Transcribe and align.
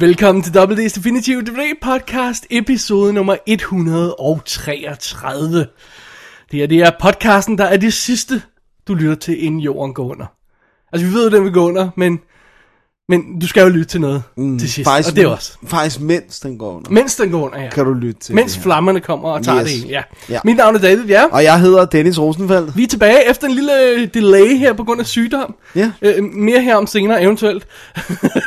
Velkommen 0.00 0.42
til 0.42 0.58
WD's 0.58 0.96
Definitive 0.96 1.42
DVD 1.42 1.74
Podcast, 1.82 2.46
episode 2.50 3.12
nummer 3.12 3.36
133. 3.46 5.58
Det 6.50 6.52
her 6.52 6.66
det 6.66 6.78
er 6.78 6.90
podcasten, 7.00 7.58
der 7.58 7.64
er 7.64 7.76
det 7.76 7.92
sidste, 7.92 8.42
du 8.88 8.94
lytter 8.94 9.14
til, 9.14 9.44
inden 9.44 9.60
jorden 9.60 9.94
går 9.94 10.10
under. 10.10 10.26
Altså, 10.92 11.06
vi 11.06 11.12
ved 11.12 11.26
at 11.26 11.32
den 11.32 11.44
vil 11.44 11.52
gå 11.52 11.68
under, 11.68 11.90
men, 11.96 12.20
men 13.08 13.38
du 13.38 13.46
skal 13.46 13.62
jo 13.62 13.68
lytte 13.68 13.84
til 13.84 14.00
noget 14.00 14.22
mm, 14.36 14.58
til 14.58 14.72
sidst, 14.72 14.90
og 14.90 15.16
det 15.16 15.24
er 15.24 15.28
også. 15.28 15.52
Faktisk 15.66 16.00
mens 16.00 16.40
den 16.40 16.58
går 16.58 16.76
under. 16.76 16.90
Mens 16.90 17.16
den 17.16 17.30
går 17.30 17.44
under, 17.46 17.62
ja. 17.62 17.70
Kan 17.70 17.84
du 17.84 17.92
lytte 17.92 18.20
til 18.20 18.34
Mens 18.34 18.58
flammerne 18.58 19.00
kommer 19.00 19.28
og 19.28 19.44
tager 19.44 19.60
Yes. 19.62 19.70
det 19.72 19.80
hele, 19.80 19.88
ja. 19.88 20.02
Ja. 20.28 20.40
Mit 20.44 20.56
navn 20.56 20.74
er 20.74 20.78
David 20.80 21.06
Bjerg. 21.06 21.32
Og 21.32 21.44
jeg 21.44 21.60
hedder 21.60 21.84
Dennis 21.84 22.18
Rosenfeldt. 22.18 22.76
Vi 22.76 22.82
er 22.82 22.86
tilbage 22.86 23.30
efter 23.30 23.46
en 23.46 23.54
lille 23.54 24.06
delay 24.06 24.56
her 24.58 24.72
på 24.72 24.84
grund 24.84 25.00
af 25.00 25.06
sygdom. 25.06 25.54
Ja. 25.74 25.92
Øh, 26.02 26.24
mere 26.24 26.60
her 26.62 26.76
om 26.76 26.86
senere 26.86 27.22
eventuelt. 27.22 27.66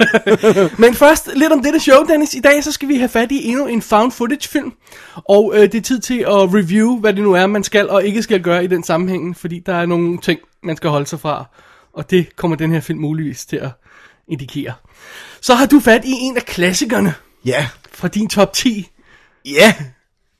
Men 0.77 0.93
først 0.93 1.29
lidt 1.35 1.51
om 1.53 1.63
dette 1.63 1.79
show, 1.79 2.03
Dennis. 2.07 2.33
I 2.33 2.39
dag 2.39 2.63
så 2.63 2.71
skal 2.71 2.87
vi 2.89 2.95
have 2.95 3.09
fat 3.09 3.31
i 3.31 3.47
endnu 3.47 3.65
en 3.67 3.81
found 3.81 4.11
footage 4.11 4.49
film. 4.49 4.73
Og 5.15 5.53
øh, 5.55 5.61
det 5.61 5.75
er 5.75 5.81
tid 5.81 5.99
til 5.99 6.19
at 6.19 6.53
review, 6.53 6.99
hvad 6.99 7.13
det 7.13 7.23
nu 7.23 7.33
er, 7.33 7.47
man 7.47 7.63
skal 7.63 7.89
og 7.89 8.05
ikke 8.05 8.23
skal 8.23 8.41
gøre 8.41 8.63
i 8.63 8.67
den 8.67 8.83
sammenhæng. 8.83 9.37
Fordi 9.37 9.59
der 9.65 9.73
er 9.75 9.85
nogle 9.85 10.17
ting, 10.17 10.39
man 10.63 10.77
skal 10.77 10.89
holde 10.89 11.05
sig 11.07 11.19
fra. 11.19 11.45
Og 11.93 12.11
det 12.11 12.35
kommer 12.35 12.57
den 12.57 12.71
her 12.71 12.79
film 12.79 12.99
muligvis 12.99 13.45
til 13.45 13.55
at 13.55 13.69
indikere. 14.29 14.73
Så 15.41 15.53
har 15.55 15.65
du 15.65 15.79
fat 15.79 16.05
i 16.05 16.11
en 16.11 16.37
af 16.37 16.45
klassikerne 16.45 17.13
Ja. 17.45 17.67
fra 17.93 18.07
din 18.07 18.29
top 18.29 18.53
10. 18.53 18.89
Ja. 19.45 19.73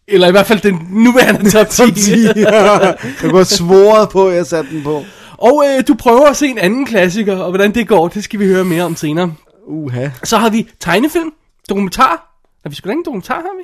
Eller 0.07 0.27
i 0.27 0.31
hvert 0.31 0.47
fald 0.47 0.59
den 0.61 0.87
nuværende 0.89 1.51
top 1.51 1.69
10. 1.69 1.75
Som 1.75 1.95
siger. 1.95 2.33
jeg 3.23 3.31
var 3.33 3.43
svoret 3.43 4.09
på, 4.09 4.27
at 4.27 4.35
jeg 4.35 4.45
satte 4.45 4.69
den 4.71 4.83
på. 4.83 5.03
Og 5.37 5.63
øh, 5.67 5.83
du 5.87 5.93
prøver 5.93 6.25
at 6.27 6.37
se 6.37 6.47
en 6.47 6.57
anden 6.57 6.85
klassiker, 6.85 7.37
og 7.37 7.49
hvordan 7.49 7.73
det 7.73 7.87
går, 7.87 8.07
det 8.07 8.23
skal 8.23 8.39
vi 8.39 8.45
høre 8.45 8.63
mere 8.65 8.83
om 8.83 8.95
senere. 8.95 9.33
Uha. 9.67 10.09
Så 10.23 10.37
har 10.37 10.49
vi 10.49 10.67
tegnefilm, 10.79 11.31
dokumentar. 11.69 12.41
Har 12.63 12.69
vi 12.69 12.75
sgu 12.75 12.87
da 12.87 12.91
ingen 12.91 13.05
dokumentar, 13.05 13.35
har 13.35 13.57
vi? 13.59 13.63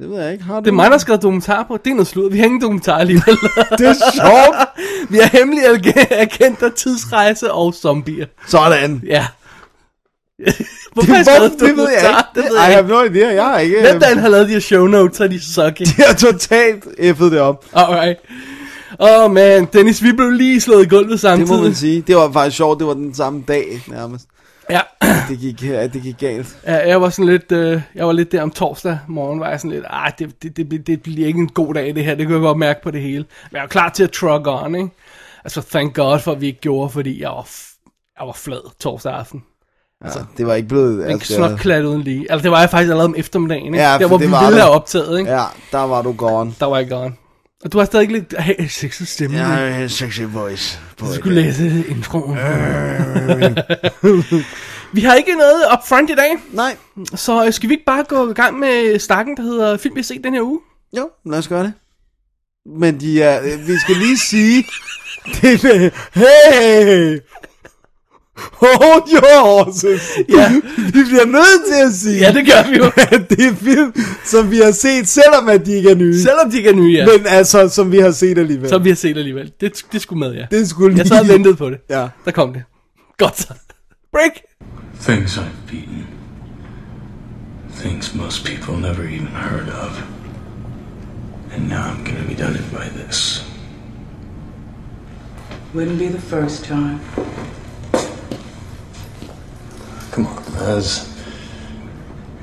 Det 0.00 0.10
ved 0.10 0.22
jeg 0.22 0.32
ikke. 0.32 0.44
Har 0.44 0.54
du? 0.54 0.60
Det 0.60 0.68
er 0.68 0.72
mig, 0.74 0.90
der 0.90 0.98
skrevet 0.98 1.22
dokumentar 1.22 1.62
på. 1.62 1.76
Det 1.84 1.90
er 1.90 1.94
noget 1.94 2.06
slud. 2.08 2.30
Vi 2.30 2.38
har 2.38 2.44
ingen 2.44 2.60
dokumentar 2.60 2.98
alligevel. 2.98 3.34
Det 3.78 3.86
er 3.88 3.94
sjovt. 4.14 4.56
vi 5.10 5.18
har 5.18 5.28
hemmelig 5.38 5.62
agenter, 6.10 6.68
tidsrejse 6.68 7.52
og 7.52 7.74
zombier. 7.74 8.26
Sådan. 8.48 9.02
Ja. 9.06 9.26
Hvorfor 10.94 11.12
Det, 11.14 11.24
hvor, 11.38 11.66
det 11.66 11.76
ved 11.76 11.88
jeg 11.90 12.00
ikke. 12.08 12.22
Det 12.34 12.44
ved 12.50 12.56
I 12.56 12.60
jeg 12.60 12.64
have 12.64 12.78
ikke. 12.80 12.90
no 12.92 13.02
idea. 13.02 13.34
Jeg 13.34 13.44
har 13.44 13.58
ikke... 13.58 13.80
Hvem 13.80 14.00
der 14.00 14.18
har 14.18 14.28
lavet 14.28 14.48
de 14.48 14.52
her 14.52 14.60
show 14.60 14.86
notes, 14.86 15.20
er 15.20 15.26
de 15.26 15.40
sucky. 15.40 15.98
Jeg 15.98 16.06
har 16.06 16.14
totalt 16.14 16.84
effet 16.98 17.32
det 17.32 17.40
op. 17.40 17.64
Alright. 17.72 18.18
Åh 19.00 19.24
oh, 19.24 19.30
man, 19.30 19.68
Dennis, 19.72 20.02
vi 20.02 20.12
blev 20.12 20.30
lige 20.30 20.60
slået 20.60 20.86
i 20.86 20.88
gulvet 20.88 21.10
Det 21.10 21.20
samtidig. 21.20 21.56
må 21.56 21.62
man 21.62 21.74
sige. 21.74 22.04
Det 22.06 22.16
var 22.16 22.32
faktisk 22.32 22.56
sjovt. 22.56 22.78
Det 22.78 22.86
var 22.86 22.94
den 22.94 23.14
samme 23.14 23.44
dag 23.48 23.82
nærmest. 23.86 24.24
Ja. 24.70 24.80
Det 25.28 25.38
gik, 25.38 25.62
ja, 25.62 25.86
det 25.86 26.02
gik 26.02 26.18
galt. 26.18 26.58
Ja, 26.66 26.88
jeg 26.88 27.00
var 27.00 27.08
sådan 27.10 27.26
lidt, 27.26 27.52
øh, 27.52 27.82
jeg 27.94 28.06
var 28.06 28.12
lidt 28.12 28.32
der 28.32 28.42
om 28.42 28.50
torsdag 28.50 28.98
morgen, 29.08 29.40
var 29.40 29.50
jeg 29.50 29.60
sådan 29.60 29.70
lidt, 29.70 29.84
ah, 29.90 30.12
det, 30.18 30.42
det, 30.42 30.56
det, 30.56 30.86
det 30.86 31.02
bliver 31.02 31.26
ikke 31.26 31.38
en 31.38 31.48
god 31.48 31.74
dag 31.74 31.94
det 31.94 32.04
her, 32.04 32.14
det 32.14 32.26
kan 32.26 32.34
jeg 32.34 32.42
godt 32.42 32.58
mærke 32.58 32.82
på 32.82 32.90
det 32.90 33.00
hele. 33.00 33.24
Men 33.50 33.56
jeg 33.56 33.60
var 33.60 33.68
klar 33.68 33.88
til 33.88 34.04
at 34.04 34.10
truck 34.10 34.46
on, 34.46 34.74
ikke? 34.74 34.90
Altså, 35.44 35.62
thank 35.70 35.94
God 35.94 36.18
for, 36.18 36.32
at 36.32 36.40
vi 36.40 36.46
ikke 36.46 36.60
gjorde, 36.60 36.90
fordi 36.90 37.22
jeg 37.22 37.30
var, 37.30 37.48
jeg 38.20 38.26
var 38.26 38.32
flad 38.32 38.70
torsdag 38.80 39.12
aften. 39.12 39.42
Altså, 40.04 40.24
det 40.36 40.46
var 40.46 40.54
ikke 40.54 40.68
blevet... 40.68 41.04
En 41.04 41.10
Altså, 41.10 41.34
snot 41.34 41.58
klat 41.58 41.84
uden 41.84 42.02
lige. 42.02 42.26
Altså, 42.32 42.42
det 42.42 42.50
var 42.50 42.60
jeg 42.60 42.70
faktisk 42.70 42.90
allerede 42.90 43.04
om 43.08 43.14
eftermiddagen, 43.18 43.66
ikke? 43.66 43.78
Ja, 43.78 43.98
der, 43.98 44.06
hvor 44.06 44.18
det 44.18 44.26
vi 44.26 44.32
var 44.32 44.46
ville 44.46 44.60
have 44.60 44.72
optaget, 44.74 45.18
ikke? 45.18 45.30
Ja, 45.30 45.44
der 45.72 45.78
var 45.78 46.02
du 46.02 46.12
gone. 46.12 46.54
Der 46.60 46.66
var 46.66 46.76
jeg 46.76 46.88
gone. 46.88 47.14
Og 47.64 47.72
du 47.72 47.78
har 47.78 47.84
stadig 47.84 48.08
lidt 48.08 48.34
hey, 48.38 48.66
sexet 48.68 49.08
stemme. 49.08 49.36
Jeg 49.36 49.46
har 49.46 49.66
en 49.66 49.88
sexy 49.88 50.20
voice 50.20 50.78
på 50.96 51.06
du 51.06 51.14
skulle 51.14 51.36
dag. 51.36 51.44
læse 51.44 51.84
introen. 51.88 52.36
vi 54.94 55.00
har 55.00 55.14
ikke 55.14 55.34
noget 55.34 55.62
up 55.72 55.88
front 55.88 56.10
i 56.10 56.14
dag, 56.14 56.30
Nej. 56.52 56.76
så 57.14 57.46
øh, 57.46 57.52
skal 57.52 57.68
vi 57.68 57.74
ikke 57.74 57.84
bare 57.84 58.04
gå 58.04 58.30
i 58.30 58.34
gang 58.34 58.58
med 58.58 58.98
stakken, 58.98 59.36
der 59.36 59.42
hedder 59.42 59.76
film, 59.76 59.96
vi 59.96 60.02
set 60.02 60.24
den 60.24 60.34
her 60.34 60.42
uge? 60.42 60.60
Jo, 60.96 61.10
lad 61.26 61.38
os 61.38 61.48
gøre 61.48 61.62
det. 61.62 61.72
Men 62.66 63.00
de 63.00 63.22
er, 63.22 63.40
øh, 63.42 63.68
vi 63.68 63.78
skal 63.78 63.96
lige 63.96 64.18
sige, 64.18 64.64
det 65.42 65.64
er, 65.64 65.90
hey, 66.14 67.18
hold 68.52 69.02
your 69.12 69.38
horses. 69.44 70.10
Ja. 70.28 70.52
Vi 70.94 71.00
bliver 71.08 71.26
nødt 71.26 71.62
til 71.68 71.86
at 71.86 71.94
sige, 71.94 72.18
Ja, 72.18 72.32
det 72.32 72.46
gør 72.46 72.70
vi 72.70 72.76
jo. 72.76 72.84
at 73.16 73.30
det 73.30 73.46
er 73.46 73.54
film, 73.54 73.94
som 74.24 74.50
vi 74.50 74.56
har 74.56 74.72
set, 74.72 75.08
selvom 75.08 75.48
at 75.48 75.66
de 75.66 75.72
ikke 75.72 75.90
er 75.90 75.94
nye. 75.94 76.22
Selvom 76.22 76.50
de 76.50 76.56
ikke 76.56 76.70
er 76.70 76.74
nye, 76.74 76.92
ja. 76.92 77.06
Men 77.06 77.26
altså, 77.26 77.68
som 77.68 77.92
vi 77.92 77.98
har 77.98 78.10
set 78.10 78.38
alligevel. 78.38 78.68
Som 78.68 78.84
vi 78.84 78.88
har 78.88 78.96
set 78.96 79.16
alligevel. 79.16 79.52
Det, 79.60 79.84
det 79.92 80.02
skulle 80.02 80.20
med, 80.20 80.34
ja. 80.34 80.46
det 80.50 80.68
skulle 80.68 80.98
Jeg 80.98 81.06
sad 81.06 81.20
og 81.20 81.28
ventede 81.28 81.54
på 81.54 81.70
det. 81.70 81.78
Ja. 81.90 82.06
Der 82.24 82.30
kom 82.30 82.52
det. 82.52 82.62
Godt 83.18 83.38
så. 83.38 83.48
Break. 84.12 84.32
Things 85.00 85.36
I've 85.36 85.70
beaten. 85.70 86.06
Things 87.76 88.14
most 88.14 88.44
people 88.44 88.80
never 88.80 89.04
even 89.04 89.26
heard 89.26 89.68
of. 89.68 90.02
And 91.54 91.68
now 91.68 91.82
I'm 91.90 92.04
gonna 92.04 92.28
be 92.28 92.34
done 92.34 92.54
it 92.54 92.70
by 92.70 93.02
this. 93.04 93.46
Wouldn't 95.74 95.98
be 95.98 96.08
the 96.08 96.20
first 96.20 96.64
time. 96.64 97.00
Come 100.10 100.26
on, 100.26 100.44
Liz. 100.54 101.06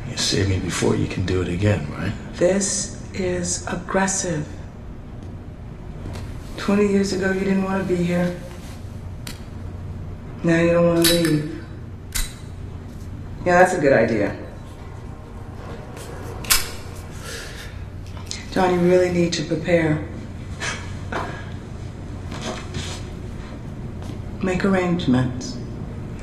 You 0.10 0.16
saved 0.16 0.50
me 0.50 0.60
before 0.60 0.96
you 0.96 1.08
can 1.08 1.26
do 1.26 1.42
it 1.42 1.50
again, 1.50 1.92
right? 1.92 2.14
This 2.36 3.02
is 3.14 3.68
aggressive. 3.68 4.48
20 6.58 6.88
years 6.88 7.12
ago, 7.12 7.32
you 7.32 7.42
didn't 7.42 7.64
want 7.64 7.86
to 7.86 7.96
be 7.96 8.02
here. 8.02 8.40
Now 10.44 10.62
you 10.62 10.72
don't 10.72 10.88
want 10.88 11.06
to 11.06 11.14
leave. 11.14 11.66
Yeah, 13.46 13.60
that's 13.60 13.74
a 13.74 13.82
good 13.82 13.94
idea. 13.94 14.36
John, 18.52 18.74
you 18.74 18.80
really 18.90 19.12
need 19.12 19.34
to 19.34 19.44
prepare. 19.44 20.08
Make 24.42 24.64
arrangements. 24.64 25.58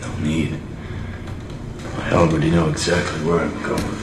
No 0.00 0.16
need. 0.16 0.58
I 2.10 2.14
already 2.14 2.50
know 2.50 2.68
exactly 2.70 3.26
where 3.26 3.40
I'm 3.46 3.68
going. 3.68 3.94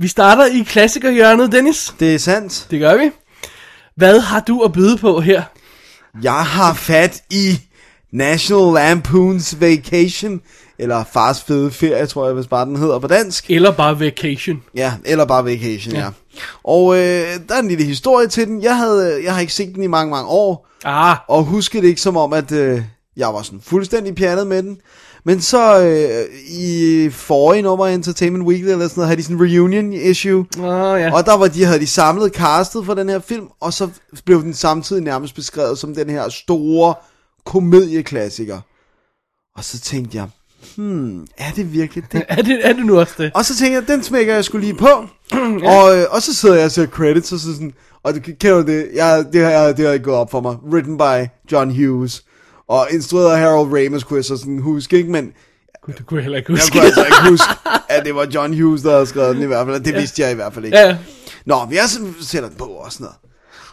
Vi 0.00 0.08
starter 0.08 0.46
i 0.46 0.62
klassikerhjørnet, 0.62 1.52
Dennis. 1.52 1.94
Det 2.00 2.14
er 2.14 2.18
sandt. 2.18 2.66
Det 2.70 2.80
gør 2.80 2.96
vi. 2.96 3.10
Hvad 3.96 4.20
har 4.20 4.40
du 4.40 4.60
at 4.62 4.72
byde 4.72 4.98
på 4.98 5.20
her? 5.20 5.42
Jeg 6.22 6.44
har 6.46 6.74
fat 6.74 7.22
i 7.30 7.60
National 8.12 8.62
Lampoon's 8.76 9.56
Vacation, 9.60 10.40
eller 10.78 11.04
Fars 11.12 11.42
Fede 11.42 11.70
Ferie, 11.70 12.06
tror 12.06 12.26
jeg, 12.26 12.34
hvis 12.34 12.46
bare 12.46 12.66
den 12.66 12.76
hedder 12.76 12.98
på 12.98 13.06
dansk. 13.06 13.50
Eller 13.50 13.72
bare 13.72 14.00
vacation. 14.00 14.62
Ja, 14.74 14.92
eller 15.04 15.24
bare 15.24 15.44
Vacation, 15.44 15.94
ja. 15.94 16.00
Ja. 16.00 16.08
Og 16.64 16.94
øh, 16.96 17.00
der 17.48 17.54
er 17.54 17.58
en 17.58 17.68
lille 17.68 17.84
historie 17.84 18.26
til 18.28 18.46
den. 18.46 18.62
Jeg, 18.62 18.76
havde, 18.76 19.20
jeg 19.24 19.34
har 19.34 19.40
ikke 19.40 19.52
set 19.52 19.74
den 19.74 19.82
i 19.82 19.86
mange, 19.86 20.10
mange 20.10 20.28
år, 20.28 20.66
Ah, 20.84 21.16
og 21.28 21.44
husker 21.44 21.80
det 21.80 21.88
ikke 21.88 22.00
som 22.00 22.16
om, 22.16 22.32
at 22.32 22.52
øh, 22.52 22.82
jeg 23.16 23.28
var 23.28 23.42
sådan 23.42 23.60
fuldstændig 23.62 24.14
pjattet 24.14 24.46
med 24.46 24.62
den. 24.62 24.78
Men 25.26 25.40
så 25.40 25.80
øh, 25.86 26.38
i 26.50 27.08
forrige 27.10 27.62
nummer 27.62 27.86
Entertainment 27.86 28.44
Weekly 28.48 28.68
eller 28.68 28.88
sådan 28.88 28.92
noget, 29.00 29.08
havde 29.08 29.18
de 29.18 29.22
sådan 29.22 29.36
en 29.36 29.42
reunion 29.54 29.92
issue. 29.92 30.46
oh, 30.58 31.00
ja. 31.00 31.14
Og 31.14 31.26
der 31.26 31.36
var 31.36 31.48
de, 31.48 31.64
havde 31.64 31.80
de 31.80 31.86
samlet 31.86 32.32
castet 32.34 32.86
for 32.86 32.94
den 32.94 33.08
her 33.08 33.18
film, 33.18 33.46
og 33.60 33.72
så 33.72 33.88
blev 34.24 34.42
den 34.42 34.54
samtidig 34.54 35.02
nærmest 35.02 35.34
beskrevet 35.34 35.78
som 35.78 35.94
den 35.94 36.10
her 36.10 36.28
store 36.28 36.94
komedieklassiker. 37.46 38.60
Og 39.56 39.64
så 39.64 39.80
tænkte 39.80 40.16
jeg, 40.16 40.26
hmm, 40.76 41.26
er 41.38 41.50
det 41.56 41.72
virkelig 41.72 42.04
det? 42.12 42.22
Er 42.28 42.42
det, 42.42 42.60
er 42.62 42.72
det 42.72 42.86
nu 42.86 42.98
også 43.00 43.14
det? 43.18 43.30
Og 43.34 43.44
så 43.44 43.56
tænkte 43.56 43.74
jeg, 43.74 43.88
den 43.88 44.02
smækker 44.02 44.34
jeg 44.34 44.44
skulle 44.44 44.66
lige 44.66 44.78
på. 44.78 44.88
og, 45.74 45.98
øh, 45.98 46.04
og 46.10 46.22
så 46.22 46.34
sidder 46.34 46.54
jeg 46.54 46.64
og 46.64 46.70
ser 46.70 46.86
credits, 46.86 47.32
og 47.32 47.38
så 47.38 47.52
sådan, 47.52 47.72
og 48.02 48.14
det, 48.14 48.24
kender 48.38 48.62
du 48.62 48.66
det, 48.66 48.88
jeg, 48.94 49.24
det, 49.32 49.42
har, 49.44 49.50
jeg- 49.50 49.76
det 49.76 49.86
har 49.86 49.92
ikke 49.92 50.04
gået 50.04 50.16
op 50.16 50.30
for 50.30 50.40
mig. 50.40 50.56
Written 50.72 50.98
by 50.98 51.28
John 51.52 51.70
Hughes. 51.70 52.22
Og 52.68 52.86
instrueret 52.90 53.32
af 53.32 53.38
Harold 53.38 53.68
Ramis, 53.72 54.04
kunne 54.04 54.16
jeg 54.16 54.24
så 54.24 54.36
sådan 54.36 54.58
huske, 54.58 54.96
ikke? 54.96 55.10
Men 55.10 55.32
det 55.86 56.06
kunne 56.06 56.18
jeg 56.18 56.22
heller 56.22 56.38
ikke 56.38 56.52
jeg 56.52 56.58
huske. 56.58 56.72
kunne 56.72 56.84
altså 56.84 57.04
ikke 57.04 57.28
huske, 57.30 57.46
at 57.94 58.04
det 58.04 58.14
var 58.14 58.26
John 58.34 58.60
Hughes, 58.62 58.82
der 58.82 58.92
havde 58.92 59.06
skrevet 59.06 59.34
den 59.36 59.42
i 59.42 59.46
hvert 59.46 59.66
fald. 59.66 59.80
Det 59.84 59.94
vidste 59.94 60.22
jeg 60.22 60.30
i 60.32 60.34
hvert 60.34 60.54
fald 60.54 60.64
ikke. 60.64 60.78
Ja, 60.78 60.86
ja. 60.88 60.96
Nå, 61.46 61.66
vi 61.70 61.76
er 61.76 61.86
sådan, 61.86 62.14
sætter 62.20 62.48
den 62.48 62.58
på 62.58 62.64
og 62.64 62.92
sådan 62.92 63.04
noget. 63.04 63.16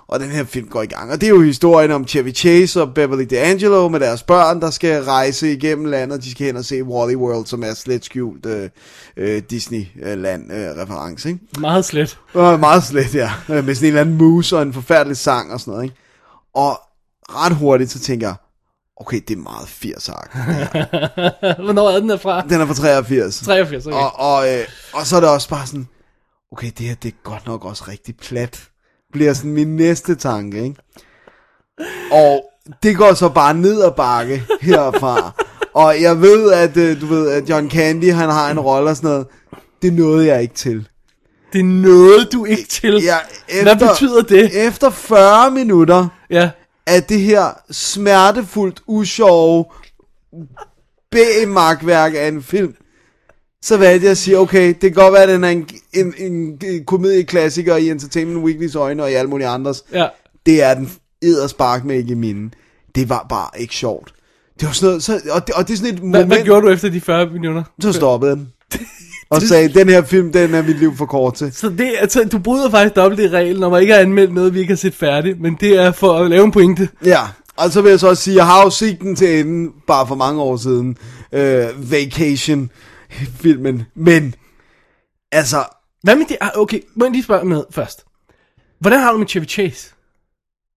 Og 0.07 0.19
den 0.19 0.29
her 0.29 0.43
film 0.43 0.67
går 0.67 0.81
i 0.81 0.85
gang. 0.85 1.11
Og 1.11 1.21
det 1.21 1.27
er 1.27 1.29
jo 1.29 1.41
historien 1.41 1.91
om 1.91 2.07
Chevy 2.07 2.35
Chase 2.35 2.81
og 2.81 2.93
Beverly 2.93 3.23
D'Angelo 3.33 3.87
med 3.89 3.99
deres 3.99 4.23
børn, 4.23 4.61
der 4.61 4.69
skal 4.69 5.03
rejse 5.03 5.51
igennem 5.53 5.85
landet. 5.85 6.23
De 6.23 6.31
skal 6.31 6.45
hen 6.45 6.57
og 6.57 6.65
se 6.65 6.83
Wally 6.83 7.15
World, 7.15 7.45
som 7.45 7.63
er 7.63 7.73
slet 7.73 8.05
skjult 8.05 8.45
øh, 8.45 8.69
øh, 9.17 9.41
Disney-land-reference. 9.49 11.29
ikke? 11.29 11.39
Meget 11.59 11.85
slet. 11.85 12.19
Og 12.33 12.59
meget 12.59 12.83
slet, 12.83 13.15
ja. 13.15 13.31
Øh, 13.49 13.65
Med 13.65 13.75
sådan 13.75 13.85
en 13.87 13.87
eller 13.87 14.01
anden 14.01 14.17
mus 14.17 14.51
og 14.51 14.61
en 14.61 14.73
forfærdelig 14.73 15.17
sang 15.17 15.53
og 15.53 15.59
sådan 15.59 15.71
noget. 15.71 15.83
Ikke? 15.83 15.95
Og 16.55 16.79
ret 17.29 17.55
hurtigt 17.55 17.91
så 17.91 17.99
tænker 17.99 18.27
jeg, 18.27 18.35
okay, 19.05 19.21
det 19.27 19.37
er 19.37 19.41
meget 19.41 19.67
80 19.67 20.05
Hvornår 21.65 21.89
er 21.89 21.99
den 21.99 22.09
der 22.09 22.17
fra? 22.17 22.41
Den 22.41 22.61
er 22.61 22.65
fra 22.65 22.73
83. 22.73 23.39
83, 23.39 23.87
okay. 23.87 23.97
Og, 23.97 24.19
og, 24.19 24.53
øh, 24.53 24.65
og 24.93 25.05
så 25.07 25.15
er 25.15 25.19
det 25.19 25.29
også 25.29 25.49
bare 25.49 25.67
sådan, 25.67 25.87
okay, 26.51 26.71
det 26.77 26.85
her 26.85 26.95
det 26.95 27.09
er 27.09 27.17
godt 27.23 27.45
nok 27.45 27.65
også 27.65 27.83
rigtig 27.87 28.17
plat. 28.17 28.63
Bliver 29.13 29.33
sådan 29.33 29.51
min 29.51 29.75
næste 29.75 30.15
tanke, 30.15 30.63
ikke? 30.63 30.75
Og 32.11 32.43
det 32.83 32.97
går 32.97 33.13
så 33.13 33.29
bare 33.29 33.53
ned 33.53 33.83
ad 33.83 33.91
bakke 33.91 34.43
herfra. 34.61 35.31
og 35.73 36.01
jeg 36.01 36.21
ved, 36.21 36.51
at 36.51 36.77
øh, 36.77 37.01
du 37.01 37.05
ved, 37.05 37.31
at 37.31 37.49
John 37.49 37.69
Candy, 37.69 38.11
han 38.11 38.29
har 38.29 38.51
en 38.51 38.59
rolle 38.59 38.89
og 38.89 38.95
sådan 38.95 39.09
noget. 39.09 39.27
Det 39.81 39.93
nåede 39.93 40.27
jeg 40.27 40.41
ikke 40.41 40.55
til. 40.55 40.87
Det 41.53 41.65
noget, 41.65 42.33
du 42.33 42.45
ikke 42.45 42.67
til. 42.69 43.03
Jeg, 43.03 43.21
Hvad 43.63 43.75
betyder 43.75 44.21
det? 44.21 44.67
Efter 44.67 44.89
40 44.89 45.51
minutter 45.51 46.07
Ja. 46.29 46.49
Af 46.87 47.03
det 47.03 47.19
her 47.19 47.61
smertefuldt, 47.71 48.81
usjove 48.87 49.65
B-magtværk 51.11 52.13
af 52.15 52.27
en 52.27 52.43
film, 52.43 52.75
så 53.61 53.77
valgte 53.77 54.05
jeg 54.05 54.11
at 54.11 54.17
sige, 54.17 54.39
okay, 54.39 54.67
det 54.67 54.79
kan 54.81 54.91
godt 54.93 55.13
være, 55.13 55.23
at 55.23 55.29
den 55.29 55.43
er 55.43 55.49
en, 55.49 55.67
en, 55.93 56.13
en, 56.17 56.59
en 56.63 56.85
komedieklassiker 56.85 57.75
i 57.75 57.89
Entertainment 57.89 58.45
Weeklys 58.45 58.75
øjne 58.75 59.03
og 59.03 59.11
i 59.11 59.13
alle 59.13 59.29
mulige 59.29 59.47
andres. 59.47 59.83
Ja. 59.93 60.07
Det 60.45 60.63
er 60.63 60.73
den 60.73 60.91
edderspark 61.21 61.85
med 61.85 61.95
ikke 61.95 62.11
i 62.11 62.15
mine. 62.15 62.51
Det 62.95 63.09
var 63.09 63.25
bare 63.29 63.61
ikke 63.61 63.75
sjovt. 63.75 64.13
Det 64.59 64.67
var 64.67 64.73
sådan 64.73 64.87
noget, 64.87 65.03
så, 65.03 65.21
og, 65.31 65.47
det, 65.47 65.55
og 65.55 65.67
det 65.67 65.73
er 65.73 65.77
sådan 65.77 65.93
et 65.93 65.99
Hvad, 65.99 66.09
moment, 66.09 66.27
hvad 66.27 66.43
gjorde 66.43 66.61
du 66.61 66.71
efter 66.71 66.89
de 66.89 67.01
40 67.01 67.29
minutter? 67.29 67.63
så 67.81 67.93
stoppede 67.93 68.31
den. 68.31 68.53
Og 69.35 69.41
sagde, 69.41 69.69
den 69.73 69.89
her 69.89 70.01
film, 70.03 70.31
den 70.31 70.53
er 70.53 70.61
mit 70.63 70.79
liv 70.79 70.97
for 70.97 71.05
kort 71.05 71.33
til. 71.35 71.51
Så 71.53 71.69
det, 71.69 71.93
altså, 71.99 72.23
du 72.31 72.37
bryder 72.39 72.69
faktisk 72.69 72.95
dobbelt 72.95 73.21
i 73.21 73.29
reglen, 73.29 73.59
når 73.59 73.69
man 73.69 73.81
ikke 73.81 73.93
har 73.93 73.99
anmeldt 74.01 74.33
noget, 74.33 74.53
vi 74.53 74.59
ikke 74.59 74.71
har 74.71 74.77
set 74.77 74.95
færdigt, 74.95 75.41
men 75.41 75.57
det 75.59 75.75
er 75.79 75.91
for 75.91 76.13
at 76.19 76.29
lave 76.29 76.43
en 76.45 76.51
pointe. 76.51 76.89
Ja, 77.05 77.21
og 77.57 77.71
så 77.71 77.81
vil 77.81 77.89
jeg 77.89 77.99
så 77.99 78.07
også 78.07 78.23
sige, 78.23 78.35
jeg 78.35 78.45
har 78.45 78.63
jo 78.63 78.69
set 78.69 78.99
den 79.01 79.15
til 79.15 79.39
enden, 79.39 79.69
bare 79.87 80.07
for 80.07 80.15
mange 80.15 80.41
år 80.41 80.57
siden. 80.57 80.97
Øh, 81.33 81.91
Vacation 81.91 82.69
filmen. 83.41 83.83
Men, 83.95 84.35
altså, 85.31 85.63
Hvad 86.03 86.15
med 86.15 86.25
det? 86.29 86.37
Ah, 86.41 86.49
Okay, 86.55 86.79
må 86.95 87.05
jeg 87.05 87.11
lige 87.11 87.23
spørge 87.23 87.45
med 87.45 87.63
først. 87.71 88.03
Hvordan 88.79 88.99
har 88.99 89.11
du 89.11 89.17
med 89.17 89.27
Chevy 89.27 89.45
Chase? 89.47 89.89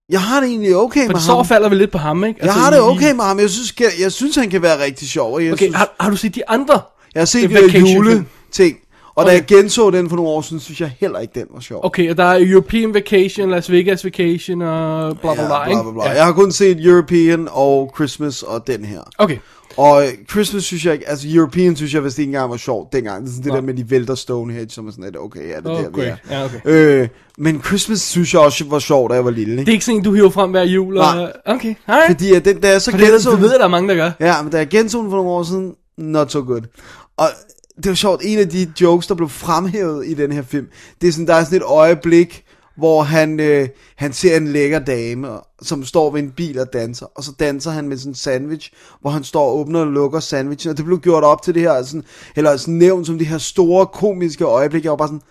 jeg 0.09 0.21
har 0.21 0.39
det 0.39 0.49
egentlig 0.49 0.75
okay 0.75 1.01
For 1.01 1.07
med 1.07 1.15
det 1.15 1.23
så 1.23 1.35
ham. 1.35 1.45
falder 1.45 1.69
vel 1.69 1.77
lidt 1.77 1.91
på 1.91 1.97
ham, 1.97 2.23
ikke? 2.23 2.39
Jeg 2.43 2.53
har 2.53 2.69
det 2.71 2.79
okay 2.79 3.11
med 3.11 3.23
ham. 3.23 3.39
Jeg 3.39 3.49
synes, 3.49 3.73
jeg, 3.79 3.89
jeg 4.01 4.11
synes 4.11 4.35
han 4.35 4.49
kan 4.49 4.61
være 4.61 4.83
rigtig 4.83 5.09
sjov. 5.09 5.41
Jeg, 5.41 5.53
Okay, 5.53 5.63
synes, 5.65 5.75
har, 5.75 5.95
har 5.99 6.09
du 6.09 6.15
set 6.15 6.35
de 6.35 6.49
andre? 6.49 6.81
jeg 7.15 7.21
har 7.21 7.25
set 7.25 7.49
The 7.49 7.67
de 7.67 8.25
juleting. 8.47 8.77
Og 9.15 9.25
da 9.25 9.29
Okay. 9.31 9.37
jeg 9.37 9.45
genså 9.45 9.89
den 9.89 10.09
for 10.09 10.15
nogle 10.15 10.31
år 10.31 10.41
siden, 10.41 10.59
synes 10.59 10.81
jeg 10.81 10.91
heller 10.99 11.19
ikke, 11.19 11.39
den 11.39 11.45
var 11.53 11.59
sjov. 11.59 11.79
Okay, 11.85 12.09
og 12.11 12.17
der 12.17 12.23
er 12.23 12.39
European 12.51 12.93
Vacation, 12.93 13.49
Las 13.49 13.71
Vegas 13.71 14.05
Vacation 14.05 14.61
og 14.61 15.19
bla 15.19 15.33
bla 15.33 15.43
Ja, 15.43 15.47
bla, 15.47 15.65
bla, 15.65 15.81
bla, 15.83 15.91
bla. 15.91 16.03
Ja. 16.03 16.11
Jeg 16.15 16.25
har 16.25 16.31
kun 16.31 16.51
set 16.51 16.85
European 16.85 17.47
og 17.51 17.91
Christmas 17.95 18.43
og 18.43 18.67
den 18.67 18.85
her. 18.85 18.99
Okay, 19.17 19.37
Og 19.77 20.03
øh, 20.03 20.09
Christmas 20.31 20.63
synes 20.63 20.85
jeg 20.85 20.93
ikke, 20.93 21.09
altså 21.09 21.27
European 21.31 21.75
synes 21.75 21.93
jeg 21.93 22.03
vist 22.03 22.19
ikke 22.19 22.29
engang 22.29 22.51
var 22.51 22.57
sjovt 22.57 22.93
dengang. 22.93 23.23
Det 23.23 23.29
er 23.29 23.33
sådan 23.33 23.43
det 23.43 23.51
Nå. 23.51 23.55
der 23.55 23.61
med, 23.61 23.73
de 23.73 23.89
vælter 23.91 24.15
Stonehenge, 24.15 24.69
som 24.69 24.87
er 24.87 24.91
sådan 24.91 25.03
lidt, 25.03 25.17
okay, 25.17 25.39
ja, 25.49 25.55
det 25.57 25.65
er 25.65 25.81
der, 25.81 25.89
vi 25.89 26.01
er. 26.01 26.15
Ja, 26.31 26.45
okay. 26.45 26.59
Øh, 26.65 27.07
men 27.37 27.61
Christmas 27.61 28.01
synes 28.01 28.33
jeg 28.33 28.41
også 28.41 28.65
var 28.67 28.79
sjovt, 28.79 29.09
da 29.09 29.15
jeg 29.15 29.25
var 29.25 29.31
lille. 29.31 29.51
Ikke? 29.51 29.59
Det 29.61 29.67
er 29.69 29.73
ikke 29.73 29.85
sådan 29.85 30.01
du 30.03 30.13
hiver 30.13 30.29
frem 30.29 30.51
hver 30.51 30.63
jul? 30.63 30.97
Og... 30.97 31.15
Nej. 31.15 31.31
Okay, 31.45 31.75
alright. 31.87 32.07
Fordi 32.11 32.33
at 32.33 32.45
den, 32.45 32.59
da 32.61 32.69
jeg 32.69 32.81
så 32.81 32.91
For 32.91 32.97
det, 32.97 33.07
genså 33.11 33.31
det 33.31 33.41
ved 33.41 33.49
jeg, 33.49 33.59
der 33.59 33.65
er 33.65 33.69
mange, 33.69 33.89
der 33.89 33.95
gør. 33.95 34.11
Ja, 34.19 34.41
men 34.41 34.51
da 34.51 34.57
jeg 34.57 34.67
genså 34.67 34.97
den 35.01 35.09
for 35.09 35.17
nogle 35.17 35.31
år 35.31 35.43
siden, 35.43 35.73
not 35.97 36.31
so 36.31 36.39
good. 36.39 36.61
Og 37.17 37.27
det 37.83 37.89
var 37.89 37.95
sjovt, 37.95 38.21
en 38.25 38.39
af 38.39 38.49
de 38.49 38.71
jokes, 38.81 39.07
der 39.07 39.15
blev 39.15 39.29
fremhævet 39.29 40.07
i 40.07 40.13
den 40.13 40.31
her 40.31 40.41
film, 40.41 40.67
det 41.01 41.07
er 41.07 41.11
sådan, 41.11 41.27
der 41.27 41.33
er 41.33 41.43
sådan 41.43 41.57
et 41.57 41.63
øjeblik, 41.63 42.43
hvor 42.77 43.01
han, 43.01 43.39
øh, 43.39 43.69
han 43.95 44.13
ser 44.13 44.37
en 44.37 44.47
lækker 44.47 44.79
dame, 44.79 45.27
som 45.61 45.83
står 45.83 46.11
ved 46.11 46.21
en 46.21 46.31
bil 46.31 46.59
og 46.59 46.73
danser, 46.73 47.05
og 47.15 47.23
så 47.23 47.31
danser 47.39 47.71
han 47.71 47.87
med 47.87 47.97
sådan 47.97 48.11
en 48.11 48.15
sandwich, 48.15 48.71
hvor 49.01 49.09
han 49.09 49.23
står 49.23 49.45
og 49.45 49.57
åbner 49.57 49.79
og 49.79 49.87
lukker 49.87 50.19
sandwichen, 50.19 50.71
og 50.71 50.77
det 50.77 50.85
blev 50.85 50.99
gjort 50.99 51.23
op 51.23 51.41
til 51.41 51.53
det 51.53 51.61
her, 51.61 51.83
sådan, 51.83 52.03
eller 52.35 52.57
sådan 52.57 52.73
nævnt 52.73 53.07
som 53.07 53.17
det 53.17 53.27
her 53.27 53.37
store 53.37 53.85
komiske 53.85 54.43
øjeblik, 54.43 54.83
jeg 54.83 54.91
var 54.91 54.97
bare 54.97 55.07
sådan, 55.07 55.21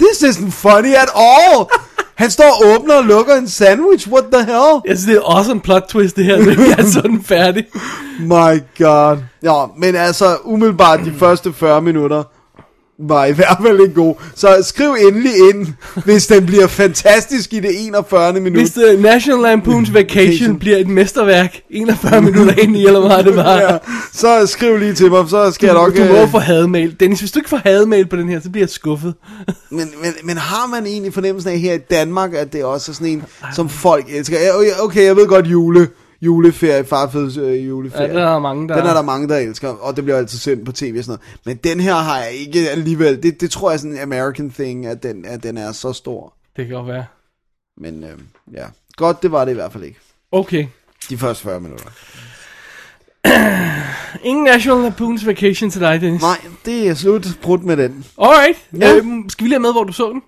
this 0.00 0.22
isn't 0.22 0.50
funny 0.52 0.94
at 0.94 1.08
all! 1.14 1.66
Han 2.14 2.30
står 2.30 2.44
og 2.44 2.74
åbner 2.74 2.94
og 2.94 3.04
lukker 3.04 3.34
en 3.34 3.48
sandwich, 3.48 4.08
what 4.08 4.24
the 4.32 4.44
hell? 4.44 4.80
Jeg 4.86 4.98
synes, 4.98 5.04
det 5.04 5.16
er 5.16 5.36
awesome 5.36 5.60
plot 5.60 5.82
twist, 5.88 6.16
det 6.16 6.24
her. 6.24 6.36
Det 6.36 6.78
er 6.78 6.84
sådan 6.86 7.22
færdig. 7.22 7.66
My 8.20 8.62
god. 8.78 9.18
Ja, 9.42 9.64
men 9.76 9.94
altså, 9.96 10.36
umiddelbart 10.44 11.00
de 11.04 11.14
første 11.18 11.52
40 11.52 11.82
minutter 11.82 12.22
var 12.98 13.24
i 13.24 13.32
hvert 13.32 13.58
fald 13.62 13.80
ikke 13.80 13.94
god. 13.94 14.14
Så 14.34 14.62
skriv 14.62 14.96
endelig 15.08 15.32
ind, 15.50 15.66
hvis 16.04 16.26
den 16.26 16.46
bliver 16.46 16.66
fantastisk 16.66 17.52
i 17.52 17.60
det 17.60 17.86
41. 17.86 18.32
minut. 18.32 18.52
Hvis 18.52 18.78
uh, 18.78 19.02
National 19.02 19.54
Lampoon's 19.54 19.92
Vacation 19.92 20.58
bliver 20.58 20.76
et 20.76 20.88
mesterværk 20.88 21.60
41 21.70 22.22
minutter 22.22 22.54
ind 22.58 22.76
i, 22.76 22.86
eller 22.86 23.00
hvad 23.00 23.08
meget 23.08 23.24
det 23.24 23.36
var. 23.36 23.60
Ja, 23.60 23.78
så 24.12 24.46
skriv 24.46 24.76
lige 24.76 24.94
til 24.94 25.10
mig, 25.10 25.28
så 25.28 25.50
skal 25.50 25.66
jeg 25.66 25.74
nok... 25.74 25.96
Du 25.96 26.04
må 26.04 26.22
øh, 26.22 26.30
få 26.30 26.38
hademail. 26.38 26.96
Dennis, 27.00 27.20
hvis 27.20 27.30
du 27.30 27.38
ikke 27.38 27.48
får 27.48 27.60
hademail 27.64 28.06
på 28.06 28.16
den 28.16 28.28
her, 28.28 28.40
så 28.40 28.50
bliver 28.50 28.62
jeg 28.62 28.70
skuffet. 28.70 29.14
men, 29.70 29.90
men, 30.02 30.12
men 30.24 30.36
har 30.36 30.66
man 30.66 30.86
egentlig 30.86 31.14
fornemmelsen 31.14 31.52
af 31.52 31.58
her 31.58 31.74
i 31.74 31.78
Danmark, 31.78 32.34
at 32.34 32.52
det 32.52 32.64
også 32.64 32.92
er 32.92 32.94
sådan 32.94 33.12
en, 33.12 33.24
som 33.54 33.68
folk 33.68 34.06
elsker? 34.08 34.36
Okay, 34.80 35.04
jeg 35.04 35.16
ved 35.16 35.26
godt 35.26 35.46
jule, 35.46 35.88
juleferie, 36.20 36.84
farfeds 36.84 37.36
øh, 37.36 37.48
Ja, 37.48 37.54
juleferie. 37.62 38.14
der 38.14 38.26
er 38.28 38.38
mange, 38.38 38.68
der... 38.68 38.76
Den 38.76 38.86
er 38.86 38.94
der 38.94 39.02
mange, 39.02 39.28
der 39.28 39.36
elsker, 39.36 39.68
og 39.68 39.96
det 39.96 40.04
bliver 40.04 40.18
altid 40.18 40.38
sendt 40.38 40.64
på 40.66 40.72
tv 40.72 40.94
og 40.98 41.04
sådan 41.04 41.18
noget. 41.18 41.36
Men 41.44 41.56
den 41.56 41.80
her 41.80 41.94
har 41.94 42.18
jeg 42.20 42.32
ikke 42.32 42.70
alligevel. 42.70 43.22
Det, 43.22 43.40
det 43.40 43.50
tror 43.50 43.70
jeg 43.70 43.74
er 43.74 43.78
sådan 43.78 43.92
en 43.92 43.98
American 44.12 44.50
thing, 44.50 44.86
at 44.86 45.02
den, 45.02 45.24
at 45.24 45.42
den 45.42 45.58
er 45.58 45.72
så 45.72 45.92
stor. 45.92 46.34
Det 46.56 46.66
kan 46.66 46.76
godt 46.76 46.86
være. 46.88 47.04
Men 47.80 48.04
øh, 48.04 48.10
ja, 48.54 48.64
godt 48.96 49.22
det 49.22 49.32
var 49.32 49.44
det 49.44 49.52
i 49.52 49.54
hvert 49.54 49.72
fald 49.72 49.84
ikke. 49.84 49.98
Okay. 50.32 50.66
De 51.10 51.18
første 51.18 51.42
40 51.44 51.60
minutter. 51.60 51.86
Ingen 54.24 54.44
National 54.44 54.90
Lampoon's 54.92 55.26
Vacation 55.26 55.70
til 55.70 55.80
dig, 55.80 56.00
Dennis. 56.00 56.22
Nej, 56.22 56.38
det 56.64 56.88
er 56.88 56.94
slut. 56.94 57.26
Brudt 57.42 57.64
med 57.64 57.76
den. 57.76 58.04
Alright. 58.22 58.58
Ja. 58.80 58.96
Øhm, 58.96 59.28
skal 59.28 59.44
vi 59.44 59.48
lige 59.48 59.54
have 59.54 59.62
med, 59.62 59.72
hvor 59.72 59.84
du 59.84 59.92
så 59.92 60.10
den? 60.10 60.22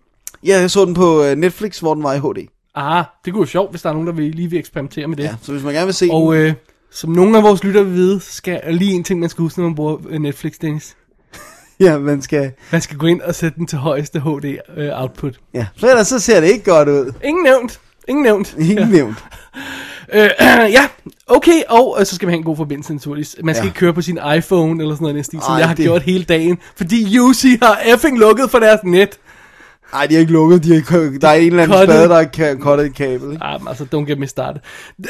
Ja, 0.46 0.60
jeg 0.60 0.70
så 0.70 0.84
den 0.84 0.94
på 0.94 1.24
øh, 1.24 1.36
Netflix, 1.36 1.78
hvor 1.78 1.94
den 1.94 2.02
var 2.02 2.12
i 2.14 2.18
HD. 2.18 2.48
Ah, 2.74 3.04
det 3.24 3.32
kunne 3.32 3.40
være 3.40 3.48
sjovt, 3.48 3.70
hvis 3.70 3.82
der 3.82 3.88
er 3.88 3.92
nogen, 3.92 4.06
der 4.06 4.12
vil, 4.14 4.34
lige 4.34 4.50
vil 4.50 4.58
eksperimentere 4.58 5.06
med 5.06 5.16
det. 5.16 5.22
Ja, 5.24 5.34
så 5.42 5.52
hvis 5.52 5.64
man 5.64 5.72
gerne 5.74 5.86
vil 5.86 5.94
se 5.94 6.08
Og 6.10 6.34
den, 6.34 6.42
øh, 6.42 6.52
som 6.90 7.10
nogle 7.10 7.36
af 7.38 7.42
vores 7.44 7.64
lyttere 7.64 7.84
vil 7.84 7.94
vide, 7.94 8.20
skal 8.20 8.60
er 8.62 8.72
lige 8.72 8.92
en 8.92 9.04
ting, 9.04 9.20
man 9.20 9.28
skal 9.28 9.42
huske, 9.42 9.60
når 9.60 9.66
man 9.68 9.74
bruger 9.74 9.96
øh, 10.08 10.18
Netflix, 10.20 10.52
Dennis. 10.62 10.96
ja, 11.80 11.98
man 11.98 12.22
skal... 12.22 12.52
Man 12.72 12.80
skal 12.80 12.96
gå 12.96 13.06
ind 13.06 13.20
og 13.20 13.34
sætte 13.34 13.58
den 13.58 13.66
til 13.66 13.78
højeste 13.78 14.20
HD 14.20 14.44
øh, 14.76 14.88
output. 14.92 15.40
Ja, 15.54 15.66
for 15.80 15.86
ellers 15.86 16.08
så 16.08 16.18
ser 16.18 16.40
det 16.40 16.48
ikke 16.48 16.64
godt 16.70 16.88
ud. 16.88 17.12
Ingen 17.24 17.44
nævnt. 17.44 17.80
Ingen 18.08 18.22
nævnt. 18.22 18.54
Ingen 18.58 18.78
Ja. 18.78 18.84
nævnt. 18.86 19.24
Øh, 20.12 20.30
ja, 20.78 20.88
okay, 21.26 21.62
og 21.68 21.96
øh, 22.00 22.06
så 22.06 22.14
skal 22.14 22.26
man 22.26 22.32
have 22.32 22.38
en 22.38 22.44
god 22.44 22.56
forbindelse 22.56 22.92
naturligvis. 22.92 23.36
Man 23.44 23.54
skal 23.54 23.64
Ja. 23.64 23.68
ikke 23.70 23.78
køre 23.78 23.94
på 23.94 24.02
sin 24.02 24.18
iPhone 24.36 24.82
eller 24.82 24.94
sådan 24.94 25.08
noget, 25.08 25.24
stil, 25.26 25.40
som 25.42 25.52
Ej, 25.52 25.58
jeg 25.58 25.68
har 25.68 25.74
det- 25.74 25.84
gjort 25.84 26.02
hele 26.02 26.24
dagen. 26.24 26.58
Fordi 26.76 27.18
UC 27.18 27.58
har 27.62 27.80
effing 27.94 28.18
lukket 28.18 28.50
for 28.50 28.58
deres 28.58 28.80
net. 28.84 29.18
Nej, 29.92 30.06
de 30.06 30.14
har 30.14 30.20
ikke 30.20 30.32
lukket. 30.32 30.64
De 30.64 30.74
har, 30.88 30.98
der 31.20 31.28
er 31.28 31.32
en 31.32 31.46
eller 31.46 31.62
anden 31.62 31.78
Cuttet. 31.78 31.94
spade, 31.96 32.08
der 32.08 32.46
har 32.48 32.54
kottet 32.54 32.86
et 32.86 32.94
kabel. 32.94 33.32
Ikke? 33.32 33.44
Ah, 33.44 33.60
men 33.60 33.68
altså, 33.68 33.84
don't 33.94 34.10
get 34.10 34.18
me 34.18 34.26
started. 34.26 34.60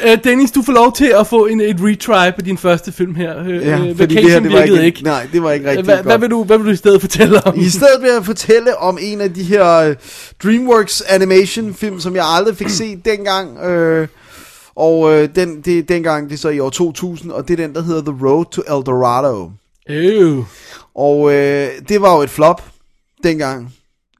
Øh, 0.05 0.17
Dennis, 0.23 0.51
du 0.51 0.61
får 0.61 0.73
lov 0.73 0.93
til 0.95 1.13
at 1.19 1.27
få 1.27 1.45
en, 1.45 1.61
et 1.61 1.75
retry 1.79 2.31
på 2.35 2.41
din 2.41 2.57
første 2.57 2.91
film 2.91 3.15
her. 3.15 3.39
Øh, 3.39 3.47
Ja, 3.67 3.79
øh, 3.79 3.97
fordi 3.97 4.15
det 4.15 4.23
her, 4.31 4.39
det 4.39 4.51
var 4.51 4.61
ikke, 4.61 4.83
ikke. 4.85 5.03
Nej, 5.03 5.27
det 5.33 5.43
var 5.43 5.51
ikke 5.51 5.69
rigtig 5.69 5.85
Hvad, 5.85 5.95
godt. 5.95 6.05
hvad, 6.05 6.17
vil 6.19 6.29
du, 6.29 6.43
hvad 6.43 6.57
vil 6.57 6.67
du 6.67 6.71
i 6.71 6.75
stedet 6.75 7.01
fortælle 7.01 7.45
om? 7.47 7.53
I 7.59 7.69
stedet 7.69 8.01
vil 8.01 8.09
jeg 8.15 8.25
fortælle 8.25 8.77
om 8.77 8.97
en 9.01 9.21
af 9.21 9.33
de 9.33 9.43
her 9.43 9.75
øh, 9.77 9.95
DreamWorks 10.43 11.01
animation 11.01 11.73
film, 11.73 11.99
som 11.99 12.15
jeg 12.15 12.25
aldrig 12.27 12.57
fik 12.57 12.69
set 12.69 13.05
dengang. 13.05 13.57
Øh, 13.59 14.07
og 14.75 15.13
øh, 15.13 15.29
den, 15.35 15.61
det 15.61 15.89
dengang, 15.89 16.29
det 16.29 16.35
er 16.35 16.39
så 16.39 16.49
i 16.49 16.59
år 16.59 16.69
2000, 16.69 17.31
og 17.31 17.47
det 17.47 17.59
er 17.59 17.67
den, 17.67 17.75
der 17.75 17.81
hedder 17.83 18.01
The 18.01 18.27
Road 18.27 18.45
to 18.51 18.61
El 18.61 18.85
Dorado. 18.85 19.51
Øh. 19.89 20.37
Og 20.95 21.33
øh, 21.33 21.67
det 21.89 22.01
var 22.01 22.15
jo 22.15 22.21
et 22.21 22.29
flop 22.29 22.63
dengang. 23.23 23.73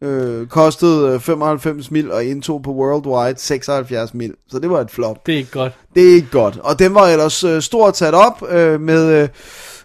Øh, 0.03 0.47
kostede 0.47 1.13
øh, 1.13 1.19
95 1.19 1.91
mil 1.91 2.11
og 2.11 2.25
indtog 2.25 2.63
på 2.63 2.71
Worldwide 2.71 3.39
76 3.39 4.13
mil. 4.13 4.33
Så 4.51 4.59
det 4.59 4.69
var 4.69 4.81
et 4.81 4.91
flop. 4.91 5.25
Det 5.25 5.33
er 5.33 5.37
ikke 5.37 5.51
godt. 5.51 5.73
Det 5.95 6.09
er 6.09 6.13
ikke 6.13 6.29
godt. 6.31 6.57
Og 6.63 6.79
den 6.79 6.95
var 6.95 7.07
ellers 7.07 7.43
øh, 7.43 7.61
stort 7.61 7.97
sat 7.97 8.13
op 8.13 8.43
øh, 8.49 8.81
med, 8.81 9.21
øh, 9.21 9.29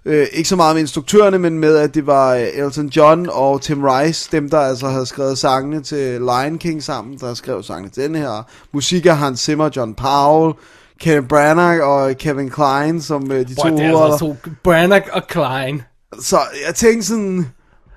øh, 0.04 0.26
ikke 0.32 0.49
så 0.49 0.56
meget 0.56 0.75
med 0.75 0.80
instruktørerne, 0.80 1.38
men 1.38 1.58
med 1.58 1.76
at 1.76 1.94
det 1.94 2.06
var 2.06 2.35
øh, 2.35 2.46
Elton 2.54 2.87
John 2.87 3.28
og 3.32 3.62
Tim 3.62 3.85
Rice, 3.85 4.28
dem 4.32 4.50
der 4.50 4.58
altså 4.58 4.88
havde 4.88 5.06
skrevet 5.06 5.38
sangene 5.38 5.82
til 5.82 6.20
Lion 6.20 6.58
King 6.58 6.82
sammen, 6.82 7.18
der 7.18 7.35
skrev 7.35 7.62
sangene 7.62 7.88
til 7.88 8.02
den 8.02 8.14
her. 8.14 8.46
Musik 8.73 9.06
af 9.06 9.16
Hans 9.16 9.40
Zimmer, 9.40 9.70
John 9.76 9.94
Powell, 9.94 10.54
Kenneth 11.00 11.28
Branagh 11.28 11.82
og 11.82 12.16
Kevin 12.18 12.50
Klein 12.50 13.00
som 13.00 13.32
øh, 13.32 13.49
de 13.49 13.54
Boy, 13.62 13.70
to 13.70 13.76
det 13.76 13.87
er 13.87 13.99
altså 13.99 14.18
to 14.18 14.37
Branagh 14.62 15.06
og 15.12 15.26
Klein. 15.26 15.82
Så 16.20 16.38
jeg 16.66 16.75
tænkte 16.75 17.06
sådan, 17.06 17.46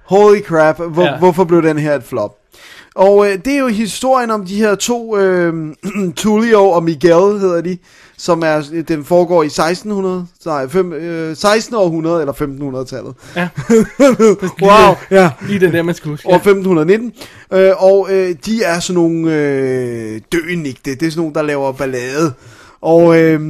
holy 0.10 0.42
crap, 0.42 0.78
hvor, 0.78 1.04
Ja. 1.04 1.12
ja. 1.12 1.18
hvorfor 1.18 1.44
blev 1.44 1.64
den 1.64 1.78
her 1.80 1.96
et 1.96 2.04
flop? 2.04 2.36
Og 2.96 3.28
øh, 3.32 3.38
det 3.46 3.54
er 3.54 3.60
jo 3.60 3.68
historien 3.68 4.32
om 4.32 4.46
de 4.46 4.56
her 4.56 4.76
to, 4.76 5.18
øh, 5.18 5.54
Tullio 6.16 6.70
og 6.70 6.84
Miguel 6.84 7.40
hedder 7.40 7.62
de, 7.62 7.78
som 8.18 8.42
er, 8.46 8.84
den 8.88 9.06
foregår 9.06 9.44
i 9.44 9.46
1600, 9.46 10.28
nej, 10.46 10.68
fem, 10.68 10.94
øh, 10.94 11.36
16. 11.36 11.76
århundrede 11.76 12.20
eller 12.20 12.34
1500-tallet. 12.34 13.14
Ja. 13.36 13.50
wow, 14.68 14.96
ja. 15.12 15.32
Lige 15.48 15.60
den 15.60 15.74
der, 15.74 15.82
man 15.84 15.96
skal 15.96 16.12
huske. 16.12 16.28
År 16.28 16.36
1519. 16.36 17.14
Øh, 17.54 17.72
og 17.78 18.08
øh, 18.12 18.36
de 18.46 18.64
er 18.64 18.80
sådan 18.80 19.02
nogle 19.02 19.34
øh, 19.36 20.22
døenigte. 20.32 20.96
Det 20.96 21.04
er 21.04 21.10
sådan 21.12 21.22
nogle, 21.22 21.34
der 21.34 21.42
laver 21.42 21.72
ballade. 21.72 22.34
Og 22.82 23.20
øh, 23.20 23.42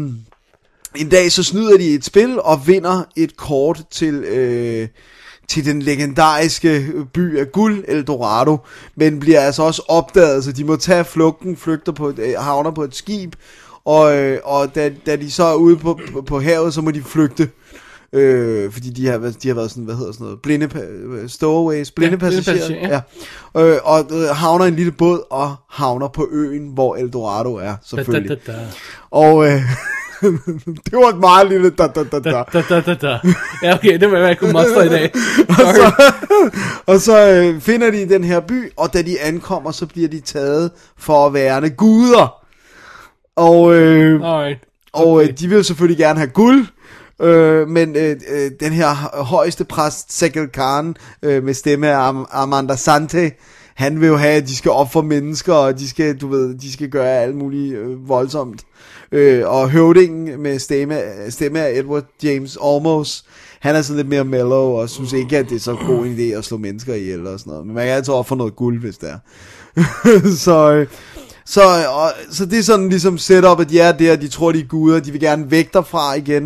en 0.95 1.09
dag 1.11 1.31
så 1.31 1.43
snyder 1.43 1.77
de 1.77 1.93
et 1.93 2.05
spil 2.05 2.39
og 2.41 2.67
vinder 2.67 3.03
et 3.17 3.37
kort 3.37 3.81
til... 3.91 4.13
Øh, 4.23 4.87
til 5.49 5.65
den 5.65 5.81
legendariske 5.81 6.85
by 7.13 7.37
af 7.39 7.51
guld, 7.51 7.83
Eldorado, 7.87 8.57
men 8.95 9.19
bliver 9.19 9.39
altså 9.41 9.63
også 9.63 9.81
opdaget, 9.87 10.43
så 10.43 10.51
de 10.51 10.63
må 10.63 10.75
tage 10.75 11.05
flugten, 11.05 11.57
flygter 11.57 11.91
på 11.91 12.07
et, 12.07 12.19
øh, 12.19 12.33
havner 12.39 12.71
på 12.71 12.83
et 12.83 12.95
skib, 12.95 13.33
og, 13.85 14.17
øh, 14.17 14.39
og 14.43 14.75
da, 14.75 14.91
da 15.05 15.15
de 15.15 15.31
så 15.31 15.43
er 15.43 15.55
ude 15.55 15.75
på, 15.77 15.99
på, 16.13 16.21
på 16.21 16.39
havet, 16.39 16.73
så 16.73 16.81
må 16.81 16.91
de 16.91 17.01
flygte. 17.03 17.49
Øh, 18.13 18.71
fordi 18.71 18.89
de 18.89 19.07
har, 19.07 19.17
de 19.43 19.47
har 19.47 19.55
været 19.55 19.69
sådan, 19.69 19.83
hvad 19.83 19.95
hedder 19.95 20.11
sådan 20.11 20.23
noget, 20.25 20.39
blinde, 20.43 20.65
pa- 20.65 21.27
stowaways, 21.27 21.91
blinde 21.91 22.11
Ja, 22.11 22.17
blinde 22.17 22.35
passagerer. 22.37 22.67
passagerer, 22.67 23.01
ja. 23.55 23.61
Øh, 23.65 23.79
og 23.83 24.05
øh, 24.11 24.27
havner 24.35 24.65
i 24.65 24.67
en 24.67 24.75
lille 24.75 24.91
båd, 24.91 25.21
og 25.29 25.55
havner 25.69 26.07
på 26.07 26.27
øen, 26.31 26.67
hvor 26.73 26.95
Eldorado 26.95 27.55
er, 27.55 27.61
Da, 27.61 27.67
da, 27.71 27.77
selvfølgelig. 27.81 28.37
da, 28.47 28.51
da. 28.51 28.57
Og 29.11 29.47
øh, 29.47 29.61
det 30.85 30.93
var 30.93 31.09
et 31.09 31.17
meget 31.19 31.49
lille 31.49 31.69
da, 31.69 31.87
da, 31.87 32.03
da, 32.03 32.19
da. 32.19 32.43
Da, 32.53 32.61
da, 32.69 32.81
da, 32.81 32.93
da. 32.93 33.19
Ja, 33.63 33.73
okay, 33.75 33.99
det 33.99 34.11
var, 34.11 34.17
jeg 34.17 34.37
kunne 34.39 34.53
mostre 34.53 34.85
i 34.85 34.89
dag. 34.89 35.11
Og 35.49 35.75
så, 35.75 36.13
og 36.93 36.99
så 36.99 37.29
øh, 37.29 37.61
finder 37.61 37.91
de 37.91 38.09
den 38.09 38.23
her 38.23 38.39
by, 38.39 38.71
og 38.77 38.93
da 38.93 39.01
de 39.01 39.19
ankommer, 39.19 39.71
så 39.71 39.85
bliver 39.85 40.07
de 40.09 40.19
taget 40.19 40.71
for 40.97 41.27
at 41.27 41.33
være 41.33 41.69
guder. 41.69 42.35
Og, 43.35 43.75
øh, 43.75 44.21
Alright. 44.23 44.59
og 44.93 45.23
øh, 45.23 45.29
de 45.39 45.47
vil 45.47 45.63
selvfølgelig 45.65 45.97
gerne 45.97 46.19
have 46.19 46.29
guld, 46.31 46.65
øh, 47.21 47.67
men 47.67 47.95
øh, 47.95 48.15
øh, 48.31 48.51
den 48.59 48.73
her 48.73 49.21
højeste 49.23 49.63
præst, 49.63 50.17
Sekel 50.17 50.47
Khan, 50.47 50.95
øh, 51.23 51.43
med 51.43 51.53
stemme 51.53 51.87
af 51.87 52.11
Am- 52.11 52.27
Amanda 52.31 52.75
Sante, 52.75 53.31
han 53.79 54.01
vil 54.01 54.07
jo 54.07 54.17
have, 54.17 54.33
at 54.33 54.47
de 54.47 54.55
skal 54.55 54.71
op 54.71 54.91
for 54.91 55.01
mennesker, 55.01 55.53
og 55.53 55.79
de 55.79 55.89
skal, 55.89 56.17
du 56.17 56.27
ved, 56.27 56.55
de 56.55 56.71
skal 56.71 56.89
gøre 56.89 57.21
alt 57.23 57.35
muligt 57.35 57.75
øh, 57.75 58.09
voldsomt. 58.09 58.61
Øh, 59.11 59.47
og 59.47 59.69
høvdingen 59.69 60.41
med 60.41 60.59
stemme, 60.59 61.01
stemme 61.29 61.59
af 61.59 61.79
Edward 61.79 62.03
James 62.23 62.57
Olmos, 62.61 63.25
han 63.59 63.75
er 63.75 63.81
sådan 63.81 63.97
lidt 63.97 64.07
mere 64.09 64.23
mellow, 64.23 64.65
og 64.65 64.89
synes 64.89 65.13
ikke, 65.13 65.37
at 65.37 65.49
det 65.49 65.55
er 65.55 65.59
så 65.59 65.75
god 65.75 66.05
en 66.05 66.17
idé 66.17 66.37
at 66.37 66.45
slå 66.45 66.57
mennesker 66.57 66.93
ihjel 66.93 67.27
og 67.27 67.39
sådan 67.39 67.51
noget. 67.51 67.65
Men 67.65 67.75
man 67.75 67.85
kan 67.85 67.93
altid 67.93 68.13
ofre 68.13 68.37
noget 68.37 68.55
guld, 68.55 68.79
hvis 68.79 68.97
det 68.97 69.09
er. 69.09 69.19
så, 70.45 70.71
øh, 70.71 70.87
så, 71.49 71.61
og, 71.89 72.11
så 72.31 72.45
det 72.45 72.59
er 72.59 72.63
sådan 72.63 72.89
ligesom 72.89 73.17
setup, 73.17 73.59
at 73.59 73.69
de 73.69 73.79
er 73.79 73.91
der, 73.91 74.15
de 74.15 74.27
tror, 74.27 74.51
de 74.51 74.59
er 74.59 74.67
guder, 74.67 74.99
de 74.99 75.11
vil 75.11 75.21
gerne 75.21 75.51
væk 75.51 75.73
derfra 75.73 76.13
igen. 76.13 76.45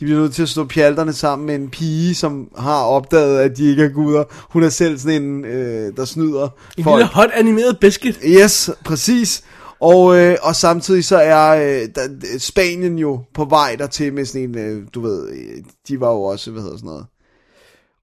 De 0.00 0.04
bliver 0.04 0.20
nødt 0.20 0.34
til 0.34 0.42
at 0.42 0.48
slå 0.48 0.64
pjalterne 0.64 1.12
sammen 1.12 1.46
med 1.46 1.54
en 1.54 1.70
pige, 1.70 2.14
som 2.14 2.48
har 2.58 2.82
opdaget, 2.82 3.38
at 3.38 3.56
de 3.56 3.70
ikke 3.70 3.84
er 3.84 3.88
guder. 3.88 4.24
Hun 4.50 4.62
er 4.62 4.68
selv 4.68 4.98
sådan 4.98 5.22
en, 5.22 5.44
øh, 5.44 5.96
der 5.96 6.04
snyder 6.04 6.48
En 6.78 6.84
lille 6.84 7.04
hot 7.04 7.30
animeret 7.34 7.78
biscuit. 7.80 8.18
Yes, 8.24 8.70
præcis. 8.84 9.42
Og, 9.80 10.16
øh, 10.16 10.36
og 10.42 10.56
samtidig 10.56 11.04
så 11.04 11.16
er 11.16 11.50
øh, 11.50 11.88
der, 11.94 12.38
Spanien 12.38 12.98
jo 12.98 13.20
på 13.34 13.44
vej 13.44 13.76
dertil 13.78 14.12
med 14.12 14.24
sådan 14.24 14.48
en, 14.48 14.58
øh, 14.58 14.86
du 14.94 15.00
ved, 15.00 15.28
øh, 15.28 15.64
de 15.88 16.00
var 16.00 16.10
jo 16.10 16.22
også, 16.22 16.50
hvad 16.50 16.62
hedder 16.62 16.76
sådan 16.76 16.86
noget, 16.86 17.06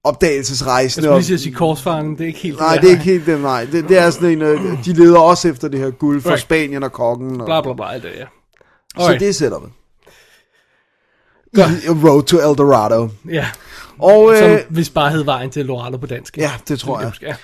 Jeg 0.04 0.08
opdagelsesrejsende. 0.08 1.04
skulle 1.06 1.14
og- 1.16 1.22
lige 1.22 1.38
sige 1.38 1.54
korsfaren, 1.54 2.12
det 2.12 2.20
er 2.20 2.26
ikke 2.26 2.38
helt 2.38 2.58
Nej, 2.58 2.76
det 2.76 2.84
er 2.86 2.90
ikke 2.90 3.02
helt 3.02 3.26
det, 3.26 3.40
nej. 3.40 3.64
Det, 3.64 3.88
det 3.88 3.98
er 3.98 4.10
sådan 4.10 4.28
en, 4.30 4.42
øh, 4.42 4.84
de 4.84 4.92
leder 4.92 5.18
også 5.18 5.48
efter 5.48 5.68
det 5.68 5.80
her 5.80 5.90
guld 5.90 6.22
for 6.22 6.28
Right. 6.30 6.42
Spanien 6.42 6.82
og 6.82 6.92
kokken. 6.92 7.40
Og, 7.40 7.46
Bla, 7.46 7.60
bla, 7.62 7.72
bla, 7.74 7.94
det, 7.94 8.04
ja. 8.18 8.24
Så 8.96 9.02
Alright. 9.02 9.20
det 9.20 9.28
er 9.28 9.32
setupet. 9.32 9.70
I 11.56 11.88
Road 11.88 12.22
to 12.22 12.36
El 12.50 12.58
Dorado. 12.58 13.08
Ja, 13.30 13.46
Og, 13.98 14.36
som 14.36 14.50
øh, 14.50 14.58
hvis 14.70 14.90
bare 14.90 15.10
hed 15.10 15.24
vejen 15.24 15.50
til 15.50 15.66
Lorado 15.66 15.96
på 15.96 16.06
dansk. 16.06 16.38
ja, 16.38 16.50
det 16.68 16.78
tror 16.80 17.00
jeg. 17.00 17.12
Ja. 17.22 17.34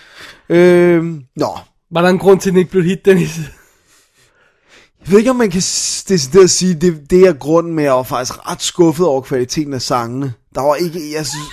Øh, 0.57 1.05
nå, 1.37 1.59
Var 1.91 2.03
der 2.03 2.09
en 2.09 2.19
grund 2.19 2.41
til, 2.41 2.51
at 2.51 2.53
den 2.53 2.59
ikke 2.59 2.71
blev 2.71 2.85
hit, 2.85 3.05
Dennis? 3.05 3.39
Jeg 5.01 5.11
ved 5.13 5.19
ikke, 5.19 5.31
om 5.31 5.37
man 5.37 5.51
kan 5.51 5.61
decideret 6.09 6.51
sige, 6.51 6.75
det, 6.75 7.11
det 7.11 7.21
er 7.27 7.33
grunden 7.33 7.75
med, 7.75 7.85
at 7.85 7.87
jeg 7.89 7.95
var 7.95 8.03
faktisk 8.03 8.51
ret 8.51 8.63
skuffet 8.63 9.07
over 9.07 9.21
kvaliteten 9.21 9.75
af 9.75 9.83
sangene. 9.83 10.33
Der 10.55 10.61
var 10.61 10.75
ikke, 10.75 10.99
jeg 11.15 11.27
synes, 11.27 11.47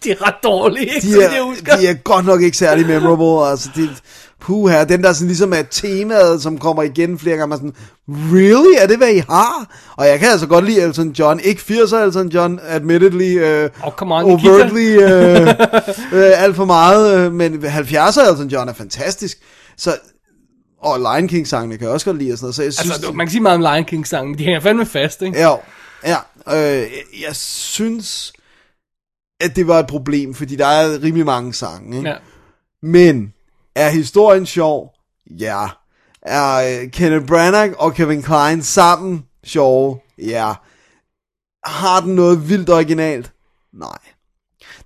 Det 0.04 0.12
er 0.12 0.26
ret 0.26 0.34
dårligt, 0.42 0.94
ikke? 0.94 1.06
de 1.06 1.12
som 1.12 1.20
jeg 1.20 1.38
er, 1.38 1.42
husker. 1.42 1.76
de 1.76 1.86
er 1.86 1.94
godt 1.94 2.26
nok 2.26 2.42
ikke 2.42 2.56
særlig 2.56 2.86
memorable. 2.86 3.50
Altså, 3.50 3.70
det, 3.76 3.90
puha, 4.40 4.84
den 4.84 5.02
der 5.02 5.12
sådan 5.12 5.26
ligesom 5.26 5.52
er 5.52 5.62
temaet, 5.62 6.42
som 6.42 6.58
kommer 6.58 6.82
igen 6.82 7.18
flere 7.18 7.36
gange, 7.36 7.48
man 7.48 7.56
er 7.56 7.60
sådan, 7.60 7.74
really? 8.08 8.74
Er 8.78 8.86
det, 8.86 8.96
hvad 8.96 9.14
I 9.14 9.18
har? 9.18 9.76
Og 9.96 10.06
jeg 10.06 10.18
kan 10.18 10.28
altså 10.28 10.46
godt 10.46 10.64
lide 10.64 10.82
Elton 10.82 11.10
John. 11.10 11.40
Ikke 11.40 11.62
80'er 11.68 11.96
Elton 11.96 12.28
John, 12.28 12.60
admittedly, 12.68 13.36
uh, 13.36 13.70
Oh, 13.86 13.92
come 13.92 14.14
on, 14.14 14.24
overtly, 14.24 14.96
uh, 14.96 15.48
uh, 16.12 16.42
alt 16.44 16.56
for 16.56 16.64
meget, 16.64 17.26
uh, 17.26 17.32
men 17.32 17.64
70'er 17.64 18.30
Elton 18.30 18.48
John 18.48 18.68
er 18.68 18.72
fantastisk. 18.72 19.38
Så, 19.76 19.96
og 20.82 20.98
Lion 20.98 21.28
King 21.28 21.48
sangene 21.48 21.76
kan 21.78 21.84
jeg 21.84 21.94
også 21.94 22.06
godt 22.06 22.18
lide 22.18 22.32
og 22.32 22.38
sådan 22.38 22.44
noget, 22.44 22.54
så 22.54 22.62
jeg 22.62 22.72
synes... 22.72 22.90
Altså, 22.94 23.12
man 23.12 23.26
kan 23.26 23.30
sige 23.30 23.42
meget 23.42 23.54
om 23.54 23.60
Lion 23.60 23.84
King 23.84 24.06
sangen, 24.06 24.30
men 24.30 24.38
de 24.38 24.44
hænger 24.44 24.60
fandme 24.60 24.86
fast, 24.86 25.22
ikke? 25.22 25.38
Ja, 25.38 25.54
ja. 26.06 26.16
Øh, 26.48 26.86
jeg 27.26 27.36
synes, 27.36 28.32
at 29.40 29.56
det 29.56 29.66
var 29.66 29.78
et 29.78 29.86
problem, 29.86 30.34
fordi 30.34 30.56
der 30.56 30.66
er 30.66 31.02
rimelig 31.02 31.26
mange 31.26 31.54
sange. 31.54 31.96
Ikke? 31.96 32.08
Ja. 32.08 32.16
Men 32.82 33.32
er 33.74 33.88
historien 33.88 34.46
sjov? 34.46 34.94
Ja. 35.30 35.66
Er 36.22 36.80
øh, 36.82 36.90
Kenneth 36.90 37.26
Branagh 37.26 37.72
og 37.78 37.94
Kevin 37.94 38.22
Klein 38.22 38.62
sammen 38.62 39.24
sjove? 39.44 39.98
Ja. 40.18 40.52
Har 41.64 42.00
den 42.00 42.14
noget 42.14 42.48
vildt 42.48 42.70
originalt? 42.70 43.32
Nej. 43.74 43.98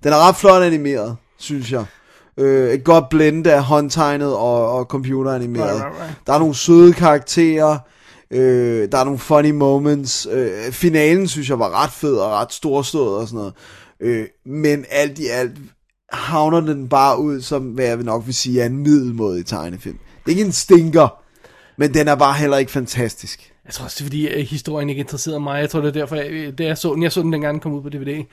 Den 0.03 0.13
er 0.13 0.27
ret 0.27 0.35
flot 0.35 0.63
animeret, 0.63 1.17
synes 1.37 1.71
jeg. 1.71 1.85
Øh, 2.37 2.73
et 2.73 2.83
godt 2.83 3.09
blend 3.09 3.47
af 3.47 3.63
håndtegnet 3.63 4.33
og, 4.33 4.71
og 4.71 4.85
computeranimeret. 4.85 5.73
Right, 5.73 5.85
right, 5.85 6.01
right. 6.01 6.15
Der 6.27 6.33
er 6.33 6.39
nogle 6.39 6.55
søde 6.55 6.93
karakterer. 6.93 7.77
Øh, 8.31 8.91
der 8.91 8.97
er 8.97 9.03
nogle 9.03 9.19
funny 9.19 9.51
moments. 9.51 10.27
Øh, 10.31 10.71
finalen 10.71 11.27
synes 11.27 11.49
jeg 11.49 11.59
var 11.59 11.83
ret 11.83 11.91
fed 11.91 12.15
og 12.15 12.31
ret 12.31 12.53
storstået 12.53 13.17
og 13.17 13.27
sådan 13.27 13.37
noget. 13.37 13.53
Øh, 13.99 14.25
men 14.45 14.85
alt 14.89 15.19
i 15.19 15.27
alt 15.27 15.51
havner 16.13 16.61
den 16.61 16.89
bare 16.89 17.19
ud 17.19 17.41
som, 17.41 17.63
hvad 17.63 17.85
jeg 17.85 17.97
vil 17.97 18.05
nok 18.05 18.25
vil 18.25 18.33
sige, 18.33 18.61
er 18.61 18.65
en 18.65 18.77
middelmådig 18.77 19.45
tegnefilm. 19.45 19.97
Det 19.97 20.25
er 20.25 20.29
ikke 20.29 20.45
en 20.45 20.51
stinker, 20.51 21.21
men 21.77 21.93
den 21.93 22.07
er 22.07 22.15
bare 22.15 22.33
heller 22.33 22.57
ikke 22.57 22.71
fantastisk. 22.71 23.51
Jeg 23.65 23.73
tror 23.73 23.85
også, 23.85 23.95
det 23.97 24.01
er 24.01 24.05
fordi, 24.05 24.27
at 24.27 24.43
historien 24.45 24.89
ikke 24.89 24.99
interesserede 24.99 25.39
mig. 25.39 25.59
Jeg 25.59 25.69
tror, 25.69 25.81
det 25.81 25.87
er 25.87 25.91
derfor, 25.91 26.15
jeg, 26.15 26.57
det 26.57 26.65
jeg 26.65 26.77
så 26.77 26.93
den. 26.93 27.03
Jeg 27.03 27.11
så 27.11 27.21
den 27.21 27.33
dengang 27.33 27.53
den 27.53 27.59
kom 27.59 27.73
ud 27.73 27.81
på 27.81 27.89
DVD, 27.89 28.23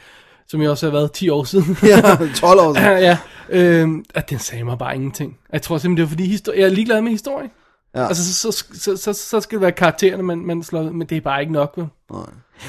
som 0.49 0.63
jo 0.63 0.71
også 0.71 0.87
har 0.87 0.93
været 0.93 1.13
10 1.13 1.29
år 1.29 1.45
siden. 1.45 1.77
Ja, 1.83 2.01
12 2.35 2.61
år 2.61 2.75
siden. 2.75 2.99
ja. 2.99 3.19
Øhm, 3.51 4.05
at 4.15 4.31
den 4.31 4.39
sagde 4.39 4.65
mig 4.65 4.79
bare 4.79 4.95
ingenting. 4.95 5.39
Jeg 5.53 5.63
tror 5.63 5.79
simpelthen, 5.79 5.97
det 5.97 6.03
var 6.03 6.09
fordi, 6.09 6.35
histori- 6.37 6.59
jeg 6.61 6.65
er 6.67 6.71
ligeglad 6.71 7.01
med 7.03 7.11
historien. 7.11 7.51
Ja. 7.95 8.07
Altså, 8.09 8.35
så, 8.35 8.53
så, 8.53 8.65
så, 8.75 8.97
så, 8.97 9.13
så 9.13 9.41
skal 9.41 9.57
det 9.57 9.63
være 9.63 9.73
karaktererne, 9.73 10.23
man, 10.23 10.39
man 10.39 10.63
slår 10.63 10.83
ud, 10.83 10.91
men 10.91 11.07
det 11.07 11.17
er 11.17 11.21
bare 11.21 11.41
ikke 11.41 11.53
nok, 11.53 11.73
vel? 11.77 11.87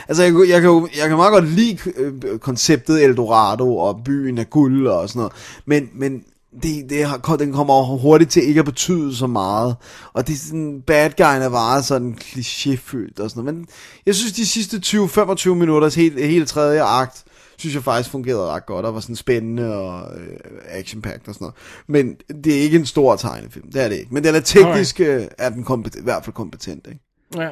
Altså, 0.08 0.24
jeg, 0.24 0.34
jeg, 0.50 0.62
kan, 0.62 0.70
jo- 0.70 0.88
jeg 0.98 1.08
kan 1.08 1.18
meget 1.18 1.32
godt 1.32 1.50
lide 1.50 1.78
øh, 1.96 2.40
konceptet 2.40 3.04
Eldorado 3.04 3.78
og 3.78 4.02
byen 4.06 4.38
af 4.38 4.50
guld 4.50 4.88
og 4.88 5.10
sådan 5.10 5.20
noget, 5.20 5.34
men, 5.66 5.90
men 5.96 6.24
det, 6.64 6.90
det 6.90 7.06
har, 7.06 7.36
den 7.40 7.54
kommer 7.54 7.84
hurtigt 7.84 8.32
til 8.32 8.48
ikke 8.48 8.60
at 8.60 8.66
betyde 8.66 9.16
så 9.16 9.28
meget, 9.28 9.76
og 10.14 10.28
det 10.28 10.34
er 10.34 10.38
sådan, 10.38 10.82
bad 10.88 11.10
guy'en 11.22 11.24
er 11.44 11.50
bare 11.50 11.84
sådan 11.84 12.18
klichéfyldt 12.22 13.24
og 13.24 13.30
sådan 13.30 13.44
noget, 13.44 13.56
men 13.56 13.68
jeg 14.06 14.16
synes, 14.16 14.34
de 14.34 14.46
sidste 14.46 14.78
20-25 14.86 15.50
minutters 15.50 15.96
helt, 15.96 16.26
helt 16.26 16.48
tredje 16.50 16.82
akt, 16.84 17.24
synes 17.58 17.76
jeg 17.76 17.84
faktisk 17.84 18.10
fungerede 18.10 18.46
ret 18.46 18.66
godt, 18.66 18.86
og 18.86 18.94
var 18.94 19.00
sådan 19.00 19.16
spændende 19.16 19.76
og 19.78 20.02
øh, 20.18 20.38
action 20.70 21.04
og 21.06 21.12
sådan 21.22 21.36
noget. 21.40 21.56
Men 21.88 22.16
det 22.44 22.58
er 22.58 22.62
ikke 22.62 22.78
en 22.78 22.86
stor 22.86 23.16
tegnefilm, 23.16 23.72
det 23.72 23.84
er 23.84 23.88
det 23.90 23.96
ikke. 23.96 24.14
Men 24.14 24.24
den 24.24 24.36
er 24.36 24.40
teknisk, 24.40 25.00
øh, 25.00 25.24
er 25.38 25.50
den 25.50 25.64
kompet- 25.64 26.00
i 26.00 26.04
hvert 26.04 26.24
fald 26.26 26.34
kompetent, 26.34 26.88
ikke? 26.88 27.00
Ja. 27.38 27.50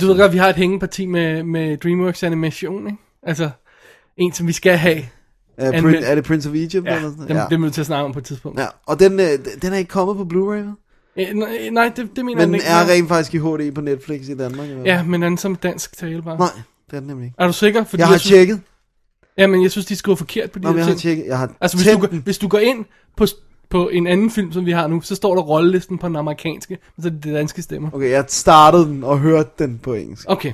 Du 0.00 0.06
ved 0.06 0.16
godt, 0.18 0.32
vi 0.32 0.38
har 0.38 0.48
et 0.48 0.56
hængeparti 0.56 1.06
med, 1.06 1.42
med 1.42 1.76
DreamWorks 1.76 2.22
animation, 2.22 2.86
ikke? 2.86 2.98
Altså, 3.22 3.50
en 4.16 4.32
som 4.32 4.46
vi 4.46 4.52
skal 4.52 4.76
have. 4.76 5.02
Er, 5.56 5.72
Anmeld- 5.72 5.82
Prin- 5.96 6.04
er 6.04 6.14
det 6.14 6.24
Prince 6.24 6.48
of 6.48 6.54
Egypt? 6.54 6.86
Ja, 6.86 6.96
eller 6.96 7.10
sådan? 7.10 7.28
dem, 7.28 7.36
ja. 7.36 7.46
dem 7.50 7.62
er 7.62 7.66
vi 7.66 7.72
til 7.72 7.80
at 7.80 7.86
snakke 7.86 8.04
om 8.04 8.12
på 8.12 8.18
et 8.18 8.24
tidspunkt. 8.24 8.60
Ja, 8.60 8.66
og 8.86 9.00
den, 9.00 9.20
øh, 9.20 9.26
den 9.62 9.72
er 9.72 9.76
ikke 9.76 9.88
kommet 9.88 10.16
på 10.16 10.22
Blu-ray, 10.34 10.54
vel? 10.56 10.72
Ja. 11.16 11.32
Nej, 11.32 11.68
nej, 11.72 11.92
det, 11.96 12.16
det 12.16 12.24
mener 12.24 12.46
Men 12.46 12.54
jeg 12.54 12.54
ikke. 12.54 12.66
er 12.66 12.84
nej. 12.84 12.92
rent 12.94 13.08
faktisk 13.08 13.34
i 13.34 13.38
HD 13.38 13.74
på 13.74 13.80
Netflix 13.80 14.28
i 14.28 14.34
Danmark. 14.36 14.68
Eller? 14.68 14.82
Ja, 14.84 15.02
men 15.02 15.22
den 15.22 15.32
er 15.32 15.36
som 15.36 15.56
dansk 15.56 15.96
tale 15.98 16.22
bare. 16.22 16.38
Nej, 16.38 16.48
det 16.90 16.96
er 16.96 17.00
den 17.00 17.08
nemlig 17.08 17.24
ikke. 17.26 17.34
Er 17.38 17.46
du 17.46 17.52
sikker? 17.52 17.84
Fordi 17.84 18.00
Jeg 18.00 18.08
har 18.08 18.16
synes, 18.18 18.32
tjekket. 18.34 18.60
Ja, 19.38 19.46
men 19.46 19.62
jeg 19.62 19.70
synes, 19.70 19.86
de 19.86 19.96
skriver 19.96 20.16
forkert 20.16 20.50
på 20.50 20.58
de 20.58 20.64
Nå, 20.64 20.70
men 20.70 20.78
her 20.78 20.80
jeg 20.80 20.86
har 20.86 20.90
ting. 20.92 21.00
tjekket. 21.00 21.26
Jeg 21.26 21.38
har 21.38 21.52
Altså, 21.60 21.76
hvis 21.76 22.10
du, 22.10 22.16
hvis 22.16 22.38
du 22.38 22.48
går 22.48 22.58
ind 22.58 22.84
på, 23.16 23.26
på 23.70 23.88
en 23.88 24.06
anden 24.06 24.30
film, 24.30 24.52
som 24.52 24.66
vi 24.66 24.70
har 24.72 24.86
nu, 24.86 25.00
så 25.00 25.14
står 25.14 25.34
der 25.34 25.42
rollelisten 25.42 25.98
på 25.98 26.08
den 26.08 26.16
amerikanske, 26.16 26.78
og 26.96 27.02
så 27.02 27.08
er 27.08 27.12
det 27.12 27.24
de 27.24 27.34
danske 27.34 27.62
stemmer. 27.62 27.90
Okay, 27.92 28.10
jeg 28.10 28.24
startede 28.28 28.84
den 28.86 29.04
og 29.04 29.18
hørte 29.18 29.50
den 29.58 29.78
på 29.82 29.94
engelsk. 29.94 30.24
Okay, 30.28 30.52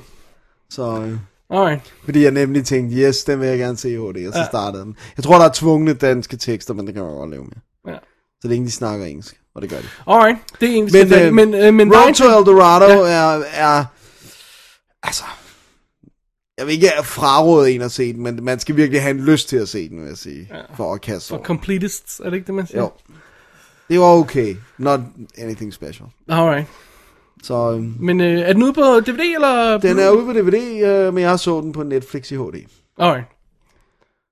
Så, 0.69 1.01
øh, 1.01 1.17
alright. 1.49 1.93
fordi 2.05 2.23
jeg 2.23 2.31
nemlig 2.31 2.65
tænkte, 2.65 2.97
yes, 2.97 3.23
den 3.23 3.39
vil 3.39 3.47
jeg 3.47 3.57
gerne 3.57 3.77
se 3.77 3.89
i 3.91 3.95
HD, 3.95 4.27
og 4.27 4.33
så 4.33 4.39
Ja. 4.39 4.45
startede 4.45 4.83
den. 4.83 4.95
Jeg 5.17 5.23
tror, 5.23 5.37
der 5.37 5.45
er 5.45 5.51
tvungne 5.53 5.93
danske 5.93 6.37
tekster, 6.37 6.73
men 6.73 6.85
det 6.87 6.93
kan 6.93 7.03
man 7.03 7.13
godt 7.13 7.29
leve 7.29 7.43
med. 7.43 7.93
Ja. 7.93 7.97
Så 8.41 8.47
længe 8.47 8.65
de 8.65 8.71
snakker 8.71 9.05
engelsk. 9.05 9.41
Og 9.55 9.61
det 9.61 9.69
gør 9.69 9.77
de. 9.77 9.85
Alright, 10.07 10.37
det 10.61 10.69
er 10.69 10.73
egentlig 10.73 11.07
Men, 11.09 11.35
men, 11.35 11.53
øh, 11.53 11.53
men, 11.53 11.53
øh, 11.67 11.73
men 11.73 11.93
Road 11.95 12.13
to 12.13 12.25
El 12.39 12.45
Dorado 12.45 12.85
Ja. 13.05 13.11
er, 13.11 13.43
er... 13.53 13.85
Altså... 15.03 15.23
Jeg 16.57 16.65
vil 16.65 16.73
ikke 16.73 16.89
fraråde 17.03 17.71
en 17.71 17.81
at 17.81 17.91
se 17.91 18.13
den, 18.13 18.23
men 18.23 18.43
man 18.43 18.59
skal 18.59 18.75
virkelig 18.75 19.01
have 19.01 19.11
en 19.17 19.25
lyst 19.25 19.49
til 19.49 19.57
at 19.57 19.69
se 19.69 19.89
den, 19.89 19.99
vil 20.01 20.07
jeg 20.07 20.17
sige. 20.17 20.47
Ja. 20.51 20.75
For 20.75 20.93
at 20.93 21.01
kaste 21.01 21.29
for 21.29 21.35
over. 21.35 21.45
completists, 21.45 22.19
er 22.19 22.23
det 22.29 22.33
ikke 22.33 22.47
det, 22.47 22.55
man 22.55 22.67
siger? 22.67 22.79
Jo. 22.81 22.91
Det 23.89 23.99
var 23.99 24.05
okay. 24.05 24.55
Not 24.77 24.99
anything 25.37 25.73
special. 25.73 26.09
Alright. 26.29 26.67
Så 27.43 27.71
øhm, 27.71 27.95
Men 27.99 28.21
øh, 28.21 28.39
er 28.39 28.53
den 28.53 28.63
ude 28.63 28.73
på 28.73 28.81
DVD, 28.81 29.19
eller? 29.35 29.77
den 29.77 29.99
er 29.99 30.09
ude 30.09 30.25
på 30.25 30.33
DVD, 30.33 30.83
øh, 30.85 31.13
men 31.13 31.23
jeg 31.23 31.39
så 31.39 31.61
den 31.61 31.71
på 31.71 31.83
Netflix 31.83 32.31
i 32.31 32.35
HD. 32.35 32.55
Alright. 32.97 33.27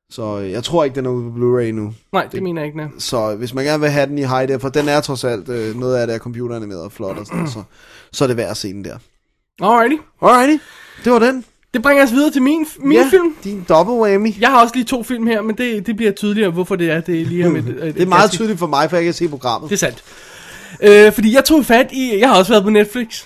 Så 0.10 0.40
øh, 0.40 0.52
jeg 0.52 0.64
tror 0.64 0.84
ikke, 0.84 0.96
den 0.96 1.06
er 1.06 1.10
ude 1.10 1.32
på 1.32 1.38
Blu-ray 1.38 1.72
nu. 1.72 1.94
Nej, 2.12 2.28
det 2.32 2.44
mener 2.44 2.62
jeg 2.62 2.66
ikke, 2.66 2.78
nej. 2.78 2.88
Så 2.98 3.36
hvis 3.36 3.54
man 3.54 3.66
gerne 3.66 3.82
vil 3.82 3.90
have 3.90 4.08
den 4.08 4.18
i 4.18 4.24
high 4.24 4.60
for 4.60 4.70
den 4.70 4.88
er 4.90 5.02
trods 5.02 5.24
alt 5.24 5.50
øh, 5.50 5.76
noget 5.76 5.98
af 5.98 6.08
det 6.08 6.14
er 6.16 6.20
computeranimeret 6.20 6.82
og 6.82 6.92
flot 6.92 7.18
og 7.18 7.26
sådan 7.26 7.48
så, 7.48 7.64
så 8.12 8.24
er 8.24 8.28
det 8.28 8.38
værd 8.38 8.50
at 8.50 8.58
se 8.58 8.74
den 8.74 8.86
der. 8.86 8.98
Alrighty. 9.62 10.02
Alrighty, 10.22 10.64
det 11.04 11.12
var 11.12 11.20
den. 11.20 11.46
Det 11.74 11.82
bringer 11.82 12.04
os 12.04 12.12
videre 12.12 12.32
til 12.32 12.42
min, 12.42 12.66
min 12.80 12.98
ja, 12.98 13.08
film. 13.10 13.36
din 13.44 13.66
double 13.70 13.94
whammy. 13.94 14.40
Jeg 14.40 14.50
har 14.50 14.62
også 14.62 14.76
lige 14.76 14.86
to 14.86 15.04
film 15.04 15.28
her, 15.28 15.42
men 15.42 15.58
det, 15.58 15.86
det 15.86 15.96
bliver 15.96 16.12
tydeligere, 16.12 16.52
hvorfor 16.52 16.76
det 16.76 16.92
er, 16.92 17.02
det 17.02 17.22
er 17.22 17.26
lige 17.26 17.44
her 17.44 17.50
med... 17.62 17.64
Det 17.94 18.02
er 18.02 18.06
meget 18.06 18.32
tydeligt 18.32 18.60
for 18.60 18.68
mig, 18.68 18.90
for 18.90 18.98
jeg 18.98 19.06
kan 19.06 19.14
se 19.14 19.30
programmet. 19.30 19.70
Det 19.70 19.76
er 19.76 19.80
sandt. 19.80 20.04
Øh, 20.82 21.14
fordi 21.14 21.34
jeg 21.34 21.46
tog 21.46 21.66
fat 21.66 21.92
i... 21.92 22.20
Jeg 22.20 22.30
har 22.30 22.38
også 22.38 22.52
været 22.52 22.64
på 22.64 22.70
Netflix. 22.70 23.24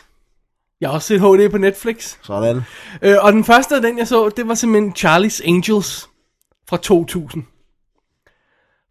Jeg 0.81 0.89
har 0.89 0.95
også 0.95 1.07
set 1.07 1.21
HD 1.21 1.49
på 1.51 1.57
Netflix. 1.57 2.15
Sådan. 2.23 2.61
Øh, 3.01 3.15
og 3.21 3.33
den 3.33 3.43
første 3.43 3.75
af 3.75 3.81
den, 3.81 3.97
jeg 3.97 4.07
så, 4.07 4.29
det 4.29 4.47
var 4.47 4.53
simpelthen 4.53 4.93
Charlie's 4.97 5.47
Angels 5.47 6.09
fra 6.69 6.77
2000. 6.77 7.43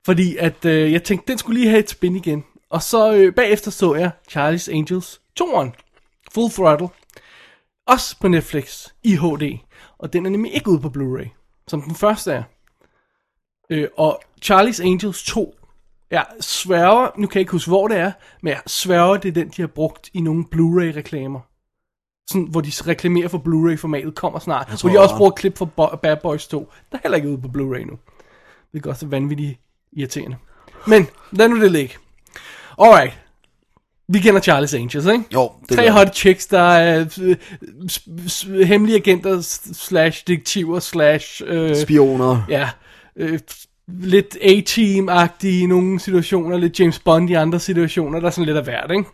Fordi 0.05 0.37
at 0.37 0.65
øh, 0.65 0.93
jeg 0.93 1.03
tænkte, 1.03 1.33
den 1.33 1.39
skulle 1.39 1.61
lige 1.61 1.71
have 1.71 1.81
et 1.81 1.91
spin 1.91 2.17
igen. 2.17 2.45
Og 2.71 2.83
så 2.83 3.13
øh, 3.13 3.35
bagefter 3.35 3.71
så 3.71 3.95
jeg 3.95 4.11
Charlie's 4.31 4.73
Angels 4.73 5.21
2'eren. 5.41 5.71
Full 6.35 6.51
Throttle. 6.51 6.89
Også 7.87 8.17
på 8.21 8.29
Netflix 8.29 8.89
i 9.03 9.17
HD. 9.17 9.59
Og 9.99 10.13
den 10.13 10.27
er 10.27 10.31
nemlig 10.31 10.55
ikke 10.55 10.71
ude 10.71 10.81
på 10.81 10.89
Blu-ray, 10.89 11.29
som 11.69 11.83
den 11.83 11.95
første 11.95 12.33
er. 12.33 12.43
Øh, 13.71 13.89
og 13.97 14.21
Charlie's 14.45 14.83
Angels 14.83 15.25
2, 15.25 15.55
jeg 16.11 16.27
sværger, 16.41 17.11
nu 17.17 17.27
kan 17.27 17.35
jeg 17.35 17.41
ikke 17.41 17.53
huske 17.53 17.71
hvor 17.71 17.89
det 17.89 17.97
er, 17.97 18.13
men 18.43 18.51
jeg 18.51 18.61
sværger, 18.67 19.17
det 19.17 19.29
er 19.29 19.33
den, 19.33 19.49
de 19.49 19.63
har 19.63 19.67
brugt 19.67 20.11
i 20.15 20.21
nogle 20.21 20.45
Blu-ray-reklamer. 20.45 21.41
Sådan, 22.31 22.47
hvor 22.51 22.61
de 22.61 22.71
reklamerer 22.87 23.29
for 23.29 23.39
Blu-ray-formatet 23.39 24.15
kommer 24.15 24.39
snart. 24.39 24.81
Hvor 24.81 24.89
de 24.89 24.93
jeg 24.93 25.01
også 25.01 25.13
også. 25.13 25.19
bruger 25.19 25.31
klip 25.31 25.59
fra 25.59 25.65
Bo- 25.65 25.97
Bad 25.97 26.17
Boys 26.23 26.49
2. 26.49 26.73
Der 26.93 26.99
er 26.99 27.03
heller 27.03 27.17
ikke 27.17 27.29
ude 27.29 27.39
på 27.41 27.49
Blu-ray 27.49 27.85
nu. 27.85 27.99
Det 28.73 28.79
er 28.79 28.81
godt 28.81 28.99
så 28.99 29.07
vanvittigt 29.07 29.61
irriterende. 29.93 30.37
Men, 30.87 31.07
lad 31.33 31.49
nu 31.49 31.61
det 31.61 31.73
ligge. 31.73 31.95
Alright. 32.79 33.19
Vi 34.09 34.19
kender 34.19 34.41
Charlie's 34.41 34.77
Angels, 34.77 35.07
ikke? 35.07 35.25
Jo, 35.35 35.51
det 35.69 35.77
Tre 35.77 35.91
hot 35.91 36.15
chicks, 36.17 36.47
der 36.47 36.61
er 36.61 37.07
øh, 37.23 38.61
hemmelige 38.67 38.97
agenter 38.97 39.41
slash 39.73 40.25
detektiver 40.27 40.81
slash... 40.81 41.43
Øh, 41.47 41.77
Spioner. 41.77 42.43
ja, 42.49 42.69
øh, 43.17 43.39
lidt 43.89 44.37
A-team-agtige 44.43 45.63
i 45.63 45.67
nogle 45.67 46.01
situationer, 46.01 46.59
lidt 46.59 46.81
James 46.81 46.99
Bond 46.99 47.31
i 47.31 47.35
andre 47.35 47.61
situationer, 47.61 48.21
der 48.21 48.27
er 48.27 48.31
sådan 48.31 48.47
lidt 48.47 48.57
af 48.57 48.65
hvert, 48.65 48.91
ikke? 48.91 49.05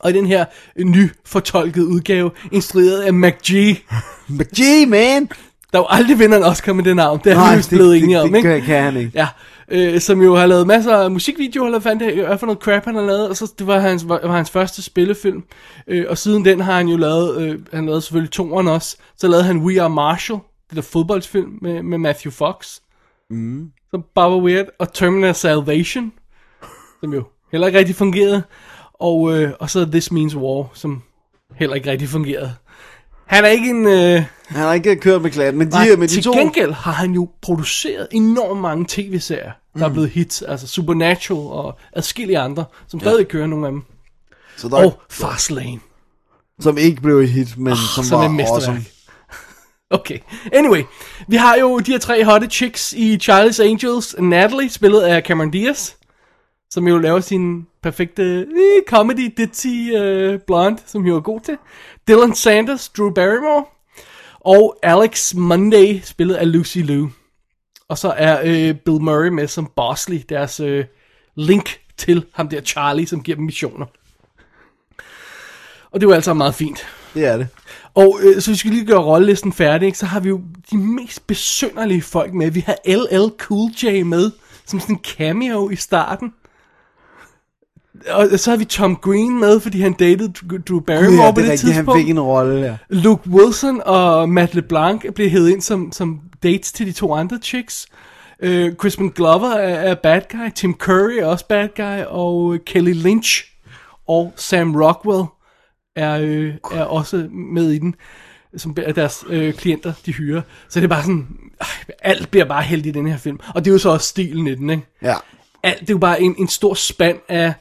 Og 0.00 0.10
i 0.10 0.12
den 0.12 0.26
her 0.26 0.44
øh, 0.76 0.86
nyfortolkede 0.86 1.86
udgave, 1.86 2.30
instrueret 2.52 3.00
af 3.02 3.12
McG, 3.12 3.78
McG, 4.38 4.88
man! 4.88 5.28
der 5.72 5.78
jo 5.78 5.86
aldrig 5.88 6.18
vinder 6.18 6.36
en 6.38 6.44
Oscar 6.44 6.72
med 6.72 6.84
det 6.84 6.96
navn, 6.96 7.20
det 7.24 7.32
er 7.32 7.36
Nej, 7.36 7.44
han 7.44 7.58
det, 7.58 7.68
blevet 7.68 7.92
det, 7.94 8.02
enige 8.02 8.16
det, 8.16 8.22
om, 8.22 8.30
det, 8.30 8.36
ikke? 8.36 8.48
kan, 8.48 8.62
kan 8.62 8.82
han 8.82 8.96
ikke. 8.96 9.12
Ja, 9.14 9.28
øh, 9.68 10.00
som 10.00 10.22
jo 10.22 10.36
har 10.36 10.46
lavet 10.46 10.66
masser 10.66 10.96
af 10.96 11.10
musikvideoer, 11.10 11.66
eller 11.66 11.78
hvad 11.78 11.90
fanden 11.90 12.08
det 12.08 12.18
er 12.18 12.36
for 12.36 12.46
noget 12.46 12.62
crap, 12.62 12.84
han 12.84 12.94
har 12.94 13.02
lavet, 13.02 13.28
og 13.28 13.36
så 13.36 13.54
det 13.58 13.66
var 13.66 13.78
hans, 13.78 14.08
var, 14.08 14.20
var 14.22 14.36
hans 14.36 14.50
første 14.50 14.82
spillefilm, 14.82 15.44
øh, 15.86 16.04
og 16.08 16.18
siden 16.18 16.44
den 16.44 16.60
har 16.60 16.76
han 16.76 16.88
jo 16.88 16.96
lavet, 16.96 17.42
øh, 17.42 17.58
han 17.72 17.86
lavede 17.86 18.02
selvfølgelig 18.02 18.32
toeren 18.32 18.68
også, 18.68 18.96
så 19.16 19.28
lavede 19.28 19.44
han 19.44 19.58
We 19.58 19.82
Are 19.82 19.90
Marshall, 19.90 20.40
det 20.68 20.76
der 20.76 20.82
fodboldsfilm 20.82 21.58
med, 21.62 21.82
med 21.82 21.98
Matthew 21.98 22.30
Fox, 22.30 22.78
mm. 23.30 23.72
som 23.90 24.04
bare 24.14 24.30
var 24.30 24.38
weird, 24.38 24.66
og 24.78 24.92
Terminator 24.92 25.32
Salvation, 25.32 26.12
som 27.00 27.14
jo 27.14 27.24
heller 27.52 27.66
ikke 27.66 27.78
rigtig 27.78 27.96
fungerede, 27.96 28.42
og, 28.94 29.38
øh, 29.38 29.52
og 29.60 29.70
så 29.70 29.84
This 29.84 30.12
Means 30.12 30.36
War, 30.36 30.70
som 30.74 31.02
heller 31.54 31.76
ikke 31.76 31.90
rigtig 31.90 32.08
fungerede. 32.08 32.54
Han 33.32 33.44
er 33.44 33.48
ikke 33.48 33.70
en... 33.70 33.86
Øh, 33.86 34.22
Han 34.46 34.60
har 34.62 34.72
ikke 34.72 34.96
kørt 34.96 35.22
med 35.22 35.30
klatten, 35.30 35.58
men 35.58 35.66
de, 35.68 35.72
Nej, 35.72 35.96
med 35.96 36.08
de 36.08 36.14
til 36.14 36.22
to... 36.22 36.32
gengæld 36.32 36.72
har 36.72 36.92
han 36.92 37.12
jo 37.12 37.28
produceret 37.42 38.08
enormt 38.10 38.60
mange 38.60 38.84
tv-serier, 38.88 39.50
der 39.78 39.84
er 39.84 39.88
blevet 39.92 40.10
hits. 40.10 40.42
Altså 40.42 40.66
Supernatural 40.66 41.52
og 41.52 41.78
adskillige 41.92 42.38
andre, 42.38 42.64
som 42.88 43.00
stadig 43.00 43.28
kører 43.28 43.46
nogle 43.46 43.66
af 43.66 43.72
dem. 43.72 43.82
Så 44.56 44.68
der, 44.68 44.76
Og 44.76 45.00
Fastlane, 45.10 45.80
Som 46.60 46.78
ikke 46.78 47.02
blev 47.02 47.18
et 47.18 47.28
hit, 47.28 47.58
men 47.58 47.76
som, 47.94 48.04
som 48.04 48.18
er 48.18 48.22
var 48.22 48.28
mesterværk. 48.28 48.58
awesome. 48.68 48.84
Okay, 49.90 50.18
anyway. 50.52 50.82
Vi 51.28 51.36
har 51.36 51.56
jo 51.56 51.78
de 51.78 51.90
her 51.90 51.98
tre 51.98 52.24
hotte 52.24 52.46
chicks 52.46 52.92
i 52.92 53.18
Charlie's 53.22 53.62
Angels. 53.62 54.14
Natalie, 54.18 54.70
spillet 54.70 55.00
af 55.00 55.22
Cameron 55.22 55.50
Diaz, 55.50 55.90
som 56.72 56.88
jo 56.88 56.98
laver 56.98 57.20
sin 57.20 57.66
perfekte 57.82 58.40
eh, 58.40 58.82
comedy, 58.88 59.32
ditzy 59.36 59.66
uh, 59.66 60.40
blonde, 60.46 60.82
som 60.86 61.06
jo 61.06 61.16
er 61.16 61.20
god 61.20 61.40
til. 61.40 61.56
Dylan 62.08 62.34
Sanders, 62.34 62.88
Drew 62.88 63.10
Barrymore. 63.10 63.64
Og 64.40 64.78
Alex 64.82 65.34
Monday, 65.34 66.00
spillet 66.04 66.34
af 66.34 66.52
Lucy 66.52 66.78
Liu. 66.78 67.10
Og 67.88 67.98
så 67.98 68.14
er 68.16 68.40
øh, 68.44 68.74
Bill 68.74 69.00
Murray 69.00 69.28
med 69.28 69.46
som 69.46 69.70
Bosley, 69.76 70.20
deres 70.28 70.60
øh, 70.60 70.84
link 71.34 71.78
til 71.96 72.24
ham 72.32 72.48
der 72.48 72.60
Charlie, 72.60 73.06
som 73.06 73.22
giver 73.22 73.36
dem 73.36 73.44
missioner. 73.44 73.86
Og 75.90 76.00
det 76.00 76.06
jo 76.06 76.12
altså 76.12 76.34
meget 76.34 76.54
fint. 76.54 76.86
Det 77.14 77.26
er 77.26 77.36
det. 77.36 77.48
Og 77.94 78.18
øh, 78.22 78.40
så 78.40 78.50
vi 78.50 78.56
skal 78.56 78.70
lige 78.70 78.86
gøre 78.86 79.02
rollelisten 79.02 79.52
færdig, 79.52 79.86
ikke? 79.86 79.98
så 79.98 80.06
har 80.06 80.20
vi 80.20 80.28
jo 80.28 80.40
de 80.70 80.76
mest 80.76 81.26
besynderlige 81.26 82.02
folk 82.02 82.34
med. 82.34 82.50
Vi 82.50 82.60
har 82.60 82.76
LL 82.86 83.38
Cool 83.38 83.70
J 83.82 84.02
med, 84.02 84.30
som 84.66 84.80
sådan 84.80 84.96
en 84.96 85.04
cameo 85.04 85.70
i 85.70 85.76
starten. 85.76 86.32
Og 88.08 88.28
så 88.36 88.50
har 88.50 88.56
vi 88.56 88.64
Tom 88.64 88.96
Green 88.96 89.40
med, 89.40 89.60
fordi 89.60 89.80
han 89.80 89.92
datede 89.92 90.32
Drew 90.68 90.80
Barrymore 90.80 91.24
ja, 91.24 91.30
på 91.30 91.40
det 91.40 91.44
det, 91.44 91.52
rigtigt, 91.52 91.72
han 91.72 91.84
tidspunkt. 91.84 92.00
fik 92.00 92.10
en 92.10 92.20
rolle 92.20 92.62
der. 92.62 92.76
Luke 92.88 93.30
Wilson 93.30 93.80
og 93.84 94.28
Matt 94.28 94.54
LeBlanc 94.54 95.14
bliver 95.14 95.30
hævet 95.30 95.50
ind 95.50 95.60
som, 95.60 95.92
som 95.92 96.20
dates 96.42 96.72
til 96.72 96.86
de 96.86 96.92
to 96.92 97.14
andre 97.14 97.38
chicks. 97.42 97.86
Uh, 98.46 98.72
Crispin 98.76 99.08
Glover 99.08 99.48
er, 99.50 99.90
er 99.90 99.94
bad 99.94 100.20
guy, 100.30 100.50
Tim 100.54 100.74
Curry 100.74 101.12
er 101.12 101.26
også 101.26 101.46
bad 101.46 101.68
guy, 101.76 102.04
og 102.08 102.58
Kelly 102.66 102.94
Lynch 102.94 103.44
og 104.08 104.32
Sam 104.36 104.76
Rockwell 104.76 105.24
er, 105.96 106.18
øh, 106.20 106.54
er 106.72 106.84
også 106.84 107.28
med 107.30 107.70
i 107.70 107.78
den, 107.78 107.94
som 108.56 108.76
er 108.82 108.92
deres 108.92 109.24
øh, 109.28 109.54
klienter, 109.54 109.92
de 110.06 110.12
hyrer. 110.12 110.42
Så 110.68 110.80
det 110.80 110.84
er 110.84 110.88
bare 110.88 111.02
sådan, 111.02 111.26
øh, 111.60 111.66
alt 112.02 112.30
bliver 112.30 112.44
bare 112.44 112.62
hældt 112.62 112.86
i 112.86 112.90
den 112.90 113.06
her 113.06 113.16
film. 113.16 113.38
Og 113.54 113.64
det 113.64 113.70
er 113.70 113.72
jo 113.72 113.78
så 113.78 113.90
også 113.90 114.08
stilen 114.08 114.46
i 114.46 114.54
den, 114.54 114.70
ikke? 114.70 114.82
Ja. 115.02 115.14
alt, 115.62 115.80
det 115.80 115.90
er 115.90 115.94
jo 115.94 115.98
bare 115.98 116.22
en, 116.22 116.34
en 116.38 116.48
stor 116.48 116.74
spand 116.74 117.18
af, 117.28 117.52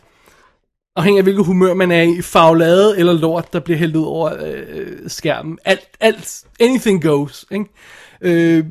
afhængig 0.95 1.17
af 1.17 1.23
hvilket 1.23 1.45
humør 1.45 1.73
man 1.73 1.91
er 1.91 2.01
i, 2.01 2.21
faglade 2.21 2.99
eller 2.99 3.13
lort, 3.13 3.53
der 3.53 3.59
bliver 3.59 3.77
hældt 3.77 3.95
ud 3.95 4.05
over 4.05 4.33
øh, 4.45 4.87
skærmen. 5.07 5.59
Alt, 5.65 5.87
alt, 5.99 6.43
anything 6.59 7.03
goes, 7.03 7.45
ikke? 7.51 7.65
Øh, 8.23 8.63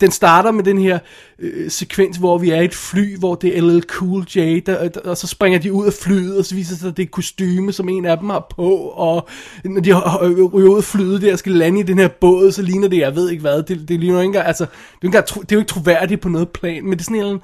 den 0.00 0.10
starter 0.10 0.50
med 0.50 0.64
den 0.64 0.78
her 0.78 0.98
øh, 1.38 1.70
sekvens, 1.70 2.16
hvor 2.16 2.38
vi 2.38 2.50
er 2.50 2.60
i 2.60 2.64
et 2.64 2.74
fly, 2.74 3.18
hvor 3.18 3.34
det 3.34 3.58
er 3.58 3.62
LL 3.62 3.80
Cool 3.80 4.24
J, 4.36 4.60
der, 4.66 4.84
øh, 4.84 4.90
der, 4.94 5.00
og 5.00 5.16
så 5.16 5.26
springer 5.26 5.58
de 5.58 5.72
ud 5.72 5.86
af 5.86 5.92
flyet, 5.92 6.38
og 6.38 6.44
så 6.44 6.54
viser 6.54 6.72
det 6.72 6.80
sig, 6.80 6.88
at 6.88 6.96
det 6.96 7.02
er 7.02 7.06
kostyme, 7.06 7.72
som 7.72 7.88
en 7.88 8.04
af 8.04 8.18
dem 8.18 8.30
har 8.30 8.46
på, 8.56 8.70
og 8.76 9.28
når 9.64 9.80
de 9.80 9.90
øh, 9.90 10.44
ryger 10.44 10.70
ud 10.70 10.76
af 10.76 10.84
flyet 10.84 11.22
der 11.22 11.32
og 11.32 11.38
skal 11.38 11.52
lande 11.52 11.80
i 11.80 11.82
den 11.82 11.98
her 11.98 12.08
båd, 12.08 12.52
så 12.52 12.62
ligner 12.62 12.88
det, 12.88 12.98
jeg 12.98 13.16
ved 13.16 13.30
ikke 13.30 13.40
hvad, 13.40 13.62
det, 13.62 13.88
det 13.88 14.00
ligner 14.00 14.20
ikke 14.20 14.26
engang, 14.26 14.46
altså, 14.46 14.66
det 15.02 15.08
er, 15.08 15.12
jo 15.12 15.18
ikke 15.18 15.40
det 15.40 15.52
er 15.52 15.56
jo 15.56 15.60
ikke 15.60 15.68
troværdigt 15.68 16.20
på 16.20 16.28
noget 16.28 16.48
plan, 16.48 16.84
men 16.84 16.92
det 16.92 17.00
er 17.00 17.04
sådan 17.04 17.24
en 17.24 17.40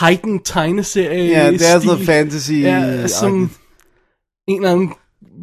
heightened 0.00 0.40
tegneserie 0.44 1.26
Ja, 1.26 1.50
det 1.50 1.70
er 1.70 1.80
sådan 1.80 2.06
fantasy. 2.06 2.52
Ja, 2.52 3.06
som 3.06 3.50
en 4.48 4.56
eller 4.56 4.72
anden, 4.72 4.92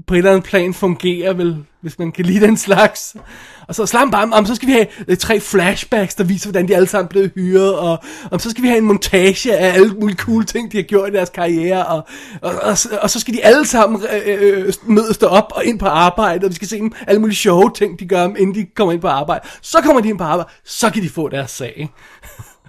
på 0.08 0.14
et 0.14 0.18
eller 0.18 0.32
andet 0.32 0.44
plan 0.44 0.74
fungerer 0.74 1.34
vel, 1.34 1.66
hvis 1.82 2.00
man 2.00 2.12
kan 2.12 2.26
lide 2.26 2.46
den 2.46 2.58
slags. 2.58 3.16
Og 3.68 3.76
så 3.76 3.86
slam 3.86 4.12
bam, 4.12 4.34
om 4.34 4.46
så 4.46 4.56
skal 4.56 4.68
vi 4.68 4.74
have 4.74 4.88
øh, 5.08 5.18
tre 5.18 5.40
flashbacks, 5.40 6.16
der 6.16 6.24
viser, 6.24 6.50
hvordan 6.52 6.68
de 6.68 6.76
alle 6.76 6.88
sammen 6.88 7.08
blev 7.08 7.30
hyret, 7.36 7.76
og 7.78 8.00
om 8.32 8.40
så 8.40 8.50
skal 8.50 8.64
vi 8.64 8.68
have 8.68 8.78
en 8.78 8.86
montage 8.86 9.58
af 9.58 9.74
alle 9.74 9.94
mulige 9.94 10.18
cool 10.18 10.46
ting, 10.46 10.72
de 10.72 10.78
har 10.78 10.84
gjort 10.84 11.10
i 11.10 11.14
deres 11.14 11.30
karriere, 11.30 11.86
og, 11.86 12.08
og, 12.42 12.52
og, 12.64 12.78
og 13.02 13.10
så 13.10 13.20
skal 13.20 13.34
de 13.34 13.46
alle 13.46 13.66
sammen 13.66 14.02
øh, 14.26 14.38
øh, 14.42 14.74
mødes 14.84 15.18
derop 15.18 15.52
og 15.56 15.66
ind 15.66 15.80
på 15.80 15.86
arbejde, 15.86 16.46
og 16.46 16.50
vi 16.50 16.56
skal 16.56 16.68
se 16.68 16.78
dem 16.78 16.92
alle 17.08 17.22
mulige 17.22 17.36
sjove 17.36 17.72
ting, 17.76 18.00
de 18.00 18.08
gør, 18.08 18.26
inden 18.26 18.56
de 18.56 18.66
kommer 18.76 18.94
ind 18.94 19.02
på 19.02 19.08
arbejde. 19.08 19.48
Så 19.62 19.82
kommer 19.82 20.02
de 20.02 20.10
ind 20.10 20.18
på 20.18 20.24
arbejde, 20.24 20.50
så 20.66 20.90
kan 20.90 21.04
de 21.04 21.10
få 21.10 21.30
deres 21.30 21.52
sag. 21.52 21.90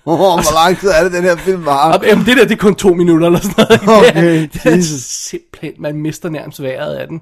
Ikke? 0.07 0.13
Oh, 0.13 0.17
hvor 0.17 0.65
lang 0.65 0.79
tid 0.79 0.89
er 0.89 1.03
det, 1.03 1.13
den 1.13 1.23
her 1.23 1.37
film 1.37 1.65
var? 1.65 2.01
Jamen, 2.05 2.27
det 2.27 2.37
der, 2.37 2.45
det 2.45 2.53
er 2.53 2.57
kun 2.57 2.75
to 2.75 2.95
minutter 2.95 3.27
eller 3.27 3.41
sådan 3.41 3.67
noget. 3.87 4.09
Okay, 4.09 4.15
det, 4.43 4.43
er, 4.43 4.47
det 4.47 4.67
er 4.67 4.77
Jesus. 4.77 5.01
simpelthen, 5.03 5.73
man 5.79 5.97
mister 5.97 6.29
nærmest 6.29 6.63
vejret 6.63 6.95
af 6.95 7.07
den. 7.09 7.21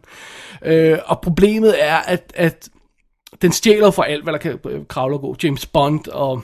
Øh, 0.65 0.99
og 1.07 1.21
problemet 1.21 1.85
er, 1.85 1.97
at, 1.97 2.33
at 2.35 2.69
den 3.43 3.53
stjæler 3.53 3.91
fra 3.91 4.07
alt, 4.07 4.23
hvad 4.23 4.33
der 4.33 4.39
kan 4.39 4.59
øh, 4.69 4.81
kravle 4.89 5.17
og 5.17 5.21
gå. 5.21 5.37
James 5.43 5.67
Bond 5.67 6.09
og 6.09 6.43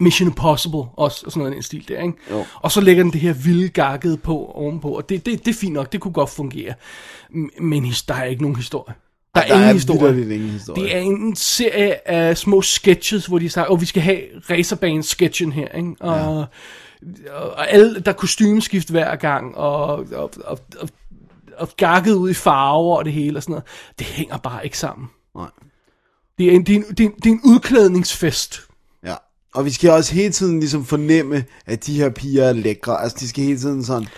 Mission 0.00 0.28
Impossible 0.28 0.84
også, 0.96 1.22
og 1.26 1.32
sådan 1.32 1.40
noget 1.40 1.52
i 1.52 1.54
den 1.54 1.62
stil 1.62 1.88
der, 1.88 2.02
ikke? 2.02 2.14
Jo. 2.30 2.44
Og 2.54 2.72
så 2.72 2.80
lægger 2.80 3.02
den 3.02 3.12
det 3.12 3.20
her 3.20 3.32
vilde 3.32 3.68
gakkede 3.68 4.16
på 4.16 4.46
ovenpå, 4.54 4.88
og 4.88 5.08
det, 5.08 5.26
det, 5.26 5.44
det 5.44 5.50
er 5.50 5.58
fint 5.58 5.72
nok, 5.72 5.92
det 5.92 6.00
kunne 6.00 6.12
godt 6.12 6.30
fungere. 6.30 6.74
Men 7.60 7.84
der 8.08 8.14
er 8.14 8.24
ikke 8.24 8.42
nogen 8.42 8.56
historie. 8.56 8.94
Der 9.34 9.40
er, 9.40 9.46
Der 9.46 9.54
ingen 9.54 9.68
er 9.68 9.72
historie. 9.72 10.34
ingen 10.34 10.50
historie. 10.50 10.82
Det 10.82 10.96
er 10.96 11.00
en 11.00 11.36
serie 11.36 12.08
af 12.08 12.38
små 12.38 12.62
sketches, 12.62 13.26
hvor 13.26 13.38
de 13.38 13.48
siger, 13.50 13.64
at 13.64 13.80
vi 13.80 13.86
skal 13.86 14.02
have 14.02 14.20
racerbanen-sketchen 14.50 15.52
her, 15.52 15.68
ikke? 15.68 15.94
Og, 16.00 16.46
ja. 17.26 17.32
og 17.32 17.70
alle, 17.70 18.00
der 18.00 18.12
er 18.12 18.16
kostymeskift 18.16 18.90
hver 18.90 19.16
gang, 19.16 19.56
og, 19.56 19.86
og, 19.86 20.30
og, 20.44 20.58
og, 20.78 20.88
og 21.58 21.68
gakket 21.76 22.12
ud 22.12 22.30
i 22.30 22.34
farver 22.34 22.96
og 22.96 23.04
det 23.04 23.12
hele 23.12 23.36
og 23.36 23.42
sådan 23.42 23.52
noget. 23.52 23.64
Det 23.98 24.06
hænger 24.06 24.36
bare 24.36 24.64
ikke 24.64 24.78
sammen. 24.78 25.08
Nej. 25.36 25.48
Det 26.38 26.46
er 26.46 26.52
en, 26.52 26.66
det 26.66 26.72
er 26.72 26.76
en, 26.76 26.84
det 26.88 27.00
er 27.00 27.04
en, 27.04 27.14
det 27.16 27.26
er 27.26 27.30
en 27.30 27.40
udklædningsfest. 27.44 28.60
Ja. 29.04 29.14
Og 29.54 29.64
vi 29.64 29.70
skal 29.70 29.90
også 29.90 30.14
hele 30.14 30.32
tiden 30.32 30.60
ligesom 30.60 30.84
fornemme, 30.84 31.44
at 31.66 31.86
de 31.86 31.96
her 31.96 32.10
piger 32.10 32.44
er 32.44 32.52
lækre. 32.52 33.02
Altså, 33.02 33.16
de 33.20 33.28
skal 33.28 33.44
hele 33.44 33.58
tiden 33.58 33.84
sådan... 33.84 34.08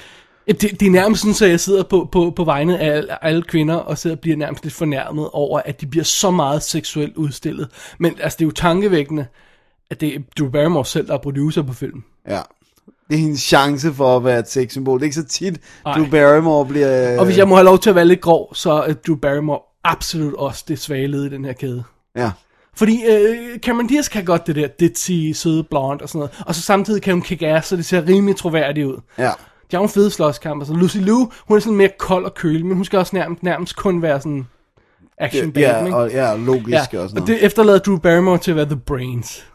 Det, 0.46 0.80
det 0.80 0.82
er 0.86 0.90
nærmest 0.90 1.22
sådan, 1.22 1.46
at 1.48 1.50
jeg 1.50 1.60
sidder 1.60 1.82
på, 1.82 2.08
på, 2.12 2.32
på 2.36 2.44
vegne 2.44 2.78
af 2.78 3.02
alle, 3.22 3.42
kvinder, 3.42 3.74
og 3.74 3.98
sidder 3.98 4.16
og 4.16 4.20
bliver 4.20 4.36
nærmest 4.36 4.64
lidt 4.64 4.74
fornærmet 4.74 5.28
over, 5.32 5.60
at 5.64 5.80
de 5.80 5.86
bliver 5.86 6.04
så 6.04 6.30
meget 6.30 6.62
seksuelt 6.62 7.16
udstillet. 7.16 7.68
Men 7.98 8.16
altså, 8.22 8.36
det 8.36 8.44
er 8.44 8.46
jo 8.46 8.52
tankevækkende, 8.52 9.26
at 9.90 10.00
det 10.00 10.14
er 10.14 10.20
Drew 10.38 10.50
Barrymore 10.50 10.84
selv, 10.84 11.06
der 11.06 11.14
er 11.14 11.18
producer 11.18 11.62
på 11.62 11.72
filmen. 11.72 12.04
Ja. 12.28 12.40
Det 13.08 13.16
er 13.16 13.20
hendes 13.20 13.40
chance 13.40 13.92
for 13.94 14.16
at 14.16 14.24
være 14.24 14.38
et 14.38 14.50
sexsymbol. 14.50 14.98
Det 14.98 15.02
er 15.02 15.06
ikke 15.06 15.16
så 15.16 15.24
tit, 15.24 15.60
Nej. 15.84 15.94
Drew 15.94 16.10
Barrymore 16.10 16.66
bliver... 16.66 17.18
Og 17.18 17.24
hvis 17.24 17.38
jeg 17.38 17.48
må 17.48 17.54
have 17.54 17.64
lov 17.64 17.78
til 17.78 17.90
at 17.90 17.96
være 17.96 18.04
lidt 18.04 18.20
grov, 18.20 18.54
så 18.54 18.72
er 18.72 18.92
Drew 18.92 19.16
Barrymore 19.16 19.60
absolut 19.84 20.34
også 20.34 20.64
det 20.68 20.78
svage 20.78 21.06
led 21.06 21.24
i 21.24 21.28
den 21.28 21.44
her 21.44 21.52
kæde. 21.52 21.84
Ja. 22.16 22.30
Fordi 22.74 23.04
øh, 23.10 23.58
Cameron 23.58 23.86
Diaz 23.86 24.08
kan 24.08 24.24
godt 24.24 24.46
det 24.46 24.56
der 24.56 24.68
ditzy, 24.68 25.32
søde 25.34 25.64
blonde 25.64 26.02
og 26.02 26.08
sådan 26.08 26.18
noget. 26.18 26.42
Og 26.46 26.54
så 26.54 26.62
samtidig 26.62 27.02
kan 27.02 27.12
hun 27.12 27.22
kick 27.22 27.42
ass, 27.42 27.68
så 27.68 27.76
det 27.76 27.84
ser 27.84 28.08
rimelig 28.08 28.36
troværdigt 28.36 28.86
ud. 28.86 29.00
Ja. 29.18 29.30
De 29.70 29.76
har 29.76 29.78
nogle 29.78 29.88
fede 29.88 30.10
slåskampe. 30.10 30.66
Så 30.66 30.72
Lucy 30.72 30.96
Liu, 30.96 31.30
hun 31.48 31.56
er 31.56 31.60
sådan 31.60 31.76
mere 31.76 31.90
kold 31.98 32.24
og 32.24 32.34
kølig, 32.34 32.66
men 32.66 32.76
hun 32.76 32.84
skal 32.84 32.98
også 32.98 33.16
nærmest, 33.16 33.42
nærmest 33.42 33.76
kun 33.76 34.02
være 34.02 34.20
sådan 34.20 34.46
action 35.18 35.52
Ja, 35.56 35.84
ikke? 35.84 35.96
og, 35.96 36.10
ja, 36.10 36.36
logisk 36.36 36.68
ja, 36.70 36.80
og 36.80 36.88
sådan 36.90 37.04
og 37.04 37.12
noget. 37.14 37.28
det 37.28 37.44
efterlader 37.44 37.78
Drew 37.78 37.98
Barrymore 37.98 38.38
til 38.38 38.50
at 38.50 38.56
være 38.56 38.66
the 38.66 38.76
brains. 38.76 39.46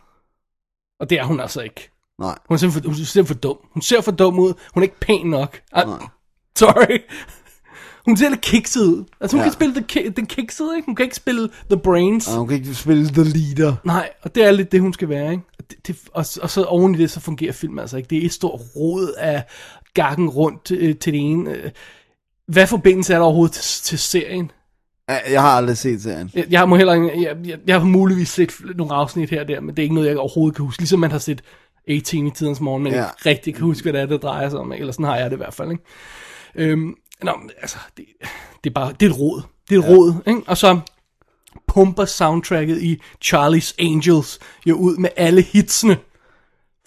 Og 0.99 1.09
det 1.09 1.19
er 1.19 1.23
hun 1.23 1.39
altså 1.39 1.61
ikke. 1.61 1.91
Nej. 2.19 2.35
Hun 2.47 2.55
er 2.55 2.57
simpelthen 2.57 2.83
for, 2.83 2.89
hun 2.97 3.05
ser 3.05 3.23
for 3.23 3.33
dum. 3.33 3.57
Hun 3.73 3.81
ser 3.81 4.01
for 4.01 4.11
dum 4.11 4.39
ud. 4.39 4.53
Hun 4.73 4.83
er 4.83 4.85
ikke 4.85 4.99
pæn 4.99 5.25
nok. 5.27 5.59
Ah, 5.71 5.87
sorry. 6.57 6.99
Hun 8.05 8.17
ser 8.17 8.29
lidt 8.29 8.41
kikset 8.41 8.81
ud. 8.85 9.03
Altså 9.21 9.37
hun 9.37 9.41
Ja. 9.41 9.45
kan 9.45 9.53
spille 9.53 9.75
the, 9.81 10.09
den 10.09 10.25
kiksede, 10.25 10.75
ikke? 10.75 10.85
Hun 10.85 10.95
kan 10.95 11.03
ikke 11.03 11.15
spille 11.15 11.49
the 11.69 11.79
brains. 11.79 12.27
Og 12.27 12.33
hun 12.37 12.47
kan 12.47 12.57
ikke 12.57 12.75
spille 12.75 13.07
The 13.07 13.23
Leader. 13.23 13.75
Nej, 13.83 14.09
og 14.21 14.35
det 14.35 14.45
er 14.45 14.51
lidt 14.51 14.71
det, 14.71 14.81
hun 14.81 14.93
skal 14.93 15.09
være, 15.09 15.31
ikke? 15.31 15.43
Og, 15.59 15.65
det, 15.69 15.87
det, 15.87 15.97
og, 16.13 16.25
og 16.41 16.49
så 16.49 16.63
oven 16.63 16.95
i 16.95 16.97
det, 16.97 17.11
så 17.11 17.19
fungerer 17.19 17.51
filmen 17.53 17.79
altså 17.79 17.97
ikke. 17.97 18.07
Det 18.09 18.17
er 18.21 18.25
et 18.25 18.33
stort 18.33 18.61
rod 18.75 19.13
af 19.17 19.43
gakken 19.95 20.29
rundt 20.29 20.71
øh, 20.71 20.95
til 20.95 21.13
det 21.13 21.21
ene. 21.31 21.51
Øh, 21.51 21.71
Hvad 22.47 22.67
forbindelse 22.67 23.13
er 23.13 23.17
der 23.17 23.25
overhovedet 23.25 23.55
til, 23.55 23.83
til 23.83 23.99
serien? 23.99 24.51
Jeg 25.29 25.41
har 25.41 25.49
aldrig 25.49 25.77
set 25.77 26.01
serien. 26.01 26.31
Jeg, 26.33 26.45
jeg 26.49 26.69
må 26.69 26.75
heller 26.75 26.93
ikke, 26.93 27.21
jeg, 27.27 27.37
jeg, 27.45 27.57
jeg 27.67 27.79
har 27.79 27.85
muligvis 27.87 28.29
set 28.29 28.53
nogle 28.75 28.93
afsnit 28.93 29.29
her 29.29 29.41
og 29.41 29.47
der, 29.47 29.59
men 29.61 29.69
det 29.69 29.79
er 29.79 29.83
ikke 29.83 29.95
noget, 29.95 30.09
jeg 30.09 30.17
overhovedet 30.17 30.55
kan 30.55 30.65
huske. 30.65 30.81
Ligesom 30.81 30.99
man 30.99 31.11
har 31.11 31.17
set 31.19 31.41
A-Team 31.87 32.27
i 32.27 32.31
tidens 32.31 32.59
morgen, 32.59 32.83
men 32.83 32.93
Ja. 32.93 32.99
ikke 33.03 33.29
rigtig 33.29 33.55
kan 33.55 33.63
huske, 33.63 33.83
hvad 33.83 33.93
det 33.93 34.01
er, 34.01 34.05
det 34.05 34.21
drejer 34.21 34.49
sig 34.49 34.59
om. 34.59 34.71
Eller 34.71 34.91
sådan 34.91 35.05
har 35.05 35.17
jeg 35.17 35.25
det 35.31 35.35
i 35.35 35.37
hvert 35.37 35.53
fald, 35.53 35.71
ikke? 35.71 35.83
Øhm, 36.55 36.95
nå, 37.23 37.31
men 37.41 37.49
altså, 37.61 37.77
det, 37.97 38.05
det 38.63 38.69
er 38.69 38.73
bare, 38.73 38.93
det 38.99 39.05
er 39.05 39.09
et 39.09 39.19
råd. 39.19 39.41
Det 39.69 39.75
er 39.75 39.79
et 39.79 39.83
ja. 39.85 39.89
råd, 39.95 40.13
ikke? 40.27 40.41
Og 40.47 40.57
så 40.57 40.79
pumper 41.67 42.05
soundtracket 42.05 42.81
i 42.81 43.01
Charlie's 43.25 43.73
Angels 43.79 44.39
jo 44.65 44.75
ud 44.75 44.97
med 44.97 45.09
alle 45.17 45.41
hitsene 45.41 45.97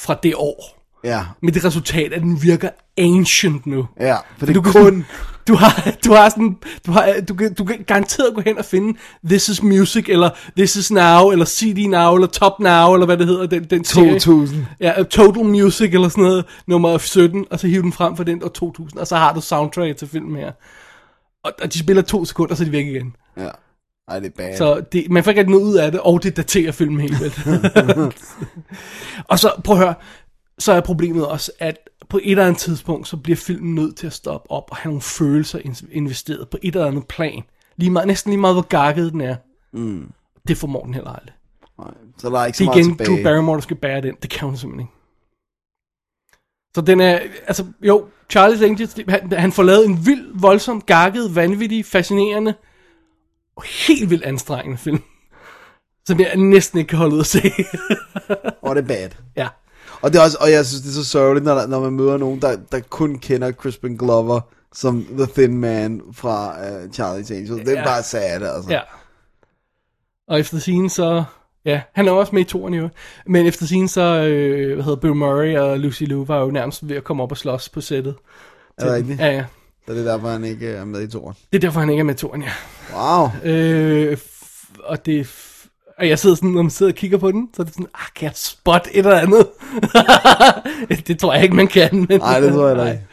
fra 0.00 0.18
det 0.22 0.34
år. 0.36 0.77
Ja. 1.08 1.20
Med 1.42 1.52
det 1.52 1.64
resultat, 1.64 2.12
at 2.12 2.22
den 2.22 2.42
virker 2.42 2.70
ancient 2.98 3.66
nu. 3.66 3.86
Ja, 4.00 4.16
for 4.38 4.46
det 4.46 4.54
du 4.54 4.60
er 4.60 4.64
kan 4.64 4.72
kun... 4.72 4.82
sådan- 4.84 5.04
Du 5.48 5.54
har, 5.54 5.90
du 6.04 6.12
har 6.12 6.28
sådan, 6.28 6.56
du, 6.86 6.92
har, 6.92 7.14
du, 7.28 7.34
kan, 7.34 7.54
du 7.54 7.64
kan 7.64 7.84
garanteret 7.86 8.34
gå 8.34 8.40
hen 8.40 8.58
og 8.58 8.64
finde 8.64 8.98
This 9.28 9.48
is 9.48 9.62
Music, 9.62 10.04
eller 10.08 10.30
This 10.56 10.76
is 10.76 10.90
Now, 10.90 11.30
eller 11.30 11.44
CD 11.46 11.78
Now, 11.90 12.14
eller 12.14 12.26
Top 12.28 12.60
Now, 12.60 12.94
eller 12.94 13.06
hvad 13.06 13.16
det 13.16 13.26
hedder, 13.26 13.46
den, 13.46 13.64
den 13.64 13.84
serie. 13.84 14.12
2000. 14.12 14.64
Ja, 14.80 15.02
Total 15.02 15.44
Music, 15.44 15.90
eller 15.94 16.08
sådan 16.08 16.24
noget, 16.24 16.44
nummer 16.66 16.98
17, 16.98 17.46
og 17.50 17.58
så 17.60 17.66
hive 17.66 17.82
den 17.82 17.92
frem 17.92 18.16
for 18.16 18.24
den 18.24 18.44
år 18.44 18.48
2000, 18.48 19.00
og 19.00 19.06
så 19.06 19.16
har 19.16 19.32
du 19.34 19.40
soundtrack 19.40 19.96
til 19.96 20.08
filmen 20.08 20.36
her. 20.36 20.52
Og, 21.44 21.52
og 21.62 21.72
de 21.74 21.78
spiller 21.78 22.02
to 22.02 22.24
sekunder, 22.24 22.54
så 22.54 22.62
er 22.62 22.64
de 22.64 22.72
væk 22.72 22.86
igen. 22.86 23.16
Ja. 23.36 23.48
Ej, 24.08 24.18
det 24.18 24.26
er 24.26 24.30
bad. 24.36 24.56
Så 24.56 24.80
det, 24.92 25.10
man 25.10 25.24
får 25.24 25.30
ikke 25.30 25.50
noget 25.50 25.64
ud 25.64 25.74
af 25.74 25.92
det, 25.92 26.00
og 26.00 26.22
det 26.22 26.36
daterer 26.36 26.72
filmen 26.72 27.00
helt 27.00 27.20
vildt. 27.20 27.38
og 29.30 29.38
så, 29.38 29.52
prøv 29.64 29.76
at 29.76 29.82
høre, 29.82 29.94
så 30.58 30.72
er 30.72 30.80
problemet 30.80 31.26
også, 31.26 31.52
at 31.58 31.76
på 32.08 32.16
et 32.22 32.30
eller 32.30 32.46
andet 32.46 32.60
tidspunkt, 32.60 33.08
så 33.08 33.16
bliver 33.16 33.36
filmen 33.36 33.74
nødt 33.74 33.96
til 33.96 34.06
at 34.06 34.12
stoppe 34.12 34.50
op 34.50 34.64
og 34.70 34.76
have 34.76 34.90
nogle 34.90 35.02
følelser 35.02 35.58
in- 35.58 35.88
investeret 35.92 36.48
på 36.48 36.58
et 36.62 36.74
eller 36.74 36.86
andet 36.86 37.06
plan. 37.06 37.42
Lige 37.76 37.90
meget, 37.90 38.06
næsten 38.08 38.30
lige 38.30 38.40
meget, 38.40 38.54
hvor 38.54 38.62
gakket 38.68 39.12
den 39.12 39.20
er. 39.20 39.36
Mm. 39.72 40.12
Det 40.48 40.56
formår 40.56 40.84
den 40.84 40.94
heller 40.94 41.10
aldrig. 41.10 41.34
Nej, 41.78 41.94
så 42.18 42.30
der 42.30 42.38
er 42.40 42.46
ikke 42.46 42.58
så 42.58 42.64
Det 42.64 42.68
meget 42.68 42.78
igen 42.78 42.90
tilbage. 42.96 43.16
Drew 43.16 43.22
Barrymore, 43.24 43.56
der 43.56 43.62
skal 43.62 43.76
bære 43.76 44.00
den. 44.00 44.14
Det 44.22 44.30
kan 44.30 44.48
hun 44.48 44.56
simpelthen 44.56 44.80
ikke. 44.80 44.92
Så 46.74 46.80
den 46.80 47.00
er, 47.00 47.18
altså 47.46 47.66
jo, 47.82 48.06
Charlie's 48.32 48.64
Angels, 48.64 48.96
han, 49.08 49.32
han 49.32 49.52
får 49.52 49.62
lavet 49.62 49.86
en 49.86 50.06
vild, 50.06 50.40
voldsom, 50.40 50.80
gakket, 50.80 51.34
vanvittig, 51.34 51.84
fascinerende 51.84 52.54
og 53.56 53.62
helt 53.88 54.10
vildt 54.10 54.24
anstrengende 54.24 54.78
film. 54.78 55.02
Som 56.06 56.20
jeg 56.20 56.36
næsten 56.36 56.78
ikke 56.78 56.88
kan 56.88 56.98
holde 56.98 57.14
ud 57.14 57.20
at 57.20 57.26
se. 57.26 57.40
Og 58.62 58.76
det 58.76 58.82
er 58.82 58.86
bad. 58.88 59.10
ja. 59.36 59.48
Og, 60.02 60.12
det 60.12 60.18
er 60.18 60.22
også, 60.22 60.38
og 60.40 60.50
jeg 60.50 60.66
synes, 60.66 60.82
det 60.82 60.88
er 60.88 60.94
så 60.94 61.04
sørgeligt, 61.04 61.44
når, 61.44 61.66
når 61.66 61.80
man 61.80 61.92
møder 61.92 62.16
nogen, 62.16 62.40
der, 62.42 62.56
der 62.72 62.80
kun 62.80 63.18
kender 63.18 63.52
Crispin 63.52 63.96
Glover 63.96 64.40
som 64.74 65.06
The 65.18 65.26
Thin 65.36 65.58
Man 65.58 66.00
fra 66.12 66.48
uh, 66.60 66.84
Charlie's 66.84 67.34
Angels. 67.34 67.50
Det 67.64 67.68
er 67.68 67.72
Ja. 67.78 67.84
bare 67.84 68.02
sad, 68.02 68.42
altså. 68.42 68.70
ja. 68.70 68.80
Og 70.28 70.40
efter 70.40 70.58
scene 70.58 70.90
så... 70.90 71.24
Ja, 71.64 71.80
han 71.92 72.08
er 72.08 72.12
også 72.12 72.34
med 72.34 72.42
i 72.42 72.44
toren 72.44 72.74
jo. 72.74 72.88
Men 73.26 73.46
efter 73.46 73.66
scene 73.66 73.88
så, 73.88 74.00
øh, 74.02 74.74
hvad 74.74 74.84
hedder 74.84 75.00
Bill 75.00 75.14
Murray 75.14 75.56
og 75.58 75.78
Lucy 75.78 76.02
Liu 76.02 76.24
var 76.24 76.40
jo 76.40 76.50
nærmest 76.50 76.88
ved 76.88 76.96
at 76.96 77.04
komme 77.04 77.22
op 77.22 77.30
og 77.30 77.36
slås 77.38 77.68
på 77.68 77.80
sættet. 77.80 78.14
Er 78.78 78.84
det 78.84 78.94
rigtigt? 78.94 79.20
Ja, 79.20 79.30
ja. 79.30 79.44
Så 79.86 79.92
det 79.94 80.06
er 80.06 80.12
derfor, 80.12 80.28
han 80.28 80.44
ikke 80.44 80.68
er 80.68 80.84
med 80.84 81.02
i 81.02 81.08
toren. 81.08 81.36
Det 81.52 81.58
er 81.58 81.60
derfor, 81.60 81.80
han 81.80 81.90
ikke 81.90 82.00
er 82.00 82.04
med 82.04 82.14
i 82.14 82.18
toren, 82.18 82.42
ja. 82.42 82.52
Wow. 82.96 83.28
Øh, 83.44 84.18
og 84.84 85.06
det... 85.06 85.26
Og 85.98 86.08
jeg 86.08 86.18
sidder 86.18 86.36
sådan, 86.36 86.50
når 86.50 86.62
man 86.62 86.70
sidder 86.70 86.92
og 86.92 86.96
kigger 86.96 87.18
på 87.18 87.32
den, 87.32 87.48
så 87.54 87.62
er 87.62 87.64
det 87.64 87.74
sådan, 87.74 87.86
ah, 87.94 88.06
kan 88.16 88.24
jeg 88.26 88.32
spotte 88.34 88.90
et 88.92 88.98
eller 88.98 89.18
andet? 89.18 89.46
det 91.06 91.18
tror 91.18 91.34
jeg 91.34 91.42
ikke, 91.42 91.56
man 91.56 91.66
kan. 91.66 92.06
Men, 92.08 92.20
Nej, 92.20 92.40
det 92.40 92.52
tror 92.52 92.68
jeg 92.68 92.90
ikke. 92.92 93.04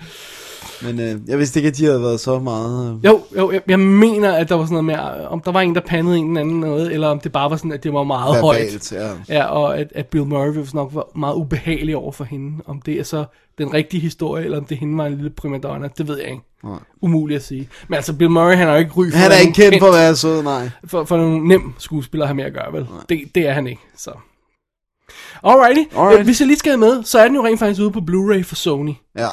Men 0.84 1.00
øh, 1.00 1.30
jeg 1.30 1.40
vidste 1.40 1.60
ikke, 1.60 1.68
at 1.68 1.78
de 1.78 1.86
havde 1.86 2.02
været 2.02 2.20
så 2.20 2.40
meget... 2.40 2.92
Øh, 2.98 3.06
Jo, 3.06 3.22
jo, 3.38 3.52
jeg, 3.52 3.62
jeg 3.68 3.80
mener, 3.80 4.32
at 4.34 4.50
der 4.50 4.56
var 4.56 4.66
sådan 4.66 4.86
noget 4.86 4.86
med, 4.86 5.24
øh, 5.24 5.32
om 5.32 5.42
der 5.42 5.52
var 5.52 5.62
en, 5.62 5.76
der 5.76 5.82
pandede 5.82 6.18
en 6.18 6.28
eller 6.28 6.42
anden 6.42 6.60
noget, 6.60 6.94
eller 6.94 7.08
om 7.08 7.20
det 7.20 7.32
bare 7.32 7.50
var 7.50 7.58
sådan, 7.58 7.72
at 7.72 7.84
det 7.84 7.94
var 7.94 8.04
meget 8.04 8.42
højt. 8.42 8.60
verbalt, 8.62 8.92
ja. 8.92 9.10
Ja, 9.30 9.46
og 9.46 9.78
at, 9.78 9.92
at 9.96 10.06
Bill 10.08 10.26
Murray 10.26 10.66
nok 10.74 10.90
var 10.94 11.08
meget 11.16 11.36
ubehagelig 11.36 11.96
over 11.98 12.12
for 12.12 12.24
hende. 12.24 12.64
Om 12.66 12.82
det 12.82 13.00
er 13.00 13.04
så 13.04 13.26
den 13.58 13.74
rigtige 13.74 14.02
historie, 14.02 14.46
eller 14.46 14.58
om 14.58 14.66
det 14.66 14.78
hende 14.78 14.98
var 14.98 15.06
en 15.06 15.16
lille 15.16 15.30
primadonna, 15.30 15.90
det 15.98 16.08
ved 16.08 16.18
jeg 16.18 16.30
ikke. 16.30 16.44
Nej. 16.66 16.80
Umuligt 17.02 17.36
at 17.36 17.44
sige. 17.44 17.70
Men 17.88 17.96
altså, 17.96 18.14
Bill 18.14 18.32
Murray, 18.32 18.56
han 18.56 18.68
er 18.68 18.72
jo 18.72 18.78
ikke 18.78 18.92
ry 18.92 19.12
for, 19.12 19.18
Han 19.18 19.32
er 19.32 19.36
ikke 19.36 19.60
nogen 19.60 19.72
kendt 19.72 19.82
for 19.82 19.88
at 19.88 19.94
være 19.94 20.16
sød, 20.16 20.44
nej. 20.44 20.70
for, 20.86 21.04
for 21.04 21.18
nogle 21.18 21.48
nem 21.48 21.74
skuespillere 21.78 22.26
at 22.26 22.28
have 22.28 22.36
med 22.36 22.44
at 22.44 22.54
gøre, 22.54 22.74
vel? 22.74 22.88
Det, 23.10 23.36
det 23.36 23.48
er 23.48 23.54
han 23.54 23.68
ikke, 23.68 23.82
så. 23.98 24.12
Alrighty. 25.44 25.96
Alright. 25.96 26.24
Hvis 26.24 26.40
jeg 26.40 26.48
lige 26.48 26.58
skal 26.58 26.70
have 26.72 26.80
med, 26.80 27.04
så 27.04 27.20
er 27.20 27.28
den 27.28 27.36
jo 27.36 27.46
rent 27.46 27.60
faktisk 27.60 27.82
ude 27.82 27.92
på 27.92 28.00
Blu-ray 28.00 28.42
for 28.44 28.56
Sony. 28.56 28.94
Ja. 29.18 29.28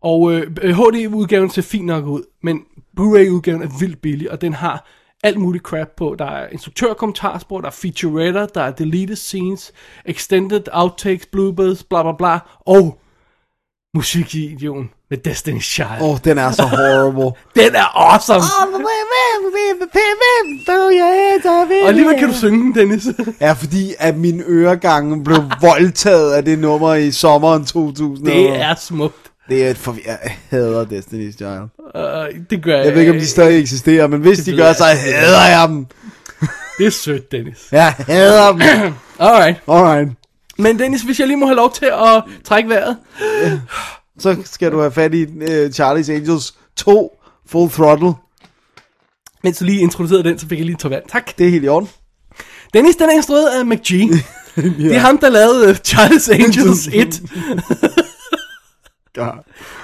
Og 0.00 0.32
øh, 0.32 0.76
HD-udgaven 0.76 1.50
ser 1.50 1.62
fint 1.62 1.86
nok 1.86 2.04
ud, 2.06 2.22
men 2.42 2.60
Blu-ray-udgaven 2.96 3.62
er 3.62 3.78
vildt 3.80 4.02
billig, 4.02 4.30
og 4.30 4.40
den 4.40 4.52
har 4.52 4.86
alt 5.22 5.40
muligt 5.40 5.64
crap 5.64 5.88
på. 5.96 6.16
Der 6.18 6.24
er 6.24 6.48
instruktørkommentarspor, 6.48 7.60
der 7.60 7.66
er 7.66 7.72
featuretter, 7.72 8.46
der 8.46 8.62
er 8.62 8.70
deleted 8.70 9.16
scenes, 9.16 9.72
extended 10.04 10.62
outtakes, 10.72 11.26
bloopers, 11.26 11.84
bla 11.84 12.02
bla 12.02 12.12
bla, 12.12 12.38
og 12.60 13.00
musikvideoen 13.94 14.90
med 15.10 15.18
Destiny's 15.26 15.60
Child. 15.60 16.00
Åh, 16.00 16.10
oh, 16.10 16.18
den 16.24 16.38
er 16.38 16.50
så 16.50 16.62
horrible. 16.76 17.40
Den 17.54 17.74
er 17.74 18.12
awesome! 18.12 18.42
Og 21.82 21.88
alligevel 21.88 22.18
kan 22.18 22.28
du 22.28 22.34
synge 22.34 22.62
den, 22.62 22.74
Dennis. 22.74 23.06
Ja, 23.40 23.52
fordi 23.52 23.94
at 23.98 24.16
mine 24.16 24.42
øregange 24.46 25.24
blev 25.24 25.36
voldtaget 25.70 26.32
af 26.32 26.44
det 26.44 26.58
nummer 26.58 26.94
i 26.94 27.10
sommeren 27.10 27.64
2000. 27.64 28.26
det 28.26 28.60
er 28.60 28.74
smukt. 28.74 29.30
Det 29.48 29.66
er 29.66 29.70
et 29.70 29.76
for... 29.76 29.96
Jeg 30.06 30.18
hader 30.50 30.84
Destiny's 30.84 31.36
Child. 31.36 31.68
Uh, 31.94 32.40
det 32.50 32.62
gør 32.64 32.76
jeg. 32.76 32.84
Jeg 32.86 32.94
ved 32.94 33.00
ikke, 33.00 33.12
om 33.12 33.18
de 33.18 33.26
stadig 33.26 33.60
eksisterer, 33.60 34.06
men 34.06 34.20
hvis 34.20 34.38
det 34.38 34.46
de 34.46 34.56
gør, 34.56 34.72
så 34.72 34.84
hader 34.84 35.46
jeg 35.46 35.68
dem. 35.68 35.86
Det 36.78 36.86
er 36.86 36.90
sødt, 36.90 37.32
Dennis. 37.32 37.58
Jeg 37.72 37.94
hader 37.98 38.52
dem. 38.52 38.60
Alright. 39.18 39.62
Alright. 39.68 40.08
Men 40.58 40.78
Dennis, 40.78 41.02
hvis 41.02 41.20
jeg 41.20 41.26
lige 41.26 41.36
må 41.36 41.46
have 41.46 41.56
lov 41.56 41.72
til 41.72 41.86
at 41.86 42.22
trække 42.44 42.68
vejret. 42.68 42.96
Så 44.18 44.36
skal 44.44 44.72
du 44.72 44.78
have 44.78 44.92
fat 44.92 45.14
i 45.14 45.22
uh, 45.22 45.66
Charlie's 45.66 46.12
Angels 46.12 46.54
2 46.76 47.18
Full 47.46 47.70
Throttle. 47.70 48.12
Mens 49.42 49.58
du 49.58 49.64
lige 49.64 49.80
introducerede 49.80 50.24
den, 50.24 50.38
så 50.38 50.48
fik 50.48 50.58
jeg 50.58 50.66
lige 50.66 50.76
tage 50.76 50.90
vand. 50.90 51.02
Tak. 51.08 51.38
Det 51.38 51.46
er 51.46 51.50
helt 51.50 51.64
i 51.64 51.68
orden. 51.68 51.88
Dennis, 52.74 52.96
den 52.96 53.10
er 53.10 53.14
instrueret 53.14 53.48
af 53.58 53.66
McG. 53.66 53.90
Det 54.56 54.94
er 54.94 54.98
ham, 54.98 55.18
der 55.18 55.28
lavede 55.28 55.70
uh, 55.70 55.76
Charles 55.76 56.28
Angels 56.28 56.88
1, 56.92 57.22
Ja. 59.16 59.28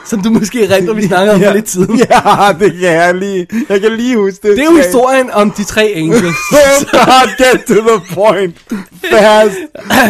som 0.07 0.23
du 0.23 0.31
måske 0.31 0.65
erindrer, 0.65 0.95
vi 0.95 1.03
snakkede 1.03 1.35
om 1.35 1.43
for 1.43 1.53
lidt 1.53 1.71
siden. 1.71 1.97
ja, 1.99 2.53
det 2.61 2.73
kan 2.73 2.83
jeg 2.83 3.15
lige. 3.15 3.47
Jeg 3.69 3.81
kan 3.81 3.93
lige 3.93 4.17
huske 4.17 4.49
det. 4.49 4.57
Det 4.57 4.65
er 4.65 4.71
jo 4.71 4.77
historien 4.77 5.31
om 5.31 5.51
de 5.51 5.65
tre 5.65 5.93
angels. 5.97 6.23
God, 6.93 7.37
get 7.39 7.65
to 7.65 7.75
the 7.75 8.15
point. 8.15 8.57
Fast. 9.11 9.57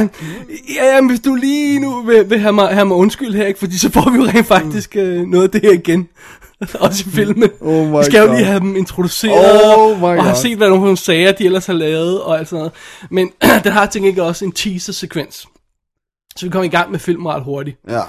ja, 0.77 0.95
jamen, 0.95 1.11
hvis 1.11 1.21
du 1.21 1.35
lige 1.35 1.81
nu 1.81 2.03
vil, 2.03 2.31
vil 2.31 2.39
have, 2.39 2.53
mig, 2.53 2.69
have 2.69 2.87
mig 2.87 2.97
undskyld 2.97 3.35
her, 3.35 3.47
ikke? 3.47 3.59
fordi 3.59 3.79
så 3.79 3.91
får 3.93 4.11
vi 4.11 4.17
jo 4.17 4.25
rent 4.25 4.47
faktisk 4.47 4.97
øh, 4.97 5.27
noget 5.27 5.45
af 5.45 5.51
det 5.51 5.61
her 5.65 5.73
igen. 5.73 6.09
Også 6.81 7.05
i 7.07 7.11
filmen. 7.11 7.51
Oh 7.61 7.87
my 7.91 7.99
vi 7.99 8.05
skal 8.05 8.21
jo 8.21 8.27
God. 8.27 8.35
lige 8.37 8.45
have 8.47 8.61
dem 8.61 8.77
introduceret, 8.77 9.61
Oh 9.77 9.99
my 9.99 10.03
og 10.05 10.11
have 10.23 10.25
God. 10.35 10.43
set, 10.43 10.57
hvad 10.57 10.69
nogle 10.69 10.97
sager, 10.97 11.33
de 11.33 11.45
ellers 11.45 11.67
har 11.67 11.73
lavet, 11.73 12.21
og 12.21 12.39
alt 12.39 12.49
sådan 12.49 12.59
noget. 12.59 12.73
Men 13.11 13.31
den 13.65 13.73
har 13.73 13.87
til 13.87 14.03
gengæld 14.03 14.25
også 14.25 14.45
en 14.45 14.53
teaser-sekvens. 14.53 15.47
Så 16.37 16.47
vi 16.47 16.51
kommer 16.51 16.65
i 16.65 16.69
gang 16.69 16.91
med 16.91 16.99
filmen 16.99 17.29
ret 17.29 17.43
hurtigt. 17.45 17.79
Ja. 17.89 18.01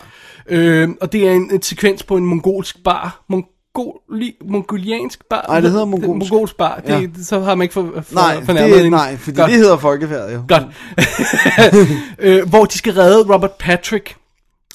Øh, 0.49 0.89
og 1.01 1.11
det 1.11 1.27
er 1.27 1.31
en, 1.31 1.51
en 1.53 1.61
sekvens 1.61 2.03
på 2.03 2.17
en 2.17 2.25
mongolsk 2.25 2.83
bar. 2.83 3.23
Mongoli, 3.29 4.35
mongoliansk 4.49 5.19
bar? 5.29 5.41
Ej, 5.49 5.59
det 5.59 5.71
hedder 5.71 5.85
mongolsk. 5.85 6.31
Mongolsk 6.31 6.57
bar. 6.57 6.81
Det, 6.87 6.89
Ja. 7.17 7.23
Så 7.23 7.39
har 7.39 7.55
man 7.55 7.65
ikke 7.65 7.73
for, 7.73 7.91
for, 8.03 8.13
Nej, 8.15 8.43
fornærmet 8.45 8.75
det, 8.77 8.85
en- 8.85 8.91
nej, 8.91 9.17
fordi 9.17 9.37
Godt. 9.37 9.49
det 9.51 9.57
hedder 9.59 9.77
folkefærd, 9.77 10.31
jo. 10.31 10.43
Godt. 10.47 10.63
øh, 12.19 12.49
hvor 12.49 12.65
de 12.65 12.77
skal 12.77 12.93
redde 12.93 13.33
Robert 13.33 13.51
Patrick. 13.59 14.15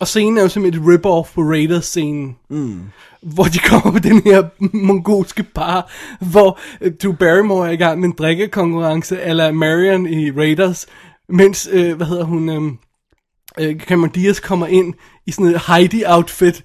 Og 0.01 0.09
scenen 0.09 0.39
er 0.39 0.43
jo 0.43 0.49
simpelthen 0.49 0.83
et 0.85 0.89
rip-off 0.89 1.35
på 1.35 1.41
Raiders-scenen. 1.41 2.37
Mm. 2.51 2.81
Hvor 3.23 3.45
de 3.45 3.59
kommer 3.69 3.93
på 3.93 3.99
den 3.99 4.23
her 4.25 4.43
mongolske 4.77 5.43
bar, 5.43 5.91
hvor 6.21 6.59
øh, 6.81 6.93
Drew 7.03 7.13
Barrymore 7.13 7.69
er 7.69 7.73
i 7.73 7.77
gang 7.77 8.01
med 8.01 8.09
en 8.09 8.15
drikkekonkurrence, 8.19 9.21
eller 9.23 9.53
Marion 9.53 10.07
i 10.07 10.31
Raiders, 10.31 10.87
mens, 11.29 11.69
øh, 11.73 11.97
hvad 11.97 12.07
hedder 12.07 12.25
hun, 12.25 12.49
øh, 12.49 12.73
øh, 13.61 13.81
Cameron 13.81 14.11
Diaz 14.11 14.41
kommer 14.41 14.67
ind 14.67 14.95
i 15.27 15.31
sådan 15.33 15.47
et 15.47 15.57
Heidi-outfit, 15.61 16.63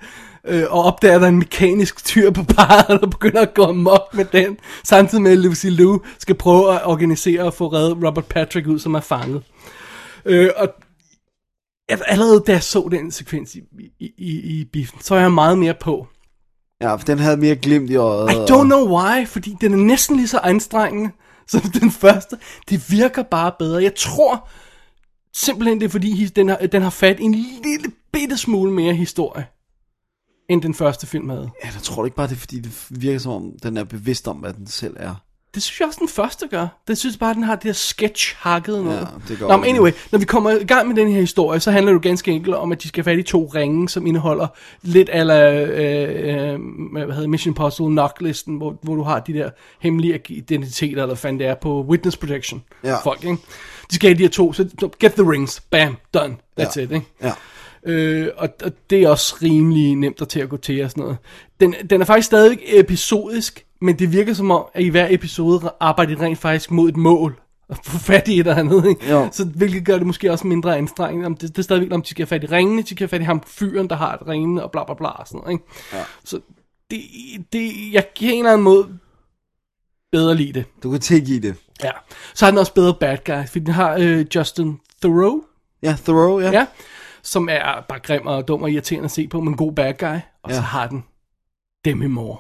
øh, 0.48 0.64
og 0.70 0.84
opdager, 0.84 1.16
at 1.16 1.22
der 1.22 1.28
er 1.28 1.32
en 1.32 1.38
mekanisk 1.40 2.06
tyr 2.06 2.32
på 2.32 2.44
baren, 2.44 3.00
og 3.04 3.10
begynder 3.20 3.42
at 3.42 3.54
gå 3.54 3.64
amok 3.64 4.02
med 4.14 4.26
den, 4.26 4.58
samtidig 4.84 5.22
med, 5.22 5.32
at 5.32 5.38
Lucy 5.38 5.66
Liu 5.66 6.02
skal 6.20 6.36
prøve 6.36 6.74
at 6.76 6.86
organisere 6.86 7.44
og 7.44 7.54
få 7.54 7.68
reddet 7.68 7.98
Robert 8.08 8.26
Patrick 8.26 8.68
ud, 8.68 8.80
som 8.80 8.94
er 8.96 9.00
fanget. 9.00 9.44
Øh, 10.26 10.50
og 10.58 10.68
jeg- 11.90 12.00
allerede 12.08 12.44
da 12.48 12.52
jeg 12.52 12.64
så 12.64 12.88
den 12.92 13.12
sekvens 13.12 13.56
i, 13.56 13.60
i, 14.00 14.12
i, 14.18 14.60
i 14.60 14.66
biffen, 14.74 15.00
så 15.02 15.16
er 15.16 15.20
jeg 15.20 15.32
meget 15.32 15.58
mere 15.58 15.74
på. 15.82 16.08
Ja, 16.82 16.96
for 16.96 17.06
den 17.06 17.20
havde 17.20 17.38
mere 17.38 17.56
glimt 17.56 17.90
i 17.90 17.96
øjet. 17.96 18.32
I 18.32 18.36
don't 18.36 18.64
know 18.64 18.98
why, 19.00 19.28
fordi 19.28 19.56
den 19.62 19.74
er 19.74 19.78
næsten 19.78 20.16
lige 20.16 20.28
så 20.28 20.40
anstrengende 20.44 21.12
som 21.48 21.62
den 21.62 21.92
første. 21.92 22.38
Det 22.70 22.92
virker 22.92 23.24
bare 23.24 23.52
bedre. 23.60 23.84
Jeg 23.84 23.96
tror 23.96 24.50
simpelthen, 25.36 25.80
det 25.80 25.86
er 25.86 25.90
fordi, 25.90 26.26
den 26.26 26.50
har, 26.50 26.58
den 26.58 26.82
har 26.82 26.90
fat 26.90 27.20
i 27.20 27.24
en 27.24 27.36
lille 27.36 27.92
bitte 28.12 28.38
smule 28.38 28.72
mere 28.72 28.94
historie, 28.94 29.46
end 30.50 30.62
den 30.62 30.74
første 30.74 31.08
film 31.08 31.30
havde. 31.30 31.50
Ja, 31.64 31.68
jeg 31.74 31.82
tror 31.82 32.06
ikke 32.06 32.18
bare, 32.18 32.28
det 32.28 32.36
er 32.36 32.40
fordi, 32.40 32.60
det 32.60 32.88
virker 32.90 33.20
som 33.20 33.32
om, 33.32 33.52
den 33.64 33.78
er 33.78 33.84
bevidst 33.84 34.28
om, 34.28 34.38
hvad 34.38 34.54
den 34.54 34.68
selv 34.68 34.96
er. 35.00 35.16
Det 35.54 35.64
synes 35.64 35.80
jeg 35.80 35.88
også, 35.88 36.00
den 36.00 36.08
første 36.08 36.48
gør. 36.48 36.68
Det 36.88 36.98
synes 36.98 37.18
bare, 37.18 37.34
den 37.34 37.44
har 37.44 37.56
det 37.56 37.64
der 37.64 37.74
sketch-hakket 37.74 38.84
noget. 38.84 39.00
Ja, 39.00 39.06
det 39.28 39.40
gør 39.40 39.48
Nå, 39.48 39.58
men 39.58 39.66
anyway, 39.66 39.92
når 40.12 40.20
vi 40.20 40.26
kommer 40.26 40.52
i 40.52 40.64
gang 40.64 40.88
med 40.88 40.96
den 40.96 41.12
her 41.12 41.20
historie, 41.20 41.60
så 41.60 41.72
handler 41.72 41.92
det 41.92 41.94
jo 41.94 42.10
ganske 42.10 42.32
enkelt 42.32 42.56
om, 42.56 42.72
at 42.72 42.84
de 42.84 42.88
skal 42.88 43.04
have 43.04 43.14
fat 43.14 43.20
i 43.20 43.24
to 43.24 43.52
ringe, 43.56 43.90
som 43.90 44.08
indeholder 44.08 44.48
lidt 44.82 45.10
ala, 45.12 45.64
øh, 45.64 46.54
øh, 46.54 46.60
hvad 46.92 47.16
hedder 47.16 47.28
Mission 47.28 47.52
Impossible 47.52 47.90
Knock-listen, 47.92 48.58
hvor, 48.58 48.80
hvor 48.82 48.96
du 48.96 49.04
har 49.04 49.20
de 49.20 49.34
der 49.34 49.50
hemmelige 49.80 50.22
identiteter, 50.30 51.02
eller 51.02 51.16
fanden 51.16 51.40
det 51.40 51.48
er, 51.48 51.56
på 51.56 51.82
Witness 51.82 52.18
Protection. 52.18 52.64
Ja. 52.84 52.96
Folk, 53.04 53.24
ikke? 53.24 53.38
De 53.94 53.96
skal 53.96 54.10
have 54.10 54.18
de 54.18 54.24
her 54.24 54.30
to, 54.30 54.54
så 54.54 54.64
get 55.00 55.14
the 55.14 55.32
rings, 55.32 55.60
bam, 55.72 55.98
done, 56.14 56.36
that's 56.60 56.74
Ja. 56.80 56.82
it, 56.84 56.92
ikke? 56.92 57.06
Ja. 57.24 57.32
Øh, 57.86 58.30
og, 58.38 58.50
og 58.64 58.72
det 58.90 59.04
er 59.04 59.10
også 59.10 59.36
rimelig 59.42 59.96
nemt 59.96 60.22
at 60.22 60.28
til 60.28 60.40
at 60.40 60.50
gå 60.50 60.58
til 60.58 60.84
og 60.84 60.90
sådan 60.90 61.02
noget. 61.02 61.18
Den, 61.60 61.76
den 61.90 62.02
er 62.02 62.06
faktisk 62.06 62.26
stadig 62.26 62.60
episodisk, 62.66 63.66
men 63.82 64.00
det 64.00 64.12
virker 64.12 64.34
som 64.34 64.52
om, 64.52 64.66
at 64.74 64.84
i 64.84 64.88
hver 64.88 65.08
episode 65.10 65.72
arbejder 65.80 66.16
de 66.16 66.22
rent 66.22 66.38
faktisk 66.38 66.72
mod 66.72 66.90
et 66.90 66.98
mål. 66.98 67.40
At 67.70 67.80
få 67.86 67.98
fat 67.98 68.28
i 68.28 68.34
et 68.34 68.40
eller 68.40 68.56
andet, 68.56 68.86
ikke? 68.90 69.10
Jo. 69.10 69.30
Så 69.32 69.46
hvilket 69.46 69.86
gør 69.86 69.98
det 69.98 70.08
måske 70.08 70.32
også 70.32 70.48
mindre 70.48 70.78
anstrengende. 70.78 71.26
Om 71.26 71.36
det, 71.38 71.50
det 71.50 71.58
er 71.58 71.64
stadigvæk, 71.64 71.92
om 71.94 72.02
de 72.02 72.10
skal 72.10 72.22
have 72.22 72.28
fat 72.28 72.44
i 72.44 72.48
ringene, 72.48 72.82
de 72.82 72.88
skal 72.88 72.98
have 73.00 73.10
fat 73.10 73.22
i 73.22 73.24
ham 73.24 73.44
fyren, 73.48 73.90
der 73.90 73.96
har 73.96 74.14
et 74.14 74.28
ringene, 74.28 74.64
og 74.64 74.72
bla 74.72 74.84
bla 74.86 74.94
bla 74.94 75.08
og 75.08 75.28
sådan 75.28 75.40
noget, 75.40 75.52
ikke? 75.54 75.64
Ja. 75.94 76.04
Så 76.24 76.40
det, 76.92 77.00
det, 77.54 77.72
jeg 77.92 78.06
kan 78.16 78.30
en 78.30 78.38
eller 78.38 78.52
anden 78.52 78.64
måde 78.64 78.88
bedre 80.12 80.36
lide 80.36 80.54
det. 80.54 80.66
Du 80.84 80.92
kan 80.92 81.00
tilgive 81.00 81.40
det. 81.40 81.56
Ja. 81.84 81.92
Så 82.34 82.46
har 82.46 82.52
den 82.52 82.58
også 82.58 82.74
bedre 82.74 82.94
bad 83.00 83.18
guys, 83.26 83.52
fordi 83.52 83.66
den 83.66 83.74
har 83.74 83.98
øh, 84.00 84.26
Justin 84.36 84.80
Thoreau, 85.02 85.44
Ja, 85.84 85.96
Thoreau, 86.06 86.40
ja. 86.40 86.52
ja, 86.52 86.66
som 87.24 87.50
er 87.52 87.86
bare 87.90 88.00
grim 88.00 88.28
og 88.28 88.48
dum 88.48 88.64
og 88.64 88.72
irriterende 88.72 89.06
at 89.06 89.12
se 89.12 89.28
på, 89.28 89.42
men 89.42 89.58
god 89.58 89.74
bad 89.74 89.94
guy. 89.94 90.18
Og 90.44 90.50
ja. 90.50 90.56
så 90.56 90.62
har 90.62 90.88
den 90.88 91.04
Demi 91.86 92.08
Moore. 92.08 92.38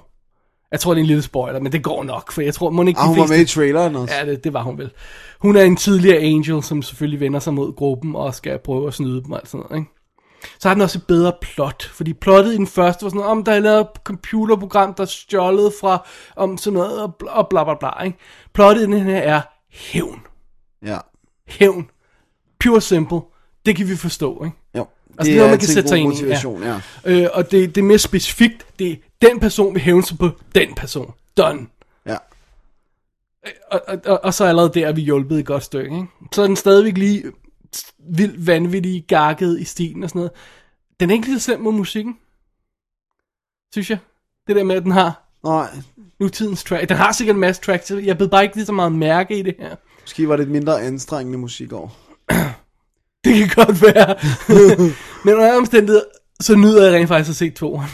Jeg 0.72 0.80
tror, 0.80 0.94
det 0.94 1.00
er 1.00 1.04
en 1.04 1.08
lille 1.08 1.24
spoiler, 1.24 1.60
men 1.60 1.72
det 1.72 1.84
går 1.84 2.04
nok, 2.04 2.32
for 2.32 2.42
jeg 2.42 2.54
tror, 2.54 2.70
må 2.70 2.84
ikke 2.84 3.00
Ah, 3.00 3.08
hun 3.08 3.18
var 3.18 3.24
fleste... 3.28 3.36
med 3.36 3.46
i 3.46 3.48
traileren 3.48 3.96
også. 3.96 4.16
Ja, 4.16 4.26
det, 4.26 4.44
det 4.44 4.54
var 4.54 4.62
hun 4.64 4.78
vel. 4.78 4.92
Hun 5.40 5.56
er 5.56 5.64
en 5.64 5.76
tidligere 5.76 6.18
angel, 6.20 6.64
som 6.64 6.82
selvfølgelig 6.82 7.20
vender 7.20 7.40
sig 7.40 7.54
mod 7.54 7.76
gruppen 7.76 8.16
og 8.16 8.36
skal 8.36 8.60
prøve 8.60 8.88
at 8.88 8.94
snyde 8.94 9.24
dem 9.24 9.32
og 9.32 9.38
alt 9.38 9.50
sådan 9.50 9.66
noget, 9.70 9.82
ikke? 9.82 9.92
Så 10.60 10.68
har 10.68 10.76
den 10.76 10.82
også 10.82 10.98
et 10.98 11.08
bedre 11.08 11.34
plot, 11.42 11.84
fordi 11.84 12.14
plottet 12.14 12.54
i 12.54 12.58
den 12.58 12.68
første 12.68 13.04
var 13.04 13.10
sådan 13.10 13.24
om 13.24 13.44
der 13.44 13.52
er 13.52 13.60
lavet 13.60 13.80
et 13.80 13.88
computerprogram, 14.04 14.94
der 14.94 15.04
er 15.04 15.08
stjålet 15.08 15.74
fra, 15.82 16.08
om 16.36 16.58
sådan 16.58 16.78
noget, 16.78 17.02
og 17.02 17.16
og 17.28 17.48
bla 17.50 17.64
bla, 17.64 17.74
bla 17.80 18.04
ikke? 18.04 18.18
Plottet 18.54 18.82
i 18.82 18.86
den 18.86 18.94
her 18.94 19.18
er 19.18 19.42
hævn. 19.72 20.22
Ja. 20.86 20.98
Hævn. 21.48 21.90
Pure 22.60 22.82
simple. 22.82 23.20
Det 23.66 23.76
kan 23.76 23.90
vi 23.90 23.96
forstå, 23.96 24.44
ikke? 24.44 24.58
Jo. 24.78 24.88
Altså, 25.18 25.24
det 25.24 25.34
er 25.34 25.38
noget, 25.38 25.52
man 25.52 25.60
kan 25.60 25.68
sætte 25.68 25.90
sig 25.90 25.98
ind 25.98 26.14
i, 26.14 26.26
ja. 26.26 26.40
ja. 26.62 26.80
Øh, 27.06 27.30
og 27.34 27.52
det, 27.52 27.76
det 27.76 27.82
er 27.82 27.86
mere 27.86 28.00
specifikt. 28.00 28.66
Det 28.80 28.92
er, 28.92 28.96
den 29.22 29.40
person 29.40 29.74
vil 29.74 29.82
hævne 29.82 30.04
sig 30.04 30.18
på 30.18 30.30
den 30.56 30.76
person. 30.76 31.14
Done. 31.38 31.68
ja. 32.06 32.18
Og, 33.72 33.82
og, 33.88 33.98
og, 34.06 34.20
og 34.24 34.34
så 34.34 34.46
allerede 34.46 34.72
der 34.74 34.88
er 34.88 34.92
vi 34.92 35.02
hjulpet 35.02 35.40
et 35.40 35.46
godt 35.46 35.64
stykke, 35.64 35.96
ikke? 35.96 36.08
Så 36.32 36.42
er 36.42 36.48
den 36.48 36.56
stadigvæk 36.56 36.98
lige 36.98 37.24
vildt 38.18 38.48
vanvittig 38.48 39.06
gakket 39.08 39.60
i 39.60 39.64
stilen 39.64 40.04
og 40.04 40.10
sådan 40.10 40.20
noget. 40.20 40.32
Den 41.00 41.10
er 41.10 41.14
ikke 41.14 41.28
lige 41.28 41.40
så 41.40 41.44
slem 41.46 41.60
mod 41.60 41.74
musikken. 41.74 42.18
Synes 43.74 43.90
jeg. 43.90 43.98
Det 44.48 44.56
der 44.56 44.64
med, 44.64 44.76
at 44.76 44.84
den 44.84 44.92
har 44.92 45.24
Nej, 45.44 45.70
nutidens 46.20 46.64
track. 46.64 46.90
Den 46.90 46.98
har 46.98 47.12
sikkert 47.12 47.36
en 47.36 47.40
masse 47.40 47.62
tracks. 47.62 47.92
Jeg 47.92 48.20
ved 48.20 48.28
bare 48.30 48.44
ikke 48.44 48.56
lige 48.56 48.66
så 48.66 48.72
meget 48.74 48.92
mærke 48.92 49.40
i 49.40 49.42
det 49.42 49.56
her. 49.60 49.76
måske 50.02 50.30
var 50.30 50.36
det 50.36 50.44
et 50.44 50.52
mindre 50.52 50.82
anstrengende 50.82 51.38
musikår. 51.38 51.96
Det 53.24 53.36
kan 53.36 53.66
godt 53.66 53.82
være. 53.82 54.16
Men 55.26 55.34
under 55.34 55.58
omstændigheder, 55.58 56.04
så 56.42 56.56
nyder 56.56 56.84
jeg 56.86 56.94
rent 56.94 57.08
faktisk 57.08 57.30
at 57.30 57.36
se 57.36 57.50
toeren. 57.50 57.90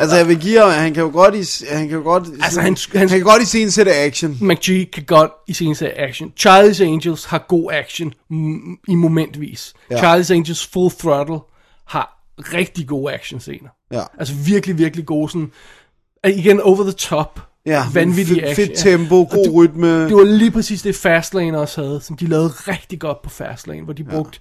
Altså, 0.00 0.16
jeg 0.16 0.28
vil 0.28 0.38
give 0.40 0.60
ham, 0.60 0.70
han 0.70 0.94
kan 0.94 1.02
jo 1.02 1.10
godt 1.12 1.34
i, 1.34 1.64
han 1.74 1.88
kan 1.88 1.96
jo 1.98 2.02
godt, 2.02 2.24
Altså, 2.42 2.60
han- 2.60 2.76
han, 2.92 2.98
han- 3.00 3.08
kan 3.08 3.20
godt 3.22 3.42
i 3.42 3.46
sin 3.46 3.70
sætte 3.70 3.94
action. 3.94 4.38
McGee 4.40 4.84
kan 4.84 5.04
godt 5.04 5.30
i 5.48 5.52
sin 5.52 5.74
serie 5.74 5.98
action. 6.00 6.32
Charlie's 6.40 6.82
Angels 6.82 7.24
har 7.24 7.44
god 7.48 7.70
action 7.72 8.14
i 8.88 8.94
momentvis. 8.94 9.74
Ja. 9.90 9.96
Ja. 9.96 10.00
Charlie's 10.18 10.32
Angels 10.32 10.66
Full 10.66 10.90
Throttle 10.90 11.38
har 11.86 12.24
rigtig 12.38 12.88
gode 12.88 13.14
action 13.14 13.40
scener. 13.40 13.68
Ja. 13.92 14.02
Altså 14.18 14.34
virkelig, 14.34 14.78
virkelig 14.78 15.06
gode 15.06 15.28
sådan, 15.30 15.50
øh, 16.26 16.38
igen 16.38 16.60
over 16.60 16.82
the 16.82 16.92
top, 16.92 17.40
Ja, 17.66 17.84
vanvittig 17.94 18.44
action. 18.44 18.66
fedt 18.66 18.78
tempo, 18.78 19.20
Og 19.20 19.28
god 19.30 19.44
det- 19.44 19.54
rytme. 19.54 20.04
Det 20.08 20.16
var 20.16 20.24
lige 20.24 20.50
præcis 20.50 20.82
det 20.82 20.94
Fastlane 20.96 21.58
også 21.60 21.80
havde, 21.84 22.00
som 22.00 22.16
de 22.16 22.26
lavede 22.26 22.48
rigtig 22.48 23.00
godt 23.00 23.22
på 23.22 23.30
Fastlane, 23.30 23.82
hvor 23.84 23.92
de 23.92 24.04
brugte 24.04 24.40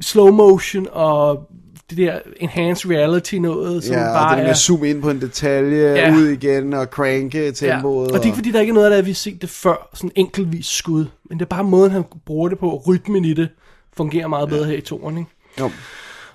slow 0.00 0.30
motion 0.30 0.86
og 0.92 1.38
det 1.90 1.98
der 1.98 2.18
enhanced 2.36 2.90
reality 2.90 3.34
noget, 3.34 3.84
som 3.84 3.94
ja, 3.96 4.08
og 4.08 4.14
bare 4.14 4.30
det 4.30 4.36
der 4.36 4.42
med 4.42 4.46
er... 4.46 4.50
at 4.50 4.56
zoome 4.58 4.90
ind 4.90 5.02
på 5.02 5.10
en 5.10 5.20
detalje, 5.20 5.76
Ja. 5.78 6.08
ja. 6.08 6.14
ud 6.14 6.26
igen, 6.28 6.74
og 6.74 6.86
cranke 6.86 7.44
Ja, 7.44 7.50
tempoet. 7.50 8.06
og 8.10 8.14
det 8.14 8.20
er 8.20 8.24
ikke 8.24 8.36
fordi, 8.36 8.50
der 8.52 8.60
ikke 8.60 8.70
er 8.70 8.74
noget 8.74 8.90
af 8.90 8.96
det, 8.96 9.06
vi 9.06 9.10
har 9.10 9.14
set 9.14 9.42
det 9.42 9.50
før, 9.50 9.88
sådan 9.94 10.10
enkeltvis 10.14 10.66
skud. 10.66 11.04
Men 11.30 11.38
det 11.38 11.44
er 11.44 11.48
bare 11.48 11.64
måden, 11.64 11.92
han 11.92 12.04
bruger 12.26 12.48
det 12.48 12.58
på, 12.58 12.70
og 12.70 12.82
rytmen 12.86 13.24
i 13.24 13.34
det, 13.34 13.48
fungerer 13.96 14.26
meget 14.28 14.48
bedre 14.48 14.64
her 14.66 14.76
i 14.76 14.80
toren, 14.80 15.18
ikke? 15.18 15.30
Jo. 15.60 15.70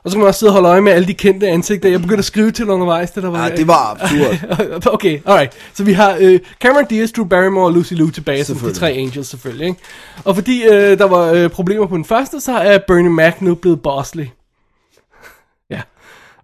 Og 0.03 0.11
så 0.11 0.15
kan 0.15 0.19
man 0.19 0.27
også 0.27 0.39
sidde 0.39 0.49
og 0.49 0.53
holde 0.53 0.69
øje 0.69 0.81
med 0.81 0.91
alle 0.91 1.07
de 1.07 1.13
kendte 1.13 1.47
ansigter. 1.47 1.89
Jeg 1.89 2.01
begyndte 2.01 2.19
at 2.19 2.25
skrive 2.25 2.51
til 2.51 2.69
undervejs, 2.69 3.11
det 3.11 3.23
der 3.23 3.29
var... 3.29 3.47
Ja, 3.47 3.55
det 3.55 3.67
var 3.67 3.97
absurd. 4.01 4.87
okay, 4.93 5.19
alright. 5.25 5.53
Så 5.73 5.83
vi 5.83 5.93
har 5.93 6.17
øh, 6.19 6.39
Cameron 6.61 6.85
Diaz, 6.89 7.11
Drew 7.11 7.25
Barrymore 7.25 7.65
og 7.65 7.73
Lucy 7.73 7.93
Liu 7.93 8.09
tilbage, 8.09 8.43
som 8.43 8.57
de 8.57 8.73
tre 8.73 8.91
angels 8.91 9.27
selvfølgelig, 9.27 9.67
ikke? 9.67 9.79
Og 10.23 10.35
fordi 10.35 10.63
øh, 10.63 10.97
der 10.97 11.05
var 11.07 11.31
øh, 11.31 11.49
problemer 11.49 11.87
på 11.87 11.95
den 11.95 12.05
første, 12.05 12.39
så 12.41 12.51
er 12.57 12.77
Bernie 12.87 13.09
Mac 13.09 13.33
nu 13.39 13.55
blevet 13.55 13.81
bossly. 13.81 14.25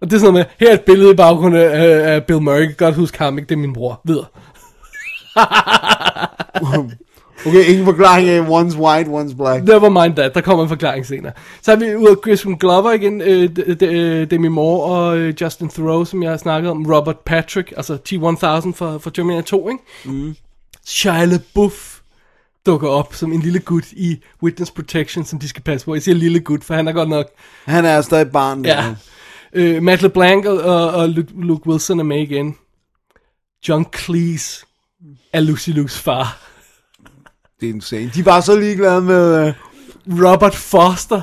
Og 0.00 0.10
det 0.10 0.16
er 0.16 0.20
sådan 0.20 0.32
noget 0.32 0.46
med, 0.60 0.66
her 0.66 0.70
er 0.70 0.74
et 0.74 0.80
billede 0.80 1.10
i 1.10 1.14
baggrunden 1.14 1.60
af, 1.60 2.14
af 2.14 2.24
Bill 2.24 2.42
Murray, 2.42 2.58
Jeg 2.58 2.66
kan 2.66 2.76
godt 2.76 2.94
huske 2.94 3.18
ham, 3.18 3.38
ikke? 3.38 3.48
Det 3.48 3.54
er 3.54 3.58
min 3.58 3.72
bror. 3.72 4.00
Videre. 4.04 4.26
Okay, 7.46 7.64
ingen 7.68 7.84
forklaring 7.84 8.28
af, 8.28 8.40
one's 8.40 8.76
white, 8.76 9.10
one's 9.10 9.36
black. 9.36 9.64
Never 9.64 9.88
mind 10.02 10.16
that, 10.16 10.34
der 10.34 10.40
kommer 10.40 10.62
en 10.62 10.68
forklaring 10.68 11.06
senere. 11.06 11.32
Så 11.62 11.72
er 11.72 11.76
vi 11.76 11.96
ude 11.96 12.10
af 12.10 12.16
Crispin 12.16 12.56
Glover 12.58 12.92
igen, 12.92 13.20
øh, 13.20 13.50
øh, 13.82 14.30
Demi 14.30 14.48
Moore 14.48 14.82
og 14.96 15.18
øh, 15.18 15.34
Justin 15.40 15.68
Thoreau, 15.68 16.04
som 16.04 16.22
jeg 16.22 16.30
har 16.30 16.36
snakket 16.36 16.70
om, 16.70 16.86
Robert 16.92 17.18
Patrick, 17.18 17.72
altså 17.76 17.98
T-1000 18.08 18.72
for, 18.74 18.98
for 18.98 19.10
Terminator 19.10 19.42
2, 19.42 19.68
ikke? 19.68 19.82
Mm. 20.04 20.36
Shia 20.86 21.24
LaBeouf, 21.24 21.98
dukker 22.66 22.88
op 22.88 23.14
som 23.14 23.32
en 23.32 23.40
lille 23.40 23.60
gut 23.60 23.92
i 23.92 24.22
Witness 24.42 24.70
Protection, 24.70 25.24
som 25.24 25.38
de 25.38 25.48
skal 25.48 25.62
passe 25.62 25.84
på. 25.84 25.94
Jeg 25.94 26.02
siger 26.02 26.14
lille 26.14 26.40
gut, 26.40 26.64
for 26.64 26.74
han 26.74 26.88
er 26.88 26.92
godt 26.92 27.08
nok... 27.08 27.26
Han 27.64 27.84
er 27.84 28.00
stadig 28.00 28.30
barn. 28.30 28.64
der. 28.64 28.94
Øh, 29.52 29.82
Matt 29.82 30.02
LeBlanc 30.02 30.46
og, 30.46 30.58
og, 30.58 30.90
og 30.90 31.08
Luke, 31.08 31.32
Luke 31.36 31.66
Wilson 31.66 32.00
er 32.00 32.04
med 32.04 32.22
igen. 32.22 32.56
John 33.68 33.86
Cleese 33.96 34.66
er 35.32 35.40
Lucy 35.40 35.70
Lukes 35.70 35.98
far. 35.98 36.38
Det 37.60 37.68
er 37.68 37.74
insane. 37.74 38.10
De 38.14 38.24
var 38.24 38.40
så 38.40 38.60
ligeglade 38.60 39.02
med... 39.02 39.48
Uh, 39.48 39.54
Robert 40.08 40.54
Foster 40.54 41.22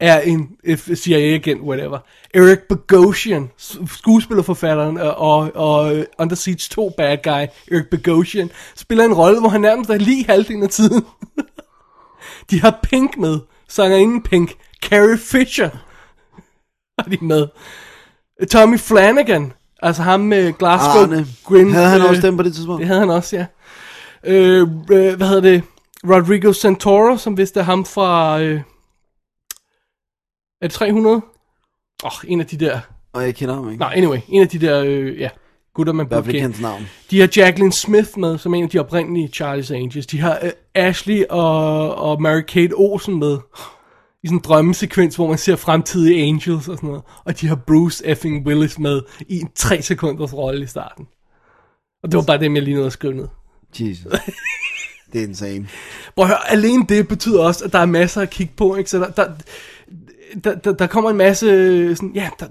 er 0.00 0.20
en 0.20 0.56
CIA-agent, 0.94 1.62
whatever. 1.62 1.98
Eric 2.34 2.58
Bogosian, 2.68 3.50
skuespillerforfatteren 3.86 4.98
og, 4.98 5.14
og, 5.16 5.50
og 5.54 5.96
øh, 5.96 6.06
Under 6.18 6.36
Siege 6.36 6.68
2 6.70 6.92
bad 6.96 7.18
guy, 7.22 7.46
Eric 7.72 7.86
Bogosian, 7.90 8.50
spiller 8.76 9.04
en 9.04 9.14
rolle, 9.14 9.40
hvor 9.40 9.48
han 9.48 9.60
nærmest 9.60 9.90
er 9.90 9.98
lige 9.98 10.24
halvdelen 10.24 10.62
af 10.62 10.68
tiden. 10.68 11.06
de 12.50 12.60
har 12.60 12.78
Pink 12.82 13.18
med, 13.18 13.38
sangerinden 13.68 14.22
Pink, 14.22 14.54
Carrie 14.82 15.18
Fisher 15.18 15.70
har 16.98 17.10
de 17.10 17.18
med. 17.20 17.48
Tommy 18.50 18.78
Flanagan, 18.78 19.52
altså 19.82 20.02
ham 20.02 20.20
med 20.20 20.52
Glasgow 20.52 21.02
Arne. 21.02 21.26
Grin. 21.44 21.72
Havde 21.72 21.88
han 21.88 22.00
øh, 22.00 22.08
også 22.08 22.22
dem 22.22 22.36
på 22.36 22.42
det 22.42 22.54
tidspunkt? 22.54 22.80
Det 22.80 22.86
havde 22.86 23.00
han 23.00 23.10
også, 23.10 23.36
ja. 23.36 23.46
Øh, 24.24 24.60
øh, 24.90 25.16
hvad 25.16 25.28
hedder 25.28 25.40
det? 25.40 25.62
Rodrigo 26.04 26.52
Santoro, 26.52 27.16
som 27.16 27.36
vist 27.36 27.56
er 27.56 27.62
ham 27.62 27.84
fra... 27.84 28.40
Øh, 28.40 28.60
er 30.60 30.66
det 30.66 30.72
300? 30.72 31.16
Åh, 31.16 31.20
oh, 32.04 32.12
en 32.30 32.40
af 32.40 32.46
de 32.46 32.56
der... 32.56 32.80
Og 33.12 33.22
jeg 33.22 33.34
kender 33.34 33.54
ham 33.54 33.68
ikke. 33.70 33.80
Nej, 33.80 33.92
anyway, 33.96 34.18
en 34.28 34.42
af 34.42 34.48
de 34.48 34.58
der, 34.58 34.82
øh, 34.86 35.20
ja, 35.20 35.28
gutter, 35.74 35.92
man 35.92 36.08
burde 36.08 36.32
kende. 36.32 36.62
navn. 36.62 36.88
De 37.10 37.20
har 37.20 37.28
Jacqueline 37.36 37.72
Smith 37.72 38.18
med, 38.18 38.38
som 38.38 38.54
en 38.54 38.64
af 38.64 38.70
de 38.70 38.78
oprindelige 38.78 39.30
Charlie's 39.36 39.74
Angels. 39.74 40.06
De 40.06 40.20
har 40.20 40.38
øh, 40.42 40.50
Ashley 40.74 41.24
og, 41.30 41.94
og 41.94 42.20
Mary-Kate 42.20 42.72
Olsen 42.74 43.18
med. 43.18 43.38
I 44.22 44.26
sådan 44.26 44.38
en 44.38 44.42
drømmesekvens, 44.44 45.16
hvor 45.16 45.28
man 45.28 45.38
ser 45.38 45.56
fremtidige 45.56 46.22
Angels 46.22 46.68
og 46.68 46.76
sådan 46.76 46.88
noget. 46.88 47.02
Og 47.24 47.40
de 47.40 47.48
har 47.48 47.54
Bruce 47.54 48.06
effing 48.06 48.46
Willis 48.46 48.78
med 48.78 49.02
i 49.28 49.40
en 49.40 49.50
3 49.54 49.82
sekunders 49.82 50.34
rolle 50.34 50.62
i 50.62 50.66
starten. 50.66 51.06
Og 52.02 52.12
det 52.12 52.16
var 52.16 52.22
bare 52.22 52.40
dem, 52.40 52.54
jeg 52.54 52.62
lige 52.62 52.74
nåede 52.74 52.86
at 52.86 52.92
skrive 52.92 53.14
ned. 53.14 53.28
Jesus. 53.80 54.12
det 55.12 55.22
er 55.22 55.26
insane. 55.26 55.68
Prøv 56.16 56.24
at 56.24 56.28
høre, 56.28 56.50
alene 56.50 56.84
det 56.88 57.08
betyder 57.08 57.44
også, 57.44 57.64
at 57.64 57.72
der 57.72 57.78
er 57.78 57.86
masser 57.86 58.20
at 58.20 58.30
kigge 58.30 58.52
på, 58.56 58.76
ikke? 58.76 58.90
Så 58.90 58.98
der, 58.98 59.10
der, 59.10 59.32
der, 60.44 60.54
der, 60.54 60.72
der 60.72 60.86
kommer 60.86 61.10
en 61.10 61.16
masse, 61.16 61.46
sådan, 61.96 62.12
ja, 62.14 62.30
der, 62.40 62.46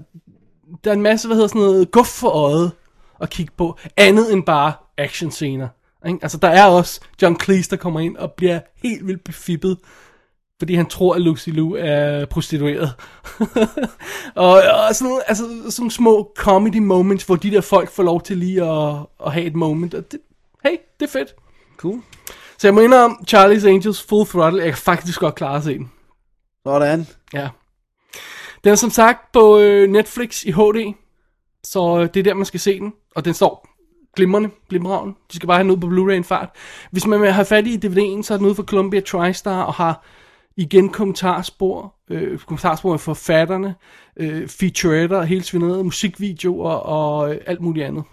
der 0.84 0.90
er 0.90 0.94
en 0.94 1.02
masse, 1.02 1.28
hvad 1.28 1.36
hedder 1.36 1.48
sådan 1.48 1.62
noget, 1.62 1.90
guf 1.90 2.06
for 2.06 2.28
øjet 2.28 2.72
at 3.20 3.30
kigge 3.30 3.52
på, 3.56 3.78
andet 3.96 4.32
end 4.32 4.42
bare 4.42 4.72
actionscener. 4.98 5.68
Ikke? 6.06 6.18
Altså, 6.22 6.38
der 6.38 6.48
er 6.48 6.66
også 6.66 7.00
John 7.22 7.40
Cleese, 7.40 7.70
der 7.70 7.76
kommer 7.76 8.00
ind 8.00 8.16
og 8.16 8.32
bliver 8.32 8.60
helt 8.82 9.06
vildt 9.06 9.24
befippet, 9.24 9.78
fordi 10.62 10.74
han 10.74 10.86
tror, 10.86 11.14
at 11.14 11.20
Lucy 11.20 11.48
Liu 11.48 11.76
er 11.78 12.24
prostitueret. 12.24 12.92
og, 14.34 14.50
og 14.50 14.94
sådan, 14.94 15.08
noget, 15.08 15.22
altså, 15.26 15.44
sådan 15.44 15.72
nogle 15.78 15.90
små 15.90 16.32
comedy 16.36 16.78
moments, 16.78 17.24
hvor 17.24 17.36
de 17.36 17.50
der 17.50 17.60
folk 17.60 17.90
får 17.90 18.02
lov 18.02 18.22
til 18.22 18.36
lige 18.36 18.64
at, 18.64 18.96
at 19.26 19.32
have 19.32 19.44
et 19.44 19.54
moment, 19.54 19.94
og 19.94 20.12
det, 20.12 20.20
hey, 20.64 20.76
det 21.00 21.06
er 21.06 21.10
fedt. 21.10 21.34
Cool. 21.76 22.00
Så 22.58 22.66
jeg 22.66 22.74
må 22.74 22.80
indrømme, 22.80 23.16
Charlie's 23.30 23.68
Angels 23.68 24.02
Full 24.02 24.26
Throttle, 24.26 24.62
jeg 24.62 24.72
kan 24.72 24.78
faktisk 24.78 25.20
godt 25.20 25.34
klare 25.34 25.62
se 25.62 25.78
den. 25.78 25.90
Sådan. 26.66 27.06
Ja. 27.32 27.48
Den 28.64 28.72
er 28.72 28.76
som 28.76 28.90
sagt 28.90 29.32
på 29.32 29.58
øh, 29.58 29.90
Netflix 29.90 30.44
i 30.44 30.50
HD, 30.50 30.94
så 31.64 31.98
øh, 32.00 32.08
det 32.14 32.16
er 32.16 32.24
der, 32.24 32.34
man 32.34 32.46
skal 32.46 32.60
se 32.60 32.78
den. 32.78 32.92
Og 33.16 33.24
den 33.24 33.34
står 33.34 33.68
glimrende, 34.16 34.50
glimrende. 34.68 35.14
De 35.32 35.36
skal 35.36 35.46
bare 35.46 35.56
have 35.56 35.64
den 35.64 35.70
ud 35.70 35.76
på 35.76 35.86
Blu-ray 35.86 36.16
en 36.16 36.24
fart. 36.24 36.48
Hvis 36.90 37.06
man 37.06 37.20
vil 37.20 37.32
have 37.32 37.44
fat 37.44 37.66
i 37.66 37.76
DVD'en, 37.86 38.22
så 38.22 38.34
er 38.34 38.38
den 38.38 38.46
ude 38.46 38.54
for 38.54 38.62
Columbia 38.62 39.00
TriStar 39.00 39.62
og 39.62 39.74
har 39.74 40.04
igen 40.56 40.88
kommentarspor, 40.88 41.94
øh, 42.10 42.38
kommentarspor 42.38 42.90
med 42.90 42.98
forfatterne, 42.98 43.74
øh, 44.16 44.48
featuretter, 44.48 45.22
hele 45.22 45.42
svineriet, 45.44 45.84
musikvideoer 45.84 46.70
og 46.70 47.34
øh, 47.34 47.40
alt 47.46 47.60
muligt 47.60 47.86
andet. 47.86 48.04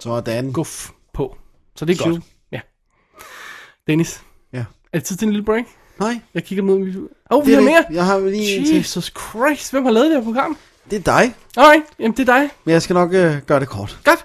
Sådan. 0.00 0.52
Guf 0.52 0.90
på. 1.14 1.36
Så 1.76 1.84
det 1.84 1.92
er 1.94 1.98
Sure. 2.02 2.10
godt. 2.12 2.22
Ja. 2.52 2.60
Dennis, 3.86 4.22
Ja. 4.52 4.64
er 4.92 4.98
det 4.98 5.04
tid 5.04 5.16
til 5.16 5.26
en 5.26 5.32
lille 5.32 5.44
break? 5.44 5.64
Nej. 6.00 6.20
Jeg 6.34 6.44
kigger 6.44 6.62
mod 6.64 6.78
mit... 6.78 6.96
Åh, 6.96 7.02
oh, 7.30 7.46
vi 7.46 7.52
er 7.52 7.56
har 7.56 7.62
mere! 7.64 7.84
Jeg 7.90 8.04
har 8.06 8.18
lige 8.18 8.56
en 8.56 8.64
til. 8.64 8.76
Jesus 8.76 9.12
Christ, 9.18 9.70
hvem 9.70 9.84
har 9.84 9.90
lavet 9.92 10.10
det 10.10 10.16
her 10.16 10.24
program? 10.24 10.56
Det 10.90 10.96
er 10.98 11.02
dig. 11.20 11.34
Alright, 11.56 11.84
jamen 11.98 12.16
det 12.16 12.28
er 12.28 12.38
dig. 12.38 12.50
Men 12.64 12.72
jeg 12.72 12.82
skal 12.82 12.94
nok 12.94 13.14
øh, 13.14 13.36
gøre 13.46 13.60
det 13.60 13.68
kort. 13.68 13.98
Godt. 14.04 14.24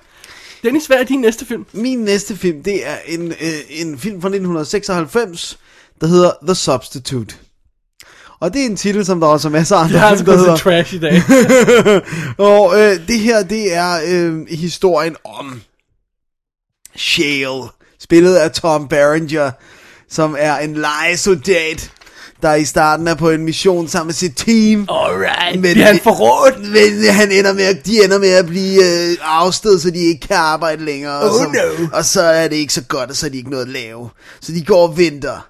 Dennis, 0.64 0.86
hvad 0.88 0.98
er 0.98 1.04
din 1.04 1.22
næste 1.22 1.46
film? 1.46 1.66
Min 1.74 2.00
næste 2.00 2.36
film, 2.36 2.64
det 2.64 2.88
er 2.88 2.96
en, 3.08 3.28
øh, 3.28 3.60
en 3.70 3.98
film 4.00 4.22
fra 4.22 4.28
1996, 4.30 5.60
der 6.04 6.10
hedder 6.10 6.32
The 6.48 6.56
Substitute. 6.56 7.36
Og 8.40 8.54
det 8.54 8.62
er 8.62 8.66
en 8.66 8.76
titel, 8.78 9.06
som 9.06 9.20
der 9.20 9.28
også 9.28 9.48
er 9.48 9.52
masser 9.52 9.76
af 9.76 9.80
andre 9.84 9.94
Jeg 9.94 10.02
har 10.02 10.08
altså 10.10 10.26
gået 10.26 10.60
trash 10.60 10.94
i 10.94 11.00
dag. 11.00 11.22
Og 12.38 12.80
øh, 12.82 13.08
det 13.08 13.20
her, 13.20 13.44
det 13.44 13.74
er 13.74 14.00
øh, 14.08 14.48
historien 14.50 15.16
om 15.26 15.62
Shale, 16.96 17.64
spillet 18.00 18.36
af 18.36 18.52
Tom 18.52 18.88
Berenger, 18.88 19.52
som 20.10 20.36
er 20.40 20.58
en 20.58 20.74
lejesoldat, 20.76 21.92
der 22.42 22.54
i 22.54 22.66
starten 22.66 23.08
er 23.08 23.16
på 23.16 23.30
en 23.30 23.44
mission 23.46 23.88
sammen 23.88 24.08
med 24.08 24.14
sit 24.14 24.34
team. 24.36 24.88
Alright, 24.90 25.62
Men- 25.62 25.74
bliver 25.74 25.86
han 25.86 26.00
forrådt? 26.04 26.60
Men 26.72 27.06
han 27.14 27.32
ender 27.32 27.54
med, 27.54 27.64
at, 27.64 27.86
de 27.86 28.04
ender 28.04 28.20
med 28.20 28.30
at 28.34 28.46
blive 28.46 28.84
øh, 29.12 29.18
afsted, 29.22 29.80
så 29.80 29.90
de 29.90 30.00
ikke 30.00 30.28
kan 30.28 30.36
arbejde 30.38 30.86
længere. 30.86 31.20
og, 31.20 31.30
Oh, 31.32 31.38
så, 31.38 31.50
no. 31.80 31.88
og 31.94 32.06
så 32.06 32.22
er 32.22 32.48
det 32.48 32.56
ikke 32.56 32.74
så 32.74 32.82
godt, 32.84 33.10
og 33.10 33.16
så 33.16 33.26
er 33.26 33.30
de 33.30 33.38
ikke 33.38 33.50
noget 33.50 33.64
at 33.66 33.70
lave. 33.72 34.10
Så 34.42 34.52
de 34.52 34.66
går 34.66 34.88
og 34.88 34.98
venter. 34.98 35.48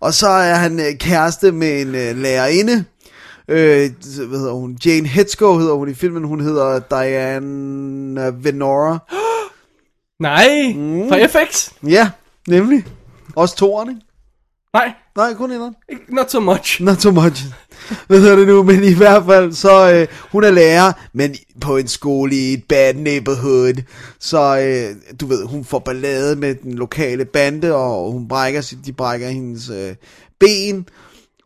Og 0.00 0.14
så 0.14 0.28
er 0.28 0.54
han 0.54 0.80
øh, 0.80 0.98
kæreste 0.98 1.52
med 1.52 1.80
en 1.80 1.94
øh, 1.94 2.16
lærerinde. 2.16 2.84
Øh, 3.48 3.90
hvad 4.28 4.38
hedder 4.38 4.52
hun? 4.52 4.78
Jane 4.84 5.08
Hetzko 5.08 5.58
hedder 5.58 5.74
hun 5.74 5.88
i 5.88 5.94
filmen. 5.94 6.24
Hun 6.24 6.40
hedder 6.40 6.78
Diana 6.78 8.30
Venora. 8.42 8.98
Nej, 10.20 10.48
Mm. 10.76 11.08
fra 11.08 11.26
FX? 11.26 11.70
Ja, 11.86 12.10
nemlig. 12.48 12.84
Også 13.36 13.56
toeren, 13.56 13.88
ikke? 13.88 14.00
Nej, 14.74 14.92
Nej, 15.16 15.34
kun 15.34 15.50
etteren. 15.50 15.74
not 16.08 16.30
so 16.30 16.40
much. 16.40 16.82
Not 16.82 17.00
so 17.02 17.10
much. 17.10 17.44
Hvad 18.06 18.20
hedder 18.20 18.36
det 18.36 18.46
nu? 18.46 18.62
Men 18.62 18.84
i 18.84 18.92
hvert 18.94 19.24
fald, 19.26 19.52
så 19.52 19.92
øh, 19.92 20.06
hun 20.32 20.44
er 20.44 20.50
lærer, 20.50 20.92
men 21.12 21.34
på 21.60 21.76
en 21.76 21.88
skole 21.88 22.34
i 22.36 22.52
et 22.52 22.64
bad 22.68 22.94
neighborhood. 22.94 23.82
Så 24.20 24.58
øh, 24.58 24.96
du 25.20 25.26
ved, 25.26 25.46
hun 25.46 25.64
får 25.64 25.78
ballade 25.78 26.36
med 26.36 26.54
den 26.54 26.74
lokale 26.74 27.24
bande, 27.24 27.74
og 27.74 28.12
hun 28.12 28.28
brækker, 28.28 28.60
sit- 28.60 28.86
de 28.86 28.92
brækker 28.92 29.28
hendes 29.28 29.70
øh, 29.70 29.94
ben. 30.40 30.88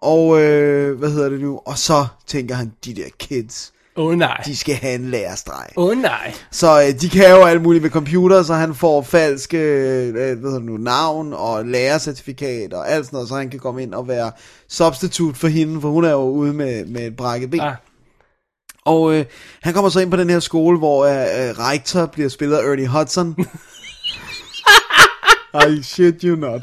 Og 0.02 0.40
øh, 0.42 0.98
hvad 0.98 1.10
hedder 1.10 1.28
det 1.28 1.40
nu? 1.40 1.60
Og 1.64 1.78
så 1.78 2.06
tænker 2.26 2.54
han, 2.54 2.72
de 2.84 2.94
der 2.94 3.08
kids, 3.18 3.72
oh, 3.98 4.14
nej. 4.14 4.42
de 4.46 4.56
skal 4.56 4.74
have 4.74 4.94
en 4.94 5.10
lærerstreg. 5.10 5.66
Åh 5.76 5.88
oh, 5.88 5.96
nej. 5.96 6.34
Så 6.50 6.82
øh, 6.82 7.00
de 7.00 7.08
kan 7.08 7.30
jo 7.30 7.44
alt 7.44 7.62
muligt 7.62 7.82
med 7.82 7.90
computer, 7.90 8.42
så 8.42 8.54
han 8.54 8.74
får 8.74 9.02
falske 9.02 9.58
øh, 9.58 10.12
hvad 10.40 10.60
nu, 10.60 10.76
navn 10.76 11.32
og 11.32 11.64
lærercertifikat 11.64 12.72
og 12.72 12.90
alt 12.90 13.06
sådan 13.06 13.16
noget, 13.16 13.28
så 13.28 13.34
han 13.34 13.50
kan 13.50 13.60
komme 13.60 13.82
ind 13.82 13.94
og 13.94 14.08
være 14.08 14.32
substitute 14.68 15.38
for 15.38 15.48
hende, 15.48 15.80
for 15.80 15.88
hun 15.88 16.04
er 16.04 16.10
jo 16.10 16.30
ude 16.30 16.52
med, 16.52 16.84
med 16.84 17.06
et 17.06 17.16
brækket 17.16 17.50
ben. 17.50 17.60
Ah, 17.60 17.74
Og 18.84 19.14
øh, 19.14 19.24
han 19.62 19.74
kommer 19.74 19.88
så 19.90 20.00
ind 20.00 20.10
på 20.10 20.16
den 20.16 20.30
her 20.30 20.40
skole, 20.40 20.78
hvor 20.78 21.04
øh, 21.04 21.12
øh, 21.12 21.58
rektor 21.58 22.06
bliver 22.06 22.28
spillet 22.28 22.56
af 22.56 22.62
Ernie 22.62 22.88
Hudson. 22.88 23.36
I 25.54 25.82
shit 25.82 26.14
you 26.24 26.36
not. 26.36 26.62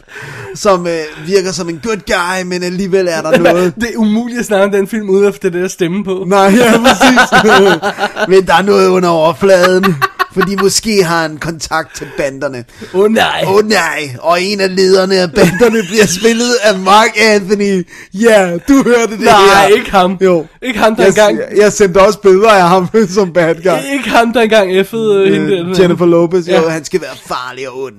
Som 0.56 0.88
øh, 0.88 1.28
virker 1.28 1.52
som 1.52 1.70
en 1.70 1.80
good 1.84 1.98
guy, 2.08 2.44
men 2.46 2.64
alligevel 2.64 3.08
er 3.08 3.22
der 3.22 3.38
noget... 3.54 3.76
det 3.76 3.90
er 3.94 3.98
umuligt 3.98 4.40
at 4.40 4.46
snakke 4.46 4.66
om 4.66 4.72
den 4.72 4.88
film, 4.88 5.10
uden 5.10 5.26
at 5.28 5.34
få 5.34 5.40
det 5.44 5.54
der 5.54 5.68
stemme 5.68 6.04
på. 6.04 6.24
Nej, 6.28 6.40
ja, 6.58 6.74
præcis. 6.78 7.50
men 8.30 8.48
der 8.48 8.54
er 8.56 8.62
noget 8.62 8.88
under 8.88 9.10
overfladen. 9.10 9.96
Fordi 10.34 10.56
måske 10.56 11.04
har 11.04 11.22
han 11.22 11.38
kontakt 11.38 11.96
til 11.96 12.08
banderne. 12.18 12.66
Åh 12.94 13.00
oh, 13.02 13.12
nej. 13.12 13.44
Åh 13.48 13.56
oh, 13.56 13.68
nej, 13.68 14.16
og 14.20 14.42
en 14.42 14.62
af 14.62 14.76
lederne 14.76 15.16
af 15.16 15.32
banderne 15.32 15.84
bliver 15.90 16.06
spillet 16.06 16.54
af 16.64 16.80
Mark 16.80 17.10
Anthony. 17.22 17.88
Ja, 18.14 18.48
yeah, 18.48 18.60
du 18.68 18.84
hørte 18.84 19.12
det 19.12 19.20
nej, 19.20 19.34
her. 19.62 19.68
ikke 19.68 19.92
ham. 19.92 20.18
Jo. 20.22 20.46
Ikke 20.62 20.80
ham, 20.80 20.96
der 20.96 21.04
Jeg, 21.04 21.10
engang... 21.10 21.38
jeg, 21.38 21.48
jeg 21.58 21.74
sendte 21.74 21.98
også 22.02 22.20
billeder 22.20 22.50
af 22.50 22.70
ham 22.70 22.90
som 23.16 23.34
bad 23.34 23.56
guy. 23.56 23.94
Ikke 23.94 24.10
ham, 24.10 24.34
der 24.34 24.42
engang 24.42 24.78
effede 24.78 25.16
øh, 25.28 25.34
hende 25.34 25.82
Jennifer 25.82 26.06
Lopez, 26.06 26.48
jo, 26.48 26.54
Ja. 26.54 26.70
han 26.70 26.86
skal 26.86 27.02
være 27.02 27.16
farlig 27.26 27.70
og 27.70 27.84
ond. 27.84 27.96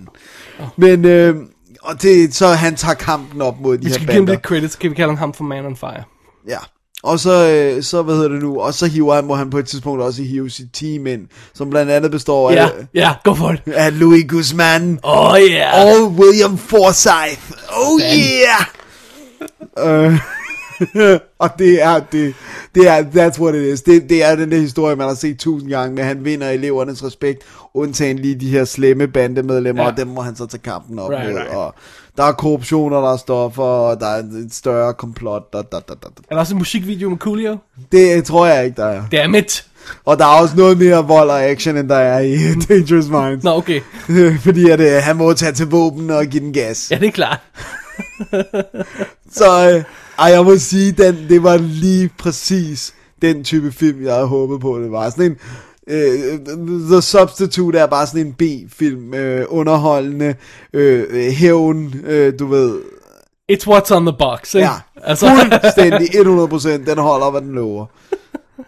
Men, 0.77 1.05
øh, 1.05 1.37
og 1.83 2.03
det, 2.03 2.35
så 2.35 2.47
han 2.49 2.77
tager 2.77 2.95
kampen 2.95 3.43
op 3.43 3.61
mod 3.61 3.79
de 3.79 3.83
Vi 3.83 3.89
her 3.89 3.95
skal 3.95 4.07
give 4.07 4.15
ham 4.15 4.21
bander. 4.25 4.33
lidt 4.33 4.43
credit, 4.45 4.73
så 4.73 4.79
kan 4.79 4.91
vi 4.91 4.95
kalde 4.95 5.17
ham 5.17 5.35
for 5.35 5.45
Man 5.45 5.67
on 5.67 5.77
Fire. 5.77 6.03
Ja. 6.49 6.59
Og 7.03 7.19
så, 7.21 7.49
øh, 7.49 7.83
så, 7.83 8.03
hvad 8.03 8.15
hedder 8.15 8.29
det 8.29 8.43
nu, 8.43 8.61
og 8.61 8.75
så 8.75 8.87
hiver 8.87 9.15
han, 9.15 9.25
må 9.25 9.35
han 9.35 9.51
på 9.51 9.59
et 9.59 9.67
tidspunkt 9.67 10.03
også 10.03 10.23
hive 10.23 10.51
sit 10.51 10.67
team 10.73 11.07
ind, 11.07 11.23
som 11.55 11.71
blandt 11.71 11.93
andet 11.93 12.11
består 12.11 12.51
Ja, 12.51 12.65
af, 12.65 12.71
ja, 12.95 13.13
gå 13.25 13.35
for 13.35 13.49
det. 13.49 13.73
af 13.73 13.99
Louis 13.99 14.25
Guzman 14.29 14.99
oh, 15.03 15.37
ja. 15.51 15.85
og 15.85 16.11
William 16.13 16.59
Forsythe. 16.59 17.55
Oh 17.77 18.01
yeah! 18.01 18.65
Øh, 20.13 20.19
og 21.39 21.51
det 21.59 21.83
er, 21.83 22.01
det, 22.13 22.35
det 22.75 22.89
er, 22.89 23.03
that's 23.03 23.41
what 23.41 23.55
it 23.55 23.63
is. 23.73 23.83
Det, 23.83 24.09
det 24.09 24.25
er 24.25 24.37
den 24.37 24.51
der 24.53 24.59
historie, 24.59 24.97
man 24.97 25.07
har 25.09 25.15
set 25.15 25.39
tusind 25.39 25.71
gange, 25.71 25.95
med 25.95 26.05
han 26.05 26.25
vinder 26.25 26.49
elevernes 26.51 27.05
respekt, 27.05 27.43
undtagen 27.75 28.19
lige 28.19 28.35
de 28.35 28.49
her 28.51 28.65
slemme 28.65 29.09
bandemedlemmer, 29.09 29.83
Ja. 29.83 29.91
og 29.91 29.97
dem 29.97 30.07
må 30.07 30.21
han 30.21 30.37
så 30.37 30.47
tage 30.47 30.61
kampen 30.65 30.99
op 30.99 31.11
Right, 31.11 31.27
med, 31.33 31.41
right. 31.41 31.55
og 31.55 31.75
der 32.17 32.23
er 32.25 32.33
korruption, 32.33 32.93
og 32.93 33.03
der 33.03 33.13
er 33.13 33.17
stoffer, 33.17 33.63
og 33.63 34.01
der 34.01 34.07
er 34.07 34.19
et 34.19 34.49
større 34.55 34.95
komplot, 34.95 35.53
da, 35.53 35.59
da, 35.59 35.63
da, 35.89 35.95
da. 36.03 36.07
Er 36.31 36.35
der 36.35 36.37
også 36.41 36.55
en 36.55 36.59
musikvideo 36.59 37.09
med 37.11 37.19
Coolio? 37.19 37.57
Det 37.93 38.25
tror 38.25 38.47
jeg 38.47 38.65
ikke, 38.65 38.77
der 38.77 38.87
er. 38.87 39.03
Dammit. 39.13 39.67
Og 40.05 40.19
der 40.19 40.25
er 40.25 40.41
også 40.41 40.57
noget 40.57 40.79
mere 40.79 41.05
vold 41.07 41.31
og 41.31 41.45
action, 41.45 41.77
end 41.77 41.89
der 41.89 41.97
er 41.97 42.19
i 42.21 42.37
Dangerous 42.69 43.09
Minds. 43.09 43.45
Nå, 43.45 43.51
okay. 43.51 43.81
Fordi 44.45 44.71
at, 44.71 44.81
øh, 44.81 45.03
han 45.03 45.17
må 45.17 45.33
tage 45.33 45.53
til 45.53 45.67
våben 45.67 46.11
og 46.11 46.27
give 46.27 46.43
den 46.43 46.53
gas. 46.53 46.89
Ja, 46.91 46.99
det 46.99 47.07
er 47.07 47.11
klart. 47.13 47.41
Så 49.31 49.71
øh, 49.75 49.85
ej, 50.19 50.27
jeg 50.27 50.45
må 50.45 50.57
sige, 50.57 50.93
den, 50.93 51.27
det 51.29 51.43
var 51.43 51.57
lige 51.57 52.11
præcis 52.19 52.95
den 53.23 53.45
type 53.45 53.73
film, 53.73 54.05
jeg 54.05 54.15
havde 54.15 54.27
håbet 54.27 54.61
på, 54.61 54.79
det 54.79 54.91
var. 54.91 55.11
Sådan 55.11 55.25
en, 55.25 55.37
øh, 55.95 56.39
The 56.91 57.03
Substitute 57.03 57.79
er 57.79 57.87
bare 57.87 58.07
sådan 58.07 58.27
en 58.27 58.33
B-film, 58.33 59.15
øh, 59.15 59.47
underholdende, 59.49 60.35
øh, 60.73 61.05
øh, 61.11 61.33
hævn, 61.33 61.95
øh, 62.07 62.33
du 62.39 62.47
ved, 62.47 62.79
It's 63.53 63.67
what's 63.67 63.95
on 63.95 64.07
the 64.07 64.17
box, 64.19 64.55
ikke? 64.55 64.67
ja, 64.67 64.75
Altså, 65.03 65.27
fuldstændig 65.63 66.09
100%, 66.15 66.91
den 66.91 66.99
holder, 66.99 67.31
hvad 67.31 67.41
den 67.41 67.53
lover. 67.53 67.87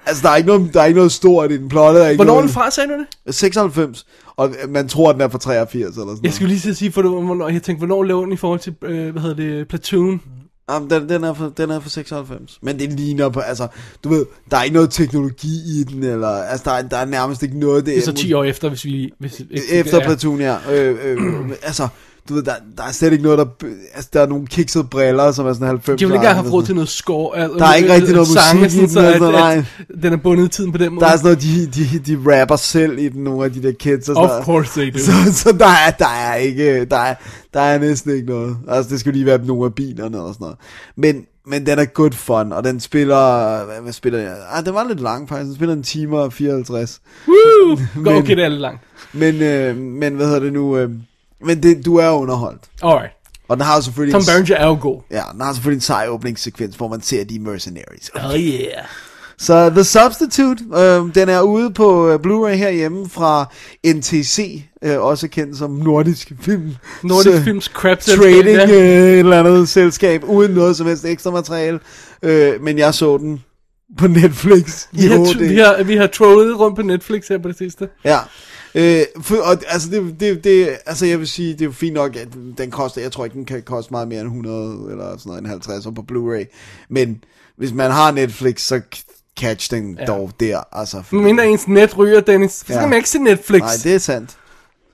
Altså, 0.07 0.23
der 0.23 0.31
er 0.31 0.37
ikke 0.37 0.47
noget, 0.47 0.75
der 0.75 0.81
er 0.81 0.85
ikke 0.85 0.97
noget 0.97 1.13
stort 1.13 1.53
i 1.53 1.57
den, 1.57 1.69
plottet 1.69 2.11
ikke 2.11 2.17
hvornår 2.17 2.33
er 2.33 2.37
den 2.37 2.45
noget, 2.45 2.55
fra, 2.55 2.71
sagde 2.71 2.93
du 2.93 3.05
det? 3.27 3.35
96, 3.35 4.07
og 4.37 4.51
man 4.69 4.89
tror, 4.89 5.13
den 5.13 5.21
er 5.21 5.29
fra 5.29 5.39
83 5.39 5.83
eller 5.83 5.93
sådan 5.97 6.19
Jeg 6.23 6.33
skulle 6.33 6.49
lige 6.49 6.61
til 6.61 6.71
at 6.71 6.77
sige, 6.77 6.93
for 6.93 7.03
du, 7.03 7.21
hvornår, 7.21 7.49
jeg 7.49 7.63
tænkte, 7.63 7.87
hvornår 7.87 8.03
lå 8.03 8.25
den 8.25 8.33
i 8.33 8.37
forhold 8.37 8.61
til, 8.61 8.75
øh, 8.83 9.11
hvad 9.11 9.23
hedder 9.23 9.37
det, 9.37 9.69
Platoon? 9.69 10.21
Jamen, 10.71 10.91
den, 10.91 11.09
den, 11.09 11.25
er 11.25 11.35
fra, 11.35 11.51
den 11.57 11.71
er 11.71 11.81
fra 11.81 11.89
96. 11.89 12.59
Men 12.63 12.79
det 12.79 12.93
ligner 12.93 13.29
på, 13.29 13.41
altså, 13.41 13.69
du 14.05 14.09
ved, 14.09 14.27
der 14.51 14.57
er 14.57 14.63
ikke 14.63 14.75
noget 14.75 14.91
teknologi 14.91 15.81
i 15.81 15.85
den, 15.85 16.03
eller, 16.03 16.29
altså, 16.29 16.65
der 16.65 16.71
er, 16.71 16.83
der 16.83 16.97
er 16.97 17.05
nærmest 17.05 17.43
ikke 17.43 17.59
noget. 17.59 17.87
Det 17.87 17.99
er 17.99 18.03
så 18.03 18.13
10 18.13 18.33
år 18.33 18.45
efter, 18.45 18.69
hvis 18.69 18.85
vi... 18.85 19.13
Hvis, 19.19 19.43
Efter 19.71 19.99
ja. 19.99 20.05
Platoon, 20.05 20.41
ja. 20.41 20.57
Øh, 20.73 20.99
øh, 21.05 21.51
altså, 21.63 21.89
du 22.29 22.35
ved, 22.35 22.43
der, 22.43 22.53
der 22.77 22.83
er 22.83 22.93
slet 22.93 23.13
ikke 23.13 23.25
noget, 23.25 23.39
der, 23.39 23.45
altså, 23.95 24.11
der 24.13 24.21
er 24.21 24.27
nogle 24.27 24.47
kiksede 24.47 24.85
briller, 24.85 25.33
som 25.33 25.47
er 25.47 25.53
sådan 25.53 25.67
90. 25.69 25.99
De 26.01 26.07
vil 26.07 26.15
ikke 26.15 26.17
engang 26.17 26.37
have 26.39 26.51
råd 26.53 26.65
til 26.65 26.75
noget 26.75 26.89
score. 26.89 27.39
Altså, 27.39 27.59
Der 27.59 27.65
er 27.67 27.75
ikke 27.75 27.95
rigtig 27.95 28.13
noget 28.15 28.29
sange, 28.29 28.63
musik 28.63 28.79
i 28.79 28.81
den, 28.81 28.91
så 28.91 29.01
at, 29.01 29.07
altså, 29.07 29.31
nej. 29.31 29.65
den 30.03 30.13
er 30.13 30.17
bundet 30.17 30.45
i 30.45 30.49
tiden 30.49 30.73
på 30.73 30.79
den 30.79 30.93
måde. 30.95 31.05
Der 31.05 31.13
er 31.13 31.17
sådan 31.17 31.25
noget, 31.25 31.43
de, 31.43 31.99
de, 32.07 32.17
de 32.17 32.41
rapper 32.41 32.57
selv 32.57 32.99
i 32.99 33.09
den, 33.09 33.25
nogle 33.25 33.45
af 33.45 33.53
de 33.53 33.63
der 33.63 33.73
kids. 33.73 34.09
Og 34.09 34.15
sådan 34.17 34.31
Of 34.39 34.45
course 34.45 34.81
they 34.81 34.91
do. 34.91 34.99
Så, 34.99 35.13
så 35.33 35.53
der, 35.59 35.67
er, 35.87 35.91
der 35.91 36.09
er 36.09 36.35
ikke, 36.35 36.85
der 36.85 36.97
er, 36.99 37.15
der 37.55 37.61
er 37.61 37.79
næsten 37.79 38.15
ikke 38.15 38.27
noget. 38.27 38.57
Altså, 38.69 38.91
det 38.91 39.01
skulle 39.01 39.17
lige 39.19 39.27
være 39.27 39.39
nogle 39.45 39.65
af 39.65 39.75
bilerne 39.75 40.21
og 40.21 40.35
sådan 40.35 40.45
noget. 40.45 40.57
Men, 40.97 41.25
men 41.47 41.67
den 41.67 41.79
er 41.79 41.85
good 41.85 42.13
fun, 42.13 42.53
og 42.53 42.65
den 42.65 42.81
spiller, 42.81 43.65
hvad, 43.65 43.77
hvad 43.83 43.93
spiller 43.93 44.19
jeg? 44.19 44.37
Ah, 44.53 44.65
den 44.67 44.75
var 44.75 44.85
lidt 44.89 45.01
lang 45.01 45.29
faktisk, 45.29 45.47
den 45.47 45.55
spiller 45.55 45.75
en 45.75 45.83
time 45.83 46.19
og 46.19 46.33
54. 46.33 47.01
Woo! 47.29 47.79
Men- 48.03 48.09
okay, 48.13 48.37
det 48.37 48.45
er 48.45 48.49
lidt 48.49 48.61
langt. 48.61 48.81
Men, 49.13 49.43
øh, 49.43 49.77
men 49.77 50.15
hvad 50.15 50.27
hedder 50.27 50.41
det 50.41 50.53
nu? 50.53 50.77
Øh, 50.79 50.91
men 51.45 51.63
det, 51.63 51.85
du 51.85 51.97
er 51.97 52.09
underholdt. 52.11 52.63
Alright. 52.83 53.13
Og 53.49 53.57
den 53.57 53.65
har 53.65 53.77
jo 53.77 53.83
selvfølgelig 53.83 54.13
Tom 54.13 54.21
en, 54.21 54.27
Berenger 54.27 54.57
er 54.57 54.67
jo 54.67 54.79
god. 54.81 55.01
ja, 55.11 55.23
den 55.33 55.41
har 55.41 55.53
selvfølgelig 55.53 55.77
en 55.77 55.81
sej 55.81 56.07
åbningssekvens, 56.09 56.77
hvor 56.77 56.89
man 56.89 57.03
ser 57.03 57.25
de 57.25 57.39
mercenaries. 57.39 58.11
Oh 58.15 58.39
yeah. 58.41 58.85
Så 59.41 59.71
The 59.71 59.85
Substitute, 59.85 60.65
øh, 60.75 61.15
den 61.15 61.29
er 61.29 61.41
ude 61.41 61.71
på 61.71 62.09
øh, 62.09 62.15
Blu-ray 62.27 62.55
herhjemme 62.57 63.09
fra 63.09 63.45
NTC, 63.87 64.63
øh, 64.83 65.01
også 65.01 65.29
kendt 65.29 65.59
som 65.59 65.71
Nordisk 65.71 66.33
Film. 66.41 66.75
Nordisk 67.03 67.37
Så- 67.37 67.43
Films 67.43 67.65
crap 67.65 67.99
Trading 67.99 68.47
ja. 68.47 68.65
øh, 68.71 69.13
et 69.13 69.19
eller 69.19 69.39
andet 69.39 69.69
selskab, 69.69 70.25
uden 70.25 70.51
noget 70.53 70.77
som 70.77 70.87
helst 70.87 71.05
ekstra 71.05 71.31
materiale. 71.31 71.81
Øh, 72.23 72.63
men 72.63 72.79
jeg 72.79 72.95
så 72.95 73.19
den 73.19 73.43
på 73.99 74.07
Netflix 74.07 74.87
i 74.93 74.97
Vi 75.03 75.07
har, 75.07 75.19
HD. 75.35 75.49
vi, 75.49 75.57
har, 75.59 75.83
vi 75.83 75.97
har 75.97 76.07
trollet 76.07 76.59
rundt 76.59 76.77
på 76.77 76.83
Netflix 76.83 77.29
her 77.29 77.39
på 77.39 77.49
det 77.49 77.59
sidste. 77.59 77.89
Ja. 78.05 78.19
Øh, 78.75 79.03
for, 79.21 79.37
og, 79.37 79.57
altså, 79.69 79.91
det, 79.91 80.17
det, 80.21 80.45
det, 80.45 80.69
altså, 80.87 81.07
jeg 81.07 81.19
vil 81.19 81.29
sige, 81.29 81.53
det 81.53 81.61
er 81.61 81.65
jo 81.65 81.73
fint 81.73 81.95
nok, 81.95 82.17
at 82.17 82.29
den 82.59 82.71
koster, 82.71 83.01
jeg 83.01 83.13
tror 83.13 83.25
ikke, 83.25 83.35
den 83.35 83.45
kan 83.45 83.63
koste 83.63 83.91
meget 83.91 84.09
mere 84.09 84.21
end 84.21 84.27
100 84.29 84.89
eller 84.91 85.05
sådan 85.19 85.21
noget, 85.27 85.41
en 85.43 85.47
50 85.49 85.85
på 85.85 86.05
Blu-ray. 86.13 86.45
Men 86.91 87.25
hvis 87.57 87.73
man 87.73 87.91
har 87.91 88.11
Netflix, 88.11 88.61
så 88.61 88.81
catch 89.41 89.71
den 89.71 89.97
ja. 90.01 90.05
dog 90.05 90.31
der. 90.41 90.61
Altså, 90.73 91.03
for, 91.09 91.17
Mindre 91.17 91.47
ens 91.49 91.69
net 91.69 91.99
ryger, 91.99 92.21
Dennis. 92.21 92.53
Så 92.53 92.59
skal 92.59 92.75
Ja. 92.75 92.87
man 92.87 92.97
ikke 92.97 93.09
se 93.11 93.19
Netflix. 93.19 93.61
nej, 93.61 93.73
det 93.85 93.95
er 93.95 93.99
sandt. 93.99 94.31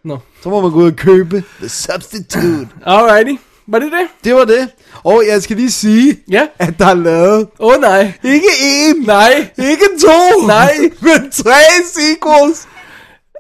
Nå. 0.05 0.19
Så 0.43 0.49
må 0.51 0.61
man 0.61 0.71
gå 0.71 0.79
ud 0.79 0.87
og 0.91 0.97
købe 0.97 1.45
The 1.59 1.69
Substitute. 1.69 2.69
Alrighty. 2.87 3.35
Var 3.67 3.79
det 3.79 3.93
det? 3.93 4.07
det 4.25 4.35
var 4.35 4.45
det. 4.45 4.69
Og 5.05 5.23
jeg 5.29 5.43
skal 5.43 5.57
lige 5.57 5.71
sige, 5.71 6.17
Ja. 6.31 6.47
at 6.59 6.75
der 6.79 6.87
er 6.87 6.95
lavet 6.95 7.49
Åh 7.59 7.75
oh, 7.75 7.81
nej. 7.81 8.13
ikke 8.25 8.47
én, 8.49 9.07
Nej. 9.07 9.49
ikke 9.59 9.85
to, 10.01 10.47
Nej. 10.47 10.73
men 11.07 11.31
tre 11.33 11.55
sequels. 11.95 12.69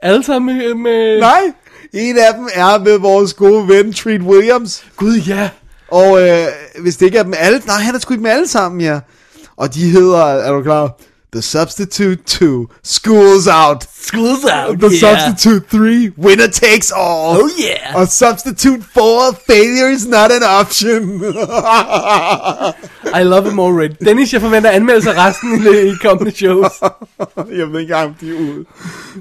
Alle 0.02 0.24
sammen 0.24 0.58
med... 0.58 0.74
med... 0.74 1.20
Nej. 1.20 1.52
En 1.92 2.18
af 2.18 2.34
dem 2.34 2.48
er 2.54 2.78
med 2.78 2.98
vores 2.98 3.34
gode 3.34 3.68
ven, 3.68 3.92
Treat 3.92 4.20
Williams. 4.20 4.86
Gud, 4.96 5.16
ja. 5.16 5.50
Og 5.88 6.28
øh, 6.28 6.46
hvis 6.80 6.96
det 6.96 7.06
ikke 7.06 7.18
er 7.18 7.22
dem 7.22 7.34
alle, 7.36 7.62
nej, 7.66 7.76
han 7.76 7.94
er 7.94 7.98
sgu 7.98 8.14
ikke 8.14 8.22
med 8.22 8.30
alle 8.30 8.48
sammen, 8.48 8.80
ja. 8.80 9.00
Og 9.56 9.74
de 9.74 9.90
hedder, 9.90 10.24
er 10.24 10.52
du 10.52 10.62
klar? 10.62 10.96
The 11.34 11.42
Substitute 11.42 12.24
2, 12.26 12.68
School's 12.82 13.48
Out. 13.48 13.82
School's 13.82 14.44
out, 14.44 14.78
The 14.78 14.88
yeah. 14.88 15.00
Substitute 15.00 15.68
3, 15.68 16.10
Winner 16.16 16.46
Takes 16.46 16.92
All. 16.92 17.36
Oh 17.36 17.50
yeah. 17.58 17.92
Og 17.96 18.06
Substitute 18.06 18.84
4, 18.84 19.32
Failure 19.44 19.88
is 19.88 20.06
not 20.06 20.30
an 20.30 20.44
option. 20.44 21.20
I 23.12 23.22
love 23.24 23.50
him 23.50 23.58
already. 23.58 23.94
Dennis, 24.04 24.32
jeg 24.32 24.40
forventer 24.40 24.70
anmeldelser 24.70 25.26
resten 25.26 25.66
i, 25.66 25.90
i 25.90 25.94
kommende 26.02 26.36
shows. 26.36 26.72
Jeg 27.58 27.72
ved 27.72 27.80
ikke 27.80 27.96
om 27.96 28.14
de 28.20 28.30
er 28.30 28.34
ude. 28.40 28.64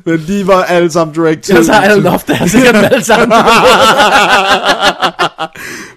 Men 0.06 0.24
de 0.28 0.48
var 0.48 0.64
alle 0.64 0.92
sammen 0.92 1.16
direct 1.16 1.44
to. 1.44 1.54
Jeg 1.54 1.98
loft, 1.98 2.28
der 2.28 2.34
har 2.34 2.48
sikkert 2.48 2.76
dem 2.76 2.84
alle 2.84 3.04
sammen. 3.04 3.38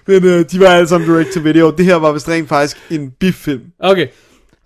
Men 0.07 0.23
øh, 0.23 0.45
de 0.51 0.59
var 0.59 0.67
alle 0.67 0.87
sammen 0.87 1.09
direct 1.09 1.33
to 1.33 1.39
video. 1.39 1.71
Det 1.71 1.85
her 1.85 1.95
var 1.95 2.11
vist 2.11 2.29
rent 2.29 2.49
faktisk 2.49 2.77
en 2.89 3.11
biffilm. 3.19 3.61
Okay, 3.79 4.07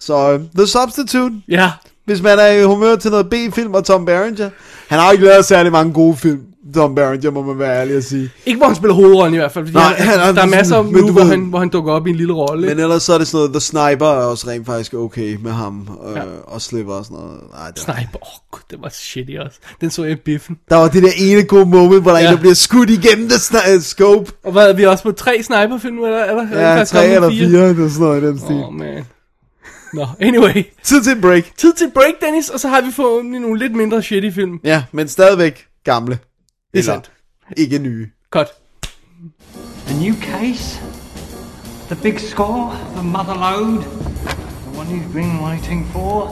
Så 0.02 0.32
øh, 0.32 0.40
The 0.58 0.68
Substitute, 0.68 1.36
ja. 1.50 1.72
hvis 2.06 2.22
man 2.22 2.40
er 2.40 2.48
i 2.48 2.64
humør 2.64 2.96
til 2.96 3.12
noget 3.12 3.30
B-film 3.30 3.74
og 3.74 3.86
Tom 3.86 4.06
Berenger. 4.06 4.50
Han 4.88 5.00
har 5.00 5.12
ikke 5.12 5.26
lavet 5.26 5.46
særlig 5.46 5.72
mange 5.72 5.94
gode 5.94 6.18
film, 6.18 6.40
Tom 6.76 6.96
Berenger, 6.96 7.32
må 7.32 7.42
man 7.42 7.60
være 7.60 7.82
ærlig 7.82 7.96
at 7.96 8.04
sige. 8.04 8.30
Ikke 8.46 8.58
hvor 8.58 8.68
han 8.68 8.76
spiller 8.76 8.94
hovedrollen 8.96 9.34
i 9.34 9.38
hvert 9.38 9.52
fald. 9.52 9.72
Nej, 9.74 9.84
han, 9.84 10.20
han 10.20 10.30
er- 10.30 10.32
der 10.34 10.42
er 10.42 10.46
masser 10.46 10.76
af 10.78 10.84
men 10.86 11.04
nu, 11.04 11.12
hvor 11.12 11.24
han, 11.24 11.40
hvor 11.42 11.60
han 11.60 11.70
dukker 11.70 11.94
op 11.94 12.08
i 12.08 12.10
en 12.10 12.16
lille 12.16 12.34
rolle. 12.34 12.68
Men 12.68 12.80
ellers 12.80 13.04
så 13.04 13.14
er 13.14 13.18
det 13.18 13.28
sådan 13.28 13.38
noget, 13.38 13.52
The 13.52 13.60
Sniper 13.60 14.06
er 14.06 14.26
også 14.26 14.48
rent 14.50 14.66
faktisk 14.66 14.94
okay 14.94 15.38
med 15.44 15.52
ham, 15.52 15.90
øh, 16.10 16.16
Ja. 16.16 16.22
og 16.48 16.62
Sliver 16.62 16.94
og 16.94 17.06
sådan 17.06 17.18
noget. 17.18 17.40
Ej, 17.62 17.68
det 17.72 17.84
var... 17.88 17.94
Sniper, 17.94 18.18
åh 18.22 18.28
oh, 18.28 18.40
gud, 18.52 18.60
det 18.72 18.80
var 18.82 18.90
shitty 18.90 19.32
også. 19.46 19.58
Den 19.82 19.90
så 19.90 20.04
jeg 20.04 20.12
i 20.12 20.16
biffen. 20.16 20.58
Der 20.70 20.76
var 20.76 20.88
det 20.88 21.04
der 21.04 21.10
ene 21.18 21.44
gode 21.44 21.66
moment, 21.66 22.02
hvor 22.02 22.12
der 22.12 22.20
ja. 22.20 22.28
En, 22.28 22.34
der 22.34 22.40
bliver 22.40 22.54
skudt 22.56 22.90
igennem 22.90 23.30
the 23.30 23.38
sni- 23.38 23.76
uh, 23.76 23.82
scope. 23.82 24.32
Og 24.46 24.52
hvad, 24.52 24.70
er 24.70 24.74
vi 24.74 24.86
også 24.86 25.04
på 25.04 25.12
tre 25.12 25.44
sniperfilm, 25.44 25.98
eller 26.04 26.18
er 26.18 26.24
er 26.42 26.46
der 26.46 26.78
Ja, 26.78 26.84
tre 26.84 27.08
eller 27.08 27.30
fire, 27.30 27.70
det 27.70 27.86
er 27.86 27.90
sådan 27.90 28.08
noget 28.08 28.24
i 28.24 28.26
den 28.28 28.40
stil. 28.40 28.56
Åh, 28.56 28.68
oh, 28.68 28.74
man. 28.74 29.06
Nå, 29.94 30.08
anyway. 30.20 30.64
Tid 30.84 31.04
til 31.04 31.22
break. 31.22 31.44
Tid 31.58 31.74
til 31.74 31.92
break, 31.94 32.14
Dennis, 32.22 32.50
og 32.50 32.60
så 32.60 32.68
har 32.68 32.82
vi 32.82 32.92
fået 32.92 33.26
nogle 33.26 33.60
lidt 33.60 33.76
mindre 33.76 34.04
shitty 34.04 34.30
film. 34.30 34.60
Ja, 34.64 34.84
men 34.92 35.08
stadigvæk 35.08 35.68
gamle. 35.84 36.20
Det 36.74 36.80
er 36.80 36.84
sandt. 36.84 37.12
Ikke 37.58 37.80
nye. 37.80 38.10
Godt. 38.30 38.48
A 39.88 39.94
new 39.94 40.14
case? 40.22 40.80
The 41.90 41.96
big 42.04 42.20
score? 42.20 42.78
The 42.96 43.04
mother 43.04 43.34
load? 43.34 43.82
The 44.64 44.80
one 44.80 44.88
you've 44.88 45.14
been 45.14 45.44
waiting 45.44 45.88
for? 45.92 46.28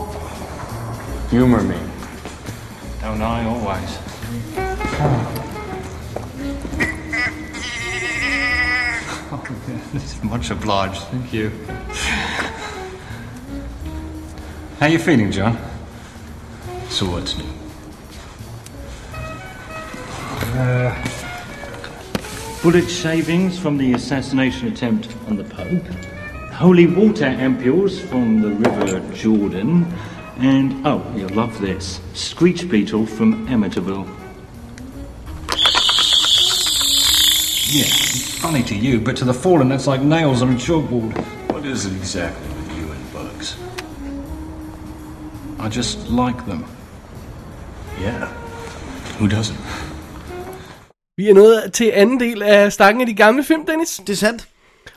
Humor 1.31 1.61
me. 1.61 1.75
Don't 3.01 3.21
I 3.21 3.45
always? 3.45 3.99
Oh, 9.31 9.43
yes, 9.93 10.23
much 10.23 10.49
obliged, 10.49 11.03
thank 11.11 11.31
you. 11.33 11.51
How 14.79 14.87
you 14.87 14.97
feeling, 14.97 15.29
John? 15.29 15.57
So 16.87 17.05
what's 17.11 17.35
uh, 17.35 17.41
new? 22.53 22.61
Bullet 22.63 22.89
shavings 22.89 23.59
from 23.59 23.77
the 23.77 23.91
assassination 23.91 24.69
attempt 24.69 25.13
on 25.27 25.35
the 25.35 25.43
Pope, 25.43 25.85
holy 26.53 26.87
water 26.87 27.25
ampules 27.25 27.99
from 27.99 28.39
the 28.39 28.51
River 28.51 29.01
Jordan, 29.13 29.85
and 30.37 30.87
oh, 30.87 31.03
you'll 31.13 31.27
love 31.31 31.59
this 31.59 31.99
screech 32.13 32.69
beetle 32.69 33.05
from 33.05 33.49
Amityville. 33.49 34.07
Yeah, 37.67 37.83
funny 38.39 38.63
to 38.63 38.75
you, 38.75 39.01
but 39.01 39.17
to 39.17 39.25
the 39.25 39.33
fallen, 39.33 39.67
that's 39.67 39.87
like 39.87 40.01
nails 40.01 40.41
on 40.41 40.51
a 40.51 40.55
chalkboard. 40.55 41.17
What 41.51 41.65
is 41.65 41.85
it 41.85 41.91
exactly 41.91 42.58
I 45.65 45.77
just 45.77 45.97
like 46.09 46.37
them. 46.47 46.65
Yeah. 48.01 48.27
Who 49.19 49.27
doesn't? 49.27 49.59
Vi 51.17 51.29
er 51.29 51.33
nået 51.33 51.69
til 51.73 51.91
anden 51.93 52.19
del 52.19 52.41
af 52.43 52.73
stakken 52.73 53.01
af 53.01 53.07
de 53.07 53.13
gamle 53.13 53.43
film, 53.43 53.65
Dennis. 53.65 54.01
Det 54.07 54.13
er 54.13 54.17
sandt. 54.17 54.47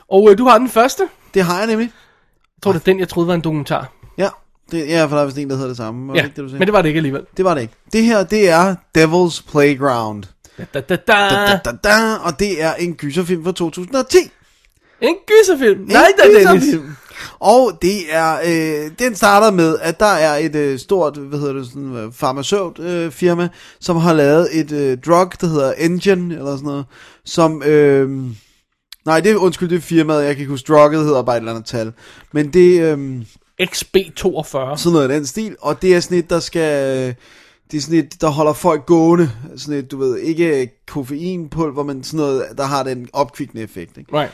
Og 0.09 0.31
øh, 0.31 0.37
du 0.37 0.45
har 0.47 0.57
den 0.57 0.69
første. 0.69 1.03
Det 1.33 1.43
har 1.43 1.57
jeg 1.57 1.67
nemlig. 1.67 1.85
Jeg 1.85 2.61
tror, 2.63 2.71
det 2.71 2.79
er 2.79 2.83
den, 2.83 2.99
jeg 2.99 3.09
troede 3.09 3.27
var 3.27 3.33
en 3.33 3.41
dokumentar. 3.41 3.91
Ja. 4.17 4.29
Det, 4.71 4.87
ja, 4.87 5.05
for 5.05 5.15
der 5.15 5.21
er 5.21 5.25
vist 5.25 5.37
en, 5.37 5.49
der 5.49 5.55
hedder 5.55 5.67
det 5.69 5.77
samme. 5.77 6.07
Var 6.07 6.13
Ja, 6.15 6.19
det 6.21 6.25
ikke 6.27 6.35
det, 6.35 6.43
du 6.43 6.49
sagde? 6.49 6.59
men 6.59 6.67
det 6.67 6.73
var 6.73 6.81
det 6.81 6.89
ikke 6.89 6.97
alligevel. 6.97 7.21
det 7.37 7.45
var 7.45 7.53
det 7.53 7.61
ikke. 7.61 7.73
Det 7.93 8.03
her, 8.03 8.23
det 8.23 8.49
er 8.49 8.75
Devil's 8.97 9.51
Playground. 9.51 10.23
Da, 10.57 10.63
da, 10.79 10.95
da. 10.95 10.95
Da, 11.15 11.59
da, 11.65 11.71
da, 11.83 12.15
og 12.23 12.39
det 12.39 12.63
er 12.63 12.73
en 12.73 12.93
gyserfilm 12.95 13.43
fra 13.43 13.51
2010. 13.51 14.17
En 15.01 15.15
gyserfilm. 15.27 15.81
En 15.81 15.87
Nej 15.87 16.07
da, 16.17 16.39
Dennis. 16.49 16.63
Og 17.39 17.71
det 17.81 17.99
er, 18.09 18.37
øh, 18.45 18.91
den 18.99 19.15
starter 19.15 19.51
med, 19.51 19.77
at 19.81 19.99
der 19.99 20.05
er 20.05 20.37
et 20.37 20.55
øh, 20.55 20.79
stort, 20.79 21.17
hvad 21.17 21.39
hedder 21.39 21.53
det, 21.53 21.67
sådan 21.67 21.95
øh, 21.95 22.13
farmaceut 22.13 22.79
øh, 22.79 23.11
firma, 23.11 23.49
som 23.79 23.97
har 23.97 24.13
lavet 24.13 24.59
et 24.59 24.71
øh, 24.71 24.97
drug, 24.97 25.41
der 25.41 25.47
hedder 25.47 25.73
Engine, 25.73 26.35
eller 26.35 26.51
sådan 26.51 26.67
noget, 26.67 26.85
som, 27.25 27.63
øh, 27.63 28.09
nej, 29.05 29.19
det 29.19 29.31
er, 29.31 29.35
undskyld, 29.35 29.69
det 29.69 29.77
er 29.77 29.81
firmaet, 29.81 30.23
jeg 30.23 30.35
kan 30.35 30.41
ikke 30.41 30.51
huske, 30.51 30.73
drugget 30.73 31.05
hedder 31.05 31.21
bare 31.23 31.35
et 31.35 31.39
eller 31.39 31.51
andet 31.51 31.65
tal, 31.65 31.93
men 32.33 32.53
det, 32.53 32.81
øh, 32.81 33.21
XB42. 33.61 34.77
sådan 34.77 34.91
noget 34.91 35.03
af 35.03 35.09
den 35.09 35.25
stil, 35.25 35.55
og 35.61 35.81
det 35.81 35.95
er 35.95 35.99
sådan 35.99 36.17
et, 36.17 36.29
der 36.29 36.39
skal, 36.39 37.15
det 37.71 37.77
er 37.77 37.81
sådan 37.81 37.99
et, 37.99 38.21
der 38.21 38.29
holder 38.29 38.53
folk 38.53 38.85
gående, 38.85 39.31
sådan 39.57 39.79
et, 39.79 39.91
du 39.91 39.97
ved, 39.97 40.17
ikke 40.17 40.69
koffeinpulver, 40.87 41.83
men 41.83 42.03
sådan 42.03 42.17
noget, 42.17 42.45
der 42.57 42.63
har 42.63 42.83
den 42.83 43.09
opkvikkende 43.13 43.63
effekt, 43.63 43.97
ikke? 43.97 44.17
Right. 44.17 44.33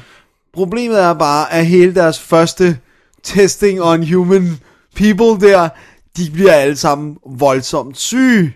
Problemet 0.53 0.99
er 0.99 1.13
bare, 1.13 1.53
at 1.53 1.65
hele 1.65 1.95
deres 1.95 2.19
første 2.19 2.77
testing 3.23 3.81
on 3.81 4.07
human 4.13 4.59
people 4.95 5.47
der, 5.47 5.69
de 6.17 6.31
bliver 6.33 6.53
alle 6.53 6.75
sammen 6.75 7.17
voldsomt 7.25 7.97
syge. 7.97 8.55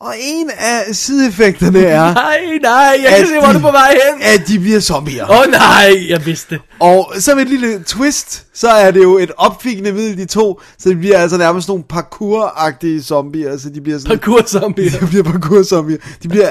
Og 0.00 0.14
en 0.20 0.50
af 0.58 0.94
sideeffekterne 0.96 1.78
er, 1.78 2.14
Nej, 2.14 2.38
nej, 2.62 3.00
jeg 3.04 3.14
kan 3.18 3.26
se, 3.26 3.40
hvor 3.44 3.52
du 3.52 3.58
på 3.58 3.70
vej 3.70 3.90
hen. 3.90 4.22
at 4.22 4.48
de 4.48 4.58
bliver 4.58 4.80
zombier. 4.80 5.30
Åh 5.30 5.38
oh, 5.38 5.44
nej, 5.50 6.06
jeg 6.08 6.26
vidste 6.26 6.54
det. 6.54 6.62
Og 6.80 7.12
som 7.18 7.38
et 7.38 7.48
lille 7.48 7.82
twist, 7.86 8.46
så 8.54 8.68
er 8.68 8.90
det 8.90 9.02
jo 9.02 9.18
et 9.18 9.30
opkvikkende 9.36 9.92
middel, 9.92 10.18
de 10.18 10.24
to, 10.24 10.60
så 10.78 10.88
det 10.88 10.98
bliver 10.98 11.18
altså 11.18 11.36
nærmest 11.36 11.68
nogle 11.68 11.84
parkour-agtige 11.92 13.02
zombier, 13.02 13.56
så 13.56 13.70
de 13.70 13.80
bliver 13.80 13.98
sådan... 13.98 14.18
Parkour 14.18 14.42
zombie. 14.46 14.90
De 15.00 15.06
bliver 15.06 15.24
parkour-zombier. 15.24 15.98
De 16.22 16.28
bliver, 16.28 16.48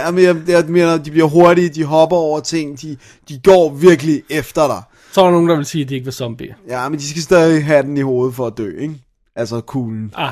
jeg 0.48 0.66
mener, 0.68 0.98
de 0.98 1.12
bliver 1.12 1.28
hurtige, 1.28 1.70
de 1.70 1.84
hopper 1.84 2.18
over 2.18 2.39
ting, 2.39 2.82
de, 2.82 2.98
de 3.30 3.39
går 3.43 3.70
virkelig 3.74 4.24
efter 4.30 4.68
dig. 4.68 4.82
Så 5.12 5.22
er 5.22 5.26
der 5.26 5.32
nogen, 5.32 5.50
der 5.50 5.56
vil 5.56 5.66
sige, 5.66 5.84
at 5.84 5.89
de 5.89 5.93
ikke 5.95 6.06
var 6.06 6.12
zombier. 6.12 6.54
Ja, 6.70 6.89
men 6.89 7.00
de 7.00 7.10
skal 7.10 7.22
stadig 7.22 7.66
have 7.66 7.84
den 7.84 7.98
i 7.98 8.02
hovedet 8.02 8.36
for 8.36 8.48
at 8.48 8.54
dø, 8.58 8.72
ikke? 8.80 8.93
Altså 9.38 9.62
kuglen. 9.62 10.14
Ah. 10.16 10.32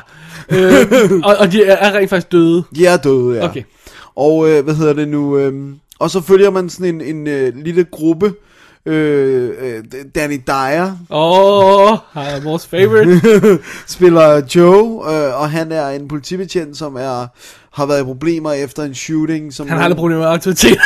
Øh, 0.49 1.21
og, 1.23 1.35
og 1.39 1.51
de 1.51 1.65
er, 1.65 1.93
rent 1.93 2.09
faktisk 2.09 2.31
døde. 2.31 2.63
De 2.75 2.85
er 2.85 2.97
døde, 2.97 3.37
ja. 3.37 3.49
Okay. 3.49 3.63
Og 4.15 4.49
øh, 4.49 4.63
hvad 4.63 4.75
hedder 4.75 4.93
det 4.93 5.07
nu? 5.07 5.37
Øh, 5.37 5.53
og 5.99 6.09
så 6.09 6.21
følger 6.21 6.49
man 6.49 6.69
sådan 6.69 6.95
en, 6.95 7.01
en 7.01 7.27
øh, 7.27 7.55
lille 7.55 7.83
gruppe. 7.83 8.33
Øh, 8.85 9.49
øh, 9.59 9.83
Danny 10.15 10.41
Dyer 10.47 10.97
Åh, 11.09 11.91
oh, 11.91 11.97
vores 12.43 12.67
favorite. 12.67 13.21
spiller 13.87 14.41
Joe, 14.55 15.13
øh, 15.13 15.41
og 15.41 15.49
han 15.49 15.71
er 15.71 15.89
en 15.89 16.07
politibetjent, 16.07 16.77
som 16.77 16.95
er 16.95 17.27
har 17.73 17.85
været 17.85 18.01
i 18.01 18.03
problemer 18.03 18.51
efter 18.51 18.83
en 18.83 18.95
shooting. 18.95 19.53
Som 19.53 19.67
Han 19.67 19.77
har 19.77 19.83
aldrig 19.83 19.97
problemer 19.97 20.21
med 20.21 20.29
autoritet. 20.29 20.77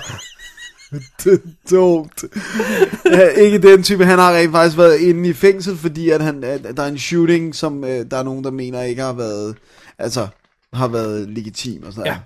det 1.24 1.32
er 1.32 1.38
dumt. 1.70 2.24
ja, 3.04 3.28
ikke 3.28 3.58
den 3.58 3.82
type. 3.82 4.04
Han 4.04 4.18
har 4.18 4.36
rent 4.36 4.52
faktisk 4.52 4.78
været 4.78 4.98
inde 4.98 5.28
i 5.28 5.32
fængsel, 5.32 5.76
fordi 5.76 6.10
at 6.10 6.20
han, 6.20 6.44
at 6.44 6.76
der 6.76 6.82
er 6.82 6.88
en 6.88 6.98
shooting, 6.98 7.54
som 7.54 7.84
øh, 7.84 8.06
der 8.10 8.16
er 8.16 8.22
nogen, 8.22 8.44
der 8.44 8.50
mener 8.50 8.82
ikke 8.82 9.02
har 9.02 9.12
været, 9.12 9.56
altså, 9.98 10.26
har 10.72 10.88
været 10.88 11.28
legitim 11.28 11.82
og 11.82 11.92
sådan. 11.92 12.06
Ja. 12.06 12.16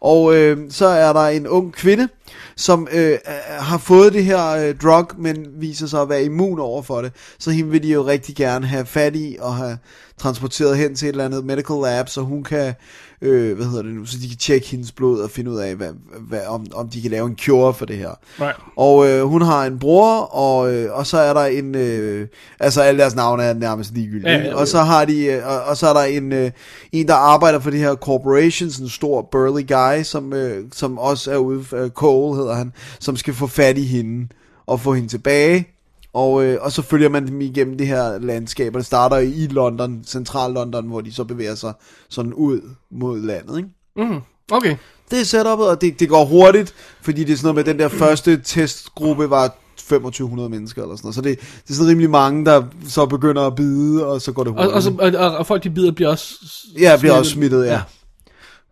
Og 0.00 0.36
øh, 0.36 0.70
så 0.70 0.86
er 0.86 1.12
der 1.12 1.26
en 1.26 1.46
ung 1.46 1.72
kvinde, 1.72 2.08
som 2.56 2.88
øh, 2.92 3.18
har 3.48 3.78
fået 3.78 4.12
det 4.12 4.24
her 4.24 4.48
øh, 4.48 4.74
drug, 4.74 5.06
men 5.18 5.46
viser 5.58 5.86
sig 5.86 6.00
at 6.00 6.08
være 6.08 6.24
immun 6.24 6.58
over 6.58 6.82
for 6.82 7.02
det. 7.02 7.12
Så 7.38 7.50
hende 7.50 7.70
vil 7.70 7.82
de 7.82 7.88
jo 7.88 8.06
rigtig 8.06 8.36
gerne 8.36 8.66
have 8.66 8.86
fat 8.86 9.16
i 9.16 9.36
og 9.40 9.54
have 9.54 9.78
transporteret 10.18 10.76
hen 10.76 10.94
til 10.94 11.08
et 11.08 11.12
eller 11.12 11.24
andet 11.24 11.44
medical 11.44 11.76
lab, 11.82 12.08
så 12.08 12.20
hun 12.20 12.44
kan, 12.44 12.74
øh, 13.22 13.56
hvad 13.56 13.66
hedder 13.66 13.82
det 13.82 13.94
nu, 13.94 14.04
så 14.04 14.18
de 14.22 14.28
kan 14.28 14.36
tjekke 14.36 14.68
hendes 14.68 14.92
blod 14.92 15.20
og 15.20 15.30
finde 15.30 15.50
ud 15.50 15.56
af, 15.56 15.74
hvad, 15.74 15.90
hvad, 16.20 16.46
om, 16.46 16.66
om 16.74 16.88
de 16.88 17.02
kan 17.02 17.10
lave 17.10 17.26
en 17.26 17.36
cure 17.44 17.74
for 17.74 17.86
det 17.86 17.96
her. 17.96 18.10
Right. 18.40 18.56
Og 18.76 19.08
øh, 19.08 19.22
hun 19.24 19.42
har 19.42 19.66
en 19.66 19.78
bror, 19.78 20.20
og, 20.20 20.74
øh, 20.74 20.92
og 20.92 21.06
så 21.06 21.18
er 21.18 21.34
der 21.34 21.44
en, 21.44 21.74
øh, 21.74 22.28
altså 22.60 22.80
alle 22.80 23.00
deres 23.00 23.14
navne 23.14 23.42
er 23.42 23.54
nærmest 23.54 23.94
ligegyldige. 23.94 24.30
Ja, 24.30 24.46
Ja, 24.46 24.54
og 24.54 24.68
så 24.68 24.78
har 24.78 25.04
de, 25.04 25.24
øh, 25.24 25.46
og, 25.46 25.62
og 25.62 25.76
så 25.76 25.88
er 25.88 25.92
der 25.92 26.02
en, 26.02 26.32
øh, 26.32 26.50
en 26.92 27.08
der 27.08 27.14
arbejder 27.14 27.60
for 27.60 27.70
det 27.70 27.80
her 27.80 27.94
corporation, 27.94 28.70
sådan 28.70 28.86
en 28.86 28.90
stor 28.90 29.28
burly 29.32 29.66
guy, 29.68 30.02
som, 30.02 30.32
øh, 30.32 30.64
som 30.72 30.98
også 30.98 31.32
er 31.32 31.36
ude, 31.36 31.64
øh, 31.72 31.90
Cole 31.90 32.36
hedder 32.36 32.54
han, 32.54 32.72
som 33.00 33.16
skal 33.16 33.34
få 33.34 33.46
fat 33.46 33.78
i 33.78 33.84
hende 33.84 34.28
og 34.66 34.80
få 34.80 34.94
hende 34.94 35.08
tilbage. 35.08 35.75
Og, 36.16 36.44
øh, 36.44 36.58
og 36.60 36.72
så 36.72 36.82
følger 36.82 37.08
man 37.08 37.26
dem 37.26 37.40
igennem 37.40 37.78
det 37.78 37.86
her 37.86 38.18
landskab, 38.18 38.74
og 38.74 38.78
det 38.78 38.86
starter 38.86 39.16
i 39.16 39.46
London, 39.46 40.04
central 40.06 40.52
London, 40.52 40.86
hvor 40.86 41.00
de 41.00 41.12
så 41.12 41.24
bevæger 41.24 41.54
sig 41.54 41.72
sådan 42.08 42.34
ud 42.34 42.60
mod 42.90 43.20
landet, 43.20 43.56
ikke? 43.56 43.68
Mm, 43.96 44.20
okay. 44.52 44.76
Det 45.10 45.20
er 45.20 45.24
setupet, 45.24 45.68
og 45.68 45.80
det, 45.80 46.00
det 46.00 46.08
går 46.08 46.24
hurtigt, 46.24 46.74
fordi 47.02 47.24
det 47.24 47.32
er 47.32 47.36
sådan 47.36 47.54
noget 47.54 47.66
med, 47.66 47.74
den 47.74 47.80
der 47.80 47.88
første 47.88 48.40
testgruppe 48.44 49.30
var 49.30 49.56
2500 49.76 50.48
mennesker 50.48 50.82
eller 50.82 50.96
sådan 50.96 51.06
noget. 51.06 51.14
Så 51.14 51.20
det, 51.20 51.40
det 51.40 51.70
er 51.70 51.74
sådan 51.74 51.90
rimelig 51.90 52.10
mange, 52.10 52.44
der 52.44 52.62
så 52.88 53.06
begynder 53.06 53.42
at 53.42 53.54
bide, 53.54 54.06
og 54.06 54.22
så 54.22 54.32
går 54.32 54.44
det 54.44 54.52
Og, 54.52 54.56
hurtigt. 54.56 54.74
og, 54.74 54.82
så, 54.82 54.94
og, 54.98 55.30
og, 55.30 55.36
og 55.36 55.46
folk, 55.46 55.64
de 55.64 55.70
bider, 55.70 55.92
bliver 55.92 56.10
også 56.10 56.34
ja, 56.78 56.96
bliver 56.96 57.14
også 57.14 57.30
smittet, 57.30 57.66
ja. 57.66 57.80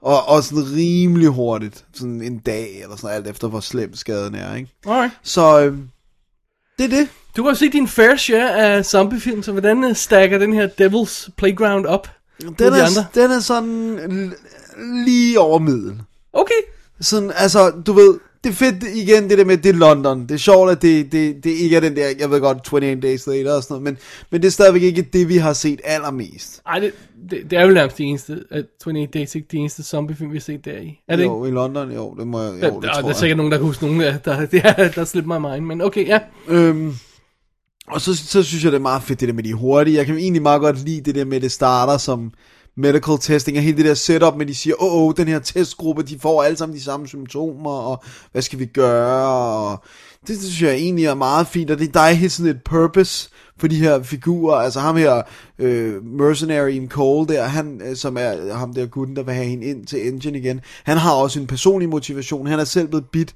Og, 0.03 0.29
og 0.29 0.45
sådan 0.45 0.65
rimelig 0.77 1.29
hurtigt, 1.29 1.85
sådan 1.95 2.23
en 2.23 2.39
dag 2.39 2.83
eller 2.83 2.97
sådan 2.97 3.17
alt 3.17 3.27
efter 3.27 3.49
hvor 3.49 3.61
slem 3.61 3.97
skaden 3.97 4.35
er, 4.35 4.55
ikke? 4.55 4.71
Alright. 4.87 5.13
Så 5.23 5.61
øh, 5.61 5.79
det 6.79 6.85
er 6.85 6.97
det. 6.99 7.09
Du 7.37 7.45
har 7.47 7.55
set 7.55 7.73
din 7.73 7.89
fair 7.89 8.17
share 8.17 8.57
af 8.57 8.85
zombiefilm, 8.85 9.43
så 9.43 9.53
hvordan 9.53 9.85
øh, 9.85 9.95
stacker 9.95 10.39
den 10.39 10.53
her 10.53 10.69
Devil's 10.81 11.29
Playground 11.37 11.87
op? 11.87 12.09
Den 12.41 12.55
de 12.59 12.65
er, 12.65 12.69
andre? 12.69 13.07
den 13.15 13.31
er 13.31 13.41
sådan 13.41 14.33
lige 15.05 15.41
over 15.41 15.59
middel. 15.59 16.01
Okay. 16.33 16.55
Sådan, 17.01 17.33
altså, 17.37 17.71
du 17.87 17.93
ved, 17.93 18.19
det 18.45 18.51
er 18.51 18.55
fedt 18.55 18.85
igen, 18.95 19.31
det 19.31 19.39
der 19.39 19.45
med, 19.45 19.57
det 19.57 19.69
er 19.69 19.73
London. 19.79 20.23
Det 20.23 20.31
er 20.31 20.39
sjovt, 20.39 20.71
at 20.71 20.83
det, 20.83 21.13
det, 21.13 21.45
det 21.45 21.51
ikke 21.51 21.77
er 21.77 21.81
den 21.81 21.97
der, 21.97 22.09
jeg 22.19 22.31
ved 22.31 22.41
godt, 22.41 22.57
28 22.73 23.01
Days 23.01 23.27
Later 23.27 23.53
og 23.53 23.63
sådan 23.63 23.75
noget, 23.75 23.85
men, 23.85 23.99
men 24.31 24.41
det 24.41 24.47
er 24.47 24.53
stadigvæk 24.53 24.83
ikke 24.83 25.03
det, 25.03 25.29
vi 25.29 25.37
har 25.37 25.53
set 25.53 25.81
allermest. 25.85 26.63
Ej, 26.67 26.79
det, 26.79 26.93
det, 27.31 27.51
det 27.51 27.59
er 27.59 27.63
jo 27.63 27.71
nærmest 27.71 27.99
det 27.99 28.07
eneste, 28.07 28.45
at 28.51 28.65
28 28.87 29.07
Days 29.07 29.35
ikke 29.35 29.49
de 29.53 29.57
eneste 29.57 29.83
zombiefilm, 29.83 30.31
vi 30.31 30.37
har 30.37 30.41
set 30.41 30.65
der 30.65 30.79
i. 30.79 31.01
Er 31.09 31.17
det 31.17 31.25
jo, 31.25 31.45
i 31.45 31.51
London, 31.51 31.93
jo, 31.93 32.15
det 32.19 32.27
må 32.27 32.43
jeg, 32.43 32.55
ikke? 32.55 32.67
jo, 32.67 32.75
det 32.75 32.83
der, 32.83 32.89
tror 32.89 33.01
der 33.01 33.05
er 33.05 33.09
jeg. 33.09 33.17
sikkert 33.17 33.37
nogen, 33.37 33.53
der 33.53 33.59
kan 33.59 33.67
huske 33.67 33.87
nogen, 33.87 34.01
der, 34.01 34.19
der, 34.19 34.47
der, 34.77 34.89
der 34.89 35.05
slipper 35.05 35.39
mig 35.39 35.53
mind, 35.53 35.67
men 35.67 35.81
okay, 35.81 36.07
ja. 36.07 36.21
Øhm, 36.49 36.95
og 37.89 38.01
så, 38.01 38.17
så 38.17 38.43
synes 38.43 38.65
jeg, 38.65 38.73
det 38.73 38.79
er 38.79 38.83
meget 38.83 39.03
fedt, 39.03 39.21
det 39.21 39.29
der 39.29 39.35
med 39.35 39.43
de 39.43 39.55
hurtige. 39.55 39.97
Jeg 39.97 40.07
kan 40.07 40.17
egentlig 40.17 40.43
meget 40.43 40.61
godt 40.61 40.85
lide 40.85 41.01
det 41.01 41.15
der 41.15 41.25
med, 41.25 41.41
det 41.41 41.53
starter 41.53 41.99
som 41.99 42.33
medical 42.77 43.19
testing, 43.21 43.57
og 43.57 43.63
hele 43.63 43.77
det 43.77 43.85
der 43.85 43.95
setup 43.95 44.37
med, 44.37 44.47
de 44.47 44.55
siger, 44.55 44.83
åh, 44.83 44.95
oh, 44.95 45.03
oh, 45.03 45.15
den 45.17 45.29
her 45.29 45.39
testgruppe, 45.39 46.03
de 46.03 46.19
får 46.19 46.43
alle 46.43 46.57
sammen 46.57 46.77
de 46.77 46.83
samme 46.83 47.09
symptomer, 47.09 47.71
og 47.71 48.03
hvad 48.33 48.43
skal 48.43 48.59
vi 48.59 48.67
gøre, 48.67 49.29
og 49.29 49.85
det, 50.21 50.29
det 50.29 50.39
synes 50.39 50.63
jeg 50.63 50.75
egentlig 50.75 51.05
er 51.05 51.15
meget 51.15 51.47
fint, 51.47 51.71
og 51.71 51.79
det 51.79 51.95
der 51.95 52.01
er 52.01 52.13
helt 52.13 52.33
sådan 52.33 52.51
et 52.51 52.63
purpose 52.65 53.29
for 53.59 53.67
de 53.69 53.77
her 53.77 54.03
figurer, 54.03 54.57
altså 54.57 54.81
ham 54.81 54.97
her, 54.97 55.23
øh, 55.59 56.05
mercenary 56.05 56.71
in 56.71 56.89
Cole 56.89 57.35
der, 57.35 57.45
han, 57.45 57.81
øh, 57.85 57.97
som 57.97 58.17
er 58.17 58.55
ham 58.55 58.75
der 58.75 58.87
gutten, 58.87 59.17
der 59.17 59.23
vil 59.23 59.35
have 59.35 59.47
hende 59.47 59.67
ind 59.67 59.87
til 59.87 60.09
Engine 60.09 60.39
igen, 60.39 60.61
han 60.85 60.97
har 60.97 61.13
også 61.13 61.41
en 61.41 61.47
personlig 61.47 61.89
motivation, 61.89 62.47
han 62.47 62.59
er 62.61 62.65
selv 62.65 62.89
blevet 62.89 63.07
bit, 63.13 63.35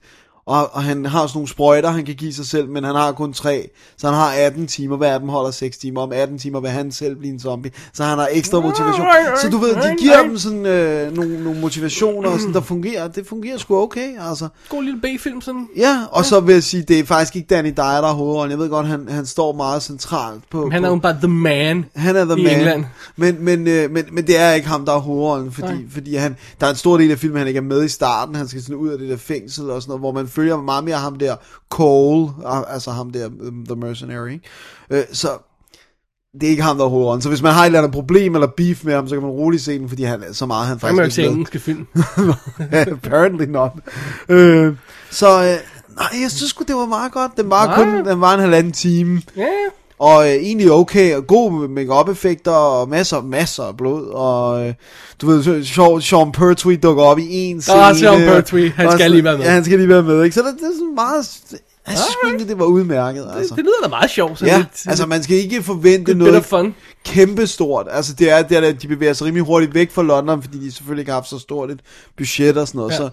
og, 0.49 0.75
og 0.75 0.83
han 0.83 1.07
har 1.07 1.27
sådan 1.27 1.37
nogle 1.39 1.49
sprøjter, 1.49 1.91
han 1.91 2.05
kan 2.05 2.15
give 2.15 2.33
sig 2.33 2.47
selv, 2.47 2.69
men 2.69 2.85
han 2.85 2.95
har 2.95 3.13
kun 3.13 3.33
tre. 3.33 3.69
Så 3.97 4.07
han 4.07 4.17
har 4.17 4.33
18 4.39 4.67
timer, 4.67 4.97
hver 4.97 5.13
af 5.13 5.21
dem 5.21 5.29
holder 5.29 5.51
6 5.51 5.79
timer. 5.79 6.01
Om 6.01 6.13
18 6.13 6.39
timer 6.39 6.61
vil 6.61 6.71
han 6.71 6.93
selv 6.93 7.17
blive 7.17 7.33
en 7.33 7.41
zombie. 7.41 7.73
Så 7.93 8.05
han 8.05 8.19
har 8.19 8.29
ekstra 8.33 8.61
motivation. 8.61 9.07
Så 9.43 9.49
du 9.51 9.59
ved, 9.59 9.75
de 9.75 9.97
giver 10.01 10.23
dem 10.23 10.39
sådan 10.39 10.67
øh, 10.67 11.17
nogle, 11.17 11.45
nogle 11.45 11.61
motivationer, 11.61 12.31
og 12.31 12.41
sådan, 12.41 12.55
der 12.55 12.61
fungerer. 12.61 13.09
Det 13.09 13.27
fungerer 13.27 13.59
sgu 13.59 13.77
okay, 13.77 14.29
altså. 14.29 14.49
God 14.69 14.83
lille 14.83 15.01
B-film, 15.01 15.41
sådan. 15.41 15.69
Ja, 15.77 15.99
og 16.11 16.25
så 16.25 16.41
vil 16.41 16.53
jeg 16.53 16.63
sige, 16.63 16.83
det 16.83 16.99
er 16.99 17.05
faktisk 17.05 17.37
ikke 17.37 17.47
Danny 17.55 17.69
Dyer, 17.69 18.01
der 18.01 18.09
er 18.09 18.13
hovedrollen. 18.13 18.51
Jeg 18.51 18.59
ved 18.59 18.69
godt, 18.69 18.87
han, 18.87 19.09
han 19.09 19.27
står 19.27 19.53
meget 19.53 19.83
centralt 19.83 20.43
på... 20.51 20.71
Han 20.71 20.85
er 20.85 20.89
jo 20.89 20.97
bare 20.97 21.17
the 21.19 21.29
man. 21.29 21.85
han 21.97 22.17
er 22.17 22.25
the 22.25 22.37
man. 22.37 22.59
England. 22.59 22.85
Men, 23.17 23.45
men, 23.45 23.69
øh, 23.69 23.91
men, 23.91 24.05
men 24.13 24.27
det 24.27 24.41
er 24.41 24.53
ikke 24.53 24.69
ham, 24.69 24.85
der 24.85 24.93
er 24.93 24.99
hovedrollen, 24.99 25.53
fordi, 25.53 25.73
Nej. 25.73 25.83
fordi 25.91 26.15
han, 26.15 26.37
der 26.61 26.67
er 26.67 26.71
en 26.71 26.77
stor 26.77 26.99
del 26.99 27.11
af 27.11 27.19
filmen, 27.19 27.39
han 27.39 27.49
ikke 27.49 27.59
er 27.59 27.63
med 27.63 27.85
i 27.85 27.89
starten. 27.89 28.35
Han 28.35 28.49
skal 28.49 28.63
sådan 28.63 28.77
ud 28.77 28.89
af 28.89 28.99
det 28.99 29.09
der 29.09 29.17
fængsel 29.17 29.71
og 29.71 29.83
sådan 29.83 29.91
noget, 29.91 30.01
hvor 30.01 30.13
man 30.13 30.29
følger 30.39 30.57
meget 30.63 30.85
mere 30.85 30.97
ham 30.97 31.19
der 31.19 31.37
Cole, 31.71 32.29
ah, 32.47 32.63
altså 32.69 32.91
ham 32.91 33.11
der, 33.11 33.27
um, 33.27 33.65
The 33.67 33.77
Mercenary. 33.77 34.39
Øh, 34.91 35.03
så 35.13 35.29
det 36.41 36.47
er 36.47 36.51
ikke 36.51 36.63
ham, 36.63 36.77
der 36.79 36.85
er 36.85 36.89
hovedrollen. 36.89 37.23
Så 37.23 37.29
hvis 37.29 37.43
man 37.43 37.53
har 37.53 37.63
et 37.63 37.67
eller 37.67 37.79
andet 37.79 37.93
problem 37.93 38.35
eller 38.35 38.47
beef 38.57 38.85
med 38.85 38.95
ham, 38.95 39.09
så 39.09 39.15
kan 39.15 39.23
man 39.23 39.31
roligt 39.31 39.63
se 39.63 39.79
den, 39.79 39.89
fordi 39.89 40.03
han 40.03 40.23
er 40.23 40.33
så 40.33 40.47
meget, 40.47 40.67
han 40.67 40.79
Han 40.83 40.97
faktisk 40.97 41.19
ikke 41.19 41.29
med. 41.29 41.35
engelske 41.37 41.59
film. 41.59 41.87
Apparently 42.95 43.45
not. 43.45 43.71
Øh, 44.29 44.75
så 45.11 45.27
øh, 45.29 45.57
nej, 45.97 46.21
jeg 46.23 46.31
synes 46.31 46.55
det 46.69 46.77
var 46.77 46.87
meget 46.87 47.13
godt. 47.13 47.33
Den 47.37 47.51
var 47.51 47.67
Nej. 47.67 47.75
kun 47.77 48.07
den 48.07 48.21
var 48.21 48.35
en 48.35 48.41
halvanden 48.41 48.73
time. 48.73 49.23
Ja, 49.37 49.47
Og 49.99 50.29
øh, 50.29 50.35
egentlig 50.35 50.73
okay, 50.73 51.17
og 51.17 51.27
god 51.27 51.69
make 51.69 52.11
effekter 52.13 52.51
og 52.51 52.89
masser, 52.89 53.23
masser 53.23 53.63
af 53.63 53.77
blod, 53.77 54.07
og 54.07 54.67
øh, 54.69 54.75
du 55.21 55.27
ved, 55.27 56.01
Sean, 56.01 56.33
Pertwee 56.33 56.77
dukker 56.77 57.03
op 57.03 57.19
i 57.19 57.27
en 57.31 57.61
scene. 57.63 57.95
Sean 57.95 58.21
Pertwee, 58.21 58.71
han 58.71 58.93
skal 58.93 59.11
lige 59.11 59.25
være 59.25 59.39
med. 59.39 59.45
Ja, 59.45 59.51
han 59.51 59.65
skal 59.65 59.79
lige 59.79 59.89
være 59.89 60.03
med, 60.03 60.25
ikke? 60.25 60.35
Så 60.35 60.41
der, 60.43 60.51
det 60.51 60.63
er 60.63 60.73
sådan 60.79 60.95
meget, 60.95 61.41
Jeg 61.89 61.97
synes 61.99 62.17
egentlig, 62.25 62.49
det 62.49 62.59
var 62.59 62.65
udmærket. 62.65 63.29
Altså. 63.37 63.55
Det 63.55 63.65
lyder 63.65 63.83
da 63.83 63.89
meget 63.89 64.11
sjovt. 64.11 64.43
Ja, 64.43 64.57
lidt, 64.57 64.69
altså 64.87 65.07
man 65.07 65.23
skal 65.23 65.37
ikke 65.37 65.63
forvente 65.63 66.15
noget 66.15 66.45
fun. 66.45 66.75
kæmpestort. 67.05 67.87
Altså 67.91 68.15
det 68.15 68.31
er, 68.31 68.43
det 68.43 68.57
at 68.57 68.83
de 68.83 68.89
bevæger 68.89 69.13
sig 69.13 69.27
rimelig 69.27 69.47
hurtigt 69.47 69.75
væk 69.75 69.91
fra 69.91 70.03
London, 70.03 70.43
fordi 70.43 70.59
de 70.59 70.73
selvfølgelig 70.73 71.03
ikke 71.03 71.11
har 71.11 71.17
haft 71.17 71.29
så 71.29 71.39
stort 71.39 71.71
et 71.71 71.81
budget 72.17 72.57
og 72.57 72.69
sådan 72.69 72.79
noget. 72.79 72.93
Ja. 72.93 72.97
Så, 72.97 73.09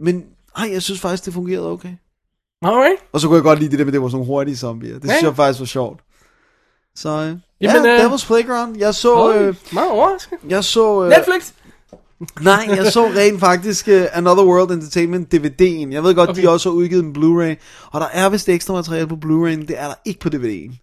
men 0.00 0.22
ej, 0.56 0.68
jeg 0.72 0.82
synes 0.82 1.00
faktisk, 1.00 1.24
det 1.24 1.34
fungerede 1.34 1.66
okay. 1.70 1.88
Alright. 2.62 2.96
Og 3.12 3.20
så 3.20 3.26
kunne 3.26 3.36
jeg 3.36 3.42
godt 3.42 3.58
lide 3.58 3.70
det 3.70 3.78
der 3.78 3.84
med, 3.84 3.92
det 3.92 4.02
var 4.02 4.08
sådan 4.08 4.26
hurtige 4.26 4.56
zombier. 4.56 4.94
Det 4.94 5.02
synes 5.02 5.22
Ja. 5.22 5.26
jeg 5.26 5.36
faktisk 5.36 5.60
var 5.60 5.66
sjovt. 5.66 6.00
Så 7.02 7.08
øh, 7.08 7.36
Jamen, 7.60 7.84
ja, 7.84 8.04
øh, 8.04 8.12
Devil's 8.12 8.26
Playground. 8.26 8.76
Jeg 8.78 8.94
så, 8.94 9.34
øh, 9.34 9.54
meget 9.72 9.90
overraskende. 9.90 10.40
jeg 10.48 10.64
så, 10.64 11.02
øh, 11.02 11.08
Netflix. 11.08 11.52
nej, 12.40 12.64
jeg 12.76 12.92
så 12.92 13.06
rent 13.06 13.40
faktisk 13.40 13.88
uh, 13.88 14.02
Another 14.12 14.44
World 14.44 14.70
Entertainment 14.70 15.34
DVD'en. 15.34 15.92
Jeg 15.92 16.02
ved 16.02 16.14
godt. 16.14 16.30
Okay. 16.30 16.42
de 16.42 16.48
også 16.50 16.68
har 16.70 16.74
udgivet 16.74 17.04
en 17.04 17.12
Blu-ray, 17.18 17.54
og 17.92 18.00
der 18.00 18.06
er 18.12 18.28
vist 18.28 18.48
ekstra 18.48 18.74
materiale 18.74 19.06
på 19.06 19.14
Blu-ray'en. 19.24 19.66
Det 19.66 19.74
er 19.78 19.86
der 19.86 19.94
ikke 20.04 20.20
på 20.20 20.28
DVD'en. 20.34 20.74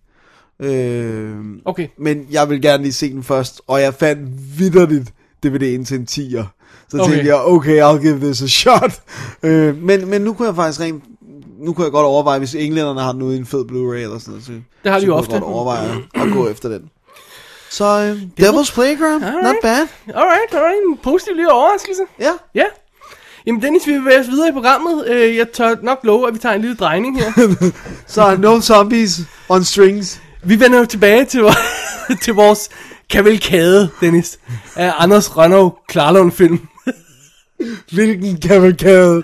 Øh, 0.66 1.36
Okay. 1.66 1.88
men 2.00 2.26
jeg 2.32 2.50
vil 2.50 2.62
gerne 2.62 2.84
lige 2.84 2.94
se 2.94 3.12
den 3.12 3.24
først, 3.24 3.62
og 3.68 3.82
jeg 3.82 3.94
fandt 3.94 4.30
vidderligt 4.60 5.10
DVD'en 5.46 5.86
til 5.86 5.94
en 6.00 6.08
10'er. 6.12 6.44
Så 6.90 6.98
Okay. 6.98 7.12
tænkte 7.12 7.28
jeg, 7.30 7.36
okay, 7.36 7.82
I'll 7.84 8.02
give 8.02 8.20
this 8.20 8.42
a 8.42 8.48
shot. 8.48 9.02
Øh, 9.44 9.78
men, 9.84 10.08
men 10.10 10.22
nu 10.22 10.34
kunne 10.34 10.48
jeg 10.48 10.56
faktisk 10.56 10.80
rent, 10.80 11.04
nu 11.60 11.74
kunne 11.74 11.84
jeg 11.86 11.92
godt 11.92 12.06
overveje, 12.06 12.40
hvis 12.40 12.56
englænderne 12.56 13.02
har 13.02 13.12
den 13.12 13.22
ude 13.22 13.36
i 13.36 13.40
en 13.40 13.46
fed 13.46 13.66
Blu-ray 13.66 13.96
eller 13.98 14.20
sådan 14.20 14.32
noget. 14.32 14.46
Så, 14.46 14.52
Det 14.84 14.92
har 14.92 15.00
de 15.00 15.02
så 15.02 15.08
jo 15.08 15.12
kunne 15.14 15.20
ofte. 15.20 15.34
Jeg 15.34 15.42
godt 15.42 15.54
overveje 15.54 15.90
at 16.16 16.32
gå 16.34 16.48
efter 16.50 16.70
den. 16.70 16.82
Så 17.72 17.86
øh, 17.86 18.22
Devil's 18.46 18.74
Playground, 18.74 19.22
not 19.22 19.34
Alright. 19.34 19.62
bad. 19.62 19.88
Alright, 20.08 20.54
alright. 20.54 20.80
En 20.92 20.98
positiv 21.04 21.34
lille 21.36 21.52
overraskelse. 21.52 22.02
Ja, 22.20 22.32
Ja. 22.56 22.64
Jamen 23.48 23.62
Dennis, 23.62 23.88
vi 23.88 23.92
vil 23.92 24.00
bevæge 24.00 24.20
os 24.20 24.28
videre 24.28 24.50
i 24.50 24.52
programmet. 24.52 25.08
Øh, 25.08 25.36
Jeg 25.36 25.52
tør 25.52 25.76
nok 25.84 26.00
love, 26.04 26.28
at 26.28 26.34
vi 26.34 26.40
tager 26.40 26.56
en 26.56 26.62
lille 26.62 26.76
drejning 26.76 27.20
her. 27.24 27.32
så 28.08 28.36
no 28.40 28.62
zombies 28.62 29.20
on 29.50 29.64
strings. 29.64 30.22
Vi 30.44 30.60
vender 30.60 30.80
jo 30.80 30.86
tilbage 30.86 31.26
til, 31.26 31.42
til 32.24 32.34
vores 32.34 32.70
kavalkade, 33.10 33.90
Dennis, 34.02 34.40
af 34.76 34.94
Anders 34.98 35.38
Rønnow 35.38 35.72
Klarlund 35.88 36.32
film. 36.32 36.60
Hvilken 37.92 38.38
kavalkade. 38.38 39.24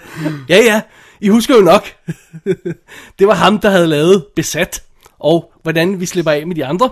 Ja, 0.50 0.58
ja, 0.58 0.82
I 1.22 1.30
husker 1.30 1.56
jo 1.56 1.62
nok. 1.62 1.84
Det 3.20 3.28
var 3.28 3.34
ham, 3.34 3.60
der 3.60 3.70
havde 3.70 3.88
lavet 3.88 4.26
Besat, 4.36 4.84
og 5.20 5.54
hvordan 5.64 6.00
vi 6.00 6.06
slipper 6.06 6.32
af 6.32 6.48
med 6.48 6.56
de 6.56 6.66
andre, 6.66 6.90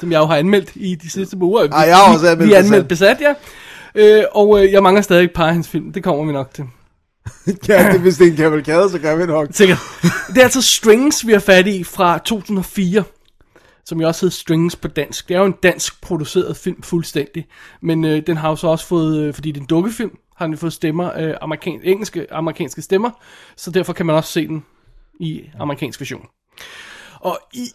som 0.00 0.12
jeg 0.12 0.18
jo 0.18 0.24
har 0.24 0.36
anmeldt 0.36 0.70
i 0.74 0.94
de 0.94 1.10
sidste 1.10 1.36
par 1.36 1.46
uger. 1.46 1.68
Ej, 1.68 1.78
jeg 1.78 1.96
har 1.96 2.12
også 2.14 2.28
anmeldt 2.28 2.50
Vi 2.50 2.54
anmeldt 2.54 2.88
Besat. 2.88 3.16
Besat, 3.18 3.34
ja. 3.94 4.18
Øh, 4.18 4.24
og 4.32 4.64
øh, 4.64 4.72
jeg 4.72 4.82
mangler 4.82 5.02
stadig 5.02 5.24
et 5.24 5.32
par 5.32 5.46
af 5.46 5.52
hans 5.52 5.68
film. 5.68 5.92
Det 5.92 6.04
kommer 6.04 6.24
vi 6.24 6.32
nok 6.32 6.54
til. 6.54 6.64
ja, 7.68 7.92
det, 7.92 8.00
hvis 8.00 8.16
det 8.16 8.26
er 8.26 8.30
en 8.30 8.36
kavalkade, 8.36 8.90
så 8.90 8.98
gør 8.98 9.16
vi 9.16 9.26
nok. 9.26 9.48
Sikkert. 9.50 9.78
Det 10.28 10.38
er 10.38 10.42
altså 10.42 10.62
Strings, 10.62 11.26
vi 11.26 11.32
har 11.32 11.40
fat 11.40 11.66
i 11.66 11.84
fra 11.84 12.18
2004, 12.18 13.04
som 13.84 14.00
jo 14.00 14.06
også 14.06 14.26
hedder 14.26 14.34
Strings 14.34 14.76
på 14.76 14.88
dansk. 14.88 15.28
Det 15.28 15.34
er 15.34 15.38
jo 15.38 15.46
en 15.46 15.54
dansk 15.62 16.00
produceret 16.02 16.56
film 16.56 16.82
fuldstændig, 16.82 17.46
men 17.82 18.04
øh, 18.04 18.22
den 18.26 18.36
har 18.36 18.48
jo 18.48 18.56
så 18.56 18.66
også 18.66 18.86
fået, 18.86 19.18
øh, 19.18 19.34
fordi 19.34 19.52
det 19.52 19.56
er 19.56 19.62
en 19.62 19.66
dukkefilm, 19.66 20.18
har 20.36 20.46
den 20.46 20.56
fået 20.56 20.72
stemmer, 20.72 21.18
øh, 21.18 21.34
amerikan, 21.40 21.80
engelske, 21.84 22.32
amerikanske 22.32 22.82
stemmer, 22.82 23.10
så 23.56 23.70
derfor 23.70 23.92
kan 23.92 24.06
man 24.06 24.16
også 24.16 24.32
se 24.32 24.48
den 24.48 24.64
i 25.20 25.44
amerikansk 25.58 26.00
version. 26.00 26.26
Og 27.20 27.38
i, 27.52 27.68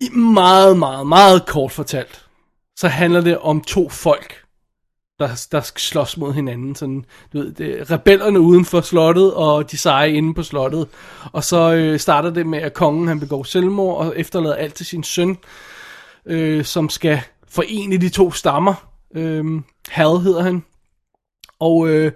i 0.00 0.08
meget, 0.10 0.78
meget, 0.78 1.06
meget 1.06 1.46
kort 1.46 1.72
fortalt, 1.72 2.26
så 2.76 2.88
handler 2.88 3.20
det 3.20 3.38
om 3.38 3.60
to 3.60 3.88
folk, 3.88 4.44
der, 5.18 5.46
der 5.52 5.60
skal 5.60 5.80
slås 5.80 6.16
mod 6.16 6.32
hinanden. 6.32 6.74
Sådan, 6.74 7.04
du 7.32 7.38
ved, 7.38 7.52
det, 7.52 7.80
er 7.80 7.90
rebellerne 7.90 8.40
uden 8.40 8.64
for 8.64 8.80
slottet, 8.80 9.34
og 9.34 9.70
de 9.70 9.76
seje 9.76 10.12
inde 10.12 10.34
på 10.34 10.42
slottet. 10.42 10.88
Og 11.32 11.44
så 11.44 11.72
øh, 11.74 11.98
starter 11.98 12.30
det 12.30 12.46
med, 12.46 12.58
at 12.58 12.74
kongen 12.74 13.08
han 13.08 13.20
begår 13.20 13.42
selvmord, 13.42 13.98
og 13.98 14.18
efterlader 14.18 14.54
alt 14.54 14.74
til 14.74 14.86
sin 14.86 15.02
søn, 15.02 15.36
øh, 16.26 16.64
som 16.64 16.88
skal 16.88 17.20
forene 17.48 17.96
de 17.96 18.08
to 18.08 18.32
stammer. 18.32 18.74
Øh, 19.14 19.44
Hal 19.88 20.18
hedder 20.18 20.42
han. 20.42 20.64
Og, 21.60 21.88
øh, 21.88 22.12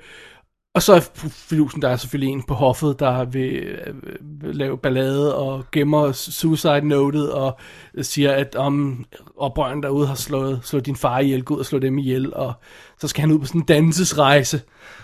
og 0.75 0.83
så 0.83 0.95
er 0.95 1.01
filusen, 1.31 1.83
der 1.83 1.89
er 1.89 1.97
selvfølgelig 1.97 2.33
en 2.33 2.43
på 2.43 2.55
hoffet, 2.55 3.01
der 3.01 3.25
vil 3.25 3.53
øh, 3.53 3.95
lave 4.43 4.79
ballade 4.79 5.37
og 5.37 5.65
gemmer 5.73 6.13
suicide 6.13 6.89
notet 6.89 7.33
og 7.33 7.59
siger, 8.03 8.33
at 8.33 8.57
om 8.57 9.05
oprøren 9.37 9.83
derude 9.83 10.07
har 10.07 10.15
slået, 10.15 10.61
slået 10.63 10.87
din 10.87 10.97
far 10.97 11.19
ihjel, 11.19 11.45
gå 11.45 11.55
ud 11.55 11.59
og 11.59 11.67
slå 11.67 11.79
dem 11.79 11.99
ihjel, 11.99 12.35
og 12.35 12.53
så 12.99 13.09
skal 13.09 13.21
han 13.21 13.33
ud 13.33 13.39
på 13.39 13.47
sådan 13.47 13.61
en 13.61 13.67
dannelsesrejse 13.67 14.63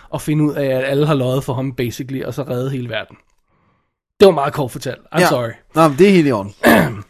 og 0.09 0.21
finde 0.21 0.43
ud 0.43 0.53
af, 0.53 0.65
at 0.65 0.83
alle 0.83 1.07
har 1.07 1.13
løjet 1.13 1.43
for 1.43 1.53
ham, 1.53 1.73
basically, 1.73 2.23
og 2.23 2.33
så 2.33 2.43
redde 2.43 2.71
hele 2.71 2.89
verden. 2.89 3.17
Det 4.19 4.25
var 4.25 4.31
meget 4.31 4.53
kort 4.53 4.71
fortalt. 4.71 4.99
I'm 5.15 5.19
ja. 5.19 5.27
sorry. 5.27 5.51
Nå, 5.75 5.87
men 5.87 5.97
det 5.97 6.07
er 6.07 6.11
helt 6.11 6.27
i 6.27 6.31
orden. 6.31 6.53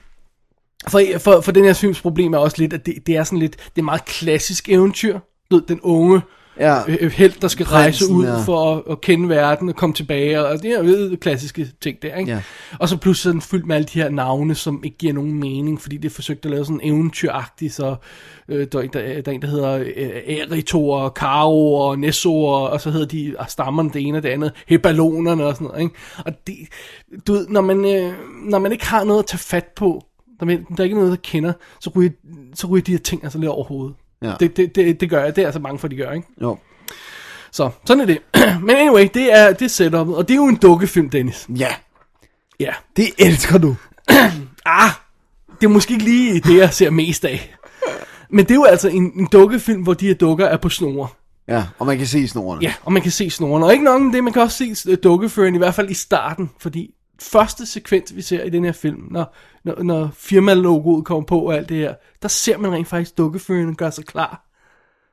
For, 0.87 1.01
for, 1.19 1.41
for 1.41 1.51
den 1.51 1.65
her 1.65 1.73
films 1.73 2.01
problem 2.01 2.33
er 2.33 2.37
også 2.37 2.57
lidt, 2.59 2.73
at 2.73 2.85
det, 2.85 3.07
det 3.07 3.17
er 3.17 3.23
sådan 3.23 3.39
lidt, 3.39 3.57
det 3.75 3.81
er 3.81 3.85
meget 3.85 4.05
klassisk 4.05 4.69
eventyr. 4.69 5.19
Du 5.51 5.55
ved, 5.55 5.63
den 5.67 5.81
unge 5.81 6.21
Ja. 6.59 6.81
øh, 6.87 7.11
held, 7.11 7.33
der 7.41 7.47
skal 7.47 7.65
rejse 7.65 7.99
Prinsen, 7.99 8.15
ud 8.15 8.25
ja. 8.25 8.41
for 8.41 8.75
at, 8.75 8.83
at 8.91 9.01
kende 9.01 9.29
verden 9.29 9.69
og 9.69 9.75
komme 9.75 9.93
tilbage, 9.93 10.45
og 10.45 10.63
det 10.63 10.71
er 10.71 10.83
jo 10.83 11.17
klassiske 11.21 11.71
ting 11.81 12.01
der, 12.01 12.15
ikke? 12.15 12.31
Ja. 12.31 12.41
Og 12.79 12.89
så 12.89 12.97
pludselig 12.97 13.33
den 13.33 13.41
fyldt 13.41 13.65
med 13.65 13.75
alle 13.75 13.85
de 13.85 14.01
her 14.01 14.09
navne, 14.09 14.55
som 14.55 14.81
ikke 14.83 14.97
giver 14.97 15.13
nogen 15.13 15.33
mening, 15.33 15.81
fordi 15.81 15.97
det 15.97 16.09
er 16.09 16.13
forsøgt 16.13 16.45
at 16.45 16.51
lave 16.51 16.65
sådan 16.65 16.79
eventyragtigt, 16.83 17.73
så 17.73 17.95
øh, 18.47 18.67
der, 18.71 18.79
er 18.79 18.83
en, 18.83 18.89
der, 18.93 19.21
der 19.21 19.31
er 19.31 19.35
en, 19.35 19.41
der 19.41 19.47
hedder 19.47 19.73
øh, 19.75 20.37
Erito 20.37 20.89
og 20.89 21.13
Karo 21.13 21.75
og 21.75 21.99
Nesso, 21.99 22.43
og, 22.43 22.69
og 22.69 22.81
så 22.81 22.91
hedder 22.91 23.07
de 23.07 23.35
og 23.39 23.49
stammerne 23.49 23.89
det 23.89 24.01
ene 24.07 24.17
og 24.17 24.23
det 24.23 24.29
andet, 24.29 24.51
Hebalonerne 24.67 25.45
og 25.45 25.53
sådan 25.53 25.67
noget, 25.67 25.81
ikke? 25.81 25.95
Og 26.25 26.47
det, 26.47 26.55
du 27.27 27.33
ved, 27.33 27.47
når 27.47 27.61
man, 27.61 27.85
øh, 27.85 28.13
når 28.43 28.59
man 28.59 28.71
ikke 28.71 28.85
har 28.85 29.03
noget 29.03 29.19
at 29.19 29.25
tage 29.25 29.39
fat 29.39 29.65
på, 29.75 30.05
der, 30.39 30.45
der 30.45 30.55
er 30.77 30.83
ikke 30.83 30.95
noget, 30.95 31.11
der 31.11 31.17
kender, 31.23 31.53
så 31.79 31.91
ryger, 31.95 32.11
så 32.53 32.67
ryger 32.67 32.83
de 32.83 32.91
her 32.91 32.99
ting 32.99 33.23
altså 33.23 33.39
lidt 33.39 33.49
over 33.49 33.63
hovedet. 33.63 33.95
Ja. 34.21 34.33
Det, 34.39 34.57
det, 34.57 34.75
det, 34.75 34.99
det 35.01 35.09
gør 35.09 35.23
jeg, 35.23 35.35
det 35.35 35.41
er 35.41 35.45
altså 35.45 35.59
mange 35.59 35.79
for, 35.79 35.87
de 35.87 35.95
gør, 35.95 36.11
ikke? 36.11 36.27
Jo. 36.41 36.57
Så, 37.51 37.69
sådan 37.85 38.01
er 38.01 38.05
det. 38.05 38.19
Men 38.65 38.75
anyway, 38.75 39.07
det 39.13 39.33
er, 39.39 39.53
det 39.53 39.61
er 39.65 39.69
setupet, 39.69 40.15
og 40.15 40.27
det 40.27 40.33
er 40.33 40.37
jo 40.37 40.45
en 40.47 40.55
dukkefilm, 40.55 41.09
Dennis. 41.09 41.47
Ja, 41.57 41.69
Ja. 42.59 42.71
det 42.97 43.05
elsker 43.17 43.57
du. 43.57 43.75
Ah, 44.65 44.89
det 45.61 45.65
er 45.65 45.69
måske 45.69 45.93
ikke 45.93 46.03
lige 46.05 46.39
det, 46.39 46.57
jeg 46.57 46.73
ser 46.73 46.89
mest 46.89 47.25
af. 47.25 47.55
Men 48.29 48.45
det 48.45 48.51
er 48.51 48.55
jo 48.55 48.63
altså 48.63 48.89
en, 48.89 49.11
en 49.15 49.27
dukkefilm, 49.31 49.81
hvor 49.81 49.93
de 49.93 50.07
her 50.07 50.13
dukker 50.13 50.45
er 50.45 50.57
på 50.57 50.69
snore. 50.69 51.07
Ja, 51.47 51.63
og 51.79 51.85
man 51.85 51.97
kan 51.97 52.07
se 52.07 52.27
snorene. 52.27 52.61
Ja, 52.61 52.73
og 52.83 52.93
man 52.93 53.01
kan 53.01 53.11
se 53.11 53.29
snoren. 53.29 53.63
Og 53.63 53.71
ikke 53.73 53.83
nok 53.85 54.01
om 54.01 54.11
det, 54.11 54.23
man 54.23 54.33
kan 54.33 54.41
også 54.41 54.57
se 54.75 54.89
øh, 54.91 54.97
dukkeføren, 55.03 55.55
i 55.55 55.57
hvert 55.57 55.75
fald 55.75 55.89
i 55.89 55.93
starten. 55.93 56.49
Fordi 56.59 56.93
første 57.21 57.65
sekvens, 57.65 58.15
vi 58.15 58.21
ser 58.21 58.43
i 58.43 58.49
den 58.49 58.65
her 58.65 58.71
film, 58.71 59.07
når, 59.11 59.35
når, 59.63 59.83
når 59.83 60.09
firmalogoet 60.13 61.05
kommer 61.05 61.25
på 61.25 61.39
og 61.39 61.55
alt 61.55 61.69
det 61.69 61.77
her, 61.77 61.93
der 62.21 62.27
ser 62.27 62.57
man 62.57 62.71
rent 62.71 62.87
faktisk 62.87 63.17
dukkeføren 63.17 63.75
gøre 63.75 63.91
sig 63.91 64.05
klar. 64.05 64.45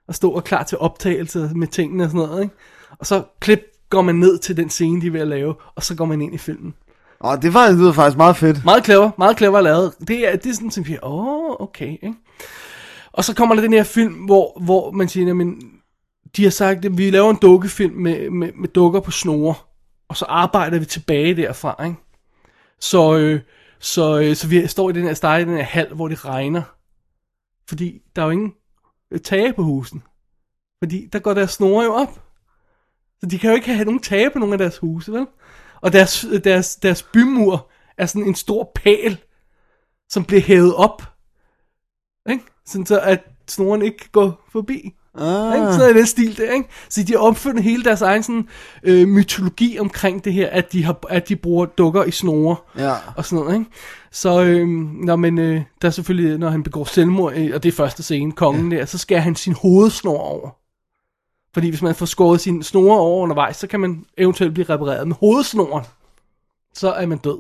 Og 0.09 0.15
stå 0.15 0.31
og 0.31 0.45
klar 0.45 0.63
til 0.63 0.79
optagelse 0.79 1.51
med 1.55 1.67
tingene 1.67 2.05
og 2.05 2.11
sådan 2.11 2.29
noget, 2.29 2.43
ikke? 2.43 2.55
Og 2.99 3.07
så 3.07 3.23
klip 3.41 3.61
går 3.91 4.03
man 4.03 4.15
ned 4.15 4.39
til 4.39 4.57
den 4.57 4.71
scene, 4.71 5.01
de 5.01 5.07
er 5.07 5.11
ved 5.11 5.21
at 5.21 5.29
lave, 5.29 5.55
og 5.75 5.83
så 5.83 5.95
går 5.95 6.05
man 6.05 6.23
ind 6.23 6.35
i 6.35 6.39
filmen. 6.39 6.75
Og 7.21 7.43
det 7.43 7.55
var, 7.55 7.69
det 7.69 7.79
lyder 7.79 7.93
faktisk 7.93 8.17
meget 8.17 8.37
fedt. 8.37 8.65
Meget 8.65 8.85
clever, 8.85 9.11
meget 9.19 9.39
clever 9.39 9.61
lavet. 9.61 9.93
Det 10.09 10.29
er, 10.29 10.37
det 10.37 10.51
er 10.51 10.55
sådan, 10.55 10.71
som 10.71 10.87
vi 10.87 10.99
åh, 11.03 11.27
oh, 11.27 11.57
okay, 11.61 11.93
ikke? 11.93 12.15
Og 13.13 13.25
så 13.25 13.35
kommer 13.35 13.55
der 13.55 13.63
den 13.63 13.73
her 13.73 13.83
film, 13.83 14.15
hvor, 14.15 14.61
hvor 14.61 14.91
man 14.91 15.09
siger, 15.09 15.35
men 15.35 15.63
de 16.37 16.43
har 16.43 16.51
sagt, 16.51 16.85
at 16.85 16.99
vi 16.99 17.11
laver 17.11 17.31
en 17.31 17.39
dukkefilm 17.43 17.95
med, 17.95 18.31
med, 18.31 18.53
med 18.55 18.69
dukker 18.69 19.01
på 19.01 19.11
snore, 19.11 19.55
og 20.09 20.17
så 20.17 20.25
arbejder 20.25 20.79
vi 20.79 20.85
tilbage 20.85 21.37
derfra, 21.37 21.85
ikke? 21.85 21.97
Så, 22.81 23.17
øh, 23.17 23.41
så, 23.79 24.21
øh, 24.21 24.37
så 24.37 24.49
vi 24.49 24.67
står 24.67 24.91
i 24.91 24.93
den 24.93 25.03
her, 25.03 25.15
starter 25.15 25.45
i 25.45 25.49
den 25.49 25.57
her 25.57 25.65
hal, 25.65 25.95
hvor 25.95 26.09
det 26.09 26.25
regner. 26.25 26.63
Fordi 27.69 28.03
der 28.17 28.23
er 28.23 28.27
jo 28.27 28.31
ingen 28.33 28.55
øh, 29.11 29.21
tage 29.21 29.53
på 29.53 29.63
husen. 29.63 30.03
Fordi 30.83 31.07
der 31.13 31.19
går 31.19 31.35
deres 31.35 31.51
snore 31.51 31.85
jo 31.85 31.93
op. 31.93 32.23
Så 33.21 33.27
de 33.27 33.39
kan 33.39 33.51
jo 33.51 33.57
ikke 33.57 33.75
have 33.75 33.85
nogen 33.85 34.01
tage 34.01 34.31
på 34.31 34.39
nogle 34.39 34.55
af 34.55 34.59
deres 34.59 34.79
huse, 34.79 35.13
vel? 35.13 35.27
Og 35.81 35.93
deres, 35.93 36.25
øh, 36.25 36.45
deres, 36.45 36.77
deres 36.77 37.03
bymur 37.03 37.71
er 37.97 38.07
sådan 38.07 38.29
en 38.29 38.35
stor 38.35 38.73
pæl, 38.75 39.19
som 40.09 40.25
bliver 40.25 40.43
hævet 40.43 40.75
op. 40.75 41.03
Ikke? 42.29 42.45
Sådan 42.67 42.87
så, 42.87 43.01
at 43.01 43.25
snoren 43.49 43.83
ikke 43.83 44.09
går 44.13 44.45
forbi. 44.49 44.95
Ah. 45.19 45.55
Ikke? 45.55 45.73
Sådan 45.73 45.97
den 45.97 46.07
stil 46.07 46.37
der, 46.37 46.53
ikke? 46.53 46.69
Så 46.89 47.03
de 47.03 47.13
har 47.13 47.21
opfundet 47.21 47.65
hele 47.65 47.85
deres 47.85 48.03
egen 48.03 48.23
sådan, 48.23 48.49
øh, 48.83 49.09
mytologi 49.09 49.79
omkring 49.79 50.25
det 50.25 50.33
her, 50.33 50.49
at 50.51 50.73
de, 50.73 50.85
har, 50.85 50.99
at 51.09 51.29
de 51.29 51.37
bruger 51.37 51.67
dukker 51.67 52.05
i 52.05 52.11
snore 52.11 52.57
Ja. 52.79 52.95
og 53.17 53.25
sådan 53.25 53.45
noget, 53.45 53.59
ikke? 53.59 53.71
Så, 54.11 54.43
øh, 54.43 54.69
når, 55.05 55.17
men, 55.17 55.39
øh, 55.39 55.63
der 55.83 55.89
er 55.89 55.93
selvfølgelig, 55.93 56.39
når 56.39 56.51
han 56.51 56.63
begår 56.63 56.85
selvmord, 56.85 57.33
øh, 57.37 57.51
og 57.55 57.63
det 57.63 57.69
er 57.69 57.77
første 57.77 58.03
scene, 58.03 58.33
kongen 58.33 58.73
ja. 58.73 58.79
der, 58.79 58.85
så 58.85 58.99
skærer 58.99 59.21
han 59.21 59.37
sin 59.37 59.53
hovedsnor 59.53 60.19
over. 60.19 60.51
Fordi 61.55 61.69
hvis 61.69 61.83
man 61.83 61.95
får 61.95 62.07
skåret 62.07 62.41
sin 62.41 62.63
snore 62.63 62.99
over 62.99 63.23
undervejs, 63.23 63.57
så 63.57 63.67
kan 63.67 63.81
man 63.81 64.05
eventuelt 64.19 64.55
blive 64.55 64.67
repareret 64.71 65.09
med 65.09 65.17
hovedsnoren. 65.21 65.85
Så 66.75 66.93
er 66.93 67.07
man 67.07 67.19
død. 67.19 67.39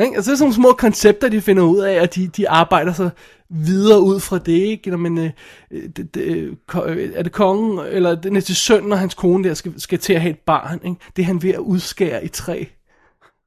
Ikke? 0.00 0.16
Altså 0.16 0.30
det 0.30 0.34
er 0.34 0.38
sådan 0.38 0.44
nogle 0.44 0.54
små 0.54 0.72
koncepter, 0.72 1.28
de 1.28 1.40
finder 1.40 1.62
ud 1.62 1.78
af, 1.78 2.00
og 2.00 2.14
de, 2.14 2.26
de 2.26 2.48
arbejder 2.48 2.92
så 2.92 3.10
videre 3.50 4.00
ud 4.00 4.20
fra 4.20 4.38
det, 4.38 4.52
ikke? 4.52 4.90
Når 4.90 4.96
man, 4.96 5.18
øh, 5.18 5.82
det, 5.96 6.14
det, 6.14 6.58
ko- 6.66 6.84
øh, 6.84 7.12
er 7.14 7.22
det 7.22 7.32
kongen, 7.32 7.78
eller 7.78 8.14
den 8.14 8.36
er 8.36 8.40
til 8.40 8.56
sønnen 8.56 8.92
og 8.92 8.98
hans 8.98 9.14
kone 9.14 9.48
der, 9.48 9.54
skal, 9.54 9.80
skal 9.80 9.98
til 9.98 10.12
at 10.12 10.20
have 10.20 10.30
et 10.30 10.38
barn, 10.38 10.80
ikke? 10.84 10.96
Det 11.16 11.22
er 11.22 11.26
han 11.26 11.42
ved 11.42 11.50
at 11.50 11.58
udskære 11.58 12.24
i 12.24 12.28
træ. 12.28 12.64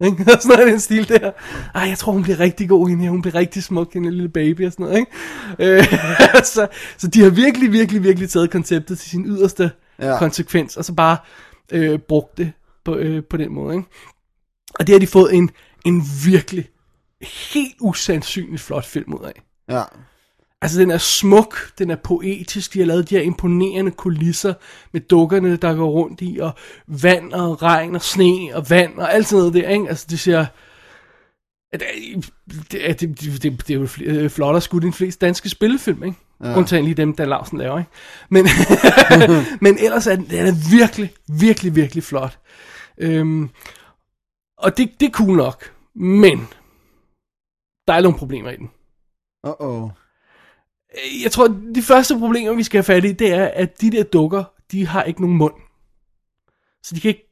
Ikke? 0.05 0.33
Og 0.33 0.41
sådan 0.41 0.57
noget 0.57 0.71
den 0.71 0.79
stil 0.79 1.09
der. 1.09 1.31
Ej, 1.75 1.81
jeg 1.81 1.97
tror, 1.97 2.11
hun 2.11 2.23
bliver 2.23 2.39
rigtig 2.39 2.69
god 2.69 2.89
hende 2.89 3.03
her. 3.03 3.11
Hun 3.11 3.21
bliver 3.21 3.35
rigtig 3.35 3.63
smuk, 3.63 3.93
hende 3.93 4.11
lille 4.11 4.29
baby 4.29 4.65
og 4.65 4.71
sådan 4.71 4.85
noget, 4.85 4.99
ikke? 4.99 5.11
Øh, 5.59 5.83
så, 6.43 6.67
så 6.97 7.07
de 7.07 7.21
har 7.21 7.29
virkelig, 7.29 7.71
virkelig, 7.71 8.03
virkelig 8.03 8.29
taget 8.29 8.51
konceptet 8.51 8.99
til 8.99 9.09
sin 9.09 9.25
yderste 9.25 9.71
ja. 9.99 10.17
konsekvens, 10.17 10.77
og 10.77 10.85
så 10.85 10.93
bare 10.93 11.17
øh, 11.71 11.99
brugt 11.99 12.37
det 12.37 12.51
på, 12.85 12.95
øh, 12.95 13.23
på 13.23 13.37
den 13.37 13.53
måde, 13.53 13.75
ikke? 13.75 13.87
Og 14.79 14.87
det 14.87 14.93
har 14.93 14.99
de 14.99 15.07
fået 15.07 15.33
en, 15.33 15.49
en 15.85 16.03
virkelig 16.25 16.69
helt 17.53 17.75
usandsynligt 17.81 18.61
flot 18.61 18.85
film 18.85 19.13
ud 19.13 19.25
af. 19.25 19.41
Ja. 19.69 19.83
Altså, 20.61 20.79
den 20.79 20.91
er 20.91 20.97
smuk, 20.97 21.77
den 21.77 21.91
er 21.91 21.95
poetisk, 21.95 22.73
de 22.73 22.79
har 22.79 22.85
lavet 22.85 23.09
de 23.09 23.15
her 23.15 23.21
imponerende 23.21 23.91
kulisser 23.91 24.53
med 24.91 25.01
dukkerne, 25.01 25.55
der 25.55 25.75
går 25.75 25.89
rundt 25.89 26.21
i, 26.21 26.39
og 26.41 26.51
vand 26.87 27.33
og 27.33 27.61
regn 27.61 27.95
og 27.95 28.01
sne 28.01 28.49
og 28.53 28.69
vand 28.69 28.99
og 28.99 29.13
alt 29.13 29.27
sådan 29.27 29.39
noget 29.39 29.53
der, 29.53 29.69
ikke? 29.69 29.89
Altså, 29.89 30.07
det 30.09 30.19
ser... 30.19 30.45
Det, 31.73 31.81
det, 32.71 32.99
det, 32.99 33.21
det, 33.21 33.43
det, 33.43 33.67
det 33.67 33.69
er 33.69 33.79
jo 33.79 33.87
øh, 34.01 34.29
flottere 34.29 34.61
skudt 34.61 34.83
end 34.83 34.93
de 34.93 34.97
fleste 34.97 35.25
danske 35.25 35.49
spillefilm, 35.49 36.03
ikke? 36.03 36.17
Ja. 36.43 36.57
Undtagen 36.57 36.85
lige 36.85 36.95
dem, 36.95 37.15
der 37.15 37.25
Larsen 37.25 37.57
laver, 37.57 37.79
ikke? 37.79 37.91
Men, 38.29 38.47
men 39.65 39.77
ellers 39.79 40.07
er 40.07 40.15
den, 40.15 40.29
den 40.29 40.47
er 40.47 40.77
virkelig, 40.77 41.13
virkelig, 41.39 41.75
virkelig 41.75 42.03
flot. 42.03 42.39
Øhm, 42.97 43.49
og 44.57 44.77
det, 44.77 44.91
det 44.99 45.05
er 45.05 45.11
cool 45.11 45.37
nok. 45.37 45.71
Men, 45.95 46.47
der 47.87 47.93
er 47.93 48.01
nogle 48.01 48.17
problemer 48.17 48.49
i 48.49 48.55
den. 48.55 48.69
Uh-oh. 49.47 49.89
Jeg 51.23 51.31
tror, 51.31 51.47
de 51.75 51.81
første 51.81 52.19
problemer, 52.19 52.53
vi 52.53 52.63
skal 52.63 52.77
have 52.77 52.83
fat 52.83 53.05
i, 53.05 53.11
det 53.11 53.33
er, 53.33 53.45
at 53.45 53.81
de 53.81 53.91
der 53.91 54.03
dukker, 54.03 54.43
de 54.71 54.87
har 54.87 55.03
ikke 55.03 55.21
nogen 55.21 55.37
mund. 55.37 55.53
Så 56.83 56.95
de 56.95 56.99
kan 56.99 57.09
ikke, 57.09 57.29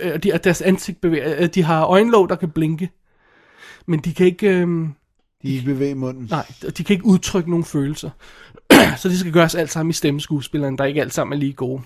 øh, 0.00 0.22
de, 0.22 0.38
deres 0.44 0.62
ansigt 0.62 1.00
bevæger, 1.00 1.34
øh, 1.38 1.46
de 1.46 1.62
har 1.62 1.84
øjenlåg, 1.84 2.28
der 2.28 2.36
kan 2.36 2.50
blinke. 2.50 2.90
Men 3.86 4.00
de 4.00 4.14
kan 4.14 4.26
ikke, 4.26 4.48
øh, 4.48 4.88
De 5.42 5.56
kan 5.56 5.64
bevæge 5.64 5.94
munden. 5.94 6.26
nej, 6.30 6.46
de 6.76 6.84
kan 6.84 6.94
ikke 6.94 7.06
udtrykke 7.06 7.50
nogen 7.50 7.64
følelser. 7.64 8.10
så 8.98 9.08
det 9.08 9.18
skal 9.18 9.32
gøres 9.32 9.54
alt 9.54 9.70
sammen 9.70 9.90
i 9.90 9.92
stemmeskuespilleren, 9.92 10.78
der 10.78 10.84
ikke 10.84 11.00
alt 11.00 11.14
sammen 11.14 11.32
er 11.32 11.40
lige 11.40 11.52
gode. 11.52 11.82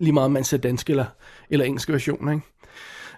Lige 0.00 0.12
meget 0.12 0.24
om 0.24 0.32
man 0.32 0.44
ser 0.44 0.56
danske 0.56 0.90
eller, 0.90 1.06
eller 1.50 1.64
engelske 1.64 1.92
versioner, 1.92 2.32
ikke? 2.32 2.46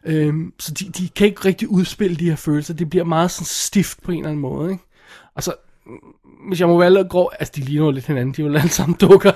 Øhm, 0.05 0.53
så 0.59 0.75
de, 0.75 0.85
de 0.85 1.09
kan 1.09 1.27
ikke 1.27 1.45
rigtig 1.45 1.69
udspille 1.69 2.17
de 2.17 2.29
her 2.29 2.37
følelser. 2.37 2.75
Det 2.75 2.91
bliver 2.91 3.05
meget 3.05 3.31
sådan 3.31 3.45
stift 3.47 4.03
på 4.03 4.13
en 4.13 4.19
eller 4.19 4.29
anden 4.29 4.41
måde, 4.41 4.73
ikke? 4.73 4.85
Altså, 5.39 5.51
så, 5.51 5.57
mm, 5.87 6.49
hvis 6.49 6.61
jeg 6.61 6.69
må 6.69 6.79
være 6.79 7.31
altså 7.41 7.53
de 7.57 7.61
ligner 7.61 7.85
jo 7.85 7.91
lidt 7.91 8.07
hinanden, 8.07 8.35
de 8.35 8.43
er 8.43 8.47
jo 8.47 8.55
alle 8.55 8.69
sammen 8.69 8.97
dukker. 8.97 9.33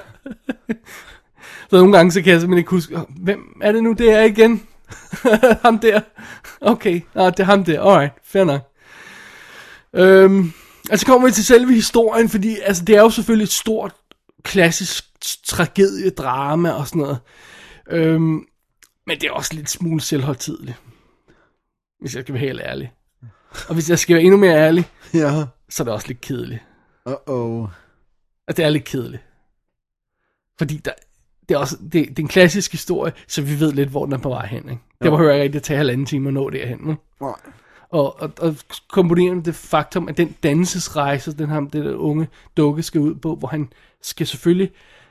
så 1.70 1.76
nogle 1.76 1.96
gange, 1.96 2.12
så 2.12 2.22
kan 2.22 2.32
jeg 2.32 2.40
simpelthen 2.40 2.59
ikke 2.59 2.70
huske, 2.70 2.98
hvem 3.09 3.59
er 3.62 3.72
det 3.72 3.82
nu, 3.82 3.92
det 3.92 4.12
er 4.12 4.22
igen? 4.22 4.62
ham 5.64 5.78
der. 5.78 6.00
Okay, 6.61 7.00
Nå, 7.14 7.30
det 7.30 7.40
er 7.40 7.44
ham 7.44 7.64
der, 7.64 7.82
alright, 7.82 8.12
fair 8.24 8.44
nok. 8.44 8.61
Øhm, 9.94 10.53
altså 10.90 11.07
kommer 11.07 11.28
vi 11.28 11.32
til 11.32 11.44
selve 11.44 11.74
historien, 11.74 12.28
fordi 12.28 12.57
altså, 12.62 12.84
det 12.84 12.96
er 12.96 13.00
jo 13.00 13.11
selvfølgelig 13.11 13.44
et 13.44 13.53
stort, 13.53 13.94
klassisk 14.42 15.05
tragediedrama 15.46 16.70
og 16.70 16.88
sådan 16.88 17.03
noget. 17.03 17.18
Øhm, 17.90 18.44
men 19.07 19.20
det 19.20 19.24
er 19.24 19.32
også 19.32 19.55
lidt 19.55 19.70
smule 19.70 20.00
selvhøjtidligt. 20.00 20.76
Hvis 22.00 22.14
jeg 22.14 22.22
skal 22.22 22.34
være 22.34 22.44
helt 22.44 22.61
ærlig. 22.64 22.92
Og 23.68 23.74
hvis 23.74 23.90
jeg 23.90 23.98
skal 23.98 24.14
være 24.14 24.22
endnu 24.22 24.36
mere 24.36 24.57
ærlig, 24.57 24.84
Ja 25.14 25.44
så 25.73 25.83
er 25.83 25.85
det 25.85 25.95
også 25.95 26.09
lidt 26.09 26.20
kedeligt. 26.20 26.61
Uh-oh. 27.09 27.68
Altså, 28.49 28.57
det 28.57 28.64
er 28.64 28.70
lidt 28.70 28.85
kedeligt. 28.85 29.23
Fordi 30.59 30.77
der, 30.77 30.91
det 31.49 31.55
er 31.55 31.59
også 31.59 31.77
det, 31.83 31.93
det 31.93 32.18
er 32.18 32.23
en 32.23 32.29
klassisk 32.29 32.73
historie, 32.73 33.12
så 33.29 33.43
vi 33.43 33.61
ved 33.61 33.73
lidt, 33.73 33.89
hvor 33.89 34.05
den 34.05 34.12
er 34.12 34.18
på 34.18 34.29
vej 34.29 34.47
hen. 34.47 34.68
Ikke? 34.68 34.83
Det 35.03 35.11
behøver 35.11 35.33
jeg 35.33 35.45
ikke 35.45 35.57
at 35.57 35.62
tage 35.62 35.77
halvanden 35.77 36.07
time 36.07 36.29
at 36.29 36.35
nå 36.35 36.51
derhen. 36.51 36.79
Vel? 36.87 36.97
Nej. 37.20 37.35
Og, 37.91 38.20
og, 38.20 38.31
og 38.39 38.57
kombinerende 38.89 39.45
det 39.45 39.55
faktum, 39.55 40.09
at 40.09 40.16
den 40.16 40.37
dannelsesrejse, 40.43 41.39
den 41.39 41.49
her 41.49 41.61
det 41.61 41.85
der 41.85 41.95
unge 41.95 42.29
dukke 42.57 42.83
skal 42.83 43.01
ud 43.01 43.14
på, 43.14 43.35
hvor 43.35 43.49
han 43.49 43.68
skal 44.03 44.27
selvfølgelig 44.27 44.70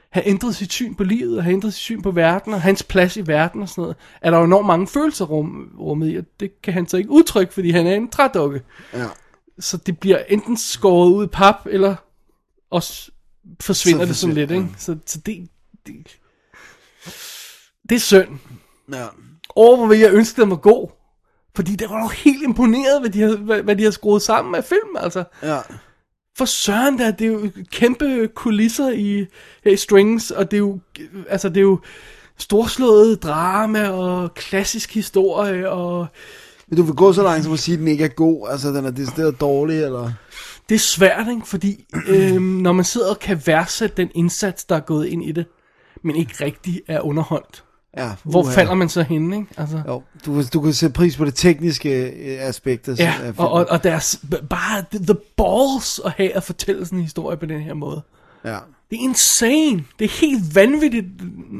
have 0.10 0.28
ændret 0.28 0.56
sit 0.56 0.72
syn 0.72 0.96
på 0.96 1.04
livet, 1.04 1.38
og 1.38 1.44
have 1.44 1.54
ændret 1.54 1.74
sit 1.74 1.82
syn 1.82 2.02
på 2.02 2.12
verden, 2.12 2.54
og 2.54 2.62
hans 2.62 2.84
plads 2.84 3.18
i 3.18 3.28
verden 3.28 3.62
og 3.62 3.70
sådan 3.70 3.82
noget, 3.82 3.98
er 4.22 4.32
der 4.32 4.38
jo 4.38 4.44
enormt 4.44 4.68
mange 4.68 4.88
følelser 4.88 5.26
rum, 5.26 5.76
rummet 5.80 6.14
i, 6.14 6.16
og 6.16 6.24
det 6.40 6.62
kan 6.62 6.74
han 6.74 6.88
så 6.88 6.98
ikke 6.98 7.10
udtrykke, 7.10 7.54
fordi 7.54 7.72
han 7.72 7.88
er 7.88 7.96
en 7.96 8.10
trædukke. 8.10 8.62
Ja. 8.94 9.06
Så 9.60 9.78
det 9.78 10.00
bliver 10.00 10.18
enten 10.18 10.58
skåret 10.58 11.12
ud 11.12 11.26
i 11.26 11.28
pap, 11.28 11.56
eller 11.66 11.96
også 12.72 13.12
forsvinder 13.62 14.06
Så 14.06 14.08
det 14.08 14.18
sådan 14.18 14.36
lidt, 14.36 14.52
ikke? 14.52 14.68
Så, 14.78 14.98
så 15.06 15.20
det, 15.26 15.50
det, 15.88 16.20
det 17.90 17.96
er 17.96 18.00
synd. 18.00 18.30
Ja. 18.94 19.08
Over 19.56 19.86
hvor 19.86 19.94
jeg 19.94 20.14
ønske, 20.14 20.42
den 20.42 20.50
var 20.50 20.56
god. 20.56 20.90
Fordi 21.56 21.76
det 21.76 21.90
var 21.90 22.02
jo 22.02 22.08
helt 22.08 22.44
imponeret, 22.44 23.00
hvad 23.02 23.10
de 23.10 23.22
har, 23.22 23.36
hvad, 23.36 23.62
hvad 23.62 23.76
de 23.76 23.84
har 23.84 23.92
skruet 23.92 24.22
sammen 24.22 24.56
af 24.56 24.64
film, 24.64 24.96
altså. 24.98 25.24
Ja. 25.44 25.60
For 26.38 26.46
søren 26.46 27.00
der, 27.00 27.12
det 27.12 27.28
er 27.28 27.32
jo 27.32 27.52
kæmpe 27.72 28.28
kulisser 28.36 28.90
i, 28.90 29.26
i 29.66 29.76
Strings, 29.76 30.32
og 30.32 30.52
det 30.52 30.58
er 30.58 30.60
jo, 30.60 30.80
altså 31.30 31.50
det 31.50 31.58
er 31.58 31.62
jo 31.62 31.80
storslået 32.38 33.24
drama 33.24 33.90
og 33.90 34.34
klassisk 34.34 34.94
historie, 34.94 35.70
og 35.70 36.08
Men 36.72 36.78
du 36.78 36.84
vil 36.84 36.96
gå 36.96 37.14
så 37.14 37.24
langt 37.24 37.44
som 37.44 37.54
at 37.54 37.60
sige, 37.60 37.74
at 37.74 37.80
den 37.80 37.88
ikke 37.88 38.04
er 38.04 38.08
god. 38.08 38.48
Altså, 38.52 38.70
den 38.70 38.86
er 38.86 38.92
decideret 38.92 39.42
dårlig, 39.42 39.84
eller... 39.84 40.12
det 40.70 40.76
er 40.76 40.80
svært, 40.80 41.28
ikke? 41.30 41.42
Fordi 41.48 41.86
øhm, 42.08 42.42
når 42.44 42.74
man 42.74 42.86
sidder 42.86 43.10
og 43.10 43.20
kan 43.20 43.42
værdsætte 43.46 43.96
den 43.98 44.10
indsats, 44.16 44.64
der 44.66 44.76
er 44.76 44.80
gået 44.80 45.06
ind 45.06 45.24
i 45.24 45.32
det, 45.32 45.46
men 46.04 46.16
ikke 46.16 46.46
rigtig 46.46 46.82
er 46.88 47.02
underholdt, 47.02 47.64
Ja. 47.98 48.10
hvor 48.24 48.44
uha. 48.44 48.52
falder 48.54 48.74
man 48.74 48.90
så 48.90 49.02
henne, 49.04 49.36
ikke? 49.36 49.48
Altså, 49.58 49.82
Jo, 49.88 50.04
du, 50.26 50.44
du 50.54 50.62
kan 50.62 50.74
sætte 50.74 50.94
pris 50.94 51.18
på 51.18 51.26
det 51.26 51.36
tekniske 51.36 52.10
øh, 52.10 52.38
aspekt 52.48 52.88
af, 52.90 53.00
ja, 53.00 53.14
af 53.24 53.34
og, 53.38 53.52
og, 53.52 53.66
og 53.70 53.84
deres, 53.84 54.20
bare 54.50 54.84
the, 54.92 55.06
the 55.06 55.16
balls 55.38 56.00
at 56.06 56.12
have 56.12 56.36
at 56.36 56.44
fortælle 56.44 56.86
sådan 56.86 56.98
en 57.00 57.04
historie 57.04 57.38
på 57.38 57.46
den 57.46 57.62
her 57.62 57.74
måde. 57.74 58.02
ja. 58.46 58.58
Det 58.92 59.00
er 59.00 59.04
insane. 59.04 59.84
Det 60.00 60.06
er 60.06 60.20
helt 60.22 60.56
vanvittigt 60.56 61.06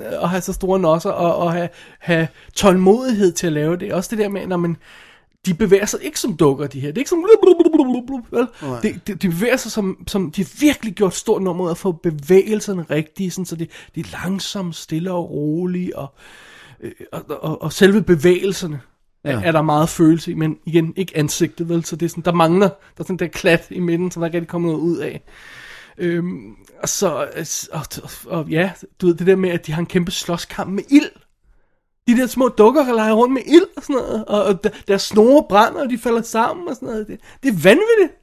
at 0.02 0.30
have 0.30 0.42
så 0.42 0.54
store 0.54 0.80
nosser 0.80 1.10
og, 1.10 1.36
og 1.36 1.52
have, 1.54 1.70
have 2.00 2.28
tålmodighed 2.56 3.32
til 3.32 3.48
at 3.48 3.54
lave 3.54 3.76
det. 3.78 3.94
Også 3.94 4.10
det 4.10 4.18
der 4.18 4.30
med, 4.30 4.48
når 4.48 4.58
man... 4.58 4.78
De 5.46 5.54
bevæger 5.54 5.86
sig 5.86 6.00
ikke 6.04 6.20
som 6.20 6.38
dukker, 6.38 6.68
de 6.68 6.80
her. 6.80 6.88
Det 6.88 6.98
er 6.98 7.02
ikke 7.02 7.10
som... 7.10 7.26
Vel? 8.32 8.48
De, 8.84 9.00
de, 9.08 9.16
de 9.16 9.30
bevæger 9.30 9.58
sig 9.58 9.72
som, 9.72 10.04
som... 10.08 10.32
De 10.32 10.42
har 10.42 10.60
virkelig 10.60 10.94
gjort 10.94 11.16
stort 11.16 11.42
nummer 11.42 11.68
af 11.68 11.72
at 11.72 11.78
få 11.78 11.92
bevægelserne 11.92 12.86
rigtige, 12.90 13.32
sådan, 13.32 13.46
så 13.46 13.56
de, 13.56 13.68
de 13.96 14.00
er 14.00 14.06
langsomme, 14.12 14.74
stille 14.74 15.12
og 15.12 15.32
rolige, 15.32 15.98
og, 15.98 16.14
øh, 16.80 16.92
og, 17.12 17.24
og, 17.28 17.62
og 17.62 17.74
selve 17.74 18.02
bevægelserne 18.02 18.82
ja. 19.26 19.32
er, 19.32 19.42
er 19.42 19.52
der 19.52 19.62
meget 19.62 19.90
følelse 19.90 20.32
i, 20.32 20.34
men 20.34 20.58
igen, 20.66 20.94
ikke 20.96 21.18
ansigtet, 21.18 21.70
vel? 21.70 21.86
Så 21.86 21.96
det 21.96 22.06
er 22.06 22.10
sådan, 22.10 22.24
der 22.24 22.34
mangler, 22.34 22.68
der 22.68 23.00
er 23.00 23.04
sådan 23.04 23.18
der 23.18 23.28
klat 23.28 23.68
i 23.70 23.80
midten, 23.80 24.12
som 24.12 24.22
der 24.22 24.28
ikke 24.28 24.38
rigtig 24.38 24.50
kommer 24.50 24.70
noget 24.70 24.82
ud 24.82 24.98
af. 24.98 25.22
Øhm, 26.02 26.56
og 26.84 26.90
så, 26.90 27.08
og, 27.72 27.84
og, 28.02 28.10
og 28.26 28.48
ja, 28.50 28.72
du 29.02 29.08
ved, 29.08 29.16
det 29.16 29.28
der 29.28 29.36
med, 29.36 29.50
at 29.50 29.68
de 29.68 29.72
har 29.72 29.80
en 29.80 29.86
kæmpe 29.86 30.12
slåskamp 30.12 30.70
med 30.72 30.84
ild. 30.90 31.10
De 32.08 32.18
der 32.18 32.28
små 32.28 32.48
dukker, 32.48 32.86
der 32.86 32.94
leger 32.94 33.14
rundt 33.14 33.34
med 33.34 33.42
ild 33.46 33.66
og 33.78 33.84
sådan 33.84 33.96
noget, 33.96 34.26
og, 34.26 34.44
og 34.44 34.64
der- 34.64 34.70
deres 34.88 35.02
snore 35.02 35.46
brænder, 35.50 35.82
og 35.84 35.90
de 35.90 35.98
falder 35.98 36.22
sammen 36.22 36.68
og 36.68 36.76
sådan 36.76 36.88
noget. 36.88 37.08
Det, 37.08 37.20
det 37.44 37.50
er 37.50 37.54
vanvittigt. 37.54 38.18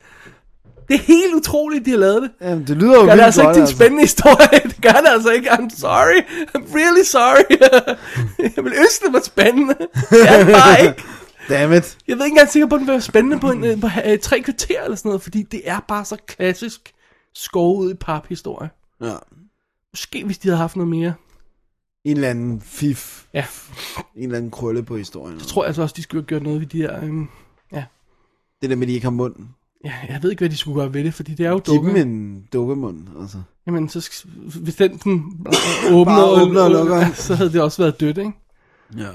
Det 0.89 0.95
er 0.95 0.99
helt 0.99 1.35
utroligt, 1.35 1.85
de 1.87 1.91
har 1.91 1.99
lavet 1.99 2.23
det. 2.23 2.31
Jamen, 2.41 2.67
det 2.67 2.77
lyder 2.77 2.95
jo 2.95 3.05
Gør 3.05 3.15
det 3.15 3.23
altså 3.23 3.41
ikke 3.41 3.47
godt, 3.47 3.55
til 3.55 3.63
en 3.63 3.69
spændende 3.69 4.03
historie. 4.03 4.61
Det 4.71 4.83
gør 4.83 4.91
det 5.01 5.09
altså 5.09 5.31
ikke. 5.31 5.51
I'm 5.51 5.81
sorry. 5.81 6.21
I'm 6.57 6.75
really 6.77 7.03
sorry. 7.05 7.57
Jeg 8.57 8.65
vil 8.65 8.73
ønske, 8.79 9.05
det 9.07 9.13
var 9.13 9.21
spændende. 9.25 9.75
Det 10.11 10.29
er 10.31 10.45
det 10.45 10.55
bare 10.55 10.83
ikke. 10.83 11.03
Dammit. 11.49 11.99
Jeg 12.09 12.17
ved 12.19 12.25
ikke 12.25 12.33
engang 12.35 12.49
sikker 12.51 12.67
på, 12.67 12.75
at 12.75 12.79
den 12.79 12.89
være 12.89 13.01
spændende 13.01 13.39
på, 13.41 13.51
en, 13.51 13.65
øh, 13.65 13.81
på 13.81 13.89
øh, 14.07 14.19
tre 14.19 14.41
kvarter 14.41 14.83
eller 14.85 14.97
sådan 14.97 15.09
noget, 15.09 15.23
fordi 15.23 15.43
det 15.43 15.61
er 15.65 15.81
bare 15.89 16.05
så 16.05 16.17
klassisk 16.27 16.93
skåret 17.39 17.77
ud 17.85 17.91
i 17.91 17.95
pap-historie. 17.95 18.71
Ja. 19.01 19.15
Måske 19.93 20.25
hvis 20.25 20.39
de 20.39 20.49
havde 20.49 20.59
haft 20.59 20.77
noget 20.77 20.89
mere. 20.91 21.15
En 22.05 22.17
eller 22.17 22.29
anden 22.29 22.61
fif. 22.61 23.25
Ja, 23.35 23.45
En 24.17 24.23
eller 24.23 24.37
anden 24.37 24.51
krølle 24.51 24.83
på 24.83 24.97
historien. 24.97 25.39
jeg 25.39 25.47
tror 25.47 25.65
altså 25.65 25.83
også, 25.83 25.95
de 25.97 26.03
skulle 26.03 26.23
have 26.23 26.27
gjort 26.27 26.43
noget 26.43 26.61
ved 26.61 26.67
de 26.67 26.79
der... 26.79 27.05
Øhm, 27.05 27.29
ja. 27.73 27.85
Det 28.63 28.71
der 28.71 28.77
med, 28.77 28.83
at 28.87 28.89
de 28.89 28.95
ikke 28.95 29.05
har 29.07 29.11
mund. 29.11 29.35
ja, 29.85 29.95
jeg 30.09 30.23
ved 30.23 30.31
ikke, 30.31 30.41
hvad 30.41 30.51
de 30.51 30.57
skulle 30.57 30.81
gøre 30.81 30.95
ved 30.95 31.05
det, 31.05 31.15
fordi 31.15 31.35
det 31.35 31.47
er 31.47 31.51
jo 31.51 31.59
Giv 31.59 31.75
dem 31.75 31.85
dukker. 31.85 32.03
en 32.03 32.43
dukkemund, 32.53 33.07
altså. 33.21 33.43
Jamen, 33.67 33.89
så, 33.89 33.99
sk- 33.99 34.59
hvis 34.61 34.75
den, 34.75 34.97
den 34.97 35.47
åbner, 35.93 36.05
Bare 36.17 36.43
åbner 36.43 36.61
og 36.63 36.71
lukker. 36.71 36.97
ja, 36.97 37.13
så 37.15 37.35
havde 37.35 37.53
det 37.53 37.61
også 37.63 37.83
været 37.83 38.01
dødt, 38.01 38.19
ikke? 38.19 38.33
Ja. 38.97 39.09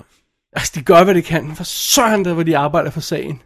Altså, 0.54 0.72
de 0.76 0.82
gør, 0.82 1.04
hvad 1.04 1.16
de 1.16 1.22
kan. 1.22 1.56
For 1.56 1.64
søren 1.64 2.26
der, 2.26 2.34
hvor 2.34 2.44
de 2.44 2.58
arbejder 2.58 2.90
for 2.92 3.00
sagen. 3.00 3.42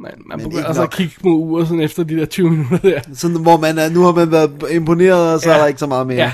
Man, 0.00 0.12
man 0.26 0.38
begynder 0.38 0.64
altså 0.64 0.82
at 0.82 0.86
nok. 0.86 0.90
kigge 0.96 1.14
mod 1.24 1.32
uret 1.34 1.68
sådan 1.68 1.80
efter 1.80 2.02
de 2.04 2.16
der 2.16 2.24
20 2.26 2.50
minutter 2.50 2.78
der. 2.78 3.00
Sådan, 3.14 3.36
hvor 3.42 3.56
man 3.56 3.78
er, 3.78 3.88
nu 3.88 4.02
har 4.02 4.12
man 4.12 4.30
været 4.30 4.64
imponeret, 4.70 5.34
og 5.34 5.40
så 5.40 5.48
Ja. 5.50 5.54
er 5.54 5.58
der 5.60 5.66
ikke 5.66 5.80
så 5.80 5.86
meget 5.86 6.06
mere. 6.06 6.16
Ja. 6.16 6.32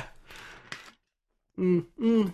Mm, 1.58 1.82
mm. 1.98 2.30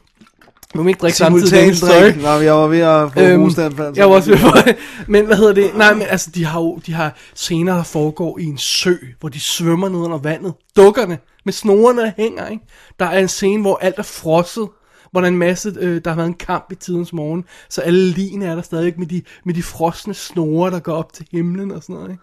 Nu 0.75 0.83
må 0.83 0.89
ikke 0.89 0.99
drikke 1.01 1.19
samtidig. 1.19 1.53
Dennis, 1.53 1.79
sorry. 1.79 2.23
Nå, 2.23 2.29
jeg 2.45 2.55
var 2.55 2.67
ved 2.67 2.79
at 2.81 3.13
få 3.13 3.21
Øhm, 3.21 3.43
hosteanfald. 3.43 3.93
Jeg 3.97 4.09
var 4.11 4.15
også 4.17 4.31
ved 4.31 4.63
det. 4.65 4.77
Men 5.13 5.27
hvad 5.27 5.37
hedder 5.37 5.53
det? 5.55 5.71
Nej, 5.77 5.95
men 5.95 6.03
altså, 6.03 6.31
de 6.35 6.45
har 6.45 6.61
jo 6.61 6.79
de 6.87 6.93
har 6.93 7.17
scener, 7.35 7.75
der 7.77 7.83
foregår 7.83 8.39
i 8.39 8.45
en 8.45 8.59
sø, 8.59 8.95
hvor 9.21 9.29
de 9.29 9.41
svømmer 9.41 9.89
ned 9.89 9.99
under 9.99 10.19
vandet. 10.19 10.55
Dukkerne 10.77 11.19
med 11.45 11.53
snorene 11.53 12.01
der 12.03 12.11
hænger, 12.17 12.49
ikke? 12.49 12.65
Der 12.99 13.07
er 13.07 13.19
en 13.19 13.29
scene, 13.29 13.61
hvor 13.63 13.79
alt 13.83 13.99
er 13.99 14.03
frosset, 14.03 14.69
hvor 15.11 15.21
der 15.21 15.29
er 15.29 15.33
en 15.33 15.39
masse, 15.39 15.75
øh, 15.81 16.01
der 16.05 16.11
har 16.11 16.17
været 16.17 16.27
en 16.27 16.35
kamp 16.35 16.73
i 16.73 16.75
tidens 16.75 17.13
morgen, 17.13 17.45
så 17.69 17.81
alle 17.81 18.09
ligene 18.09 18.47
er 18.47 18.55
der 18.55 18.63
stadig 18.63 18.95
med 18.97 19.07
de, 19.07 19.23
med 19.45 19.55
de 19.55 19.63
frosne 19.63 20.15
snore, 20.15 20.71
der 20.71 20.81
går 20.81 20.93
op 20.93 21.13
til 21.13 21.27
himlen 21.31 21.71
og 21.71 21.83
sådan 21.83 21.95
noget, 21.95 22.11
ikke? 22.11 22.23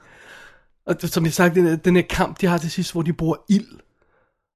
Og 0.85 0.95
som 1.01 1.25
jeg 1.25 1.33
sagde, 1.33 1.55
den, 1.55 1.77
den 1.85 1.95
her 1.95 2.03
kamp, 2.09 2.41
de 2.41 2.45
har 2.45 2.57
til 2.57 2.71
sidst, 2.71 2.91
hvor 2.91 3.01
de 3.01 3.13
bruger 3.13 3.35
ild, 3.49 3.79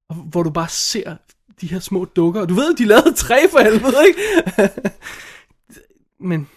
og 0.08 0.16
hvor 0.16 0.42
du 0.42 0.50
bare 0.50 0.68
ser 0.68 1.16
de 1.60 1.66
her 1.66 1.78
små 1.78 2.04
dukker, 2.04 2.40
og 2.40 2.48
du 2.48 2.54
ved, 2.54 2.76
de 2.76 2.84
lavede 2.84 3.14
tre 3.14 3.48
for 3.50 3.58
helvede, 3.58 3.96
ikke? 4.06 4.20
Men 6.28 6.48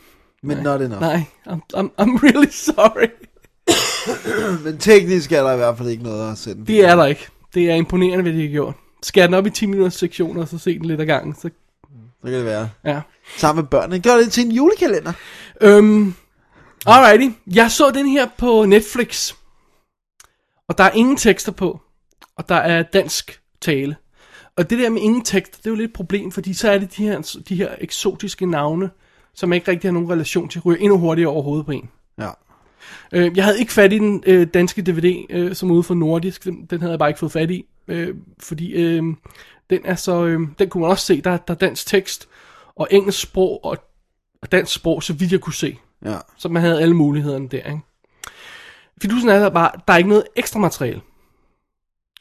Men 0.43 0.57
not 0.57 0.81
enough. 0.81 1.01
nej, 1.01 1.23
I'm, 1.47 1.59
I'm, 1.75 1.89
I'm 2.01 2.19
really 2.23 2.49
sorry. 2.51 3.09
Men 4.63 4.77
teknisk 4.77 5.31
er 5.31 5.43
der 5.43 5.53
i 5.53 5.57
hvert 5.57 5.77
fald 5.77 5.89
ikke 5.89 6.03
noget 6.03 6.31
at 6.31 6.37
sende. 6.37 6.65
Det 6.65 6.85
er 6.85 6.95
der 6.95 7.05
ikke. 7.05 7.27
Det 7.53 7.71
er 7.71 7.75
imponerende, 7.75 8.21
hvad 8.21 8.33
de 8.33 8.41
har 8.41 8.51
gjort. 8.51 8.75
Skær 9.03 9.25
den 9.25 9.33
op 9.33 9.45
i 9.45 9.49
10 9.49 9.65
minutters 9.65 9.93
sektioner, 9.93 10.41
og 10.41 10.47
så 10.47 10.57
se 10.57 10.79
den 10.79 10.85
lidt 10.85 11.01
ad 11.01 11.05
gangen. 11.05 11.35
Så, 11.35 11.49
Så 12.25 12.31
kan 12.31 12.39
det 12.39 12.45
være. 12.45 12.69
ja. 12.85 13.01
Sammen 13.37 13.63
med 13.63 13.69
børnene. 13.69 13.99
Gør 14.01 14.15
det 14.15 14.31
til 14.31 14.45
en 14.45 14.51
julekalender. 14.51 15.13
Øhm, 15.61 16.13
alrighty. 16.85 17.35
Jeg 17.55 17.71
så 17.71 17.91
den 17.91 18.07
her 18.07 18.27
på 18.37 18.65
Netflix. 18.65 19.33
Og 20.67 20.77
der 20.77 20.83
er 20.83 20.91
ingen 20.91 21.17
tekster 21.17 21.51
på. 21.51 21.81
Og 22.37 22.49
der 22.49 22.55
er 22.55 22.83
dansk 22.83 23.41
tale. 23.61 23.95
Og 24.57 24.69
det 24.69 24.79
der 24.79 24.89
med 24.89 25.01
ingen 25.01 25.23
tekster, 25.23 25.57
det 25.57 25.65
er 25.65 25.69
jo 25.69 25.75
lidt 25.75 25.89
et 25.89 25.93
problem, 25.95 26.31
fordi 26.31 26.53
så 26.53 26.71
er 26.71 26.77
det 26.77 26.97
de 26.97 27.03
her, 27.03 27.39
de 27.49 27.55
her 27.55 27.69
eksotiske 27.77 28.45
navne, 28.45 28.89
som 29.33 29.53
ikke 29.53 29.71
rigtig 29.71 29.87
har 29.87 29.93
nogen 29.93 30.11
relation 30.11 30.49
til, 30.49 30.61
ryger 30.61 30.79
endnu 30.79 30.97
hurtigere 30.97 31.29
over 31.29 31.43
hovedet 31.43 31.65
på 31.65 31.71
en. 31.71 31.89
Ja. 32.19 32.29
Øh, 33.11 33.37
jeg 33.37 33.43
havde 33.43 33.59
ikke 33.59 33.73
fat 33.73 33.93
i 33.93 33.97
den 33.99 34.23
øh, 34.25 34.47
danske 34.53 34.81
DVD, 34.81 35.25
øh, 35.29 35.55
som 35.55 35.71
ude 35.71 35.83
for 35.83 35.93
nordisk. 35.93 36.43
Den, 36.43 36.65
den 36.65 36.79
havde 36.79 36.91
jeg 36.91 36.99
bare 36.99 37.09
ikke 37.09 37.19
fået 37.19 37.31
fat 37.31 37.51
i. 37.51 37.65
Øh, 37.87 38.15
fordi 38.39 38.71
øh, 38.71 39.03
den 39.69 39.81
er 39.85 39.95
så... 39.95 40.25
Øh, 40.25 40.39
den 40.59 40.69
kunne 40.69 40.81
man 40.81 40.89
også 40.89 41.05
se. 41.05 41.21
Der, 41.21 41.37
der 41.37 41.53
er 41.53 41.57
dansk 41.57 41.87
tekst 41.87 42.27
og 42.75 42.87
engelsk 42.91 43.21
sprog 43.21 43.65
og, 43.65 43.77
og 44.41 44.51
dansk 44.51 44.73
sprog, 44.73 45.03
så 45.03 45.13
vidt 45.13 45.31
jeg 45.31 45.39
kunne 45.39 45.53
se. 45.53 45.77
Ja. 46.05 46.17
Så 46.37 46.49
man 46.49 46.61
havde 46.61 46.81
alle 46.81 46.95
mulighederne 46.95 47.49
der, 47.49 47.63
ikke? 47.63 47.79
Fidusen 49.01 49.29
er 49.29 49.39
der 49.39 49.49
bare, 49.49 49.71
der 49.87 49.93
er 49.93 49.97
ikke 49.97 50.09
noget 50.09 50.25
ekstra 50.35 50.59
materiale 50.59 51.01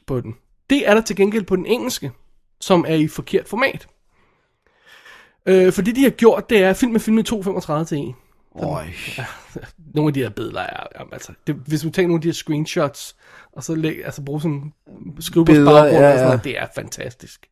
på 0.07 0.21
den. 0.21 0.37
Det 0.71 0.89
er 0.89 0.95
der 0.95 1.01
til 1.01 1.17
gengæld 1.17 1.45
på 1.45 1.57
den 1.57 1.67
engelske, 1.67 2.13
som 2.61 2.85
er 2.89 2.95
i 2.95 3.09
forkert 3.09 3.49
format. 3.49 3.87
Øh, 5.47 5.73
for 5.73 5.83
det 5.83 5.97
de 5.97 6.03
har 6.03 6.11
gjort, 6.11 6.51
det 6.51 6.63
er 6.63 6.71
at 6.71 6.77
filme 6.77 7.01
filmet 7.01 7.33
2.35 7.33 7.85
til 7.85 7.99
1. 7.99 8.15
Øj. 8.55 8.87
Nogle 9.95 10.09
af 10.09 10.15
de 10.15 10.23
her 10.23 10.31
billeder 10.31 10.61
er, 10.61 10.87
jamen, 10.99 11.13
altså, 11.13 11.33
det, 11.47 11.55
hvis 11.55 11.81
du 11.81 11.91
tager 11.91 12.07
nogle 12.07 12.19
af 12.19 12.23
de 12.23 12.29
her 12.29 12.33
screenshots, 12.33 13.17
og 13.57 13.65
så 13.65 13.75
læg, 13.75 14.05
altså 14.05 14.23
bruge 14.23 14.41
sådan 14.41 14.73
skrive 15.21 15.45
på 15.45 15.53
Billeder, 15.53 15.73
baggrund, 15.73 16.05
ja, 16.05 16.13
og 16.13 16.13
sådan 16.13 16.19
ja. 16.19 16.25
noget, 16.25 16.45
det 16.45 16.59
er 16.59 16.67
fantastisk. 16.75 17.47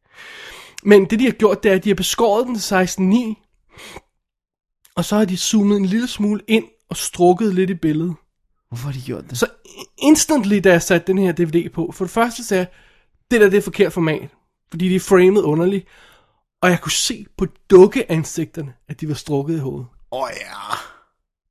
Men 0.83 1.05
det 1.05 1.19
de 1.19 1.25
har 1.25 1.33
gjort, 1.33 1.63
det 1.63 1.71
er, 1.71 1.75
at 1.75 1.85
de 1.85 1.91
har 1.91 1.95
beskåret 1.95 2.47
den 2.47 2.59
til 2.59 2.75
16.9, 2.75 4.93
og 4.97 5.05
så 5.05 5.17
har 5.17 5.25
de 5.25 5.37
zoomet 5.37 5.77
en 5.77 5.85
lille 5.85 6.09
smule 6.09 6.41
ind 6.49 6.65
og 6.89 6.97
strukket 6.97 7.55
lidt 7.55 7.71
i 7.71 7.75
billedet. 7.75 8.15
Hvorfor 8.69 8.87
har 8.87 8.93
de 8.93 9.01
gjort 9.01 9.31
det? 9.31 9.39
Så 9.39 9.47
instantly, 10.03 10.61
da 10.65 10.71
jeg 10.71 10.83
satte 10.83 11.07
den 11.07 11.19
her 11.19 11.33
DVD 11.33 11.71
på, 11.71 11.93
for 11.95 12.05
det 12.05 12.13
første 12.13 12.45
sagde 12.45 12.59
jeg, 12.59 12.69
det 13.31 13.41
der 13.41 13.51
det 13.51 13.57
er 13.57 13.63
forkert 13.63 13.93
format, 13.93 14.29
fordi 14.71 14.89
de 14.89 14.97
er 14.97 15.01
framet 15.01 15.43
underligt, 15.43 15.87
og 16.63 16.71
jeg 16.71 16.81
kunne 16.81 16.93
se 16.93 17.27
på 17.37 17.47
dukkeansigterne, 17.71 18.75
at 18.89 19.01
de 19.01 19.09
var 19.09 19.15
strukket 19.15 19.57
i 19.57 19.59
hovedet. 19.59 19.87
Åh 20.13 20.23
oh, 20.23 20.31
ja. 20.41 20.77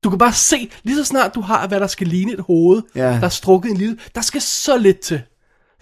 Du 0.03 0.09
kan 0.09 0.19
bare 0.19 0.33
se, 0.33 0.71
lige 0.83 0.95
så 0.95 1.03
snart 1.03 1.35
du 1.35 1.41
har, 1.41 1.67
hvad 1.67 1.79
der 1.79 1.87
skal 1.87 2.07
ligne 2.07 2.33
et 2.33 2.39
hoved, 2.39 2.81
Ja. 2.95 3.01
der 3.01 3.21
er 3.23 3.29
strukket 3.29 3.71
en 3.71 3.77
lille... 3.77 3.97
Der 4.15 4.21
skal 4.21 4.41
så 4.41 4.77
lidt 4.77 4.99
til, 4.99 5.21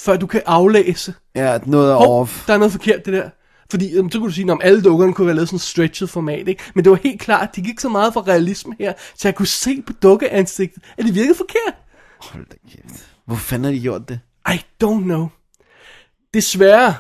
før 0.02 0.18
du 0.18 0.28
kan 0.28 0.42
aflæse. 0.46 1.14
Ja, 1.36 1.60
noget 1.66 1.92
er 1.92 1.96
Hov, 1.96 2.22
off. 2.22 2.48
der 2.48 2.54
er 2.54 2.58
noget 2.58 2.72
forkert, 2.72 3.06
det 3.06 3.14
der. 3.14 3.30
Fordi, 3.72 3.94
så 3.96 4.02
kunne 4.20 4.28
du 4.30 4.34
sige, 4.34 4.52
om 4.52 4.62
alle 4.64 4.82
dukkerne 4.82 5.14
kunne 5.14 5.28
være 5.28 5.36
lavet 5.36 5.50
sådan 5.50 5.56
en 5.56 5.60
stretchet 5.60 6.10
format, 6.10 6.48
ikke? 6.48 6.64
Men 6.76 6.84
det 6.84 6.92
var 6.92 7.00
helt 7.04 7.22
klart, 7.22 7.56
de 7.56 7.62
gik 7.62 7.80
så 7.80 7.90
meget 7.90 8.14
for 8.14 8.28
realisme 8.28 8.76
her, 8.80 8.94
så 9.16 9.28
jeg 9.28 9.36
kunne 9.36 9.48
se 9.48 9.82
på 9.82 9.94
dukkeansigtet, 9.94 10.84
at 10.98 11.06
det 11.06 11.16
virkede 11.16 11.36
forkert. 11.36 11.74
Hold 12.22 12.46
da 12.46 12.56
kæft. 12.72 13.08
Hvor 13.26 13.36
fanden 13.36 13.64
har 13.66 13.72
de 13.72 13.80
gjort 13.80 14.10
det? 14.10 14.20
I 14.50 14.62
don't 14.84 15.04
know. 15.04 15.28
Desværre, 16.34 16.94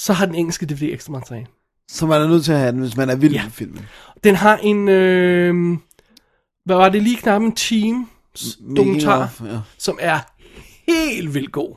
så 0.00 0.12
har 0.12 0.26
den 0.26 0.34
engelske 0.34 0.66
DVD 0.66 0.82
ekstra 0.82 1.12
materiale. 1.12 1.46
Så 1.90 2.06
man 2.06 2.22
er 2.22 2.28
nødt 2.28 2.44
til 2.44 2.52
at 2.52 2.58
have 2.58 2.72
den, 2.72 2.80
hvis 2.80 2.96
man 2.96 3.10
er 3.10 3.16
vild 3.16 3.32
Ja. 3.34 3.42
med 3.42 3.50
filmen. 3.50 3.86
Den 4.24 4.34
har 4.34 4.56
en, 4.56 4.88
øh, 4.88 5.78
hvad 6.64 6.76
var 6.76 6.88
det 6.88 7.02
lige 7.02 7.16
knap 7.16 7.42
en 7.42 7.52
time 7.54 8.06
dokumentar, 8.76 9.32
Ja. 9.44 9.58
som 9.78 9.98
er 10.00 10.18
helt 10.92 11.34
vildt 11.34 11.52
god. 11.52 11.74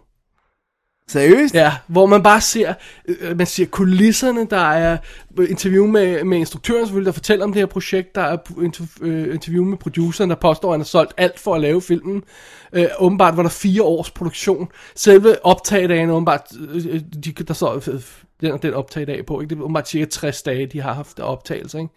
Seriøst? 1.09 1.53
Ja, 1.55 1.73
hvor 1.87 2.05
man 2.05 2.23
bare 2.23 2.41
ser, 2.41 2.73
øh, 3.07 3.37
man 3.37 3.47
ser 3.47 3.65
kulisserne, 3.65 4.47
der 4.49 4.71
er 4.71 4.97
interview 5.49 5.87
med, 5.87 6.23
med 6.23 6.37
instruktøren 6.37 6.85
selvfølgelig, 6.85 7.05
der 7.05 7.11
fortæller 7.11 7.45
om 7.45 7.53
det 7.53 7.59
her 7.59 7.65
projekt, 7.65 8.15
der 8.15 8.21
er 8.21 8.37
øh, 9.01 9.33
interview 9.33 9.63
med 9.65 9.77
produceren, 9.77 10.29
der 10.29 10.35
påstår, 10.35 10.69
at 10.69 10.73
han 10.73 10.79
har 10.79 10.85
solgt 10.85 11.13
alt 11.17 11.39
for 11.39 11.55
at 11.55 11.61
lave 11.61 11.81
filmen. 11.81 12.23
Øh, 12.73 12.85
åbenbart 12.99 13.37
var 13.37 13.43
der 13.43 13.49
fire 13.49 13.83
års 13.83 14.11
produktion. 14.11 14.67
Selve 14.95 15.45
optagedagen, 15.45 16.09
åbenbart, 16.09 16.41
øh, 16.69 17.01
de, 17.25 17.31
der 17.31 17.53
så 17.53 17.65
den, 18.41 18.59
den 18.61 18.73
optagedag 18.73 19.25
på, 19.25 19.41
ikke? 19.41 19.49
det 19.49 19.59
er 19.59 19.63
åbenbart 19.63 19.89
cirka 19.89 20.05
60 20.05 20.41
dage, 20.41 20.65
de 20.65 20.81
har 20.81 20.93
haft 20.93 21.19
optagelser, 21.19 21.79
ikke? 21.79 21.93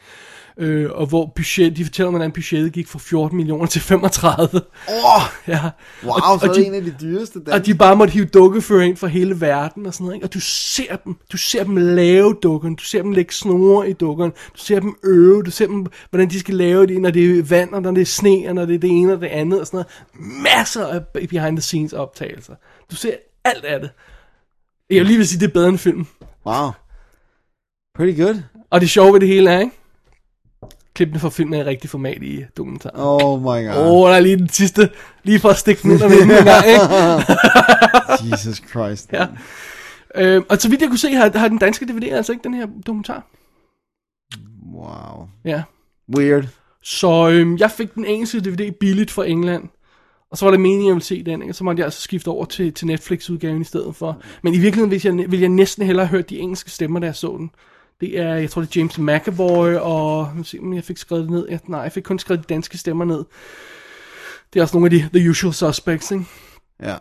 Øh, 0.57 0.91
og 0.93 1.07
hvor 1.07 1.32
budget, 1.36 1.76
de 1.76 1.84
fortæller, 1.84 2.11
hvordan 2.11 2.32
budgettet 2.32 2.72
gik 2.72 2.88
fra 2.88 2.99
14 2.99 3.36
millioner 3.36 3.66
til 3.66 3.80
35. 3.80 4.49
Åh, 4.55 5.22
ja. 5.49 5.70
wow, 6.05 6.12
og, 6.12 6.41
så 6.41 6.47
er 6.47 6.49
og 6.49 6.57
det 6.57 6.62
de, 6.62 6.66
en 6.66 6.74
af 6.74 6.82
de 6.82 6.95
dyreste 7.01 7.41
og 7.53 7.66
de 7.66 7.74
bare 7.74 7.97
måtte 7.97 8.12
hive 8.12 8.24
dukkefører 8.24 8.82
ind 8.82 8.97
fra 8.97 9.07
hele 9.07 9.41
verden 9.41 9.86
og 9.86 9.95
sådan 9.95 10.05
noget, 10.05 10.14
ikke? 10.14 10.26
Og 10.26 10.34
du 10.34 10.41
ser 10.41 10.97
dem, 10.97 11.16
du 11.32 11.36
ser 11.36 11.64
dem 11.64 11.76
lave 11.76 12.36
dukkerne, 12.43 12.76
du 12.76 12.84
ser 12.84 13.03
dem 13.03 13.12
lægge 13.12 13.34
snore 13.34 13.91
i 13.91 13.93
dukkerne, 13.93 14.32
du 14.32 14.59
ser 14.59 14.80
dem 14.80 14.97
øve, 15.05 15.43
du 15.43 15.51
ser 15.51 15.66
dem, 15.66 15.86
hvordan 16.11 16.30
de 16.30 16.41
skal 16.41 16.55
lave 16.55 16.86
det, 16.86 17.01
når 17.01 17.11
det 17.11 17.38
er 17.38 17.43
vand, 17.43 17.72
og 17.72 17.82
når 17.82 17.91
det 17.91 18.01
er 18.01 18.07
sne, 18.07 18.49
og 18.49 18.55
når 18.55 18.64
det 18.64 18.74
er 18.74 18.78
det 18.78 18.91
ene 18.91 19.12
og 19.12 19.20
det 19.20 19.26
andet 19.26 19.61
og 19.61 19.66
sådan 19.66 19.76
noget. 19.76 20.43
Masser 20.43 20.86
af 20.86 21.01
behind 21.28 21.57
the 21.57 21.62
scenes 21.62 21.93
optagelser. 21.93 22.55
Du 22.91 22.97
ser 22.97 23.14
alt 23.45 23.64
af 23.64 23.80
det. 23.80 23.91
Jeg 24.91 24.99
vil 24.99 25.07
lige 25.07 25.16
vil 25.16 25.28
sige, 25.28 25.41
det 25.41 25.47
er 25.47 25.53
bedre 25.53 25.68
end 25.68 25.78
film. 25.78 26.07
Wow. 26.47 26.70
Pretty 27.95 28.22
good. 28.22 28.43
Og 28.70 28.80
det 28.80 28.91
sjove 28.91 29.12
ved 29.12 29.20
det 29.20 29.28
hele 29.28 29.51
er, 29.51 29.61
ikke? 29.61 29.72
Klippene 30.95 31.20
fra 31.20 31.30
filmen 31.30 31.55
er 31.55 31.64
i 31.64 31.64
rigtig 31.64 31.91
format 31.91 32.22
i 32.22 32.45
dokumentaren. 32.57 32.97
Oh 32.99 33.41
my 33.41 33.66
god. 33.66 33.76
Åh, 33.76 33.93
oh, 33.93 34.09
der 34.09 34.16
er 34.16 34.20
lige 34.20 34.36
den 34.36 34.49
sidste, 34.49 34.91
lige 35.22 35.41
for 35.41 35.49
at 35.49 35.57
stikke 35.57 35.82
den 35.82 35.91
ind 35.91 36.01
vende 36.01 36.38
en 36.38 36.45
gang, 36.45 36.66
ikke? 36.66 36.82
Jesus 38.30 38.62
Christ. 38.70 39.12
Ja. 39.12 39.26
Øh, 40.14 40.43
og 40.49 40.57
så 40.57 40.68
vidt 40.68 40.80
jeg 40.80 40.88
kunne 40.88 40.99
se, 40.99 41.12
har, 41.12 41.38
har 41.38 41.49
den 41.49 41.59
danske 41.59 41.86
DVD 41.86 42.12
altså 42.12 42.32
ikke 42.32 42.43
den 42.43 42.55
her 42.55 42.66
dokumentar. 42.86 43.26
Wow. 44.74 45.28
Ja. 45.45 45.62
Weird. 46.16 46.45
Så 46.82 47.28
øhm, 47.28 47.57
jeg 47.57 47.70
fik 47.70 47.95
den 47.95 48.05
engelske 48.05 48.41
DVD 48.41 48.72
billigt 48.80 49.11
fra 49.11 49.26
England. 49.26 49.68
Og 50.31 50.39
så 50.39 50.45
var 50.45 50.51
det 50.51 50.61
meningen, 50.61 50.85
at 50.85 50.87
jeg 50.87 50.95
ville 50.95 51.05
se 51.05 51.22
den, 51.22 51.43
ikke? 51.43 51.53
Og 51.53 51.55
så 51.55 51.64
måtte 51.64 51.81
jeg 51.81 51.85
altså 51.85 52.03
skifte 52.03 52.28
over 52.28 52.45
til, 52.45 52.72
til 52.72 52.87
Netflix-udgaven 52.87 53.61
i 53.61 53.64
stedet 53.64 53.97
for. 53.97 54.22
Men 54.43 54.55
i 54.55 54.59
virkeligheden 54.59 54.91
vil 54.91 55.03
jeg, 55.05 55.31
vil 55.31 55.41
jeg 55.41 55.49
næsten 55.49 55.87
hellere 55.87 56.07
have 56.07 56.16
hørt 56.16 56.31
de 56.31 56.39
engelske 56.39 56.70
stemmer, 56.70 57.01
da 57.01 57.07
jeg 57.07 57.16
så 57.16 57.37
den. 57.39 57.51
Det 58.01 58.18
er, 58.18 58.35
jeg 58.35 58.51
tror 58.51 58.62
det 58.62 58.76
er 58.76 58.81
James 58.81 58.99
McAvoy, 58.99 59.74
og 59.74 60.33
se, 60.45 60.59
om 60.59 60.74
jeg 60.74 60.85
fik 60.85 60.99
skrevet 60.99 61.24
det 61.24 61.31
ned. 61.31 61.47
Jeg, 61.51 61.61
nej, 61.66 61.81
jeg 61.81 61.93
fik 61.93 62.03
kun 62.03 62.18
skrevet 62.18 62.49
de 62.49 62.55
danske 62.55 62.78
stemmer 62.78 63.05
ned. 63.05 63.24
Det 64.53 64.61
er 64.61 64.62
også 64.62 64.76
nogle 64.78 64.87
af 64.87 64.91
de 64.91 65.18
The 65.18 65.31
Usual 65.31 65.55
Suspects, 65.55 66.11
ikke? 66.11 66.24
Ja. 66.83 66.97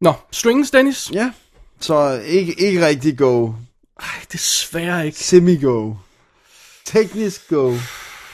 Nå, 0.00 0.12
Strings, 0.30 0.70
Dennis? 0.70 1.10
Ja. 1.14 1.32
Så 1.80 2.20
ikke, 2.26 2.60
ikke 2.60 2.86
rigtig 2.86 3.18
go. 3.18 3.52
Ej, 4.00 4.06
desværre 4.32 5.06
ikke. 5.06 5.18
Semi-go. 5.18 5.94
Teknisk 6.84 7.48
go. 7.48 7.74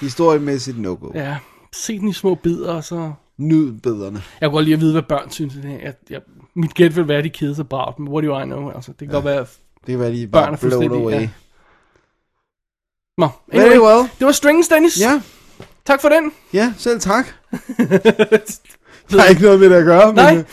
Historiemæssigt 0.01 0.79
no-go. 0.79 1.11
Ja. 1.15 1.37
Se 1.73 1.99
den 1.99 2.09
i 2.09 2.13
små 2.13 2.35
bidder, 2.35 2.73
og 2.73 2.85
så... 2.85 3.13
Nyd 3.39 3.73
bedrene. 3.73 4.23
Jeg 4.41 4.47
kunne 4.49 4.57
godt 4.57 4.65
lide 4.65 4.75
at 4.75 4.81
vide, 4.81 4.93
hvad 4.93 5.03
børn 5.03 5.31
synes. 5.31 5.55
Jeg, 5.83 5.95
jeg, 6.11 6.21
mit 6.55 6.75
gæt 6.75 6.97
vil 6.97 7.09
være, 7.09 7.19
at 7.19 7.25
de 7.25 7.31
keder 7.31 7.55
sig 7.55 7.69
bare, 7.69 7.93
men 7.99 8.09
what 8.09 8.25
do 8.25 8.39
I 8.41 8.45
know? 8.45 8.71
Altså, 8.71 8.91
det 8.93 8.99
kan 8.99 9.09
ja. 9.09 9.13
godt 9.15 9.25
være... 9.25 9.39
Det 9.41 9.87
kan 9.87 9.99
være, 9.99 10.13
de 10.13 10.27
Børn 10.27 10.43
er 10.43 10.47
bare 10.49 10.59
fuldstændig, 10.59 11.01
away. 11.01 11.13
ja. 11.13 11.29
Nå, 13.19 13.29
Very 13.53 13.63
anyway, 13.63 13.79
well. 13.79 14.09
det 14.19 14.27
var 14.27 14.33
Strings, 14.33 14.69
Dennis. 14.69 15.01
Ja, 15.01 15.21
Tak 15.87 16.01
for 16.01 16.09
den. 16.09 16.33
ja, 16.53 16.73
selv 16.79 17.01
tak. 17.01 17.27
Der 19.11 19.23
er 19.23 19.27
ikke 19.29 19.43
noget 19.43 19.61
med 19.61 19.71
det 19.71 19.77
at 19.77 19.85
gøre. 19.85 20.15
Nej. 20.15 20.35
Men, 20.35 20.45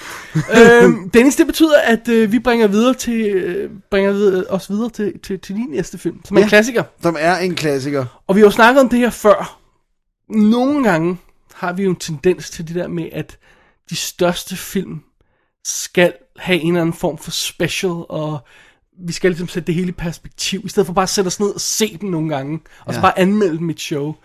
øhm, 0.84 1.10
Dennis, 1.10 1.36
det 1.36 1.46
betyder, 1.48 1.78
at 1.84 2.08
øh, 2.08 2.32
vi 2.32 2.40
bringer, 2.40 2.68
videre 2.68 2.94
til, 2.94 3.26
øh, 3.26 3.70
bringer 3.92 4.12
videre, 4.12 4.44
os 4.50 4.70
videre 4.70 4.90
til, 4.90 5.20
til, 5.24 5.40
til 5.40 5.56
din 5.56 5.70
næste 5.70 5.98
film, 5.98 6.26
som 6.26 6.38
er 6.38 6.42
Ja. 6.42 6.46
en 6.46 6.50
klassiker. 6.50 6.84
som 7.02 7.16
er 7.20 7.38
en 7.38 7.56
klassiker. 7.56 8.06
Og 8.28 8.36
vi 8.36 8.42
har 8.42 8.46
jo 8.48 8.52
snakket 8.52 8.82
om 8.82 8.90
det 8.90 9.00
her 9.00 9.10
før. 9.10 9.60
Nogle 10.30 10.84
gange 10.84 11.18
har 11.54 11.74
vi 11.74 11.84
jo 11.84 11.90
en 11.90 11.96
tendens 11.96 12.50
til 12.50 12.68
det 12.68 12.76
der 12.76 12.88
med, 12.88 13.10
at 13.12 13.38
de 13.90 13.96
største 13.96 14.56
film 14.56 15.02
skal 15.66 16.14
have 16.38 16.60
en 16.60 16.68
eller 16.68 16.82
anden 16.82 16.94
form 16.96 17.18
for 17.18 17.32
special, 17.32 17.92
og 18.10 18.40
vi 19.06 19.14
skal 19.14 19.32
ligesom 19.32 19.48
sætte 19.48 19.68
det 19.68 19.76
hele 19.76 19.88
i 19.90 19.92
perspektiv, 19.92 20.62
i 20.66 20.70
stedet 20.70 20.88
for 20.88 20.94
bare 20.94 21.04
at 21.04 21.10
sætte 21.10 21.28
os 21.28 21.40
ned 21.40 21.50
og 21.50 21.62
se 21.62 21.98
dem 22.02 22.10
nogle 22.10 22.30
gange, 22.30 22.60
og 22.86 22.94
så 22.94 23.00
Ja. 23.00 23.02
bare 23.02 23.20
anmelde 23.20 23.58
dem 23.58 23.70
i 23.70 23.74
et 23.74 23.80
show. 23.80 24.16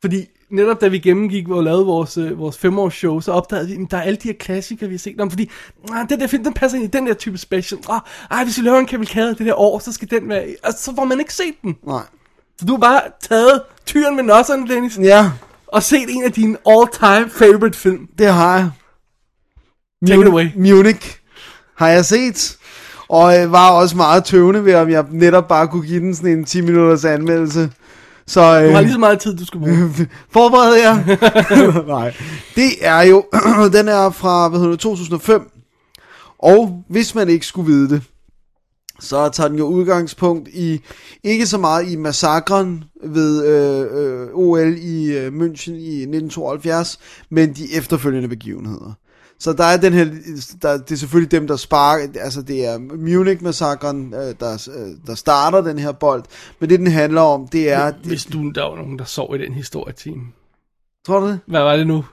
Fordi 0.00 0.26
netop 0.50 0.80
da 0.80 0.88
vi 0.88 0.98
gennemgik 0.98 1.48
og 1.48 1.62
lavede 1.64 1.86
vores, 1.86 2.16
øh, 2.18 2.38
vores 2.38 2.58
femårsshow, 2.58 3.20
så 3.20 3.32
opdagede 3.32 3.68
vi, 3.68 3.82
at 3.84 3.90
der 3.90 3.96
er 3.96 4.02
alle 4.02 4.16
de 4.16 4.28
her 4.28 4.34
klassikere, 4.34 4.88
vi 4.88 4.94
har 4.94 4.98
set 4.98 5.20
om, 5.20 5.30
fordi 5.30 5.50
ah, 5.92 6.08
den 6.08 6.20
der 6.20 6.26
film, 6.26 6.44
den 6.44 6.52
passer 6.52 6.78
ind 6.78 6.84
i 6.94 6.96
den 6.96 7.06
der 7.06 7.14
type 7.14 7.38
special. 7.38 7.80
Ah, 7.90 8.00
ej, 8.30 8.44
hvis 8.44 8.58
vi 8.58 8.62
laver 8.62 8.78
en 8.78 8.86
kavalkade 8.86 9.28
det 9.34 9.46
der 9.46 9.54
år, 9.54 9.78
så 9.78 9.92
skal 9.92 10.10
den 10.10 10.28
være... 10.28 10.54
Og 10.64 10.72
så 10.72 10.94
får 10.94 11.04
man 11.04 11.20
ikke 11.20 11.34
set 11.34 11.54
den. 11.62 11.76
Nej. 11.86 12.02
Så 12.60 12.66
du 12.66 12.72
har 12.72 12.78
bare 12.80 13.00
taget 13.28 13.62
tyren 13.86 14.16
med 14.16 14.24
nosserne, 14.24 14.68
Dennis, 14.68 14.98
Ja, 15.02 15.30
og 15.66 15.82
set 15.82 16.04
en 16.08 16.24
af 16.24 16.32
dine 16.32 16.56
all-time 16.66 17.30
favorite 17.30 17.78
film. 17.78 18.06
det 18.18 18.32
har 18.32 18.56
jeg. 18.56 18.70
Take 20.06 20.20
it 20.20 20.26
away. 20.26 20.46
Munich 20.56 21.16
har 21.76 21.88
jeg 21.88 22.04
set. 22.04 22.56
Og 23.08 23.38
øh, 23.42 23.52
var 23.52 23.70
også 23.70 23.96
meget 23.96 24.24
tøvende 24.24 24.64
ved, 24.64 24.74
om 24.74 24.88
jeg 24.90 25.04
netop 25.10 25.48
bare 25.48 25.68
kunne 25.68 25.86
give 25.86 26.00
den 26.00 26.14
sådan 26.14 26.30
en 26.30 26.44
10 26.44 26.60
minutters 26.60 27.04
anmeldelse. 27.04 27.70
Så, 28.26 28.40
øh, 28.40 28.68
Du 28.68 28.72
har 28.74 28.80
lige 28.80 28.92
så 28.92 28.98
meget 28.98 29.20
tid, 29.20 29.36
du 29.36 29.46
skal 29.46 29.60
bruge. 29.60 29.90
Forbered 30.32 30.74
jer. 30.74 30.96
Nej. 31.98 32.14
Det 32.56 32.70
er 32.80 33.02
jo, 33.02 33.24
den 33.76 33.88
er 33.88 34.10
fra, 34.10 34.48
hvad 34.48 34.58
hedder 34.58 34.72
det, 34.72 34.80
2005. 34.80 35.50
Og 36.38 36.84
hvis 36.88 37.14
man 37.14 37.28
ikke 37.28 37.46
skulle 37.46 37.72
vide 37.72 37.88
det, 37.90 38.02
så 39.00 39.28
tager 39.28 39.48
den 39.48 39.58
jo 39.58 39.64
udgangspunkt 39.64 40.48
i, 40.48 40.80
ikke 41.24 41.46
så 41.46 41.58
meget 41.58 41.90
i 41.90 41.96
massakren 41.96 42.84
ved 43.04 43.46
øh, 43.46 44.22
øh, 44.22 44.28
OL 44.34 44.76
i 44.78 45.16
øh, 45.16 45.26
München 45.26 45.72
i 45.72 46.00
1972, 46.02 46.98
men 47.30 47.52
de 47.52 47.76
efterfølgende 47.76 48.28
begivenheder. 48.28 48.92
Så 49.40 49.52
der 49.52 49.64
er 49.64 49.76
den 49.76 49.92
her, 49.92 50.04
der, 50.62 50.76
det 50.76 50.92
er 50.92 50.96
selvfølgelig 50.96 51.30
dem, 51.30 51.46
der 51.46 51.56
sparker, 51.56 52.08
altså 52.20 52.42
det 52.42 52.66
er 52.66 52.78
Munich-massakren, 52.78 54.14
øh, 54.14 54.34
der, 54.40 54.68
øh, 54.76 55.06
der 55.06 55.14
starter 55.14 55.60
den 55.60 55.78
her 55.78 55.92
bold, 55.92 56.24
men 56.60 56.70
det 56.70 56.78
den 56.78 56.86
handler 56.86 57.20
om, 57.20 57.48
det 57.48 57.70
er, 57.70 57.92
Hvis 58.04 58.24
du, 58.24 58.50
der 58.50 58.62
var 58.62 58.76
nogen, 58.76 58.98
der 58.98 59.04
sov 59.04 59.34
i 59.34 59.38
den 59.38 59.54
historietime. 59.54 60.22
tror 61.06 61.20
du 61.20 61.26
det? 61.26 61.40
Hvad 61.46 61.60
var 61.60 61.76
det 61.76 61.86
nu? 61.86 62.04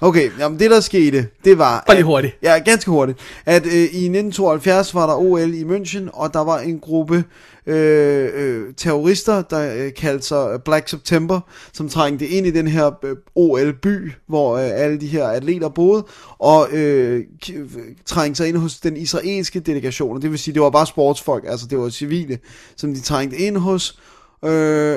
Okay, 0.00 0.30
jamen 0.38 0.58
det 0.58 0.70
der 0.70 0.80
skete, 0.80 1.28
det 1.44 1.58
var... 1.58 1.84
Bare 1.86 1.96
lige 1.96 2.00
at- 2.00 2.04
hurtigt. 2.06 2.36
Ja, 2.42 2.58
ganske 2.58 2.90
hurtigt. 2.90 3.18
At 3.46 3.66
øh, 3.66 3.72
i 3.72 3.82
1972 3.82 4.94
var 4.94 5.06
der 5.06 5.14
OL 5.14 5.54
i 5.54 5.62
München, 5.64 6.10
og 6.12 6.34
der 6.34 6.44
var 6.44 6.58
en 6.58 6.78
gruppe 6.78 7.24
øh, 7.66 8.28
øh, 8.34 8.74
terrorister, 8.76 9.42
der 9.42 9.74
øh, 9.84 9.94
kaldte 9.94 10.26
sig 10.26 10.62
Black 10.64 10.88
September, 10.88 11.40
som 11.72 11.88
trængte 11.88 12.26
ind 12.28 12.46
i 12.46 12.50
den 12.50 12.68
her 12.68 12.90
øh, 13.04 13.16
OL-by, 13.34 14.12
hvor 14.28 14.56
øh, 14.56 14.70
alle 14.74 15.00
de 15.00 15.06
her 15.06 15.26
atleter 15.28 15.68
boede, 15.68 16.04
og 16.38 16.68
øh, 16.72 17.24
trængte 18.06 18.36
sig 18.36 18.48
ind 18.48 18.56
hos 18.56 18.76
den 18.80 18.96
israelske 18.96 19.60
delegation. 19.60 20.16
Og 20.16 20.22
Det 20.22 20.30
vil 20.30 20.38
sige, 20.38 20.54
det 20.54 20.62
var 20.62 20.70
bare 20.70 20.86
sportsfolk, 20.86 21.44
altså 21.48 21.66
det 21.70 21.78
var 21.78 21.88
civile, 21.88 22.38
som 22.76 22.94
de 22.94 23.00
trængte 23.00 23.36
ind 23.36 23.56
hos, 23.56 23.98
Øh, 24.44 24.96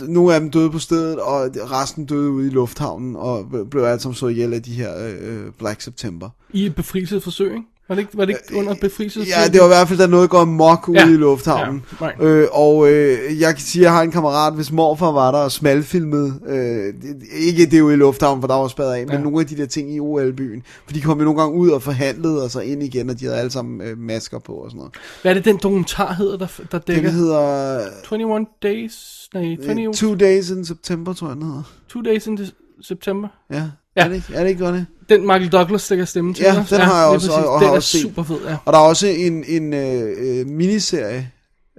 nogle 0.00 0.34
af 0.34 0.40
dem 0.40 0.50
døde 0.50 0.70
på 0.70 0.78
stedet, 0.78 1.20
og 1.20 1.50
resten 1.54 2.06
døde 2.06 2.30
ude 2.30 2.46
i 2.46 2.50
lufthavnen, 2.50 3.16
og 3.16 3.50
blev 3.70 3.82
alt 3.82 4.02
sammen 4.02 4.14
så 4.14 4.26
ihjel 4.26 4.54
af 4.54 4.62
de 4.62 4.72
her 4.72 5.06
øh, 5.06 5.14
øh, 5.20 5.52
Black 5.58 5.80
September. 5.80 6.30
I 6.52 6.66
et 6.66 6.74
befrielsesforsøg, 6.74 7.50
ikke? 7.50 7.66
Var 7.88 7.94
det 7.94 8.02
ikke, 8.02 8.16
var 8.16 8.24
det 8.24 8.36
ikke 8.48 8.58
under 8.58 8.72
et 8.72 8.80
befrielsesforsøg? 8.80 9.32
Ja, 9.44 9.52
det 9.52 9.60
var 9.60 9.66
i 9.66 9.68
hvert 9.68 9.88
fald, 9.88 9.98
da 9.98 10.06
noget 10.06 10.30
går 10.30 10.44
mok 10.44 10.88
ude 10.88 11.00
Ja. 11.00 11.08
i 11.08 11.12
lufthavnen. 11.12 11.84
Ja, 12.00 12.06
right. 12.06 12.22
øh, 12.22 12.48
og 12.52 12.90
øh, 12.92 13.40
jeg 13.40 13.54
kan 13.54 13.60
sige, 13.64 13.82
at 13.82 13.84
jeg 13.84 13.92
har 13.92 14.02
en 14.02 14.10
kammerat, 14.10 14.54
hvis 14.54 14.72
morfar 14.72 15.10
var 15.12 15.30
der 15.32 15.38
og 15.38 15.52
smalfilmede, 15.52 16.34
øh, 16.46 16.94
ikke 17.40 17.66
det 17.66 17.80
ude 17.80 17.94
i 17.94 17.96
lufthavnen, 17.96 18.42
for 18.42 18.48
der 18.48 18.54
var 18.54 18.68
spadet 18.68 18.92
af, 18.92 19.06
men 19.06 19.14
Ja. 19.16 19.20
nogle 19.22 19.40
af 19.40 19.46
de 19.46 19.56
der 19.56 19.66
ting 19.66 19.94
i 19.94 20.00
OL-byen. 20.00 20.62
For 20.86 20.92
de 20.92 21.00
kom 21.00 21.18
jo 21.18 21.24
nogle 21.24 21.40
gange 21.40 21.58
ud 21.58 21.70
og 21.70 21.82
forhandlede, 21.82 22.42
og 22.44 22.50
så 22.50 22.60
ind 22.60 22.82
igen, 22.82 23.10
og 23.10 23.20
de 23.20 23.24
havde 23.24 23.38
alle 23.38 23.50
sammen 23.50 23.80
øh, 23.80 23.98
masker 23.98 24.38
på 24.38 24.52
og 24.52 24.70
sådan 24.70 24.78
noget. 24.78 24.92
Hvad 25.22 25.32
er 25.32 25.34
det, 25.34 25.44
den 25.44 25.56
dokumentar 25.62 26.12
hedder, 26.12 26.36
der, 26.36 26.46
der 26.72 26.78
dækker? 26.78 27.02
Den 27.02 27.10
hedder 27.18 27.80
21 28.12 28.46
Days, 28.62 29.28
nej, 29.34 29.56
20, 29.62 29.82
øh, 29.88 29.94
Two 29.94 30.14
Days 30.14 30.50
in 30.50 30.64
September, 30.64 31.12
tror 31.12 31.26
jeg, 31.28 31.36
den 31.36 31.42
hedder. 31.44 31.62
two 31.88 32.02
Days 32.02 32.26
in 32.26 32.38
September. 32.82 33.28
Ja, 33.52 33.62
Ja. 33.96 34.04
Er, 34.04 34.08
det 34.08 34.14
ikke, 34.14 34.34
er 34.34 34.42
det 34.42 34.50
ikke 34.50 34.64
godt 34.64 34.74
det? 34.74 34.86
Den 35.08 35.20
Michael 35.20 35.48
Douglas, 35.52 35.88
der 35.88 35.96
kan 35.96 36.06
stemme 36.06 36.34
til. 36.34 36.42
Ja, 36.44 36.64
den 36.70 36.80
har 36.80 37.00
jeg 37.00 37.08
også- 37.08 37.32
og- 37.32 37.48
og 37.48 37.60
Den 37.60 37.66
har 37.66 37.72
er 37.72 37.76
også 37.76 37.98
super 37.98 38.22
fed, 38.22 38.38
ja. 38.48 38.56
Og 38.64 38.72
der 38.72 38.78
er 38.78 38.82
også 38.82 39.06
en, 39.06 39.44
en 39.48 39.72
øh, 39.74 40.12
øh, 40.18 40.46
miniserie 40.46 41.30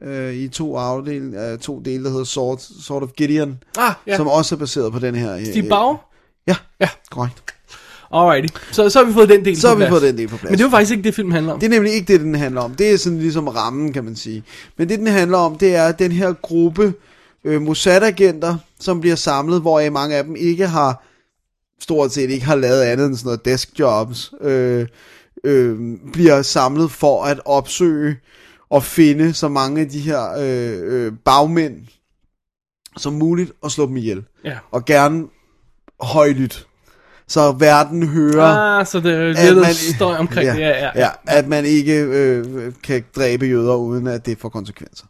øh, 0.04 0.34
i 0.34 0.48
to 0.48 0.78
afdel, 0.78 1.34
øh, 1.34 1.58
to 1.60 1.80
dele, 1.80 2.04
der 2.04 2.10
hedder 2.10 2.24
Sword, 2.24 2.60
Sword 2.84 3.04
of 3.04 3.10
Gideon, 3.18 3.58
Ah, 3.78 3.94
ja. 4.08 4.18
som 4.18 4.28
også 4.28 4.56
er 4.56 4.60
baseret 4.60 4.94
på 4.94 5.00
den 5.00 5.16
her. 5.16 5.36
Øh, 5.36 5.46
Steve 5.46 5.70
Bauer? 5.70 5.96
Ja, 6.48 6.56
Ja. 6.82 6.90
korrekt. 7.12 7.44
Alrighty. 8.14 8.54
Så, 8.72 8.90
så 8.90 9.00
har 9.00 9.06
vi 9.06 9.14
fået 9.14 9.30
den 9.30 9.46
del 9.46 9.62
Så 9.62 9.68
på 9.74 9.80
har 9.80 9.86
vi 9.86 9.90
fået 9.90 10.02
den 10.02 10.18
del 10.18 10.28
på 10.28 10.38
plads. 10.38 10.50
Men 10.50 10.58
det 10.58 10.64
var 10.64 10.70
faktisk 10.72 10.92
ikke 10.92 11.04
det, 11.04 11.16
film 11.16 11.32
handler 11.32 11.54
om. 11.54 11.60
Det 11.60 11.66
er 11.66 11.70
nemlig 11.70 11.94
ikke 11.94 12.14
det, 12.14 12.22
den 12.22 12.36
handler 12.36 12.62
om. 12.62 12.76
Det 12.76 12.92
er 12.92 12.98
sådan 12.98 13.20
ligesom 13.20 13.48
rammen, 13.48 13.94
kan 13.94 14.04
man 14.04 14.16
sige. 14.16 14.44
Men 14.78 14.90
det, 14.90 15.00
den 15.00 15.08
handler 15.08 15.38
om, 15.38 15.58
det 15.58 15.76
er 15.76 15.92
den 15.92 16.12
her 16.12 16.34
gruppe 16.34 16.94
øh, 17.46 17.62
Mossad-agenter, 17.62 18.56
som 18.80 19.02
bliver 19.02 19.16
samlet, 19.16 19.62
hvor 19.62 19.90
mange 19.90 20.16
af 20.16 20.24
dem 20.24 20.36
ikke 20.36 20.68
har, 20.68 21.04
stort 21.82 22.12
set 22.12 22.30
ikke 22.30 22.46
har 22.46 22.56
lavet 22.56 22.82
andet 22.82 23.06
end 23.06 23.16
sådan 23.16 23.28
noget 23.28 23.46
desk 23.46 23.80
jobs, 23.80 24.34
øh, 24.42 24.88
øh, 25.44 25.98
bliver 26.14 26.42
samlet 26.42 26.92
for 26.92 27.24
at 27.24 27.40
opsøge 27.46 28.18
og 28.70 28.84
finde 28.84 29.34
så 29.34 29.48
mange 29.48 29.82
af 29.82 29.90
de 29.90 30.00
her 30.00 30.32
øh, 30.40 30.80
øh, 30.84 31.14
bagmænd 31.26 31.76
som 32.98 33.14
muligt 33.14 33.52
og 33.62 33.72
slå 33.72 33.86
dem 33.86 33.98
ihjel. 33.98 34.24
Ja. 34.44 34.58
Og 34.72 34.86
gerne 34.86 35.24
højlydt. 36.02 36.68
Så 37.28 37.52
verden 37.52 38.08
hører 38.08 38.78
Ah, 38.78 38.86
så 38.86 39.00
det 39.00 39.14
er 39.14 39.30
at 39.30 39.56
lidt 39.56 39.96
støj 39.96 40.18
omkring 40.18 40.50
det. 40.50 40.60
Ja, 40.60 40.70
ja, 40.70 40.90
ja, 40.96 41.10
at 41.28 41.48
man 41.48 41.66
ikke 41.66 42.02
øh, 42.02 42.74
kan 42.84 43.04
dræbe 43.16 43.46
jøder, 43.46 43.76
uden 43.76 44.08
at 44.08 44.26
det 44.26 44.38
får 44.40 44.50
konsekvenser. 44.50 45.06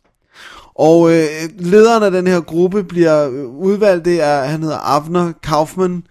Og 0.76 1.12
øh, 1.12 1.26
lederen 1.60 2.04
af 2.04 2.12
den 2.12 2.28
her 2.28 2.42
gruppe 2.42 2.84
bliver 2.84 3.28
udvalgt, 3.48 4.06
det 4.06 4.22
er, 4.22 4.44
han 4.44 4.64
hedder 4.64 4.78
Avner 4.78 5.34
Kaufman, 5.44 6.04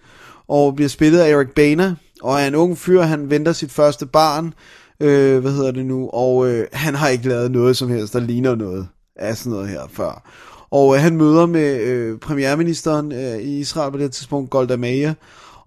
og 0.47 0.75
bliver 0.75 0.89
spillet 0.89 1.19
af 1.19 1.29
Eric 1.31 1.49
Bana, 1.55 1.95
og 2.21 2.41
er 2.41 2.47
en 2.47 2.55
ung 2.55 2.77
fyr, 2.77 3.01
han 3.01 3.29
venter 3.29 3.53
sit 3.53 3.71
første 3.71 4.05
barn, 4.05 4.53
øh, 4.99 5.39
hvad 5.39 5.51
hedder 5.51 5.71
det 5.71 5.85
nu, 5.85 6.09
og 6.09 6.47
øh, 6.47 6.67
han 6.73 6.95
har 6.95 7.07
ikke 7.07 7.27
lavet 7.29 7.51
noget 7.51 7.77
som 7.77 7.89
helst, 7.89 8.13
der 8.13 8.19
ligner 8.19 8.55
noget 8.55 8.87
af 9.15 9.37
sådan 9.37 9.51
noget 9.51 9.69
her 9.69 9.81
før. 9.91 10.29
Og 10.71 10.95
øh, 10.95 11.01
han 11.01 11.17
møder 11.17 11.45
med 11.45 11.81
øh, 11.81 12.19
premierministeren 12.19 13.11
øh, 13.11 13.37
i 13.37 13.59
Israel 13.59 13.91
på 13.91 13.97
det 13.97 14.03
her 14.03 14.11
tidspunkt, 14.11 14.49
Golda 14.49 14.75
Meir, 14.75 15.13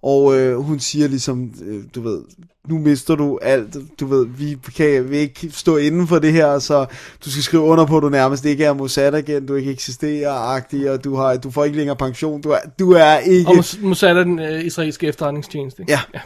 og 0.03 0.39
øh, 0.39 0.57
hun 0.57 0.81
siger 0.81 1.09
ligesom, 1.09 1.53
øh, 1.65 1.85
du 1.95 2.01
ved, 2.01 2.23
nu 2.69 2.79
mister 2.79 3.15
du 3.15 3.39
alt, 3.43 3.77
du 4.01 4.07
ved, 4.07 4.27
vi 4.27 4.57
kan 4.77 5.11
vi 5.11 5.17
ikke 5.19 5.51
stå 5.53 5.77
inden 5.77 6.07
for 6.09 6.19
det 6.19 6.33
her, 6.33 6.59
så 6.59 6.87
du 7.25 7.31
skal 7.31 7.43
skrive 7.43 7.63
under 7.63 7.87
på, 7.87 7.97
at 7.97 8.03
du 8.03 8.09
nærmest 8.09 8.45
ikke 8.45 8.65
er 8.65 8.73
Mossad-agent, 8.75 9.49
du 9.49 9.55
ikke 9.55 9.71
eksisterer, 9.71 10.33
agtig, 10.33 10.91
og 10.91 11.05
du, 11.05 11.17
har, 11.17 11.37
du 11.37 11.51
får 11.51 11.65
ikke 11.65 11.77
længere 11.77 11.97
pension, 11.97 12.41
du 12.43 12.51
er, 12.51 12.59
du 12.79 12.93
er 12.93 13.19
ikke, 13.19 13.49
Og 13.51 13.55
Mos- 13.57 13.87
Mossad 13.87 14.09
er 14.17 14.25
den 14.25 14.39
øh, 14.39 14.65
israelske 14.65 15.07
efterretningstjeneste. 15.07 15.83
ikke? 15.83 15.93
ja, 15.93 16.21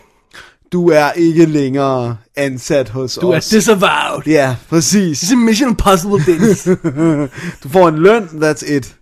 du 0.73 0.89
er 0.91 1.13
ikke 1.13 1.47
længere 1.47 2.17
ansat 2.37 2.89
hos 2.89 3.15
Du 3.15 3.31
er 3.31 3.37
os. 3.37 3.49
disavowed. 3.49 4.23
Ja, 4.27 4.57
præcis. 4.69 5.23
It's 5.23 5.33
a 5.33 5.37
mission 5.37 5.69
impossible, 5.71 6.25
Dennis. 6.27 6.69
Du 7.63 7.69
får 7.69 7.89
en 7.89 7.99
løn, 7.99 8.23
that's 8.25 8.73
it. 8.75 8.95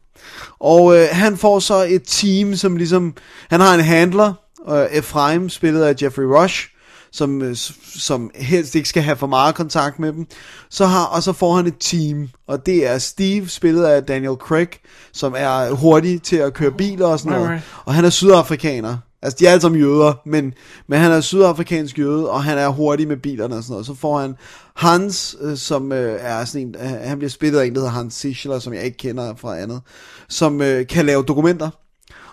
Og 0.61 0.97
øh, 0.97 1.07
han 1.12 1.37
får 1.37 1.59
så 1.59 1.87
et 1.89 2.03
team, 2.07 2.57
som 2.57 2.76
ligesom... 2.76 3.14
Han 3.51 3.61
har 3.61 3.74
en 3.74 3.81
handler, 3.81 4.33
øh, 4.70 4.87
Ephraim, 4.93 5.49
spillet 5.49 5.83
af 5.83 5.95
Jeffrey 6.03 6.24
Rush, 6.24 6.68
som, 7.12 7.42
øh, 7.42 7.56
som 7.96 8.30
helst 8.34 8.74
ikke 8.74 8.88
skal 8.88 9.02
have 9.02 9.16
for 9.16 9.26
meget 9.26 9.54
kontakt 9.54 9.98
med 9.98 10.12
dem. 10.12 10.26
Så 10.70 10.86
har, 10.86 11.04
og 11.04 11.22
så 11.22 11.32
får 11.32 11.54
han 11.54 11.66
et 11.66 11.74
team, 11.80 12.28
og 12.46 12.66
det 12.66 12.86
er 12.86 12.98
Steve, 12.98 13.48
spillet 13.48 13.84
af 13.84 14.02
Daniel 14.02 14.36
Craig, 14.36 14.68
som 15.12 15.34
er 15.36 15.70
hurtig 15.70 16.22
til 16.22 16.36
at 16.36 16.54
køre 16.54 16.72
biler 16.72 17.06
og 17.06 17.18
sådan 17.18 17.38
noget. 17.38 17.62
Og 17.84 17.94
han 17.94 18.04
er 18.04 18.11
sydafrikaner. 18.11 18.96
Altså, 19.22 19.36
de 19.40 19.46
er 19.46 19.50
alle 19.50 19.61
sammen 19.61 19.80
jøder, 19.80 20.12
men, 20.26 20.54
men 20.88 20.98
han 20.98 21.12
er 21.12 21.20
sydafrikansk 21.20 21.98
jøde, 21.98 22.30
og 22.30 22.44
han 22.44 22.58
er 22.58 22.68
hurtig 22.68 23.08
med 23.08 23.16
bilerne 23.16 23.56
og 23.56 23.62
sådan 23.62 23.72
noget. 23.72 23.86
Så 23.86 23.94
får 23.94 24.18
han 24.18 24.34
Hans, 24.76 25.36
øh, 25.40 25.56
som 25.56 25.92
øh, 25.92 26.18
er 26.20 26.44
sådan 26.44 26.68
en, 26.68 26.74
øh, 26.80 26.90
han 26.90 27.18
bliver 27.18 27.30
spillet 27.30 27.58
af 27.58 27.66
en, 27.66 27.74
der 27.74 27.80
hedder 27.80 27.92
Hans 27.92 28.14
Sichler, 28.14 28.58
som 28.58 28.74
jeg 28.74 28.84
ikke 28.84 28.96
kender 28.96 29.34
fra 29.36 29.58
andet, 29.58 29.80
som 30.28 30.62
øh, 30.62 30.86
kan 30.86 31.06
lave 31.06 31.22
dokumenter. 31.22 31.70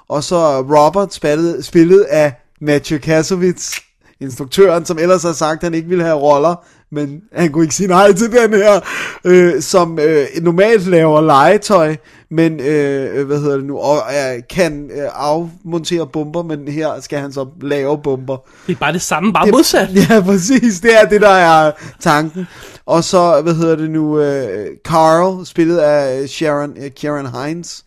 Og 0.09 0.23
så 0.23 0.61
Robert, 0.61 1.13
spillet, 1.13 1.65
spillet 1.65 2.01
af 2.01 2.33
Matthew 2.61 2.99
Kasovitz, 2.99 3.79
instruktøren, 4.21 4.85
som 4.85 4.99
ellers 4.99 5.23
har 5.23 5.31
sagt, 5.31 5.57
at 5.57 5.63
han 5.63 5.73
ikke 5.73 5.89
ville 5.89 6.03
have 6.03 6.17
roller, 6.17 6.65
men 6.91 7.21
han 7.33 7.51
kunne 7.51 7.63
ikke 7.63 7.75
sige 7.75 7.87
nej 7.87 8.13
til 8.13 8.31
den 8.31 8.53
her, 8.53 8.79
øh, 9.23 9.61
som 9.61 9.99
øh, 9.99 10.25
normalt 10.41 10.87
laver 10.87 11.21
legetøj, 11.21 11.95
men 12.31 12.59
øh, 12.59 13.27
hvad 13.27 13.39
hedder 13.39 13.55
det 13.55 13.65
nu, 13.65 13.77
og 13.77 13.97
øh, 13.97 14.43
kan 14.49 14.91
øh, 14.91 15.09
afmontere 15.13 16.07
bomber, 16.07 16.43
men 16.43 16.67
her 16.67 17.01
skal 17.01 17.19
han 17.19 17.31
så 17.31 17.45
lave 17.61 17.97
bomber. 18.03 18.37
det 18.67 18.73
er 18.73 18.79
bare 18.79 18.93
det 18.93 19.01
samme, 19.01 19.33
bare 19.33 19.51
modsat. 19.51 19.89
Ja, 20.09 20.21
præcis. 20.21 20.79
Det 20.79 21.01
er 21.01 21.05
det, 21.05 21.21
der 21.21 21.29
er 21.29 21.71
tanken. 21.99 22.47
Og 22.85 23.03
så, 23.03 23.41
hvad 23.41 23.53
hedder 23.53 23.75
det 23.75 23.91
nu, 23.91 24.19
øh, 24.19 24.67
Carl, 24.85 25.45
spillet 25.45 25.77
af 25.77 26.29
Sharon, 26.29 26.73
øh, 26.83 26.91
Kieran 26.91 27.27
Hines, 27.27 27.83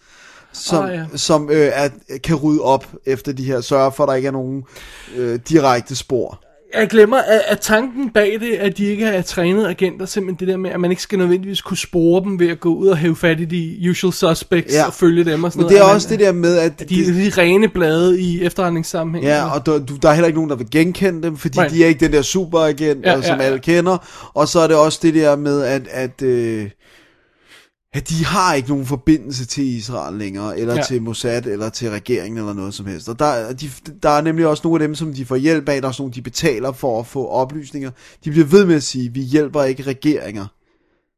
som, 0.52 0.84
Ah, 0.84 0.94
ja. 0.94 1.04
som 1.16 1.50
øh, 1.50 1.70
er, 1.74 1.88
kan 2.24 2.36
rydde 2.36 2.60
op 2.60 2.86
efter 3.06 3.32
de 3.32 3.44
her, 3.44 3.60
sørge 3.60 3.92
for, 3.92 4.04
at 4.04 4.08
der 4.08 4.14
ikke 4.14 4.26
er 4.28 4.32
nogen 4.32 4.62
øh, 5.16 5.38
direkte 5.48 5.96
spor. 5.96 6.40
Jeg 6.78 6.88
glemmer, 6.88 7.16
at, 7.18 7.40
at 7.48 7.60
tanken 7.60 8.10
bag 8.10 8.38
det, 8.40 8.52
at 8.52 8.76
de 8.78 8.84
ikke 8.84 9.04
er 9.06 9.22
trænede 9.22 9.68
agenter, 9.68 10.06
simpelthen 10.06 10.40
det 10.40 10.48
der 10.52 10.56
med, 10.58 10.70
at 10.70 10.80
man 10.80 10.90
ikke 10.90 11.02
skal 11.02 11.18
nødvendigvis 11.18 11.60
kunne 11.60 11.76
spore 11.76 12.24
dem 12.24 12.38
ved 12.38 12.48
at 12.48 12.60
gå 12.60 12.74
ud 12.74 12.88
og 12.88 12.96
hæve 12.96 13.16
fat 13.16 13.40
i 13.40 13.44
de 13.44 13.90
usual 13.90 14.12
suspects 14.12 14.74
Ja. 14.74 14.86
og 14.86 14.94
følge 14.94 15.24
dem 15.24 15.44
og 15.44 15.52
sådan 15.52 15.58
Men 15.58 15.62
noget. 15.64 15.70
det 15.78 15.80
er 15.84 15.88
At 15.88 15.94
også 15.94 16.08
man- 16.10 16.18
det 16.18 16.26
der 16.26 16.32
med, 16.32 16.58
at... 16.58 16.72
at 16.82 16.88
de, 16.90 17.24
de 17.24 17.30
rene 17.38 17.68
blade 17.68 18.20
i 18.20 18.42
efterretningssammenhæng. 18.42 19.26
Ja, 19.26 19.54
og 19.54 19.66
der, 19.66 19.78
du, 19.78 19.96
der 20.02 20.08
er 20.08 20.12
heller 20.12 20.26
ikke 20.26 20.38
nogen, 20.38 20.50
der 20.50 20.56
vil 20.56 20.70
genkende 20.70 21.22
dem, 21.22 21.36
fordi 21.36 21.58
Right. 21.60 21.72
de 21.74 21.84
er 21.84 21.88
ikke 21.88 22.04
den 22.04 22.12
der 22.12 22.22
superagent, 22.22 23.04
Ja, 23.04 23.10
ja, 23.16 23.22
som 23.22 23.36
ja, 23.36 23.42
ja. 23.42 23.46
alle 23.48 23.58
kender. 23.58 24.30
Og 24.34 24.48
så 24.48 24.60
er 24.60 24.66
det 24.66 24.76
også 24.76 24.98
det 25.02 25.14
der 25.14 25.36
med, 25.36 25.62
at, 25.62 25.82
at, 25.90 26.22
øh, 26.22 26.70
at 27.92 28.08
de 28.08 28.24
har 28.24 28.54
ikke 28.54 28.68
nogen 28.68 28.86
forbindelse 28.86 29.46
til 29.46 29.64
Israel 29.64 30.18
længere, 30.18 30.58
eller 30.58 30.74
Ja. 30.74 30.82
til 30.82 31.02
Mossad, 31.02 31.46
eller 31.46 31.68
til 31.68 31.90
regeringen, 31.90 32.38
eller 32.38 32.52
noget 32.52 32.74
som 32.74 32.86
helst. 32.86 33.08
Og 33.08 33.18
der, 33.18 33.52
de, 33.52 33.70
der 34.02 34.08
er 34.08 34.20
nemlig 34.20 34.46
også 34.46 34.60
nogle 34.64 34.82
af 34.82 34.88
dem, 34.88 34.94
som 34.94 35.12
de 35.14 35.24
får 35.24 35.36
hjælp 35.36 35.68
af, 35.68 35.80
der 35.80 35.86
er 35.86 35.88
også 35.88 36.02
nogle, 36.02 36.14
de 36.14 36.22
betaler 36.22 36.72
for 36.72 37.00
at 37.00 37.06
få 37.06 37.26
oplysninger. 37.28 37.90
De 38.24 38.30
bliver 38.30 38.46
ved 38.46 38.64
med 38.64 38.74
at 38.74 38.82
sige, 38.82 39.12
vi 39.12 39.20
hjælper 39.20 39.62
ikke 39.62 39.82
regeringer. 39.82 40.46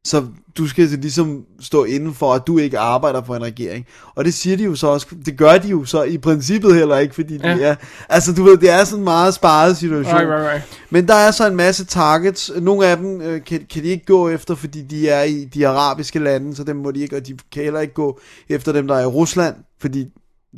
Så 0.07 0.25
du 0.57 0.67
skal 0.67 0.87
ligesom 0.87 1.43
stå 1.61 1.83
inden 1.83 2.13
for, 2.13 2.33
at 2.33 2.47
du 2.47 2.57
ikke 2.57 2.79
arbejder 2.79 3.23
for 3.23 3.35
en 3.35 3.43
regering. 3.43 3.85
Og 4.15 4.25
det 4.25 4.33
siger 4.33 4.57
de 4.57 4.63
jo 4.63 4.75
så 4.75 4.87
også, 4.87 5.07
det 5.25 5.37
gør 5.37 5.57
de 5.57 5.67
jo 5.67 5.85
så 5.85 6.03
i 6.03 6.17
princippet 6.17 6.75
heller 6.75 6.97
ikke, 6.97 7.15
fordi 7.15 7.37
de 7.37 7.47
Ja. 7.47 7.57
er, 7.59 7.75
altså 8.09 8.33
du 8.33 8.43
ved, 8.43 8.57
det 8.57 8.69
er 8.69 8.83
sådan 8.83 8.99
en 8.99 9.03
meget 9.03 9.33
sparet 9.33 9.77
situation. 9.77 10.15
Right, 10.15 10.29
right, 10.29 10.51
right. 10.51 10.63
Men 10.89 11.07
der 11.07 11.13
er 11.15 11.31
så 11.31 11.47
en 11.47 11.55
masse 11.55 11.85
targets, 11.85 12.51
nogle 12.61 12.87
af 12.87 12.97
dem 12.97 13.21
øh, 13.21 13.43
kan, 13.45 13.65
kan 13.73 13.83
de 13.83 13.87
ikke 13.87 14.05
gå 14.05 14.29
efter, 14.29 14.55
fordi 14.55 14.81
de 14.81 15.09
er 15.09 15.23
i 15.23 15.43
de 15.45 15.67
arabiske 15.67 16.19
lande, 16.19 16.55
så 16.55 16.63
dem 16.63 16.75
må 16.75 16.91
de 16.91 16.99
ikke, 17.01 17.15
og 17.15 17.27
de 17.27 17.37
kan 17.51 17.63
heller 17.63 17.79
ikke 17.79 17.93
gå 17.93 18.19
efter 18.49 18.71
dem, 18.71 18.87
der 18.87 18.95
er 18.95 19.01
i 19.01 19.05
Rusland, 19.05 19.55
fordi 19.81 20.05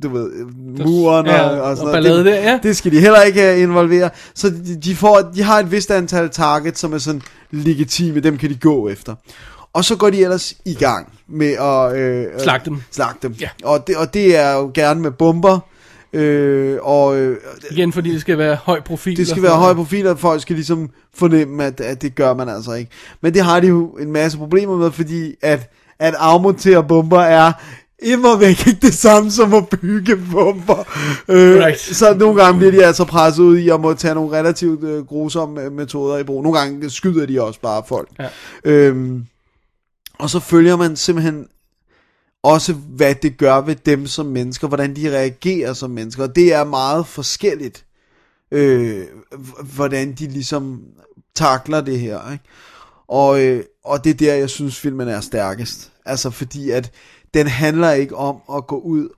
du 0.04 0.10
ved, 0.10 0.32
øh, 0.34 0.48
muren 0.88 1.26
Ja, 1.26 1.42
og, 1.42 1.52
og 1.52 1.62
og 1.62 1.78
sådan 1.78 1.88
noget. 1.88 1.94
ballade 2.04 2.18
det, 2.18 2.26
der, 2.26 2.52
ja. 2.52 2.60
det 2.64 2.78
skal 2.78 2.92
de 2.92 3.00
heller 3.00 3.22
ikke 3.22 3.54
øh, 3.54 3.62
involvere. 3.62 4.10
Så 4.36 4.50
de, 4.50 4.76
de, 4.84 4.96
får, 4.96 5.32
de 5.36 5.44
har 5.44 5.60
et 5.60 5.72
vist 5.72 5.92
antal 5.92 6.30
targets, 6.30 6.80
som 6.80 6.94
er 6.94 6.98
sådan 6.98 7.22
legitime, 7.52 8.20
dem 8.20 8.38
kan 8.38 8.50
de 8.50 8.56
gå 8.56 8.90
efter. 8.90 9.16
Og 9.74 9.86
så 9.86 9.96
går 9.96 10.10
de 10.10 10.24
ellers 10.24 10.54
i 10.66 10.74
gang 10.74 11.14
med 11.28 11.52
at... 11.52 11.98
Øh, 11.98 12.26
Slagte 12.44 12.70
dem. 12.70 12.82
Slagte 12.92 13.28
dem. 13.28 13.36
Ja. 13.42 13.50
Og, 13.64 13.88
det, 13.88 13.98
og 13.98 14.14
det 14.14 14.38
er 14.38 14.52
jo 14.54 14.72
gerne 14.74 15.02
med 15.02 15.12
bomber. 15.12 15.60
Øh, 16.14 16.78
og 16.82 17.18
øh, 17.18 17.38
Igen, 17.72 17.94
fordi 17.94 18.12
det 18.14 18.22
skal 18.22 18.38
være 18.38 18.56
høj 18.64 18.82
profil. 18.82 19.18
det 19.18 19.24
og 19.24 19.28
skal 19.28 19.44
være 19.44 19.52
høj 19.52 19.62
noget. 19.62 19.78
profil, 19.78 20.08
og 20.08 20.20
folk 20.20 20.42
skal 20.42 20.56
ligesom 20.56 20.90
fornemme, 21.16 21.64
at, 21.64 21.82
at 21.82 22.02
det 22.02 22.16
gør 22.16 22.34
man 22.34 22.50
altså 22.50 22.74
ikke. 22.74 22.92
Men 23.22 23.34
det 23.34 23.42
har 23.42 23.60
de 23.60 23.68
jo 23.68 23.88
en 23.90 24.12
masse 24.12 24.38
problemer 24.38 24.78
med, 24.78 24.92
fordi 24.92 25.36
at, 25.42 25.70
at 26.00 26.14
afmontere 26.18 26.84
bomber 26.84 27.20
er 27.22 27.52
immer 28.00 28.38
væk 28.38 28.68
ikke 28.68 28.80
det 28.88 28.94
samme 28.94 29.32
som 29.32 29.54
at 29.54 29.70
bygge 29.70 30.18
bomber. 30.32 30.80
Øh, 31.28 31.58
Right. 31.60 31.80
Så 31.80 32.14
nogle 32.14 32.44
gange 32.44 32.58
bliver 32.58 32.72
de 32.72 32.86
altså 32.86 33.06
presset 33.06 33.44
ud 33.44 33.58
i 33.58 33.70
at 33.70 33.82
må 33.82 33.94
tage 33.94 34.16
nogle 34.16 34.38
relativt 34.38 34.84
øh, 34.84 35.06
grusomme 35.06 35.62
øh, 35.62 35.72
metoder 35.72 36.18
i 36.18 36.24
brug. 36.24 36.44
Nogle 36.44 36.60
gange 36.60 36.90
skyder 36.90 37.26
de 37.26 37.42
også 37.42 37.60
bare 37.60 37.84
folk. 37.88 38.10
Ja. 38.20 38.28
Øhm, 38.66 39.26
og 40.20 40.30
så 40.30 40.40
følger 40.40 40.76
man 40.76 40.96
simpelthen 40.96 41.48
også, 42.44 42.74
hvad 42.74 43.16
det 43.16 43.38
gør 43.38 43.62
ved 43.62 43.76
dem 43.76 44.08
som 44.08 44.26
mennesker, 44.26 44.68
hvordan 44.68 44.96
de 44.96 45.18
reagerer 45.18 45.74
som 45.74 45.90
mennesker. 45.90 46.24
Og 46.24 46.36
det 46.36 46.54
er 46.54 46.64
meget 46.64 47.08
forskelligt, 47.08 47.86
øh, 48.52 49.04
hvordan 49.76 50.14
de 50.14 50.28
ligesom 50.28 50.82
takler 51.36 51.82
det 51.82 52.00
her. 52.00 52.32
Ikke? 52.32 52.44
Og, 53.08 53.44
øh, 53.44 53.64
og 53.86 54.04
det 54.04 54.10
er 54.10 54.14
der, 54.14 54.34
jeg 54.34 54.50
synes, 54.50 54.80
filmen 54.80 55.08
er 55.08 55.22
stærkest. 55.22 55.92
Altså 56.06 56.30
fordi, 56.30 56.70
at 56.70 56.92
den 57.36 57.48
handler 57.48 57.92
ikke 57.92 58.16
om 58.16 58.36
at 58.56 58.68
gå 58.68 58.80
ud 58.80 59.10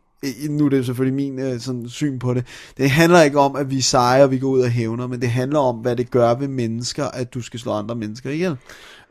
nu 0.50 0.66
er 0.66 0.70
det 0.70 0.86
selvfølgelig 0.86 1.16
min 1.16 1.40
øh, 1.40 1.60
sådan, 1.60 1.90
syn 1.90 2.20
på 2.20 2.34
det. 2.34 2.46
Det 2.78 2.90
handler 2.90 3.22
ikke 3.22 3.40
om, 3.40 3.56
at 3.56 3.70
vi 3.70 3.82
sejrer, 3.82 4.24
og 4.24 4.32
vi 4.32 4.40
går 4.40 4.48
ud 4.48 4.62
og 4.62 4.70
hævner, 4.70 5.08
men 5.08 5.22
det 5.22 5.30
handler 5.30 5.60
om, 5.60 5.76
hvad 5.76 5.96
det 5.96 6.12
gør 6.12 6.34
ved 6.34 6.48
mennesker, 6.48 7.06
at 7.06 7.34
du 7.34 7.42
skal 7.42 7.60
slå 7.60 7.72
andre 7.72 7.96
mennesker 7.96 8.30
ihjel. 8.30 8.58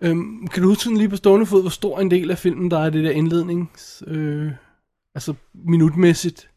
Øhm, 0.02 0.46
kan 0.46 0.62
du 0.62 0.68
huske 0.68 0.94
lige 0.94 1.08
på 1.08 1.16
stående 1.16 1.46
fod, 1.46 1.60
hvor 1.60 1.70
stor 1.70 2.00
en 2.00 2.10
del 2.10 2.30
af 2.30 2.38
filmen, 2.38 2.70
der 2.70 2.78
er 2.78 2.90
det 2.90 3.04
der 3.04 3.10
indlednings... 3.10 4.02
Øh, 4.06 4.50
altså 5.14 5.34
minutmæssigt. 5.54 6.48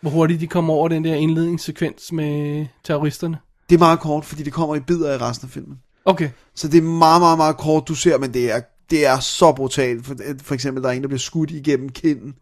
Hvor 0.00 0.10
hurtigt 0.10 0.40
de 0.40 0.46
kommer 0.46 0.74
over 0.74 0.88
den 0.88 1.04
der 1.04 1.14
indledningssekvens 1.14 2.12
med 2.12 2.66
terroristerne. 2.84 3.38
Det 3.68 3.74
er 3.74 3.78
meget 3.78 4.00
kort, 4.00 4.24
fordi 4.24 4.42
det 4.42 4.52
kommer 4.52 4.76
i 4.76 4.80
bidder 4.80 5.14
i 5.14 5.16
resten 5.16 5.46
af 5.46 5.50
filmen. 5.50 5.78
Okay. 6.04 6.30
Så 6.54 6.68
det 6.68 6.78
er 6.78 6.82
meget, 6.82 7.20
meget, 7.20 7.38
meget 7.38 7.56
kort, 7.56 7.88
du 7.88 7.94
ser, 7.94 8.18
men 8.18 8.34
det 8.34 8.52
er, 8.52 8.60
det 8.90 9.06
er 9.06 9.20
så 9.20 9.52
brutalt. 9.52 10.06
For, 10.06 10.16
for 10.42 10.54
eksempel, 10.54 10.82
der 10.82 10.88
er 10.88 10.92
en, 10.92 11.02
der 11.02 11.08
bliver 11.08 11.18
skudt 11.18 11.50
igennem 11.50 11.88
kinden. 11.88 12.34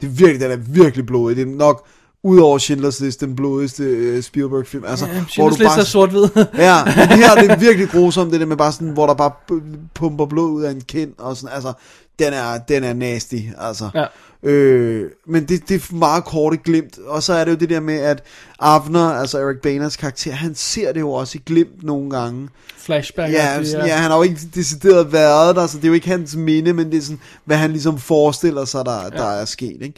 Det 0.00 0.06
er 0.06 0.10
virkelig, 0.10 0.40
den 0.40 0.50
er 0.50 0.56
virkelig 0.56 1.06
blodig. 1.06 1.36
Det 1.36 1.42
er 1.42 1.56
nok, 1.56 1.86
udover 2.22 2.58
Schindlers 2.58 3.00
List, 3.00 3.20
den 3.20 3.36
blodigste 3.36 4.14
uh, 4.16 4.22
Spielberg-film. 4.22 4.84
Altså, 4.84 5.06
Ja, 5.06 5.24
Schindlers 5.28 5.58
List 5.58 5.76
er 5.76 5.84
sort-hvid. 5.84 6.22
ja, 6.58 6.84
men 6.84 7.08
det 7.08 7.16
her 7.16 7.34
det 7.34 7.50
er 7.50 7.56
virkelig 7.68 7.88
grusomt, 7.88 8.32
det 8.32 8.40
der 8.40 8.46
med 8.46 8.56
bare 8.56 8.72
sådan, 8.72 8.90
hvor 8.90 9.06
der 9.06 9.14
bare 9.14 9.32
pu- 9.52 9.78
pumper 9.94 10.26
blod 10.26 10.50
ud 10.50 10.62
af 10.62 10.70
en 10.70 10.80
kind, 10.80 11.12
og 11.18 11.36
sådan, 11.36 11.54
altså, 11.54 11.72
den 12.18 12.32
er, 12.32 12.58
den 12.58 12.84
er 12.84 12.92
nasty, 12.92 13.36
altså. 13.58 13.90
Ja. 13.94 14.04
Øh, 14.42 15.10
men 15.26 15.44
det, 15.48 15.68
det 15.68 15.74
er 15.74 15.94
meget 15.94 16.24
korte 16.24 16.56
glimt, 16.56 16.98
og 17.06 17.22
så 17.22 17.32
er 17.32 17.44
det 17.44 17.52
jo 17.52 17.56
det 17.56 17.70
der 17.70 17.80
med, 17.80 17.98
at 17.98 18.22
Avner, 18.58 19.10
altså 19.12 19.38
Eric 19.38 19.58
Baners 19.62 19.96
karakter, 19.96 20.32
han 20.32 20.54
ser 20.54 20.92
det 20.92 21.00
jo 21.00 21.12
også 21.12 21.38
i 21.38 21.42
glimt 21.46 21.82
nogle 21.82 22.10
gange. 22.10 22.48
Flashback. 22.78 23.32
Ja, 23.32 23.64
sådan, 23.64 23.86
ja, 23.86 23.96
han 23.96 24.10
har 24.10 24.16
jo 24.16 24.22
ikke 24.22 24.40
decideret 24.54 25.12
været 25.12 25.56
der, 25.56 25.66
så 25.66 25.76
det 25.76 25.84
er 25.84 25.88
jo 25.88 25.94
ikke 25.94 26.08
hans 26.08 26.36
minde, 26.36 26.72
men 26.72 26.90
det 26.90 26.98
er 26.98 27.02
sådan, 27.02 27.20
hvad 27.44 27.56
han 27.56 27.70
ligesom 27.70 27.98
forestiller 27.98 28.64
sig, 28.64 28.84
der, 28.84 29.02
ja. 29.02 29.08
der 29.08 29.26
er 29.30 29.44
sket, 29.44 29.78
ikke? 29.82 29.94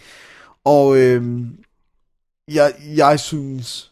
Og 0.64 0.96
øhm, 0.96 1.46
jeg, 2.48 2.72
jeg 2.96 3.20
synes, 3.20 3.90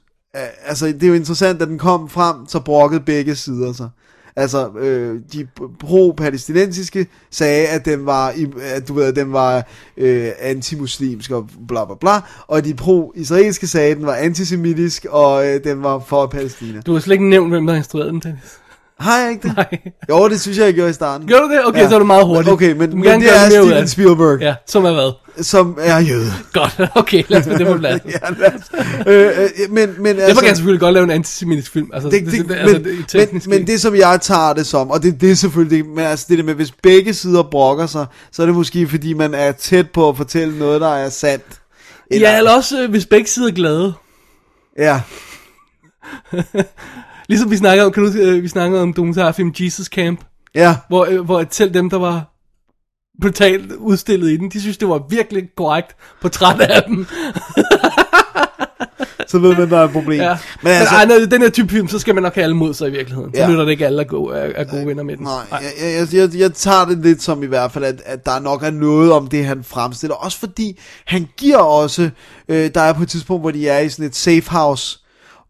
altså 0.65 0.87
det 0.87 1.03
er 1.03 1.09
jo 1.09 1.15
interessant, 1.15 1.63
at 1.63 1.69
den 1.69 1.79
kom 1.79 2.09
frem, 2.09 2.37
så 2.49 2.61
brokkede 2.61 3.01
begge 3.01 3.35
sider 3.35 3.73
sig. 3.73 3.89
Altså, 4.37 4.71
øh, 4.79 5.21
de 5.33 5.47
pro-palæstinensiske 5.81 7.07
sagde, 7.31 7.67
at 7.69 7.85
den 7.85 8.07
var, 8.07 8.31
i- 8.31 8.47
at, 8.63 8.89
du 8.89 8.95
ved, 8.95 9.05
at 9.05 9.17
den 9.17 9.33
var 9.33 9.67
øh, 9.97 10.29
antimuslimsk 10.41 11.31
og 11.31 11.49
bla 11.69 11.85
bla 11.85 11.95
bla, 12.01 12.21
og 12.47 12.65
de 12.65 12.75
pro-israelske 12.75 13.67
sagde, 13.67 13.91
at 13.91 13.97
den 13.97 14.07
var 14.07 14.15
antisemitisk, 14.15 15.07
og 15.11 15.47
øh, 15.49 15.65
den 15.65 15.83
var 15.83 15.99
for 15.99 16.27
Palæstina. 16.27 16.81
Du 16.81 16.93
har 16.93 17.01
slet 17.01 17.15
ikke 17.15 17.29
nævnt, 17.29 17.51
hvem 17.53 17.67
der 17.67 17.73
har 17.75 17.79
instrueret 17.79 18.13
den, 18.13 18.21
Dennis. 18.21 18.59
Har 19.01 19.19
jeg 19.19 19.31
ikke 19.31 19.49
det? 19.49 19.57
Nej. 19.57 19.79
Jo, 20.09 20.29
det 20.29 20.41
synes 20.41 20.59
jeg, 20.59 20.65
jeg 20.67 20.75
gjorde 20.75 20.91
i 20.91 20.93
starten. 20.93 21.27
Gjorde 21.29 21.43
du 21.45 21.51
det? 21.51 21.67
Okay, 21.67 21.89
så 21.89 21.95
er 21.95 21.99
det 21.99 22.07
meget 22.07 22.27
hurtigt. 22.27 22.53
Okay, 22.53 22.73
men, 22.73 23.01
men 23.01 23.21
det 23.21 23.31
er 23.37 23.51
Steven. 23.51 23.89
Spielberg, 23.89 24.41
ja. 24.41 24.47
Ja, 24.47 24.55
som 24.67 24.85
er 24.85 24.93
hvad? 24.93 25.13
som 25.43 25.79
er 25.81 25.99
jøde. 25.99 26.33
Godt, 26.53 26.81
okay, 26.95 27.23
lad 27.29 27.39
os 27.41 27.45
få 27.47 27.59
det 27.59 27.67
på 27.67 27.79
plads. 27.79 28.01
ja, 28.15 28.31
lad 28.39 28.53
os- 28.55 29.07
øh, 29.07 29.27
øh, 29.45 29.73
men, 29.73 29.95
men 30.03 30.17
Derfor 30.17 30.41
kan 30.41 30.49
jeg 30.49 30.57
selvfølgelig 30.57 30.81
godt 30.81 30.95
lave 30.95 31.05
en 31.05 31.11
antisemitisk 31.11 31.73
film. 31.73 31.91
Altså, 31.93 32.09
det, 32.11 32.25
det, 32.27 32.33
det, 32.33 32.49
det, 32.49 32.55
altså, 32.55 32.79
men, 32.79 33.05
det 33.13 33.33
men, 33.33 33.43
men 33.47 33.67
det 33.67 33.81
som 33.81 33.95
jeg 33.97 34.19
tager 34.23 34.53
det 34.53 34.67
som, 34.67 34.91
og 34.91 35.03
det, 35.03 35.21
det 35.21 35.31
er 35.31 35.35
selvfølgelig 35.35 35.79
det, 35.85 35.87
men 35.95 36.05
altså 36.05 36.27
det 36.29 36.39
der 36.39 36.45
med, 36.45 36.55
hvis 36.55 36.73
begge 36.83 37.15
sider 37.15 37.43
brokker 37.43 37.87
sig, 37.87 38.07
så 38.33 38.43
er 38.43 38.47
det 38.47 38.55
måske 38.55 38.89
fordi 38.89 39.13
man 39.13 39.35
er 39.35 39.53
tæt 39.53 39.91
på 39.91 40.09
at 40.09 40.17
fortælle 40.17 40.59
noget, 40.59 40.81
der 40.81 40.95
er 40.95 41.09
sandt. 41.09 41.45
Ja, 42.11 42.37
eller 42.39 42.51
også, 42.51 42.83
øh, 42.83 42.91
hvis 42.91 43.07
begge 43.07 43.27
sider 43.31 43.49
er 43.49 43.53
glade. 43.53 43.93
Ja, 44.79 45.01
Ligesom 47.31 47.51
vi 47.51 47.57
snakker 47.57 47.85
om, 47.85 47.93
kan 47.93 48.03
du, 48.05 48.19
øh, 48.19 48.43
vi 48.43 48.49
snakkede 48.49 48.83
om 48.83 48.93
dokumentarfilm 48.93 49.53
Jesus 49.61 49.87
Camp, 49.87 50.21
ja, 50.55 50.77
hvor, 50.89 51.05
øh, 51.11 51.21
hvor 51.21 51.45
selv 51.51 51.75
dem, 51.75 51.91
der 51.91 51.99
var 51.99 52.37
brutalt 53.23 53.73
udstillet 53.73 54.31
i 54.31 54.37
den, 54.37 54.51
de 54.51 54.61
synes, 54.61 54.79
det 54.79 54.89
var 54.89 55.03
virkelig 55.11 55.49
korrekt 55.57 55.97
portræt 56.23 56.61
af 56.61 56.83
dem. 56.83 57.07
så 59.31 59.39
ved 59.39 59.57
man, 59.57 59.71
der 59.71 59.79
er 59.79 59.85
et 59.85 59.91
problem. 59.91 60.21
Ja. 60.21 60.39
Men 60.63 60.73
altså, 60.73 60.95
ej, 60.95 61.05
når 61.05 61.15
det 61.15 61.23
er 61.23 61.27
den 61.27 61.43
her 61.43 61.51
type 61.51 61.69
film, 61.69 61.89
så 61.89 61.99
skal 61.99 62.15
man 62.15 62.23
nok 62.23 62.35
have 62.35 62.43
alle 62.45 62.57
mod 62.57 62.75
sig 62.75 62.89
i 62.89 62.91
virkeligheden. 62.91 63.35
Så 63.35 63.41
Ja. 63.41 63.49
nytter 63.49 63.65
det 63.65 63.71
ikke 63.71 63.87
alle 63.87 64.01
er 64.03 64.07
gode, 64.07 64.37
er, 64.37 64.53
er 64.55 64.65
gode 64.65 64.87
venner 64.87 65.03
med 65.03 65.17
den. 65.17 65.25
Nej, 65.25 65.35
jeg, 65.51 66.07
jeg, 66.13 66.15
jeg, 66.15 66.39
jeg 66.41 66.53
tager 66.53 66.85
det 66.85 66.99
lidt 66.99 67.23
som 67.23 67.43
i 67.43 67.47
hvert 67.47 67.73
fald, 67.73 67.85
at, 67.85 68.03
at 68.05 68.27
der 68.27 68.41
nok 68.41 68.63
er 68.63 68.71
noget 68.71 69.13
om 69.13 69.27
det, 69.27 69.45
han 69.45 69.65
fremstiller. 69.65 70.15
Også 70.17 70.39
fordi 70.39 70.81
han 71.07 71.29
giver 71.37 71.59
også, 71.59 72.11
øh, 72.49 72.71
der 72.75 72.81
er 72.81 72.93
på 72.93 73.03
et 73.03 73.09
tidspunkt, 73.09 73.43
hvor 73.43 73.51
de 73.51 73.69
er 73.69 73.79
i 73.79 73.89
sådan 73.89 74.05
et 74.07 74.17
safe 74.17 74.51
house, 74.51 75.00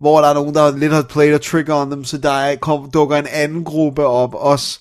hvor 0.01 0.21
der 0.21 0.29
er 0.29 0.35
nogen, 0.35 0.55
der 0.55 0.77
lidt 0.77 0.93
har 0.93 1.03
played 1.03 1.35
a 1.35 1.39
trick 1.39 1.69
on 1.69 1.91
dem, 1.93 2.05
så 2.05 2.19
der 2.19 2.31
er, 2.31 2.57
kom, 2.57 2.91
dukker 2.91 3.17
en 3.17 3.27
anden 3.31 3.65
gruppe 3.65 4.07
op 4.07 4.35
også. 4.35 4.81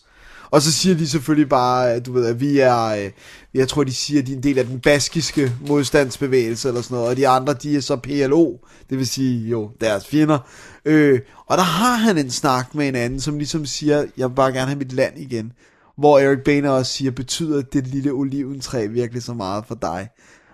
Og 0.52 0.62
så 0.62 0.72
siger 0.72 0.96
de 0.96 1.08
selvfølgelig 1.08 1.50
bare, 1.50 1.91
at 1.91 2.06
du 2.06 2.12
ved, 2.12 2.26
at 2.26 2.40
vi 2.40 2.60
er, 2.60 2.86
øh, 2.86 3.12
jeg 3.54 3.68
tror 3.68 3.84
de 3.84 3.94
siger, 3.94 4.22
at 4.22 4.28
de 4.28 4.32
er 4.32 4.38
en 4.38 4.44
del 4.44 4.60
af 4.60 4.66
den 4.66 4.80
baskiske 4.80 5.52
modstandsbevægelse 5.68 6.68
eller 6.68 6.82
sådan 6.82 6.96
noget, 6.96 7.10
og 7.10 7.18
de 7.18 7.28
andre, 7.28 7.54
de 7.54 7.76
er 7.76 7.82
så 7.82 7.96
PLO, 7.96 8.58
det 8.90 8.98
vil 8.98 9.08
sige 9.08 9.50
jo 9.50 9.72
deres 9.82 10.08
fjender. 10.08 10.40
Øh, 10.86 11.20
og 11.48 11.58
der 11.58 11.64
har 11.64 11.96
han 11.96 12.18
en 12.18 12.32
snak 12.32 12.76
med 12.76 12.88
en 12.88 12.96
anden, 12.96 13.20
som 13.20 13.38
ligesom 13.38 13.66
siger, 13.66 14.06
jeg 14.18 14.30
vil 14.30 14.36
bare 14.36 14.52
gerne 14.52 14.68
have 14.68 14.78
mit 14.78 14.94
land 14.94 15.18
igen. 15.18 15.52
Hvor 15.98 16.20
Eric 16.20 16.40
Boehner 16.46 16.70
også 16.70 16.94
siger, 16.94 17.12
betyder 17.12 17.62
det 17.62 17.88
lille 17.88 18.12
oliventræ 18.12 18.88
virkelig 18.88 19.24
så 19.24 19.34
meget 19.34 19.64
for 19.68 19.76
dig? 19.76 20.10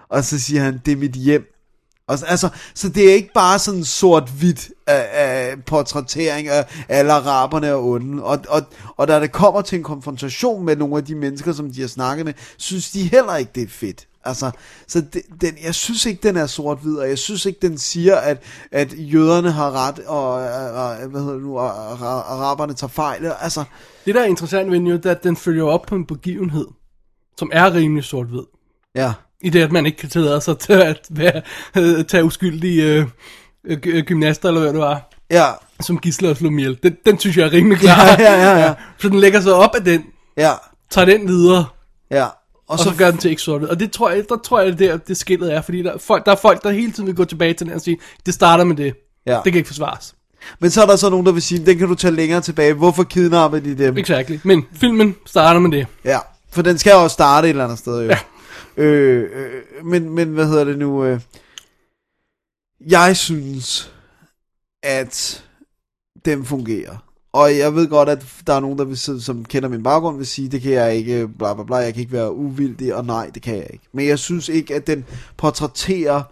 Og 0.10 0.24
så 0.24 0.40
siger 0.40 0.62
han, 0.62 0.82
det 0.86 0.92
er 0.92 0.96
mit 0.96 1.14
hjem. 1.14 1.55
Og, 2.08 2.20
så- 2.20 2.26
altså, 2.26 2.50
så 2.76 2.90
det 2.90 3.10
er 3.10 3.14
ikke 3.14 3.34
bare 3.34 3.60
sådan 3.60 3.84
sort-hvidt 3.84 4.70
af, 4.88 5.08
af 5.14 5.64
portrættering 5.66 6.48
af 6.48 6.66
alle 6.90 7.14
araberne 7.14 7.74
og 7.74 7.86
onde. 7.86 8.24
Og, 8.24 8.40
og, 8.50 8.62
og 8.98 9.08
da 9.08 9.20
det 9.20 9.32
kommer 9.32 9.62
til 9.62 9.78
en 9.78 9.84
konfrontation 9.84 10.66
med 10.66 10.76
nogle 10.76 10.98
af 10.98 11.06
de 11.06 11.16
mennesker, 11.16 11.54
som 11.54 11.72
de 11.74 11.82
har 11.82 11.88
snakket 11.88 12.26
med, 12.26 12.34
synes 12.58 12.92
de 12.92 13.04
heller 13.04 13.36
ikke, 13.36 13.52
det 13.56 13.64
er 13.64 13.68
fedt. 13.70 14.08
Altså, 14.28 14.52
så 14.88 15.02
det, 15.14 15.22
den, 15.42 15.54
jeg 15.64 15.76
synes 15.76 16.06
ikke, 16.06 16.28
den 16.28 16.38
er 16.38 16.46
sort-hvid, 16.48 16.96
og 16.98 17.10
jeg 17.10 17.18
synes 17.18 17.46
ikke, 17.46 17.60
den 17.68 17.78
siger, 17.78 18.16
at, 18.16 18.44
at 18.72 18.94
jøderne 18.98 19.52
har 19.52 19.72
ret, 19.72 20.00
og, 20.00 20.28
og 20.74 20.96
hvad 21.10 21.22
hedder 21.22 21.34
det 21.34 21.44
nu, 21.44 21.58
og, 21.60 21.74
og 21.74 22.34
araberne 22.34 22.74
tager 22.74 22.90
fejl. 22.92 23.32
Altså, 23.40 23.64
Det, 24.06 24.16
der 24.16 24.22
er 24.22 24.26
interessant 24.26 24.72
ved 24.72 24.78
den, 24.80 24.88
jo, 24.88 24.96
det 24.96 25.06
er, 25.06 25.12
at 25.12 25.24
den 25.24 25.36
følger 25.36 25.64
op 25.66 25.82
på 25.82 25.96
en 25.96 26.06
begivenhed, 26.06 26.68
som 27.38 27.50
er 27.54 27.74
rimelig 27.74 28.04
sort-hvid. 28.04 28.44
ja. 28.96 29.14
I 29.42 29.50
det, 29.50 29.62
at 29.62 29.72
man 29.72 29.86
ikke 29.86 29.98
kan 29.98 30.10
tillade 30.10 30.42
sig 30.42 30.58
til 30.60 30.74
at 30.74 31.00
være, 31.10 31.42
øh, 31.78 32.06
tage 32.06 32.24
uskyldige 32.24 32.84
øh, 32.84 33.06
øh, 33.68 33.78
gy- 33.86 34.02
gymnaster, 34.02 34.50
eller 34.50 34.62
hvad 34.62 34.74
det 34.74 34.80
var, 34.80 35.10
Ja, 35.32 35.46
som 35.82 36.00
gisler 36.00 36.30
og 36.30 36.38
slå 36.38 36.50
ihjel. 36.50 36.78
Den, 36.84 36.98
den 37.06 37.20
synes 37.20 37.38
jeg 37.38 37.46
er 37.46 37.52
rimelig 37.54 37.78
klar. 37.80 38.06
Ja, 38.06 38.16
ja, 38.20 38.34
ja, 38.52 38.58
ja. 38.66 38.74
Så 39.02 39.10
den 39.10 39.20
lægger 39.20 39.42
sig 39.42 39.54
op 39.54 39.76
af 39.76 39.84
den, 39.84 40.04
ja, 40.38 40.52
tager 40.90 41.06
den 41.06 41.28
videre, 41.28 41.66
ja. 42.12 42.24
og, 42.26 42.32
Og 42.68 42.80
så, 42.80 42.84
så, 42.84 42.96
gør 42.98 43.12
den 43.12 43.20
til 43.20 43.32
ikke 43.32 43.52
Og 43.52 43.80
det 43.80 43.92
tror 43.92 44.10
jeg, 44.10 44.24
der 44.30 44.38
tror 44.44 44.62
jeg, 44.62 44.80
det 44.80 44.88
er 44.88 44.92
der, 44.92 44.98
det 44.98 45.18
skillet 45.18 45.54
er, 45.54 45.62
fordi 45.62 45.84
der 45.84 45.94
er, 45.94 45.98
folk, 45.98 46.26
der 46.26 46.32
er 46.32 46.36
folk, 46.36 46.64
der 46.64 46.72
hele 46.72 46.92
tiden 46.92 47.08
vil 47.08 47.16
gå 47.16 47.26
tilbage 47.26 47.54
til 47.54 47.68
den 47.68 47.76
og 47.76 47.82
sige, 47.82 47.98
det 48.26 48.34
starter 48.34 48.64
med 48.64 48.76
det. 48.76 48.94
Ja. 49.28 49.40
Det 49.44 49.54
kan 49.54 49.56
ikke 49.56 49.68
forsvares. 49.68 50.16
men 50.60 50.70
så 50.72 50.82
er 50.82 50.86
der 50.86 50.96
så 50.96 51.10
nogen, 51.10 51.26
der 51.26 51.32
vil 51.32 51.42
sige, 51.42 51.66
den 51.66 51.78
kan 51.78 51.88
du 51.88 51.96
tage 51.96 52.12
længere 52.16 52.42
tilbage. 52.42 52.74
Hvorfor 52.74 53.04
kidnapper 53.04 53.60
de 53.60 53.78
dem? 53.78 53.98
Exactly. 53.98 54.38
Men 54.44 54.66
filmen 54.74 55.16
starter 55.26 55.60
med 55.60 55.72
det. 55.72 55.88
Ja, 56.06 56.20
for 56.52 56.62
den 56.62 56.78
skal 56.78 56.94
også 56.94 57.14
starte 57.14 57.48
et 57.48 57.50
eller 57.50 57.64
andet 57.64 57.80
sted 57.80 58.02
jo. 58.02 58.10
Ja. 58.10 58.18
Øh, 58.78 59.30
øh, 59.34 59.86
men, 59.86 60.10
men 60.10 60.28
hvad 60.34 60.48
hedder 60.48 60.64
det 60.64 60.78
nu? 60.80 61.06
Øh, 61.06 61.22
jeg 62.90 63.18
synes, 63.18 63.94
at 64.84 65.46
den 66.26 66.46
fungerer. 66.46 66.98
Og 67.34 67.58
jeg 67.58 67.76
ved 67.76 67.88
godt, 67.88 68.10
at 68.10 68.26
der 68.48 68.54
er 68.54 68.60
nogen, 68.60 68.78
der 68.80 68.86
vil, 68.86 68.98
som 69.22 69.46
kender 69.46 69.70
min 69.70 69.84
baggrund, 69.84 70.18
vil 70.18 70.26
sige, 70.28 70.50
det 70.50 70.62
kan 70.62 70.72
jeg 70.72 70.96
ikke, 70.96 71.28
bla 71.28 71.54
bla 71.54 71.64
bla, 71.64 71.76
jeg 71.76 71.94
kan 71.94 72.02
ikke 72.02 72.14
være 72.14 72.34
uvildig, 72.34 72.96
og 72.96 73.06
nej, 73.06 73.32
det 73.34 73.42
kan 73.44 73.56
jeg 73.56 73.68
ikke. 73.74 73.86
Men 73.94 74.08
jeg 74.08 74.20
synes 74.20 74.50
ikke, 74.50 74.76
at 74.76 74.88
den 74.88 75.06
portrætterer 75.38 76.24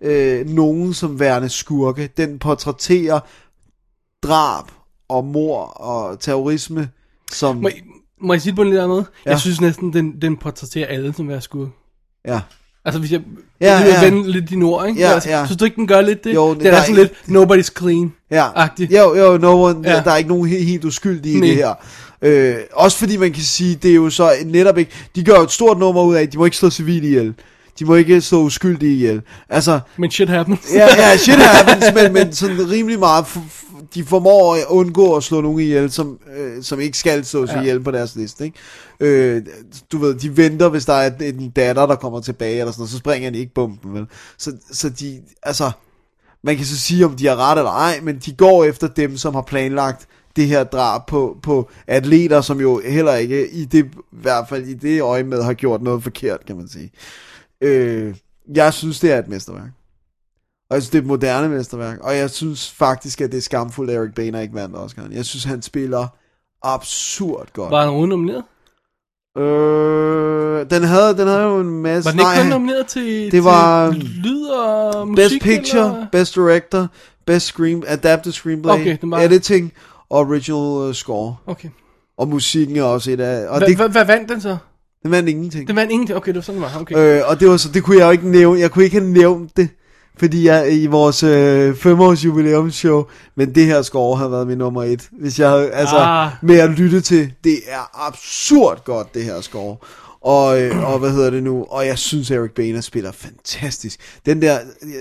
øh, 0.00 0.46
nogen 0.48 0.94
som 0.94 1.20
værende 1.20 1.48
skurke. 1.48 2.10
Den 2.16 2.38
portrætterer 2.38 3.20
drab 4.22 4.64
og 5.08 5.24
mor 5.24 5.64
og 5.64 6.20
terrorisme 6.20 6.90
som... 7.32 7.56
Må, 7.56 7.68
jeg- 7.68 7.82
må 8.20 8.32
jeg 8.32 8.42
sige 8.42 8.50
det 8.50 8.56
på 8.56 8.62
en 8.62 8.68
lidt 8.68 8.78
anden 8.80 8.88
måde? 8.96 9.06
Ja. 9.26 9.30
Jeg 9.30 9.40
synes 9.40 9.60
næsten, 9.60 9.92
den, 9.92 10.20
den 10.22 10.36
portrætterer 10.36 10.86
alle 10.86 11.12
som 11.12 11.28
være 11.28 11.40
skurk. 11.40 11.68
Ja. 12.28 12.40
Altså 12.84 13.00
hvis 13.00 13.12
jeg, 13.12 13.20
Ja, 13.60 13.80
ja. 13.80 14.04
vende 14.04 14.30
lidt 14.32 14.50
dine 14.50 14.64
ord, 14.64 14.88
ikke? 14.88 15.00
Ja, 15.00 15.12
altså, 15.12 15.28
ja. 15.30 15.46
Synes 15.46 15.56
du 15.58 15.64
ikke, 15.64 15.76
den 15.76 15.86
gør 15.86 16.00
lidt 16.00 16.24
det? 16.24 16.34
Jo, 16.34 16.54
det, 16.54 16.66
er 16.66 16.80
sådan 16.82 16.94
lidt, 16.94 17.12
nobody's 17.28 17.78
clean. 17.78 18.12
Ja, 18.30 18.46
Agtigt. 18.54 18.92
jo, 18.92 19.14
jo, 19.16 19.38
no 19.38 19.62
one, 19.62 19.90
Ja. 19.90 20.02
der 20.04 20.10
er 20.10 20.16
ikke 20.16 20.28
nogen 20.30 20.48
helt, 20.48 20.64
helt 20.64 20.84
uskyldige 20.84 21.36
i 21.36 21.40
Nej. 21.40 21.48
det 21.48 21.56
her. 21.56 21.74
Øh, 22.22 22.54
også 22.72 22.98
fordi 22.98 23.16
man 23.16 23.32
kan 23.32 23.42
sige, 23.42 23.74
det 23.74 23.90
er 23.90 23.94
jo 23.94 24.10
så 24.10 24.30
netop 24.46 24.78
ikke, 24.78 24.90
de 25.16 25.24
gør 25.24 25.38
et 25.38 25.50
stort 25.50 25.78
nummer 25.78 26.02
ud 26.02 26.14
af, 26.14 26.22
at 26.22 26.32
de 26.32 26.38
må 26.38 26.44
ikke 26.44 26.56
slå 26.56 26.70
civile 26.70 27.06
ihjel. 27.06 27.34
De 27.78 27.84
må 27.84 27.94
ikke 27.94 28.20
slå 28.20 28.42
uskyldige 28.42 28.94
ihjel. 28.94 29.22
Altså, 29.48 29.80
Men 29.98 30.10
shit 30.10 30.28
happens. 30.28 30.60
ja, 30.74 30.86
ja, 30.96 31.16
shit 31.16 31.34
happens, 31.54 31.84
men, 31.94 32.12
men 32.12 32.32
sådan 32.32 32.70
rimelig 32.70 32.98
meget, 32.98 33.26
de 33.94 34.04
formår 34.04 34.54
at 34.54 34.64
undgå 34.68 35.16
at 35.16 35.22
slå 35.22 35.40
nogen 35.40 35.60
ihjel, 35.60 35.90
som, 35.90 36.18
øh, 36.36 36.62
som 36.62 36.80
ikke 36.80 36.98
skal 36.98 37.24
slås 37.24 37.50
Ja. 37.50 37.60
ihjel 37.60 37.80
på 37.82 37.90
deres 37.90 38.16
liste, 38.16 38.44
ikke? 38.44 38.58
Øh, 39.00 39.42
du 39.92 39.98
ved, 39.98 40.14
de 40.14 40.36
venter, 40.36 40.68
hvis 40.68 40.84
der 40.84 40.92
er 40.92 41.10
en, 41.20 41.40
en 41.40 41.50
datter, 41.50 41.86
der 41.86 41.96
kommer 41.96 42.20
tilbage, 42.20 42.58
eller 42.60 42.72
sådan 42.72 42.80
noget, 42.80 42.90
så 42.90 42.98
springer 42.98 43.30
de 43.30 43.38
ikke 43.38 43.54
bomben, 43.54 43.94
vel? 43.94 44.06
Så, 44.38 44.52
så 44.72 44.88
de, 44.88 45.20
altså, 45.42 45.70
man 46.44 46.56
kan 46.56 46.66
så 46.66 46.80
sige, 46.80 47.04
om 47.04 47.16
de 47.16 47.26
har 47.26 47.36
ret 47.36 47.58
eller 47.58 47.70
ej, 47.70 48.00
men 48.02 48.18
de 48.18 48.32
går 48.32 48.64
efter 48.64 48.88
dem, 48.88 49.16
som 49.16 49.34
har 49.34 49.42
planlagt 49.42 50.06
det 50.36 50.46
her 50.46 50.64
drab 50.64 51.06
på, 51.06 51.36
på 51.42 51.70
atleter, 51.86 52.40
som 52.40 52.60
jo 52.60 52.80
heller 52.84 53.14
ikke 53.14 53.50
i 53.50 53.64
det, 53.64 53.84
i 53.84 54.16
hvert 54.22 54.48
fald 54.48 54.66
i 54.66 54.74
det 54.74 55.02
øje 55.02 55.22
med, 55.22 55.42
har 55.42 55.54
gjort 55.54 55.82
noget 55.82 56.02
forkert, 56.02 56.46
kan 56.46 56.56
man 56.56 56.68
sige. 56.68 56.90
Øh, 57.60 58.14
jeg 58.54 58.72
synes, 58.72 59.00
det 59.00 59.12
er 59.12 59.18
et 59.18 59.28
mesterværk. 59.28 59.70
Og 60.72 60.76
jeg 60.76 60.82
synes, 60.82 60.90
det 60.90 60.98
er 60.98 61.02
et 61.02 61.06
moderne 61.08 61.48
mesterværk. 61.48 61.98
Og 62.00 62.16
jeg 62.16 62.30
synes 62.30 62.70
faktisk, 62.70 63.20
at 63.20 63.30
det 63.32 63.38
er 63.38 63.42
skamfuldt, 63.42 63.90
at 63.90 63.96
Eric 63.96 64.14
Boehner 64.14 64.40
ikke 64.40 64.54
vandt 64.54 64.76
Oscar'en. 64.76 65.14
Jeg 65.16 65.24
synes, 65.24 65.44
han 65.44 65.62
spiller 65.62 66.06
absurd 66.62 67.48
godt. 67.52 67.70
Var 67.70 67.78
han 67.80 67.88
overhovedet 67.88 68.08
nomineret? 68.08 68.42
Øh, 69.38 70.70
den, 70.70 70.82
havde, 70.82 71.16
den 71.16 71.26
havde 71.28 71.42
jo 71.42 71.60
en 71.60 71.82
masse... 71.82 72.04
Var 72.06 72.10
den 72.10 72.20
ikke 72.20 72.28
kun 72.30 72.36
han- 72.36 72.46
nomineret 72.46 72.86
til, 72.86 73.24
det 73.24 73.30
til 73.30 73.42
var 73.42 73.90
lyd 74.24 74.46
og 74.46 75.08
musik? 75.08 75.24
Best 75.30 75.42
Picture, 75.42 75.86
Eller? 75.94 76.06
Best 76.12 76.34
Director, 76.34 76.86
Best 77.26 77.46
Screen, 77.46 77.84
Adapted 77.86 78.32
Screenplay, 78.32 78.72
Okay, 78.72 78.96
den 79.00 79.10
var- 79.10 79.20
Editing 79.20 79.72
og 80.10 80.18
Original 80.20 80.88
uh, 80.88 80.94
Score. 80.94 81.36
Okay. 81.46 81.68
Og 82.18 82.28
musikken 82.28 82.76
er 82.76 82.82
også 82.82 83.10
et 83.10 83.20
af... 83.20 83.48
Og 83.48 83.60
det, 83.60 83.76
hva, 83.76 83.86
hvad 83.86 84.04
vandt 84.04 84.28
den 84.28 84.40
så? 84.40 84.56
det 85.02 85.10
vandt 85.10 85.28
ingenting. 85.28 85.68
Den 85.68 85.76
vandt 85.76 85.92
ingenting. 85.92 86.16
Okay, 86.16 86.28
det 86.28 86.36
var 86.36 86.42
sådan, 86.42 86.62
det 86.62 86.70
var. 86.74 86.80
Okay. 86.80 87.18
Øh, 87.18 87.22
og 87.28 87.40
det 87.40 87.48
var 87.48 87.56
så, 87.56 87.68
det 87.72 87.82
kunne 87.82 87.98
jeg 87.98 88.06
jo 88.06 88.10
ikke 88.10 88.30
nævne, 88.30 88.60
jeg 88.60 88.70
kunne 88.70 88.84
ikke 88.84 89.00
have 89.00 89.10
nævnt 89.10 89.56
det, 89.56 89.68
fordi 90.18 90.46
jeg 90.46 90.74
i 90.82 90.86
vores 90.86 91.22
øh, 91.22 91.76
femårs 91.76 92.24
jubilæumsshow, 92.24 93.04
men 93.36 93.54
det 93.54 93.66
her 93.66 93.82
score 93.82 94.16
havde 94.18 94.30
været 94.30 94.46
min 94.46 94.58
nummer 94.58 94.82
et, 94.82 95.08
hvis 95.12 95.38
jeg 95.38 95.50
havde, 95.50 95.70
altså, 95.70 95.96
Ah. 95.96 96.26
ah. 96.26 96.32
med 96.42 96.58
at 96.58 96.70
lytte 96.70 97.00
til, 97.00 97.32
det 97.44 97.58
er 97.68 98.06
absurd 98.06 98.84
godt, 98.84 99.14
det 99.14 99.24
her 99.24 99.40
score. 99.40 99.76
Og, 100.20 100.62
øh, 100.62 100.92
og 100.92 100.98
hvad 100.98 101.10
hedder 101.10 101.30
det 101.30 101.42
nu? 101.42 101.64
Og 101.70 101.86
jeg 101.86 101.98
synes, 101.98 102.30
Eric 102.30 102.50
Boehner 102.50 102.80
spiller 102.80 103.12
fantastisk. 103.12 104.00
Den 104.26 104.42
der, 104.42 104.58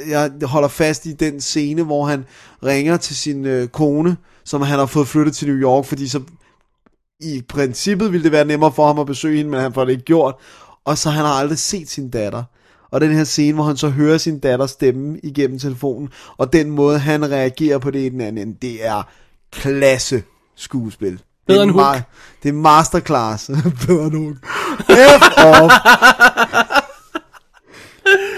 jeg 0.07 0.31
holder 0.43 0.67
fast 0.67 1.05
i 1.05 1.13
den 1.13 1.41
scene, 1.41 1.83
hvor 1.83 2.05
han 2.05 2.25
ringer 2.65 2.97
til 2.97 3.15
sin 3.15 3.45
øh, 3.45 3.67
kone, 3.67 4.17
som 4.45 4.61
han 4.61 4.79
har 4.79 4.85
fået 4.85 5.07
flyttet 5.07 5.35
til 5.35 5.47
New 5.47 5.57
York, 5.57 5.85
fordi 5.85 6.07
så 6.07 6.21
i 7.19 7.41
princippet 7.49 8.11
ville 8.11 8.23
det 8.23 8.31
være 8.31 8.45
nemmere 8.45 8.71
for 8.71 8.87
ham 8.87 8.99
at 8.99 9.05
besøge 9.07 9.37
hende, 9.37 9.51
men 9.51 9.59
han 9.59 9.73
får 9.73 9.85
det 9.85 9.91
ikke 9.91 10.03
gjort. 10.03 10.35
Og 10.85 10.97
så 10.97 11.09
han 11.09 11.25
har 11.25 11.33
aldrig 11.33 11.57
set 11.59 11.89
sin 11.89 12.09
datter. 12.09 12.43
Og 12.91 13.01
den 13.01 13.11
her 13.11 13.23
scene, 13.23 13.53
hvor 13.53 13.63
han 13.63 13.77
så 13.77 13.89
hører 13.89 14.17
sin 14.17 14.39
datters 14.39 14.71
stemme 14.71 15.19
igennem 15.23 15.59
telefonen, 15.59 16.09
og 16.37 16.53
den 16.53 16.71
måde, 16.71 16.99
han 16.99 17.31
reagerer 17.31 17.77
på 17.77 17.91
det 17.91 17.99
i 17.99 18.09
den 18.09 18.21
anden, 18.21 18.53
det 18.53 18.85
er 18.87 19.01
klasse 19.53 20.23
skuespil. 20.55 21.19
Bedre 21.47 21.59
det 21.59 21.59
er 21.59 21.63
end 21.63 21.71
Hook. 21.71 21.95
ma- 21.95 22.01
Det 22.43 22.49
er 22.49 22.53
masterclass. 22.53 23.47
Bedre 23.87 24.05
end 24.05 24.15
Hook. 24.15 24.35
F 24.89 25.37
off. 25.37 25.73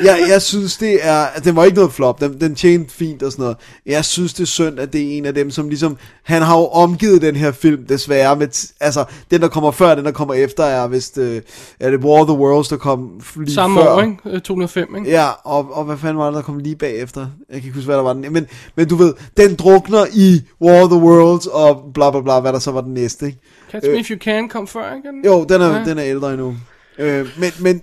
Jeg, 0.03 0.19
jeg 0.29 0.41
synes 0.41 0.77
det 0.77 0.99
er 1.01 1.25
Den 1.43 1.55
var 1.55 1.63
ikke 1.63 1.75
noget 1.75 1.93
flop 1.93 2.19
Den, 2.21 2.41
den 2.41 2.55
tjente 2.55 2.93
fint 2.93 3.23
og 3.23 3.31
sådan 3.31 3.43
noget 3.43 3.57
Jeg 3.85 4.05
synes 4.05 4.33
det 4.33 4.43
er 4.43 4.47
synd 4.47 4.79
at 4.79 4.93
det 4.93 5.01
er 5.01 5.17
en 5.17 5.25
af 5.25 5.33
dem 5.33 5.51
Som 5.51 5.69
ligesom 5.69 5.97
Han 6.23 6.41
har 6.41 6.57
jo 6.57 6.65
omgivet 6.65 7.21
den 7.21 7.35
her 7.35 7.51
film 7.51 7.85
Desværre 7.85 8.35
med 8.35 8.71
Altså 8.79 9.05
den 9.31 9.41
der 9.41 9.47
kommer 9.47 9.71
før 9.71 9.95
Den 9.95 10.05
der 10.05 10.11
kommer 10.11 10.33
efter 10.33 10.63
er 10.63 10.87
vist 10.87 11.17
øh, 11.17 11.41
Er 11.79 11.89
det 11.89 11.99
War 11.99 12.21
of 12.21 12.27
the 12.27 12.37
Worlds 12.37 12.67
der 12.67 12.77
kom 12.77 13.21
lige 13.35 13.53
Samme 13.53 13.81
før 13.81 13.95
år, 13.95 14.01
ikke? 14.01 14.17
Øh, 14.25 14.41
2005, 14.41 14.95
ikke? 14.95 15.09
Ja, 15.09 15.29
og, 15.43 15.77
og 15.77 15.83
hvad 15.83 15.97
fanden 15.97 16.17
var 16.17 16.25
det, 16.25 16.35
der 16.35 16.41
kom 16.41 16.57
lige 16.57 16.75
bagefter? 16.75 17.21
Jeg 17.21 17.27
kan 17.49 17.63
ikke 17.63 17.75
huske, 17.75 17.85
hvad 17.85 17.95
der 17.95 18.03
var 18.03 18.13
den. 18.13 18.33
Men, 18.33 18.47
men 18.75 18.87
du 18.87 18.95
ved, 18.95 19.13
den 19.37 19.55
drukner 19.55 20.05
i 20.13 20.41
War 20.61 20.83
of 20.83 20.89
the 20.89 20.99
Worlds, 20.99 21.47
og 21.47 21.83
bla 21.93 22.11
bla 22.11 22.21
bla, 22.21 22.39
hvad 22.39 22.53
der 22.53 22.59
så 22.59 22.71
var 22.71 22.81
den 22.81 22.93
næste, 22.93 23.25
ikke? 23.25 23.37
Catch 23.71 23.89
Me 23.89 23.99
If 23.99 24.09
You 24.09 24.17
Can 24.17 24.49
kom 24.49 24.67
før, 24.67 24.95
ikke? 24.95 25.09
Jo, 25.25 25.43
den 25.49 25.61
er, 25.61 25.77
ja. 25.77 25.83
den 25.85 25.97
er 25.97 26.03
ældre 26.03 26.31
endnu. 26.31 26.55
Øh, 26.99 27.27
men, 27.37 27.51
men 27.59 27.81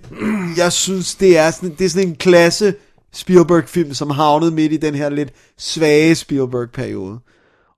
jeg 0.57 0.71
synes, 0.71 1.15
det 1.15 1.37
er 1.37 1.51
sådan, 1.51 1.75
det 1.79 1.85
er 1.85 1.89
sådan 1.89 2.07
en 2.07 2.15
klasse 2.15 2.73
Spielberg-film, 3.13 3.93
som 3.93 4.09
havnede 4.09 4.51
midt 4.51 4.73
i 4.73 4.77
den 4.77 4.95
her 4.95 5.09
lidt 5.09 5.29
svage 5.57 6.15
Spielberg-periode. 6.15 7.19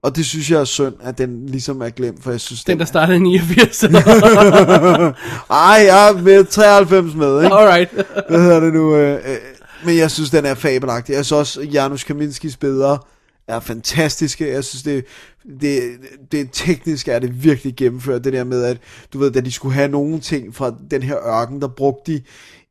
Og 0.04 0.16
det 0.16 0.26
synes 0.26 0.52
jeg 0.52 0.60
er 0.60 0.66
synd, 0.66 0.94
at 1.04 1.18
den 1.18 1.46
ligesom 1.46 1.82
er 1.82 1.90
glemt, 1.90 2.24
for 2.24 2.32
jeg 2.32 2.42
synes, 2.42 2.64
Den, 2.64 2.80
der 2.80 2.86
startede 2.86 3.18
i 3.18 3.22
89. 3.22 3.84
Ej, 3.84 3.90
jeg 5.50 6.10
er 6.10 6.22
med 6.22 6.46
93 6.46 7.16
med, 7.16 7.44
ikke? 7.44 7.56
Alright. 7.56 7.92
Hvad 8.30 8.42
hedder 8.42 8.60
det 8.60 8.74
nu? 8.74 8.96
Øh, 8.96 9.14
øh, 9.14 9.38
men 9.86 9.98
jeg 9.98 10.12
synes, 10.12 10.30
den 10.30 10.46
er 10.46 10.56
fabelagtig. 10.56 11.14
Jeg 11.14 11.26
synes 11.26 11.40
også, 11.40 11.62
Janusz 11.62 12.04
Kaminskis 12.04 12.58
bedre 12.58 12.98
er 13.48 13.60
fantastiske. 13.60 14.52
Jeg 14.52 14.64
synes, 14.64 14.84
det, 14.84 15.06
det, 15.62 15.82
det 16.32 16.50
teknisk 16.52 17.08
er 17.08 17.20
det 17.20 17.44
virkelig 17.44 17.76
gennemført. 17.76 18.24
Det 18.24 18.34
der 18.34 18.44
med, 18.44 18.64
at 18.64 18.78
du 19.14 19.20
ved, 19.20 19.32
da 19.32 19.42
de 19.42 19.52
skulle 19.52 19.76
have 19.76 19.88
nogle 19.88 20.20
ting 20.20 20.56
fra 20.56 20.76
den 20.92 21.04
her 21.04 21.18
ørken, 21.28 21.62
der 21.62 21.68
brugte 21.68 22.12
de 22.12 22.22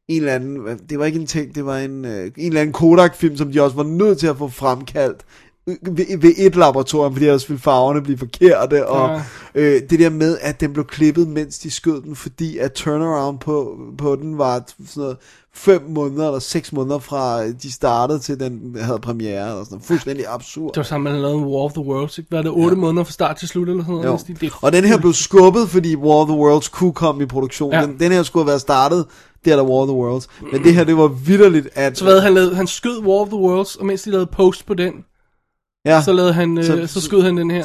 en 0.08 0.22
eller 0.22 0.34
anden, 0.34 0.78
det 0.90 0.98
var 0.98 1.04
ikke 1.04 1.18
en 1.20 1.26
ting, 1.26 1.54
det 1.54 1.66
var 1.66 1.78
en, 1.78 2.04
øh, 2.04 2.30
en 2.36 2.46
eller 2.46 2.60
anden 2.60 2.72
Kodak-film, 2.72 3.36
som 3.36 3.52
de 3.52 3.62
også 3.62 3.76
var 3.76 3.82
nødt 3.82 4.18
til 4.18 4.26
at 4.26 4.38
få 4.38 4.48
fremkaldt 4.48 5.24
ved, 5.66 6.18
ved 6.18 6.32
et 6.38 6.56
laboratorium, 6.56 7.12
fordi 7.12 7.26
ellers 7.26 7.48
ville 7.48 7.60
farverne 7.60 8.02
blive 8.02 8.18
forkerte, 8.18 8.86
og 8.88 9.10
Ja. 9.54 9.60
øh, 9.60 9.80
det 9.90 9.98
der 9.98 10.10
med, 10.10 10.38
at 10.40 10.60
den 10.60 10.72
blev 10.72 10.84
klippet, 10.86 11.28
mens 11.28 11.58
de 11.58 11.70
skød 11.70 12.02
den, 12.02 12.16
fordi 12.16 12.58
at 12.58 12.72
turnaround 12.72 13.38
på, 13.38 13.76
på 13.98 14.16
den 14.16 14.38
var 14.38 14.62
sådan 14.68 14.86
noget 14.96 15.16
fem 15.54 15.82
måneder 15.88 16.26
eller 16.26 16.38
seks 16.38 16.72
måneder 16.72 16.98
fra 16.98 17.48
de 17.48 17.72
startede 17.72 18.18
til 18.18 18.40
den 18.40 18.76
havde 18.80 18.98
premiere, 18.98 19.50
eller 19.50 19.64
sådan 19.64 19.66
noget. 19.74 19.84
fuldstændig 19.84 20.24
absurd. 20.28 20.68
Det 20.72 20.76
var 20.76 20.82
sammen, 20.82 21.12
man 21.12 21.22
lavede 21.22 21.38
War 21.38 21.64
of 21.64 21.72
the 21.72 21.82
Worlds, 21.82 22.18
ikke? 22.18 22.30
Var 22.32 22.42
det 22.42 22.50
8 22.50 22.68
ja. 22.68 22.74
måneder 22.74 23.04
fra 23.04 23.12
start 23.12 23.36
til 23.36 23.48
slut, 23.48 23.68
eller 23.68 23.84
sådan 23.84 23.94
noget? 23.94 24.24
Det, 24.26 24.40
det, 24.40 24.52
Og 24.62 24.72
den 24.72 24.84
her 24.84 24.98
blev 24.98 25.12
skubbet, 25.12 25.68
fordi 25.68 25.96
War 25.96 26.14
of 26.16 26.28
the 26.28 26.36
Worlds 26.36 26.68
kunne 26.68 26.92
komme 26.92 27.22
i 27.22 27.26
produktion. 27.26 27.72
Ja. 27.72 27.82
Den, 27.82 27.98
den 28.00 28.12
her 28.12 28.22
skulle 28.22 28.42
have 28.42 28.48
været 28.48 28.60
startet, 28.60 29.06
der 29.44 29.56
der 29.56 29.62
War 29.62 29.80
of 29.80 29.86
the 29.88 29.96
Worlds. 29.96 30.28
Men 30.52 30.62
det 30.64 30.74
her, 30.74 30.84
det 30.84 30.96
var 30.96 31.08
vidderligt, 31.08 31.68
at... 31.74 31.98
Så 31.98 32.04
hvad, 32.04 32.20
han, 32.20 32.34
lavede, 32.34 32.54
han 32.54 32.66
skød 32.66 32.98
War 33.02 33.20
of 33.20 33.28
the 33.28 33.36
Worlds, 33.38 33.76
og 33.76 33.86
mens 33.86 34.02
de 34.02 34.10
lavede 34.10 34.26
post 34.26 34.66
på 34.66 34.74
den, 34.74 34.92
Ja, 35.84 36.02
Så, 36.02 36.12
lavede 36.12 36.32
han, 36.32 36.58
øh, 36.58 36.64
Så- 36.64 36.86
så, 36.86 37.00
skød 37.00 37.22
han 37.22 37.36
den 37.36 37.50
her. 37.50 37.64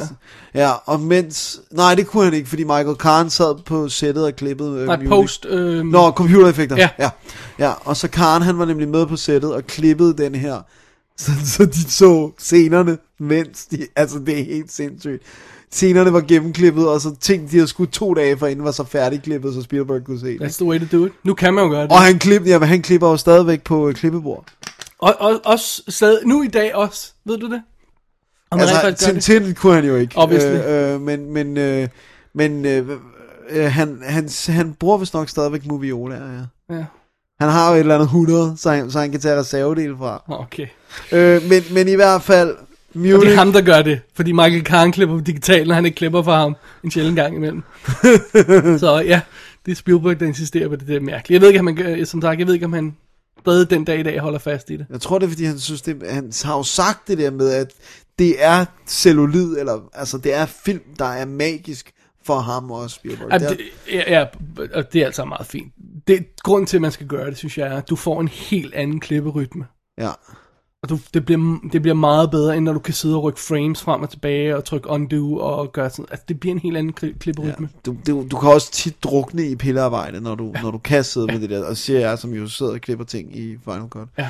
ja, 0.54 0.70
og 0.86 1.00
mens... 1.00 1.60
Nej, 1.70 1.94
det 1.94 2.06
kunne 2.06 2.24
han 2.24 2.34
ikke, 2.34 2.48
fordi 2.48 2.64
Michael 2.64 2.94
Kahn 2.96 3.30
sad 3.30 3.54
på 3.64 3.88
sættet 3.88 4.24
og 4.24 4.36
klippede 4.36 4.80
øh, 4.80 4.86
Nej, 4.86 4.96
music. 4.96 5.08
post... 5.08 5.46
Øh, 5.46 5.84
Nå, 5.84 6.10
computereffekter. 6.10 6.76
Ja. 6.76 6.88
ja. 6.98 7.10
Ja, 7.58 7.72
og 7.84 7.96
så 7.96 8.08
Karen, 8.08 8.42
han 8.42 8.58
var 8.58 8.64
nemlig 8.64 8.88
med 8.88 9.06
på 9.06 9.16
sættet 9.16 9.54
og 9.54 9.66
klippede 9.66 10.16
den 10.16 10.34
her, 10.34 10.60
så, 11.18 11.30
så 11.44 11.64
de 11.66 11.90
så 11.90 12.30
scenerne, 12.38 12.98
mens 13.20 13.66
de, 13.66 13.86
altså 13.96 14.18
det 14.18 14.40
er 14.40 14.44
helt 14.44 14.72
sindssygt. 14.72 15.22
Scenerne 15.70 16.12
var 16.12 16.20
gennemklippet, 16.20 16.88
og 16.88 17.00
så 17.00 17.14
ting, 17.20 17.50
de 17.50 17.56
havde 17.56 17.68
skudt 17.68 17.90
to 17.92 18.14
dage 18.14 18.38
for 18.38 18.46
inden 18.46 18.64
var 18.64 18.70
så 18.70 18.84
færdigklippet, 18.84 19.54
så 19.54 19.62
Spielberg 19.62 20.04
kunne 20.04 20.20
se 20.20 20.38
det. 20.38 20.42
That's 20.46 20.56
the 20.56 20.64
way 20.64 20.80
to 20.88 20.98
do 20.98 21.06
it. 21.06 21.12
Nu 21.24 21.34
kan 21.34 21.54
man 21.54 21.64
jo 21.64 21.70
gøre 21.70 21.82
det. 21.82 21.90
Og 21.92 22.00
han, 22.02 22.18
klip, 22.18 22.46
ja, 22.46 22.58
men 22.58 22.68
han 22.68 22.82
klipper 22.82 23.08
jo 23.08 23.16
stadigvæk 23.16 23.62
på 23.64 23.88
øh, 23.88 23.94
klippebord. 23.94 24.44
Og, 24.98 25.14
og 25.18 25.40
også 25.44 25.82
stadig, 25.88 26.18
nu 26.26 26.42
i 26.42 26.46
dag 26.48 26.74
også, 26.74 27.12
ved 27.24 27.38
du 27.38 27.50
det? 27.50 27.62
Om 28.50 28.60
Altså, 28.60 28.74
gør 28.82 28.88
det? 28.90 28.98
Tintin 28.98 29.54
kunne 29.54 29.74
han 29.74 29.84
jo 29.84 29.96
ikke. 29.96 30.20
Øh, 30.20 30.94
øh, 30.94 31.00
men 31.00 31.32
men, 31.32 31.56
øh, 31.56 31.88
men 32.34 32.64
øh, 32.66 32.88
øh, 33.50 33.64
han, 33.72 33.98
han, 34.02 34.28
han 34.48 34.74
bruger 34.74 34.98
vist 34.98 35.14
nok 35.14 35.28
stadigvæk 35.28 35.66
Moviola, 35.66 36.14
ja. 36.16 36.74
Ja. 36.76 36.84
Han 37.40 37.48
har 37.50 37.68
jo 37.70 37.74
et 37.74 37.80
eller 37.80 37.94
andet 37.94 38.06
100, 38.06 38.54
så 38.56 38.70
han, 38.70 38.90
så 38.90 38.98
han 39.00 39.10
kan 39.10 39.20
tage 39.20 39.38
reservedel 39.40 39.96
fra. 39.96 40.22
Okay. 40.28 40.66
Øh, 41.12 41.42
men, 41.48 41.62
men 41.72 41.88
i 41.88 41.94
hvert 41.94 42.22
fald, 42.22 42.50
Og 42.50 42.56
det 42.94 43.00
Munich, 43.12 43.32
er 43.32 43.36
ham, 43.36 43.52
der 43.52 43.60
gør 43.60 43.82
det, 43.82 44.00
fordi 44.14 44.32
Michael 44.32 44.64
Kahn 44.64 44.92
klipper 44.92 45.20
digitalt, 45.20 45.68
når 45.68 45.74
han 45.74 45.86
ikke 45.86 45.96
klipper 45.96 46.22
for 46.22 46.34
ham 46.34 46.56
en 46.84 46.90
sjældent 46.90 47.16
gang 47.16 47.36
imellem. 47.36 47.62
så 48.78 49.02
ja, 49.06 49.20
det 49.66 49.72
er 49.72 49.76
Spielberg, 49.76 50.20
der 50.20 50.26
insisterer 50.26 50.68
på 50.68 50.76
det, 50.76 50.86
det 50.86 50.96
er 50.96 51.00
mærkeligt. 51.00 51.30
Jeg 51.30 51.40
ved 51.40 51.48
ikke, 51.48 51.60
om 51.60 51.66
han, 51.66 51.76
gør- 51.76 52.04
som 52.04 52.22
sagt, 52.22 52.38
jeg 52.38 52.46
ved 52.46 52.54
ikke, 52.54 52.66
om 52.66 52.72
han 52.72 52.96
stadig 53.40 53.70
den 53.70 53.84
dag 53.84 54.00
i 54.00 54.02
dag 54.02 54.18
holder 54.20 54.38
fast 54.38 54.70
i 54.70 54.76
det. 54.76 54.86
jeg 54.90 55.00
tror 55.00 55.18
det 55.18 55.26
er, 55.26 55.30
fordi 55.30 55.44
han 55.44 55.58
synes, 55.58 55.82
det, 55.82 56.02
han 56.10 56.32
har 56.44 56.56
jo 56.56 56.62
sagt 56.62 57.08
det 57.08 57.18
der 57.18 57.30
med, 57.30 57.50
at 57.50 57.72
det 58.18 58.44
er 58.44 58.64
cellulid, 58.86 59.58
eller 59.58 59.80
altså 59.92 60.18
det 60.18 60.34
er 60.34 60.46
film, 60.46 60.80
der 60.98 61.04
er 61.04 61.24
magisk 61.24 61.92
for 62.24 62.38
ham 62.38 62.70
også, 62.70 62.94
Spielberg. 62.96 63.28
Ja, 63.32 63.38
Det 63.38 63.58
ja, 63.92 64.02
ja, 64.18 64.26
og 64.74 64.92
det 64.92 65.00
er 65.02 65.06
altså 65.06 65.24
meget 65.24 65.46
fint. 65.46 65.72
Det, 66.08 66.26
grunden 66.42 66.66
til, 66.66 66.76
at 66.76 66.80
man 66.80 66.92
skal 66.92 67.06
gøre 67.06 67.26
det, 67.30 67.36
synes 67.38 67.58
jeg, 67.58 67.66
er, 67.66 67.76
at 67.76 67.90
du 67.90 67.96
får 67.96 68.20
en 68.20 68.28
helt 68.28 68.74
anden 68.74 69.00
klipperytme. 69.00 69.66
ja. 69.98 70.10
Og 70.82 70.88
du, 70.88 70.98
det, 71.14 71.24
bliver, 71.24 71.58
det 71.72 71.82
bliver 71.82 71.94
meget 71.94 72.30
bedre, 72.30 72.56
end 72.56 72.64
når 72.64 72.72
du 72.72 72.78
kan 72.78 72.94
sidde 72.94 73.16
og 73.16 73.22
rykke 73.22 73.40
frames 73.40 73.82
frem 73.82 74.02
og 74.02 74.10
tilbage 74.10 74.56
og 74.56 74.64
trykke 74.64 74.90
undo 74.90 75.36
og 75.36 75.72
gøre 75.72 75.90
sådan. 75.90 76.06
Altså, 76.10 76.24
det 76.28 76.40
bliver 76.40 76.54
en 76.54 76.60
helt 76.60 76.76
anden 76.76 76.94
kli- 77.00 77.18
klipperytme. 77.18 77.68
Du, 77.86 77.96
du, 78.06 78.26
du 78.30 78.38
kan 78.38 78.48
også 78.48 78.72
tit 78.72 79.04
drukne 79.04 79.46
i 79.48 79.56
pillearbejde, 79.56 80.20
når 80.20 80.34
du, 80.34 80.52
ja. 80.54 80.62
når 80.62 80.70
du 80.70 80.78
kan 80.78 81.04
sidde 81.04 81.26
med 81.26 81.40
det 81.40 81.50
der, 81.50 81.64
og 81.64 81.76
siger 81.76 82.00
jeg, 82.00 82.18
som 82.18 82.34
jo 82.34 82.48
sidder 82.48 82.72
og 82.72 82.80
klipper 82.80 83.04
ting 83.04 83.36
i 83.38 83.56
Final 83.64 83.88
Cut. 83.88 84.08
Ja. 84.18 84.28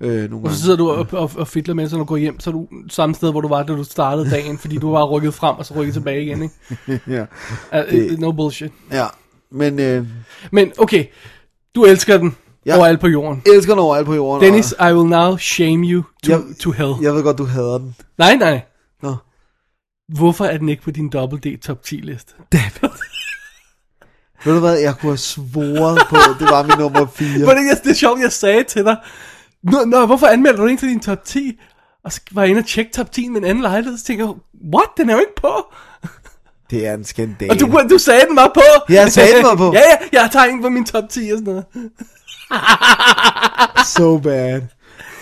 Øh, 0.00 0.30
nogle 0.30 0.34
Og 0.34 0.40
så 0.40 0.42
gange. 0.42 0.56
sidder 0.56 0.76
du 0.76 0.90
og, 0.90 1.06
og, 1.12 1.30
og 1.36 1.48
fidler 1.48 1.74
med, 1.74 1.88
så 1.88 1.96
når 1.96 2.04
du 2.04 2.08
går 2.08 2.16
hjem, 2.16 2.40
så 2.40 2.50
er 2.50 2.52
du 2.52 2.68
samme 2.88 3.14
sted, 3.14 3.30
hvor 3.30 3.40
du 3.40 3.48
var, 3.48 3.62
da 3.62 3.72
du 3.72 3.84
startede 3.84 4.30
dagen, 4.30 4.58
fordi 4.58 4.78
du 4.78 4.90
var 4.92 5.04
rykket 5.04 5.34
frem 5.34 5.56
og 5.56 5.66
så 5.66 5.74
rykket 5.74 5.94
tilbage 5.94 6.22
igen, 6.22 6.42
ikke? 6.42 7.00
ja. 7.16 7.22
Uh, 7.82 7.90
det... 7.90 8.18
No 8.18 8.32
bullshit. 8.32 8.72
ja, 8.92 9.06
men 9.50 9.78
øh, 9.80 10.06
Men 10.52 10.72
okay, 10.78 11.04
du 11.74 11.84
elsker 11.84 12.16
den 12.18 12.36
Ja. 12.66 12.76
overalt 12.76 13.00
på 13.00 13.08
jorden. 13.08 13.42
elsker 13.46 13.72
den 13.72 13.80
overalt 13.80 14.06
på 14.06 14.14
jorden. 14.14 14.42
Dennis, 14.44 14.74
I 14.80 14.92
will 14.92 15.08
now 15.08 15.36
shame 15.36 15.86
you 15.86 16.02
to, 16.24 16.32
Jeg- 16.32 16.42
to 16.60 16.70
hell. 16.70 16.88
Og 16.90 17.02
jeg 17.02 17.14
ved 17.14 17.22
godt, 17.22 17.38
du 17.38 17.44
hader 17.44 17.78
den. 17.78 17.96
Nej, 18.18 18.34
nej. 18.36 18.60
Nå. 19.02 19.14
Hvorfor 20.14 20.44
er 20.44 20.58
den 20.58 20.68
ikke 20.68 20.82
på 20.82 20.90
din 20.90 21.08
Double 21.08 21.38
D 21.38 21.60
top 21.62 21.82
10 21.82 21.94
liste? 21.96 22.32
Ved 24.44 24.54
du 24.54 24.60
hvad, 24.60 24.78
jeg 24.78 24.94
kunne 25.00 25.10
have 25.10 25.16
svoret 25.18 25.98
på, 26.10 26.16
det 26.38 26.48
var 26.50 26.62
min 26.62 26.78
nummer 26.78 27.06
4. 27.06 27.28
Var 27.46 27.54
det, 27.54 27.84
det 27.84 27.90
er 27.90 27.94
sjovt, 27.94 28.20
jeg 28.20 28.32
sagde 28.32 28.64
til 28.64 28.84
dig. 28.84 28.96
Nå, 29.64 29.84
nå, 29.84 30.06
hvorfor 30.06 30.26
anmelder 30.26 30.56
du 30.56 30.62
den 30.62 30.70
ikke 30.70 30.80
til 30.80 30.88
din 30.88 31.00
top 31.00 31.24
10? 31.24 31.60
Og 32.04 32.12
så 32.12 32.20
var 32.32 32.42
jeg 32.42 32.50
inde 32.50 32.58
og 32.58 32.66
tjekke 32.66 32.92
top 32.92 33.12
10 33.12 33.28
med 33.28 33.40
en 33.40 33.46
anden 33.46 33.62
lejlighed, 33.62 33.98
så 33.98 34.04
tænker 34.04 34.24
jeg, 34.24 34.34
what, 34.74 34.88
den 34.96 35.10
er 35.10 35.14
jo 35.14 35.20
ikke 35.20 35.34
på. 35.36 35.72
Det 36.70 36.86
er 36.86 36.94
en 36.94 37.04
skandal. 37.04 37.50
Og 37.50 37.60
du, 37.60 37.80
du 37.90 37.98
sagde 37.98 38.26
den 38.28 38.36
var 38.36 38.50
på. 38.54 38.62
Ja, 38.88 39.00
jeg 39.00 39.12
sagde, 39.12 39.36
den 39.36 39.44
var 39.44 39.56
på. 39.56 39.72
ja, 39.74 39.78
ja, 39.78 39.96
jeg 40.12 40.20
har 40.20 40.28
tegnet 40.28 40.62
på 40.62 40.68
min 40.68 40.84
top 40.84 41.08
10 41.08 41.30
og 41.30 41.38
sådan 41.38 41.44
noget. 41.44 41.64
So 43.96 44.18
bad. 44.18 44.62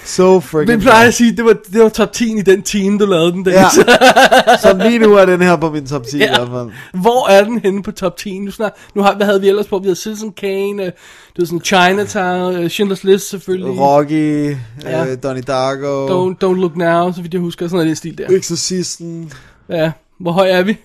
So 0.05 0.41
freaking 0.41 0.69
Men 0.69 0.81
plejer 0.81 1.09
at 1.09 1.15
sige, 1.15 1.37
det 1.37 1.45
var, 1.45 1.57
det 1.73 1.83
var 1.83 1.89
top 1.89 2.13
10 2.13 2.39
i 2.39 2.43
den 2.43 2.63
time, 2.63 2.99
du 2.99 3.07
lavede 3.07 3.33
den. 3.33 3.47
Ja. 3.49 3.69
Så 4.63 4.79
lige 4.83 4.99
nu 4.99 5.15
er 5.15 5.27
den 5.27 5.43
her 5.43 5.57
på 5.57 5.71
min 5.71 5.87
top 5.87 6.07
10 6.07 6.19
ja. 6.19 6.25
i 6.25 6.29
hvert 6.29 6.49
fald. 6.49 7.01
Hvor 7.03 7.29
er 7.29 7.45
den 7.45 7.59
henne 7.59 7.83
på 7.83 7.93
top 7.93 8.17
10? 8.17 8.39
Nu, 8.39 8.51
snart, 8.51 8.73
nu 8.95 9.03
har, 9.03 9.17
hvad 9.17 9.27
havde 9.27 9.41
vi 9.41 9.49
ellers 9.49 9.67
på? 9.67 9.79
Vi 9.79 9.85
havde 9.85 9.97
Citizen 9.97 10.33
Kane, 10.33 10.83
øh, 10.83 10.87
det 10.87 11.39
var 11.39 11.45
sådan 11.45 11.61
Chinatown, 11.61 12.55
øh, 12.57 12.67
Schindler's 12.67 13.01
List 13.03 13.29
selvfølgelig. 13.31 13.81
Rocky, 13.81 14.57
Ja. 14.83 15.07
øh, 15.07 15.17
Donnie 15.23 15.43
Darko, 15.43 16.07
Don't, 16.07 16.35
don't 16.45 16.61
Look 16.61 16.77
Now, 16.77 17.13
så 17.13 17.23
vidt 17.23 17.35
jeg 17.35 17.41
husker, 17.41 17.67
sådan 17.67 17.77
noget 17.77 17.87
den 17.87 17.97
stil 17.97 18.19
der. 18.19 18.29
Exorcisten. 18.37 19.33
Ja, 19.69 19.93
hvor 20.21 20.33
høj 20.33 20.49
er 20.51 20.63
vi? 20.63 20.77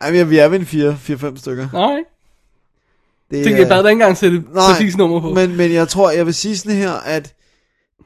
Ej, 0.00 0.12
men 0.12 0.30
vi 0.30 0.38
er 0.38 0.48
ved 0.48 0.58
en 0.60 0.66
4-5 0.66 1.38
stykker. 1.38 1.68
Nej, 1.72 1.96
Det 3.30 3.44
tænkte 3.44 3.60
jeg 3.62 3.68
bare 3.68 3.78
ikke 3.78 3.90
engang 3.90 4.16
sætte 4.16 4.42
Nej, 4.54 4.72
præcis 4.72 4.96
nummer 4.96 5.20
på. 5.20 5.28
Men, 5.28 5.56
men 5.56 5.72
jeg 5.72 5.88
tror, 5.88 6.10
jeg 6.10 6.26
vil 6.26 6.34
sige 6.34 6.56
sådan 6.56 6.76
her, 6.76 6.92
at 6.92 7.32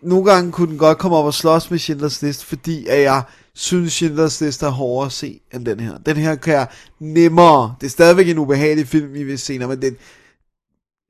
nogle 0.03 0.25
gange 0.33 0.53
kunne 0.53 0.69
den 0.71 0.79
godt 0.79 0.99
komme 0.99 1.17
op 1.17 1.25
og 1.25 1.35
slås 1.35 1.71
med 1.71 1.79
Schindlers 1.79 2.23
List, 2.23 2.45
fordi 2.45 2.87
at 2.87 3.03
jeg 3.03 3.23
synes, 3.55 3.93
Schindlers 3.93 4.41
List 4.41 4.63
er 4.63 4.69
hårdere 4.69 5.07
at 5.07 5.13
se 5.13 5.41
end 5.55 5.67
den 5.67 5.81
her. 5.81 5.93
Den 6.07 6.17
her 6.17 6.35
kan 6.35 6.55
jeg 6.55 6.67
nemmere. 7.01 7.75
Det 7.81 7.87
er 7.87 7.91
stadigvæk 7.91 8.29
en 8.29 8.39
ubehagelig 8.39 8.89
film, 8.89 9.15
vi 9.15 9.23
vil 9.25 9.39
se, 9.39 9.59
men 9.59 9.83
det, 9.83 9.97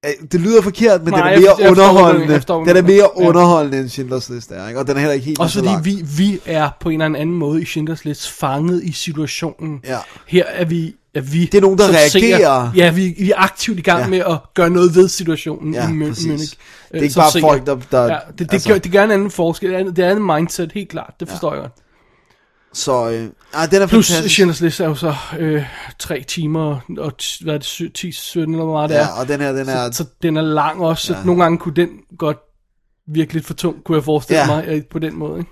øh, 0.06 0.10
det 0.32 0.40
lyder 0.40 0.62
forkert, 0.62 1.04
men 1.04 1.12
Nej, 1.12 1.34
den 1.34 1.44
er 1.44 1.56
mere 1.58 1.70
underholdende. 1.70 2.32
jeg 2.32 2.42
hvad 2.46 2.66
Den 2.74 2.76
er 2.76 2.82
mere. 2.82 3.10
Ja. 3.20 3.26
underholdende 3.28 3.78
end 3.80 3.88
Schindlers 3.88 4.28
List 4.30 4.50
er, 4.50 4.68
ikke? 4.68 4.80
og 4.80 4.86
den 4.86 4.96
er 4.96 5.00
heller 5.00 5.14
ikke 5.14 5.26
helt 5.26 5.38
Også 5.40 5.58
fordi 5.58 5.70
vi, 5.90 6.04
vi 6.16 6.40
er 6.46 6.70
på 6.80 6.88
en 6.88 7.02
eller 7.02 7.18
anden 7.20 7.36
måde 7.36 7.62
i 7.62 7.64
Schindlers 7.64 8.04
List 8.04 8.30
fanget 8.30 8.84
i 8.84 8.92
situationen. 8.92 9.80
Ja. 9.86 9.98
Her 10.26 10.44
er 10.46 10.64
vi, 10.64 10.94
er 11.14 11.20
vi 11.20 11.40
Det 11.46 11.54
er 11.54 11.60
nogen, 11.62 11.78
der 11.78 11.88
reagerer. 11.88 12.70
ja, 12.76 12.90
vi, 12.92 13.14
vi 13.18 13.30
er 13.30 13.36
aktivt 13.38 13.78
i 13.78 13.82
gang 13.82 14.02
Ja. 14.02 14.08
med 14.08 14.18
at 14.18 14.38
gøre 14.54 14.70
noget 14.70 14.94
ved 14.94 15.08
situationen 15.08 15.74
Ja, 15.74 15.88
i 15.88 15.92
Mü- 15.92 16.08
præcis. 16.08 16.56
Munich. 16.92 16.92
Det 16.92 16.98
er 16.98 16.98
øh, 16.98 17.04
ikke 17.04 17.14
bare 17.14 17.30
seer. 17.30 17.40
folk, 17.40 17.66
der... 17.66 17.78
der 17.90 18.02
Ja, 18.12 18.18
det, 18.30 18.38
det, 18.38 18.52
altså, 18.52 18.68
gør, 18.68 18.78
det 18.78 18.92
gør 18.92 19.04
en 19.04 19.10
anden 19.10 19.30
forskel. 19.30 19.70
Det 19.70 19.80
er, 19.80 19.84
det 19.90 20.04
er 20.04 20.10
en 20.12 20.26
mindset, 20.26 20.72
helt 20.72 20.88
klart. 20.88 21.14
Det 21.20 21.28
forstår 21.28 21.52
jeg 21.54 21.60
godt. 21.60 21.72
Så, 22.72 23.10
øh, 23.10 23.28
ah, 23.54 23.70
den 23.70 23.82
er 23.82 23.86
Plus, 23.86 24.08
fantastisk. 24.08 24.32
Schindlers 24.34 24.60
List 24.60 24.80
er 24.80 24.84
jo 24.88 24.94
så 24.94 25.14
øh, 25.38 25.64
tre 25.98 26.24
timer 26.28 26.80
og 26.98 27.12
hvad 27.40 27.54
er 27.54 27.58
det, 27.58 27.66
sy- 27.66 27.82
10, 27.94 28.12
17 28.12 28.54
eller 28.54 28.64
hvor 28.64 28.72
meget 28.74 28.90
det 28.90 28.96
Ja, 28.96 29.02
er. 29.02 29.20
og 29.20 29.28
den 29.28 29.40
her, 29.40 29.52
den 29.52 29.68
er... 29.68 29.90
Så, 29.90 29.96
så 29.96 30.04
den 30.22 30.36
er 30.36 30.42
lang 30.42 30.80
også, 30.82 31.06
så 31.06 31.14
Ja. 31.14 31.24
nogle 31.24 31.42
gange 31.42 31.58
kunne 31.58 31.74
den 31.74 31.88
godt 32.18 32.38
virke 33.06 33.32
lidt 33.32 33.46
for 33.46 33.54
tung, 33.54 33.84
kunne 33.84 33.96
jeg 33.96 34.04
forestille 34.04 34.40
Ja. 34.40 34.50
ja. 34.50 34.56
mig, 34.56 34.64
øh, 34.68 34.82
på 34.90 34.98
den 34.98 35.18
måde. 35.18 35.38
Ikke? 35.38 35.50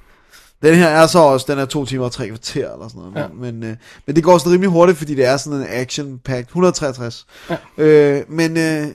Den 0.63 0.75
her 0.75 0.87
er 0.89 1.07
så 1.07 1.19
også, 1.19 1.47
den 1.49 1.59
er 1.59 1.65
to 1.65 1.85
timer 1.85 2.05
og 2.05 2.13
tre 2.13 2.29
kvarter 2.29 2.73
eller 2.73 2.89
sådan 2.89 3.03
noget. 3.03 3.17
Ja. 3.17 3.27
Men, 3.35 3.63
øh, 3.63 3.77
men 4.07 4.17
det 4.17 4.25
går 4.25 4.33
også 4.33 4.49
rimelig 4.49 4.71
hurtigt, 4.71 4.99
fordi 4.99 5.15
det 5.15 5.25
er 5.27 5.37
sådan 5.37 5.59
en 5.61 5.67
action 5.71 6.19
pack 6.25 6.47
163. 6.47 7.27
Ja. 7.51 7.57
Øh, 7.79 8.23
men 8.29 8.57
øh, 8.57 8.87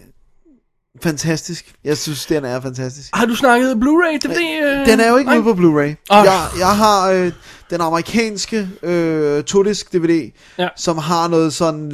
fantastisk. 1.03 1.73
Jeg 1.83 1.97
synes, 1.97 2.25
den 2.25 2.45
er 2.45 2.61
fantastisk. 2.61 3.09
Har 3.13 3.25
du 3.25 3.35
snakket 3.35 3.75
Blu-ray? 3.75 4.13
Det, 4.13 4.23
det, 4.23 4.63
øh, 4.63 4.85
Den 4.85 4.99
er 4.99 5.09
jo 5.09 5.17
ikke 5.17 5.31
ude 5.31 5.43
på 5.43 5.53
Blu-ray. 5.53 6.05
Ah. 6.09 6.25
Jeg, 6.25 6.41
jeg 6.59 6.75
har 6.77 7.09
øh, 7.11 7.31
den 7.71 7.81
amerikanske 7.81 8.69
øh, 8.83 9.43
todisk 9.43 9.93
DVD, 9.93 10.31
Ja. 10.59 10.67
som 10.77 10.97
har 10.97 11.27
noget 11.27 11.53
sådan 11.53 11.89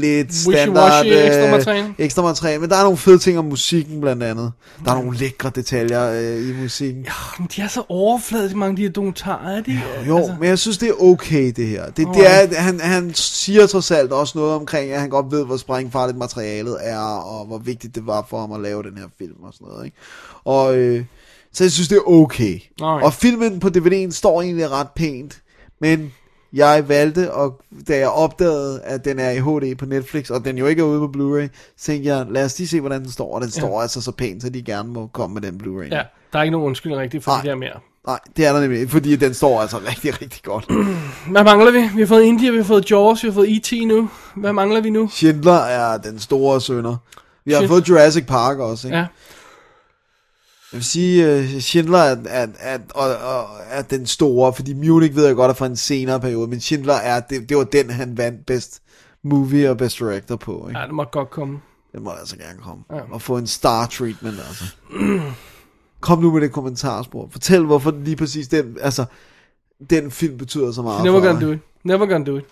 lidt 0.00 0.34
standard 0.34 1.06
ekstra 1.06 1.50
materiale. 1.50 1.94
ekstra 1.98 2.22
materiale. 2.22 2.60
Men 2.60 2.70
der 2.70 2.76
er 2.76 2.82
nogle 2.82 2.98
fede 2.98 3.18
ting 3.18 3.38
om 3.38 3.44
musikken 3.44 4.00
blandt 4.00 4.22
andet. 4.22 4.52
Der 4.84 4.90
er 4.90 4.94
nogle 4.94 5.18
lækre 5.18 5.50
detaljer 5.54 6.10
øh, 6.10 6.48
i 6.48 6.52
musikken. 6.62 7.06
Men 7.38 7.48
de 7.56 7.62
er 7.62 7.68
så 7.68 7.82
overfladiske, 7.88 8.58
mange 8.58 8.70
af 8.70 8.76
de 8.76 8.82
her 8.82 8.90
dokumentarer, 8.90 9.48
er 9.56 9.60
de? 9.60 9.80
Jo, 10.06 10.16
altså, 10.18 10.34
men 10.40 10.48
jeg 10.48 10.58
synes, 10.58 10.78
det 10.78 10.88
er 10.88 11.02
okay, 11.02 11.52
det 11.56 11.66
her. 11.66 11.86
Det, 11.86 11.96
det 11.96 12.06
Alright. 12.06 12.52
er, 12.52 12.60
han, 12.60 12.80
han 12.80 13.14
siger 13.14 13.66
trods 13.66 13.90
alt 13.90 14.12
også 14.12 14.38
noget 14.38 14.54
omkring, 14.54 14.90
at 14.92 15.00
han 15.00 15.10
godt 15.10 15.26
ved, 15.30 15.44
hvor 15.46 15.56
sprængfarligt 15.56 16.18
materialet 16.18 16.76
er, 16.80 16.98
og 17.00 17.46
hvor 17.46 17.58
vigtigt 17.58 17.94
det 17.94 18.06
var 18.06 18.26
for 18.30 18.40
ham 18.40 18.52
at 18.52 18.60
lave 18.60 18.82
den 18.82 18.98
her 18.98 19.06
film 19.18 19.42
og 19.42 19.52
sådan 19.54 19.68
noget. 19.68 19.84
Ikke? 19.84 19.96
Og 20.44 20.76
øh, 20.76 21.04
så 21.58 21.64
jeg 21.64 21.72
synes, 21.72 21.88
det 21.88 21.96
er 21.96 22.08
okay. 22.10 22.60
Alright. 22.82 23.04
Og 23.04 23.12
filmen 23.12 23.60
på 23.60 23.68
DVD'en 23.68 24.10
står 24.10 24.42
egentlig 24.42 24.70
ret 24.70 24.88
pænt, 24.96 25.40
men 25.80 26.12
jeg 26.52 26.88
valgte, 26.88 27.32
og 27.32 27.60
da 27.88 27.98
jeg 27.98 28.08
opdagede, 28.08 28.80
at 28.84 29.04
den 29.04 29.18
er 29.18 29.30
i 29.30 29.38
HD 29.38 29.76
på 29.78 29.86
Netflix, 29.86 30.30
og 30.30 30.44
den 30.44 30.58
jo 30.58 30.66
ikke 30.66 30.80
er 30.82 30.86
ude 30.86 30.98
på 31.00 31.06
Blu-ray, 31.16 31.48
så 31.76 31.84
tænkte 31.86 32.08
jeg, 32.16 32.26
lad 32.30 32.44
os 32.44 32.58
lige 32.58 32.68
se, 32.68 32.80
hvordan 32.80 33.02
den 33.02 33.10
står, 33.10 33.34
og 33.34 33.40
den 33.40 33.50
står 33.50 33.82
altså 33.82 34.00
så 34.00 34.12
pænt, 34.12 34.42
så 34.42 34.48
de 34.48 34.62
gerne 34.62 34.88
må 34.88 35.06
komme 35.06 35.34
med 35.34 35.42
den 35.42 35.60
Blu-ray. 35.64 35.88
Ja, 35.96 36.02
der 36.32 36.38
er 36.38 36.42
ikke 36.42 36.52
nogen 36.52 36.66
undskyldning 36.66 37.02
rigtigt 37.02 37.24
for 37.24 37.30
Nej. 37.30 37.40
det 37.40 37.48
der 37.48 37.56
mere. 37.56 37.80
Nej, 38.06 38.18
det 38.36 38.46
er 38.46 38.52
der 38.52 38.60
nemlig, 38.60 38.90
fordi 38.90 39.16
den 39.16 39.34
står 39.34 39.60
altså 39.60 39.78
rigtig, 39.88 40.22
rigtig 40.22 40.42
godt. 40.42 40.64
Hvad 41.32 41.44
mangler 41.44 41.70
vi? 41.70 41.78
Vi 41.94 42.00
har 42.00 42.06
fået 42.06 42.22
India, 42.22 42.50
vi 42.50 42.56
har 42.56 42.64
fået 42.64 42.90
Jaws, 42.90 43.22
vi 43.22 43.28
har 43.28 43.34
fået 43.34 43.56
E.T. 43.56 43.72
nu. 43.86 44.10
Hvad 44.36 44.52
mangler 44.52 44.80
vi 44.80 44.90
nu? 44.90 45.08
Schindler 45.08 45.52
er 45.58 45.98
den 45.98 46.18
store 46.18 46.60
sønder. 46.60 46.96
Vi 47.44 47.52
har 47.52 47.60
Schindler- 47.60 47.68
fået 47.68 47.88
Jurassic 47.88 48.26
Park 48.26 48.58
også, 48.58 48.86
ikke? 48.88 48.98
Ja. 48.98 49.06
Jeg 50.72 50.78
vil 50.78 50.84
sige, 50.84 51.38
uh, 51.38 51.60
Schindler 51.60 51.98
er, 51.98 52.16
er, 52.26 52.46
er, 52.58 52.78
er, 52.96 53.60
er, 53.70 53.82
den 53.82 54.06
store, 54.06 54.52
fordi 54.52 54.74
Munich 54.74 55.16
ved 55.16 55.26
jeg 55.26 55.34
godt 55.36 55.50
er 55.50 55.54
fra 55.54 55.66
en 55.66 55.76
senere 55.76 56.20
periode, 56.20 56.48
men 56.48 56.60
Schindler 56.60 56.94
er, 56.94 57.20
det, 57.20 57.48
det 57.48 57.56
var 57.56 57.64
den, 57.64 57.90
han 57.90 58.16
vandt 58.18 58.46
bedst 58.46 58.82
movie 59.22 59.70
og 59.70 59.76
best 59.76 59.98
director 59.98 60.36
på, 60.36 60.68
ikke? 60.68 60.80
Ja, 60.80 60.86
det 60.86 60.94
må 60.94 61.04
godt 61.04 61.30
komme. 61.30 61.60
Den 61.92 62.02
må 62.02 62.10
altså 62.10 62.36
gerne 62.36 62.58
komme. 62.58 62.84
Ja. 62.92 63.00
Og 63.10 63.22
få 63.22 63.36
en 63.36 63.46
star 63.46 63.86
treatment, 63.86 64.36
altså. 64.48 64.64
Kom 66.00 66.18
nu 66.18 66.32
med 66.32 66.40
det 66.40 66.52
kommentarspor. 66.52 67.28
Fortæl, 67.32 67.64
hvorfor 67.64 67.94
lige 68.04 68.16
præcis 68.16 68.48
den, 68.48 68.76
altså, 68.80 69.04
den 69.90 70.10
film 70.10 70.38
betyder 70.38 70.72
så 70.72 70.82
meget 70.82 71.04
Never 71.04 71.20
for 71.20 71.26
gonna 71.26 71.40
dig. 71.40 71.48
do 71.48 71.52
it. 71.52 71.60
Never 71.84 72.06
gonna 72.06 72.24
do 72.24 72.36
it. 72.36 72.44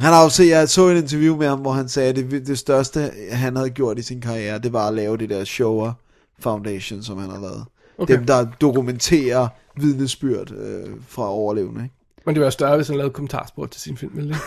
Han 0.00 0.12
har 0.12 0.22
jo 0.22 0.28
set, 0.28 0.48
jeg 0.48 0.68
så 0.68 0.86
et 0.86 0.96
interview 0.96 1.36
med 1.36 1.48
ham, 1.48 1.60
hvor 1.60 1.72
han 1.72 1.88
sagde, 1.88 2.08
at 2.08 2.16
det, 2.16 2.46
det 2.46 2.58
største, 2.58 3.10
han 3.30 3.56
havde 3.56 3.70
gjort 3.70 3.98
i 3.98 4.02
sin 4.02 4.20
karriere, 4.20 4.58
det 4.58 4.72
var 4.72 4.88
at 4.88 4.94
lave 4.94 5.16
det 5.16 5.30
der 5.30 5.44
Shower 5.44 5.92
Foundation, 6.42 7.02
som 7.02 7.18
han 7.18 7.30
har 7.30 7.40
lavet. 7.40 7.64
Okay. 7.98 8.14
Dem, 8.14 8.26
der 8.26 8.46
dokumenterer 8.60 9.48
vidnesbyrd 9.80 10.52
øh, 10.52 10.86
fra 11.08 11.28
overlevende. 11.30 11.82
Ikke? 11.82 11.94
Men 12.26 12.34
det 12.34 12.44
var 12.44 12.50
større, 12.50 12.76
hvis 12.76 12.88
han 12.88 12.96
lavede 12.96 13.12
kommentarsport 13.12 13.70
til 13.70 13.80
sin 13.80 13.96
film, 13.96 14.10
ville 14.14 14.28
det? 14.34 14.38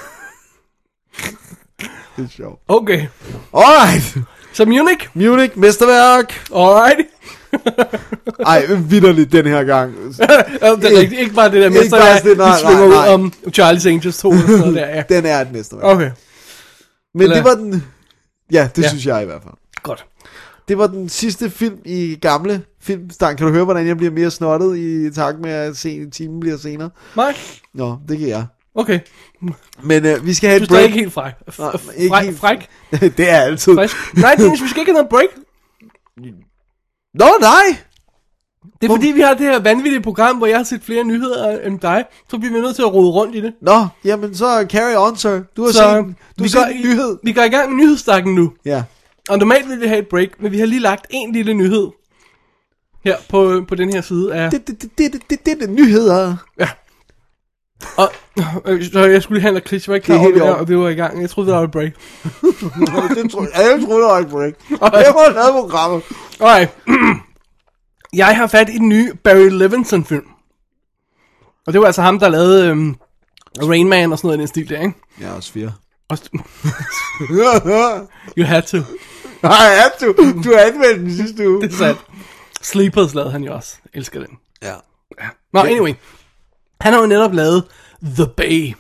Det 2.18 2.26
er 2.26 2.30
sjovt. 2.30 2.62
Okay. 2.68 3.08
Alright! 3.54 4.18
Så 4.54 4.66
Munich. 4.66 5.08
Munich, 5.14 5.58
mesterværk! 5.58 6.48
Alright. 6.56 7.08
Ej, 8.48 8.66
vidderligt 8.76 9.32
den 9.32 9.46
her 9.46 9.64
gang. 9.64 9.96
Det 10.08 10.20
er 10.22 11.00
rigtigt. 11.00 11.22
Ikke 11.22 11.34
bare 11.36 11.52
det 11.52 11.62
der 11.62 11.68
Ikke 11.68 11.80
mester, 11.80 11.98
bare 12.00 12.10
der 12.14 12.18
sådan, 12.18 12.38
nej, 12.38 12.50
vi 12.56 12.66
svinger 12.66 12.86
ud 12.86 12.94
om 13.14 13.34
Charlie's 13.48 13.88
Angels 13.90 14.18
2 14.18 14.30
og 14.30 14.36
sådan 14.48 14.76
der, 14.76 14.88
ja. 14.88 15.04
Den 15.10 15.26
er 15.26 15.42
et 15.42 15.52
mesterværk. 15.52 15.86
Okay, 15.96 16.12
Men 17.14 17.22
Eller- 17.22 17.36
det 17.36 17.44
var 17.46 17.56
den... 17.56 17.84
Ja, 18.52 18.70
det 18.76 18.84
ja. 18.84 18.88
synes 18.90 19.06
jeg 19.06 19.22
i 19.22 19.26
hvert 19.26 19.42
fald. 19.44 19.54
godt. 19.84 20.06
Det 20.68 20.78
var 20.78 20.88
den 20.88 21.10
sidste 21.10 21.50
film 21.50 21.78
i 21.86 22.18
gamle 22.22 22.62
filmstang. 22.82 23.38
Kan 23.38 23.48
du 23.48 23.54
høre, 23.54 23.64
hvordan 23.64 23.88
jeg 23.88 23.98
bliver 23.98 24.12
mere 24.12 24.32
snottet 24.32 24.78
i 24.78 25.12
takt 25.12 25.40
med 25.40 25.52
at 25.52 25.78
se, 25.78 26.10
timen 26.10 26.40
bliver 26.40 26.58
senere? 26.58 26.90
Nej, 27.16 27.36
Nå, 27.74 27.98
det 28.10 28.20
kan 28.20 28.28
jeg. 28.28 28.46
okay. 28.76 29.00
Men 29.84 30.06
øh, 30.06 30.26
vi 30.26 30.34
skal 30.34 30.50
have 30.50 30.60
Du 30.60 30.64
et 30.64 30.70
er 30.72 30.74
stadig 30.76 30.80
break. 30.82 30.86
ikke 30.90 31.00
helt 31.00 31.14
fræk. 31.14 31.34
F- 31.34 32.02
ikke 32.02 32.10
fræk, 32.10 32.26
helt. 32.26 32.38
fræk, 32.40 32.68
det 33.18 33.30
er 33.30 33.38
altid. 33.38 33.76
frisk. 33.76 33.96
Nej, 34.18 34.36
Dennis, 34.36 34.64
vi 34.64 34.68
skal 34.68 34.80
ikke 34.80 34.92
have 34.92 35.04
noget 35.04 35.10
break. 35.10 35.28
Nå, 37.14 37.26
nej! 37.42 37.78
Det 38.82 38.90
er 38.92 38.96
fordi, 38.96 39.08
vi 39.08 39.22
har 39.22 39.34
det 39.34 39.46
her 39.46 39.60
vanvittige 39.60 40.02
program, 40.02 40.38
hvor 40.38 40.48
jeg 40.48 40.58
har 40.58 40.64
set 40.64 40.82
flere 40.84 41.04
nyheder 41.04 41.60
end 41.60 41.80
dig. 41.80 42.06
Så 42.30 42.38
bliver 42.38 42.54
vi 42.54 42.60
nødt 42.62 42.76
til 42.76 42.82
at 42.82 42.94
rode 42.94 43.10
rundt 43.12 43.36
i 43.36 43.42
det. 43.42 43.54
Nå, 43.62 43.88
jamen 44.06 44.36
så 44.36 44.66
carry 44.70 45.10
on, 45.10 45.16
sir. 45.18 45.42
Du 45.58 45.64
har 45.64 45.72
Så 45.72 45.78
set, 45.80 46.06
du 46.40 46.44
vi 46.44 46.44
har 46.44 46.48
set 46.48 46.60
går, 46.60 46.66
en 46.66 46.82
nyhed. 46.82 47.18
Vi 47.24 47.32
går 47.32 47.42
i 47.42 47.48
gang 47.50 47.70
med 47.70 47.84
nyhedsstakken 47.84 48.36
nu. 48.36 48.54
Ja. 48.66 48.84
Og 49.30 49.40
normalt 49.40 49.70
ville 49.70 49.82
vi 49.82 49.88
have 49.88 50.00
et 50.00 50.08
break, 50.08 50.30
men 50.40 50.52
vi 50.52 50.60
har 50.60 50.66
lige 50.66 50.80
lagt 50.80 51.06
en 51.10 51.34
lille 51.34 51.54
nyhed. 51.54 51.88
Her 53.06 53.18
på, 53.30 53.66
på 53.68 53.76
den 53.76 53.94
her 53.94 54.02
side 54.02 54.34
af... 54.34 54.52
Det, 54.52 54.68
det, 54.68 54.82
det, 54.82 54.98
det, 54.98 55.14
det, 55.14 55.22
det, 55.30 55.46
det 55.46 55.52
er 55.52 55.56
det 55.60 55.70
nyheder. 55.70 56.36
Ja. 56.60 56.70
Og, 57.98 58.12
øh, 58.66 58.86
så 58.92 59.06
jeg 59.06 59.24
skulle 59.24 59.38
lige 59.38 59.44
handle 59.44 59.62
Chris, 59.68 59.88
jeg 59.88 59.92
var 59.92 59.96
ikke 59.96 60.14
Det 60.14 60.22
er 60.22 60.36
klar 60.36 60.46
over, 60.46 60.52
det 60.52 60.60
og 60.60 60.68
det 60.68 60.78
var 60.78 60.90
i 60.90 60.94
gang. 60.94 61.22
Jeg 61.22 61.30
troede, 61.30 61.50
der 61.50 61.56
var 61.56 61.64
et 61.64 61.72
break. 61.72 61.94
det 63.16 63.32
tror 63.32 63.42
jeg. 63.42 63.52
Jeg 63.56 63.80
troede, 63.86 64.02
der 64.02 64.12
var 64.12 64.20
et 64.20 64.30
break. 64.30 64.54
Jeg 64.70 65.12
har 65.12 65.34
lavet 65.34 65.54
programmet. 65.54 66.04
Alright. 66.40 66.72
jeg 68.24 68.38
har 68.38 68.48
fat 68.48 68.70
i 68.70 68.78
den 68.78 68.90
nye 68.90 69.14
Barry 69.24 69.50
Levinson 69.50 70.06
film. 70.06 70.26
Og 71.68 71.74
det 71.74 71.82
var 71.82 71.88
altså 71.88 72.02
ham, 72.02 72.20
der 72.20 72.30
lavede 72.30 72.68
øhm, 72.68 72.96
Rain 73.62 73.90
Man 73.90 74.12
og 74.12 74.18
sådan 74.18 74.28
noget 74.28 74.38
i 74.38 74.40
den 74.40 74.48
stil 74.48 74.70
der, 74.70 74.82
ikke? 74.82 74.94
Er 75.22 75.50
fire. 75.54 75.72
Og, 76.10 76.18
you 78.38 78.46
had 78.46 78.62
to. 78.62 78.78
Nej, 79.44 79.68
er 79.76 80.06
du? 80.06 80.14
Du 80.44 80.50
har 80.54 80.60
anmeldt 80.62 81.00
den 81.00 81.12
sidste 81.16 81.50
uge. 81.50 81.62
Det 81.62 81.72
er 81.74 81.78
sandt. 81.78 82.00
Sleepers 82.62 83.14
lavede 83.14 83.32
han 83.32 83.44
jo 83.44 83.54
også. 83.56 83.78
Jeg 83.94 83.98
elsker 84.00 84.20
den. 84.20 84.38
Ja. 84.64 84.74
Nå, 85.54 85.60
anyway. 85.60 85.94
Han 86.82 86.94
har 86.94 87.00
jo 87.02 87.08
netop 87.08 87.34
lavet 87.34 87.64
The 88.04 88.28
Bay. 88.38 88.74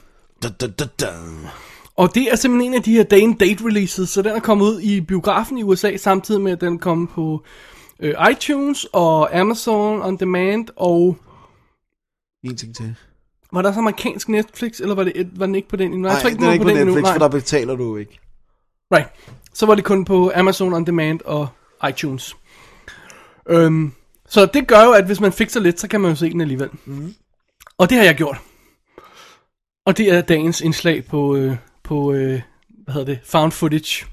Da, 0.44 0.50
da, 0.50 0.68
da, 0.68 0.86
da. 1.00 1.08
Og 1.96 2.16
det 2.16 2.32
er 2.32 2.36
simpelthen 2.36 2.72
en 2.74 2.78
af 2.78 2.84
de 2.84 2.92
her 2.94 3.04
day 3.04 3.22
and 3.22 3.38
date 3.40 3.66
releases, 3.66 4.10
så 4.10 4.22
den 4.22 4.32
er 4.36 4.40
kommet 4.40 4.66
ud 4.66 4.80
i 4.82 5.02
biografen 5.02 5.58
i 5.58 5.64
USA, 5.64 5.98
samtidig 5.98 6.42
med 6.42 6.52
at 6.52 6.62
den 6.62 6.80
kom 6.80 7.08
på 7.08 7.44
øh, 8.00 8.14
iTunes 8.32 8.88
og 8.94 9.40
Amazon 9.40 10.02
On 10.02 10.18
Demand, 10.18 10.68
og 10.76 11.18
En 12.44 12.58
ting 12.58 12.76
til. 12.76 12.96
var 13.52 13.62
der 13.62 13.74
så 13.74 13.80
amerikansk 13.80 14.30
Netflix, 14.30 14.80
eller 14.80 14.96
var, 14.96 15.04
det 15.04 15.14
et, 15.16 15.40
var 15.40 15.46
den 15.46 15.56
ikke 15.56 15.68
på 15.70 15.76
den 15.76 15.92
endnu? 15.94 16.08
Nej, 16.08 16.12
jeg 16.12 16.22
tror 16.22 16.30
ikke, 16.30 16.40
den 16.40 16.48
er 16.48 16.52
ikke 16.54 16.64
på 16.64 16.70
endnu. 16.70 16.86
Netflix, 16.86 17.04
Nej. 17.04 17.14
for 17.14 17.20
der 17.20 17.28
betaler 17.28 17.76
du 17.76 17.98
ikke. 17.98 18.20
Right. 18.94 19.10
Så 19.54 19.66
var 19.66 19.76
det 19.76 19.84
kun 19.84 20.06
på 20.06 20.32
Amazon 20.36 20.74
On 20.74 20.86
Demand 20.86 21.20
og 21.26 21.48
iTunes. 21.90 22.36
Øhm, 23.50 23.92
så 24.28 24.46
det 24.46 24.68
gør 24.68 24.84
jo, 24.84 24.92
at 24.92 25.06
hvis 25.06 25.20
man 25.20 25.34
fikser 25.34 25.60
lidt, 25.60 25.80
så 25.80 25.88
kan 25.88 26.02
man 26.02 26.12
jo 26.12 26.16
se 26.16 26.30
den 26.30 26.42
alligevel. 26.42 26.70
Mm. 26.86 27.16
Og 27.78 27.90
det 27.90 27.98
har 27.98 28.06
jeg 28.06 28.16
gjort. 28.16 28.38
Og 29.86 29.98
det 29.98 30.10
er 30.12 30.22
dagens 30.22 30.62
indslag 30.62 31.06
på, 31.06 31.36
øh, 31.36 31.56
på 31.84 32.14
øh, 32.14 32.42
hvad 32.84 32.94
hedder 32.94 33.06
det, 33.06 33.20
found 33.24 33.52
footage 33.52 34.06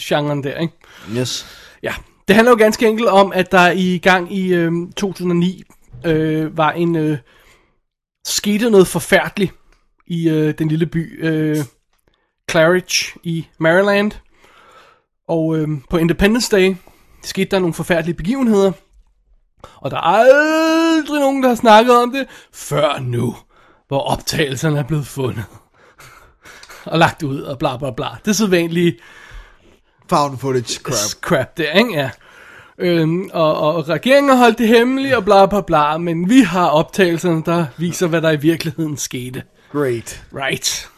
genren 0.00 0.44
der, 0.44 0.58
ikke? 0.58 0.74
Yes. 1.16 1.46
Ja, 1.82 1.94
det 2.28 2.36
handler 2.36 2.52
jo 2.52 2.56
ganske 2.58 2.86
enkelt 2.86 3.08
om, 3.08 3.32
at 3.32 3.52
der 3.52 3.70
i 3.70 3.98
gang 3.98 4.34
i 4.36 4.54
øh, 4.54 4.72
2009 4.96 5.62
øh, 6.06 6.56
var 6.56 6.72
en 6.72 6.96
øh, 6.96 7.18
skete 8.26 8.70
noget 8.70 8.86
forfærdeligt 8.86 9.52
i 10.06 10.28
øh, 10.28 10.54
den 10.58 10.68
lille 10.68 10.86
by 10.86 11.24
øh, 11.24 11.56
Claridge 12.50 13.18
i 13.22 13.46
Maryland. 13.58 14.12
Og 15.28 15.56
øh, 15.58 15.68
på 15.90 15.96
Independence 15.96 16.56
Day 16.56 16.76
skete 17.22 17.50
der 17.50 17.58
nogle 17.58 17.74
forfærdelige 17.74 18.14
begivenheder. 18.16 18.72
Og 19.76 19.90
der 19.90 19.96
er 19.96 20.00
aldrig 20.00 21.20
nogen, 21.20 21.42
der 21.42 21.48
har 21.48 21.56
snakket 21.56 21.96
om 21.96 22.12
det, 22.12 22.26
før 22.52 22.98
nu, 22.98 23.36
hvor 23.88 24.00
optagelserne 24.00 24.78
er 24.78 24.82
blevet 24.82 25.06
fundet. 25.06 25.44
og 26.84 26.98
lagt 26.98 27.22
ud 27.22 27.40
og 27.40 27.58
bla 27.58 27.76
bla 27.76 27.90
bla. 27.90 28.08
Det 28.24 28.30
er 28.30 28.34
så 28.34 28.46
vanligt 28.46 28.96
Found 30.08 30.38
footage 30.38 30.80
crap. 30.82 31.20
crap 31.20 31.56
der, 31.56 31.72
ikke? 31.72 31.94
Ja. 31.94 32.10
Øhm, 32.78 33.30
og, 33.32 33.56
og 33.56 33.88
regeringen 33.88 34.30
har 34.30 34.36
holdt 34.36 34.58
det 34.58 34.68
hemmeligt 34.68 35.14
og 35.14 35.24
bla 35.24 35.46
bla 35.46 35.60
bla, 35.60 35.98
men 35.98 36.30
vi 36.30 36.40
har 36.40 36.66
optagelserne, 36.68 37.42
der 37.46 37.66
viser, 37.76 38.06
hvad 38.06 38.22
der 38.22 38.30
i 38.30 38.40
virkeligheden 38.40 38.96
skete. 38.96 39.42
Great. 39.72 40.22
Right. 40.34 40.90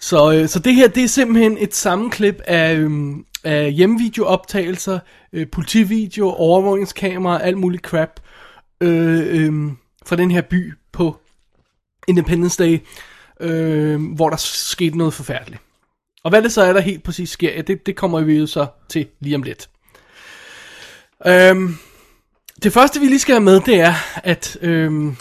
Så, 0.00 0.32
øh, 0.32 0.48
så 0.48 0.58
det 0.58 0.74
her, 0.74 0.88
det 0.88 1.04
er 1.04 1.08
simpelthen 1.08 1.56
et 1.60 1.74
sammenklip 1.74 2.40
af, 2.46 2.74
øhm, 2.74 3.24
af 3.44 3.72
hjemmevideooptagelser, 3.72 4.98
øh, 5.32 5.46
politivideo, 5.52 6.30
overvågningskamera, 6.30 7.42
alt 7.42 7.58
muligt 7.58 7.82
crap 7.82 8.20
øh, 8.80 9.46
øh, 9.46 9.72
fra 10.06 10.16
den 10.16 10.30
her 10.30 10.40
by 10.40 10.74
på 10.92 11.16
Independence 12.08 12.64
Day, 12.64 12.78
øh, 13.40 14.14
hvor 14.14 14.30
der 14.30 14.36
skete 14.36 14.98
noget 14.98 15.14
forfærdeligt. 15.14 15.60
Og 16.24 16.30
hvad 16.30 16.42
det 16.42 16.52
så 16.52 16.62
er, 16.62 16.72
der 16.72 16.80
helt 16.80 17.02
præcis 17.02 17.30
sker, 17.30 17.54
ja, 17.54 17.60
det, 17.60 17.86
det 17.86 17.96
kommer 17.96 18.20
vi 18.20 18.38
jo 18.38 18.46
så 18.46 18.66
til 18.88 19.06
lige 19.20 19.36
om 19.36 19.42
lidt. 19.42 19.70
Øhm, 21.26 21.76
det 22.62 22.72
første, 22.72 23.00
vi 23.00 23.06
lige 23.06 23.18
skal 23.18 23.34
have 23.34 23.44
med, 23.44 23.60
det 23.60 23.80
er, 23.80 23.94
at... 24.16 24.56
Øhm, 24.60 25.16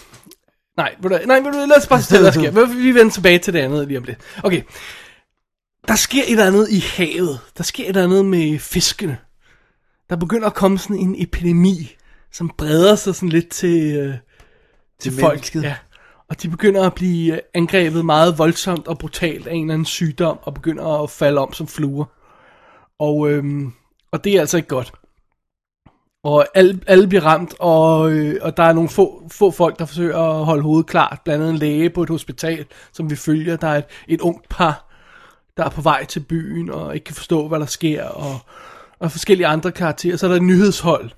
nej, 0.77 0.95
nej, 1.26 1.39
lad 1.39 1.77
os 1.77 1.88
bare 1.88 2.02
se, 2.02 2.15
hvad 2.15 2.26
der 2.26 2.31
sker. 2.31 2.65
Vi 2.84 2.91
vender 2.91 3.11
tilbage 3.11 3.39
til 3.39 3.53
det 3.53 3.60
andet 3.60 3.88
lige 3.88 3.98
om 3.98 4.03
lidt. 4.03 4.18
Okay. 4.43 4.61
Der 5.88 5.95
sker 5.95 6.24
et 6.24 6.32
eller 6.32 6.45
andet 6.45 6.70
i 6.70 6.80
havet. 6.80 7.40
Der 7.58 7.64
sker 7.64 7.84
et 7.84 7.90
eller 7.90 8.03
andet 8.03 8.26
med 8.26 8.60
fiskene. 8.60 9.18
Der 10.10 10.16
begynder 10.16 10.48
at 10.48 10.53
komme 10.53 10.78
sådan 10.78 10.98
en 10.98 11.16
epidemi, 11.18 11.95
som 12.32 12.52
breder 12.58 12.95
sig 12.95 13.16
sådan 13.16 13.30
lidt 13.30 13.49
til, 13.49 13.95
øh, 13.95 14.16
til 14.99 15.12
folk. 15.20 15.34
mennesket. 15.34 15.64
Ja. 15.64 15.76
Og 16.30 16.41
de 16.41 16.49
begynder 16.49 16.86
at 16.88 16.94
blive 16.94 17.34
øh, 17.34 17.40
angrebet 17.53 18.06
meget 18.06 18.38
voldsomt 18.38 18.88
og 18.88 18.98
brutalt 18.98 19.48
af 19.48 19.53
en 19.53 19.62
eller 19.64 19.74
anden 19.74 19.86
sygdom, 19.86 20.40
og 20.41 20.53
begynder 20.53 21.03
at 21.03 21.10
falde 21.10 21.41
om 21.41 21.53
som 21.53 21.68
fluer. 21.68 22.06
Og, 22.99 23.32
øhm, 23.32 23.74
og 24.12 24.24
det 24.24 24.34
er 24.36 24.40
altså 24.40 24.58
ikke 24.58 24.70
godt. 24.70 24.91
Og 26.24 26.45
alle, 26.53 26.80
alle 26.88 27.08
bliver 27.08 27.26
ramt, 27.26 27.53
og, 27.60 28.12
øh, 28.12 28.40
og 28.41 28.58
der 28.58 28.64
er 28.64 28.74
nogle 28.74 28.90
få, 28.90 29.28
få 29.32 29.52
folk, 29.52 29.80
der 29.80 29.86
forsøger 29.86 30.18
at 30.18 30.45
holde 30.45 30.64
hovedet 30.64 30.88
klart. 30.88 31.20
Blandt 31.26 31.44
andet 31.44 31.53
en 31.53 31.60
læge 31.60 31.90
på 31.90 32.03
et 32.03 32.10
hospital, 32.10 32.66
som 32.94 33.10
vi 33.10 33.16
følger. 33.16 33.56
Der 33.56 33.68
er 33.68 33.78
et, 33.78 33.86
et 34.08 34.22
ungt 34.22 34.49
par, 34.49 34.91
der 35.57 35.64
er 35.64 35.69
på 35.69 35.82
vej 35.82 36.06
til 36.06 36.19
byen, 36.19 36.69
og 36.69 36.95
ikke 36.95 37.03
kan 37.03 37.15
forstå, 37.15 37.48
hvad 37.48 37.60
der 37.60 37.65
sker. 37.65 38.03
Og, 38.03 38.40
og 38.99 39.11
forskellige 39.11 39.48
andre 39.48 39.72
karakterer. 39.72 40.18
Så 40.18 40.26
er 40.26 40.30
der 40.30 40.36
et 40.38 40.44
nyhedshold, 40.44 41.11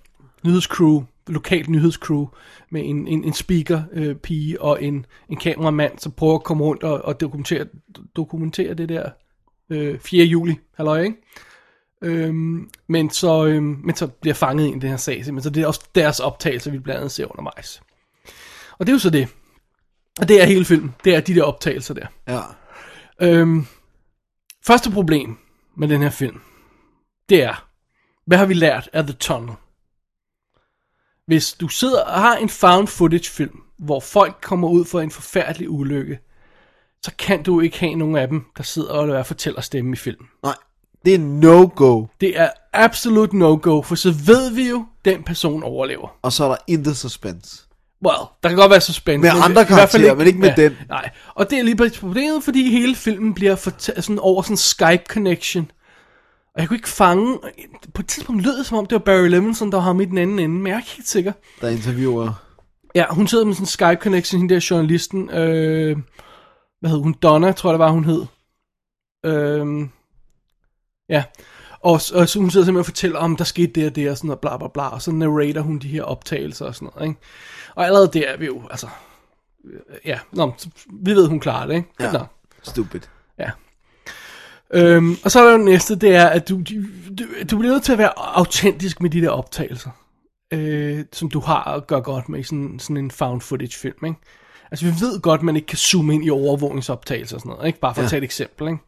nyhedscrew, 0.46 1.04
lokalt 1.28 1.70
nyhedscrew, 1.70 2.28
med 2.72 2.82
en, 2.86 3.08
en, 3.08 3.24
en 3.24 3.34
speaker 3.34 3.84
øh, 3.92 4.16
pige 4.16 4.62
og 4.62 4.84
en, 4.84 5.06
en 5.30 5.38
kameramand, 5.38 6.00
som 6.00 6.12
prøver 6.12 6.36
at 6.36 6.44
komme 6.44 6.64
rundt 6.64 6.84
og, 6.84 7.06
og 7.06 7.20
dokumentere, 7.20 7.66
dokumentere 8.16 8.74
det 8.74 8.90
der 8.90 9.10
øh, 9.70 10.00
4. 10.00 10.26
juli, 10.26 10.56
halløj, 10.78 11.02
ikke? 11.02 11.18
Øhm, 12.02 12.70
men, 12.88 13.10
så, 13.10 13.46
øhm, 13.46 13.80
men 13.84 13.96
så 13.96 14.08
bliver 14.08 14.34
fanget 14.34 14.66
ind 14.66 14.76
i 14.76 14.80
den 14.80 14.90
her 14.90 14.98
sag, 14.98 15.24
men 15.28 15.42
så 15.42 15.50
det 15.50 15.64
er 15.64 15.68
også 15.68 15.82
deres 15.96 16.20
optagelse, 16.20 16.72
vi 16.72 16.80
blandt 16.80 16.98
andet 16.98 17.12
ser 17.12 17.26
undervejs. 17.32 17.82
Og 18.78 18.88
det 18.88 18.92
er 18.92 18.96
jo 18.96 19.00
så 19.00 19.10
det. 19.10 19.28
Og 20.20 20.28
det 20.28 20.42
er 20.42 20.46
hele 20.46 20.66
filmen. 20.66 20.96
Det 21.04 21.16
er 21.16 21.20
de 21.20 21.36
der 21.36 21.44
optagelser 21.44 21.94
der. 21.94 22.06
Ja. 22.28 22.42
Øhm, 23.22 23.66
første 24.66 24.92
problem 24.92 25.38
med 25.78 25.88
den 25.88 26.02
her 26.02 26.10
film, 26.10 26.42
det 27.30 27.44
er, 27.44 27.68
hvad 28.26 28.38
har 28.38 28.46
vi 28.46 28.54
lært 28.54 28.90
af 28.94 29.04
The 29.04 29.14
Tunnel? 29.14 29.56
Hvis 31.26 31.54
du 31.54 31.68
sidder 31.68 32.04
og 32.04 32.22
har 32.22 32.36
en 32.36 32.50
found 32.50 32.88
footage 32.88 33.32
film, 33.32 33.62
hvor 33.78 34.00
folk 34.00 34.36
kommer 34.42 34.70
ud 34.70 34.86
for 34.86 35.02
en 35.02 35.12
forfærdelig 35.12 35.70
ulykke, 35.70 36.20
så 37.02 37.12
kan 37.20 37.44
du 37.44 37.60
ikke 37.60 37.80
have 37.80 37.96
nogen 37.96 38.16
af 38.16 38.28
dem, 38.28 38.46
der 38.58 38.64
sidder 38.64 38.94
og 38.94 39.08
lader 39.08 39.24
fortæller 39.24 39.62
stemme 39.62 39.94
i 39.94 39.96
filmen. 39.96 40.28
Nej, 40.44 40.56
det 41.06 41.16
er 41.16 41.20
no-go. 41.20 42.06
Det 42.22 42.40
er 42.40 42.50
absolut 42.74 43.34
no-go, 43.34 43.82
for 43.82 43.96
så 43.96 44.12
ved 44.26 44.52
vi 44.52 44.70
jo, 44.70 44.86
den 45.06 45.24
person 45.24 45.64
overlever. 45.64 46.18
Og 46.22 46.34
så 46.34 46.44
er 46.44 46.48
der 46.48 46.58
intet 46.68 46.98
suspense. 46.98 47.64
Well, 48.06 48.28
der 48.44 48.50
kan 48.50 48.58
godt 48.58 48.72
være 48.72 48.82
suspense. 48.82 49.22
Med 49.22 49.34
men 49.34 49.42
andre 49.44 49.62
i 49.62 49.66
hvert 49.66 49.68
fald 49.68 49.78
karakterer, 49.78 50.16
men 50.16 50.28
ikke 50.28 50.40
med 50.40 50.54
den. 50.56 50.78
Nej, 50.90 51.10
og 51.36 51.50
det 51.50 51.60
er 51.60 51.64
lige 51.64 51.76
præcis 51.76 52.00
problemet, 52.00 52.44
fordi 52.44 52.72
hele 52.72 52.96
filmen 52.96 53.34
bliver 53.34 53.56
fortalt 53.56 54.04
sådan 54.04 54.20
over 54.20 54.42
sådan 54.42 54.54
en 54.54 54.58
Skype-connection. 54.58 55.72
Og 56.56 56.62
jeg 56.62 56.68
kunne 56.68 56.78
ikke 56.78 56.90
fange... 56.90 57.40
På 57.94 58.02
et 58.02 58.08
tidspunkt 58.08 58.44
lød 58.44 58.58
det, 58.58 58.66
som 58.66 58.78
om 58.78 58.86
det 58.86 58.94
var 58.94 59.00
Barry 59.00 59.28
Levinson, 59.28 59.72
der 59.72 59.80
ham 59.80 60.02
i 60.02 60.06
den 60.06 60.18
anden 60.18 60.40
ende, 60.40 60.56
men 60.56 60.68
jeg 60.68 60.74
er 60.74 60.80
ikke 60.80 60.92
helt 60.92 61.08
sikker. 61.08 61.32
Der 61.62 61.70
interviewer. 61.70 62.32
Ja, 62.96 63.06
hun 63.10 63.28
sidder 63.28 63.46
med 63.46 63.54
sådan 63.54 63.64
en 63.64 63.68
Skype-connection, 63.68 64.38
hende 64.38 64.54
der 64.54 64.68
journalisten. 64.70 65.30
Øh, 65.30 65.98
hvad 66.80 66.90
hed 66.90 67.00
hun? 67.00 67.16
Donna, 67.22 67.52
tror 67.52 67.70
jeg 67.70 67.74
det 67.74 67.80
var, 67.80 67.92
hun 67.92 68.06
hed. 68.06 68.26
Øh, 69.26 69.88
ja. 71.10 71.24
Og, 71.82 71.94
og 71.94 72.30
så 72.30 72.40
hun 72.40 72.52
sidder 72.52 72.66
simpelthen 72.66 72.78
og 72.78 72.86
fortæller 72.86 73.20
om, 73.20 73.36
der 73.36 73.44
skete 73.44 73.72
det 73.72 73.86
og 73.86 73.96
det 73.96 74.10
og 74.10 74.18
sådan 74.18 74.28
noget, 74.28 74.40
bla 74.40 74.58
bla 74.58 74.68
bla. 74.68 74.88
Og 74.88 75.02
så 75.02 75.12
narrater 75.12 75.62
hun 75.62 75.80
de 75.80 75.88
her 75.88 76.04
optagelser 76.04 76.66
og 76.66 76.76
sådan 76.76 76.90
noget, 76.96 77.08
ikke? 77.10 77.22
Og 77.76 77.86
allerede 77.86 78.10
der 78.14 78.28
er 78.28 78.38
vi 78.38 78.46
jo, 78.46 78.62
altså... 78.72 78.88
øh, 79.66 79.80
Ja, 80.06 80.20
nå, 80.32 80.54
så 80.58 80.70
vi 80.90 81.12
ved, 81.12 81.28
hun 81.28 81.40
klarer 81.40 81.68
det, 81.68 81.76
ikke? 81.76 81.90
Ja. 82.00 82.12
Nå, 82.12 82.20
Stupid. 82.64 83.00
ja. 83.40 83.50
Øhm, 84.74 85.18
og 85.24 85.32
så 85.32 85.40
er 85.40 85.44
der 85.46 85.52
jo 85.52 85.58
næste, 85.58 85.96
det 85.96 86.16
er, 86.16 86.28
at 86.28 86.50
du, 86.50 86.62
du, 87.20 87.26
du, 87.52 87.58
bliver 87.58 87.74
nødt 87.74 87.84
til 87.84 87.92
at 87.92 87.98
være 87.98 88.12
autentisk 88.18 89.02
med 89.02 89.10
de 89.10 89.22
der 89.22 89.30
optagelser, 89.30 89.90
øh, 90.54 91.06
som 91.14 91.30
du 91.30 91.40
har 91.40 91.64
at 91.64 91.88
gøre 91.88 92.02
godt 92.02 92.30
med 92.30 92.40
i 92.40 92.44
sådan, 92.44 92.80
sådan 92.80 92.98
en 92.98 93.12
found 93.12 93.42
footage 93.42 93.78
film, 93.80 94.06
ikke? 94.06 94.20
Altså, 94.72 94.86
vi 94.86 94.92
ved 94.92 95.22
godt, 95.22 95.40
at 95.40 95.44
man 95.44 95.56
ikke 95.56 95.66
kan 95.66 95.78
zoome 95.78 96.14
ind 96.14 96.26
i 96.26 96.30
overvågningsoptagelser 96.30 97.36
og 97.36 97.42
sådan 97.42 97.50
noget, 97.50 97.68
ikke? 97.68 97.80
Bare 97.80 97.94
for 97.96 98.02
ja. 98.02 98.06
at 98.06 98.10
tage 98.10 98.18
et 98.18 98.24
eksempel, 98.24 98.68
ikke? 98.68 98.80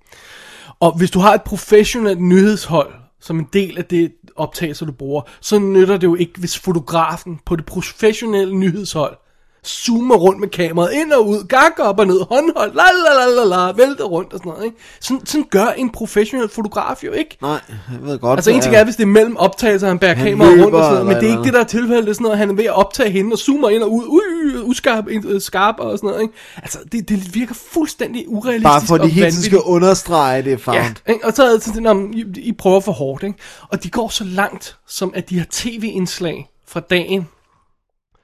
Og 0.80 0.98
hvis 0.98 1.12
du 1.12 1.20
har 1.20 1.34
et 1.34 1.42
professionelt 1.44 2.22
nyhedshold, 2.22 2.94
som 3.20 3.40
en 3.40 3.50
del 3.54 3.78
af 3.78 3.86
det 3.86 4.14
optagelser, 4.36 4.86
du 4.86 4.92
bruger, 4.92 5.22
så 5.42 5.60
nytter 5.60 5.98
det 5.98 6.08
jo 6.08 6.16
ikke, 6.16 6.40
hvis 6.40 6.60
fotografen 6.60 7.40
på 7.46 7.56
det 7.56 7.66
professionelle 7.66 8.56
nyhedshold 8.56 9.18
zoomer 9.68 10.16
rundt 10.16 10.40
med 10.40 10.48
kameraet 10.48 10.94
ind 10.94 11.12
og 11.12 11.28
ud, 11.28 11.44
gakker 11.44 11.84
op 11.84 12.00
og 12.00 12.08
ned, 12.08 12.22
håndholdt, 12.30 12.76
la 12.76 12.84
la 13.06 13.26
la 13.26 13.44
la 13.44 13.66
la, 13.66 13.72
vælter 13.72 14.04
rundt 14.04 14.34
og 14.34 14.40
sådan 14.40 14.50
noget, 14.50 14.66
ikke? 14.66 14.78
Sådan, 15.00 15.26
sådan 15.26 15.46
gør 15.50 15.68
en 15.68 15.90
professionel 15.90 16.50
fotograf 16.50 17.04
jo 17.04 17.12
ikke. 17.12 17.38
Nej, 17.42 17.52
jeg 17.92 18.00
ved 18.02 18.20
godt. 18.20 18.38
Altså 18.38 18.52
en 18.52 18.62
ting 18.62 18.76
er, 18.76 18.84
hvis 18.84 18.96
det 18.96 19.04
er 19.04 19.08
mellem 19.08 19.38
optagelser, 19.38 19.88
han 19.88 20.00
bærer 20.00 20.16
Han 20.16 20.28
kameraet 20.28 20.64
rundt 20.64 20.76
og 20.76 20.84
sådan 20.84 20.94
noget, 20.94 21.06
men 21.06 21.16
det 21.16 21.24
er 21.24 21.32
ikke 21.32 21.44
det, 21.44 21.54
der 21.54 21.60
er 21.60 21.64
tilfældet. 21.64 22.04
Det 22.04 22.10
er 22.10 22.14
sådan 22.14 22.24
noget, 22.24 22.38
han 22.38 22.50
er 22.50 22.54
ved 22.54 22.66
at 22.66 22.76
optage 22.76 23.10
hende 23.10 23.34
og 23.34 23.40
zoomer 23.40 23.70
ind 23.70 23.84
og 23.84 23.94
ud, 23.94 24.04
ui, 24.08 24.62
uskarp, 24.64 25.06
øh, 25.08 25.42
skarp 25.42 25.76
og 25.78 25.98
sådan 25.98 26.08
noget, 26.08 26.22
ikke? 26.22 26.34
Altså, 26.58 26.80
det, 26.92 27.10
det 27.10 27.36
virker 27.36 27.54
fuldstændig 27.54 28.26
urealistisk 28.28 28.64
Bare 28.64 28.82
for 28.82 28.98
de 28.98 29.08
hele 29.08 29.32
tiden 29.32 29.44
skal 29.44 29.60
understrege, 29.60 30.42
det 30.42 30.62
found. 30.62 30.78
Ja, 30.78 31.14
ikke? 31.14 31.26
og 31.26 31.34
så 31.34 31.44
er 31.44 31.52
det 31.52 31.64
sådan, 31.64 32.14
I, 32.14 32.26
I 32.40 32.52
prøver 32.52 32.80
for 32.80 32.92
hårdt, 32.92 33.24
ikke? 33.24 33.40
Og 33.70 33.84
de 33.84 33.90
går 33.90 34.10
så 34.10 34.24
langt, 34.24 34.78
som 34.88 35.12
at 35.16 35.30
de 35.30 35.38
har 35.38 35.46
tv-indslag 35.52 36.50
fra 36.68 36.80
dagen, 36.80 37.28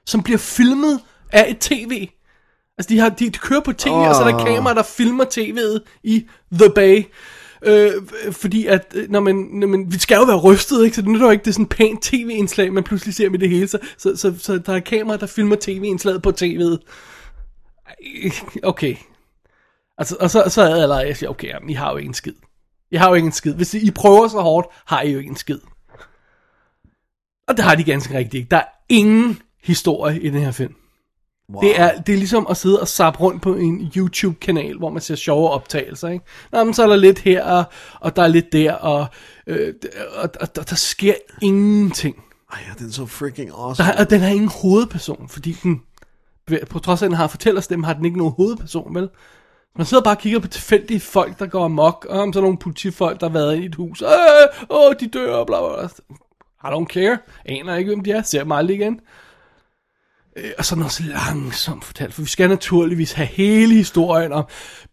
som 0.06 0.22
bliver 0.22 0.38
filmet 0.38 1.00
af 1.32 1.50
et 1.50 1.58
tv. 1.58 2.08
Altså, 2.78 2.88
de, 2.88 2.98
har, 2.98 3.08
de, 3.08 3.30
kører 3.30 3.60
på 3.60 3.72
tv, 3.72 3.88
oh. 3.88 4.08
og 4.08 4.14
så 4.14 4.22
er 4.22 4.30
der 4.30 4.44
kamera, 4.44 4.74
der 4.74 4.82
filmer 4.82 5.24
tv'et 5.24 6.00
i 6.02 6.26
The 6.52 6.70
Bay. 6.74 7.04
Øh, 7.64 7.92
fordi 8.32 8.66
at, 8.66 8.92
øh, 8.94 9.10
når 9.10 9.20
man, 9.20 9.36
når 9.36 9.66
man, 9.66 9.92
vi 9.92 9.98
skal 9.98 10.16
jo 10.16 10.24
være 10.24 10.40
rystet, 10.40 10.84
ikke? 10.84 10.96
Så 10.96 11.02
det 11.02 11.10
nytter 11.10 11.26
jo 11.26 11.30
ikke, 11.30 11.44
det 11.44 11.50
er 11.50 11.52
sådan 11.52 11.66
pænt 11.66 12.02
tv-indslag, 12.02 12.72
man 12.72 12.84
pludselig 12.84 13.14
ser 13.14 13.30
med 13.30 13.38
det 13.38 13.50
hele. 13.50 13.68
Så, 13.68 13.78
så, 13.98 14.16
så, 14.16 14.34
så 14.38 14.58
der 14.58 14.74
er 14.74 14.80
kamera, 14.80 15.16
der 15.16 15.26
filmer 15.26 15.56
tv-indslaget 15.60 16.22
på 16.22 16.32
tv'et. 16.42 16.78
Okay. 18.62 18.96
Altså, 19.98 20.16
og 20.20 20.30
så, 20.30 20.44
så 20.48 20.62
er 20.62 20.68
jeg 20.68 20.82
allerede, 20.82 21.06
jeg 21.06 21.16
siger, 21.16 21.30
okay, 21.30 21.48
jamen, 21.48 21.70
I 21.70 21.72
har 21.72 21.90
jo 21.90 21.96
ikke 21.96 22.08
en 22.08 22.14
skid. 22.14 22.34
I 22.90 22.96
har 22.96 23.08
jo 23.08 23.14
ikke 23.14 23.26
en 23.26 23.32
skid. 23.32 23.54
Hvis 23.54 23.74
I 23.74 23.90
prøver 23.90 24.28
så 24.28 24.40
hårdt, 24.40 24.66
har 24.86 25.02
I 25.02 25.12
jo 25.12 25.18
ikke 25.18 25.30
en 25.30 25.36
skid. 25.36 25.58
Og 27.48 27.56
det 27.56 27.64
har 27.64 27.74
de 27.74 27.84
ganske 27.84 28.18
rigtigt 28.18 28.34
ikke. 28.34 28.50
Der 28.50 28.56
er 28.56 28.64
ingen 28.88 29.42
historie 29.62 30.20
i 30.20 30.30
den 30.30 30.40
her 30.40 30.50
film. 30.50 30.74
Wow. 31.50 31.60
Det, 31.60 31.80
er, 31.80 32.00
det 32.02 32.12
er 32.12 32.16
ligesom 32.16 32.46
at 32.50 32.56
sidde 32.56 32.80
og 32.80 32.88
zappe 32.88 33.20
rundt 33.20 33.42
på 33.42 33.54
en 33.54 33.92
YouTube-kanal, 33.96 34.78
hvor 34.78 34.90
man 34.90 35.02
ser 35.02 35.14
sjove 35.14 35.50
optagelser. 35.50 36.08
Ikke? 36.08 36.24
Nå, 36.52 36.64
men 36.64 36.74
så 36.74 36.82
er 36.82 36.86
der 36.86 36.96
lidt 36.96 37.18
her, 37.18 37.44
og, 37.44 37.64
og 38.00 38.16
der 38.16 38.22
er 38.22 38.28
lidt 38.28 38.52
der, 38.52 38.72
og, 38.72 39.06
øh, 39.46 39.74
og, 40.16 40.30
og 40.40 40.56
der, 40.56 40.62
der 40.62 40.76
sker 40.76 41.14
ingenting. 41.42 42.16
Ej, 42.52 42.58
den 42.78 42.86
er 42.86 42.92
så 42.92 43.06
freaking 43.06 43.50
awesome. 43.50 43.88
Der, 43.88 43.98
og 43.98 44.10
den 44.10 44.20
har 44.20 44.28
ingen 44.28 44.50
hovedperson, 44.62 45.28
fordi 45.28 45.56
den, 45.62 45.82
på 46.70 46.78
trods 46.78 47.02
af, 47.02 47.06
at 47.06 47.10
den 47.10 47.16
har 47.16 47.26
fortællerstemme, 47.26 47.86
har 47.86 47.92
den 47.92 48.04
ikke 48.04 48.18
nogen 48.18 48.34
hovedperson, 48.36 48.94
vel? 48.94 49.08
Man 49.76 49.86
sidder 49.86 50.02
bare 50.02 50.14
og 50.14 50.18
kigger 50.18 50.38
på 50.38 50.48
tilfældige 50.48 51.00
folk, 51.00 51.38
der 51.38 51.46
går 51.46 51.64
amok, 51.64 52.06
og 52.10 52.20
om 52.20 52.32
så 52.32 52.38
er 52.38 52.42
nogle 52.42 52.58
politifolk, 52.58 53.20
der 53.20 53.28
har 53.28 53.32
været 53.32 53.58
i 53.58 53.64
et 53.64 53.74
hus, 53.74 54.02
øh, 54.02 54.08
åh, 54.70 54.94
de 55.00 55.08
dør, 55.08 55.34
og 55.34 55.46
bla 55.46 55.56
bla 55.60 55.76
bla. 55.76 56.16
I 56.64 56.72
don't 56.74 56.86
care. 56.86 57.18
Aner 57.44 57.76
ikke, 57.76 57.88
hvem 57.88 58.04
de 58.04 58.10
er. 58.10 58.22
Ser 58.22 58.42
dem 58.42 58.52
aldrig 58.52 58.76
igen. 58.76 59.00
Øh, 60.36 60.50
og 60.58 60.64
så 60.64 60.76
noget 60.76 60.92
så 60.92 61.02
langsomt 61.02 61.84
fortalt, 61.84 62.14
for 62.14 62.22
vi 62.22 62.28
skal 62.28 62.48
naturligvis 62.48 63.12
have 63.12 63.26
hele 63.26 63.74
historien 63.74 64.32
om 64.32 64.44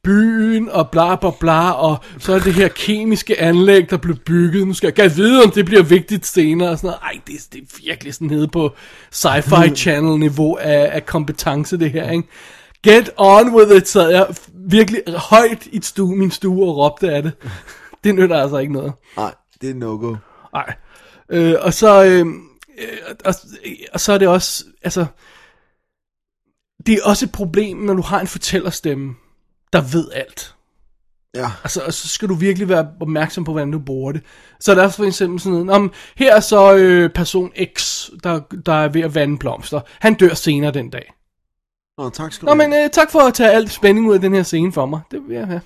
byen 0.04 0.70
og 0.70 0.90
bla 0.90 1.16
bla 1.16 1.30
bla, 1.40 1.72
og 1.72 1.98
så 2.20 2.34
er 2.34 2.40
det 2.40 2.54
her 2.54 2.68
kemiske 2.68 3.40
anlæg, 3.40 3.90
der 3.90 3.98
blev 3.98 4.16
bygget. 4.16 4.68
Nu 4.68 4.74
skal 4.74 4.88
jeg 4.88 4.96
gerne 4.96 5.16
vide, 5.16 5.44
om 5.44 5.52
det 5.52 5.66
bliver 5.66 5.84
vigtigt 5.84 6.26
senere. 6.26 6.70
Og 6.70 6.78
sådan 6.78 6.88
noget. 6.88 7.00
Ej, 7.04 7.22
det, 7.28 7.54
det 7.54 7.62
er 7.62 7.82
virkelig 7.86 8.14
sådan 8.14 8.28
nede 8.28 8.48
på 8.48 8.76
sci-fi 9.16 9.76
channel 9.76 10.20
niveau 10.20 10.56
af, 10.56 10.90
af 10.92 11.06
kompetence, 11.06 11.78
det 11.78 11.92
her, 11.92 12.12
ikke? 12.12 12.28
Get 12.84 13.10
on 13.18 13.56
with 13.56 13.76
it, 13.78 13.88
sad 13.88 14.10
jeg 14.10 14.28
virkelig 14.56 15.02
højt 15.08 15.68
i 15.72 15.80
stue, 15.84 16.16
min 16.16 16.32
stue 16.32 16.68
og 16.70 16.78
råbte 16.78 17.12
af 17.12 17.24
det. 17.24 17.32
Det 18.04 18.16
nytter 18.16 18.42
altså 18.42 18.58
ikke 18.58 18.74
noget. 18.74 18.94
Nej, 19.18 19.34
det 19.62 19.70
er 19.70 19.74
no-go. 19.74 20.16
Nej. 20.54 20.74
Øh, 21.32 21.56
og 21.62 21.74
så, 21.74 22.04
øh, 22.06 22.26
øh, 22.80 23.16
og, 23.26 23.34
og 23.94 24.00
så 24.00 24.14
er 24.14 24.18
det 24.18 24.28
også, 24.28 24.66
altså, 24.82 25.06
det 26.86 26.94
er 26.94 27.00
også 27.06 27.26
et 27.26 27.32
problem, 27.32 27.78
når 27.78 27.94
du 27.94 28.02
har 28.02 28.20
en 28.20 28.28
fortællerstemme, 28.28 29.16
der 29.74 29.82
ved 29.82 30.12
alt. 30.12 30.56
Ja. 31.36 31.52
Altså, 31.64 31.82
og 31.86 31.94
så 31.94 32.08
skal 32.08 32.30
du 32.30 32.34
virkelig 32.34 32.70
være 32.70 32.92
opmærksom 33.00 33.44
på, 33.44 33.52
hvordan 33.52 33.72
du 33.72 33.80
bruger 33.80 34.12
det. 34.12 34.22
Så 34.60 34.72
er 34.72 34.76
der 34.76 34.84
også 34.84 34.98
for 34.98 35.06
eksempel 35.06 35.40
sådan 35.40 35.60
noget, 35.60 35.70
om 35.70 35.94
her 36.16 36.36
er 36.36 36.40
så 36.40 36.76
øh, 36.76 37.10
person 37.10 37.52
X, 37.76 38.10
der, 38.24 38.40
der 38.66 38.74
er 38.74 38.88
ved 38.88 39.02
at 39.02 39.16
vande 39.16 39.38
blomster. 39.38 39.82
Han 40.00 40.14
dør 40.14 40.34
senere 40.34 40.72
den 40.72 40.90
dag. 40.90 41.14
Nå, 41.98 42.10
tak 42.10 42.34
skal 42.34 42.46
Nå, 42.46 42.52
du 42.52 42.58
men 42.58 42.74
øh, 42.74 42.90
tak 42.90 43.12
for 43.12 43.20
at 43.20 43.34
tage 43.34 43.52
alt 43.52 43.72
spænding 43.72 44.08
ud 44.08 44.14
af 44.14 44.22
den 44.22 44.34
her 44.34 44.44
scene 44.44 44.72
for 44.72 44.86
mig. 44.86 45.00
Det 45.12 45.22
vil 45.28 45.36
jeg 45.36 45.48
have. 45.48 45.62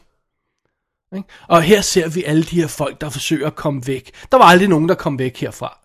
Og 1.48 1.61
her 1.61 1.81
ser 1.81 2.10
vi 2.10 2.23
alle 2.23 2.44
de 2.44 2.61
her 2.61 2.68
folk, 2.68 3.02
der 3.02 3.10
forsøger 3.10 3.48
at 3.48 3.56
komme 3.56 3.88
væk. 3.88 4.11
Der 4.31 4.38
var 4.38 4.45
aldrig 4.45 4.68
nogen, 4.68 4.90
der 4.90 4.95
kom 4.95 5.19
væk 5.19 5.38
herfra. 5.38 5.82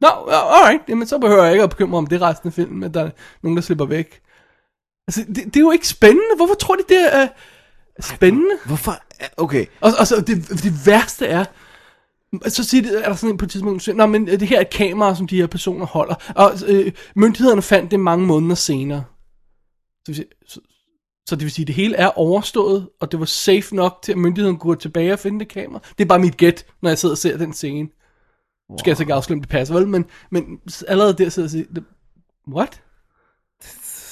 Nå, 0.00 0.08
ja, 0.28 0.56
alright, 0.56 0.88
jamen 0.88 1.06
så 1.06 1.18
behøver 1.18 1.42
jeg 1.44 1.52
ikke 1.52 1.62
at 1.64 1.70
bekymre 1.70 1.98
om 1.98 2.06
det 2.06 2.20
resten 2.22 2.46
af 2.48 2.52
filmen, 2.52 2.82
at 2.82 2.94
der 2.94 3.04
er 3.04 3.10
nogen, 3.42 3.56
der 3.56 3.62
slipper 3.62 3.84
væk. 3.84 4.20
Altså, 5.08 5.24
det, 5.28 5.36
det 5.36 5.56
er 5.56 5.60
jo 5.60 5.70
ikke 5.70 5.88
spændende. 5.88 6.36
Hvorfor 6.36 6.54
tror 6.54 6.74
de, 6.76 6.82
det 6.88 7.14
er 7.16 7.28
spændende? 8.00 8.56
Hvorfor? 8.66 8.94
Okay. 9.36 9.66
Og, 9.80 9.92
og 9.98 10.06
så 10.06 10.20
det, 10.20 10.48
det 10.48 10.86
værste 10.86 11.26
er, 11.26 11.44
så 12.48 12.64
siger 12.64 12.82
det, 12.82 13.04
er 13.04 13.08
der 13.08 13.14
sådan 13.16 13.34
en 13.34 13.38
på 13.38 13.44
et 13.44 13.50
tidspunkt, 13.50 13.82
så, 13.82 13.92
Nå, 13.92 14.06
men 14.06 14.26
det 14.26 14.42
her 14.48 14.56
er 14.56 14.60
et 14.60 14.70
kamera, 14.70 15.14
som 15.16 15.26
de 15.26 15.36
her 15.36 15.46
personer 15.46 15.86
holder, 15.86 16.14
og 16.36 16.52
øh, 16.66 16.92
myndighederne 17.16 17.62
fandt 17.62 17.90
det 17.90 18.00
mange 18.00 18.26
måneder 18.26 18.54
senere. 18.54 19.04
Så, 19.90 20.02
vil 20.06 20.16
sige- 20.16 20.28
så, 20.48 20.60
så 21.28 21.36
det 21.36 21.42
vil 21.42 21.50
sige, 21.50 21.62
at 21.62 21.66
det 21.66 21.74
hele 21.74 21.96
er 21.96 22.18
overstået, 22.18 22.88
og 23.00 23.12
det 23.12 23.20
var 23.20 23.26
safe 23.26 23.76
nok 23.76 23.98
til, 24.02 24.12
at 24.12 24.18
myndighederne 24.18 24.58
kunne 24.58 24.74
gå 24.74 24.80
tilbage 24.80 25.12
og 25.12 25.18
finde 25.18 25.38
det 25.38 25.48
kamera. 25.48 25.80
Det 25.98 26.04
er 26.04 26.08
bare 26.08 26.18
mit 26.18 26.36
gæt, 26.36 26.66
når 26.82 26.90
jeg 26.90 26.98
sidder 26.98 27.14
og 27.14 27.18
ser 27.18 27.36
den 27.36 27.52
scene. 27.52 27.88
Nu 28.70 28.78
skal 28.78 28.90
jeg 28.90 28.96
så 28.96 29.02
ikke 29.02 29.14
afsløre, 29.14 29.36
om 29.36 29.40
det 29.40 29.48
passer, 29.48 29.74
vel? 29.74 29.88
Men, 29.88 30.04
men 30.30 30.60
allerede 30.88 31.12
der 31.12 31.28
sidder 31.28 31.58
jeg 31.58 31.66
og 31.66 31.68
siger, 31.74 31.82
what? 32.48 32.82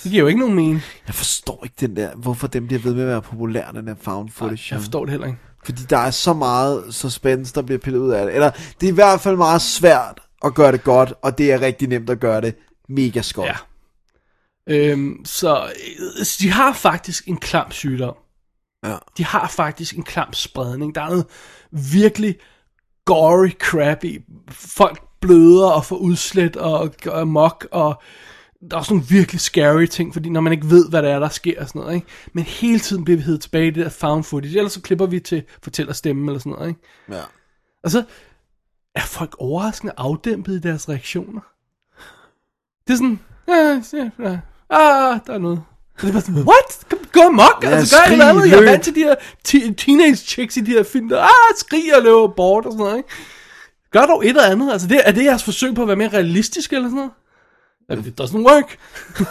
Det 0.03 0.11
giver 0.11 0.21
jo 0.21 0.27
ikke 0.27 0.41
nogen 0.41 0.55
mening. 0.55 0.83
Jeg 1.07 1.15
forstår 1.15 1.61
ikke 1.65 1.77
den 1.81 1.97
der, 1.97 2.15
hvorfor 2.15 2.47
dem 2.47 2.67
bliver 2.67 2.83
ved 2.83 2.95
med 2.95 3.03
at 3.03 3.09
være 3.09 3.23
populær, 3.23 3.71
den 3.71 3.87
der 3.87 3.95
found 4.01 4.31
footage. 4.31 4.75
Jeg 4.75 4.81
forstår 4.81 5.05
det 5.05 5.11
heller 5.11 5.27
ikke. 5.27 5.39
Fordi 5.65 5.83
der 5.83 5.99
er 5.99 6.11
så 6.11 6.33
meget 6.33 6.95
suspense, 6.95 7.55
der 7.55 7.63
bliver 7.63 7.79
pillet 7.79 7.99
ud 7.99 8.11
af 8.11 8.27
det. 8.27 8.35
Eller, 8.35 8.51
det 8.81 8.87
er 8.87 8.93
i 8.93 8.95
hvert 8.95 9.21
fald 9.21 9.37
meget 9.37 9.63
svært 9.63 10.21
at 10.45 10.55
gøre 10.55 10.73
det 10.73 10.85
godt, 10.85 11.13
og 11.23 11.39
det 11.39 11.53
er 11.53 11.61
rigtig 11.61 11.89
nemt 11.89 12.11
at 12.11 12.21
gøre 12.21 12.41
det 12.41 12.55
mega 12.89 13.23
skot. 13.23 13.47
Ja. 13.47 13.57
Øhm, 14.69 15.25
så 15.25 15.65
øh, 15.65 16.27
de 16.41 16.51
har 16.51 16.73
faktisk 16.73 17.29
en 17.29 17.37
klam 17.37 17.71
sygdom. 17.71 18.15
Ja. 18.85 18.97
De 19.19 19.25
har 19.25 19.49
faktisk 19.49 19.97
en 19.97 20.03
klam 20.03 20.33
spredning. 20.33 20.95
Der 20.95 21.01
er 21.01 21.09
noget 21.09 21.27
virkelig 21.71 22.37
gory 23.09 23.51
crap 23.59 24.05
i. 24.05 24.19
Folk 24.51 25.03
bløder 25.21 25.71
og 25.71 25.85
får 25.85 25.97
udslæt 25.97 26.57
og 26.57 26.93
går 27.03 27.13
amok, 27.13 27.69
og 27.73 28.03
der 28.61 28.77
er 28.77 28.79
også 28.81 28.95
nogle 28.95 29.07
virkelig 29.09 29.41
scary 29.41 29.87
ting, 29.87 30.13
fordi 30.13 30.29
når 30.29 30.41
man 30.41 30.53
ikke 30.53 30.71
ved, 30.71 30.91
hvad 30.91 31.03
der 31.03 31.09
er, 31.09 31.19
der 31.19 31.29
sker 31.29 31.61
og 31.61 31.69
sådan 31.69 31.81
noget, 31.81 31.95
ikke? 31.95 32.07
Men 32.33 32.45
hele 32.45 32.79
tiden 32.79 33.05
bliver 33.05 33.17
vi 33.17 33.23
heddet 33.23 33.41
tilbage 33.41 33.67
i 33.67 33.71
det 33.71 33.85
der 33.85 33.91
found 33.91 34.25
footage, 34.25 34.57
ellers 34.57 34.73
så 34.73 34.81
klipper 34.81 35.07
vi 35.07 35.21
til 35.21 35.43
fortællerstemmen 35.63 36.29
eller 36.29 36.39
sådan 36.39 36.53
noget, 36.53 36.69
ikke? 36.69 36.81
Ja. 37.11 37.23
Og 37.85 37.91
så 37.91 38.05
er 38.95 39.01
folk 39.01 39.37
overraskende 39.39 39.93
afdæmpet 39.97 40.55
i 40.55 40.61
deres 40.61 40.89
reaktioner. 40.89 41.41
Det 42.87 42.93
er 42.93 42.97
sådan, 42.97 43.21
ja, 43.49 43.83
ja, 43.93 44.11
ja, 44.19 44.39
ah, 44.71 45.21
der 45.27 45.35
er 45.35 45.39
noget. 45.39 45.63
Og 45.99 46.03
det 46.03 46.13
bare 46.13 46.21
sådan, 46.23 46.35
what? 46.35 46.87
Kom, 46.91 46.99
gå 47.13 47.21
amok, 47.21 47.59
Ja, 47.63 47.69
altså 47.69 47.97
gør 47.97 48.07
et 48.07 48.13
eller 48.13 48.29
andet. 48.29 48.51
Jeg 48.51 48.59
er 48.59 48.71
vant 48.71 48.85
til 48.85 48.95
de 48.95 49.01
her 49.01 49.15
te- 49.45 49.75
teenage 49.75 50.17
chicks 50.17 50.57
i 50.57 50.61
de 50.61 50.71
her 50.71 50.83
film, 50.83 51.09
der 51.09 51.21
ah, 51.23 51.57
skriger 51.57 51.97
og 51.97 52.03
løber 52.03 52.29
bort 52.29 52.67
og 52.67 52.73
sådan 52.73 52.85
noget, 52.85 52.97
ikke? 52.97 53.09
Gør 53.93 54.07
dog 54.07 54.25
et 54.25 54.29
eller 54.29 54.43
andet. 54.51 54.73
Altså, 54.73 54.89
det, 54.89 55.01
er 55.05 55.13
det 55.13 55.25
jeres 55.25 55.43
forsøg 55.45 55.75
på 55.75 55.83
at 55.83 55.89
være 55.89 55.97
mere 55.97 56.09
realistisk 56.09 56.73
eller 56.73 56.89
sådan 56.89 56.97
noget? 56.97 58.07
It 58.07 58.21
doesn't 58.21 58.37
work. 58.39 58.79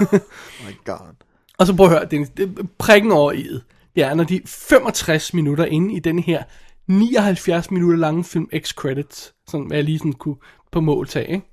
My 0.67 0.75
god. 0.85 1.15
Og 1.57 1.67
så 1.67 1.75
prøv 1.75 1.85
at 1.85 1.91
høre, 1.91 2.05
det 2.05 2.39
er 2.39 2.63
prikken 2.77 3.11
over 3.11 3.31
i 3.31 3.43
det. 3.43 3.63
Det 3.95 4.03
er, 4.03 4.13
når 4.13 4.23
de 4.23 4.35
er 4.35 4.39
65 4.45 5.33
minutter 5.33 5.65
inde 5.65 5.95
i 5.95 5.99
den 5.99 6.19
her 6.19 6.43
79 6.87 7.71
minutter 7.71 7.97
lange 7.97 8.23
film 8.23 8.47
X-Credits, 8.55 9.47
hvad 9.67 9.77
jeg 9.77 9.83
lige 9.83 9.97
sådan 9.99 10.13
kunne 10.13 10.35
på 10.71 10.81
mål 10.81 11.07
tage, 11.07 11.27
ikke? 11.31 11.47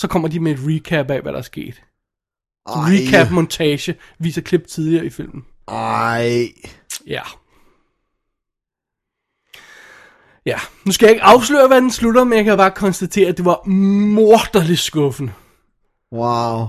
Så 0.00 0.08
kommer 0.08 0.28
de 0.28 0.40
med 0.40 0.52
et 0.52 0.58
recap 0.62 1.10
af, 1.10 1.22
hvad 1.22 1.32
der 1.32 1.38
er 1.38 1.42
sket. 1.42 1.82
Ej. 2.68 2.74
Recap 2.74 3.30
montage 3.30 3.94
viser 4.18 4.40
klip 4.40 4.66
tidligere 4.66 5.06
i 5.06 5.10
filmen. 5.10 5.44
Ej. 5.68 6.48
Ja. 7.06 7.22
Ja, 10.46 10.58
nu 10.84 10.92
skal 10.92 11.06
jeg 11.06 11.12
ikke 11.12 11.24
afsløre, 11.24 11.66
hvad 11.66 11.80
den 11.80 11.90
slutter, 11.90 12.24
men 12.24 12.36
jeg 12.36 12.44
kan 12.44 12.56
bare 12.56 12.70
konstatere, 12.70 13.28
at 13.28 13.36
det 13.36 13.44
var 13.44 13.68
morderligt 13.68 14.80
skuffende. 14.80 15.32
Wow. 16.12 16.66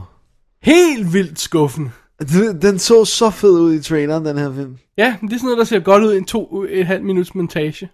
Helt 0.61 1.13
vildt 1.13 1.39
skuffende. 1.39 1.91
Den, 2.19 2.61
den 2.61 2.79
så 2.79 3.05
så 3.05 3.29
fed 3.29 3.59
ud 3.59 3.73
i 3.73 3.81
traileren, 3.81 4.25
den 4.25 4.37
her 4.37 4.53
film. 4.55 4.77
Ja, 4.97 5.15
det 5.21 5.33
er 5.33 5.37
sådan 5.37 5.45
noget, 5.45 5.57
der 5.57 5.63
ser 5.63 5.79
godt 5.79 6.03
ud 6.03 6.13
i 6.13 6.17
en 6.17 6.25
to, 6.25 6.63
et 6.69 6.87
halvt 6.87 7.05
minuts 7.05 7.35
montage. 7.35 7.89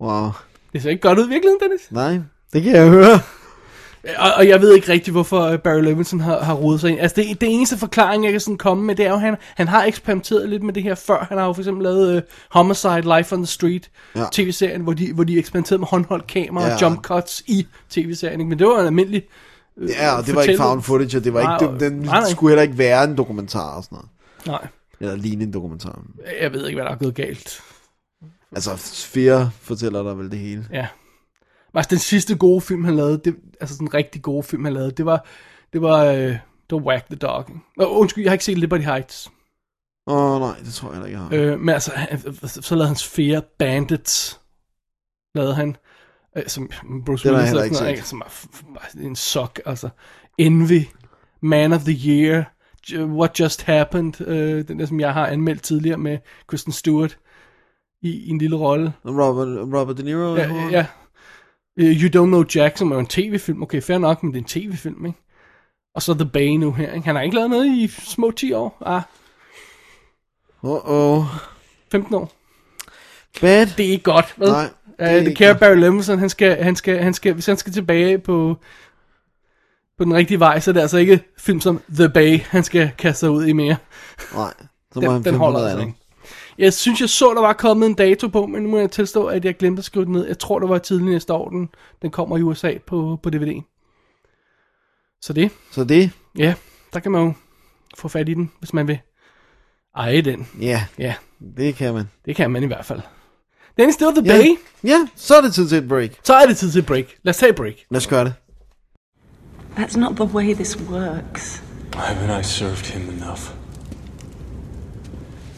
Wow. 0.00 0.28
Det 0.72 0.82
ser 0.82 0.90
ikke 0.90 1.02
godt 1.02 1.18
ud 1.18 1.26
i 1.26 1.28
virkeligheden, 1.28 1.60
Dennis. 1.60 1.92
Nej, 1.92 2.18
det 2.52 2.62
kan 2.62 2.72
jeg 2.72 2.88
høre. 2.88 3.20
Og, 4.18 4.32
og 4.36 4.48
jeg 4.48 4.60
ved 4.60 4.74
ikke 4.74 4.92
rigtig, 4.92 5.12
hvorfor 5.12 5.40
øh, 5.42 5.58
Barry 5.58 5.80
Levinson 5.82 6.20
har, 6.20 6.38
har 6.42 6.54
rodet 6.54 6.80
sig 6.80 6.90
ind. 6.90 7.00
Altså, 7.00 7.14
det, 7.20 7.40
det 7.40 7.54
eneste 7.54 7.78
forklaring, 7.78 8.24
jeg 8.24 8.32
kan 8.32 8.40
sådan 8.40 8.58
komme 8.58 8.84
med, 8.84 8.94
det 8.94 9.04
er 9.06 9.08
jo, 9.10 9.14
at 9.14 9.20
han, 9.20 9.36
han 9.56 9.68
har 9.68 9.84
eksperimenteret 9.84 10.48
lidt 10.48 10.62
med 10.62 10.72
det 10.74 10.82
her 10.82 10.94
før. 10.94 11.26
Han 11.28 11.38
har 11.38 11.46
jo 11.46 11.52
for 11.52 11.60
eksempel 11.60 11.82
lavet 11.84 12.16
uh, 12.16 12.22
Homicide, 12.50 13.16
Life 13.16 13.34
on 13.34 13.38
the 13.42 13.46
Street, 13.46 13.90
Ja. 14.16 14.24
tv-serien, 14.32 14.80
hvor 14.80 14.92
de, 14.92 15.12
hvor 15.12 15.24
de 15.24 15.38
eksperimenterede 15.38 15.78
med 15.78 15.88
håndholdt 15.88 16.26
kamera 16.26 16.66
Ja. 16.66 16.74
og 16.74 16.82
jump 16.82 17.02
cuts 17.02 17.42
i 17.46 17.66
tv-serien. 17.90 18.40
ikke? 18.40 18.48
Men 18.48 18.58
det 18.58 18.66
var 18.66 18.80
en 18.80 18.86
almindelig 18.86 19.22
øh, 19.78 19.88
Ja, 19.90 20.16
og 20.18 20.26
det 20.26 20.34
var 20.34 20.42
ikke 20.42 20.62
found 20.62 20.82
footage, 20.82 21.16
og 21.18 21.24
det 21.24 21.34
var 21.34 21.42
Nej, 21.42 21.58
ikke, 21.60 21.84
den, 21.84 21.92
den 21.92 22.02
nej, 22.02 22.20
nej. 22.20 22.30
skulle 22.30 22.50
heller 22.50 22.62
ikke 22.62 22.78
være 22.78 23.04
en 23.04 23.16
dokumentar 23.16 23.76
og 23.76 23.84
sådan 23.84 23.98
noget. 24.46 24.60
Nej, 24.62 24.68
Eller 25.00 25.16
lignende 25.16 25.44
en 25.44 25.52
dokumentar. 25.52 26.02
jeg 26.40 26.52
ved 26.52 26.66
ikke, 26.66 26.76
hvad 26.76 26.84
der 26.84 26.92
er 26.92 26.98
gået 26.98 27.14
galt. 27.14 27.60
Altså, 28.54 28.70
Sphere 28.76 29.50
fortæller 29.62 30.02
dig 30.02 30.18
vel 30.18 30.30
det 30.30 30.38
hele. 30.38 30.66
Ja. 30.72 30.86
Altså, 31.74 31.90
den 31.90 31.98
sidste 31.98 32.36
gode 32.36 32.60
film, 32.60 32.84
han 32.84 32.96
lavede, 32.96 33.20
det, 33.24 33.36
altså 33.60 33.74
sådan 33.74 33.86
en 33.86 33.94
rigtig 33.94 34.22
gode 34.22 34.42
film, 34.42 34.64
han 34.64 34.74
lavede, 34.74 34.90
det 34.90 35.06
var, 35.06 35.26
det 35.72 35.82
var, 35.82 36.04
øh, 36.04 36.16
det 36.16 36.70
var 36.70 36.78
Whack 36.78 37.06
the 37.06 37.16
Dog. 37.16 37.46
Og, 37.78 37.98
undskyld, 37.98 38.24
jeg 38.24 38.30
har 38.30 38.34
ikke 38.34 38.44
set 38.44 38.58
Liberty 38.58 38.84
Heights. 38.84 39.30
Åh, 40.06 40.32
oh, 40.34 40.40
nej, 40.40 40.56
det 40.64 40.74
tror 40.74 40.88
jeg 40.88 41.02
heller 41.02 41.06
ikke, 41.06 41.38
jeg 41.38 41.46
har. 41.48 41.52
Øh, 41.52 41.60
men 41.60 41.68
altså, 41.68 41.92
han, 41.94 42.18
så 42.46 42.74
lavede 42.74 42.86
han 42.86 42.96
Sphere 42.96 43.42
Bandits. 43.58 44.40
Lavede 45.34 45.54
han. 45.54 45.76
Øh, 46.36 46.42
som 46.46 46.70
Bruce 47.06 47.28
Den 47.28 47.36
Willis 47.36 47.52
ikke 47.52 47.64
sådan 47.64 47.72
noget, 47.72 47.90
ikke? 47.90 48.08
Som 48.08 48.22
bare 48.74 49.04
en 49.04 49.16
sok, 49.16 49.60
altså. 49.66 49.88
Envy. 50.38 50.80
Man 51.42 51.72
of 51.72 51.80
the 51.80 52.08
Year. 52.08 52.44
What 52.98 53.40
Just 53.40 53.62
Happened. 53.62 54.20
Øh, 54.20 54.68
den 54.68 54.78
der, 54.78 54.86
som 54.86 55.00
jeg 55.00 55.12
har 55.12 55.26
anmeldt 55.26 55.62
tidligere 55.62 55.98
med 55.98 56.18
Kristen 56.46 56.72
Stewart. 56.72 57.18
I, 58.02 58.10
i 58.10 58.28
en 58.28 58.38
lille 58.38 58.56
rolle. 58.56 58.92
Robert, 59.04 59.74
Robert 59.74 59.96
De 59.96 60.02
Niro? 60.02 60.36
Ja, 60.36 60.68
ja. 60.70 60.86
Øh, 61.78 62.02
You 62.02 62.22
Don't 62.22 62.26
Know 62.26 62.44
Jack, 62.54 62.76
som 62.76 62.92
er 62.92 62.98
en 62.98 63.06
tv-film. 63.06 63.62
Okay, 63.62 63.82
fair 63.82 63.98
nok, 63.98 64.22
men 64.22 64.32
det 64.32 64.38
er 64.38 64.42
en 64.42 64.48
tv-film, 64.48 65.06
ikke? 65.06 65.18
Og 65.94 66.02
så 66.02 66.14
The 66.14 66.28
Bay 66.32 66.48
nu 66.48 66.72
her, 66.72 66.92
ikke? 66.92 67.06
Han 67.06 67.14
har 67.14 67.22
ikke 67.22 67.36
lavet 67.36 67.50
noget 67.50 67.66
i 67.66 67.86
små 67.88 68.30
10 68.30 68.52
år. 68.52 68.82
Ah, 68.86 69.02
Åh, 70.62 70.80
oh, 70.84 71.24
15 71.92 72.14
år. 72.14 72.32
Bad? 73.40 73.66
Det 73.76 73.86
er 73.86 73.90
ikke 73.90 74.04
godt, 74.04 74.34
vel? 74.36 74.48
Nej, 74.48 74.62
det, 74.98 75.06
uh, 75.06 75.06
det 75.06 75.20
ikke 75.20 75.34
kære. 75.34 75.58
Barry 75.58 75.76
Levinson, 75.76 76.18
han 76.18 76.28
skal, 76.28 76.62
han 76.62 76.76
skal, 76.76 77.02
han 77.02 77.14
skal, 77.14 77.32
hvis 77.34 77.46
han 77.46 77.56
skal 77.56 77.72
tilbage 77.72 78.18
på, 78.18 78.56
på 79.98 80.04
den 80.04 80.14
rigtige 80.14 80.40
vej, 80.40 80.60
så 80.60 80.70
er 80.70 80.72
det 80.72 80.80
altså 80.80 80.98
ikke 80.98 81.20
film 81.38 81.60
som 81.60 81.80
The 81.94 82.08
Bay, 82.08 82.40
han 82.40 82.64
skal 82.64 82.90
kaste 82.98 83.20
sig 83.20 83.30
ud 83.30 83.46
i 83.46 83.52
mere. 83.52 83.76
Nej, 84.34 84.52
så 84.92 85.00
må 85.00 85.00
Den, 85.00 85.10
han 85.10 85.24
den 85.24 85.34
holder 85.34 85.60
altså 85.60 85.80
ikke. 85.80 85.94
Jeg 86.62 86.72
synes, 86.72 87.00
jeg 87.00 87.08
så, 87.08 87.34
der 87.34 87.40
var 87.40 87.52
kommet 87.52 87.86
en 87.86 87.94
dato 87.94 88.28
på, 88.28 88.46
men 88.46 88.62
nu 88.62 88.68
må 88.68 88.78
jeg 88.78 88.90
tilstå, 88.90 89.26
at 89.26 89.44
jeg 89.44 89.56
glemte 89.56 89.80
at 89.80 89.84
skrive 89.84 90.04
den 90.04 90.12
ned. 90.12 90.26
Jeg 90.26 90.38
tror, 90.38 90.58
der 90.58 90.66
var 90.66 90.78
tidlig 90.78 91.06
næste 91.06 91.32
år, 91.32 91.48
den, 91.50 91.68
den 92.02 92.10
kommer 92.10 92.38
i 92.38 92.42
USA 92.42 92.72
på, 92.86 93.18
på 93.22 93.30
DVD. 93.30 93.62
Så 95.22 95.32
det, 95.32 95.50
Så 95.72 95.84
det, 95.84 96.10
ja, 96.38 96.54
der 96.92 97.00
kan 97.00 97.12
man 97.12 97.22
jo 97.22 97.32
få 97.98 98.08
fat 98.08 98.28
i 98.28 98.34
den, 98.34 98.50
hvis 98.58 98.72
man 98.72 98.88
vil 98.88 98.98
eje 99.96 100.22
den. 100.22 100.48
ja, 100.60 100.84
Ja, 100.98 101.14
det 101.56 101.74
kan 101.74 101.94
man. 101.94 102.10
det 102.24 102.36
kan 102.36 102.50
man 102.50 102.62
i 102.62 102.66
hvert 102.66 102.84
fald. 102.84 103.00
Dennis, 103.78 103.96
det 103.96 104.06
var 104.06 104.12
The 104.12 104.22
Ja. 104.24 104.40
Bay. 104.42 104.48
Ja, 104.84 105.08
så 105.16 105.34
er 105.36 105.40
det 105.40 105.54
tid 105.54 105.68
til 105.68 105.78
et 105.78 105.88
break. 105.88 106.10
Så 106.22 106.34
er 106.34 106.46
det 106.46 106.56
tid 106.56 106.70
til 106.70 106.78
et 106.78 106.86
break. 106.86 107.04
Lad 107.22 107.30
os 107.30 107.36
tage 107.36 107.50
et 107.50 107.56
break. 107.56 107.74
Lad 107.90 107.96
os 108.00 108.06
gøre 108.06 108.24
det. 108.24 108.34
That's 109.76 109.98
not 109.98 110.16
the 110.16 110.24
way 110.24 110.54
this 110.54 110.78
works. 110.90 111.62
Haven't 111.96 112.40
I 112.40 112.42
served 112.42 112.86
him 112.86 113.08
enough? 113.08 113.61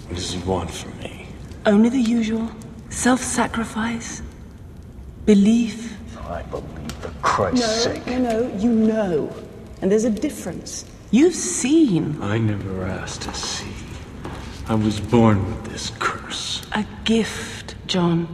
What 0.06 0.16
does 0.16 0.32
he 0.32 0.40
want 0.42 0.70
from 0.70 0.96
me? 0.98 1.26
Only 1.66 1.88
the 1.88 2.00
usual 2.00 2.50
self 2.90 3.20
sacrifice, 3.20 4.22
belief. 5.24 5.96
I 6.28 6.42
believe 6.42 6.92
for 7.00 7.10
Christ's 7.22 7.82
sake. 7.84 8.06
No, 8.06 8.18
no, 8.18 8.56
you 8.58 8.70
know. 8.70 9.34
And 9.80 9.90
there's 9.90 10.04
a 10.04 10.10
difference. 10.10 10.84
You've 11.10 11.34
seen 11.34 12.20
I 12.22 12.38
never 12.38 12.84
asked 12.84 13.22
to 13.22 13.34
see. 13.34 13.72
I 14.66 14.74
was 14.74 15.00
born 15.00 15.44
with 15.46 15.64
this 15.70 15.92
curse. 15.98 16.66
a 16.72 16.86
gift, 17.04 17.74
John. 17.86 18.24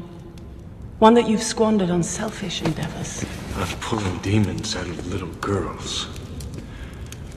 One 1.01 1.15
that 1.15 1.29
you've 1.29 1.43
squandered 1.43 1.91
on 1.91 2.03
selfish 2.03 2.63
endeavors. 2.63 3.25
Not 3.57 3.69
pulling 3.81 4.19
demons 4.19 4.77
out 4.77 4.87
of 4.87 5.07
little 5.13 5.33
girls. 5.41 6.07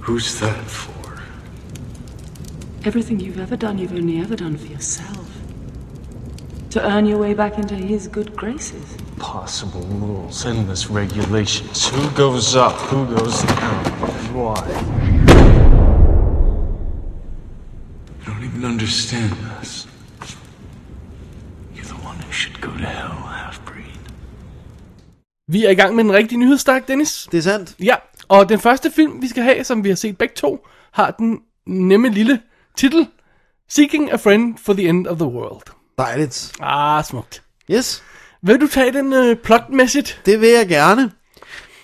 Who's 0.02 0.40
that 0.42 0.64
for? 0.66 0.93
Everything 2.86 3.18
you've 3.18 3.40
ever 3.40 3.56
done, 3.56 3.78
you've 3.78 3.94
only 3.94 4.20
ever 4.20 4.36
done 4.36 4.58
for 4.58 4.68
yourself. 4.68 5.30
To 6.72 6.86
earn 6.86 7.06
your 7.06 7.18
way 7.18 7.34
back 7.34 7.58
into 7.58 7.76
his 7.76 8.10
good 8.10 8.36
graces. 8.36 8.98
Possible 9.20 9.88
rules, 10.02 10.46
endless 10.46 10.90
regulations. 10.90 11.88
Who 11.88 12.02
goes 12.16 12.56
up? 12.56 12.74
Who 12.92 13.06
goes 13.06 13.42
down? 13.44 13.86
Why? 14.34 14.68
You 18.20 18.26
don't 18.26 18.44
even 18.44 18.66
understand 18.66 19.32
us. 19.62 19.88
You're 21.76 21.86
the 21.86 22.02
one 22.06 22.18
who 22.18 22.32
should 22.34 22.60
go 22.60 22.72
to 22.72 22.86
hell, 22.86 23.12
half-breed. 23.12 24.12
Vi 25.48 25.66
er 25.66 25.70
i 25.70 25.76
gang 25.76 25.96
med 25.96 26.04
den 26.04 26.14
rigtige 26.14 26.40
nyhedsstak, 26.40 26.88
Dennis. 26.88 27.28
Det 27.32 27.38
er 27.38 27.42
sandt. 27.42 27.76
Ja, 27.80 27.96
og 28.28 28.50
den 28.50 28.60
første 28.60 28.92
film, 28.92 29.22
vi 29.22 29.28
skal 29.28 29.44
have, 29.44 29.64
som 29.64 29.84
vi 29.84 29.90
har 29.90 29.96
set 29.96 30.18
begge 30.18 30.36
to, 30.36 30.68
har 30.92 31.12
den 31.12 31.40
nemme 31.66 32.10
lille 32.10 32.40
titel, 32.78 33.08
Seeking 33.70 34.12
a 34.12 34.16
Friend 34.16 34.56
for 34.66 34.74
the 34.74 34.90
End 34.90 35.08
of 35.08 35.18
the 35.18 35.26
World. 35.28 35.62
Dejligt. 35.98 36.52
Ah, 36.62 37.04
smukt. 37.04 37.42
Yes, 37.72 38.04
Vil 38.42 38.62
du 38.62 38.68
tage 38.68 38.94
den 38.94 39.14
øh, 39.14 39.36
plotmæssigt? 39.44 40.22
det 40.26 40.42
vil 40.42 40.50
jeg 40.50 40.68
gerne. 40.68 41.12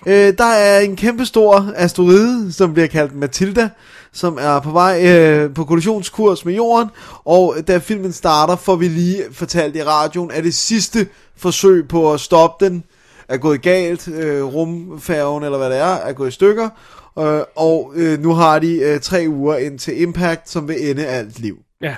Øh, 0.06 0.34
der 0.38 0.46
er 0.46 0.80
en 0.80 0.96
kæmpe 0.96 1.26
stor 1.26 1.74
asteroide, 1.76 2.54
som 2.54 2.74
bliver 2.74 2.88
kaldt 2.88 3.16
Matilda, 3.16 3.70
som 4.14 4.38
er 4.42 4.60
på 4.60 4.72
vej 4.72 5.08
øh, 5.08 5.54
på 5.54 5.66
kollisionskurs 5.66 6.46
med 6.46 6.54
jorden, 6.54 6.90
og 7.26 7.56
da 7.68 7.78
filmen 7.78 8.14
starter, 8.14 8.56
får 8.56 8.76
vi 8.76 8.88
lige 8.88 9.24
fortalt 9.32 9.76
i 9.76 9.84
radioen, 9.84 10.32
at 10.32 10.44
det 10.44 10.54
sidste 10.54 11.08
forsøg 11.38 11.88
på 11.88 12.14
at 12.14 12.20
stoppe 12.20 12.66
den 12.66 12.84
er 13.30 13.38
gået 13.38 13.62
galt, 13.62 14.08
øh, 14.08 14.44
rumfærgen 14.44 15.44
eller 15.44 15.58
hvad 15.58 15.70
det 15.70 15.78
er, 15.78 15.84
er 15.96 16.14
gået 16.14 16.28
i 16.28 16.32
stykker, 16.32 16.70
øh, 17.20 17.42
og 17.56 17.92
øh, 17.96 18.20
nu 18.20 18.34
har 18.34 18.60
de 18.60 18.76
øh, 18.76 19.00
tre 19.00 19.26
uger 19.30 19.58
ind 19.58 19.80
til 19.80 20.02
Impact, 20.02 20.50
som 20.50 20.68
vil 20.68 20.90
ende 20.90 21.06
alt 21.06 21.40
liv. 21.40 21.58
Ja. 21.82 21.96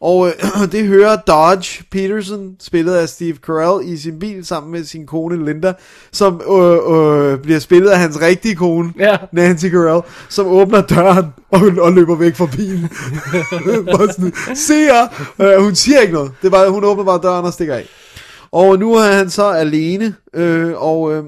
Og 0.00 0.28
øh, 0.28 0.32
det 0.72 0.86
hører 0.86 1.16
Dodge 1.16 1.84
Peterson, 1.90 2.56
spillet 2.60 2.94
af 2.94 3.08
Steve 3.08 3.36
Carell, 3.36 3.88
i 3.92 3.96
sin 3.96 4.18
bil 4.18 4.46
sammen 4.46 4.72
med 4.72 4.84
sin 4.84 5.06
kone 5.06 5.44
Linda, 5.44 5.72
som 6.12 6.40
øh, 6.50 7.32
øh, 7.32 7.38
bliver 7.38 7.58
spillet 7.58 7.90
af 7.90 7.98
hans 7.98 8.20
rigtige 8.20 8.54
kone, 8.54 8.92
Ja. 8.98 9.16
Nancy 9.32 9.66
Carell, 9.66 10.02
som 10.28 10.46
åbner 10.46 10.80
døren 10.80 11.26
og, 11.50 11.60
og 11.80 11.92
løber 11.92 12.14
væk 12.16 12.36
fra 12.36 12.46
bilen. 12.46 12.88
Sådan, 14.12 14.32
Se 14.54 14.74
jer! 14.74 15.26
Øh, 15.40 15.62
hun 15.62 15.74
siger 15.74 16.00
ikke 16.00 16.14
noget. 16.14 16.32
Det 16.42 16.46
er 16.46 16.50
bare, 16.50 16.70
hun 16.70 16.84
åbner 16.84 17.04
bare 17.04 17.20
døren 17.22 17.44
og 17.46 17.52
stikker 17.52 17.74
af. 17.74 17.86
Og 18.52 18.78
nu 18.78 18.94
er 18.94 19.12
han 19.12 19.30
så 19.30 19.44
alene, 19.50 20.14
øh, 20.34 20.72
og 20.76 21.12
øh, 21.14 21.24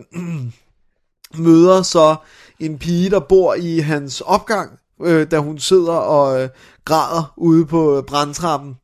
møder 1.45 1.83
så 1.83 2.17
en 2.61 2.79
pige, 2.79 3.11
der 3.11 3.21
bor 3.21 3.55
i 3.55 3.79
hans 3.79 4.21
opgang, 4.21 4.71
øh, 5.05 5.31
da 5.31 5.39
hun 5.39 5.59
sidder 5.59 5.93
og 5.93 6.43
øh, 6.43 6.49
græder 6.85 7.33
ude 7.37 7.67
på 7.67 7.97
øh, 7.97 8.03
brandtrappen. 8.03 8.75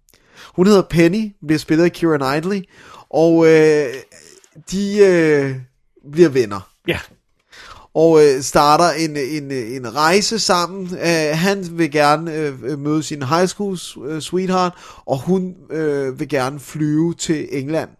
Hun 0.55 0.67
hedder 0.67 0.83
Penny, 0.83 1.33
bliver 1.47 1.59
spillet 1.59 1.85
af 1.85 1.93
Keira 1.93 2.17
Knightley, 2.17 2.63
og 3.11 3.47
øh, 3.47 3.87
de 4.71 4.99
øh, 4.99 5.57
bliver 6.13 6.29
venner 6.29 6.61
Ja. 6.89 6.99
og 7.95 8.25
øh, 8.25 8.43
starter 8.43 8.91
en, 8.91 9.17
en, 9.17 9.51
en 9.51 9.95
rejse 9.95 10.39
sammen. 10.39 10.95
Øh, 10.95 11.39
han 11.39 11.79
vil 11.79 11.91
gerne 11.91 12.35
øh, 12.35 12.79
møde 12.79 13.03
sin 13.03 13.23
high 13.23 13.47
school 13.47 13.79
øh, 14.07 14.21
sweetheart, 14.23 14.73
og 15.07 15.19
hun 15.19 15.55
øh, 15.71 16.21
vil 16.21 16.29
gerne 16.29 16.61
flyve 16.61 17.15
til 17.15 17.49
England. 17.51 17.91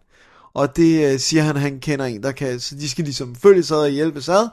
Og 0.53 0.75
det 0.75 1.13
øh, 1.13 1.19
siger 1.19 1.43
han, 1.43 1.55
han 1.55 1.79
kender 1.79 2.05
en, 2.05 2.23
der 2.23 2.31
kan, 2.31 2.59
så 2.59 2.75
de 2.75 2.89
skal 2.89 3.03
ligesom 3.03 3.35
følges 3.35 3.71
ad 3.71 3.77
og 3.77 3.89
hjælpes 3.89 4.29
ad, 4.29 4.47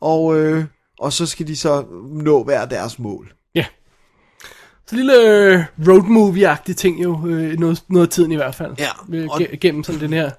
og, 0.00 0.38
øh, 0.38 0.64
og 0.98 1.12
så 1.12 1.26
skal 1.26 1.46
de 1.46 1.56
så 1.56 1.84
nå 2.12 2.44
hver 2.44 2.64
deres 2.66 2.98
mål. 2.98 3.32
Ja. 3.54 3.64
Så 4.86 4.96
lille 4.96 5.14
øh, 5.22 5.64
road 5.88 6.02
movie-agtig 6.02 6.74
ting 6.74 7.02
jo, 7.02 7.26
øh, 7.26 7.58
noget, 7.58 7.82
noget 7.88 8.06
af 8.06 8.10
tiden 8.12 8.32
i 8.32 8.36
hvert 8.36 8.54
fald. 8.54 8.74
Ja, 8.78 8.88
Øh, 9.12 9.26
og- 9.30 9.40
ge- 9.40 9.56
gennem 9.56 9.84
sådan 9.84 10.00
den 10.00 10.12
her. 10.12 10.30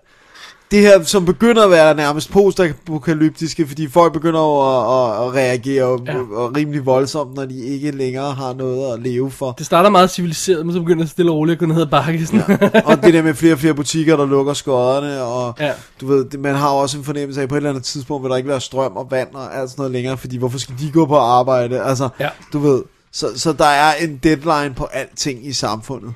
Det 0.72 0.80
her, 0.82 1.04
som 1.04 1.26
begynder 1.26 1.64
at 1.64 1.72
være 1.72 1.96
nærmest 1.96 2.32
postapokalyptiske, 2.32 3.68
fordi 3.68 3.88
folk 3.88 4.14
begynder 4.14 4.40
jo 4.40 4.60
at, 4.62 5.22
at, 5.22 5.28
at 5.28 5.34
reagere 5.34 6.00
Ja. 6.06 6.16
og 6.34 6.56
rimelig 6.56 6.86
voldsomt, 6.86 7.34
når 7.36 7.46
de 7.46 7.60
ikke 7.66 7.92
længere 7.92 8.32
har 8.34 8.54
noget 8.54 8.94
at 8.94 9.00
leve 9.02 9.32
for. 9.32 9.52
Det 9.52 9.66
starter 9.66 9.90
meget 9.90 10.10
civiliseret, 10.12 10.66
men 10.66 10.74
så 10.76 10.80
begynder 10.80 11.04
det 11.04 11.12
stille 11.12 11.32
og 11.32 11.38
roligt 11.38 11.54
at 11.56 11.60
gå 11.60 11.66
ned 11.74 11.82
ad 11.82 11.86
bakke. 11.88 12.28
Ja. 12.34 12.82
og 12.86 13.04
det 13.04 13.14
der 13.14 13.22
med 13.24 13.34
flere 13.34 13.54
og 13.54 13.60
flere 13.60 13.74
butikker, 13.74 14.18
der 14.18 14.26
lukker 14.26 14.54
skodderne, 14.54 15.22
og 15.24 15.54
Ja. 15.60 15.72
du 16.02 16.08
ved, 16.08 16.38
man 16.38 16.56
har 16.56 16.70
også 16.70 16.98
en 16.98 17.04
fornemmelse 17.04 17.40
af, 17.42 17.44
at 17.44 17.50
på 17.50 17.56
et 17.56 17.58
eller 17.58 17.70
andet 17.70 17.84
tidspunkt 17.84 18.24
vil 18.24 18.30
der 18.32 18.38
ikke 18.38 18.50
være 18.50 18.62
strøm 18.62 18.92
og 18.98 19.08
vand 19.12 19.28
og 19.34 19.56
alt 19.60 19.70
sådan 19.70 19.82
noget 19.82 19.92
længere, 19.92 20.18
fordi 20.18 20.38
hvorfor 20.38 20.58
skal 20.60 20.76
de 20.80 20.92
gå 20.92 21.06
på 21.06 21.18
arbejde? 21.18 21.82
Altså, 21.84 22.10
Ja. 22.20 22.30
du 22.54 22.60
ved, 22.60 22.84
så, 23.12 23.28
så 23.40 23.54
der 23.54 23.66
er 23.66 23.94
en 23.96 24.18
deadline 24.24 24.74
på 24.76 24.86
alting 24.94 25.48
i 25.48 25.54
samfundet. 25.54 26.14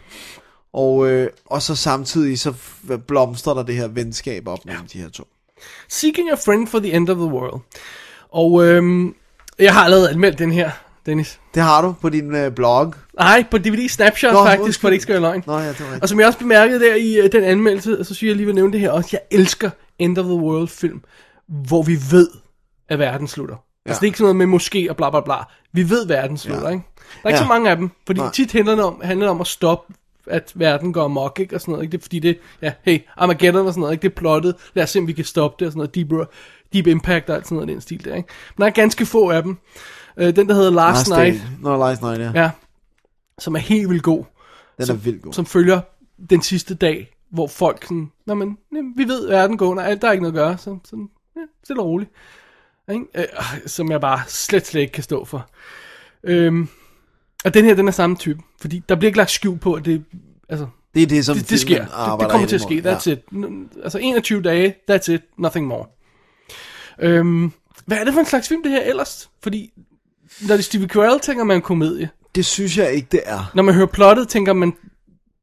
Og, 0.74 1.08
øh, 1.12 1.30
og 1.46 1.62
så 1.62 1.76
samtidig 1.76 2.40
så 2.40 2.54
blomstrer 3.08 3.54
der 3.54 3.64
det 3.64 3.76
her 3.76 3.88
venskab 3.88 4.48
op 4.48 4.66
mellem 4.66 4.88
de 4.94 4.98
her 4.98 5.10
to. 5.10 5.24
Seeking 5.90 6.32
a 6.32 6.36
Friend 6.36 6.68
for 6.68 6.80
the 6.80 6.94
End 6.94 7.10
of 7.10 7.18
the 7.18 7.26
World. 7.26 7.62
Og 8.32 8.66
øhm, 8.66 9.16
jeg 9.60 9.74
har 9.74 9.84
allerede 9.84 10.10
anmeldt 10.10 10.40
den 10.40 10.52
her, 10.52 10.72
Dennis. 11.06 11.40
Det 11.54 11.64
har 11.64 11.82
du 11.82 11.96
på 12.02 12.10
din 12.10 12.36
øh, 12.36 12.52
blog. 12.52 12.94
Nej, 13.20 13.46
på 13.52 13.58
DVD 13.58 13.90
Snapshot 13.90 14.34
Nå, 14.34 14.46
faktisk, 14.46 14.82
for 14.82 14.88
det 14.88 14.94
ikke 14.94 15.02
skal 15.04 15.14
være 15.14 15.22
løgn. 15.22 15.44
Nå 15.48 15.58
ja, 15.58 15.68
det 15.70 15.80
var. 15.92 16.00
Og 16.02 16.10
som 16.10 16.20
jeg 16.20 16.28
også 16.28 16.40
bemærkede 16.40 16.80
der 16.80 16.96
i 16.96 17.16
øh, 17.18 17.32
den 17.32 17.44
anmeldelse, 17.44 18.04
så 18.04 18.14
synes 18.14 18.28
jeg 18.30 18.36
lige 18.36 18.46
vil 18.46 18.56
nævne 18.56 18.74
det 18.74 18.80
her 18.80 18.92
også. 18.92 19.10
Jeg 19.12 19.22
elsker 19.40 19.70
End 20.00 20.18
of 20.18 20.26
the 20.26 20.34
World 20.36 20.68
film, 20.68 21.02
hvor 21.48 21.84
vi 21.84 21.98
ved, 22.12 22.28
at 22.90 23.00
verden 23.00 23.28
slutter. 23.28 23.56
Ja. 23.86 23.90
Altså 23.90 24.00
det 24.00 24.06
er 24.06 24.10
ikke 24.10 24.18
sådan 24.18 24.26
noget 24.26 24.36
med 24.36 24.46
måske 24.46 24.88
og 24.90 24.96
bla 24.98 25.10
bla 25.10 25.22
bla. 25.22 25.36
Vi 25.74 25.90
ved, 25.90 26.08
verden 26.08 26.38
slutter, 26.38 26.68
Ja. 26.68 26.74
ikke? 26.74 26.84
Der 26.96 27.02
er 27.24 27.30
ikke 27.30 27.38
Ja. 27.38 27.44
så 27.44 27.48
mange 27.48 27.70
af 27.70 27.78
dem, 27.78 27.90
fordi 28.06 28.20
Nej. 28.20 28.32
tit 28.32 28.52
handler 28.52 28.76
det 28.76 28.84
om, 28.86 29.02
handler 29.04 29.26
det 29.26 29.32
om 29.32 29.42
at 29.42 29.48
stoppe 29.48 29.94
at 30.28 30.52
verden 30.56 30.94
går 30.94 31.04
amok, 31.06 31.40
ikke? 31.40 31.56
Og 31.56 31.62
sådan 31.62 31.72
noget, 31.72 31.84
ikke? 31.84 31.92
Det 31.92 31.98
er 31.98 32.02
fordi 32.02 32.20
det, 32.20 32.40
ja, 32.62 32.74
hey, 32.82 33.00
Armageddon 33.18 33.68
og 33.68 33.74
sådan 33.74 33.82
noget, 33.82 33.94
ikke? 33.94 34.02
Det 34.02 34.10
er 34.10 34.16
plottet. 34.16 34.56
Lad 34.74 34.84
os 34.84 34.90
se, 34.90 35.00
om 35.00 35.08
vi 35.08 35.14
kan 35.14 35.26
stoppe 35.26 35.56
det 35.60 35.66
og 35.66 35.72
sådan 35.72 35.78
noget. 35.78 35.96
Deep, 35.96 36.30
deep 36.74 36.88
Impact 36.88 37.30
og 37.30 37.36
alt 37.36 37.46
sådan 37.46 37.56
noget, 37.56 37.68
den 37.68 37.82
stil 37.82 38.06
der, 38.06 38.16
ikke? 38.16 38.30
Men 38.58 38.62
der 38.62 38.68
er 38.68 38.74
ganske 38.74 39.06
få 39.06 39.30
af 39.30 39.44
dem. 39.44 39.58
Øh, 40.18 40.36
den, 40.36 40.50
der 40.50 40.56
hedder 40.56 40.72
Last, 40.72 41.10
Last 41.10 41.22
Night. 41.22 41.42
Nå, 41.62 41.78
Last 41.78 42.02
Night, 42.02 42.20
ja. 42.20 42.32
ja, 42.36 42.52
som 43.40 43.56
er 43.56 43.60
helt 43.60 43.90
vildt 43.90 44.04
god 44.04 44.24
Den 44.78 44.90
er 44.90 44.94
vildt 44.94 45.22
god. 45.22 45.34
som 45.34 45.46
følger 45.46 45.82
den 46.30 46.42
sidste 46.42 46.76
dag, 46.76 47.16
hvor 47.30 47.48
folk 47.48 47.84
sådan, 47.84 48.12
Nå, 48.26 48.34
men, 48.34 48.58
vi 48.96 49.04
ved, 49.04 49.28
verden 49.28 49.58
går 49.58 49.68
under, 49.68 49.84
alt, 49.84 50.02
der 50.02 50.08
er 50.08 50.12
ikke 50.12 50.24
noget 50.24 50.38
at 50.38 50.46
gøre, 50.46 50.58
så 50.58 50.78
sådan, 50.86 51.10
ja, 51.36 51.42
stille 51.64 51.82
og 51.82 51.88
roligt. 51.88 52.12
Ikke? 52.92 53.06
Øh, 53.16 53.26
som 53.66 53.92
jeg 53.92 54.02
bare 54.02 54.22
slet, 54.28 54.68
slet 54.68 54.82
ikke 54.82 54.94
kan 54.94 55.04
stå 55.04 55.26
for. 55.26 55.50
Øhm, 56.24 56.68
og 57.46 57.54
den 57.54 57.66
her, 57.66 57.76
den 57.76 57.88
er 57.88 57.92
samme 57.92 58.16
type, 58.16 58.40
fordi 58.62 58.84
der 58.90 58.96
bliver 58.96 59.10
ikke 59.10 59.18
lagt 59.18 59.32
skjul 59.32 59.58
på, 59.58 59.74
at 59.74 59.86
det, 59.86 60.04
altså, 60.50 60.68
Det 60.94 61.04
er 61.04 61.08
det, 61.08 61.26
som 61.26 61.38
det, 61.38 61.50
det 61.50 61.60
sker. 61.60 61.80
Det, 61.86 62.20
det 62.20 62.30
kommer 62.32 62.48
til 62.48 62.56
at 62.56 62.62
ske, 62.62 62.82
that's 62.86 63.10
it. 63.10 63.20
N- 63.34 63.84
Altså 63.84 63.98
21 63.98 64.42
dage, 64.42 64.76
that's 64.92 65.12
it, 65.12 65.22
nothing 65.38 65.68
more. 65.68 65.86
Øhm, 67.00 67.52
hvad 67.86 67.98
er 67.98 68.04
det 68.04 68.14
for 68.14 68.20
en 68.20 68.26
slags 68.26 68.48
film, 68.48 68.64
det 68.64 68.72
her 68.72 68.82
ellers? 68.82 69.30
Fordi, 69.44 69.72
når 70.42 70.48
det 70.48 70.60
er 70.60 70.64
Stevie 70.64 70.88
Carell, 70.88 71.20
tænker 71.20 71.44
man 71.44 71.62
komedie. 71.62 72.10
Det 72.36 72.46
synes 72.46 72.78
jeg 72.78 72.92
ikke, 72.94 73.08
det 73.12 73.22
er. 73.26 73.52
Når 73.56 73.64
man 73.64 73.76
hører 73.76 73.86
plottet, 73.88 74.28
tænker 74.30 74.54
man 74.54 74.74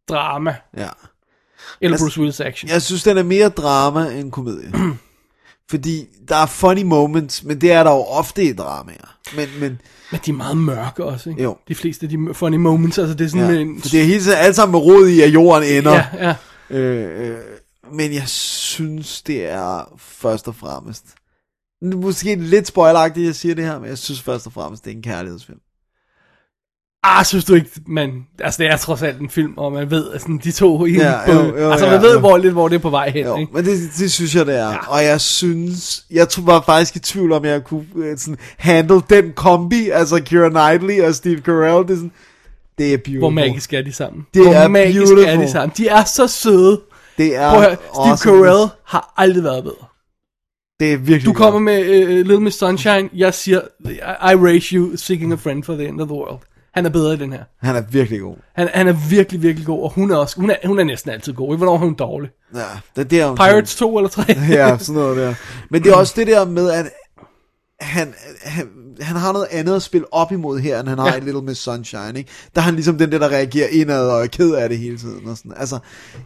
drama. 0.09 0.57
Ja. 0.77 0.89
Eller 1.81 1.95
Altså, 1.95 2.05
Bruce 2.07 2.21
Willis 2.21 2.41
action. 2.41 2.71
Jeg 2.71 2.83
synes, 2.83 3.03
den 3.03 3.19
er 3.19 3.23
mere 3.23 3.49
drama 3.49 4.11
end 4.13 4.33
komedie. 4.33 4.73
Fordi 5.71 6.07
der 6.29 6.37
er 6.37 6.47
funny 6.47 6.83
moments, 6.83 7.45
men 7.45 7.61
det 7.61 7.73
er 7.73 7.83
der 7.83 7.91
jo 7.91 8.03
ofte 8.05 8.45
i 8.45 8.53
dramaer. 8.53 9.17
Men, 9.37 9.49
men 9.61 9.81
Men 10.11 10.21
de 10.27 10.31
er 10.31 10.35
meget 10.35 10.57
mørke 10.57 11.05
også, 11.05 11.31
ikke? 11.31 11.43
Jo. 11.43 11.57
De 11.69 11.75
fleste 11.75 12.07
af 12.07 12.11
de 12.11 12.35
funny 12.35 12.57
moments, 12.57 12.99
altså 12.99 13.15
det 13.15 13.25
er 13.25 13.29
sådan 13.29 13.55
ja, 13.55 13.61
en... 13.61 13.81
for 13.81 13.89
det 13.89 14.01
er 14.01 14.05
hele 14.05 14.21
tiden 14.21 14.39
alt 14.39 14.57
sammen 14.57 14.73
med 14.73 14.81
rod 14.81 15.09
i, 15.09 15.21
at 15.21 15.33
jorden 15.33 15.69
ender. 15.69 15.93
Ja, 15.93 16.07
ja. 16.21 16.35
Øh, 16.79 17.31
øh, 17.31 17.39
men 17.93 18.15
jeg 18.15 18.29
synes, 18.29 19.23
det 19.23 19.45
er 19.45 19.99
først 19.99 20.49
og 20.49 20.55
fremmest... 20.55 21.05
Måske 21.83 22.35
lidt 22.35 22.67
spoileragtigt, 22.67 23.27
jeg 23.27 23.35
siger 23.35 23.55
det 23.55 23.65
her, 23.65 23.79
men 23.79 23.89
jeg 23.89 23.99
synes 23.99 24.23
først 24.23 24.47
og 24.47 24.53
fremmest, 24.53 24.85
det 24.85 24.91
er 24.91 24.97
en 24.97 25.03
kærlighedsfilm. 25.03 25.61
Ah, 27.03 27.25
synes 27.25 27.45
du 27.45 27.55
ikke, 27.55 27.71
man... 27.87 28.27
Altså, 28.41 28.63
det 28.63 28.71
er 28.73 28.77
trods 28.77 29.03
alt 29.03 29.21
en 29.21 29.31
film, 29.31 29.53
og 29.57 29.73
man 29.73 29.91
ved, 29.91 30.11
at 30.11 30.21
sådan, 30.21 30.41
de 30.45 30.53
to 30.53 30.87
i 30.87 30.93
Ja, 30.93 31.33
jo, 31.33 31.57
jo, 31.57 31.71
Altså, 31.71 31.87
ja, 31.87 31.93
man 31.93 32.03
ved 32.03 32.13
jo. 32.13 32.19
hvor, 32.21 32.37
lidt, 32.37 32.53
hvor 32.53 32.69
det 32.69 32.75
er 32.77 32.81
på 32.81 32.91
vej 32.91 33.11
hen, 33.11 33.27
Jo, 33.27 33.37
ikke? 33.37 33.53
men 33.53 33.65
det, 33.65 33.91
det 33.99 34.13
synes 34.13 34.35
jeg, 34.35 34.47
det 34.47 34.59
er. 34.59 34.69
Ja. 34.71 34.77
Og 34.89 35.05
jeg 35.05 35.21
synes, 35.21 36.05
jeg 36.11 36.29
tror 36.29 36.43
var 36.43 36.61
faktisk 36.67 36.97
i 36.97 36.99
tvivl 36.99 37.33
om, 37.33 37.45
jeg 37.45 37.65
kunne 37.65 37.87
øh, 37.97 38.19
sådan, 38.19 38.39
handle 38.57 39.03
den 39.11 39.33
kombi, 39.33 39.89
altså 39.89 40.23
Keira 40.23 40.49
Knightley 40.49 41.03
og 41.03 41.15
Steve 41.15 41.41
Carell, 41.41 41.89
det 41.89 41.93
er 41.93 41.97
sådan, 41.97 42.13
det 42.79 42.93
er 42.93 42.97
beautiful. 42.97 43.19
Hvor 43.19 43.31
magisk 43.31 43.73
er 43.73 43.83
de 43.83 43.93
sammen? 43.93 44.27
Det 44.35 44.43
hvor 44.43 44.53
er 44.53 44.69
magisk 44.69 45.13
er 45.13 45.15
beautiful. 45.17 45.43
de 45.43 45.51
sammen? 45.51 45.73
De 45.77 45.89
er 45.89 46.05
så 46.05 46.27
søde. 46.27 46.81
Det 47.19 47.37
er 47.37 47.51
Prøv 47.51 47.61
at 47.61 47.67
høre, 47.67 47.77
Steve 47.95 48.11
awesome. 48.11 48.45
Carell 48.45 48.69
har 48.85 49.15
aldrig 49.17 49.45
været 49.45 49.63
bedre. 49.65 49.87
Det 50.81 50.93
er 50.93 50.97
virkelig 50.97 51.27
Du 51.27 51.33
kommer 51.33 51.61
med 51.61 52.03
uh, 52.03 52.09
Little 52.09 52.41
Miss 52.41 52.59
Sunshine, 52.59 53.09
jeg 53.15 53.35
siger, 53.35 53.61
I, 53.85 53.93
I 54.33 54.35
raise 54.35 54.75
you, 54.77 54.97
seeking 54.97 55.33
a 55.33 55.37
friend 55.37 55.65
for 55.65 55.75
the 55.75 55.89
end 55.89 56.01
of 56.01 56.09
the 56.09 56.17
world. 56.17 56.39
Han 56.75 56.87
er 56.87 56.91
bedre 56.91 57.15
i 57.15 57.17
den 57.17 57.33
her. 57.33 57.45
Han 57.63 57.77
er 57.77 57.81
virkelig 57.81 58.21
god. 58.21 58.37
Han, 58.53 58.69
han 58.75 58.89
er 58.89 58.97
virkelig, 59.11 59.43
virkelig 59.43 59.67
god, 59.67 59.83
og 59.83 59.93
hun 59.93 60.11
er 60.11 60.17
også, 60.17 60.41
hun 60.41 60.51
er, 60.51 60.57
hun 60.65 60.79
er 60.79 60.85
næsten 60.85 61.11
altid 61.11 61.33
god. 61.33 61.57
Hvornår 61.57 61.75
er 61.75 61.79
hun 61.79 61.95
dårlig? 61.95 62.31
Ja, 62.55 62.61
det 62.97 63.13
er 63.13 63.27
der, 63.27 63.37
Pirates 63.37 63.77
2 63.77 63.99
eller 63.99 64.09
3? 64.09 64.23
ja, 64.49 64.79
sådan 64.79 64.95
noget 64.95 65.17
der. 65.17 65.35
Men 65.71 65.83
det 65.83 65.93
er 65.93 65.97
også 65.97 66.15
det 66.17 66.27
der 66.27 66.45
med, 66.45 66.71
at 66.71 66.91
han, 67.81 68.15
han, 68.43 68.69
han 69.01 69.17
har 69.17 69.33
noget 69.33 69.47
andet 69.51 69.77
at 69.77 69.83
spille 69.83 70.07
op 70.13 70.33
imod 70.33 70.59
her, 70.59 70.81
end 70.81 70.89
han 70.89 70.99
har 70.99 71.07
Ja. 71.09 71.17
i 71.17 71.21
Little 71.21 71.43
Miss 71.43 71.61
Sunshine, 71.61 72.13
ikke? 72.17 72.31
Der 72.55 72.61
er 72.61 72.65
han 72.65 72.75
ligesom 72.75 72.99
den 72.99 73.13
der, 73.13 73.19
der 73.19 73.29
reagerer 73.29 73.69
indad 73.69 74.09
og 74.09 74.23
er 74.23 74.27
ked 74.27 74.53
af 74.55 74.69
det 74.69 74.79
hele 74.79 74.99
tiden. 74.99 75.29
Og 75.29 75.37
sådan. 75.37 75.53
Altså, 75.57 75.79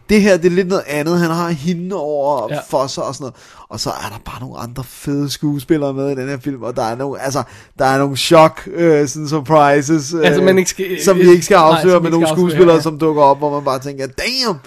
det 0.09 0.21
her, 0.21 0.37
det 0.37 0.45
er 0.45 0.49
lidt 0.55 0.67
noget 0.67 0.83
andet. 0.87 1.19
Han 1.19 1.29
har 1.31 1.49
hende 1.49 1.95
over 1.95 2.47
Ja. 2.53 2.59
for 2.69 2.87
sig 2.87 3.03
og 3.03 3.15
sådan 3.15 3.23
noget. 3.23 3.35
Og 3.69 3.79
så 3.79 3.89
er 3.89 4.09
der 4.09 4.19
bare 4.25 4.39
nogle 4.41 4.57
andre 4.57 4.83
fede 4.83 5.29
skuespillere 5.29 5.93
med 5.93 6.11
i 6.11 6.15
den 6.15 6.29
her 6.29 6.37
film, 6.37 6.63
og 6.63 6.75
der 6.75 6.83
er 6.83 6.95
nogle, 6.95 7.21
altså, 7.21 7.43
der 7.79 7.85
er 7.85 7.97
nogle 7.97 8.17
chok, 8.17 8.61
øh, 8.67 9.07
sådan 9.07 9.27
surprises, 9.27 10.13
øh, 10.13 10.21
Altså, 10.25 10.41
man 10.41 10.57
ikke 10.57 10.69
skal- 10.69 11.03
som 11.03 11.17
vi 11.17 11.29
ikke 11.29 11.45
skal 11.45 11.55
nej, 11.57 11.63
afsløre 11.77 11.95
som 11.95 12.03
med 12.03 12.11
nogle 12.11 12.27
afsløre, 12.27 12.39
skuespillere, 12.49 12.75
ja. 12.75 12.81
som 12.81 12.99
dukker 12.99 13.23
op, 13.23 13.37
hvor 13.37 13.51
man 13.51 13.63
bare 13.63 13.79
tænker, 13.79 14.07
damn! 14.07 14.59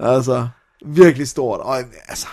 Altså, 0.00 0.46
virkelig 0.86 1.28
stort. 1.28 1.60
Og 1.60 1.78
altså, 2.08 2.26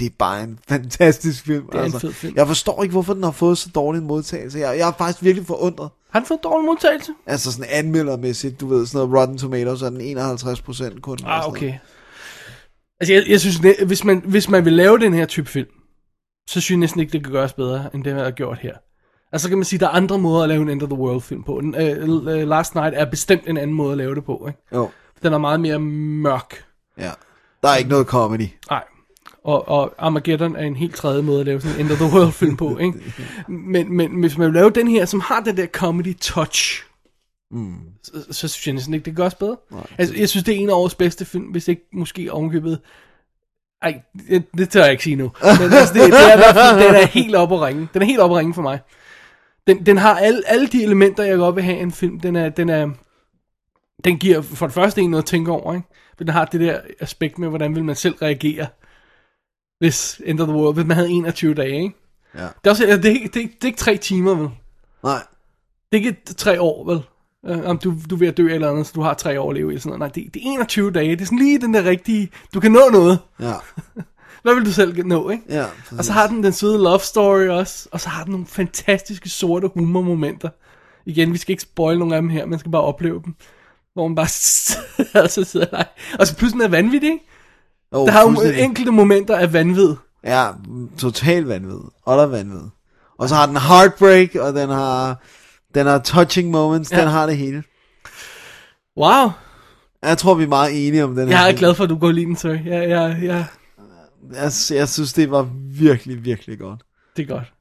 det 0.00 0.06
er 0.06 0.14
bare 0.18 0.42
en 0.42 0.58
fantastisk 0.68 1.44
film. 1.44 1.66
er 1.72 1.78
en 1.78 1.84
altså. 1.84 1.98
fed 1.98 2.12
film. 2.12 2.36
Jeg 2.36 2.46
forstår 2.46 2.82
ikke, 2.82 2.92
hvorfor 2.92 3.14
den 3.14 3.22
har 3.22 3.30
fået 3.30 3.58
så 3.58 3.70
dårlig 3.74 4.00
en 4.00 4.06
modtagelse. 4.06 4.58
Jeg, 4.58 4.78
jeg 4.78 4.88
er 4.88 4.92
faktisk 4.92 5.24
virkelig 5.24 5.46
forundret. 5.46 5.90
Har 6.10 6.20
han 6.20 6.26
fået 6.26 6.40
dårlig 6.44 6.66
modtagelse? 6.66 7.12
Altså 7.26 7.52
sådan 7.52 7.66
anmeldermæssigt, 7.70 8.60
du 8.60 8.66
ved, 8.66 8.86
sådan 8.86 9.06
noget 9.08 9.20
Rotten 9.20 9.38
Tomatoes 9.38 9.82
er 9.82 9.90
den 9.90 10.00
51% 10.98 11.00
kun. 11.00 11.18
og 11.24 11.36
Ah, 11.36 11.48
okay. 11.48 11.74
Altså, 13.00 13.12
jeg, 13.14 13.24
jeg 13.28 13.40
synes, 13.40 13.56
det- 13.60 13.76
hvis 13.86 14.04
man, 14.04 14.22
hvis 14.26 14.48
man 14.48 14.64
vil 14.64 14.72
lave 14.72 14.98
den 14.98 15.14
her 15.14 15.26
type 15.26 15.48
film, 15.48 15.68
så 16.48 16.60
synes 16.60 16.70
jeg 16.70 16.78
næsten 16.78 17.00
ikke, 17.00 17.12
det 17.12 17.24
kan 17.24 17.32
gøres 17.32 17.52
bedre, 17.52 17.90
end 17.94 18.04
det, 18.04 18.14
man 18.14 18.24
har 18.24 18.30
gjort 18.30 18.58
her. 18.58 18.74
Altså, 19.32 19.42
så 19.44 19.48
kan 19.48 19.58
man 19.58 19.64
sige, 19.64 19.80
der 19.80 19.86
er 19.86 19.90
andre 19.90 20.18
måder 20.18 20.42
at 20.42 20.48
lave 20.48 20.62
en 20.62 20.68
End 20.68 20.82
of 20.82 20.88
the 20.88 20.98
World 20.98 21.20
film 21.20 21.42
på. 21.42 21.60
Den, 21.62 21.74
uh, 22.08 22.48
Last 22.48 22.74
Night 22.74 22.94
er 22.96 23.04
bestemt 23.04 23.42
en 23.46 23.56
anden 23.56 23.76
måde 23.76 23.92
at 23.92 23.98
lave 23.98 24.14
det 24.14 24.24
på, 24.24 24.44
ikke? 24.48 24.58
Jo, 24.74 24.90
Den 25.22 25.32
er 25.32 25.38
meget 25.38 25.60
mere 25.60 25.78
mørk. 25.78 26.64
ja. 26.98 27.10
Der 27.62 27.68
er 27.68 27.76
ikke 27.76 27.90
noget 27.90 28.06
comedy. 28.06 28.48
Nej. 28.70 28.84
Og, 29.44 29.68
og 29.68 29.94
Armageddon 29.98 30.56
er 30.56 30.64
en 30.64 30.76
helt 30.76 30.94
tredje 30.94 31.22
måde 31.22 31.40
at 31.40 31.46
lave 31.46 31.60
sådan 31.60 31.76
en 31.76 31.86
End 31.86 31.92
of 31.92 31.98
the 31.98 32.16
World 32.16 32.32
film 32.32 32.56
på, 32.56 32.78
ikke? 32.78 32.98
Men, 33.48 33.96
men 33.96 34.20
hvis 34.20 34.38
man 34.38 34.46
vil 34.46 34.54
lave 34.54 34.70
den 34.70 34.88
her, 34.88 35.04
som 35.04 35.20
har 35.20 35.40
den 35.40 35.56
der 35.56 35.66
comedy 35.66 36.16
touch, 36.20 36.84
mm. 37.50 37.74
så, 38.02 38.12
så 38.30 38.48
synes 38.48 38.66
jeg 38.66 38.74
næsten 38.74 38.94
ikke, 38.94 39.04
det 39.04 39.14
kan 39.16 39.22
gøres 39.22 39.34
bedre. 39.34 39.56
Nej, 39.70 39.86
altså, 39.98 40.14
jeg 40.16 40.28
synes, 40.28 40.44
det 40.44 40.54
er 40.54 40.58
en 40.58 40.68
af 40.68 40.74
årets 40.74 40.94
bedste 40.94 41.24
film, 41.24 41.44
hvis 41.44 41.68
ikke 41.68 41.82
måske 41.92 42.32
ovenkøbet... 42.32 42.80
Ej, 43.82 44.00
det, 44.28 44.44
det 44.58 44.70
tør 44.70 44.82
jeg 44.82 44.90
ikke 44.92 45.04
sige 45.04 45.16
nu. 45.16 45.32
Men 45.42 45.72
altså, 45.72 45.94
det, 45.94 46.02
det 46.02 46.20
er, 46.20 46.34
i 46.34 46.36
hvert 46.36 46.54
fald- 46.54 46.86
den 46.86 46.94
er 46.94 47.06
helt 47.06 47.34
op 47.34 47.52
at 47.52 47.60
ringe. 47.60 47.88
Den 47.94 48.02
er 48.02 48.06
helt 48.06 48.20
op 48.20 48.30
at 48.30 48.36
ringe 48.36 48.54
for 48.54 48.62
mig. 48.62 48.80
Den, 49.66 49.86
den 49.86 49.96
har 49.96 50.18
alle, 50.18 50.42
alle 50.46 50.66
de 50.66 50.82
elementer, 50.82 51.24
jeg 51.24 51.36
godt 51.36 51.56
vil 51.56 51.64
have 51.64 51.78
i 51.78 51.82
en 51.82 51.92
film. 51.92 52.20
Den 52.20 52.36
er, 52.36 52.48
den 52.48 52.68
er, 52.68 52.90
den 54.04 54.18
giver 54.18 54.42
for 54.42 54.66
det 54.66 54.74
første 54.74 55.00
en 55.00 55.10
noget 55.10 55.22
at 55.22 55.26
tænke 55.26 55.50
over, 55.52 55.74
ikke? 55.74 55.86
For 56.16 56.24
den 56.24 56.32
har 56.32 56.44
det 56.44 56.60
der 56.60 56.80
aspekt 57.00 57.38
med, 57.38 57.48
hvordan 57.48 57.74
vil 57.74 57.84
man 57.84 57.96
selv 57.96 58.14
reagere, 58.14 58.66
hvis 59.80 60.20
End 60.24 60.40
of 60.40 60.48
the 60.48 60.56
World, 60.56 60.74
hvis 60.74 60.86
man 60.86 60.96
havde 60.96 61.10
21 61.10 61.54
dage, 61.54 61.82
ikke? 61.82 61.94
Ja. 62.34 62.40
Det 62.42 62.48
er, 62.64 62.70
også, 62.70 62.86
det, 62.86 63.06
er, 63.06 63.10
ikke- 63.10 63.28
det, 63.28 63.36
er, 63.36 63.40
ikke- 63.40 63.54
det 63.54 63.62
er 63.64 63.66
ikke 63.66 63.78
tre 63.78 63.96
timer, 63.96 64.34
vel? 64.34 64.48
Nej, 65.04 65.22
Det 65.92 65.98
er 66.02 66.06
ikke 66.06 66.16
tre 66.36 66.60
år, 66.60 66.84
vel? 66.84 67.02
Uh, 67.58 67.64
om 67.64 67.78
du, 67.78 67.94
du 68.10 68.14
er 68.14 68.18
ved 68.18 68.28
at 68.28 68.36
dø 68.36 68.48
eller 68.54 68.70
andet, 68.70 68.86
så 68.86 68.92
du 68.94 69.00
har 69.02 69.14
tre 69.14 69.40
år 69.40 69.50
at 69.50 69.56
leve 69.56 69.74
i. 69.74 69.78
Sådan 69.78 69.98
noget. 69.98 70.16
Nej, 70.16 70.24
det, 70.24 70.34
det 70.34 70.42
er 70.46 70.50
21 70.52 70.90
dage. 70.90 71.10
Det 71.10 71.20
er 71.20 71.24
sådan 71.24 71.38
lige 71.38 71.60
den 71.60 71.74
der 71.74 71.84
rigtige... 71.84 72.30
Du 72.54 72.60
kan 72.60 72.72
nå 72.72 72.80
noget. 72.92 73.18
ja. 73.40 73.52
Hvad 74.42 74.54
vil 74.54 74.64
du 74.66 74.72
selv 74.72 75.06
nå, 75.06 75.30
ikke? 75.30 75.44
Ja, 75.48 75.64
Og 75.98 76.04
så 76.04 76.12
har 76.12 76.26
den 76.26 76.44
den 76.44 76.52
søde 76.52 76.78
love 76.78 76.98
story 77.00 77.46
også. 77.48 77.88
Og 77.92 78.00
så 78.00 78.08
har 78.08 78.24
den 78.24 78.30
nogle 78.30 78.46
fantastiske 78.46 79.28
sorte 79.28 79.68
humormomenter. 79.74 80.48
Igen, 81.06 81.32
vi 81.32 81.38
skal 81.38 81.52
ikke 81.52 81.62
spoil 81.62 81.98
nogen 81.98 82.14
af 82.14 82.22
dem 82.22 82.28
her, 82.30 82.46
man 82.46 82.58
skal 82.58 82.72
bare 82.72 82.82
opleve 82.82 83.22
dem. 83.24 83.34
Hvor 83.94 84.08
man 84.08 84.14
bare 84.14 84.28
altså 85.22 85.44
sidder 85.44 85.66
der. 85.66 85.84
Og 86.18 86.26
så 86.26 86.36
pludselig 86.36 86.64
er 86.64 86.68
vanvittig, 86.68 87.10
ikke? 87.12 87.24
Oh, 87.92 88.06
Der 88.06 88.12
har 88.12 88.22
jo 88.22 88.40
enkelte 88.64 88.90
momenter 88.92 89.36
af 89.36 89.52
vanvid. 89.52 89.94
Ja, 90.24 90.48
total 90.98 91.42
vanvid. 91.44 91.80
Og 92.02 92.18
der 92.18 92.26
vanvid. 92.26 92.62
Og 93.18 93.28
så 93.28 93.34
har 93.34 93.46
den 93.46 93.56
heartbreak, 93.56 94.34
og 94.34 94.54
den 94.54 94.68
har, 94.68 95.22
den 95.74 95.86
har 95.86 95.98
touching 95.98 96.50
moments, 96.50 96.92
Ja. 96.92 97.00
den 97.00 97.08
har 97.08 97.26
det 97.26 97.36
hele. 97.36 97.62
Wow. 98.96 99.30
Jeg 100.02 100.18
tror, 100.18 100.34
vi 100.34 100.44
er 100.44 100.48
meget 100.48 100.86
enige 100.88 101.04
om 101.04 101.14
den 101.14 101.28
her 101.28 101.36
Jeg 101.36 101.44
er 101.44 101.50
film. 101.50 101.58
glad 101.58 101.74
for, 101.74 101.84
at 101.84 101.90
du 101.90 101.98
går 101.98 102.10
lige 102.10 102.26
den, 102.26 102.36
sorry. 102.36 102.66
Ja, 102.66 102.78
ja, 102.82 103.06
ja. 103.22 103.44
Jeg, 104.34 104.52
jeg 104.70 104.88
synes, 104.88 105.12
det 105.12 105.30
var 105.30 105.48
virkelig, 105.78 106.24
virkelig 106.24 106.58
godt. 106.58 106.80
Det 107.16 107.22
er 107.22 107.26
godt. 107.34 107.52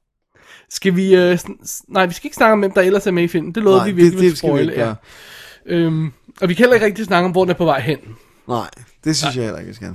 Skal 0.69 0.95
vi... 0.95 1.15
Øh, 1.15 1.33
sn- 1.33 1.81
nej, 1.87 2.05
vi 2.05 2.13
skal 2.13 2.27
ikke 2.27 2.35
snakke 2.35 2.53
om, 2.53 2.59
hvem 2.59 2.71
der 2.71 2.81
ellers 2.81 3.07
er 3.07 3.11
med 3.11 3.23
i 3.23 3.27
filmen. 3.27 3.55
Det 3.55 3.63
lovede 3.63 3.79
Nej, 3.79 3.85
vi 3.87 3.91
virkelig 3.91 4.31
det- 4.31 4.41
det 4.41 4.53
vi 4.55 4.59
ikke 4.61 4.75
gøre. 4.75 4.87
ja. 5.67 5.73
Øhm, 5.75 6.11
og 6.41 6.49
vi 6.49 6.53
kan 6.53 6.63
heller 6.63 6.73
ikke 6.73 6.85
rigtig 6.85 7.05
snakke 7.05 7.25
om, 7.25 7.31
hvor 7.31 7.43
den 7.43 7.49
er 7.49 7.53
på 7.57 7.65
vej 7.65 7.79
hen. 7.79 7.97
Nej, 8.47 8.69
det 9.03 9.17
synes 9.17 9.35
jeg 9.35 9.43
heller 9.43 9.59
ikke, 9.59 9.67
jeg 9.69 9.75
skal. 9.75 9.93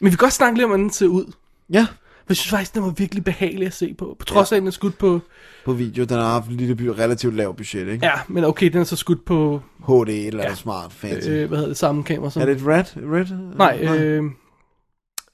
Men 0.00 0.06
vi 0.06 0.10
kan 0.10 0.16
godt 0.18 0.32
snakke 0.32 0.56
lidt 0.58 0.64
om, 0.64 0.70
hvordan 0.70 0.82
den 0.84 0.92
ser 0.92 1.06
ud. 1.06 1.32
Ja, 1.70 1.86
For 1.90 2.24
jeg 2.28 2.36
synes 2.36 2.50
faktisk, 2.50 2.74
den 2.74 2.82
var 2.82 2.90
virkelig 2.90 3.24
behagelig 3.24 3.66
at 3.66 3.74
se 3.74 3.94
på. 3.98 4.16
På 4.18 4.24
trods 4.24 4.52
af, 4.52 4.56
at 4.56 4.60
den 4.60 4.66
er 4.66 4.70
skudt 4.70 4.98
på... 4.98 5.20
på 5.64 5.72
video, 5.72 6.04
den 6.04 6.16
har 6.16 6.28
haft 6.28 6.46
et 6.46 6.52
lille 6.52 6.98
relativt 6.98 7.34
lavt 7.34 7.56
budget, 7.56 7.88
ikke? 7.88 8.06
Ja, 8.06 8.12
men 8.28 8.44
okay, 8.44 8.70
den 8.70 8.80
er 8.80 8.84
så 8.84 8.96
skudt 8.96 9.24
på... 9.24 9.60
HD 9.88 10.08
eller 10.08 10.42
Ja. 10.42 10.48
ja. 10.48 10.54
smart, 10.54 10.92
fancy. 10.92 11.28
Øh, 11.28 11.48
hvad 11.48 11.58
hedder 11.58 11.68
det? 11.70 11.76
Samme 11.78 12.04
kamera 12.04 12.30
som... 12.30 12.42
er 12.42 12.46
det 12.46 12.56
et 12.56 12.66
Red? 12.66 12.84
Red? 12.96 13.56
Nej, 13.56 13.98
øh, 13.98 14.24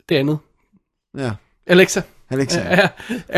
det 0.09 0.16
andet. 0.16 0.39
Ja, 1.19 1.32
Alexa. 1.66 2.02
Alexa. 2.31 2.60
Ja, 2.60 2.81
ja. 2.81 2.89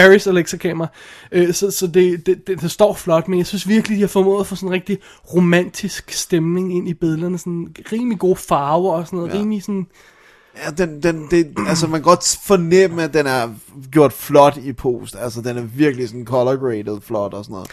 Aris 0.06 0.26
Alexa 0.26 0.56
kamera. 0.56 0.86
Øh, 1.32 1.52
så 1.54 1.70
så 1.70 1.86
det, 1.86 2.26
det, 2.26 2.46
det, 2.46 2.60
det 2.60 2.70
står 2.70 2.94
flot, 2.94 3.28
men 3.28 3.38
jeg 3.38 3.46
synes 3.46 3.68
virkelig, 3.68 3.96
de 3.96 4.00
har 4.00 4.08
formået 4.08 4.40
at 4.40 4.46
få 4.46 4.56
sådan 4.56 4.68
en 4.68 4.72
rigtig 4.72 4.98
romantisk 5.34 6.10
stemning 6.10 6.76
ind 6.76 6.88
i 6.88 6.94
billederne. 6.94 7.38
Sådan 7.38 7.74
rimelig 7.92 8.18
gode 8.18 8.36
farver 8.36 8.92
og 8.92 9.06
sådan 9.06 9.16
noget. 9.16 9.30
Ja. 9.30 9.34
Ja. 9.34 9.40
Rimelig 9.40 9.62
sådan... 9.62 9.86
Ja, 10.56 10.70
den, 10.70 11.02
den, 11.02 11.26
det, 11.30 11.54
altså 11.68 11.86
man 11.86 12.00
kan 12.00 12.02
godt 12.02 12.38
fornemme, 12.42 13.02
at 13.02 13.14
den 13.14 13.26
er 13.26 13.48
gjort 13.90 14.12
flot 14.12 14.56
i 14.56 14.72
post. 14.72 15.16
Altså 15.20 15.40
den 15.40 15.58
er 15.58 15.62
virkelig 15.62 16.08
sådan 16.08 16.24
color 16.24 16.56
graded 16.56 17.00
flot 17.00 17.34
og 17.34 17.44
sådan 17.44 17.54
noget. 17.54 17.70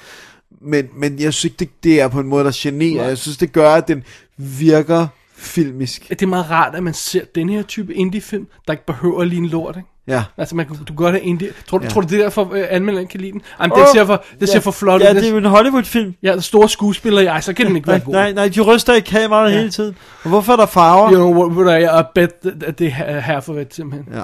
Men, 0.61 0.89
men 0.95 1.19
jeg 1.19 1.33
synes 1.33 1.43
ikke, 1.45 1.55
det, 1.59 1.83
det 1.83 2.01
er 2.01 2.07
på 2.07 2.19
en 2.19 2.27
måde, 2.27 2.43
der 2.43 2.51
generer. 2.55 3.07
Jeg 3.07 3.17
synes, 3.17 3.37
det 3.37 3.53
gør, 3.53 3.71
at 3.71 3.87
den 3.87 4.03
virker 4.37 5.07
filmisk. 5.35 6.09
Det 6.09 6.21
er 6.21 6.27
meget 6.27 6.49
rart, 6.49 6.75
at 6.75 6.83
man 6.83 6.93
ser 6.93 7.25
den 7.35 7.49
her 7.49 7.63
type 7.63 7.93
indie-film, 7.93 8.47
der 8.67 8.73
ikke 8.73 8.85
behøver 8.85 9.23
lige 9.23 9.39
en 9.39 9.45
lort, 9.45 9.77
ikke? 9.77 9.89
Ja. 10.07 10.23
Altså, 10.37 10.55
man, 10.55 10.67
du 10.67 10.75
kan 10.85 10.95
godt 10.95 11.11
have 11.15 11.21
indie... 11.23 11.49
Tror, 11.67 11.77
du 11.77 11.83
Ja. 11.83 11.89
tror 11.89 12.01
du, 12.01 12.07
det 12.07 12.19
er 12.19 12.23
derfor, 12.23 12.53
øh, 12.53 12.63
anmelderen 12.69 13.07
kan 13.07 13.19
lide 13.21 13.31
den? 13.31 13.41
Jamen, 13.59 13.75
det 13.77 13.81
Åh, 13.83 13.87
ser 13.93 14.05
for, 14.05 14.23
det 14.39 14.49
ser 14.49 14.59
for 14.59 14.71
flot 14.71 15.01
ud. 15.01 15.05
Ja, 15.05 15.13
det 15.13 15.25
er 15.27 15.31
jo 15.31 15.37
en 15.37 15.45
Hollywood-film. 15.45 16.15
Ja, 16.23 16.31
der 16.33 16.39
store 16.39 16.69
skuespillere, 16.69 17.33
ja, 17.33 17.41
så 17.41 17.53
kan 17.53 17.65
den 17.67 17.75
ikke 17.75 17.87
være 17.87 17.99
god. 17.99 18.13
nej, 18.13 18.31
nej, 18.33 18.47
de 18.47 18.61
ryster 18.61 18.93
i 18.93 18.99
kameraet 18.99 19.49
Ja. 19.49 19.53
ja. 19.55 19.59
hele 19.59 19.71
tiden. 19.71 19.97
Og 20.23 20.29
hvorfor 20.29 20.53
er 20.53 20.57
der 20.57 20.65
farver? 20.65 21.29
What, 21.31 21.51
what 21.67 21.81
I, 21.81 21.83
I 21.83 22.03
bet, 22.15 22.63
at 22.63 22.79
det 22.79 22.95
er 23.05 23.19
her 23.19 23.39
for 23.39 23.53
det, 23.53 23.73
simpelthen. 23.73 24.13
Ja. 24.13 24.23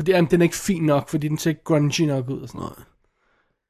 Fordi 0.00 0.10
jamen, 0.12 0.30
den 0.30 0.40
er 0.40 0.44
ikke 0.44 0.56
fin 0.56 0.82
nok, 0.82 1.08
fordi 1.08 1.28
den 1.28 1.38
ser 1.38 1.50
ikke 1.50 1.64
grungy 1.64 2.00
nok 2.00 2.30
ud 2.30 2.40
og 2.40 2.48
sådan 2.48 2.58
noget. 2.58 2.74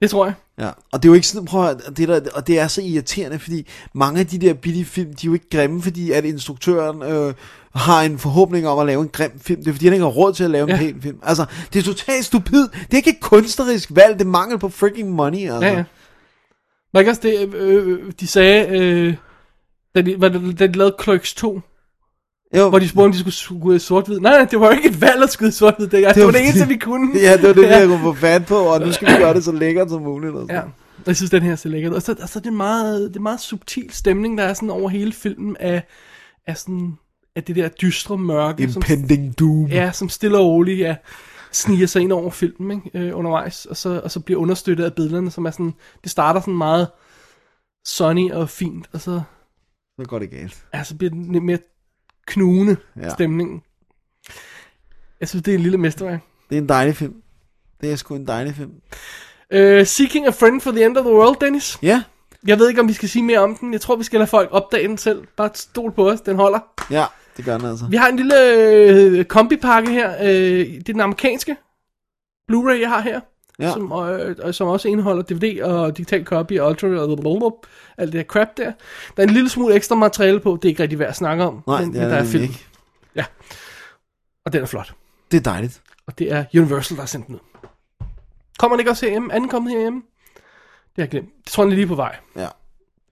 Det 0.03 0.11
tror 0.11 0.25
jeg. 0.27 0.35
Ja, 0.61 0.71
og 0.93 1.03
det 1.03 1.09
er 1.09 1.11
jo 1.11 1.15
ikke 1.15 1.27
sådan, 1.27 1.47
prøv 1.47 1.69
at, 1.69 1.77
det 1.97 2.09
der, 2.09 2.21
og 2.35 2.47
det 2.47 2.59
er 2.59 2.69
så 2.69 2.83
irriterende, 2.83 3.39
fordi 3.39 3.67
mange 3.95 4.21
af 4.21 4.27
de 4.27 4.39
der 4.39 4.55
billige 4.55 4.85
film, 4.85 5.09
de 5.15 5.27
er 5.27 5.31
jo 5.31 5.33
ikke 5.35 5.49
grimme, 5.51 5.83
fordi 5.83 6.11
at 6.11 6.25
instruktøren 6.25 7.03
øh, 7.03 7.35
har 7.75 8.03
en 8.03 8.19
forhåbning 8.19 8.69
om 8.69 8.79
at 8.79 8.87
lave 8.87 9.03
en 9.03 9.09
grim 9.09 9.31
film. 9.41 9.61
Det 9.63 9.69
er 9.69 9.73
fordi, 9.73 9.87
han 9.87 9.93
ikke 9.93 10.05
har 10.05 10.11
råd 10.11 10.33
til 10.33 10.45
at 10.45 10.51
lave 10.51 10.63
en 10.65 10.69
Ja. 10.71 10.77
pæn 10.77 11.03
film. 11.03 11.19
Altså, 11.23 11.45
det 11.73 11.79
er 11.79 11.83
totalt 11.83 12.25
stupid. 12.25 12.63
Det 12.69 12.93
er 12.93 12.97
ikke 12.97 13.11
et 13.11 13.21
kunstnerisk 13.21 13.91
valg, 13.95 14.19
det 14.19 14.25
er 14.25 14.29
mangel 14.29 14.59
på 14.59 14.69
freaking 14.69 15.11
money, 15.11 15.39
altså. 15.39 15.67
Ja, 15.67 15.73
ja. 15.77 15.85
Var 16.93 17.01
ikke 17.01 17.11
også 17.11 17.23
det, 17.23 17.55
øh, 17.55 17.89
øh, 17.89 18.13
de 18.21 18.27
sagde, 18.27 18.79
øh, 18.79 19.15
da, 19.95 20.01
de, 20.01 20.17
da 20.55 20.67
de 20.67 20.73
lavede 20.79 20.97
Clerks 21.03 21.35
2, 21.35 21.61
Jo, 22.57 22.69
hvor 22.69 22.79
de 22.79 22.89
spurgte, 22.89 23.07
om 23.07 23.25
de 23.25 23.31
skulle 23.33 23.77
i 23.77 23.79
sort-hvid. 23.79 24.21
Nej, 24.21 24.33
nej, 24.37 24.45
det 24.51 24.61
var 24.61 24.67
jo 24.67 24.73
ikke 24.73 24.89
et 24.89 25.01
valg 25.01 25.23
at 25.23 25.31
skyde 25.33 25.53
sort-hvid. 25.53 25.87
Det, 25.87 25.93
det 25.93 26.25
var 26.25 26.31
Det 26.31 26.35
det 26.35 26.43
eneste, 26.49 26.69
vi 26.69 26.77
kunne. 26.77 27.11
ja, 27.21 27.37
det 27.37 27.43
var 27.49 27.53
det, 27.53 27.63
ja. 27.63 27.79
jeg 27.79 27.87
kunne 27.89 28.01
få 28.01 28.15
fat 28.15 28.47
på, 28.47 28.57
og 28.57 28.81
nu 28.81 28.93
skal 28.93 29.09
vi 29.09 29.23
gøre 29.23 29.35
det 29.35 29.45
så 29.45 29.53
lækkert 29.53 29.91
som 29.91 30.03
muligt. 30.03 30.35
Og 30.35 30.41
sådan. 30.43 30.57
Ja, 30.57 30.63
jeg 31.07 31.17
synes, 31.17 31.31
den 31.31 31.43
her 31.43 31.57
ser 31.57 31.69
lækker 31.69 31.91
ud. 31.91 31.95
Og 31.95 32.03
så, 32.03 32.15
og 32.23 32.29
så 32.29 32.39
er 32.39 32.43
det 32.43 32.53
meget, 32.53 33.09
det 33.09 33.17
er 33.17 33.21
meget 33.21 33.41
subtil 33.41 33.87
stemning, 33.91 34.39
der 34.39 34.45
er 34.45 34.55
sådan 34.55 34.71
over 34.71 34.89
hele 34.89 35.13
filmen 35.13 35.57
af, 35.61 35.83
af 36.47 36.57
sådan, 36.57 36.99
af 37.37 37.45
det 37.45 37.57
der 37.57 37.69
dystre 37.69 38.19
mørke, 38.19 38.73
som, 38.73 38.83
Impending 38.91 39.39
doom. 39.39 39.67
ja, 39.67 39.93
som 39.93 40.09
stille 40.09 40.39
og 40.39 40.47
roligt, 40.47 40.79
ja, 40.79 40.97
sniger 41.53 41.87
sig 41.87 42.03
ind 42.03 42.13
over 42.13 42.31
filmen, 42.31 42.83
ikke, 42.87 42.99
øh, 42.99 43.19
undervejs, 43.19 43.67
og 43.67 43.77
så, 43.77 44.01
og 44.05 44.11
så 44.11 44.21
bliver 44.21 44.41
understøttet 44.41 44.85
af 44.85 44.95
billederne, 44.95 45.31
som 45.31 45.45
er 45.47 45.51
sådan, 45.51 45.75
det 46.03 46.11
starter 46.11 46.41
sådan 46.41 46.55
meget 46.55 46.89
sunny 47.87 48.33
og 48.33 48.49
fint, 48.49 48.87
og 48.93 49.01
så, 49.01 49.21
Så 50.01 50.05
går 50.09 50.19
det 50.19 50.31
galt. 50.31 50.65
ja, 50.75 50.85
så 50.85 50.97
bliver 50.97 51.13
lidt 51.33 51.45
mere 51.45 51.59
knugende 52.31 52.77
ja. 53.03 53.09
Stemningen. 53.09 53.63
Jeg 55.21 55.29
synes, 55.29 55.43
det 55.43 55.51
er 55.55 55.57
en 55.57 55.63
lille 55.63 55.79
mesterværk. 55.79 56.21
Det 56.51 56.59
er 56.59 56.63
en 56.63 56.69
dejlig 56.69 56.97
film. 56.97 57.15
Det 57.81 57.93
er 57.93 57.97
sgu 57.97 58.15
en 58.15 58.27
dejlig 58.27 58.55
film. 58.55 58.71
Uh, 59.55 59.87
Seeking 59.87 60.27
a 60.27 60.31
Friend 60.31 60.61
for 60.61 60.71
the 60.73 60.85
End 60.85 60.97
of 60.97 61.05
the 61.05 61.15
World, 61.15 61.37
Dennis. 61.41 61.79
Ja, 61.83 62.03
Jeg 62.47 62.59
ved 62.59 62.69
ikke, 62.69 62.81
om 62.81 62.89
vi 62.89 62.93
skal 62.93 63.09
sige 63.09 63.23
mere 63.23 63.39
om 63.39 63.57
den. 63.57 63.73
Jeg 63.73 63.81
tror, 63.81 63.97
vi 63.97 64.05
skal 64.05 64.19
lade 64.21 64.27
folk 64.31 64.49
opdage 64.53 64.89
den 64.89 64.99
selv. 64.99 65.23
Bare 65.37 65.51
stol 65.55 65.93
på 65.93 66.11
os, 66.11 66.21
den 66.21 66.37
holder. 66.37 66.59
ja, 66.91 67.05
det 67.37 67.45
gør 67.45 67.59
den 67.59 67.67
altså. 67.67 67.87
Vi 67.91 67.97
har 67.97 68.09
en 68.09 68.17
lille 68.17 68.55
øh, 68.55 69.25
kombipakke 69.25 69.91
her. 69.91 70.15
Øh, 70.23 70.29
det 70.29 70.89
er 70.89 70.93
den 70.93 71.01
amerikanske 71.01 71.57
Blu-ray, 72.53 72.81
jeg 72.81 72.89
har 72.89 73.01
her. 73.01 73.21
Ja. 73.61 73.73
Som, 73.73 73.93
øh, 73.93 74.37
og 74.43 74.55
som 74.55 74.69
også 74.69 74.89
indeholder 74.89 75.23
DVD 75.23 75.63
og 75.63 75.97
digital 75.97 76.25
copy 76.25 76.59
og 76.59 76.71
ultra 76.71 76.89
og 76.89 77.19
blablabla, 77.19 77.49
alt 77.99 78.13
det 78.13 78.19
her 78.21 78.25
crap 78.27 78.49
der. 78.57 78.73
Der 79.17 79.23
er 79.23 79.27
en 79.27 79.31
lille 79.35 79.49
smule 79.49 79.75
ekstra 79.75 79.95
materiale 79.95 80.41
på. 80.41 80.59
Det 80.63 80.65
er 80.65 80.69
ikke 80.69 80.83
rigtig 80.83 80.99
værd 80.99 81.09
at 81.09 81.17
snakke 81.17 81.45
om. 81.45 81.63
Nej, 81.67 81.81
men, 81.81 81.93
det 81.93 81.99
er 81.99 82.03
men 82.03 82.11
der 82.11 82.17
er 82.17 82.25
film. 82.25 82.43
ikke. 82.43 82.67
Ja. 83.17 83.25
Og 84.45 84.53
den 84.53 84.63
er 84.63 84.67
flot. 84.67 84.93
Det 85.31 85.37
er 85.37 85.41
dejligt. 85.43 85.81
Og 86.07 86.19
det 86.19 86.33
er 86.33 86.45
Universal, 86.55 86.97
der 86.97 87.03
har 87.03 87.07
sendt 87.07 87.27
den 87.27 87.35
ud. 87.35 87.41
Kommer 88.59 88.77
den 88.77 88.81
ikke 88.81 88.91
også 88.91 89.07
herhjemme? 89.07 89.33
Er 89.33 89.39
den 89.39 89.49
kommet 89.49 89.73
herhjemme? 89.73 90.03
Det 90.37 90.43
har 90.97 91.03
jeg 91.03 91.09
glemt. 91.09 91.29
Det 91.45 91.53
tror 91.53 91.65
jeg, 91.65 91.73
lige 91.75 91.87
på 91.87 91.95
vej. 91.95 92.17
Ja. 92.37 92.47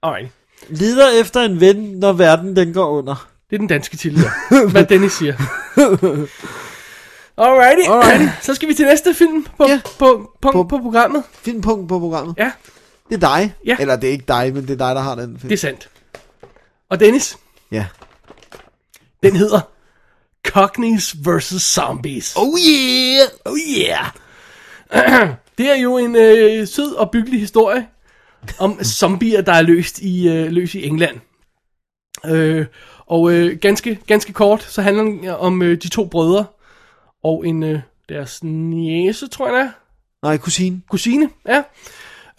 Alright. 0.03 0.31
Lider 0.69 1.21
efter 1.21 1.41
en 1.41 1.61
ven, 1.61 1.77
når 1.77 2.13
verden 2.13 2.57
den 2.57 2.73
går 2.75 2.89
under. 2.89 3.29
Det 3.51 3.57
er 3.57 3.59
den 3.59 3.69
danske 3.69 3.97
titel, 3.97 4.25
hvad 4.71 4.85
Dennis 4.85 5.13
siger. 5.13 5.35
Alrighty. 7.39 7.89
Alrighty. 7.91 8.25
Så 8.43 8.55
skal 8.55 8.69
vi 8.69 8.75
til 8.75 8.87
næste 8.87 9.15
film 9.15 9.47
på, 9.59 9.67
Ja. 9.69 9.81
på, 9.85 9.91
på, 9.99 10.31
på, 10.43 10.53
På- 10.53 10.63
på 10.63 10.79
programmet. 10.79 11.23
Filmpunkt 11.33 11.89
på 11.89 11.99
programmet. 11.99 12.35
Ja, 12.39 12.53
Det 13.11 13.15
er 13.23 13.37
dig. 13.37 13.55
Ja. 13.67 13.77
Eller 13.81 13.97
det 13.97 14.09
er 14.09 14.13
ikke 14.13 14.25
dig, 14.29 14.55
men 14.55 14.63
det 14.63 14.71
er 14.81 14.87
dig, 14.87 14.95
der 14.95 15.01
har 15.01 15.15
den 15.15 15.39
film. 15.39 15.49
det 15.49 15.53
er 15.53 15.59
sandt. 15.61 15.89
Og 16.91 17.01
Dennis, 17.01 17.39
Ja. 17.73 17.87
den 19.23 19.37
hedder 19.37 19.61
Cognies 20.47 21.15
vs. 21.27 21.63
Zombies. 21.63 22.37
Oh 22.37 22.59
yeah! 22.69 23.29
Oh 23.45 23.57
yeah! 23.59 24.07
det 25.59 25.71
er 25.71 25.75
jo 25.77 25.97
en 25.99 26.17
øh, 26.17 26.67
sød 26.69 26.95
og 26.95 27.11
byggelig 27.11 27.41
historie 27.41 27.87
om 28.59 28.85
zombier, 28.99 29.41
der 29.43 29.53
er 29.53 29.63
løst 29.63 29.99
i, 29.99 30.29
øh, 30.29 30.51
løst 30.53 30.75
i 30.75 30.87
England. 30.87 31.17
Øh, 32.27 32.67
og 33.07 33.33
øh, 33.33 33.59
ganske, 33.61 33.99
ganske 34.07 34.33
kort, 34.33 34.63
så 34.63 34.83
handler 34.83 35.03
den 35.03 35.29
om 35.29 35.63
øh, 35.63 35.83
de 35.83 35.89
to 35.89 36.05
brødre 36.05 36.45
og 37.25 37.47
en 37.47 37.63
øh, 37.63 37.81
deres 38.09 38.45
niece, 38.45 39.29
tror 39.29 39.47
jeg 39.47 39.55
det 39.55 39.63
er. 39.63 39.71
Nej, 40.23 40.37
kusine. 40.37 40.83
kusine, 40.91 41.31
ja. 41.49 41.63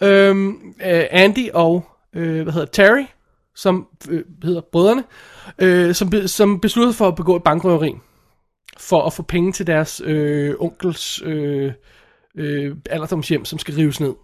Øhm, 0.02 0.74
øh, 0.86 1.04
Andy 1.10 1.50
og, 1.50 1.88
øh, 2.14 2.42
hvad 2.42 2.52
hedder 2.52 2.66
Terry, 2.66 3.04
som 3.54 3.86
øh, 4.08 4.24
hedder 4.42 4.60
brødrene, 4.72 5.04
øh, 5.58 5.94
som, 5.94 6.10
be, 6.10 6.28
som 6.28 6.60
besluttede 6.60 6.94
for 6.94 7.08
at 7.08 7.14
begå 7.14 7.36
et 7.36 7.42
bankrøveri, 7.42 7.94
for 8.78 9.06
at 9.06 9.12
få 9.12 9.22
penge 9.22 9.52
til 9.52 9.66
deres 9.66 10.02
øh, 10.04 10.54
onkels 10.58 11.22
øh, 11.24 11.72
øh, 12.36 12.76
alderdomshjem, 12.90 13.44
som 13.44 13.58
skal 13.58 13.74
rives 13.74 14.00
ned. 14.00 14.14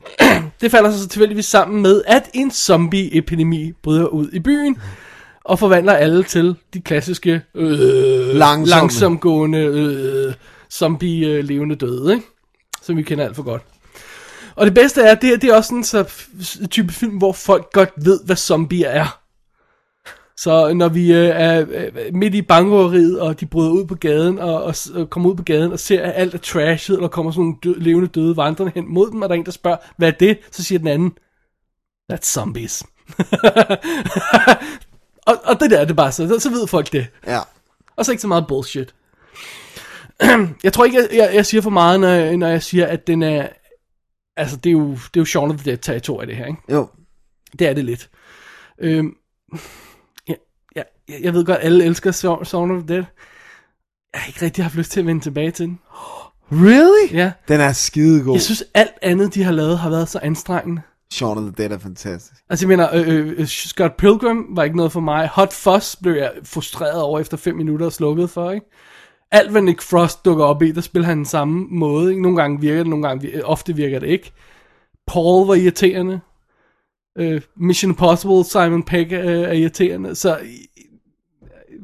det 0.60 0.70
falder 0.70 0.92
så 0.92 1.08
tilfældigvis 1.08 1.46
sammen 1.46 1.82
med, 1.82 2.02
at 2.06 2.30
en 2.34 2.50
zombie-epidemi 2.50 3.72
bryder 3.82 4.06
ud 4.06 4.30
i 4.32 4.40
byen, 4.40 4.78
og 5.44 5.58
forvandler 5.58 5.92
alle 5.92 6.24
til 6.24 6.56
de 6.74 6.80
klassiske 6.80 7.42
øh, 7.54 7.78
Langsomme. 8.34 8.66
langsomgående 8.66 9.58
øh, 9.58 10.34
zombie-levende 10.72 11.74
døde, 11.74 12.14
ikke? 12.14 12.26
som 12.82 12.96
vi 12.96 13.02
kender 13.02 13.24
alt 13.24 13.36
for 13.36 13.42
godt. 13.42 13.62
Og 14.54 14.66
det 14.66 14.74
bedste 14.74 15.02
er, 15.02 15.14
det, 15.14 15.42
det 15.42 15.50
er 15.50 15.54
også 15.56 15.68
sådan 15.68 15.84
så 15.84 16.04
type 16.70 16.92
film, 16.92 17.16
hvor 17.16 17.32
folk 17.32 17.72
godt 17.72 17.90
ved, 17.96 18.20
hvad 18.24 18.36
zombier 18.36 18.88
er. 18.88 19.18
Så 20.36 20.74
når 20.74 20.88
vi 20.88 21.12
øh, 21.12 21.28
er 21.28 21.64
øh, 21.70 22.14
midt 22.14 22.34
i 22.34 22.42
bankrøveriet, 22.42 23.20
og 23.20 23.40
de 23.40 23.46
bryder 23.46 23.70
ud 23.70 23.84
på 23.84 23.94
gaden, 23.94 24.38
og, 24.38 24.62
og, 24.62 24.74
og 24.94 25.10
kommer 25.10 25.30
ud 25.30 25.36
på 25.36 25.42
gaden, 25.42 25.72
og 25.72 25.78
ser, 25.78 26.02
at 26.02 26.12
alt 26.16 26.34
er 26.34 26.38
trashet, 26.38 26.96
og 26.96 27.02
der 27.02 27.08
kommer 27.08 27.32
sådan 27.32 27.44
nogle 27.44 27.56
død, 27.64 27.80
levende 27.80 28.08
døde 28.08 28.36
vandrende 28.36 28.72
hen 28.74 28.94
mod 28.94 29.10
dem, 29.10 29.22
og 29.22 29.28
der 29.28 29.34
er 29.34 29.38
en, 29.38 29.44
der 29.44 29.52
spørger, 29.52 29.76
hvad 29.96 30.08
er 30.08 30.12
det? 30.20 30.38
Så 30.50 30.62
siger 30.64 30.78
den 30.78 30.88
anden, 30.88 31.12
that's 32.12 32.32
zombies. 32.32 32.84
og, 35.26 35.36
og 35.44 35.60
det 35.60 35.70
der 35.70 35.78
er 35.78 35.84
det 35.84 35.96
bare 35.96 36.12
så, 36.12 36.38
så 36.38 36.50
ved 36.50 36.66
folk 36.66 36.92
det. 36.92 37.06
Ja. 37.26 37.40
Og 37.96 38.04
så 38.04 38.12
ikke 38.12 38.22
så 38.22 38.28
meget 38.28 38.46
bullshit. 38.48 38.94
jeg 40.64 40.72
tror 40.72 40.84
ikke, 40.84 40.98
jeg, 40.98 41.08
jeg, 41.12 41.34
jeg 41.34 41.46
siger 41.46 41.62
for 41.62 41.70
meget, 41.70 42.00
når 42.00 42.08
jeg, 42.08 42.36
når 42.36 42.48
jeg 42.48 42.62
siger, 42.62 42.86
at 42.86 43.06
den 43.06 43.22
er... 43.22 43.48
Altså, 44.36 44.56
det 44.56 44.70
er 44.70 44.72
jo, 44.72 44.90
det 44.90 45.16
er 45.16 45.20
jo 45.20 45.24
Shaun 45.24 45.50
of 45.50 45.56
the 45.56 45.70
Dead 45.70 45.78
territorie, 45.78 46.26
det 46.26 46.36
her, 46.36 46.46
ikke? 46.46 46.62
Jo. 46.68 46.88
Det 47.58 47.68
er 47.68 47.72
det 47.74 47.84
lidt. 47.84 48.10
Øhm, 48.78 49.16
ja, 50.28 50.34
ja, 50.76 50.82
jeg, 51.20 51.34
ved 51.34 51.44
godt, 51.44 51.58
alle 51.62 51.84
elsker 51.84 52.10
Shaun 52.44 52.70
of 52.70 52.82
the 52.82 52.94
Dead. 52.94 53.04
Jeg 54.12 54.20
har 54.20 54.26
ikke 54.26 54.42
rigtig 54.42 54.64
haft 54.64 54.74
lyst 54.74 54.90
til 54.90 55.00
at 55.00 55.06
vende 55.06 55.20
tilbage 55.20 55.50
til 55.50 55.66
den. 55.66 55.80
Really? 56.52 57.14
Ja. 57.14 57.32
Den 57.48 57.60
er 57.60 57.72
skidegod. 57.72 58.34
Jeg 58.34 58.42
synes, 58.42 58.64
alt 58.74 58.94
andet, 59.02 59.34
de 59.34 59.42
har 59.42 59.52
lavet, 59.52 59.78
har 59.78 59.90
været 59.90 60.08
så 60.08 60.18
anstrengende. 60.22 60.82
Shaun 61.12 61.38
of 61.38 61.44
the 61.44 61.62
Dead 61.62 61.72
er 61.72 61.78
fantastisk. 61.78 62.42
Altså, 62.48 62.66
jeg 62.66 62.68
mener, 62.68 62.88
øh, 62.94 63.08
øh, 63.08 63.34
øh, 63.38 63.46
Scott 63.46 63.96
Pilgrim 63.96 64.46
var 64.50 64.62
ikke 64.62 64.76
noget 64.76 64.92
for 64.92 65.00
mig. 65.00 65.28
Hot 65.28 65.52
Fuzz 65.52 65.96
blev 66.02 66.14
jeg 66.14 66.32
frustreret 66.44 67.02
over 67.02 67.20
efter 67.20 67.36
5 67.36 67.56
minutter 67.56 67.86
og 67.86 67.92
slukket 67.92 68.30
for, 68.30 68.50
ikke? 68.50 68.66
Alt, 69.30 69.50
hvad 69.50 69.62
Nick 69.62 69.82
Frost 69.82 70.24
dukker 70.24 70.44
op 70.44 70.62
i, 70.62 70.72
der 70.72 70.80
spiller 70.80 71.06
han 71.06 71.16
den 71.18 71.26
samme 71.26 71.66
måde, 71.70 72.10
ikke? 72.10 72.22
Nogle 72.22 72.36
gange 72.36 72.60
virker 72.60 72.78
det, 72.78 72.90
nogle 72.90 73.08
gange 73.08 73.22
virker, 73.22 73.38
øh, 73.38 73.50
ofte 73.50 73.76
virker 73.76 73.98
det 73.98 74.06
ikke. 74.06 74.32
Paul 75.06 75.46
var 75.46 75.54
irriterende. 75.54 76.20
Øh, 77.18 77.42
Mission 77.56 77.90
Impossible, 77.90 78.44
Simon 78.44 78.82
Pegg 78.82 79.12
øh, 79.12 79.42
er 79.42 79.52
irriterende. 79.52 80.14
Så, 80.14 80.38
øh, 80.38 80.44
øh 80.44 81.80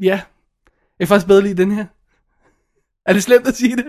ja. 0.00 0.20
Jeg 0.98 1.06
kan 1.06 1.08
faktisk 1.08 1.26
bedre 1.26 1.42
lide 1.42 1.62
den 1.62 1.70
her. 1.70 1.86
Er 3.06 3.12
det 3.12 3.22
slemt 3.22 3.46
at 3.46 3.56
sige 3.56 3.76
det? 3.76 3.86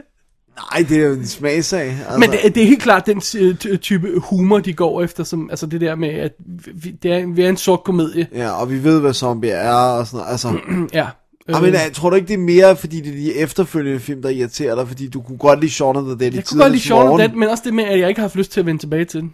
Nej, 0.74 0.86
det 0.90 0.98
er 0.98 1.08
jo 1.08 1.14
en 1.14 1.26
smagsag. 1.28 1.88
Altså, 1.90 2.20
Men 2.20 2.30
det, 2.32 2.56
det 2.56 2.64
er 2.64 2.68
helt 2.68 2.82
klart 2.82 3.06
den 3.06 3.22
øh, 3.40 3.58
ty- 3.58 3.76
type 3.76 4.08
humor, 4.20 4.60
de 4.60 4.74
går 4.74 5.02
efter, 5.02 5.24
som, 5.24 5.50
altså 5.50 5.66
det 5.66 5.82
der 5.82 5.96
med, 5.96 6.10
at 6.10 6.32
vi, 6.74 6.90
det 7.04 7.12
er, 7.14 7.28
vi 7.28 7.42
er 7.42 7.50
en 7.50 7.58
sort 7.58 7.84
komedie. 7.84 8.28
Ja, 8.34 8.52
og 8.52 8.72
vi 8.72 8.84
ved, 8.84 9.00
hvad 9.02 9.14
zombie 9.14 9.50
er 9.50 9.74
og 9.74 10.08
sådan 10.08 10.18
noget. 10.18 10.32
Altså, 10.32 10.58
Ja. 10.94 11.08
øh. 11.50 11.62
men, 11.62 11.74
jeg 11.74 11.90
tror 11.94 12.10
du 12.10 12.16
ikke, 12.16 12.28
det 12.28 12.34
er 12.34 12.38
mere, 12.38 12.76
fordi 12.76 13.02
det 13.02 13.10
er 13.10 13.16
de 13.16 13.36
efterfølgende 13.36 14.00
film, 14.00 14.22
der 14.22 14.30
irriterer 14.30 14.76
dig? 14.76 14.88
Fordi 14.88 15.08
du 15.08 15.22
kunne 15.22 15.38
godt 15.38 15.60
lide 15.60 15.72
Shaun 15.72 15.96
of 15.96 16.04
the 16.04 16.12
Dead 16.20 16.34
i 16.34 16.36
jeg 16.36 16.46
kunne 16.46 16.62
godt 16.62 16.72
lide 16.72 16.84
Shaun 16.84 17.02
of 17.02 17.08
morgen. 17.08 17.30
Dead, 17.30 17.38
men 17.38 17.50
også 17.50 17.64
det 17.66 17.74
med, 17.74 17.84
at 17.84 18.00
jeg 18.00 18.10
ikke 18.10 18.20
har 18.20 18.28
haft 18.28 18.36
lyst 18.36 18.52
til 18.52 18.60
at 18.60 18.66
vende 18.66 18.82
tilbage 18.82 19.06
til 19.06 19.22
den. 19.22 19.34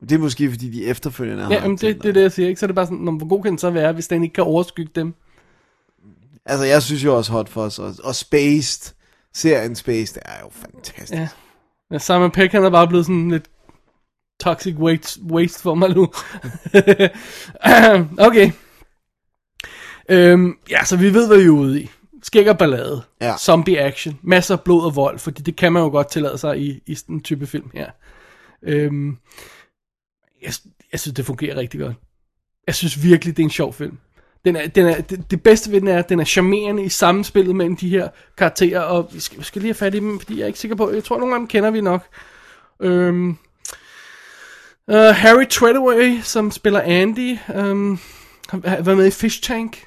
Det 0.00 0.12
er 0.12 0.18
måske, 0.18 0.50
fordi 0.50 0.70
de 0.70 0.84
efterfølgende 0.86 1.42
har 1.44 1.50
Ja, 1.52 1.62
jamen 1.62 1.76
det, 1.76 2.02
det 2.02 2.08
er 2.08 2.12
det, 2.12 2.22
jeg 2.22 2.32
siger. 2.32 2.48
Ikke? 2.48 2.58
Så 2.60 2.66
er 2.66 2.68
det 2.68 2.74
bare 2.74 2.86
sådan, 2.86 2.98
"Nå, 2.98 3.10
hvor 3.10 3.28
god 3.28 3.42
kan 3.42 3.50
den 3.50 3.58
så 3.58 3.70
være, 3.70 3.92
hvis 3.92 4.08
den 4.08 4.22
ikke 4.22 4.32
kan 4.32 4.44
overskygge 4.44 4.90
dem? 4.94 5.14
Altså, 6.46 6.64
jeg 6.66 6.82
synes 6.82 7.04
jo 7.04 7.16
også 7.16 7.32
Hot 7.32 7.48
Fuzz 7.48 7.78
og, 7.78 7.94
og 8.04 8.14
Spaced, 8.14 8.94
serien 9.34 9.74
Spaced, 9.74 10.22
er 10.24 10.40
jo 10.42 10.50
fantastisk. 10.50 11.12
Ja. 11.12 11.28
ja 11.90 11.98
Simon 11.98 12.30
Pegg, 12.30 12.50
han 12.50 12.64
er 12.64 12.70
bare 12.70 12.88
blevet 12.88 13.06
sådan 13.06 13.30
lidt 13.30 13.50
toxic 14.40 14.76
waste, 14.76 15.22
waste 15.22 15.62
for 15.62 15.74
mig 15.74 15.90
nu. 15.90 16.02
okay. 18.28 18.52
Øhm, 20.08 20.58
ja, 20.70 20.84
så 20.84 20.96
vi 20.96 21.14
ved, 21.14 21.26
hvad 21.26 21.38
vi 21.38 21.44
er 21.44 21.50
ude 21.50 21.82
i. 21.82 21.90
Skæg 22.22 22.48
og 22.48 22.58
ballade. 22.58 23.02
Ja. 23.20 23.38
Zombie 23.38 23.80
action. 23.80 24.18
Masser 24.22 24.56
af 24.56 24.62
blod 24.62 24.84
og 24.84 24.96
vold, 24.96 25.18
fordi 25.18 25.42
det 25.42 25.56
kan 25.56 25.72
man 25.72 25.82
jo 25.82 25.88
godt 25.88 26.10
tillade 26.10 26.38
sig 26.38 26.60
i, 26.60 26.82
i 26.86 26.94
sådan 26.94 27.14
en 27.14 27.22
type 27.22 27.46
film 27.46 27.70
her. 27.74 27.90
Øhm, 28.62 29.18
jeg, 30.42 30.52
jeg 30.92 31.00
synes, 31.00 31.14
det 31.14 31.26
fungerer 31.26 31.56
rigtig 31.56 31.80
godt. 31.80 31.96
Jeg 32.66 32.74
synes 32.74 33.02
virkelig, 33.02 33.36
det 33.36 33.42
er 33.42 33.46
en 33.46 33.50
sjov 33.50 33.72
film. 33.72 33.98
Den 34.44 34.56
er, 34.56 34.66
den 34.66 34.86
er, 34.86 35.00
det, 35.00 35.30
det 35.30 35.42
bedste 35.42 35.72
ved 35.72 35.80
den 35.80 35.88
er, 35.88 35.98
at 35.98 36.08
den 36.08 36.20
er 36.20 36.24
charmerende 36.24 36.84
i 36.84 36.88
samspillet 36.88 37.56
mellem 37.56 37.76
de 37.76 37.88
her 37.88 38.08
karakterer, 38.38 38.80
og 38.80 39.08
vi 39.12 39.20
skal, 39.20 39.38
vi 39.38 39.44
skal 39.44 39.62
lige 39.62 39.68
have 39.68 39.74
fat 39.74 39.94
i 39.94 40.00
dem, 40.00 40.18
fordi 40.18 40.36
jeg 40.36 40.42
er 40.42 40.46
ikke 40.46 40.58
sikker 40.58 40.76
på, 40.76 40.90
jeg 40.90 41.04
tror, 41.04 41.18
nogle 41.18 41.34
af 41.34 41.40
dem 41.40 41.46
kender 41.46 41.70
vi 41.70 41.80
nok. 41.80 42.02
Øhm, 42.80 43.28
uh, 44.88 44.94
Harry 44.94 45.46
Treadaway, 45.50 46.20
som 46.22 46.50
spiller 46.50 46.80
Andy, 46.80 47.38
øhm, 47.54 47.98
har 48.48 48.68
har 48.68 48.82
været 48.82 48.98
med 48.98 49.06
i 49.06 49.10
Fish 49.10 49.42
Tank. 49.42 49.86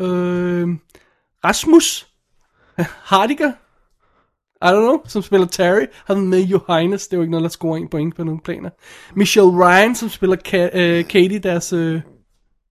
Øhm, 0.00 0.80
Rasmus 1.44 2.08
Hardiger, 2.78 3.52
I 4.62 4.68
don't 4.68 4.80
know, 4.80 5.02
som 5.06 5.22
spiller 5.22 5.46
Terry, 5.46 5.86
har 6.04 6.14
været 6.14 6.26
med 6.26 6.38
i 6.38 6.44
Johannes, 6.44 7.08
det 7.08 7.14
er 7.14 7.18
jo 7.18 7.22
ikke 7.22 7.30
noget, 7.30 7.42
der 7.42 7.48
scorer 7.48 7.76
en 7.76 7.88
point 7.88 8.16
på 8.16 8.24
nogle 8.24 8.40
planer. 8.40 8.70
Michelle 9.14 9.50
Ryan, 9.50 9.94
som 9.94 10.08
spiller 10.08 10.36
Ka- 10.36 10.76
uh, 10.76 11.08
Katie, 11.08 11.38
deres, 11.38 11.72
uh, 11.72 12.00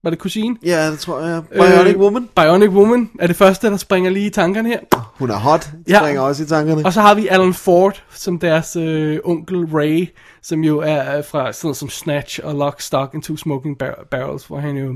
var 0.04 0.10
det 0.10 0.18
kusine? 0.18 0.56
Ja, 0.64 0.90
det 0.90 0.98
tror 0.98 1.20
jeg. 1.20 1.42
Bionic 1.52 1.94
Øh, 1.94 2.00
Woman. 2.00 2.28
Bionic 2.36 2.68
Woman 2.70 3.10
er 3.20 3.26
det 3.26 3.36
første, 3.36 3.66
der 3.66 3.76
springer 3.76 4.10
lige 4.10 4.26
i 4.26 4.30
tankerne 4.30 4.68
her. 4.68 4.78
Hun 5.18 5.30
er 5.30 5.34
hot. 5.36 5.70
Ja. 5.88 5.98
Springer 5.98 6.20
også 6.22 6.42
i 6.42 6.46
tankerne. 6.46 6.84
Og 6.86 6.92
så 6.92 7.00
har 7.00 7.14
vi 7.14 7.28
Alan 7.28 7.54
Ford 7.54 8.02
som 8.14 8.38
deres 8.38 8.76
øh, 8.76 9.18
onkel 9.24 9.64
Ray, 9.72 10.08
som 10.42 10.60
jo 10.64 10.78
er 10.78 11.22
fra 11.22 11.52
sådan 11.52 11.74
som 11.74 11.88
Snatch 11.88 12.40
og 12.44 12.54
Lock, 12.54 12.80
Stock 12.80 13.14
and 13.14 13.22
Two 13.22 13.36
Smoking 13.36 13.78
Bar- 13.78 14.06
Barrels, 14.10 14.44
hvor 14.46 14.58
han 14.60 14.76
jo... 14.76 14.94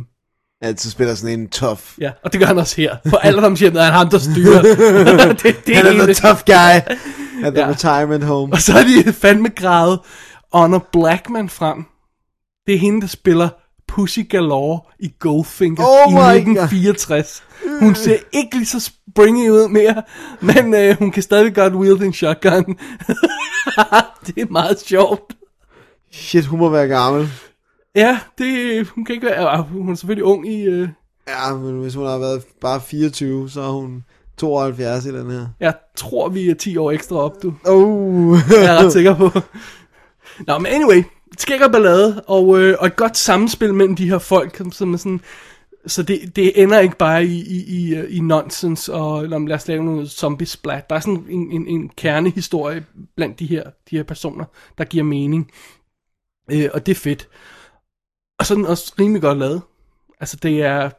Altid 0.62 0.91
spiller 0.91 1.15
sådan 1.15 1.41
en 1.41 1.49
tough. 1.49 1.81
Ja, 2.01 2.11
og 2.24 2.33
det 2.33 2.41
gør 2.41 2.47
han 2.47 2.59
også 2.59 2.77
her. 2.77 2.97
På 3.11 3.16
alderdomshjemmet 3.16 3.81
er 3.81 3.85
han 3.85 3.93
ham, 3.95 4.09
der 4.09 4.19
styrer. 4.19 4.62
det, 5.43 5.66
det 5.66 5.77
Han 5.77 5.87
er 5.87 6.05
the 6.05 6.15
tough 6.15 6.41
guy 6.47 6.95
at 7.45 7.55
the 7.55 7.61
Ja. 7.65 7.69
retirement 7.69 8.24
home. 8.24 8.53
Og 8.53 8.61
så 8.61 8.73
har 8.73 8.83
de 9.05 9.12
fandme 9.12 9.49
gravet 9.49 10.01
Honor 10.53 10.87
Blackman 10.93 11.49
frem. 11.49 11.85
Det 12.66 12.74
er 12.74 12.78
hende, 12.78 13.01
der 13.01 13.07
spiller 13.07 13.49
Pussy 13.88 14.20
Galore 14.28 14.80
i 14.98 15.12
Goldfinger 15.18 15.84
Oh 15.84 16.12
i 16.12 16.14
my 16.14 16.18
God. 16.18 16.34
1964. 16.36 17.42
Hun 17.80 17.94
ser 17.94 18.16
ikke 18.32 18.56
lige 18.56 18.66
så 18.66 18.80
springy 18.80 19.48
ud 19.48 19.68
mere, 19.68 20.02
men 20.40 20.74
øh, 20.74 20.98
hun 20.98 21.10
kan 21.10 21.22
stadig 21.22 21.54
godt 21.54 21.74
wield 21.74 22.02
en 22.02 22.12
shotgun. 22.12 22.64
det 24.26 24.38
er 24.38 24.50
meget 24.50 24.80
sjovt. 24.80 25.36
Shit, 26.12 26.46
hun 26.46 26.58
må 26.58 26.68
være 26.68 26.86
gammel. 26.88 27.28
Ja, 27.94 28.18
det, 28.38 28.86
hun 28.86 29.04
kan 29.04 29.14
ikke 29.14 29.26
være, 29.26 29.48
ah, 29.48 29.64
hun 29.64 29.90
er 29.90 29.94
selvfølgelig 29.94 30.24
ung 30.24 30.48
i, 30.52 30.62
øh, 30.62 30.88
Ja, 31.28 31.54
men 31.54 31.80
hvis 31.80 31.94
hun 31.94 32.06
har 32.06 32.18
været 32.18 32.42
bare 32.60 32.80
24, 32.80 33.50
så 33.50 33.60
er 33.60 33.68
hun 33.70 34.04
72 34.38 35.04
i 35.04 35.08
den 35.12 35.30
her. 35.30 35.46
jeg 35.60 35.74
tror 35.96 36.28
vi 36.28 36.48
er 36.50 36.54
10 36.54 36.76
år 36.76 36.90
ekstra 36.92 37.16
op, 37.16 37.42
du. 37.42 37.54
Oh. 37.66 38.38
Jeg 38.50 38.64
er 38.64 38.84
ret 38.84 38.92
sikker 38.92 39.14
på. 39.16 39.30
Nå, 40.46 40.58
men 40.58 40.66
anyway, 40.72 41.02
skæg 41.40 41.64
og 41.64 41.72
ballade, 41.72 42.24
og, 42.26 42.60
øh, 42.60 42.76
og 42.80 42.86
et 42.86 42.96
godt 42.96 43.16
samspil 43.16 43.74
mellem 43.74 43.96
de 43.96 44.08
her 44.08 44.18
folk, 44.18 44.56
som, 44.72 44.94
er 44.94 44.96
sådan, 44.96 45.20
så 45.86 46.02
det, 46.02 46.36
det 46.36 46.62
ender 46.62 46.78
ikke 46.78 46.96
bare 46.96 47.24
i, 47.24 47.40
i, 47.40 47.64
i, 47.64 47.94
øh, 47.94 48.16
i 48.16 48.20
nonsens, 48.20 48.88
og 48.88 49.22
eller, 49.22 49.38
lad 49.38 49.56
os 49.56 49.68
lave 49.68 49.84
noget 49.84 50.10
zombie 50.10 50.46
splat. 50.46 50.90
Der 50.90 50.96
er 50.96 51.00
sådan 51.00 51.26
en, 51.28 51.52
en, 51.52 51.66
en 51.66 51.88
kernehistorie 51.88 52.84
blandt 53.16 53.38
de 53.38 53.46
her, 53.46 53.62
de 53.90 53.96
her 53.96 54.02
personer, 54.02 54.44
der 54.78 54.84
giver 54.84 55.04
mening. 55.04 55.50
Øh, 56.50 56.68
og 56.74 56.86
det 56.86 56.92
er 56.92 57.00
fedt. 57.00 57.28
Og 58.38 58.46
så 58.46 58.54
er 58.54 58.56
den 58.56 58.66
også 58.66 58.94
rimelig 58.98 59.22
godt 59.22 59.38
lavet. 59.38 59.62
Altså 60.20 60.36
det 60.36 60.62
er, 60.62 60.90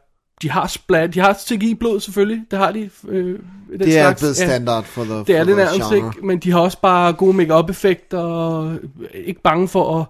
de 0.42 0.50
har 0.50 0.66
splat, 0.66 1.14
de 1.14 1.20
har 1.20 1.34
CGI-blod 1.34 2.00
selvfølgelig, 2.00 2.44
det 2.50 2.58
har 2.58 2.72
de. 2.72 2.90
Øh, 3.08 3.24
den 3.24 3.78
Det 3.80 3.98
er 3.98 4.02
slags. 4.02 4.20
blevet 4.20 4.36
standard 4.36 4.84
for 4.84 5.04
the 5.04 5.14
Det 5.14 5.30
er 5.36 5.44
det 5.44 5.56
nærmest 5.56 5.92
ikke, 5.92 6.26
men 6.26 6.38
de 6.38 6.50
har 6.52 6.60
også 6.60 6.80
bare 6.80 7.12
gode 7.12 7.32
make-up 7.32 7.70
effekter, 7.70 8.18
og 8.18 8.78
ikke 9.14 9.42
bange 9.42 9.68
for 9.68 10.00
at 10.00 10.06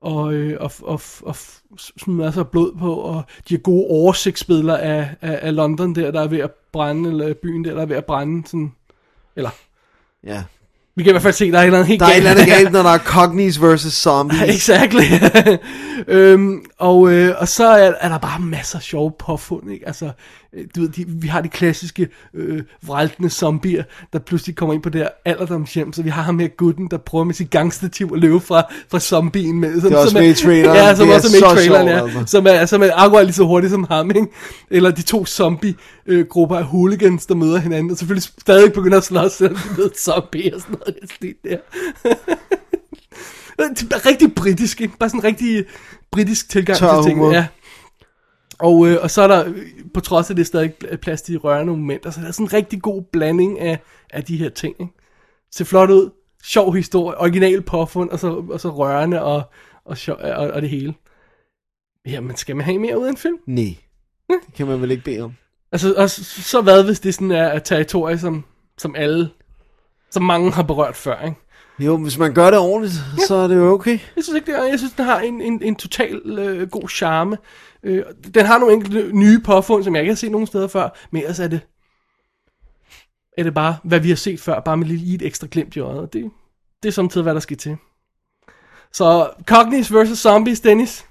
og, 0.00 0.32
øh, 0.32 0.56
og, 0.60 0.72
og, 0.82 1.00
og 1.22 1.36
smide 1.76 2.16
masser 2.18 2.40
af 2.40 2.48
blod 2.48 2.72
på, 2.78 2.94
og 2.94 3.22
de 3.48 3.54
har 3.54 3.58
gode 3.58 3.86
oversigtsbilleder 3.90 4.76
af, 4.76 5.08
af, 5.20 5.38
af 5.42 5.54
London 5.54 5.94
der, 5.94 6.10
der 6.10 6.20
er 6.20 6.28
ved 6.28 6.38
at 6.38 6.50
brænde, 6.72 7.10
eller 7.10 7.34
byen 7.34 7.64
der, 7.64 7.74
der 7.74 7.82
er 7.82 7.86
ved 7.86 7.96
at 7.96 8.04
brænde, 8.04 8.48
sådan, 8.48 8.72
eller, 9.36 9.50
Ja. 10.26 10.42
Vi 10.98 11.02
kan 11.02 11.10
i 11.10 11.12
hvert 11.12 11.22
fald 11.22 11.34
se, 11.34 11.52
der 11.52 11.58
er 11.58 11.62
et 11.62 11.66
eller 11.66 11.78
andet 11.78 11.88
helt 11.88 12.00
Der 12.00 12.06
er 12.06 12.10
et 12.10 12.16
eller 12.16 12.30
andet 12.30 12.46
galt, 12.46 12.72
når 12.72 12.82
der 12.82 12.90
er 12.90 12.98
Cognies 12.98 13.62
versus 13.62 13.92
Zombies. 13.92 14.42
Exactly. 14.56 15.04
øhm, 16.08 16.64
og, 16.78 17.12
øh, 17.12 17.34
og 17.38 17.48
så 17.48 17.66
er, 17.66 17.92
er 18.00 18.08
der 18.08 18.18
bare 18.18 18.40
masser 18.40 18.78
af 18.78 18.82
sjove 18.82 19.12
påfund, 19.18 19.72
ikke? 19.72 19.86
Altså, 19.86 20.10
du 20.74 20.80
ved, 20.80 20.88
de, 20.88 21.04
vi 21.06 21.28
har 21.28 21.40
de 21.40 21.48
klassiske 21.48 22.08
øh, 22.34 22.62
vraltende 22.86 23.30
zombier, 23.30 23.84
der 24.12 24.18
pludselig 24.18 24.56
kommer 24.56 24.74
ind 24.74 24.82
på 24.82 24.88
det 24.88 25.00
her 25.00 25.08
alderdomshjem, 25.24 25.92
så 25.92 26.02
vi 26.02 26.08
har 26.08 26.22
ham 26.22 26.38
her 26.38 26.48
gutten, 26.48 26.88
der 26.90 26.96
prøver 26.96 27.24
med 27.24 27.34
sit 27.34 27.50
gangstativ 27.50 28.10
at 28.14 28.20
løbe 28.20 28.40
fra, 28.40 28.62
fra 28.90 29.00
zombien. 29.00 29.60
Med, 29.60 29.80
som, 29.80 29.90
Det 29.90 29.92
er 29.92 29.98
også 30.00 30.10
som 30.10 30.20
med 30.20 30.30
i 30.30 30.34
traileren. 30.34 30.76
Ja, 30.76 30.94
som 30.94 31.06
Det 31.06 31.16
også 31.16 31.28
er 31.28 31.30
med 31.30 31.38
i 31.38 31.54
traileren, 31.54 31.88
sjovt, 31.88 32.14
ja. 32.14 32.18
altså. 32.18 32.32
Som 32.32 32.46
er, 32.46 32.66
som 32.66 32.82
er 32.82 32.90
akkurat 32.94 33.24
lige 33.24 33.34
så 33.34 33.44
hurtigt 33.44 33.70
som 33.70 33.86
ham, 33.90 34.10
ikke? 34.10 34.26
Eller 34.70 34.90
de 34.90 35.02
to 35.02 35.26
zombie-grupper 35.26 36.56
af 36.56 36.64
hooligans, 36.64 37.26
der 37.26 37.34
møder 37.34 37.58
hinanden, 37.58 37.90
og 37.90 37.98
selvfølgelig 37.98 38.30
stadig 38.40 38.72
begynder 38.72 38.98
at 38.98 39.04
slås, 39.04 39.32
selvom 39.32 39.56
de 39.56 39.82
ved 39.82 39.90
zombie 39.98 40.54
og 40.54 40.60
sådan 40.60 40.76
noget, 40.86 40.96
det 41.22 41.34
er 41.44 41.56
der. 42.04 42.14
Er 43.58 44.06
rigtig 44.06 44.34
britisk, 44.34 44.80
ikke? 44.80 44.98
Bare 44.98 45.08
sådan 45.08 45.20
en 45.20 45.24
rigtig 45.24 45.64
britisk 46.12 46.50
tilgang 46.50 46.78
Tør 46.78 47.02
til 47.02 47.10
tingene. 47.10 47.34
Ja. 47.34 47.46
Og, 48.58 48.88
øh, 48.88 48.98
og 49.02 49.10
så 49.10 49.22
er 49.22 49.28
der, 49.28 49.52
på 49.94 50.00
trods 50.00 50.30
af 50.30 50.36
det, 50.36 50.46
stadig 50.46 50.72
pl- 50.84 50.96
plads 50.96 51.22
til 51.22 51.34
de 51.34 51.38
rørende 51.38 51.72
momenter, 51.72 52.10
så 52.10 52.20
der 52.20 52.26
er 52.28 52.32
sådan 52.32 52.46
en 52.46 52.52
rigtig 52.52 52.82
god 52.82 53.02
blanding 53.02 53.60
af, 53.60 53.78
af 54.10 54.24
de 54.24 54.36
her 54.36 54.48
ting. 54.48 54.76
Ikke? 54.80 54.92
Ser 55.52 55.64
flot 55.64 55.90
ud, 55.90 56.10
sjov 56.44 56.74
historie, 56.74 57.18
original 57.18 57.62
påfund, 57.62 58.10
og 58.10 58.18
så, 58.18 58.44
og 58.50 58.60
så 58.60 58.70
rørende 58.70 59.22
og, 59.22 59.42
og, 59.84 59.98
sjov, 59.98 60.16
og, 60.16 60.50
og 60.50 60.62
det 60.62 60.70
hele. 60.70 60.94
Jamen, 62.06 62.36
skal 62.36 62.56
man 62.56 62.64
have 62.64 62.78
mere 62.78 62.98
ud 62.98 63.06
af 63.06 63.10
en 63.10 63.16
film? 63.16 63.38
Nej. 63.46 63.74
Det 64.30 64.54
kan 64.54 64.66
man 64.66 64.80
vel 64.82 64.90
ikke 64.90 65.04
bede 65.04 65.20
om. 65.20 65.32
Altså, 65.72 65.94
og 65.96 66.10
så, 66.10 66.24
så 66.24 66.60
hvad, 66.60 66.84
hvis 66.84 67.00
det 67.00 67.14
sådan 67.14 67.30
er 67.30 67.52
et 67.52 67.64
territorie, 67.64 68.18
som, 68.18 68.44
som 68.78 68.94
alle, 68.96 69.30
som 70.10 70.22
mange 70.22 70.52
har 70.52 70.62
berørt 70.62 70.96
før, 70.96 71.24
ikke? 71.24 71.36
Jo, 71.80 71.96
hvis 71.96 72.18
man 72.18 72.34
gør 72.34 72.50
det 72.50 72.58
ordentligt, 72.58 72.94
ja. 73.18 73.26
så 73.26 73.34
er 73.34 73.48
det 73.48 73.56
jo 73.56 73.72
okay. 73.72 73.98
Jeg 74.16 74.24
synes 74.24 74.36
ikke, 74.36 74.52
det 74.52 74.58
er. 74.60 74.64
Jeg 74.64 74.78
synes, 74.78 74.92
den 74.92 75.04
har 75.04 75.20
en, 75.20 75.40
en, 75.40 75.62
en 75.62 75.76
total 75.76 76.38
øh, 76.38 76.68
god 76.70 76.88
charme. 76.88 77.36
Øh, 77.82 78.04
den 78.34 78.46
har 78.46 78.58
nogle 78.58 78.74
enkelte 78.74 79.10
nye 79.12 79.40
påfund, 79.40 79.84
som 79.84 79.94
jeg 79.94 80.02
ikke 80.02 80.10
har 80.12 80.16
set 80.16 80.30
nogen 80.30 80.46
steder 80.46 80.68
før, 80.68 80.88
men 81.10 81.22
ellers 81.22 81.40
er 81.40 81.48
det, 81.48 81.60
er 83.38 83.42
det 83.42 83.54
bare, 83.54 83.76
hvad 83.84 84.00
vi 84.00 84.08
har 84.08 84.16
set 84.16 84.40
før, 84.40 84.60
bare 84.60 84.76
med 84.76 84.86
lige 84.86 85.14
et 85.14 85.22
ekstra 85.22 85.46
glimt 85.50 85.76
i 85.76 85.80
øjet. 85.80 86.12
Det, 86.12 86.30
det 86.82 86.88
er 86.88 86.92
samtidig, 86.92 87.22
hvad 87.22 87.34
der 87.34 87.40
skal 87.40 87.56
til. 87.56 87.76
Så 88.92 89.30
Cognies 89.46 89.92
vs. 89.94 90.18
Zombies, 90.18 90.60
Dennis. 90.60 91.04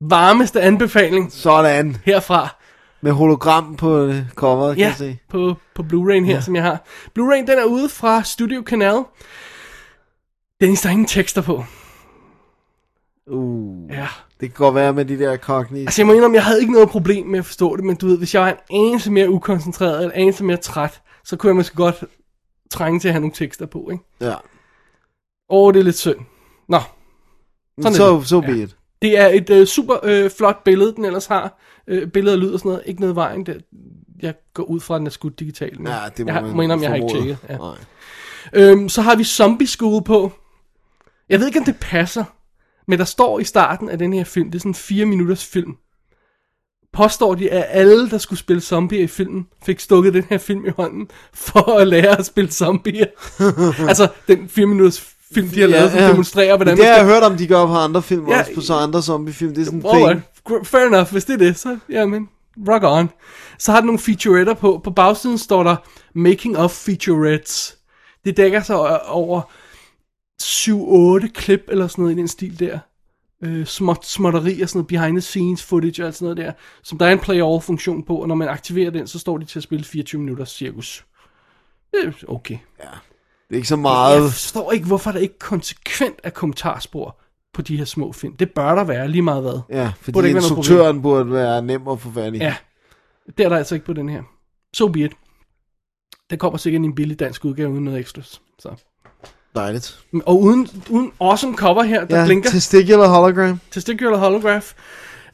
Varmeste 0.00 0.60
anbefaling 0.60 1.32
Sådan. 1.32 1.96
herfra. 2.04 2.48
Med 3.00 3.12
hologram 3.12 3.76
på 3.76 3.98
øh, 4.04 4.30
coveret, 4.34 4.76
kan 4.76 4.80
Ja, 4.82 4.86
jeg 4.88 4.96
se. 4.96 5.18
på, 5.28 5.54
på 5.74 5.82
Blu-ray'en 5.82 6.24
her, 6.24 6.34
ja. 6.34 6.40
som 6.40 6.56
jeg 6.56 6.62
har. 6.64 6.78
Blu-ray'en, 7.18 7.46
den 7.46 7.58
er 7.58 7.64
ude 7.64 7.88
fra 7.88 8.22
Studio 8.22 8.62
Canal. 8.66 8.96
Dennis, 10.64 10.80
der 10.80 10.88
er 10.88 10.92
ingen 10.92 11.06
tekster 11.06 11.42
på. 11.42 11.64
Uh, 13.26 13.90
Ja. 13.90 14.06
det 14.40 14.54
kan 14.54 14.64
godt 14.64 14.74
være 14.74 14.92
med 14.92 15.04
de 15.04 15.18
der 15.18 15.36
cockneys. 15.36 15.80
Altså, 15.86 16.02
jeg 16.02 16.06
må 16.06 16.12
indrømme, 16.12 16.34
jeg 16.34 16.44
havde 16.44 16.60
ikke 16.60 16.72
noget 16.72 16.88
problem 16.88 17.26
med 17.26 17.38
at 17.38 17.44
forstå 17.44 17.76
det, 17.76 17.84
men 17.84 17.96
du 17.96 18.06
ved, 18.06 18.18
hvis 18.18 18.34
jeg 18.34 18.42
var 18.42 18.48
en 18.48 18.86
anelse 18.86 19.12
mere 19.12 19.30
ukoncentreret, 19.30 19.96
eller 20.00 20.14
en 20.14 20.20
anelse 20.20 20.44
mere 20.44 20.56
træt, 20.56 21.02
så 21.24 21.36
kunne 21.36 21.48
jeg 21.48 21.56
måske 21.56 21.76
godt 21.76 22.04
trænge 22.70 23.00
til 23.00 23.08
at 23.08 23.14
have 23.14 23.20
nogle 23.20 23.34
tekster 23.34 23.66
på, 23.66 23.88
ikke? 23.92 24.04
Ja. 24.20 24.34
Åh, 25.50 25.74
det 25.74 25.80
er 25.80 25.84
lidt 25.84 25.98
synd. 25.98 26.18
Nå, 26.68 26.78
Sådan 27.82 27.94
Så, 27.94 28.16
det. 28.18 28.28
så 28.28 28.40
Ja. 28.40 28.46
be 28.52 28.58
it. 28.62 28.76
det 29.02 29.18
er 29.18 29.26
et 29.28 29.50
øh, 29.50 29.66
super 29.66 29.94
øh, 30.02 30.30
flot 30.30 30.64
billede, 30.64 30.94
den 30.96 31.04
ellers 31.04 31.26
har. 31.26 31.58
Øh, 31.88 32.08
billeder 32.08 32.36
og 32.36 32.40
lyd 32.42 32.52
og 32.52 32.58
sådan 32.58 32.68
noget. 32.68 32.82
Ikke 32.86 33.00
noget 33.00 33.16
vejen. 33.16 33.46
Det, 33.46 33.64
jeg 34.22 34.34
går 34.54 34.62
ud 34.62 34.80
fra, 34.80 34.94
at 34.94 34.98
den 34.98 35.06
er 35.06 35.10
skudt 35.10 35.40
digitalt. 35.40 35.78
Men 35.80 35.86
Ja, 35.92 35.98
det 36.16 36.26
må 36.26 36.32
jeg 36.32 36.42
man 36.42 36.56
må 36.56 36.62
indrømme, 36.62 36.82
jeg 36.82 36.90
har 36.90 36.96
ikke 36.96 37.08
tjekket. 37.08 37.38
Ja. 37.48 37.56
Nej. 37.56 37.76
Øhm, 38.52 38.88
så 38.88 39.02
har 39.02 39.16
vi 39.16 39.24
Zombie 39.24 39.66
School 39.66 40.04
på. 40.04 40.32
Jeg 41.34 41.40
ved 41.40 41.46
ikke, 41.46 41.58
om 41.58 41.64
det 41.64 41.76
passer, 41.80 42.24
men 42.88 42.98
der 42.98 43.04
står 43.04 43.38
i 43.38 43.44
starten 43.44 43.88
af 43.88 43.98
den 43.98 44.12
her 44.12 44.24
film, 44.24 44.50
det 44.50 44.58
er 44.58 44.60
sådan 44.60 44.70
en 44.70 44.74
4 44.74 45.06
minutters 45.06 45.44
film, 45.44 45.72
påstår 46.92 47.34
de, 47.34 47.50
at 47.50 47.64
alle, 47.68 48.10
der 48.10 48.18
skulle 48.18 48.38
spille 48.38 48.60
zombier 48.62 49.02
i 49.02 49.06
filmen, 49.06 49.46
fik 49.66 49.80
stukket 49.80 50.14
den 50.14 50.24
her 50.30 50.38
film 50.38 50.66
i 50.66 50.70
hånden, 50.76 51.08
for 51.34 51.78
at 51.78 51.88
lære 51.88 52.18
at 52.18 52.26
spille 52.26 52.50
zombier. 52.52 53.06
altså, 53.88 54.08
den 54.28 54.48
4 54.48 54.66
minutters 54.66 55.14
film, 55.34 55.48
de 55.48 55.60
har 55.60 55.68
lavet, 55.68 55.90
som 55.90 56.00
demonstrerer, 56.00 56.56
hvordan 56.56 56.76
det 56.76 56.84
har 56.84 56.92
man 56.92 57.06
jeg 57.06 57.14
hørt 57.14 57.22
om, 57.22 57.36
de 57.36 57.46
gør 57.46 57.66
på 57.66 57.74
andre 57.74 58.02
film, 58.02 58.28
Ja, 58.28 58.40
også 58.40 58.54
på 58.54 58.60
så 58.60 58.74
andre 58.74 59.02
zombiefilm. 59.02 59.54
Det 59.54 59.60
er 59.60 59.64
sådan 59.64 60.12
en 60.12 60.22
gr- 60.50 60.64
fair 60.64 60.86
enough, 60.86 61.12
hvis 61.12 61.24
det 61.24 61.34
er 61.34 61.38
det, 61.38 61.58
så 61.58 61.78
jamen, 61.90 62.28
rock 62.68 62.82
on. 62.84 63.10
Så 63.58 63.72
har 63.72 63.80
den 63.80 63.86
nogle 63.86 63.98
featuretter 63.98 64.54
på. 64.54 64.80
På 64.84 64.90
bagsiden 64.90 65.38
står 65.38 65.62
der 65.62 65.76
Making 66.14 66.58
of 66.58 66.70
Featurettes. 66.70 67.76
Det 68.24 68.36
dækker 68.36 68.62
sig 68.62 69.06
over 69.06 69.40
7-8 70.42 71.28
klip 71.28 71.64
eller 71.68 71.86
sådan 71.86 72.02
noget 72.02 72.16
i 72.16 72.18
den 72.18 72.28
stil 72.28 72.60
der. 72.60 72.78
Øh, 73.42 73.66
småt, 73.66 74.06
småtteri 74.06 74.60
og 74.60 74.68
sådan 74.68 74.78
noget 74.78 74.86
behind 74.86 75.16
the 75.16 75.20
scenes 75.20 75.62
footage 75.62 76.02
og 76.02 76.06
alt 76.06 76.14
sådan 76.14 76.24
noget 76.24 76.36
der. 76.36 76.52
Som 76.82 76.98
der 76.98 77.06
er 77.06 77.12
en 77.12 77.18
play 77.18 77.42
all 77.42 77.60
funktion 77.60 78.02
på, 78.02 78.16
og 78.16 78.28
når 78.28 78.34
man 78.34 78.48
aktiverer 78.48 78.90
den, 78.90 79.06
så 79.06 79.18
står 79.18 79.38
de 79.38 79.44
til 79.44 79.58
at 79.58 79.62
spille 79.62 79.84
24 79.84 80.20
minutter 80.20 80.44
cirkus. 80.44 81.06
Er 81.94 82.12
okay. 82.28 82.58
Det 83.48 83.50
er 83.50 83.56
ikke 83.56 83.68
så 83.68 83.76
meget. 83.76 84.14
Jeg 84.14 84.30
forstår 84.30 84.72
ikke, 84.72 84.86
hvorfor 84.86 85.12
der 85.12 85.18
ikke 85.18 85.38
konsekvent 85.38 86.20
er 86.22 86.30
kommentarspor 86.30 87.20
på 87.52 87.62
de 87.62 87.76
her 87.76 87.84
små 87.84 88.12
film. 88.12 88.36
Det 88.36 88.50
bør 88.50 88.74
der 88.74 88.84
være 88.84 89.08
lige 89.08 89.22
meget 89.22 89.42
hvad. 89.42 89.60
Ja, 89.70 89.82
Burde 89.84 89.94
fordi 89.98 90.32
noget 90.32 90.34
instruktøren 90.34 91.02
burde 91.02 91.30
være 91.32 91.62
nem 91.62 91.88
at 91.88 92.00
få 92.00 92.10
fat 92.10 92.34
i. 92.34 92.38
Ja, 92.38 92.56
det 93.38 93.44
er 93.44 93.48
der 93.48 93.56
altså 93.56 93.74
ikke 93.74 93.86
på 93.86 93.92
den 93.92 94.08
her. 94.08 94.22
So 94.74 94.88
be 94.88 95.00
it. 95.00 95.12
Der 96.30 96.36
kommer 96.36 96.58
sikkert 96.58 96.82
en 96.82 96.94
billig 96.94 97.20
dansk 97.20 97.44
udgave 97.44 97.70
uden 97.70 97.84
noget 97.84 98.00
ekstra. 98.00 98.22
Så. 98.58 98.74
Dejligt. 99.54 99.98
Og 100.26 100.42
uden, 100.42 100.68
uden 100.90 101.10
awesome 101.20 101.56
cover 101.56 101.82
her, 101.82 102.04
der 102.04 102.18
Ja, 102.18 102.24
blinker. 102.24 102.50
testicular 102.50 103.08
hologram. 103.08 103.60
Testicular 103.70 104.16
holograph. 104.18 104.66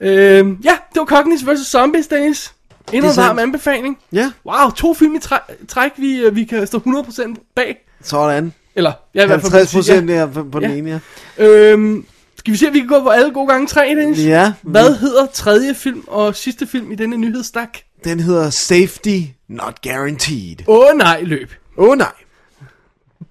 Øhm, 0.01 0.59
ja, 0.65 0.71
det 0.95 1.01
var 1.01 1.05
Cogniz 1.05 1.43
vs. 1.47 1.67
Zombies, 1.71 2.07
Dennis. 2.07 2.55
Endnu 2.93 3.11
en 3.11 3.17
varm 3.17 3.39
anbefaling. 3.39 3.99
Ja, 4.13 4.31
Wow, 4.47 4.71
to 4.71 4.95
film 4.95 5.15
i 5.15 5.19
træ- 5.19 5.67
træk, 5.69 5.91
vi, 5.97 6.17
øh, 6.21 6.37
vi 6.37 6.45
kan 6.45 6.67
stå 6.67 6.79
100% 6.79 7.35
bag. 7.55 7.77
sådan. 8.03 8.53
Eller, 8.77 8.91
er 9.15 9.23
i 9.23 9.27
hvert 9.27 9.41
fald 9.41 9.53
50 9.53 9.75
procent 9.75 10.11
ja. 10.11 10.27
på 10.27 10.61
den 10.61 10.71
Ja. 10.71 10.77
ene, 10.77 11.01
Øhm, 11.39 12.05
skal 12.39 12.53
vi 12.53 12.59
se, 12.59 12.69
om 12.69 12.75
vi 12.75 12.79
kan 12.79 12.89
gå 12.89 13.01
på 13.01 13.09
alle 13.09 13.31
gode 13.33 13.47
gange 13.49 13.67
tre, 13.67 13.95
Dennis? 14.01 14.19
ja. 14.25 14.53
Hvad 14.63 14.95
hedder 14.97 15.27
tredje 15.27 15.75
film 15.75 16.05
og 16.07 16.37
sidste 16.37 16.67
film 16.67 16.93
i 16.93 16.95
denne 16.95 17.17
nyhedsstak? 17.17 17.69
Den 18.05 18.21
hedder 18.21 18.51
Safety 18.51 19.19
Not 19.49 19.83
Guaranteed. 19.83 20.57
Åh 20.69 20.79
oh, 20.79 20.99
nej, 20.99 21.21
løb. 21.23 21.51
Åh 21.79 21.89
oh, 21.89 21.99
nej, 21.99 22.13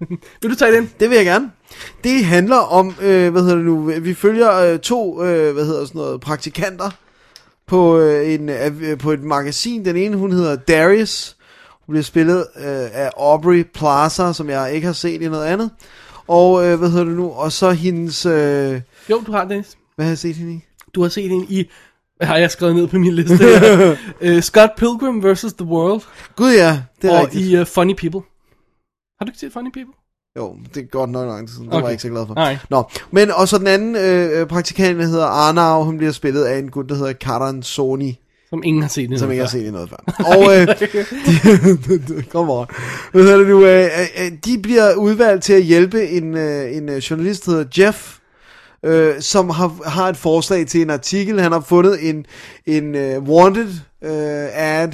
Vil 0.42 0.50
du 0.50 0.54
tage 0.54 0.76
den? 0.76 0.90
det 1.00 1.10
vil 1.10 1.16
jeg 1.16 1.24
gerne. 1.24 1.50
Det 2.04 2.24
handler 2.24 2.56
om, 2.56 2.94
øh, 3.00 3.32
hvad 3.32 3.42
hedder 3.42 3.56
det 3.56 3.64
nu, 3.64 3.92
vi 4.00 4.14
følger 4.14 4.56
øh, 4.56 4.78
to, 4.78 5.22
øh, 5.24 5.54
hvad 5.54 5.64
hedder 5.66 5.84
sådan 5.84 5.98
noget, 5.98 6.20
praktikanter 6.20 6.90
på, 7.66 7.98
øh, 7.98 8.34
en, 8.34 8.48
øh, 8.48 8.98
på 8.98 9.12
et 9.12 9.22
magasin. 9.22 9.84
Den 9.84 9.96
ene, 9.96 10.16
hun 10.16 10.32
hedder 10.32 10.56
Darius. 10.56 11.36
Hun 11.86 11.92
bliver 11.92 12.02
spillet 12.04 12.46
øh, 12.56 12.64
af 12.92 13.10
Aubrey 13.16 13.64
Plaza, 13.74 14.32
som 14.32 14.50
jeg 14.50 14.74
ikke 14.74 14.86
har 14.86 14.94
set 14.94 15.22
i 15.22 15.28
noget 15.28 15.46
andet. 15.46 15.70
Og 16.28 16.66
øh, 16.66 16.78
hvad 16.78 16.90
hedder 16.90 17.04
det 17.04 17.16
nu, 17.16 17.30
og 17.30 17.52
så 17.52 17.70
hendes, 17.70 18.26
øh, 18.26 18.80
Jo, 19.10 19.22
du 19.26 19.32
har 19.32 19.44
Dennis. 19.44 19.76
hvad 19.96 20.04
har 20.06 20.10
jeg 20.10 20.18
set 20.18 20.36
hende 20.36 20.52
i? 20.52 20.60
Du 20.94 21.02
har 21.02 21.08
set 21.08 21.28
hende 21.28 21.46
i, 21.48 21.70
har 22.20 22.36
jeg 22.36 22.50
skrevet 22.50 22.74
ned 22.76 22.86
på 22.86 22.98
min 22.98 23.12
liste 23.14 23.34
uh, 24.22 24.40
Scott 24.50 24.70
Pilgrim 24.76 25.24
vs. 25.24 25.40
The 25.58 25.66
World, 25.66 26.00
Gud 26.36 26.52
ja, 26.52 26.82
det 27.02 27.10
er 27.10 27.18
og 27.18 27.22
rigtigt. 27.24 27.46
i 27.46 27.60
uh, 27.60 27.66
Funny 27.66 27.94
People. 27.94 28.20
Har 29.20 29.24
du 29.26 29.30
ikke 29.30 29.38
set 29.40 29.52
Funny 29.52 29.70
People? 29.72 29.94
Jo, 30.36 30.56
det 30.74 30.82
er 30.82 30.86
godt 30.86 31.10
nok 31.10 31.26
lang 31.28 31.48
tid 31.48 31.54
siden. 31.54 31.66
Det 31.66 31.72
var 31.72 31.78
Okay. 31.78 31.84
jeg 31.86 31.92
ikke 31.92 32.02
så 32.02 32.08
glad 32.08 32.26
for. 32.26 32.34
Nej. 32.34 32.58
Nå, 32.70 32.82
men 33.10 33.30
og 33.30 33.48
så 33.48 33.58
den 33.58 33.66
anden 33.66 33.96
øh, 33.96 34.46
praktikant, 34.46 34.98
der 34.98 35.06
hedder 35.06 35.26
Arnau, 35.26 35.82
hun 35.84 35.96
bliver 35.98 36.12
spillet 36.12 36.44
af 36.44 36.58
en 36.58 36.70
gut, 36.70 36.88
der 36.88 36.94
hedder 36.94 37.12
Karan 37.12 37.62
Sony, 37.62 38.12
Som 38.50 38.62
ingen 38.64 38.82
har 38.82 38.88
set 38.88 39.04
endnu. 39.04 39.18
som 39.18 39.30
ikke 39.30 39.42
har 39.42 39.48
set 39.50 39.66
i 39.66 39.70
noget 39.70 39.90
før. 39.90 40.24
Og, 40.26 40.56
øh, 40.60 40.68
de, 40.68 42.22
kom 42.32 42.50
on. 42.50 42.66
Hvad 43.12 43.22
hedder 43.22 43.38
det 43.38 43.46
nu? 43.46 43.64
Øh, 43.66 43.84
øh, 43.84 44.24
øh, 44.26 44.32
de 44.44 44.58
bliver 44.62 44.94
udvalgt 44.94 45.44
til 45.44 45.52
at 45.52 45.62
hjælpe 45.62 46.08
en, 46.08 46.36
øh, 46.36 46.76
en 46.76 46.88
øh, 46.88 46.96
journalist, 46.96 47.46
der 47.46 47.50
hedder 47.52 47.84
Jeff, 47.86 48.16
øh, 48.84 49.20
som 49.20 49.50
har, 49.50 49.88
har 49.88 50.08
et 50.08 50.16
forslag 50.16 50.66
til 50.66 50.82
en 50.82 50.90
artikel. 50.90 51.40
Han 51.40 51.52
har 51.52 51.60
fundet 51.60 52.08
en, 52.08 52.26
en 52.66 52.94
uh, 52.94 53.28
wanted 53.28 53.68
uh, 54.02 54.10
ad, 54.52 54.88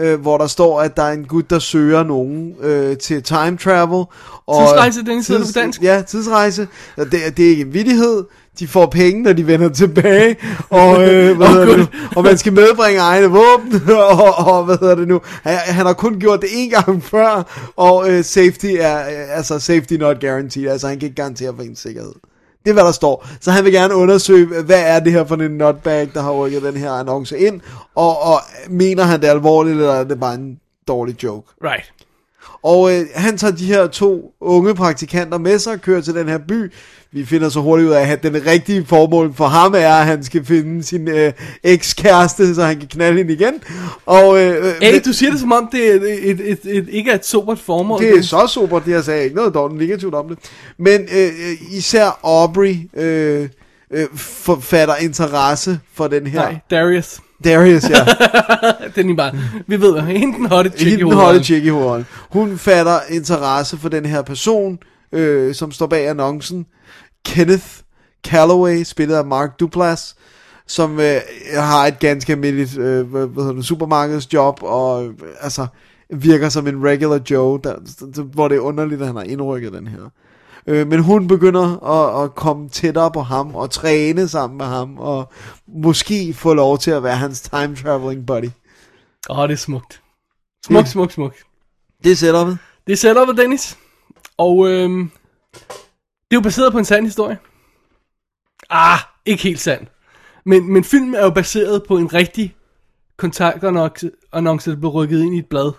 øh, 0.00 0.20
hvor 0.20 0.38
der 0.38 0.46
står, 0.46 0.80
at 0.80 0.96
der 0.96 1.02
er 1.02 1.12
en 1.12 1.24
gut, 1.24 1.50
der 1.50 1.58
søger 1.58 2.02
nogen 2.02 2.54
øh, 2.62 2.96
til 2.96 3.22
time 3.22 3.56
travel. 3.56 4.04
Og, 4.46 4.68
Tidsrejse, 4.68 5.00
hedder 5.04 5.38
det 5.38 5.54
på 5.54 5.60
dansk? 5.60 5.82
Ja, 5.82 6.02
tidsrejse. 6.08 6.68
Det, 6.96 7.12
det 7.36 7.44
er 7.44 7.48
ikke 7.48 7.62
en 7.62 7.74
vittighed. 7.74 8.24
De 8.58 8.68
får 8.68 8.86
penge, 8.86 9.22
når 9.22 9.32
de 9.32 9.46
vender 9.46 9.68
tilbage, 9.68 10.36
og, 10.70 11.08
øh, 11.08 11.36
hvad 11.36 11.46
Åh, 11.46 11.52
hedder 11.52 11.66
det 11.66 11.78
nu? 11.78 11.86
og 12.16 12.24
man 12.24 12.38
skal 12.38 12.52
medbringe 12.52 13.00
egne 13.00 13.26
våben, 13.26 13.90
og, 14.20 14.34
og 14.34 14.64
hvad 14.64 14.76
hedder 14.80 14.94
det 14.94 15.08
nu? 15.08 15.20
Han, 15.42 15.56
han 15.56 15.86
har 15.86 15.92
kun 15.92 16.20
gjort 16.20 16.40
det 16.40 16.48
en 16.52 16.70
gang 16.70 17.02
før, 17.12 17.42
og 17.76 18.10
øh, 18.10 18.24
safety 18.24 18.66
er, 18.78 18.98
øh, 18.98 19.36
altså 19.36 19.58
safety 19.58 19.92
not 19.94 20.20
guaranteed, 20.20 20.68
altså 20.68 20.88
han 20.88 20.98
kan 20.98 21.06
ikke 21.06 21.16
garantere 21.16 21.52
for 21.56 21.62
ens 21.62 21.78
sikkerhed. 21.78 22.12
Det 22.64 22.70
er, 22.70 22.72
hvad 22.72 22.84
der 22.84 22.92
står. 22.92 23.26
Så 23.40 23.50
han 23.50 23.64
vil 23.64 23.72
gerne 23.72 23.94
undersøge, 23.94 24.62
hvad 24.62 24.82
er 24.86 25.00
det 25.00 25.12
her 25.12 25.24
for 25.24 25.36
en 25.36 25.50
nutbag, 25.50 26.08
der 26.14 26.22
har 26.22 26.32
rykket 26.32 26.62
den 26.62 26.76
her 26.76 26.90
annonce 26.90 27.38
ind, 27.38 27.60
og, 27.94 28.22
og 28.22 28.40
mener 28.68 29.02
han 29.02 29.20
det 29.20 29.28
alvorligt, 29.28 29.76
eller 29.76 29.92
er 29.92 30.04
det 30.04 30.20
bare 30.20 30.34
en 30.34 30.60
dårlig 30.88 31.22
joke? 31.22 31.48
Right. 31.64 31.92
Og 32.62 32.92
øh, 32.92 33.06
han 33.14 33.38
tager 33.38 33.56
de 33.56 33.66
her 33.66 33.86
to 33.86 34.34
unge 34.40 34.74
praktikanter 34.74 35.38
med 35.38 35.58
sig 35.58 35.72
og 35.72 35.80
kører 35.80 36.00
til 36.00 36.14
den 36.14 36.28
her 36.28 36.38
by. 36.38 36.72
Vi 37.12 37.24
finder 37.24 37.48
så 37.48 37.60
hurtigt 37.60 37.88
ud 37.88 37.92
af, 37.94 38.12
at 38.12 38.22
den 38.22 38.46
rigtige 38.46 38.84
formål 38.86 39.34
for 39.34 39.46
ham 39.46 39.74
er, 39.76 39.94
at 39.94 40.06
han 40.06 40.24
skal 40.24 40.44
finde 40.44 40.82
sin 40.82 41.08
øh, 41.08 41.32
ekskæreste, 41.62 42.54
så 42.54 42.62
han 42.64 42.78
kan 42.78 42.88
knalde 42.88 43.18
hende 43.18 43.32
igen. 43.32 43.54
Og, 44.06 44.40
øh, 44.42 44.56
øh, 44.66 44.74
Hey, 44.82 44.92
men- 44.92 45.02
du 45.02 45.12
siger 45.12 45.30
det 45.30 45.40
som 45.40 45.52
om, 45.52 45.68
det 45.72 45.90
er 45.90 45.94
et, 45.94 46.30
et, 46.30 46.40
et, 46.50 46.58
et, 46.64 46.86
ikke 46.88 47.10
er 47.10 47.14
et 47.14 47.26
sobert 47.26 47.58
formål. 47.58 48.00
det 48.00 48.18
er 48.18 48.22
så 48.22 48.46
super, 48.46 48.78
det 48.78 48.90
jeg 48.92 49.04
sagde 49.04 49.24
ikke 49.24 49.36
noget 49.36 49.54
dårligt 49.54 49.80
negativt 49.80 50.14
om 50.14 50.28
det. 50.28 50.38
Men 50.78 51.00
øh, 51.00 51.24
øh, 51.26 51.76
især 51.76 52.18
Aubrey 52.22 52.76
øh, 52.96 53.48
øh, 53.90 54.06
fatter 54.60 54.96
interesse 54.96 55.80
for 55.94 56.08
den 56.08 56.26
her. 56.26 56.40
Nej, 56.40 56.56
Darius. 56.70 57.20
Darius, 57.44 57.90
ja. 57.90 57.96
Den 58.96 59.10
er 59.10 59.16
bare, 59.16 59.32
vi 59.66 59.80
ved, 59.80 60.00
hende 60.00 60.36
den 60.36 60.46
hotte 60.46 60.70
chick 60.70 60.86
i 60.86 60.90
Hende 60.90 61.04
den 61.04 61.12
hotte 61.14 61.44
chick 61.44 61.64
i 61.64 61.68
hovedet. 61.68 62.06
Hun 62.30 62.58
fatter 62.58 62.98
interesse 63.10 63.78
for 63.78 63.88
den 63.88 64.06
her 64.06 64.22
person, 64.22 64.78
øh, 65.12 65.54
som 65.54 65.72
står 65.72 65.86
bag 65.86 66.08
annoncen. 66.08 66.66
Kenneth 67.24 67.66
Calloway, 68.26 68.82
spillet 68.82 69.14
af 69.14 69.24
Mark 69.24 69.60
Duplass, 69.60 70.16
som 70.66 71.00
øh, 71.00 71.20
har 71.54 71.86
et 71.86 71.98
ganske 71.98 72.32
almindeligt 72.32 72.78
øh, 72.78 73.10
hvad, 73.10 73.26
hvad 73.26 73.42
hedder 73.42 73.56
det, 73.56 73.64
supermarkedsjob, 73.64 74.58
og 74.62 75.06
øh, 75.06 75.14
altså 75.40 75.66
virker 76.10 76.48
som 76.48 76.66
en 76.66 76.84
regular 76.84 77.20
Joe, 77.30 77.60
der, 77.64 77.76
der, 78.14 78.22
hvor 78.22 78.48
det 78.48 78.56
er 78.56 78.60
underligt, 78.60 79.00
at 79.00 79.06
han 79.06 79.16
har 79.16 79.22
indrykket 79.22 79.72
den 79.72 79.86
her. 79.86 80.10
Øh, 80.66 80.86
men 80.88 81.00
hun 81.00 81.28
begynder 81.28 81.84
at, 81.84 82.24
at 82.24 82.34
komme 82.34 82.68
tættere 82.68 83.10
på 83.10 83.20
ham, 83.20 83.54
og 83.54 83.70
træne 83.70 84.28
sammen 84.28 84.58
med 84.58 84.66
ham, 84.66 84.98
og 84.98 85.32
måske 85.66 86.34
få 86.34 86.54
lov 86.54 86.78
til 86.78 86.90
at 86.90 87.02
være 87.02 87.16
hans 87.16 87.40
time 87.40 87.76
traveling 87.76 88.26
buddy. 88.26 88.48
Åh, 89.30 89.38
oh, 89.38 89.48
det 89.48 89.54
er 89.54 89.58
smukt. 89.58 90.02
Smukt, 90.66 90.88
smukt, 90.88 91.12
smukt. 91.12 91.36
Det 92.04 92.12
er 92.12 92.16
setupet. 92.16 92.58
Det 92.86 92.92
er 92.92 92.96
setupet, 92.96 93.36
Dennis. 93.36 93.78
Og 94.40 94.68
øhm, 94.70 95.10
det 96.30 96.30
er 96.30 96.34
jo 96.36 96.40
baseret 96.40 96.72
på 96.72 96.78
en 96.78 96.84
sand 96.84 97.04
historie. 97.04 97.38
Ah, 98.70 98.98
ikke 99.26 99.42
helt 99.42 99.60
sand. 99.60 99.86
Men, 100.44 100.72
men 100.72 100.84
filmen 100.84 101.14
er 101.14 101.24
jo 101.24 101.30
baseret 101.30 101.82
på 101.88 101.96
en 101.98 102.14
rigtig 102.14 102.56
kontaktannonce, 103.18 104.10
annonce, 104.32 104.70
der 104.70 104.76
blev 104.76 104.90
rykket 104.90 105.22
ind 105.22 105.34
i 105.34 105.38
et 105.38 105.46
blad, 105.46 105.72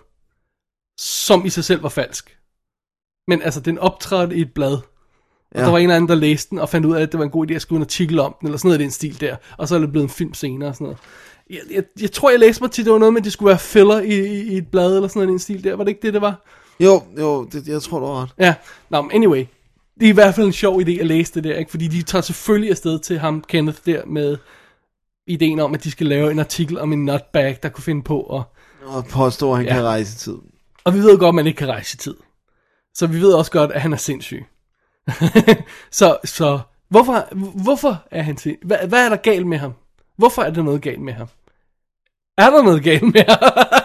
som 1.00 1.46
i 1.46 1.50
sig 1.50 1.64
selv 1.64 1.84
var 1.84 1.90
falsk. 1.90 2.38
Men 3.28 3.42
altså, 3.42 3.60
den 3.60 3.78
optrådte 3.78 4.36
i 4.36 4.42
et 4.42 4.54
blad. 4.54 4.74
Og 4.74 4.84
Ja. 5.56 5.62
der 5.62 5.70
var 5.72 5.78
en 5.78 5.84
eller 5.84 5.96
anden, 5.96 6.10
der 6.10 6.16
læste 6.16 6.50
den, 6.50 6.60
og 6.60 6.70
fandt 6.70 6.86
ud 6.88 6.96
af, 6.96 7.02
at 7.02 7.12
det 7.12 7.18
var 7.18 7.26
en 7.26 7.32
god 7.32 7.52
idé 7.52 7.54
at 7.54 7.62
skrive 7.62 7.78
en 7.78 7.84
artikel 7.84 8.20
om 8.20 8.36
den, 8.40 8.48
eller 8.48 8.58
sådan 8.58 8.70
noget 8.70 8.80
i 8.80 8.84
den 8.84 8.92
stil 8.92 9.22
der. 9.22 9.36
Og 9.58 9.68
så 9.68 9.76
er 9.76 9.80
det 9.80 9.92
blevet 9.92 10.04
en 10.04 10.10
film 10.10 10.34
senere 10.34 10.70
og 10.70 10.76
sådan 10.76 10.86
noget. 10.86 10.98
Jeg, 11.50 11.60
jeg, 11.72 11.84
jeg 12.02 12.12
tror, 12.12 12.30
jeg 12.30 12.40
læste 12.40 12.64
mig 12.64 12.72
til, 12.72 12.86
det 12.86 12.94
var 12.94 13.00
noget 13.00 13.14
med, 13.14 13.22
at 13.22 13.26
det 13.26 13.34
skulle 13.34 13.50
være 13.50 13.60
filler 13.60 14.00
i, 14.00 14.20
i, 14.20 14.54
i 14.54 14.58
et 14.58 14.68
blad, 14.72 14.96
eller 14.96 15.08
sådan 15.08 15.20
noget, 15.20 15.28
i 15.28 15.32
den 15.32 15.40
stil 15.40 15.64
der. 15.64 15.76
Var 15.76 15.84
det 15.84 15.92
ikke 15.92 16.02
det, 16.02 16.14
det 16.14 16.22
var? 16.22 16.46
Jo, 16.82 17.04
jo, 17.20 17.44
det, 17.46 17.68
jeg 17.68 17.82
tror, 17.82 18.00
du 18.00 18.06
har 18.06 18.22
ret. 18.22 18.30
Ja, 18.38 18.56
nå, 18.90 19.02
men 19.02 19.12
anyway. 19.12 19.46
Det 20.00 20.06
er 20.06 20.10
i 20.10 20.14
hvert 20.14 20.36
fald 20.36 20.48
en 20.48 20.54
sjov 20.54 20.82
idé 20.82 20.92
at 20.92 21.08
læse 21.08 21.34
det 21.34 21.44
der, 21.44 21.56
ikke? 21.56 21.72
Fordi 21.72 21.88
de 21.88 22.02
tager 22.02 22.22
selvfølgelig 22.22 22.70
afsted 22.72 23.00
til 23.00 23.20
ham, 23.20 23.44
Kenneth, 23.48 23.78
der 23.86 24.06
med 24.06 24.38
ideen 25.28 25.60
om, 25.60 25.74
at 25.74 25.84
de 25.84 25.92
skal 25.92 26.08
lave 26.08 26.32
en 26.32 26.40
artikel 26.40 26.80
om 26.80 26.94
en 26.94 27.06
nutbag, 27.06 27.58
der 27.64 27.70
kunne 27.70 27.84
finde 27.84 28.04
på 28.04 28.22
at... 28.38 28.44
Og 28.86 29.06
påstår, 29.06 29.52
at 29.52 29.58
han 29.58 29.66
Ja. 29.66 29.72
ja. 29.74 29.78
kan 29.80 29.86
rejse 29.86 30.14
i 30.16 30.18
tid. 30.18 30.38
Og 30.84 30.94
vi 30.94 31.00
ved 31.00 31.18
godt, 31.18 31.28
at 31.30 31.36
man 31.36 31.48
ikke 31.48 31.58
kan 31.58 31.68
rejse 31.68 31.96
i 31.96 31.98
tid. 31.98 32.16
Så 32.94 33.08
vi 33.08 33.22
ved 33.22 33.34
også 33.34 33.52
godt, 33.52 33.72
at 33.72 33.82
han 33.82 33.94
er 33.94 33.98
sindssyg. 33.98 34.46
så, 35.92 36.18
så 36.26 36.60
hvorfor, 36.90 37.28
hvorfor 37.64 38.04
er 38.12 38.22
han 38.22 38.38
sindssyg? 38.38 38.68
Hvad, 38.68 38.78
hvad 38.88 39.06
er 39.06 39.10
der 39.10 39.16
galt 39.16 39.48
med 39.48 39.58
ham? 39.58 39.74
Hvorfor 40.18 40.42
er 40.42 40.50
der 40.52 40.64
noget 40.64 40.82
galt 40.82 41.02
med 41.02 41.14
ham? 41.14 41.28
Er 42.38 42.50
der 42.50 42.64
noget 42.64 42.84
galt 42.84 43.04
med 43.04 43.24
ham? 43.28 43.38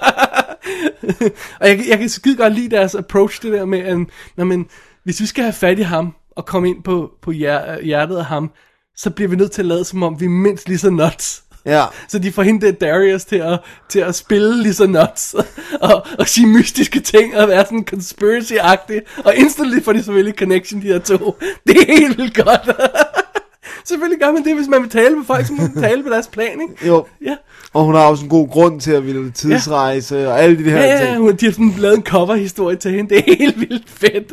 og 1.60 1.68
jeg, 1.68 1.80
jeg 1.88 1.98
kan 1.98 2.08
skide 2.08 2.36
godt 2.36 2.54
lide 2.54 2.76
deres 2.76 2.94
approach, 2.94 3.42
det 3.42 3.52
der 3.52 3.64
med, 3.64 3.78
at 3.78 3.98
når 4.36 4.44
man, 4.44 4.66
hvis 5.04 5.20
vi 5.20 5.26
skal 5.26 5.44
have 5.44 5.52
fat 5.52 5.78
i 5.78 5.82
ham, 5.82 6.14
og 6.36 6.46
komme 6.46 6.68
ind 6.68 6.82
på, 6.82 7.10
på 7.22 7.30
hjer- 7.30 7.82
hjertet 7.82 8.16
af 8.16 8.24
ham, 8.24 8.50
så 8.96 9.10
bliver 9.10 9.28
vi 9.28 9.36
nødt 9.36 9.52
til 9.52 9.62
at 9.62 9.66
lade 9.66 9.84
som 9.84 10.02
om, 10.02 10.20
vi 10.20 10.24
er 10.24 10.28
mindst 10.30 10.68
lige 10.68 10.78
så 10.78 10.90
nuts. 10.90 11.42
Ja. 11.66 11.84
Så 12.08 12.18
de 12.18 12.32
får 12.32 12.42
hende 12.42 12.72
Darius 12.72 13.24
til 13.24 13.36
at, 13.36 13.60
til 13.88 13.98
at 13.98 14.14
spille 14.14 14.62
lige 14.62 14.74
så 14.74 14.86
nuts, 14.86 15.34
og, 15.90 16.06
og 16.18 16.28
sige 16.28 16.46
mystiske 16.46 17.00
ting, 17.00 17.36
og 17.36 17.48
være 17.48 17.64
sådan 17.64 17.86
conspiracy-agtig, 17.90 19.22
og 19.24 19.34
instantly 19.34 19.80
får 19.82 19.92
de 19.92 19.98
selvfølgelig 19.98 20.38
connection, 20.38 20.82
de 20.82 20.86
her 20.86 20.98
to. 20.98 21.38
Det 21.66 21.76
er 21.76 21.98
helt 21.98 22.18
vildt 22.18 22.44
godt. 22.44 22.70
Selvfølgelig 23.86 24.20
gør 24.20 24.32
man 24.32 24.44
det, 24.44 24.54
hvis 24.54 24.68
man 24.68 24.82
vil 24.82 24.90
tale 24.90 25.16
med 25.16 25.24
folk, 25.24 25.46
så 25.46 25.52
må 25.52 25.62
man 25.62 25.74
tale 25.82 26.02
på 26.02 26.08
deres 26.08 26.28
plan, 26.28 26.60
ikke? 26.60 26.86
Jo. 26.86 27.06
Ja. 27.24 27.36
Og 27.72 27.84
hun 27.84 27.94
har 27.94 28.06
også 28.06 28.24
en 28.24 28.30
god 28.30 28.48
grund 28.48 28.80
til 28.80 28.92
at 28.92 29.06
ville 29.06 29.30
tidsrejse, 29.30 30.16
ja. 30.16 30.28
og 30.28 30.40
alle 30.40 30.58
de 30.64 30.70
her 30.70 30.76
Ja, 30.78 30.92
ja, 30.98 31.06
ting. 31.06 31.18
hun, 31.18 31.36
de 31.36 31.44
har 31.44 31.52
sådan 31.52 31.74
lavet 31.78 31.96
en 31.96 32.02
cover-historie 32.04 32.76
til 32.76 32.90
hende. 32.90 33.14
Det 33.14 33.18
er 33.18 33.36
helt 33.38 33.60
vildt 33.60 33.90
fedt. 33.90 34.32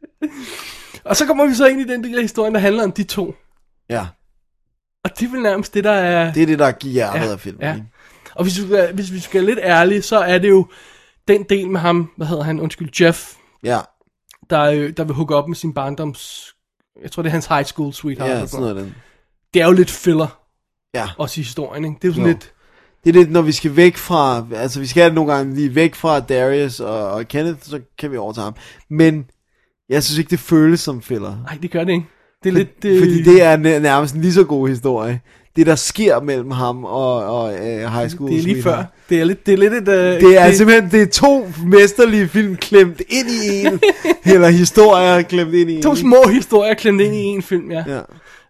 og 1.04 1.16
så 1.16 1.26
kommer 1.26 1.46
vi 1.46 1.54
så 1.54 1.66
ind 1.66 1.80
i 1.80 1.84
den 1.84 2.04
del 2.04 2.14
af 2.16 2.22
historien, 2.22 2.54
der 2.54 2.60
handler 2.60 2.84
om 2.84 2.92
de 2.92 3.02
to. 3.04 3.34
Ja, 3.90 4.06
Og 5.04 5.10
det 5.18 5.26
er 5.26 5.30
vel 5.30 5.42
nærmest 5.42 5.74
det, 5.74 5.84
der 5.84 5.90
er... 5.90 6.32
det 6.32 6.42
er 6.42 6.46
det, 6.46 6.58
der 6.58 6.72
giver 6.72 6.92
hjertet 6.92 7.32
af 7.32 7.40
filmen. 7.40 7.62
Ja. 7.62 7.76
Og 8.34 8.42
hvis 8.42 8.58
vi, 8.62 8.66
skal, 8.66 8.94
hvis 8.94 9.12
vi 9.12 9.20
skal 9.20 9.40
være 9.40 9.50
lidt 9.54 9.58
ærlige, 9.62 10.02
så 10.02 10.18
er 10.18 10.38
det 10.38 10.48
jo 10.48 10.66
den 11.28 11.42
del 11.42 11.70
med 11.70 11.80
ham, 11.80 12.10
hvad 12.16 12.26
hedder 12.26 12.42
han, 12.42 12.60
undskyld, 12.60 13.00
Jeff, 13.00 13.32
Ja, 13.64 13.78
der, 14.50 14.62
øh, 14.62 14.90
der 14.96 15.04
vil 15.04 15.14
hooke 15.14 15.34
op 15.36 15.48
med 15.48 15.56
sin 15.56 15.74
barndoms... 15.74 16.51
Jeg 17.02 17.10
tror, 17.10 17.22
det 17.22 17.28
er 17.28 17.32
hans 17.32 17.46
high 17.46 17.64
school 17.64 17.92
sweetheart. 17.92 18.30
ja 18.30 18.46
sådan 18.46 18.60
noget. 18.60 18.76
Den. 18.76 18.94
Det 19.54 19.62
er 19.62 19.66
jo 19.66 19.72
lidt 19.72 19.90
filler, 19.90 20.38
Ja, 20.94 21.08
også 21.18 21.40
i 21.40 21.42
historien, 21.42 21.84
ikke? 21.84 21.96
Det 22.02 22.04
er 22.04 22.08
jo 22.08 22.12
sådan 22.14 22.26
Jo. 22.26 22.32
lidt... 22.32 22.52
det 23.04 23.10
er 23.10 23.14
lidt, 23.20 23.30
når 23.30 23.42
vi 23.42 23.52
skal 23.52 23.76
væk 23.76 23.96
fra, 23.96 24.46
altså 24.54 24.80
vi 24.80 24.86
skal 24.86 25.14
nogle 25.14 25.32
gange 25.34 25.54
lige 25.54 25.74
væk 25.74 25.94
fra 25.94 26.20
Darius 26.20 26.80
og, 26.80 27.10
og 27.10 27.28
Kenneth, 27.28 27.58
så 27.62 27.80
kan 27.98 28.12
vi 28.12 28.16
overtage 28.16 28.44
ham. 28.44 28.54
Men 28.90 29.24
jeg 29.88 30.02
synes 30.04 30.18
ikke, 30.18 30.30
det 30.30 30.38
føles 30.38 30.80
som 30.80 31.02
filler. 31.02 31.36
Nej, 31.42 31.58
det 31.62 31.70
gør 31.70 31.84
det 31.84 31.92
ikke. 31.92 32.06
Det 32.42 32.48
er 32.48 32.52
lidt... 32.52 32.84
Øh, 32.84 32.98
Fordi 32.98 33.22
det 33.22 33.42
er 33.42 33.56
næ- 33.56 33.78
nærmest 33.78 34.14
en 34.14 34.20
lige 34.20 34.32
så 34.32 34.44
god 34.44 34.68
historie. 34.68 35.20
Det, 35.56 35.66
der 35.66 35.74
sker 35.74 36.20
mellem 36.20 36.50
ham 36.50 36.84
og, 36.84 37.24
og 37.24 37.52
uh, 37.54 37.58
high 37.92 38.08
school 38.08 38.30
det 38.30 38.38
er 38.38 38.42
lige 38.42 38.62
før. 38.62 38.84
Det 39.08 39.20
er 39.20 39.24
lidt, 39.24 39.46
det 39.46 39.52
er 39.52 39.56
lidt 39.58 39.72
et... 39.72 39.88
Øh, 39.88 40.20
Det 40.20 40.38
er 40.40 40.52
simpelthen 40.52 40.90
det 40.90 41.02
er 41.02 41.06
to 41.06 41.48
mesterlige 41.66 42.28
film 42.28 42.56
klemt 42.56 43.02
ind 43.08 43.28
i 43.30 43.66
en, 43.66 43.80
eller 44.34 44.48
historier 44.48 45.22
klemt 45.22 45.54
ind 45.54 45.70
i 45.70 45.74
en. 45.76 45.82
To 45.82 45.94
små 45.94 46.26
historier 46.30 46.74
klemt 46.74 47.00
ind 47.00 47.14
i 47.14 47.18
en 47.18 47.42
film, 47.42 47.70
ja. 47.70 47.84
Ja. 47.86 48.00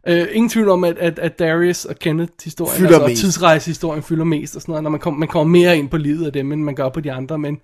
Øh, 0.09 0.29
ingen 0.33 0.49
tvivl 0.49 0.69
om, 0.69 0.85
at, 0.85 0.99
at, 0.99 1.19
at 1.19 1.39
Darius 1.39 1.85
og 1.85 1.97
Kenneth 1.99 2.33
historien, 2.45 2.77
Fylder 2.77 2.89
altså, 2.89 3.03
og 3.03 3.09
mest. 3.11 3.21
tidsrejsehistorien 3.21 4.03
fylder 4.03 4.25
mest 4.25 4.57
og 4.57 4.63
sådan 4.63 4.73
noget, 4.73 4.83
når 4.83 4.91
man, 4.91 5.01
kom, 5.01 5.15
man 5.15 5.29
kommer 5.29 5.51
mere 5.59 5.79
ind 5.79 5.89
på 5.89 5.97
livet 5.97 6.27
af 6.27 6.33
dem, 6.33 6.53
end 6.53 6.63
man 6.65 6.75
gør 6.75 6.89
på 6.89 7.01
de 7.01 7.13
andre, 7.13 7.39
men, 7.39 7.53
men, 7.55 7.61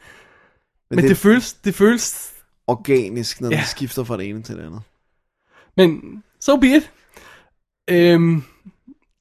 men 0.90 0.96
det- 0.98 1.02
det, 1.02 1.10
det, 1.10 1.18
føles, 1.18 1.52
det 1.52 1.74
føles, 1.74 2.30
Organisk, 2.66 3.40
når 3.40 3.50
Ja. 3.50 3.56
de 3.56 3.66
skifter 3.66 4.04
fra 4.04 4.16
det 4.16 4.28
ene 4.28 4.42
til 4.42 4.54
det 4.56 4.62
andet. 4.62 4.80
men 5.76 6.00
so 6.40 6.56
be 6.56 6.66
it. 6.66 6.90
Øhm, 7.90 8.42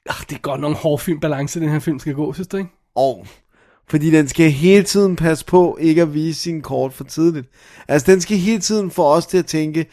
ach, 0.09 0.23
det 0.29 0.35
er 0.35 0.39
godt 0.39 0.61
nok 0.61 0.69
en 0.69 0.75
hård 0.77 0.99
filmbalance, 0.99 1.59
den 1.59 1.69
her 1.69 1.79
film 1.79 1.99
skal 1.99 2.13
gå, 2.13 2.33
synes 2.33 2.47
du 2.47 2.57
ikke? 2.57 2.69
Og 2.95 3.25
fordi 3.89 4.11
den 4.11 4.27
skal 4.27 4.51
hele 4.51 4.83
tiden 4.83 5.15
passe 5.15 5.45
på 5.45 5.77
ikke 5.81 6.01
at 6.01 6.13
vise 6.13 6.41
sin 6.41 6.61
kort 6.61 6.93
for 6.93 7.03
tidligt. 7.03 7.47
Altså 7.87 8.11
den 8.11 8.21
skal 8.21 8.37
hele 8.37 8.59
tiden 8.59 8.91
få 8.91 9.03
os 9.05 9.25
til 9.25 9.37
at 9.37 9.45
tænke, 9.45 9.85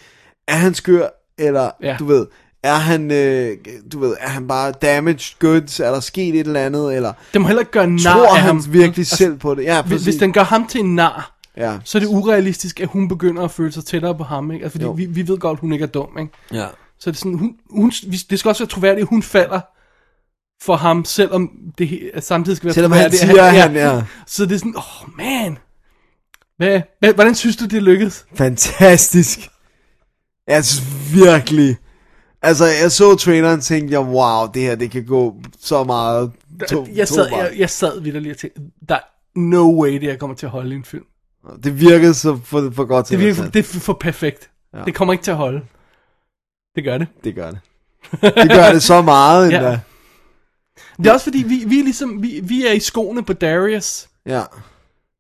er 0.49 0.57
han 0.57 0.75
skør, 0.75 1.07
eller 1.39 1.71
Ja. 1.83 1.97
du 1.99 2.05
ved, 2.05 2.27
er 2.63 2.75
han, 2.75 3.11
øh, 3.11 3.57
du 3.93 3.99
ved, 4.01 4.17
er 4.21 4.29
han 4.29 4.49
bare 4.49 4.73
damaged 4.73 5.39
goods, 5.39 5.81
er 5.81 5.91
der 5.91 6.01
sket 6.01 6.35
et 6.41 6.47
eller 6.47 6.61
andet, 6.61 6.97
eller 6.97 7.13
Det 7.33 7.41
må 7.41 7.47
heller 7.47 7.61
ikke 7.61 7.73
gøre 7.73 7.87
nar 7.91 7.99
tror 8.13 8.27
af 8.35 8.41
han 8.41 8.47
ham. 8.47 8.65
virkelig 8.73 9.07
selv 9.07 9.37
på 9.39 9.55
det? 9.55 9.63
Ja, 9.65 9.83
Hvis, 9.83 9.91
præcis. 9.93 10.05
hvis 10.07 10.17
den 10.17 10.33
gør 10.33 10.43
ham 10.45 10.67
til 10.67 10.81
en 10.81 10.95
nar, 10.95 11.31
Ja, 11.57 11.79
så 11.85 11.99
er 11.99 12.01
det 12.01 12.07
urealistisk, 12.09 12.81
at 12.81 12.89
hun 12.89 13.09
begynder 13.09 13.43
at 13.43 13.51
føle 13.51 13.73
sig 13.73 13.85
tættere 13.85 14.15
på 14.15 14.25
ham, 14.25 14.51
ikke? 14.53 14.63
Altså, 14.65 14.73
fordi 14.75 14.85
Jo. 14.85 14.93
vi, 14.93 15.05
vi 15.07 15.29
ved 15.29 15.39
godt, 15.39 15.59
hun 15.61 15.73
ikke 15.73 15.83
er 15.83 15.87
dum, 15.87 16.19
ikke? 16.21 16.33
ja. 16.53 16.67
Så 16.99 17.11
det 17.11 17.17
er 17.17 17.19
sådan, 17.19 17.39
hun, 17.39 17.55
hun, 17.71 17.91
det 18.31 18.39
skal 18.39 18.49
også 18.49 18.63
være 18.63 18.69
troværdigt, 18.71 19.03
at 19.03 19.09
hun 19.09 19.23
falder 19.23 19.61
for 20.63 20.77
ham, 20.77 21.05
selvom 21.05 21.51
det 21.79 22.11
samtidig 22.21 22.57
skal 22.57 22.67
være 22.67 22.75
Selvom 22.75 22.93
han 22.93 23.07
at 23.07 23.15
siger, 23.15 23.43
at 23.43 23.53
han 23.53 23.77
er 23.77 24.03
Så 24.27 24.47
det 24.47 24.55
er 24.55 24.59
sådan, 24.59 24.77
åh, 24.77 25.03
oh, 25.03 25.17
man. 25.17 25.59
Hvad, 26.57 26.81
hvad, 26.99 27.15
hvordan 27.15 27.35
synes 27.35 27.57
du, 27.57 27.65
det 27.67 27.83
lykkedes? 27.83 28.27
fantastisk. 28.35 29.39
Jeg 30.49 30.65
synes 30.65 31.15
virkelig. 31.15 31.77
Altså, 32.43 32.65
jeg 32.83 32.93
så 32.93 33.17
traileren 33.17 33.59
og 33.59 33.65
tænkte, 33.65 33.93
jeg, 33.93 34.01
wow, 34.01 34.47
det 34.55 34.63
her, 34.63 34.75
det 34.75 34.91
kan 34.91 35.05
gå 35.07 35.37
så 35.61 35.85
meget. 35.85 36.33
To, 36.69 36.87
jeg, 36.95 37.09
sad, 37.09 37.31
to 37.31 37.37
jeg, 37.37 37.53
jeg 37.59 37.71
sad 37.71 38.01
vidt 38.01 38.17
og 38.17 38.37
tænkte, 38.37 38.61
der 38.89 38.95
er 38.95 39.01
no 39.37 39.83
way, 39.83 39.93
det 39.93 40.03
her 40.03 40.17
kommer 40.17 40.37
til 40.37 40.47
at 40.47 40.51
holde 40.51 40.73
i 40.73 40.79
en 40.79 40.85
film. 40.85 41.05
Det 41.65 41.81
virkede 41.81 42.15
så 42.15 42.39
for, 42.45 42.73
for 42.75 42.85
godt 42.85 43.07
til 43.07 43.19
Det, 43.19 43.27
virker, 43.27 43.43
være 43.43 43.51
det 43.51 43.75
er 43.75 43.81
for 43.81 43.93
perfekt. 43.93 44.51
Ja. 44.75 44.85
Det 44.85 44.95
kommer 44.95 45.15
ikke 45.15 45.25
til 45.25 45.31
at 45.31 45.37
holde. 45.37 45.61
Det 46.77 46.85
gør 46.85 46.99
det. 46.99 47.07
Det 47.25 47.35
gør 47.35 47.51
det. 47.51 47.61
Det 48.21 48.51
gør 48.51 48.73
det 48.73 48.83
så 48.83 49.03
meget 49.03 49.53
Ja. 49.53 49.79
Det 50.99 51.07
er 51.07 51.13
også 51.13 51.25
fordi, 51.25 51.43
vi, 51.49 51.65
vi, 51.67 51.79
er 51.79 51.85
ligesom, 51.85 52.23
vi, 52.23 52.41
vi 52.43 52.67
er 52.67 52.73
i 52.73 52.81
skoene 52.81 53.25
på 53.25 53.33
Darius. 53.33 54.09
Ja. 54.27 54.43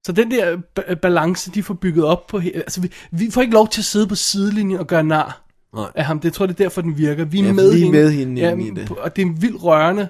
Så 0.06 0.12
den 0.12 0.30
der 0.30 0.56
ba- 0.80 0.94
balance, 0.94 1.50
de 1.50 1.62
får 1.62 1.74
bygget 1.74 2.04
op 2.04 2.26
på... 2.26 2.40
Altså, 2.54 2.80
vi, 2.80 2.90
vi 3.10 3.30
får 3.30 3.40
ikke 3.40 3.54
lov 3.54 3.68
til 3.68 3.80
at 3.80 3.84
sidde 3.84 4.06
på 4.06 4.14
sidelinjen 4.14 4.78
og 4.78 4.86
gøre 4.86 5.02
nar 5.04 5.42
Nej. 5.74 5.90
af 5.94 6.04
ham. 6.04 6.18
Det 6.20 6.24
jeg 6.24 6.32
tror 6.32 6.44
jeg, 6.44 6.48
det 6.58 6.64
er 6.64 6.68
derfor, 6.68 6.80
den 6.80 6.98
virker. 6.98 7.24
Vi 7.24 7.40
er 7.40 7.44
Ja, 7.44 7.52
med 7.52 7.72
vi 7.72 7.78
er 7.78 7.84
hende. 7.84 7.98
med 7.98 8.10
hende 8.12 8.40
ja, 8.40 8.56
i 8.56 8.70
det. 8.70 8.90
Og 8.90 9.16
det 9.16 9.22
er 9.22 9.26
en 9.26 9.42
vildt 9.42 9.62
rørende 9.62 10.08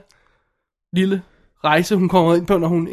lille 0.93 1.23
rejse, 1.65 1.97
hun 1.97 2.09
kommer 2.09 2.35
ind 2.35 2.47
på, 2.47 2.59
når 2.59 2.69
hun 2.69 2.89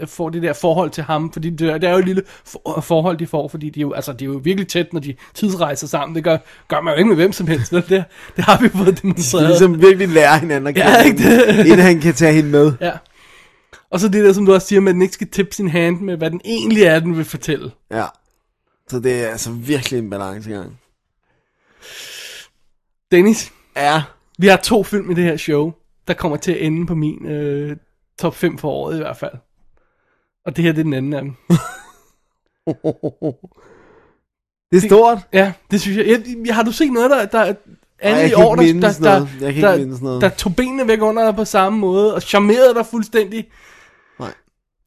øh, 0.00 0.06
får 0.08 0.28
det 0.30 0.42
der 0.42 0.52
forhold 0.52 0.90
til 0.90 1.04
ham. 1.04 1.32
Fordi 1.32 1.50
det, 1.50 1.68
er- 1.70 1.78
det 1.78 1.88
er 1.88 1.92
jo 1.92 1.98
et 1.98 2.04
lille 2.04 2.22
for, 2.44 2.80
forhold, 2.80 3.16
de 3.16 3.26
får, 3.26 3.48
fordi 3.48 3.70
de 3.70 3.80
er, 3.80 3.82
jo, 3.82 3.92
altså, 3.92 4.12
de 4.12 4.24
er 4.24 4.28
jo 4.28 4.40
virkelig 4.44 4.68
tæt, 4.68 4.92
når 4.92 5.00
de 5.00 5.14
tidsrejser 5.34 5.86
sammen. 5.86 6.16
Det 6.16 6.24
gør, 6.24 6.38
gør 6.68 6.80
man 6.80 6.92
jo 6.94 6.98
ikke 6.98 7.08
med 7.08 7.16
hvem 7.16 7.32
som 7.32 7.46
helst. 7.46 7.72
vel? 7.72 7.82
Det, 7.88 8.04
det 8.36 8.44
har 8.44 8.60
vi 8.62 8.68
fået 8.68 8.86
De 8.86 8.92
demonstreret. 9.02 9.46
ligesom 9.48 9.82
virkelig 9.82 10.08
lærer 10.08 10.36
hinanden 10.38 10.66
at 10.66 10.76
Ja, 10.76 11.02
kende, 11.02 11.08
ikke 11.22 11.46
det? 11.46 11.58
inden 11.66 11.78
han 11.80 12.00
kan 12.00 12.14
tage 12.14 12.32
hende 12.34 12.50
med. 12.50 12.72
Ja. 12.80 12.92
Og 13.90 14.00
så 14.00 14.08
det 14.08 14.24
der, 14.24 14.32
som 14.32 14.46
du 14.46 14.54
også 14.54 14.66
siger, 14.66 14.80
med 14.80 14.88
at 14.90 14.94
den 14.94 15.02
ikke 15.02 15.14
skal 15.14 15.28
tippe 15.28 15.54
sin 15.54 15.68
hand 15.68 16.00
med, 16.00 16.16
hvad 16.16 16.30
den 16.30 16.40
egentlig 16.44 16.82
er, 16.82 17.00
den 17.00 17.16
vil 17.16 17.24
fortælle. 17.24 17.70
Ja. 17.90 18.04
Så 18.88 18.98
det 19.00 19.24
er 19.24 19.28
altså 19.28 19.50
virkelig 19.50 19.98
en 19.98 20.10
balancegang. 20.10 20.78
Dennis, 23.12 23.52
Ja. 23.76 24.02
vi 24.38 24.46
har 24.46 24.56
to 24.56 24.82
film 24.82 25.10
i 25.10 25.14
det 25.14 25.24
her 25.24 25.36
show, 25.36 25.72
der 26.08 26.14
kommer 26.14 26.36
til 26.36 26.52
at 26.52 26.62
ende 26.66 26.86
på 26.86 26.94
min 26.94 27.26
øh, 27.26 27.76
top 28.18 28.34
5 28.34 28.58
for 28.58 28.70
året 28.70 28.94
i 28.94 28.98
hvert 28.98 29.16
fald. 29.16 29.32
Og 30.46 30.56
det 30.56 30.64
her 30.64 30.72
det 30.72 30.80
er 30.80 30.84
den 30.84 30.94
anden 30.94 31.12
af 31.12 31.22
dem. 31.22 31.34
Det 34.70 34.84
er 34.84 34.88
stort. 34.88 35.18
Ja, 35.32 35.52
det 35.70 35.80
synes 35.80 35.96
jeg. 35.96 36.22
jeg, 36.46 36.54
har 36.54 36.62
du 36.62 36.72
set 36.72 36.92
noget, 36.92 37.10
der, 37.10 37.26
der 37.26 37.38
er 37.38 37.44
jeg 37.44 37.56
andet 38.00 38.30
i 38.30 38.34
år, 38.34 38.54
der, 38.54 38.72
der, 38.72 38.92
der, 39.40 39.50
der, 39.60 40.02
noget. 40.02 40.22
der 40.22 40.28
tog 40.28 40.56
benene 40.56 40.88
væk 40.88 41.02
under 41.02 41.24
dig 41.24 41.36
på 41.36 41.44
samme 41.44 41.78
måde, 41.78 42.14
og 42.14 42.22
charmerede 42.22 42.74
dig 42.74 42.86
fuldstændig. 42.86 43.48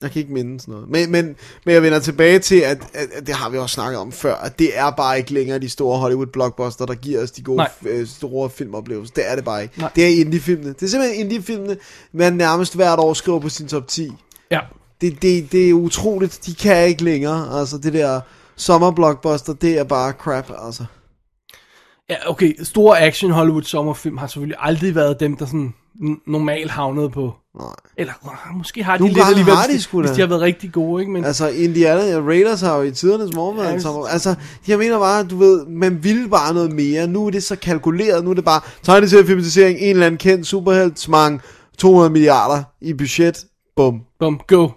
Jeg 0.01 0.11
kan 0.11 0.19
ikke 0.19 0.33
mindes 0.33 0.67
noget. 0.67 0.89
Men, 0.89 1.11
men, 1.11 1.25
men 1.65 1.73
jeg 1.73 1.81
vender 1.81 1.99
tilbage 1.99 2.39
til, 2.39 2.55
at, 2.55 2.77
at, 2.93 3.09
at 3.13 3.27
det 3.27 3.35
har 3.35 3.49
vi 3.49 3.57
også 3.57 3.73
snakket 3.73 3.99
om 3.99 4.11
før, 4.11 4.35
at 4.35 4.59
det 4.59 4.77
er 4.77 4.91
bare 4.91 5.17
ikke 5.17 5.33
længere 5.33 5.59
de 5.59 5.69
store 5.69 5.99
Hollywood 5.99 6.25
blockbuster, 6.27 6.85
der 6.85 6.95
giver 6.95 7.23
os 7.23 7.31
de 7.31 7.41
gode, 7.41 7.65
øh, 7.85 8.07
store 8.07 8.49
filmoplevelser. 8.49 9.13
Det 9.13 9.31
er 9.31 9.35
det 9.35 9.45
bare 9.45 9.63
ikke. 9.63 9.79
Nej. 9.79 9.91
Det 9.95 10.03
er 10.03 10.21
indie-filmene. 10.21 10.73
Det 10.73 10.83
er 10.83 10.87
simpelthen 10.87 11.19
indie-filmene, 11.19 11.77
man 12.11 12.33
nærmest 12.33 12.75
hvert 12.75 12.99
år 12.99 13.13
skriver 13.13 13.39
på 13.39 13.49
sin 13.49 13.67
top 13.67 13.87
10. 13.87 14.11
Ja. 14.51 14.59
Det, 15.01 15.21
det, 15.21 15.51
det 15.51 15.69
er 15.69 15.73
utroligt. 15.73 16.39
De 16.45 16.55
kan 16.55 16.87
ikke 16.87 17.03
længere. 17.03 17.59
Altså 17.59 17.77
det 17.77 17.93
der 17.93 18.21
sommerblockbuster, 18.55 19.53
det 19.53 19.79
er 19.79 19.83
bare 19.83 20.11
crap, 20.11 20.51
altså. 20.65 20.85
Ja, 22.09 22.15
okay, 22.29 22.53
store 22.63 23.01
action 23.01 23.31
Hollywood 23.31 23.63
sommerfilm 23.63 24.17
har 24.17 24.27
selvfølgelig 24.27 24.57
aldrig 24.59 24.95
været 24.95 25.19
dem, 25.19 25.37
der 25.37 25.45
sådan 25.45 25.73
normalt 26.27 26.71
havnede 26.71 27.09
på. 27.09 27.33
Nej. 27.59 27.67
Eller 27.97 28.13
uh, 28.23 28.57
måske 28.57 28.83
har 28.83 28.97
de 28.97 29.03
Nogle 29.03 29.13
lidt 29.13 29.25
alligevel, 29.27 29.55
har 29.55 29.65
de 29.65 29.71
hvis, 29.73 29.83
sgu 29.83 30.01
hvis 30.01 30.11
de 30.11 30.21
har 30.21 30.27
været 30.27 30.41
rigtig 30.41 30.71
gode, 30.71 31.01
ikke? 31.01 31.11
Men 31.11 31.25
Altså 31.25 31.47
Indiana 31.49 32.19
Raiders 32.19 32.61
har 32.61 32.75
jo 32.77 32.81
i 32.81 32.91
tidernes 32.91 33.35
morgen 33.35 33.57
været 33.57 33.69
Ja, 33.69 33.73
en 33.73 33.81
sommer. 33.81 34.07
Altså, 34.07 34.35
jeg 34.67 34.77
mener 34.77 34.99
bare, 34.99 35.23
du 35.23 35.37
ved, 35.37 35.65
man 35.65 36.03
ville 36.03 36.29
bare 36.29 36.53
noget 36.53 36.71
mere. 36.71 37.07
Nu 37.07 37.25
er 37.27 37.29
det 37.31 37.43
så 37.43 37.55
kalkuleret, 37.55 38.23
nu 38.23 38.29
er 38.29 38.33
det 38.33 38.45
bare 38.45 38.61
tegneseriefilmatisering, 38.83 39.79
en 39.79 39.89
eller 39.89 40.05
anden 40.05 40.17
kendt 40.17 40.47
superhelt, 40.47 40.99
smang, 40.99 41.41
200 41.77 42.09
milliarder 42.09 42.63
i 42.81 42.93
budget. 42.93 43.45
Bum. 43.75 44.01
Bum, 44.19 44.41
go. 44.47 44.67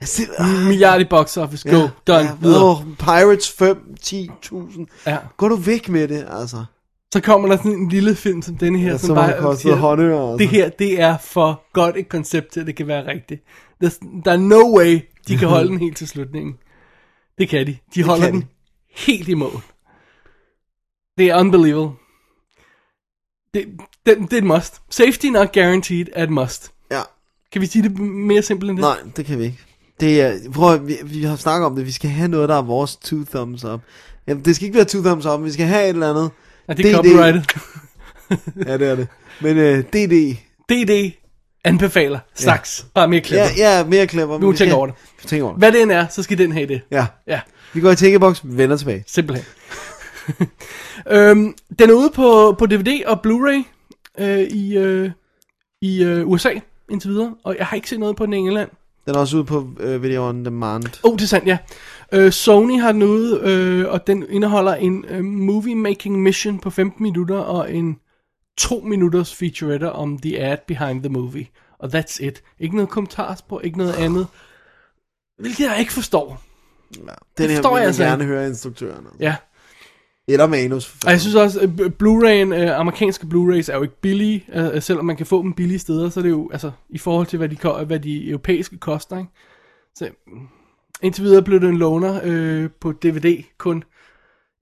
Jeg 0.00 0.08
siger, 0.08 0.28
Milliard 0.66 1.00
i 1.00 1.04
box 1.10 1.36
office, 1.36 1.70
go, 1.70 1.88
done, 2.06 2.18
ja, 2.18 2.30
videre. 2.40 2.64
åh, 2.64 2.76
Pirates 2.98 3.50
5, 3.52 3.78
10.000. 4.00 5.02
Ja. 5.06 5.16
Gå 5.36 5.48
du 5.48 5.56
væk 5.56 5.88
med 5.88 6.08
det, 6.08 6.26
altså. 6.40 6.64
Så 7.12 7.20
kommer 7.20 7.48
der 7.48 7.56
sådan 7.56 7.72
en 7.72 7.88
lille 7.88 8.14
film 8.14 8.42
som 8.42 8.56
denne 8.56 8.78
her, 8.78 8.90
Ja, 8.90 8.98
som 8.98 9.06
som 9.06 9.14
bare 9.14 9.38
kostet 9.38 9.62
siger, 9.62 9.74
håndører, 9.76 10.32
altså. 10.32 10.38
Det 10.38 10.48
her, 10.48 10.68
det 10.68 11.00
er 11.00 11.18
for 11.18 11.62
godt 11.72 11.96
et 11.96 12.08
koncept 12.08 12.52
til, 12.52 12.60
at 12.60 12.66
det 12.66 12.76
kan 12.76 12.86
være 12.86 13.06
rigtigt. 13.06 13.42
Der, 13.80 13.90
der 14.24 14.32
er 14.32 14.36
no 14.36 14.78
way, 14.78 15.00
de 15.28 15.36
kan 15.36 15.48
holde 15.48 15.68
den 15.68 15.78
helt 15.84 15.96
til 15.96 16.08
slutningen. 16.08 16.54
Det 17.38 17.48
kan 17.48 17.66
de. 17.66 17.76
De 17.94 18.02
holder 18.02 18.24
kan 18.24 18.32
den 18.34 18.42
de. 18.42 18.46
helt 18.96 19.28
i 19.28 19.34
mål. 19.34 19.60
Det 21.18 21.26
er 21.30 21.40
unbelievable. 21.40 21.90
Det, 23.54 23.66
det, 24.06 24.18
det 24.18 24.32
er 24.32 24.38
et 24.38 24.44
must. 24.44 24.82
Safety 24.90 25.26
not 25.26 25.52
guaranteed 25.52 26.06
er 26.12 26.22
et 26.22 26.30
must. 26.30 26.72
Ja. 26.90 27.00
Kan 27.52 27.60
vi 27.62 27.66
sige 27.66 27.82
det 27.82 27.98
mere 28.00 28.42
simpelt 28.42 28.70
end 28.70 28.78
det? 28.78 28.82
Nej, 28.82 28.96
det 29.16 29.26
kan 29.26 29.38
vi 29.38 29.44
ikke. 29.44 29.58
Det 30.00 30.20
er, 30.20 30.38
prøv, 30.54 30.86
vi, 30.86 30.96
vi 31.04 31.22
har 31.22 31.36
snakket 31.36 31.66
om 31.66 31.76
det, 31.76 31.86
vi 31.86 31.90
skal 31.92 32.10
have 32.10 32.28
noget, 32.28 32.48
der 32.48 32.54
er 32.56 32.62
vores 32.62 32.96
two 32.96 33.24
thumbs 33.24 33.64
up. 33.64 33.80
Jamen, 34.26 34.44
det 34.44 34.56
skal 34.56 34.66
ikke 34.66 34.76
være 34.76 34.84
two 34.84 35.02
thumbs 35.02 35.26
up, 35.26 35.44
vi 35.44 35.50
skal 35.52 35.66
have 35.66 35.84
et 35.84 35.88
eller 35.88 36.10
andet. 36.10 36.30
Ja, 36.68 36.72
det 36.72 36.90
er 36.90 36.96
copyrighted. 36.96 37.42
ja, 38.66 38.78
det 38.78 38.88
er 38.88 38.96
det. 38.96 39.08
Men 39.40 39.58
uh, 39.58 39.84
DD. 39.84 40.36
DD 40.68 41.12
anbefaler. 41.64 42.18
Straks. 42.34 42.86
Bare 42.94 43.08
mere 43.08 43.20
clever. 43.20 43.44
Ja, 43.56 43.78
ja, 43.78 43.84
mere 43.84 44.06
clever. 44.06 44.38
Vi 44.38 44.44
må 44.44 44.52
tænke 44.52 44.74
over 44.74 44.86
det. 44.86 44.94
Vi 45.22 45.28
tænker 45.28 45.44
over 45.44 45.54
det. 45.54 45.60
Hvad 45.60 45.72
det 45.72 45.82
end 45.82 45.92
er, 45.92 46.06
så 46.08 46.22
skal 46.22 46.38
den 46.38 46.52
have 46.52 46.66
det. 46.66 46.80
Ja. 46.90 47.06
Ja. 47.26 47.40
Vi 47.72 47.80
går 47.80 47.90
i 47.90 47.96
tænkeboks, 47.96 48.40
vender 48.44 48.76
tilbage. 48.76 49.04
Simpelthen. 49.06 49.46
øhm, 51.10 51.54
den 51.78 51.90
er 51.90 51.94
ude 51.94 52.10
på, 52.14 52.56
på 52.58 52.66
DVD 52.66 53.04
og 53.06 53.20
Blu-ray 53.26 53.64
øh, 54.24 54.40
i, 54.40 54.76
øh, 54.76 55.10
i 55.82 56.02
øh, 56.04 56.28
USA 56.28 56.50
indtil 56.90 57.10
videre, 57.10 57.34
og 57.44 57.56
jeg 57.58 57.66
har 57.66 57.76
ikke 57.76 57.88
set 57.88 58.00
noget 58.00 58.16
på 58.16 58.26
den 58.26 58.32
i 58.32 58.36
England. 58.36 58.70
Den 59.06 59.14
er 59.14 59.18
også 59.18 59.36
ude 59.36 59.44
på 59.44 59.68
uh, 59.84 60.02
Video 60.02 60.28
On 60.28 60.44
Demand. 60.44 60.84
Oh, 61.02 61.16
det 61.16 61.22
er 61.22 61.26
sandt, 61.26 61.46
ja. 61.46 61.58
Øh, 62.12 62.32
Sony 62.32 62.80
har 62.80 62.92
den 62.92 63.02
ude, 63.02 63.40
øh, 63.44 63.92
og 63.92 64.06
den 64.06 64.26
indeholder 64.30 64.74
en 64.74 65.04
øh, 65.08 65.20
movie-making 65.20 66.10
mission 66.10 66.58
på 66.58 66.70
15 66.70 67.02
minutter 67.02 67.36
og 67.36 67.74
en 67.74 67.98
2 68.58 68.80
minutters 68.80 69.34
featurette 69.34 69.92
om 69.92 70.18
the 70.18 70.40
ad 70.40 70.56
behind 70.66 71.02
the 71.02 71.12
movie. 71.12 71.46
Og 71.78 71.88
that's 71.94 72.24
it. 72.24 72.42
Ikke 72.60 72.76
noget 72.76 72.90
kommentarspor, 72.90 73.60
ikke 73.60 73.78
noget 73.78 73.94
andet. 73.94 74.26
Hvilket 75.38 75.64
jeg 75.64 75.76
ikke 75.80 75.92
forstår. 75.92 76.42
Ja, 76.96 77.00
Det 77.00 77.16
den 77.38 77.48
her 77.48 77.56
forstår 77.56 77.76
jeg 77.76 77.86
altså 77.86 78.02
gerne 78.02 78.24
høre 78.24 78.48
instruktøren. 78.48 79.06
Altså. 79.06 79.16
Ja. 79.20 79.36
Eller 80.28 80.46
manus. 80.46 80.94
Og 81.06 81.10
jeg 81.10 81.20
synes 81.20 81.34
også, 81.34 81.60
at 81.60 81.68
Blu-ray'en, 82.02 82.54
øh, 82.54 82.78
amerikanske 82.78 83.26
Blu-rays 83.26 83.72
er 83.72 83.76
jo 83.76 83.82
ikke 83.82 84.00
billige, 84.00 84.44
øh, 84.52 84.82
selvom 84.82 85.04
man 85.04 85.16
kan 85.16 85.26
få 85.26 85.42
dem 85.42 85.52
billige 85.52 85.78
steder, 85.78 86.10
så 86.10 86.20
er 86.20 86.22
det 86.22 86.30
jo, 86.30 86.50
altså, 86.52 86.70
i 86.88 86.98
forhold 86.98 87.26
til, 87.26 87.36
hvad 87.36 87.48
de, 87.48 87.84
hvad 87.84 88.00
de 88.00 88.28
europæiske 88.28 88.78
koster, 88.78 89.18
ikke? 89.18 89.30
Så 89.94 90.08
mm, 90.26 90.48
indtil 91.02 91.24
videre 91.24 91.42
blev 91.42 91.60
det 91.60 91.68
en 91.68 91.78
loner 91.78 92.20
øh, 92.24 92.70
på 92.80 92.92
DVD 92.92 93.42
kun. 93.58 93.84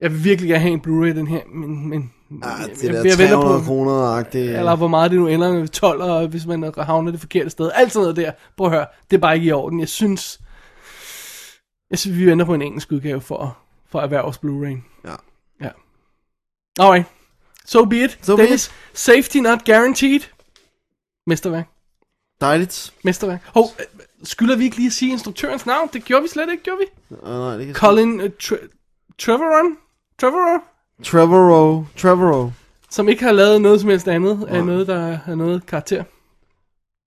Jeg 0.01 0.11
vil 0.11 0.23
virkelig 0.23 0.49
gerne 0.49 0.61
have 0.61 0.73
en 0.73 0.81
Blu-ray, 0.87 1.17
den 1.17 1.27
her, 1.27 1.41
men, 1.45 1.89
men 1.89 2.11
Ah, 2.31 2.61
jeg, 2.61 2.69
det 2.69 2.93
der 2.93 3.03
jeg 3.03 3.17
venter 3.17 3.35
300 3.35 3.63
kroner 3.65 4.23
det 4.23 4.57
eller 4.57 4.75
hvor 4.75 4.87
meget 4.87 5.11
det 5.11 5.19
nu 5.19 5.27
ender 5.27 5.53
med 5.53 5.67
12, 5.67 6.01
og 6.01 6.27
hvis 6.27 6.45
man 6.45 6.73
havner 6.77 7.11
det 7.11 7.19
forkerte 7.19 7.49
sted. 7.49 7.71
Alt 7.73 7.91
sådan 7.91 8.03
noget 8.03 8.15
der. 8.15 8.31
Prøv 8.57 8.67
at 8.67 8.73
høre, 8.73 8.85
det 9.11 9.17
er 9.17 9.21
bare 9.21 9.35
ikke 9.35 9.47
i 9.47 9.51
orden. 9.51 9.79
Jeg 9.79 9.89
synes, 9.89 10.39
jeg 11.89 11.99
synes, 11.99 12.17
vi 12.17 12.25
venter 12.25 12.45
på 12.45 12.53
en 12.53 12.61
engelsk 12.61 12.91
udgave 12.91 13.21
for, 13.21 13.57
for 13.89 13.99
erhvervs 13.99 14.37
Blu-ray. 14.37 15.07
Ja. 15.09 15.15
Ja. 15.61 15.69
Alright. 16.79 17.07
So 17.65 17.85
be 17.85 18.03
it. 18.03 18.19
So 18.21 18.35
be 18.35 18.43
Dennis, 18.43 18.71
safety 18.93 19.37
not 19.37 19.65
guaranteed. 19.65 20.19
Mesterværk. 21.27 21.67
Dejligt. 22.41 22.93
Mesterværk. 23.03 23.41
Hov, 23.53 23.65
skylder 24.23 24.55
vi 24.55 24.63
ikke 24.63 24.75
lige 24.75 24.87
at 24.87 24.93
sige 24.93 25.11
instruktørens 25.11 25.65
navn? 25.65 25.89
Det 25.93 26.05
gjorde 26.05 26.23
vi 26.23 26.27
slet 26.29 26.49
ikke, 26.51 26.63
gjorde 26.63 26.79
vi? 26.79 27.15
Uh, 27.15 27.29
nej, 27.29 27.57
det 27.57 27.65
kan 27.65 27.75
Colin 27.75 28.21
uh, 28.21 28.29
Tre- 28.39 28.67
Trevorrow? 29.19 29.69
Trevorrow? 30.19 30.59
Trevorrow. 31.03 31.85
Trevorrow. 31.97 32.51
Som 32.89 33.09
ikke 33.09 33.23
har 33.23 33.31
lavet 33.31 33.61
noget 33.61 33.81
som 33.81 33.89
helst 33.89 34.07
andet 34.07 34.45
af 34.47 34.65
noget, 34.65 34.87
der 34.87 35.15
har 35.25 35.35
noget 35.35 35.65
karakter. 35.65 36.03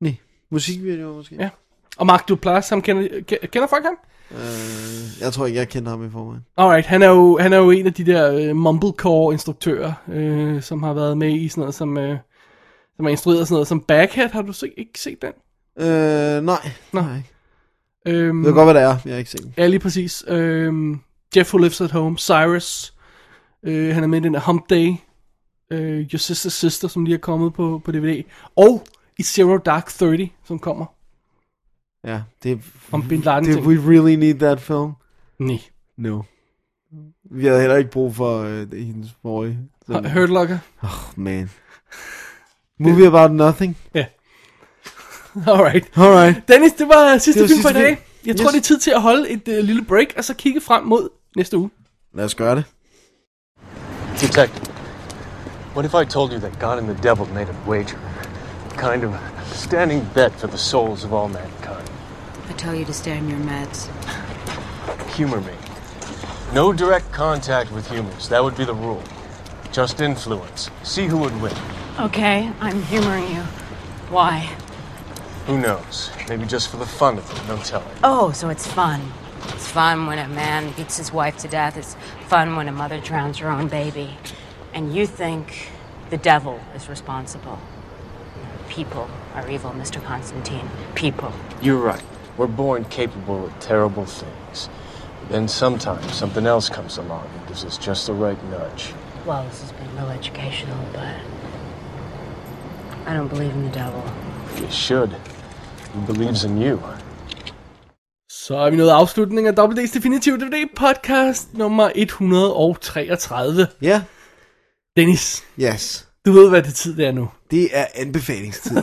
Nej. 0.01 0.15
Musikvideo 0.51 1.13
måske. 1.13 1.35
Ja. 1.35 1.49
Og 1.97 2.07
Mark 2.07 2.29
Duplass, 2.29 2.69
ham 2.69 2.83
kender, 2.83 3.03
ke- 3.33 3.47
kender 3.47 3.69
folk 3.69 3.85
ham? 3.85 3.95
Uh, 4.31 5.21
jeg 5.21 5.33
tror 5.33 5.47
ikke, 5.47 5.59
jeg 5.59 5.69
kender 5.69 5.91
ham 5.91 6.07
i 6.07 6.11
forvejen. 6.11 6.45
Alright, 6.57 6.87
han 6.87 7.03
er 7.03 7.09
jo, 7.09 7.39
han 7.39 7.53
er 7.53 7.57
jo 7.57 7.71
en 7.71 7.87
af 7.87 7.95
de 7.95 8.07
der 8.07 8.51
uh, 8.51 8.57
mumblecore 8.57 9.33
instruktører, 9.33 9.93
uh, 10.07 10.63
som 10.63 10.83
har 10.83 10.93
været 10.93 11.19
med 11.19 11.33
i 11.35 11.49
sådan 11.49 11.61
noget 11.61 11.75
som, 11.75 11.97
uh, 11.97 12.17
som 12.97 13.05
har 13.05 13.09
instrueret 13.11 13.49
sådan 13.49 13.55
noget 13.55 13.69
som 13.69 13.81
Baghead. 13.81 14.29
Har 14.29 14.43
du 14.43 14.53
se, 14.53 14.73
ikke 14.77 15.01
set 15.01 15.23
den? 15.23 15.33
Uh, 15.81 16.45
nej. 16.45 16.71
Nej. 16.93 17.23
Øhm, 18.07 18.43
Jeg 18.43 18.49
ved 18.49 18.55
godt, 18.55 18.67
hvad 18.67 18.75
det 18.75 18.83
er. 18.83 18.97
Jeg 19.05 19.13
har 19.15 19.19
ikke 19.19 19.31
set 19.31 19.43
den. 19.43 19.55
Ja, 19.57 19.67
lige 19.67 19.81
præcis. 19.81 20.25
Øhm, 20.29 21.01
Jeff 21.37 21.55
Who 21.55 21.59
Lives 21.59 21.81
at 21.81 21.91
Home, 21.91 22.19
Cyrus, 22.19 22.95
øh, 23.63 23.95
han 23.95 24.03
er 24.03 24.07
med 24.07 24.21
i 24.21 24.23
den 24.23 24.35
der 24.35 24.41
Hump 24.41 24.71
Day, 24.71 24.95
øh, 25.71 25.99
Your 26.01 26.19
Sister's 26.19 26.51
Sister, 26.51 26.89
som 26.89 27.05
lige 27.05 27.15
er 27.15 27.19
kommet 27.19 27.55
på, 27.55 27.81
på 27.85 27.93
DVD, 27.93 28.23
og 28.57 28.87
i 29.19 29.23
Zero 29.23 29.57
Dark 29.57 29.87
Thirty, 29.89 30.27
som 30.45 30.59
kommer. 30.59 30.87
Ja, 32.05 32.23
det 32.43 32.53
er... 32.53 32.57
Om 32.93 33.09
Bin 33.09 33.21
Laden 33.21 33.45
Did 33.45 33.57
we 33.59 33.91
really 33.91 34.15
need 34.15 34.35
that 34.35 34.61
film? 34.61 34.93
Nej. 35.39 35.59
No. 35.97 36.23
Vi 37.31 37.47
havde 37.47 37.61
heller 37.61 37.77
ikke 37.77 37.91
brug 37.91 38.15
for 38.15 38.41
uh, 38.43 38.73
hendes 38.73 39.17
forrige. 39.23 39.59
Hurt 39.89 40.29
Locker? 40.31 40.59
Oh, 40.83 40.89
man. 41.17 41.51
Movie 42.81 43.07
about 43.07 43.33
nothing. 43.33 43.77
Ja. 43.95 44.07
Alright. 45.47 45.91
Alright. 45.99 46.49
Dennis, 46.49 46.73
det 46.73 46.89
var 46.89 47.19
sidste 47.19 47.43
Det 47.43 47.51
var 47.51 47.55
film 47.55 47.63
for 47.63 47.69
i 47.69 47.73
dag. 47.73 48.05
Jeg 48.27 48.35
Yes. 48.35 48.41
tror, 48.41 48.51
det 48.51 48.57
er 48.59 48.63
tid 48.63 48.79
til 48.79 48.91
at 48.91 49.03
holde 49.03 49.29
et 49.31 49.49
uh, 49.49 49.55
lille 49.55 49.83
break, 49.85 50.07
og 50.17 50.25
så 50.25 50.35
kigge 50.35 50.61
frem 50.61 50.85
mod 50.85 51.09
næste 51.37 51.59
uge. 51.59 51.71
Lad 52.15 52.25
os 52.25 52.35
gøre 52.35 52.57
det. 52.57 52.65
Detective, 54.21 54.67
what 55.75 55.85
if 55.85 55.95
I 55.95 56.05
told 56.05 56.33
you 56.33 56.39
that 56.41 56.59
God 56.61 56.79
and 56.79 56.87
the 56.89 57.03
devil 57.03 57.27
made 57.35 57.49
a 57.49 57.69
wager? 57.71 57.99
Kind 58.77 59.05
of 59.05 59.15
standing 59.53 60.09
bet 60.15 60.33
for 60.33 60.47
the 60.47 60.59
souls 60.59 61.05
of 61.05 61.13
all 61.13 61.29
mankind. 61.29 61.89
I 62.51 62.53
tell 62.59 62.75
you 62.79 62.85
to 62.85 62.93
stay 62.93 63.13
on 63.19 63.29
your 63.31 63.41
meds. 63.41 63.91
Humor 65.17 65.41
me. 65.41 65.53
No 66.55 66.73
direct 66.73 67.13
contact 67.13 67.73
with 67.73 67.91
humans. 67.95 68.29
That 68.29 68.41
would 68.43 68.57
be 68.57 68.65
the 68.65 68.75
rule. 68.87 69.03
Just 69.77 70.01
influence. 70.01 70.71
See 70.83 71.07
who 71.07 71.19
would 71.19 71.43
win. 71.43 71.53
Okay, 72.01 72.51
I'm 72.61 72.83
humoring 72.83 73.27
you. 73.37 73.43
Why? 74.11 74.49
Who 75.49 75.59
knows? 75.59 76.11
Maybe 76.29 76.45
just 76.45 76.69
for 76.69 76.77
the 76.77 76.85
fun 76.85 77.17
of 77.17 77.31
it. 77.31 77.49
No 77.49 77.57
telling. 77.63 77.89
Oh, 78.05 78.33
so 78.33 78.51
it's 78.51 78.67
fun. 78.67 79.01
It's 79.45 79.67
fun 79.67 80.05
when 80.05 80.19
a 80.19 80.29
man 80.29 80.75
beats 80.77 80.99
his 80.99 81.11
wife 81.11 81.39
to 81.39 81.49
death. 81.49 81.79
It's 81.79 81.97
fun 82.27 82.55
when 82.55 82.69
a 82.69 82.73
mother 82.73 83.01
drowns 83.01 83.39
her 83.39 83.49
own 83.49 83.69
baby. 83.69 84.19
And 84.75 84.95
you 84.95 85.07
think 85.07 85.71
the 86.11 86.19
devil 86.19 86.61
is 86.75 86.91
responsible. 86.91 87.59
People 88.69 89.09
are 89.35 89.49
evil, 89.49 89.71
Mr. 89.71 90.05
Constantine. 90.05 90.69
People. 90.95 91.33
You're 91.63 91.81
right. 91.81 92.05
We're 92.37 92.47
born 92.47 92.85
capable 92.85 93.47
of 93.47 93.59
terrible 93.59 94.05
things. 94.05 94.69
Then 95.31 95.49
sometimes 95.49 96.13
something 96.13 96.47
else 96.47 96.69
comes 96.69 96.99
along 96.99 97.27
and 97.35 97.49
gives 97.49 97.65
us 97.65 97.79
just 97.79 98.07
the 98.07 98.13
right 98.13 98.43
nudge. 98.51 98.93
Well, 99.25 99.45
this 99.45 99.63
has 99.63 99.73
been 99.73 99.97
real 99.97 100.11
educational, 100.11 100.79
but 100.93 101.17
I 103.07 103.15
don't 103.15 103.29
believe 103.29 103.53
in 103.53 103.65
the 103.65 103.71
devil. 103.71 104.05
You 104.61 104.71
should. 104.71 105.17
He 105.95 106.07
believes 106.07 106.45
in 106.45 106.63
you. 106.63 106.79
Så 108.31 108.57
er 108.57 108.71
vi 108.71 108.77
nået 108.77 108.91
afslutningen 108.91 109.59
af 109.59 109.65
WD's 109.67 109.95
Definitive 109.95 110.37
DVD 110.39 110.69
podcast 110.77 111.55
nummer 111.55 111.91
133. 111.95 113.67
Ja. 113.83 114.03
Dennis, 114.97 115.45
Yes. 115.61 116.09
du 116.27 116.33
ved, 116.33 116.49
hvad 116.49 116.63
det 116.63 116.75
tid 116.75 116.97
det 116.97 117.07
er 117.07 117.13
nu. 117.13 117.29
Det 117.51 117.69
er 117.73 117.87
anbefalingstid. 117.95 118.77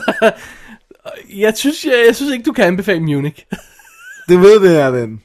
Jeg 1.36 1.56
synes, 1.56 1.84
jeg, 1.84 2.04
jeg 2.06 2.16
synes 2.16 2.32
ikke, 2.32 2.44
du 2.44 2.52
kan 2.52 2.64
anbefale 2.64 3.00
Munich. 3.00 3.44
det 4.28 4.40
ved 4.40 4.60
det 4.60 4.78
er 4.80 4.90
den. 4.90 5.22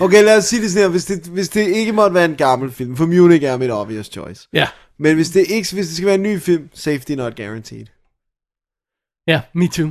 Okay, 0.00 0.24
lad 0.24 0.36
os 0.36 0.44
sige 0.44 0.62
det 0.62 0.70
sådan 0.70 0.82
her. 0.82 0.90
Hvis 0.90 1.04
det, 1.04 1.26
hvis 1.26 1.48
det 1.48 1.68
ikke 1.68 1.92
måtte 1.92 2.14
være 2.14 2.24
en 2.24 2.36
gammel 2.36 2.70
film, 2.70 2.96
for 2.96 3.06
Munich 3.06 3.44
er 3.44 3.56
mit 3.56 3.70
obvious 3.70 4.06
choice. 4.06 4.48
Ja. 4.52 4.68
Men 4.98 5.14
hvis 5.14 5.30
det, 5.30 5.40
ikke, 5.50 5.74
hvis 5.74 5.86
det 5.86 5.96
skal 5.96 6.06
være 6.06 6.14
en 6.14 6.22
ny 6.22 6.40
film, 6.40 6.68
safety 6.74 7.12
not 7.12 7.36
guaranteed. 7.36 7.86
Ja, 9.26 9.40
me 9.54 9.68
too. 9.68 9.90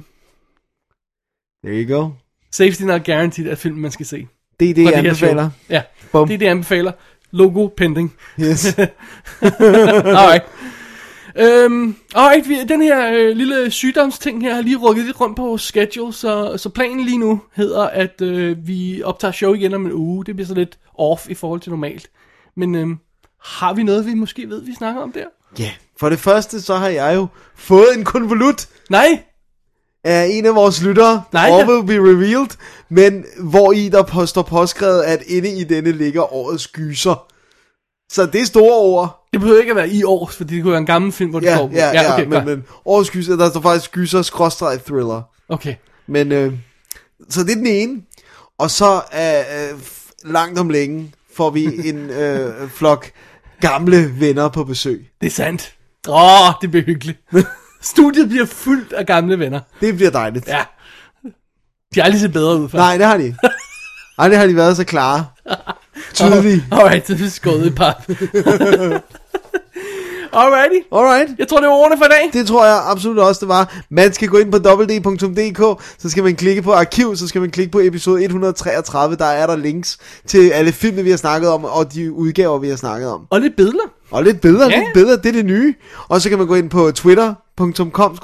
There 1.66 1.84
you 1.84 1.98
go. 1.98 2.10
Safety 2.52 2.84
not 2.84 3.06
guaranteed 3.06 3.48
er 3.48 3.56
film, 3.56 3.76
man 3.78 3.92
skal 3.92 4.06
se. 4.06 4.28
Det 4.60 4.70
er 4.70 4.74
det, 4.74 4.84
jeg 4.84 4.94
anbefaler. 4.94 5.50
show. 5.50 5.52
Ja, 5.70 5.82
Bum. 6.12 6.28
det 6.28 6.34
er 6.34 6.38
det, 6.38 6.46
jeg 6.46 6.52
anbefaler. 6.52 6.92
Logo 7.32 7.68
pending. 7.68 8.14
Yes. 8.40 8.66
alright. 8.80 10.44
Øhm, 11.36 11.96
alright, 12.16 12.50
vi, 12.50 12.64
den 12.64 12.82
her 12.82 13.14
øh, 13.14 13.38
lille 13.38 13.72
sygdomsting 13.72 14.42
her 14.42 14.56
har 14.56 14.62
lige 14.62 14.78
rykket 14.78 15.06
lidt 15.06 15.22
rundt 15.22 15.36
på 15.36 15.42
vores 15.46 15.62
schedule, 15.62 16.14
så, 16.14 16.58
så 16.58 16.70
planen 16.70 17.00
lige 17.06 17.18
nu 17.18 17.42
hedder, 17.56 17.84
at 17.84 18.22
øh, 18.22 18.68
vi 18.68 19.02
optager 19.04 19.32
show 19.32 19.54
igen 19.54 19.74
om 19.74 19.86
en 19.86 19.92
uge. 19.92 20.26
Det 20.26 20.36
bliver 20.36 20.48
så 20.48 20.54
lidt 20.54 20.78
off 20.98 21.30
i 21.30 21.34
forhold 21.34 21.60
til 21.60 21.70
normalt. 21.70 22.10
Men 22.56 22.76
øhm, 22.76 22.98
har 23.44 23.74
vi 23.74 23.84
noget, 23.84 24.06
vi 24.06 24.14
måske 24.14 24.50
ved, 24.50 24.62
vi 24.66 24.74
snakker 24.76 25.02
om 25.02 25.12
der? 25.12 25.26
Ja, 25.60 25.72
for 26.00 26.10
det 26.10 26.20
første, 26.20 26.62
så 26.62 26.76
har 26.76 26.88
jeg 26.88 27.16
jo 27.16 27.28
fået 27.56 27.98
en 27.98 28.04
konvolut. 28.06 28.68
Nej! 28.90 29.24
Af 30.04 30.28
en 30.32 30.46
af 30.46 30.56
vores 30.56 30.82
lyttere, 30.82 31.24
Nej, 31.34 31.46
All 31.50 31.54
ja. 31.70 31.74
will 31.74 31.88
be 31.88 31.94
revealed, 32.12 32.50
men 32.90 33.26
hvor 33.40 33.72
i 33.72 33.90
der 33.90 34.04
på- 34.04 34.26
står 34.26 34.42
påskrevet, 34.42 35.02
at 35.02 35.22
inde 35.28 35.50
i 35.50 35.64
denne 35.64 35.92
ligger 35.92 36.34
årets 36.34 36.68
gyser. 36.68 37.26
Så 38.12 38.26
det 38.26 38.42
er 38.42 38.46
store 38.46 38.78
ord. 38.78 39.28
Det 39.34 39.40
behøver 39.42 39.60
ikke 39.60 39.70
at 39.70 39.76
være 39.76 39.90
i 39.90 40.04
år, 40.04 40.28
fordi 40.28 40.56
det 40.56 40.64
kunne 40.64 40.72
være 40.72 40.80
en 40.80 40.86
gammel 40.86 41.12
film, 41.12 41.30
hvor 41.30 41.40
det 41.40 41.48
Ja, 41.48 41.56
står. 41.58 41.70
ja, 41.74 42.02
ja, 42.02 42.14
okay, 42.14 42.26
men, 42.26 42.46
men 42.46 42.64
årets 42.86 43.10
gyser, 43.10 43.36
der 43.36 43.50
står 43.50 43.62
faktisk 43.62 43.92
gyser 43.92 44.22
skråstreg 44.22 44.80
thriller. 44.84 45.22
Okay. 45.50 45.76
Men, 46.08 46.32
øh, 46.32 46.54
så 47.30 47.44
det 47.44 47.52
er 47.52 47.56
den 47.56 47.68
ene. 47.68 48.02
Og 48.60 48.72
så 48.72 48.96
øh, 48.96 49.80
langt 50.32 50.60
om 50.60 50.70
længe 50.70 51.12
får 51.36 51.50
vi 51.50 51.64
en 51.90 52.10
øh, 52.10 52.70
flok 52.70 53.12
gamle 53.62 54.14
venner 54.20 54.50
på 54.50 54.64
besøg. 54.64 55.10
Det 55.22 55.28
er 55.28 55.32
sandt. 55.32 55.74
Åh, 56.08 56.48
oh, 56.48 56.54
det 56.62 56.72
bliver 56.72 56.86
hyggeligt. 56.86 57.20
Studiet 57.82 58.30
bliver 58.30 58.46
fyldt 58.46 58.94
af 58.94 59.06
gamle 59.06 59.40
venner. 59.40 59.60
Det 59.82 59.96
bliver 59.96 60.12
dejligt. 60.12 60.48
Ja. 60.48 60.64
De 61.96 62.00
har 62.00 62.04
aldrig 62.04 62.22
set 62.22 62.34
bedre 62.34 62.60
ud, 62.60 62.70
før. 62.70 62.78
Nej, 62.78 62.98
det 62.98 63.06
har 63.06 63.18
de 63.18 63.24
ikke. 63.24 63.38
Aldrig 64.18 64.40
har 64.40 64.48
de 64.48 64.56
været 64.56 64.78
så 64.78 64.84
klare. 64.84 65.26
Tydelige. 66.14 66.66
Alright, 66.72 67.08
så 67.08 67.14
er 67.14 67.18
vi 67.18 67.30
skåret 67.30 67.66
i 67.66 67.70
pap. 67.70 67.96
Alrighty. 70.34 70.88
Alright. 70.92 71.30
Jeg 71.40 71.48
tror, 71.48 71.60
det 71.60 71.68
var 71.68 71.76
ordene 71.76 71.98
for 71.98 72.06
i 72.06 72.10
dag. 72.10 72.30
Det 72.34 72.48
tror 72.48 72.66
jeg 72.66 72.82
absolut 72.86 73.20
også, 73.20 73.40
det 73.40 73.48
var. 73.48 73.78
Man 73.90 74.14
skal 74.14 74.28
gå 74.28 74.38
ind 74.38 74.52
på 74.52 74.58
www.dk, 74.58 75.82
så 75.98 76.10
skal 76.10 76.24
man 76.24 76.36
klikke 76.36 76.62
på 76.62 76.74
arkiv, 76.74 77.16
så 77.16 77.28
skal 77.28 77.42
man 77.42 77.52
klikke 77.52 77.72
på 77.72 77.80
episode 77.80 78.24
133, 78.24 79.16
der 79.16 79.26
er 79.26 79.48
der 79.48 79.56
links 79.56 79.98
til 80.28 80.50
alle 80.50 80.72
filmene, 80.72 81.04
vi 81.04 81.10
har 81.10 81.18
snakket 81.18 81.50
om, 81.50 81.66
og 81.66 81.94
de 81.94 82.12
udgaver, 82.12 82.58
vi 82.58 82.70
har 82.70 82.76
snakket 82.76 83.10
om. 83.10 83.28
Og 83.30 83.42
lidt 83.42 83.56
billeder. 83.56 83.88
Og 84.12 84.24
lidt 84.24 84.42
billeder, 84.42 84.70
Ja. 84.70 84.80
lidt 84.80 84.94
billeder, 84.94 85.18
det 85.18 85.26
er 85.30 85.34
det 85.34 85.46
nye. 85.46 85.74
Og 86.08 86.22
så 86.22 86.30
kan 86.30 86.38
man 86.38 86.48
gå 86.48 86.56
ind 86.56 86.70
på 86.70 86.92
twitter.com 86.92 88.18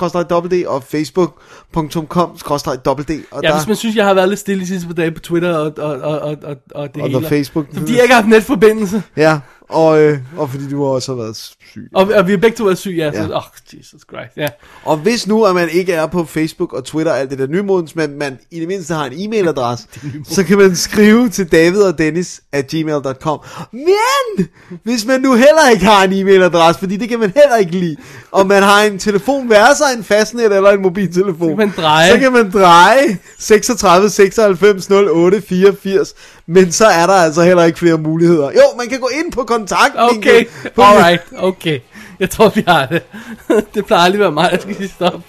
d 0.52 0.64
og 0.68 0.84
facebook.com 0.84 2.30
d 2.38 3.12
og 3.32 3.44
Ja, 3.44 3.48
der, 3.50 3.56
hvis 3.58 3.68
man 3.68 3.76
synes, 3.76 3.96
jeg 3.96 4.06
har 4.06 4.14
været 4.14 4.30
lidt 4.30 4.40
stille 4.40 4.62
de 4.62 4.68
sidste 4.68 4.88
par 4.88 4.94
dage 4.94 5.12
på 5.12 5.20
Twitter 5.20 5.56
og, 5.56 5.74
og, 5.78 5.92
og, 6.02 6.20
og, 6.20 6.38
og, 6.44 6.56
og 6.76 6.94
det 6.96 7.02
Og 7.02 7.08
hele. 7.10 7.22
der 7.22 7.30
Facebook. 7.30 7.66
Fordi 7.74 7.94
jeg 7.94 8.02
ikke 8.04 8.14
har 8.14 8.22
haft 8.22 8.30
netforbindelse. 8.30 9.04
Ja, 9.18 9.40
og, 9.70 10.02
øh, 10.02 10.20
og 10.38 10.50
fordi 10.50 10.70
du 10.70 10.86
også 10.86 11.12
har 11.12 11.18
været 11.22 11.52
syg. 11.72 11.90
Og, 11.96 12.08
og 12.16 12.28
vi 12.28 12.32
har 12.32 12.38
begge 12.38 12.58
to 12.58 12.64
været 12.64 12.78
syge, 12.78 12.96
ja. 13.06 13.12
Så, 13.12 13.18
Ja. 13.18 13.38
oh, 13.38 13.44
Jesus 13.80 14.02
Christ, 14.12 14.38
ja. 14.38 14.48
Og 14.84 14.98
hvis 14.98 15.28
nu, 15.28 15.44
at 15.44 15.56
man 15.56 15.70
ikke 15.70 15.94
er 15.94 16.06
på 16.08 16.26
Facebook 16.26 16.74
og 16.74 16.84
Twitter 16.84 17.12
og 17.12 17.20
alt 17.20 17.30
det 17.30 17.40
der 17.40 17.48
nymodens, 17.48 17.96
men 17.96 18.18
man 18.20 18.38
i 18.52 18.60
det 18.60 18.68
mindste 18.68 18.94
har 18.94 19.06
en 19.06 19.14
e-mailadresse, 19.14 19.88
så 20.36 20.44
kan 20.44 20.58
man 20.58 20.76
skrive 20.76 21.30
til 21.30 21.52
David 21.52 21.82
og 21.82 21.98
Dennis 21.98 22.42
at 22.52 22.68
gmail.com. 22.68 23.40
Men, 23.72 24.48
hvis 24.84 25.06
man 25.06 25.22
nu 25.22 25.34
heller 25.34 25.70
ikke 25.72 25.86
har 25.86 26.04
en 26.04 26.14
e-mailadresse, 26.14 26.80
fordi 26.80 26.98
det 26.98 27.10
kan 27.10 27.20
man 27.20 27.32
heller 27.36 27.56
ikke 27.56 27.72
lide, 27.72 27.96
og 28.32 28.48
man 28.48 28.64
har 28.64 28.82
en 28.84 29.00
telefon, 29.00 29.50
værre 29.50 29.76
sig 29.76 29.86
en 29.98 30.04
fastnet 30.04 30.46
eller 30.56 30.70
en 30.72 30.82
mobiltelefon, 30.82 31.38
så 31.40 31.48
kan 31.48 31.58
man 31.58 31.74
dreje. 31.78 32.12
så 32.12 32.20
kan 32.20 32.32
man 32.32 32.52
dreje 32.52 33.18
36 33.40 34.10
96 34.10 34.92
08 34.92 35.42
84, 35.42 36.14
men 36.48 36.72
så 36.72 36.86
er 36.86 37.06
der 37.08 37.14
altså 37.14 37.42
heller 37.42 37.64
ikke 37.64 37.80
flere 37.80 37.98
muligheder. 37.98 38.52
Jo, 38.52 38.78
man 38.78 38.88
kan 38.90 39.00
gå 39.00 39.10
ind 39.24 39.32
på 39.32 39.44
kontakt. 39.44 39.94
Okay, 39.98 40.46
alright, 40.78 41.22
okay. 41.60 41.80
Jeg 42.20 42.30
tror, 42.30 42.50
vi 42.50 42.64
har 42.68 42.86
det. 42.86 43.02
det 43.74 43.86
plejer 43.86 44.04
aldrig 44.04 44.20
at 44.20 44.24
være 44.24 44.32
mig, 44.32 44.50
der 44.52 44.58
skal 44.60 44.76
sige 44.76 44.90
stop. 44.90 45.22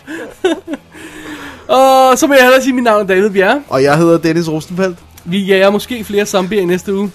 og 1.79 2.19
så 2.19 2.27
må 2.27 2.35
jeg 2.35 2.43
hellere 2.43 2.63
sige, 2.63 2.71
at 2.71 2.75
mit 2.75 2.85
navn 2.85 3.03
er 3.03 3.07
David 3.07 3.31
Bjerre. 3.31 3.63
Og 3.69 3.83
jeg 3.83 3.97
hedder 3.99 4.19
Dennis 4.19 4.49
Rosenfeldt. 4.49 4.99
Vi 5.25 5.45
jager 5.45 5.71
måske 5.71 6.05
flere 6.05 6.27
zombier 6.27 6.61
i 6.61 6.65
næste 6.65 6.95
uge. 6.95 7.11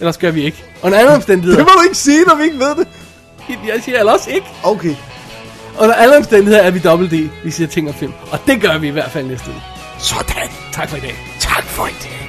Ellers 0.00 0.18
gør 0.18 0.30
vi 0.30 0.42
ikke. 0.42 0.64
Og 0.82 0.88
en 0.88 0.94
anden 0.94 1.14
omstændighed. 1.14 1.56
Det 1.56 1.64
må 1.64 1.70
du 1.78 1.82
ikke 1.82 1.96
sige, 1.96 2.24
når 2.24 2.34
vi 2.34 2.44
ikke 2.44 2.58
ved 2.58 2.76
det. 2.76 2.88
Jeg 3.48 3.82
siger 3.82 3.98
ellers 3.98 4.26
ikke. 4.26 4.46
Okay. 4.62 4.94
Under 5.78 5.94
alle 5.94 6.16
omstændigheder 6.16 6.62
er 6.62 6.70
vi 6.70 6.78
dobbelt 6.78 7.10
D, 7.10 7.30
vi 7.44 7.50
siger 7.50 7.68
ting 7.68 7.88
og 7.88 7.94
film. 7.94 8.12
Og 8.30 8.38
det 8.46 8.60
gør 8.60 8.78
vi 8.78 8.88
i 8.88 8.90
hvert 8.90 9.10
fald 9.10 9.26
næste 9.26 9.50
uge. 9.50 9.62
Sådan. 9.98 10.48
Tak 10.72 10.88
for 10.88 10.96
i 10.96 11.00
dag. 11.00 11.14
Tak 11.40 11.64
for 11.64 11.86
i 11.86 11.96
dag. 12.02 12.22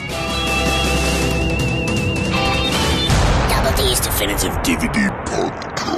Double 3.50 3.72
D's 3.84 4.02
Definitive 4.08 4.54
DVD 4.66 5.10
Podcast. 5.26 5.93